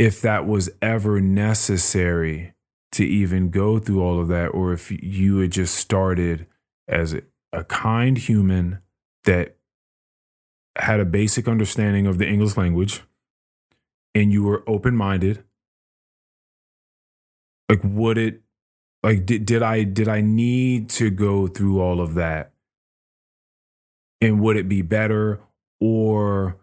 if 0.00 0.22
that 0.22 0.46
was 0.46 0.70
ever 0.80 1.20
necessary 1.20 2.54
to 2.90 3.04
even 3.04 3.50
go 3.50 3.78
through 3.78 4.02
all 4.02 4.18
of 4.18 4.28
that, 4.28 4.46
or 4.46 4.72
if 4.72 4.90
you 4.90 5.40
had 5.40 5.52
just 5.52 5.74
started 5.74 6.46
as 6.88 7.12
a, 7.52 7.64
kind 7.64 8.16
human 8.16 8.78
that 9.24 9.56
had 10.78 11.00
a 11.00 11.04
basic 11.04 11.46
understanding 11.46 12.06
of 12.06 12.16
the 12.16 12.26
English 12.26 12.56
language 12.56 13.02
and 14.14 14.32
you 14.32 14.42
were 14.42 14.64
open 14.66 14.96
minded. 14.96 15.44
Like, 17.68 17.80
would 17.84 18.16
it, 18.16 18.40
like, 19.02 19.26
did, 19.26 19.44
did 19.44 19.62
I, 19.62 19.82
did 19.82 20.08
I 20.08 20.22
need 20.22 20.88
to 20.90 21.10
go 21.10 21.46
through 21.46 21.78
all 21.78 22.00
of 22.00 22.14
that? 22.14 22.52
And 24.22 24.40
would 24.40 24.56
it 24.56 24.66
be 24.66 24.80
better 24.80 25.40
or, 25.78 26.56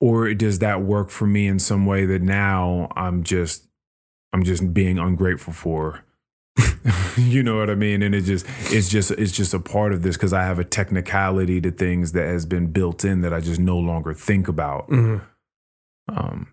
or 0.00 0.32
does 0.34 0.58
that 0.60 0.82
work 0.82 1.10
for 1.10 1.26
me 1.26 1.46
in 1.46 1.58
some 1.58 1.86
way 1.86 2.06
that 2.06 2.22
now 2.22 2.88
I'm 2.96 3.22
just 3.24 3.66
I'm 4.32 4.44
just 4.44 4.72
being 4.74 4.98
ungrateful 4.98 5.52
for? 5.52 6.04
You 7.16 7.42
know 7.42 7.58
what 7.58 7.68
I 7.68 7.74
mean? 7.74 8.02
And 8.02 8.14
it 8.14 8.20
just 8.22 8.46
it's 8.72 8.88
just 8.88 9.10
it's 9.10 9.32
just 9.32 9.52
a 9.52 9.58
part 9.58 9.92
of 9.92 10.02
this 10.02 10.16
cuz 10.16 10.32
I 10.32 10.44
have 10.44 10.58
a 10.60 10.64
technicality 10.64 11.60
to 11.60 11.70
things 11.72 12.12
that 12.12 12.26
has 12.28 12.46
been 12.46 12.70
built 12.70 13.04
in 13.04 13.22
that 13.22 13.34
I 13.34 13.40
just 13.40 13.58
no 13.60 13.76
longer 13.76 14.14
think 14.14 14.46
about. 14.46 14.88
Mhm. 14.88 15.22
um 16.08 16.46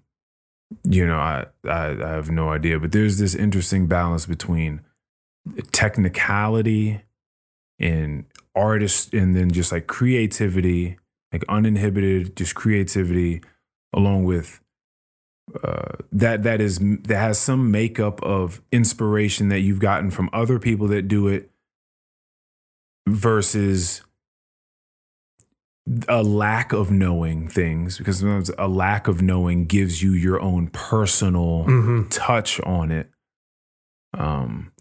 you 0.83 1.05
know 1.05 1.19
I, 1.19 1.45
I 1.65 1.85
I 2.03 2.09
have 2.09 2.31
no 2.31 2.49
idea. 2.49 2.79
But 2.79 2.91
there's 2.93 3.19
this 3.19 3.35
interesting 3.35 3.85
balance 3.87 4.25
between 4.25 4.81
technicality 5.71 7.01
and 7.79 8.25
artist 8.55 9.13
and 9.13 9.35
then 9.35 9.51
just 9.51 9.71
like 9.71 9.85
creativity 9.87 10.97
like 11.35 11.43
uninhibited 11.49 12.35
just 12.37 12.55
creativity 12.55 13.41
along 13.93 14.23
with 14.23 14.61
uh, 15.63 15.91
that 16.11 16.43
that 16.43 16.61
is 16.61 16.79
that 16.79 17.17
has 17.17 17.37
some 17.37 17.69
makeup 17.71 18.21
of 18.23 18.61
inspiration 18.71 19.49
that 19.49 19.59
you've 19.59 19.79
gotten 19.79 20.09
from 20.09 20.29
other 20.31 20.57
people 20.59 20.87
that 20.87 21.07
do 21.09 21.27
it 21.27 21.51
versus 23.07 24.01
a 26.07 26.23
lack 26.23 26.73
of 26.73 26.89
knowing 26.89 27.47
things 27.47 27.97
because 27.99 28.19
sometimes 28.19 28.49
a 28.57 28.67
lack 28.67 29.07
of 29.07 29.21
knowing 29.21 29.65
gives 29.65 30.01
you 30.01 30.11
your 30.13 30.41
own 30.41 30.67
personal 30.69 31.65
Mhm. 31.65 32.07
touch 32.09 32.59
on 32.61 32.91
it. 32.91 33.11
Um, 34.17 34.71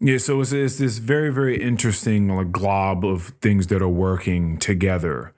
yeah, 0.00 0.18
so 0.18 0.40
it's, 0.42 0.52
it's 0.52 0.76
this 0.78 0.98
very, 0.98 1.32
very 1.32 1.62
interesting 1.62 2.28
like 2.28 2.52
glob 2.52 3.06
of 3.06 3.32
things 3.40 3.68
that 3.68 3.80
are 3.80 3.88
working 3.88 4.58
together 4.58 5.32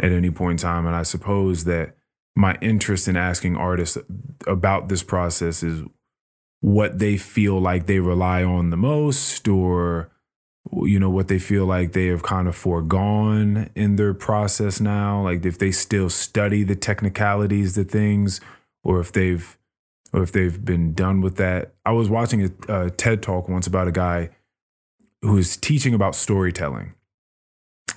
at 0.00 0.12
any 0.12 0.30
point 0.30 0.60
in 0.60 0.68
time. 0.68 0.86
And 0.86 0.94
I 0.94 1.02
suppose 1.02 1.64
that 1.64 1.96
my 2.36 2.56
interest 2.60 3.08
in 3.08 3.16
asking 3.16 3.56
artists 3.56 3.98
about 4.46 4.88
this 4.88 5.02
process 5.02 5.62
is 5.62 5.82
what 6.60 6.98
they 6.98 7.16
feel 7.16 7.60
like 7.60 7.86
they 7.86 8.00
rely 8.00 8.42
on 8.42 8.70
the 8.70 8.76
most 8.76 9.48
or 9.48 10.10
you 10.82 10.98
know 11.00 11.08
what 11.08 11.28
they 11.28 11.38
feel 11.38 11.64
like 11.64 11.92
they 11.92 12.06
have 12.06 12.22
kind 12.22 12.46
of 12.46 12.54
foregone 12.54 13.70
in 13.74 13.96
their 13.96 14.12
process 14.12 14.80
now. 14.80 15.22
Like 15.22 15.44
if 15.44 15.58
they 15.58 15.70
still 15.70 16.10
study 16.10 16.62
the 16.62 16.76
technicalities 16.76 17.74
the 17.74 17.84
things 17.84 18.40
or 18.84 19.00
if 19.00 19.12
they've 19.12 19.56
or 20.12 20.22
if 20.22 20.32
they've 20.32 20.64
been 20.64 20.94
done 20.94 21.20
with 21.20 21.36
that. 21.36 21.74
I 21.84 21.92
was 21.92 22.08
watching 22.08 22.44
a, 22.68 22.84
a 22.86 22.90
ted 22.90 23.22
talk 23.22 23.48
once 23.48 23.66
about 23.66 23.88
a 23.88 23.92
guy 23.92 24.30
who 25.22 25.32
was 25.32 25.56
teaching 25.56 25.94
about 25.94 26.14
storytelling 26.14 26.94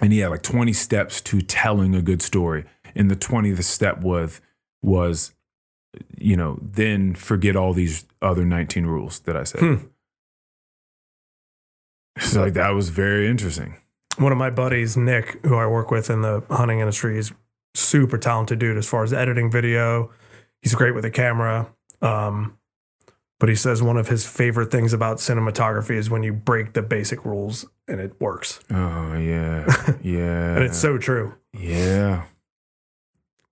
and 0.02 0.12
he 0.12 0.20
had 0.20 0.30
like 0.32 0.42
20 0.44 0.74
steps 0.74 1.22
to 1.22 1.42
telling 1.42 1.96
a 1.96 2.02
good 2.02 2.22
story 2.22 2.66
and 2.96 3.10
the 3.10 3.16
20th 3.16 3.64
step 3.64 4.02
was 4.02 4.42
was 4.82 5.34
you 6.18 6.36
know 6.36 6.58
then 6.62 7.14
forget 7.16 7.56
all 7.56 7.74
these 7.74 8.06
other 8.22 8.44
19 8.46 8.86
rules 8.86 9.20
that 9.20 9.36
i 9.38 9.44
said 9.44 9.60
Hmm. 9.62 9.76
so 12.20 12.42
like 12.42 12.54
that 12.54 12.70
was 12.72 12.90
very 12.90 13.28
interesting 13.28 13.76
One 14.18 14.32
of 14.34 14.38
my 14.38 14.50
buddies, 14.50 14.98
Nick, 14.98 15.40
who 15.46 15.56
I 15.56 15.66
work 15.68 15.90
with 15.90 16.10
in 16.10 16.22
the 16.22 16.44
hunting 16.50 16.80
industry, 16.80 17.18
is 17.18 17.32
super 17.74 18.18
talented 18.18 18.60
dude 18.60 18.78
as 18.78 18.86
far 18.88 19.04
as 19.04 19.14
editing 19.14 19.50
video. 19.50 20.12
He's 20.62 20.76
great 20.76 20.94
with 20.94 21.06
a 21.06 21.10
camera. 21.10 21.72
Um, 22.02 22.58
but 23.42 23.50
he 23.50 23.56
says 23.56 23.82
one 23.82 23.98
of 23.98 24.08
his 24.08 24.26
favorite 24.26 24.70
things 24.72 24.94
about 24.94 25.18
cinematography 25.18 25.96
is 25.98 26.10
when 26.10 26.22
you 26.24 26.32
break 26.32 26.72
the 26.74 26.82
basic 26.84 27.26
rules 27.26 27.66
and 27.88 28.00
it 28.00 28.14
works. 28.22 28.60
oh 28.70 29.18
yeah 29.18 29.66
yeah 30.02 30.56
And 30.56 30.64
it's 30.64 30.78
so 30.80 30.98
true. 30.98 31.34
yeah 31.58 32.24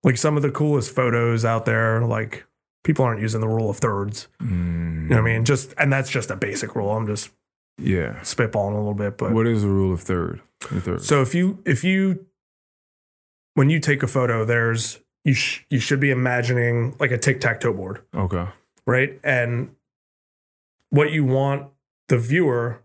Like 0.04 0.16
some 0.16 0.36
of 0.36 0.42
the 0.42 0.50
coolest 0.50 0.94
photos 0.94 1.44
out 1.44 1.64
there, 1.66 2.00
like 2.06 2.46
people 2.84 3.04
aren't 3.04 3.20
using 3.20 3.40
the 3.42 3.48
rule 3.48 3.68
of 3.68 3.76
thirds. 3.78 4.28
Mm, 4.40 5.02
You 5.02 5.08
know 5.10 5.16
what 5.22 5.28
I 5.30 5.34
mean? 5.34 5.44
Just 5.44 5.74
and 5.76 5.92
that's 5.92 6.08
just 6.08 6.30
a 6.30 6.36
basic 6.36 6.74
rule. 6.76 6.90
I'm 6.96 7.06
just 7.06 7.30
yeah 7.76 8.20
spitballing 8.20 8.74
a 8.74 8.78
little 8.78 8.94
bit, 8.94 9.18
but 9.18 9.32
what 9.32 9.46
is 9.46 9.62
the 9.62 9.68
rule 9.68 9.92
of 9.92 10.00
third 10.02 10.40
third 10.60 11.02
So 11.02 11.20
if 11.22 11.34
you 11.34 11.58
if 11.66 11.82
you 11.84 12.26
when 13.54 13.68
you 13.70 13.80
take 13.80 14.02
a 14.02 14.06
photo, 14.06 14.44
there's 14.44 15.00
you 15.24 15.34
sh- 15.34 15.64
you 15.68 15.80
should 15.80 15.98
be 16.00 16.10
imagining 16.10 16.94
like 17.00 17.10
a 17.10 17.18
tic 17.18 17.40
tac 17.40 17.60
toe 17.60 17.72
board, 17.74 18.02
okay 18.14 18.46
right? 18.86 19.18
And 19.22 19.74
what 20.90 21.10
you 21.12 21.24
want 21.24 21.68
the 22.08 22.18
viewer 22.18 22.82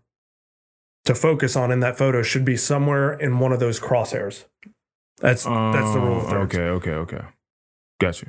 to 1.04 1.14
focus 1.14 1.54
on 1.56 1.70
in 1.70 1.80
that 1.80 1.96
photo 1.98 2.22
should 2.22 2.44
be 2.44 2.56
somewhere 2.56 3.12
in 3.12 3.38
one 3.38 3.52
of 3.52 3.60
those 3.60 3.78
crosshairs. 3.80 4.44
That's 5.18 5.44
that's 5.44 5.92
the 5.92 6.00
rule 6.00 6.18
of 6.18 6.24
Oh, 6.26 6.28
thirds. 6.30 6.54
okay 6.56 6.68
okay 6.68 6.92
okay 6.92 7.24
got 8.00 8.20
you 8.22 8.28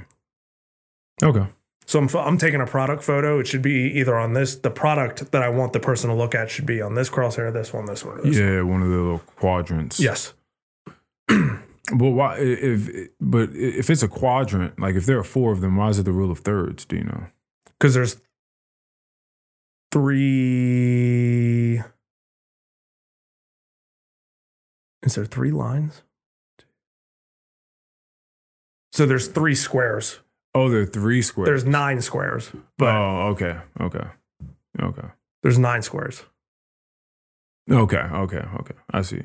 okay 1.21 1.47
So 1.85 1.99
I'm, 1.99 2.07
I'm 2.15 2.37
taking 2.37 2.61
a 2.61 2.65
product 2.67 3.03
photo. 3.03 3.39
It 3.39 3.47
should 3.47 3.61
be 3.61 3.91
either 3.99 4.17
on 4.17 4.33
this, 4.33 4.55
the 4.55 4.69
product 4.71 5.31
that 5.31 5.41
I 5.41 5.49
want 5.49 5.73
the 5.73 5.79
person 5.79 6.09
to 6.09 6.15
look 6.15 6.33
at 6.35 6.49
should 6.49 6.65
be 6.65 6.81
on 6.81 6.95
this 6.95 7.09
crosshair, 7.09 7.51
this 7.51 7.73
one, 7.73 7.85
this 7.87 8.03
one, 8.05 8.17
this 8.17 8.25
one. 8.25 8.33
yeah 8.33 8.61
one 8.61 8.81
of 8.81 8.89
the 8.89 8.95
little 8.95 9.19
quadrants 9.37 9.99
Yes. 9.99 10.33
but 11.27 12.09
why 12.11 12.37
if 12.39 13.09
but 13.19 13.49
if 13.53 13.89
it's 13.89 14.03
a 14.03 14.07
quadrant 14.07 14.79
like 14.79 14.95
if 14.95 15.05
there 15.05 15.17
are 15.19 15.23
four 15.23 15.51
of 15.51 15.61
them 15.61 15.75
why 15.75 15.89
is 15.89 15.99
it 15.99 16.03
the 16.03 16.11
rule 16.11 16.31
of 16.31 16.39
thirds 16.39 16.85
do 16.85 16.95
you 16.97 17.03
know 17.03 17.27
Because 17.79 17.93
there's 17.93 18.21
three. 19.97 21.81
Is 25.03 25.15
there 25.15 25.25
three 25.25 25.51
lines? 25.51 26.03
So 28.91 29.05
there's 29.05 29.27
three 29.27 29.55
squares. 29.55 30.19
oh 30.55 30.69
there 30.69 30.81
are 30.81 30.85
three 30.85 31.21
squares 31.21 31.47
There's 31.47 31.65
nine 31.65 32.01
squares, 32.01 32.51
but 32.77 32.95
oh 32.95 33.27
okay 33.33 33.57
okay 33.79 34.07
okay 34.81 35.07
there's 35.43 35.59
nine 35.59 35.81
squares. 35.83 36.23
okay 37.69 37.97
okay 38.25 38.43
okay 38.59 38.75
i 38.91 39.01
see 39.03 39.21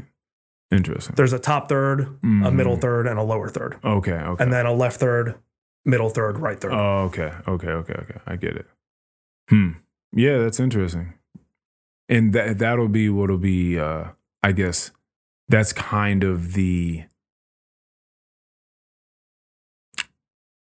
interesting 0.71 1.15
There's 1.17 1.33
a 1.33 1.39
top 1.39 1.69
third, 1.71 2.01
a 2.01 2.05
Mhm. 2.27 2.55
middle 2.55 2.77
third, 2.77 3.07
and 3.07 3.19
a 3.19 3.23
lower 3.23 3.49
third, 3.49 3.79
okay 3.83 4.13
okay 4.31 4.43
and 4.45 4.53
then 4.53 4.67
a 4.67 4.73
left 4.75 5.01
third, 5.01 5.37
middle 5.87 6.11
third, 6.11 6.39
right 6.39 6.61
third. 6.61 6.73
Oh, 6.73 7.05
okay, 7.09 7.33
okay, 7.49 7.71
okay, 7.71 7.95
okay. 7.95 8.21
I 8.27 8.37
get 8.37 8.57
it. 8.57 8.67
Hmm. 9.49 9.71
Yeah, 10.13 10.39
that's 10.39 10.61
interesting. 10.61 11.15
And 12.09 12.33
that 12.33 12.59
that'll 12.59 12.89
be 12.89 13.09
what'll 13.09 13.39
be. 13.39 13.79
Uh, 13.79 14.07
I 14.43 14.53
guess 14.53 14.91
that's 15.49 15.73
kind 15.73 16.25
of 16.25 16.55
the 16.55 17.05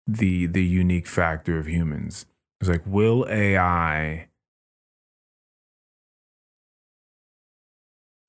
the 0.07 0.45
the 0.47 0.63
unique 0.63 1.07
factor 1.07 1.57
of 1.57 1.67
humans. 1.67 2.25
It's 2.59 2.69
like, 2.69 2.83
will 2.85 3.25
AI 3.29 4.27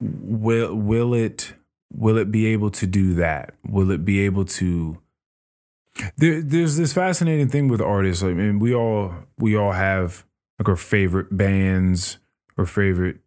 will 0.01 0.75
will 0.75 1.15
it 1.15 1.55
will 1.92 2.17
it 2.17 2.31
be 2.31 2.47
able 2.47 2.70
to 2.70 2.86
do 2.86 3.15
that? 3.15 3.55
Will 3.68 3.91
it 3.91 4.05
be 4.05 4.20
able 4.20 4.44
to 4.47 4.99
there, 6.17 6.41
there's 6.42 6.76
this 6.76 6.92
fascinating 6.92 7.49
thing 7.49 7.68
with 7.68 7.81
artists. 7.81 8.23
I 8.23 8.33
mean, 8.33 8.59
we 8.59 8.75
all 8.75 9.15
we 9.39 9.57
all 9.57 9.73
have 9.73 10.25
like 10.68 10.76
favorite 10.76 11.36
bands 11.36 12.18
or 12.57 12.66
favorite, 12.66 13.18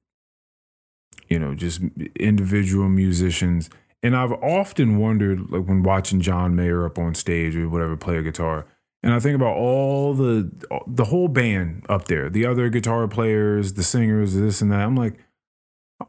you 1.27 1.39
know, 1.39 1.55
just 1.55 1.81
individual 2.19 2.89
musicians. 2.89 3.69
And 4.03 4.15
I've 4.15 4.33
often 4.33 4.97
wondered, 4.97 5.51
like 5.51 5.67
when 5.67 5.81
watching 5.81 6.21
John 6.21 6.55
Mayer 6.55 6.85
up 6.85 6.99
on 6.99 7.15
stage 7.15 7.55
or 7.55 7.67
whatever, 7.67 7.97
play 7.97 8.17
a 8.17 8.21
guitar, 8.21 8.67
and 9.01 9.13
I 9.13 9.19
think 9.19 9.35
about 9.35 9.55
all 9.55 10.13
the 10.13 10.51
the 10.87 11.05
whole 11.05 11.27
band 11.27 11.85
up 11.89 12.05
there, 12.05 12.29
the 12.29 12.45
other 12.45 12.69
guitar 12.69 13.07
players, 13.07 13.73
the 13.73 13.83
singers, 13.83 14.35
this 14.35 14.61
and 14.61 14.71
that. 14.71 14.81
I'm 14.81 14.95
like, 14.95 15.15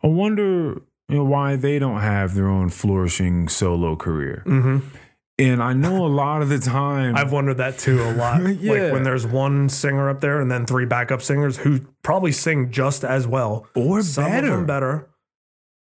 I 0.03 0.07
wonder, 0.09 0.83
you 1.09 1.17
know, 1.17 1.25
why 1.25 1.57
they 1.57 1.79
don't 1.79 2.01
have 2.01 2.35
their 2.35 2.49
own 2.49 2.71
flourishing 2.71 3.49
solo 3.49 3.97
career. 3.97 4.43
hmm 4.45 4.79
And 5.39 5.63
I 5.63 5.75
know 5.75 6.07
a 6.07 6.09
lot 6.09 6.41
of 6.41 6.49
the 6.49 6.59
time, 6.59 7.15
I've 7.15 7.31
wondered 7.31 7.59
that 7.59 7.77
too 7.79 8.03
a 8.03 8.13
lot. 8.15 8.41
Yeah. 8.59 8.73
Like 8.85 8.93
when 8.93 9.03
there's 9.03 9.27
one 9.27 9.69
singer 9.69 10.09
up 10.09 10.21
there 10.21 10.41
and 10.41 10.51
then 10.51 10.65
three 10.65 10.87
backup 10.87 11.21
singers 11.21 11.59
who 11.59 11.81
probably 12.03 12.33
sing 12.33 12.71
just 12.71 13.05
as 13.05 13.27
well, 13.27 13.67
or 13.75 14.01
some 14.03 14.25
better, 14.25 14.47
of 14.47 14.53
them 14.53 14.67
better. 14.67 15.09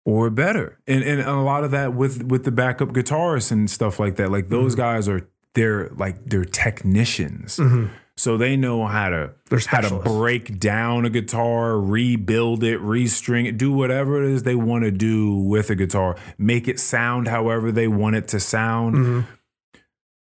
or 0.06 0.30
better, 0.30 0.78
and 0.86 1.02
and 1.04 1.20
a 1.20 1.40
lot 1.40 1.64
of 1.64 1.70
that 1.72 1.92
with 1.94 2.22
with 2.24 2.44
the 2.44 2.50
backup 2.50 2.88
guitarists 2.90 3.52
and 3.52 3.70
stuff 3.70 4.00
like 4.00 4.16
that. 4.16 4.30
Like 4.32 4.48
those 4.48 4.72
Mm-hmm. 4.72 4.80
guys 4.80 5.08
are 5.08 5.28
they're 5.54 5.90
like 5.90 6.24
they're 6.24 6.46
technicians, 6.46 7.58
Mhm. 7.58 7.90
so 8.16 8.38
they 8.38 8.56
know 8.56 8.86
how 8.86 9.10
to 9.10 9.32
how 9.66 9.82
to 9.82 9.96
break 10.00 10.58
down 10.58 11.04
a 11.04 11.10
guitar, 11.10 11.78
rebuild 11.78 12.64
it, 12.64 12.80
restring 12.80 13.46
it, 13.46 13.58
do 13.58 13.70
whatever 13.70 14.22
it 14.24 14.30
is 14.30 14.44
they 14.44 14.54
want 14.54 14.84
to 14.84 14.90
do 14.90 15.34
with 15.36 15.68
a 15.68 15.74
guitar, 15.74 16.16
make 16.38 16.68
it 16.68 16.80
sound 16.80 17.28
however 17.28 17.70
they 17.70 17.86
want 17.86 18.16
it 18.16 18.28
to 18.28 18.40
sound. 18.40 18.96
Mhm. 18.96 19.24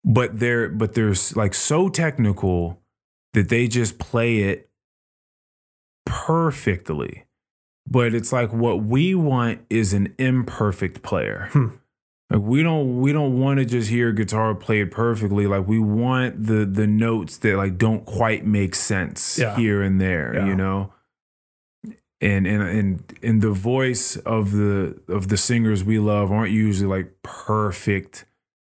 But 0.05 0.39
they're 0.41 0.69
but 0.69 0.95
they're 0.95 1.15
like 1.35 1.55
so 1.55 1.89
technical 1.89 2.81
that 3.35 3.49
they 3.49 3.69
just 3.69 3.99
play 3.99 4.39
it 4.41 4.69
perfectly. 6.07 7.25
But 7.89 8.15
it's 8.15 8.33
like 8.33 8.53
what 8.53 8.83
we 8.85 9.15
want 9.15 9.61
is 9.71 9.93
an 9.93 10.15
imperfect 10.19 11.03
player. 11.03 11.49
Hmm. 11.53 11.69
Like 12.31 12.41
we 12.43 12.63
don't 12.63 13.01
we 13.01 13.13
don't 13.13 13.39
want 13.41 13.59
to 13.59 13.65
just 13.65 13.91
hear 13.91 14.13
guitar 14.13 14.55
played 14.55 14.91
perfectly. 14.91 15.47
Like 15.47 15.67
we 15.69 15.79
want 15.79 16.47
the 16.47 16.65
the 16.65 16.87
notes 16.87 17.37
that 17.39 17.57
like 17.57 17.79
don't 17.79 18.05
quite 18.07 18.45
make 18.47 18.75
sense 18.75 19.39
Yeah. 19.39 19.57
here 19.57 19.83
and 19.83 20.01
there, 20.01 20.35
Yeah. 20.35 20.47
you 20.47 20.55
know? 20.55 20.93
And 22.21 22.47
and 22.47 22.63
and 22.63 23.19
and 23.23 23.43
the 23.43 23.51
voice 23.51 24.17
of 24.17 24.53
the 24.53 25.01
of 25.09 25.29
the 25.29 25.37
singers 25.37 25.83
we 25.85 25.99
love 25.99 26.31
aren't 26.33 26.53
usually 26.53 26.89
like 26.89 27.13
perfect. 27.23 28.25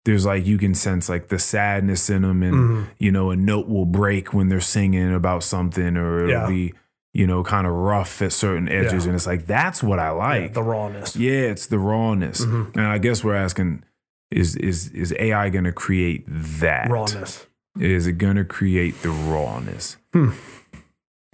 There's 0.08 0.26
like 0.26 0.46
you 0.48 0.58
can 0.58 0.74
sense 0.74 1.10
like 1.10 1.28
the 1.28 1.38
sadness 1.38 2.10
in 2.10 2.22
them 2.22 2.42
and 2.42 2.56
Mhm. 2.56 2.88
you 2.98 3.12
know, 3.12 3.30
a 3.30 3.36
note 3.36 3.68
will 3.68 3.86
break 3.86 4.34
when 4.34 4.48
they're 4.48 4.62
singing 4.62 5.14
about 5.14 5.44
something 5.44 5.98
or 5.98 6.20
it'll 6.24 6.30
Yeah. 6.32 6.48
be, 6.48 6.74
you 7.14 7.28
know, 7.28 7.44
kind 7.44 7.68
of 7.68 7.74
rough 7.74 8.22
at 8.22 8.32
certain 8.32 8.70
edges. 8.70 9.04
Yeah. 9.04 9.10
And 9.10 9.16
it's 9.16 9.28
like, 9.28 9.46
that's 9.48 9.84
what 9.84 10.00
I 10.00 10.06
Yeah, 10.08 10.12
like. 10.12 10.54
the 10.54 10.64
rawness. 10.64 11.16
Yeah, 11.18 11.42
it's 11.52 11.68
the 11.68 11.78
rawness. 11.78 12.46
Mhm. 12.46 12.74
And 12.78 12.86
I 12.86 13.00
guess 13.00 13.22
we're 13.24 13.36
asking, 13.36 13.84
is 14.32 14.56
is 14.56 14.88
is 14.92 15.14
AI 15.20 15.50
gonna 15.50 15.74
create 15.74 16.24
that? 16.62 16.90
Rawness. 16.90 17.46
Is 17.80 18.08
it 18.08 18.14
gonna 18.18 18.46
create 18.46 19.02
the 19.02 19.10
rawness? 19.10 19.98
Hmm. 20.14 20.32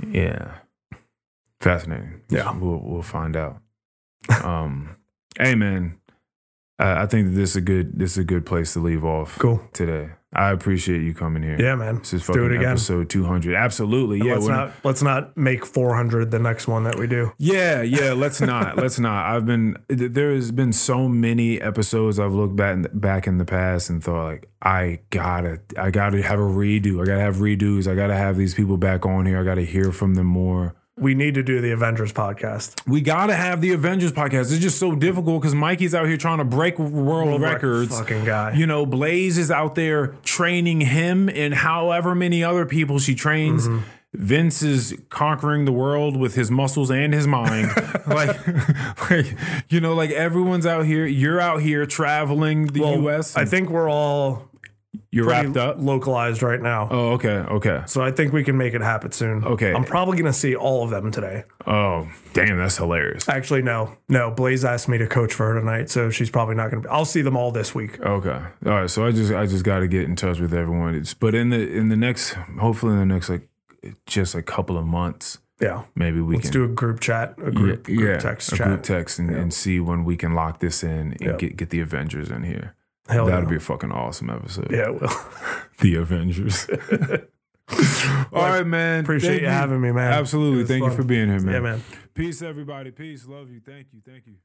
Yeah. 0.07 0.55
Fascinating. 1.61 2.21
Yeah. 2.29 2.51
We'll 2.57 2.79
we'll 2.83 3.01
find 3.03 3.35
out. 3.35 3.61
um, 4.43 4.95
hey 5.39 5.55
man, 5.55 5.99
I, 6.79 7.03
I 7.03 7.05
think 7.05 7.29
that 7.29 7.35
this 7.35 7.51
is 7.51 7.55
a 7.57 7.61
good 7.61 7.97
this 7.99 8.11
is 8.11 8.17
a 8.19 8.23
good 8.23 8.45
place 8.45 8.73
to 8.73 8.79
leave 8.79 9.03
off. 9.03 9.37
Cool. 9.39 9.61
today. 9.73 10.11
I 10.35 10.49
appreciate 10.49 11.03
you 11.03 11.13
coming 11.13 11.43
here. 11.43 11.61
Yeah, 11.61 11.75
man. 11.75 11.99
This 11.99 12.13
is 12.13 12.13
Let's 12.13 12.27
do 12.27 12.33
fucking 12.33 12.45
it 12.45 12.55
again. 12.55 12.71
episode 12.71 13.07
200. 13.07 13.53
Absolutely. 13.53 14.17
Yeah. 14.17 14.33
let's 14.33 14.47
not 14.47 14.71
let's 14.83 15.01
not 15.03 15.37
make 15.37 15.63
400 15.63 16.31
the 16.31 16.39
next 16.39 16.67
one 16.67 16.85
that 16.85 16.97
we 16.97 17.05
do. 17.05 17.31
Yeah, 17.37 17.83
yeah. 17.83 18.13
Let's 18.23 18.41
not. 18.41 18.77
let's 18.77 18.97
not. 18.97 19.27
I've 19.27 19.45
been. 19.45 19.77
There 19.89 20.33
has 20.33 20.51
been 20.51 20.73
so 20.73 21.07
many 21.07 21.61
episodes 21.61 22.17
I've 22.19 22.33
looked 22.33 22.55
back 22.55 22.73
in, 22.77 22.89
back 22.99 23.27
in 23.27 23.37
the 23.37 23.45
past 23.45 23.91
and 23.91 24.03
thought 24.03 24.25
like, 24.25 24.49
I 24.61 25.01
gotta, 25.11 25.61
I 25.77 25.91
gotta 25.91 26.23
have 26.23 26.39
a 26.39 26.43
redo. 26.43 27.01
I 27.01 27.05
gotta 27.05 27.21
have 27.21 27.35
redos. 27.35 27.89
I 27.91 27.93
gotta 27.93 28.15
have 28.15 28.35
these 28.35 28.55
people 28.55 28.77
back 28.77 29.05
on 29.05 29.27
here. 29.27 29.39
I 29.39 29.43
gotta 29.43 29.61
hear 29.61 29.91
from 29.91 30.15
them 30.15 30.27
more. 30.27 30.75
We 30.95 31.15
need 31.15 31.33
to 31.33 31.43
do 31.43 31.59
the 31.59 31.71
Avengers 31.71 32.13
podcast. 32.13 32.87
We 32.87 33.01
gotta 33.01 33.33
have 33.33 33.61
the 33.61 33.71
Avengers 33.71 34.11
podcast. 34.11 34.51
It's 34.51 34.59
just 34.59 34.77
so 34.77 34.95
difficult 34.95 35.41
because 35.41 35.55
Mikey's 35.55 35.95
out 35.95 36.07
here 36.07 36.17
trying 36.17 36.37
to 36.37 36.45
break 36.45 36.77
world, 36.77 37.41
records. 37.41 37.97
Fucking 37.97 38.25
guy. 38.25 38.53
You 38.53 38.67
know, 38.67 38.85
Blaze 38.85 39.39
is 39.39 39.49
out 39.49 39.73
there 39.73 40.07
training 40.23 40.81
him 40.81 41.29
and 41.29 41.53
however 41.53 42.13
many 42.13 42.43
other 42.43 42.65
people 42.67 42.99
she 42.99 43.15
trains. 43.15 43.67
Mm-hmm. 43.67 43.83
Vince 44.13 44.61
is 44.61 44.95
conquering 45.09 45.65
the 45.65 45.71
world 45.71 46.15
with 46.15 46.35
his 46.35 46.51
muscles 46.51 46.91
and 46.91 47.11
his 47.11 47.25
mind. 47.25 47.71
like, 48.07 48.47
like, 49.09 49.35
you 49.69 49.79
know, 49.81 49.95
like 49.95 50.11
everyone's 50.11 50.67
out 50.67 50.85
here. 50.85 51.07
You're 51.07 51.41
out 51.41 51.61
here 51.61 51.87
traveling 51.87 52.67
the 52.67 52.81
Well, 52.81 53.01
U.S. 53.01 53.35
I 53.35 53.45
think 53.45 53.69
we're 53.69 53.89
all 53.89 54.47
you're 55.13 55.25
pretty 55.25 55.45
wrapped 55.47 55.57
up. 55.57 55.75
localized 55.79 56.41
right 56.41 56.61
now. 56.61 56.87
Oh, 56.89 57.11
okay, 57.11 57.29
okay. 57.57 57.83
So 57.85 58.01
I 58.01 58.11
think 58.11 58.33
we 58.33 58.43
can 58.43 58.57
make 58.57 58.73
it 58.73 58.81
happen 58.81 59.11
soon. 59.11 59.43
Okay. 59.45 59.71
I'm 59.73 59.83
probably 59.83 60.17
going 60.17 60.31
to 60.31 60.37
see 60.37 60.55
all 60.55 60.83
of 60.83 60.89
them 60.89 61.11
today. 61.11 61.43
Oh, 61.67 62.09
damn, 62.33 62.57
that's 62.57 62.77
hilarious. 62.77 63.29
Actually, 63.29 63.61
no. 63.61 63.95
No, 64.09 64.31
Blaze 64.31 64.65
asked 64.65 64.89
me 64.89 64.97
to 64.97 65.07
coach 65.07 65.33
for 65.33 65.53
her 65.53 65.59
tonight, 65.59 65.89
so 65.89 66.09
she's 66.09 66.29
probably 66.31 66.55
not 66.55 66.71
going 66.71 66.81
to 66.83 66.89
be. 66.89 66.91
I'll 66.91 67.05
see 67.05 67.21
them 67.21 67.37
all 67.37 67.51
this 67.51 67.75
week. 67.75 67.99
Okay. 68.01 68.29
All 68.65 68.71
right. 68.71 68.89
So 68.89 69.05
I 69.05 69.11
just 69.11 69.31
I 69.31 69.45
just 69.45 69.63
got 69.63 69.79
to 69.79 69.87
get 69.87 70.03
in 70.03 70.15
touch 70.15 70.39
with 70.39 70.53
everyone. 70.53 70.95
It's, 70.95 71.13
but 71.13 71.35
in 71.35 71.49
the 71.51 71.59
in 71.71 71.89
the 71.89 71.95
next 71.95 72.33
hopefully 72.59 72.93
in 72.93 72.99
the 72.99 73.05
next 73.05 73.29
like 73.29 73.47
just 74.05 74.33
a 74.33 74.41
couple 74.41 74.77
of 74.77 74.85
months 74.85 75.39
Yeah. 75.59 75.83
maybe 75.93 76.21
we 76.21 76.35
can 76.35 76.41
Let's 76.41 76.49
can 76.49 76.53
do 76.53 76.63
a 76.63 76.67
group 76.69 76.99
chat, 77.01 77.35
a 77.43 77.51
group, 77.51 77.87
yeah, 77.87 77.95
group 77.95 78.09
yeah, 78.09 78.17
text 78.19 78.51
a 78.53 78.55
chat. 78.55 78.67
group 78.67 78.83
text 78.83 79.19
and, 79.19 79.29
and 79.29 79.53
see 79.53 79.79
when 79.79 80.05
we 80.05 80.15
can 80.15 80.33
lock 80.33 80.59
this 80.59 80.83
in 80.83 80.89
and 81.11 81.17
Yeah. 81.21 81.33
get 81.37 81.57
get 81.57 81.69
the 81.69 81.81
Avengers 81.81 82.29
in 82.31 82.43
here. 82.43 82.75
Hell 83.09 83.25
That'd 83.25 83.49
be 83.49 83.57
a 83.57 83.59
fucking 83.59 83.91
awesome 83.91 84.29
episode. 84.29 84.71
Yeah, 84.71 84.89
well, 84.89 85.31
The 85.79 85.95
Avengers. 85.95 86.69
All 88.31 88.41
right, 88.43 88.65
man. 88.65 89.03
appreciate 89.03 89.29
Thank 89.29 89.41
you 89.41 89.47
having 89.47 89.81
me, 89.81 89.91
man. 89.91 90.13
Absolutely. 90.13 90.65
Thank 90.65 90.83
fun. 90.83 90.91
you 90.91 90.97
for 90.97 91.03
being 91.03 91.29
here, 91.29 91.39
man. 91.39 91.53
Yeah, 91.53 91.59
man. 91.59 91.83
Peace, 92.13 92.41
everybody. 92.41 92.91
Peace. 92.91 93.25
Love 93.27 93.49
you. 93.49 93.59
Thank 93.59 93.87
you. 93.93 94.01
Thank 94.05 94.27
you. 94.27 94.35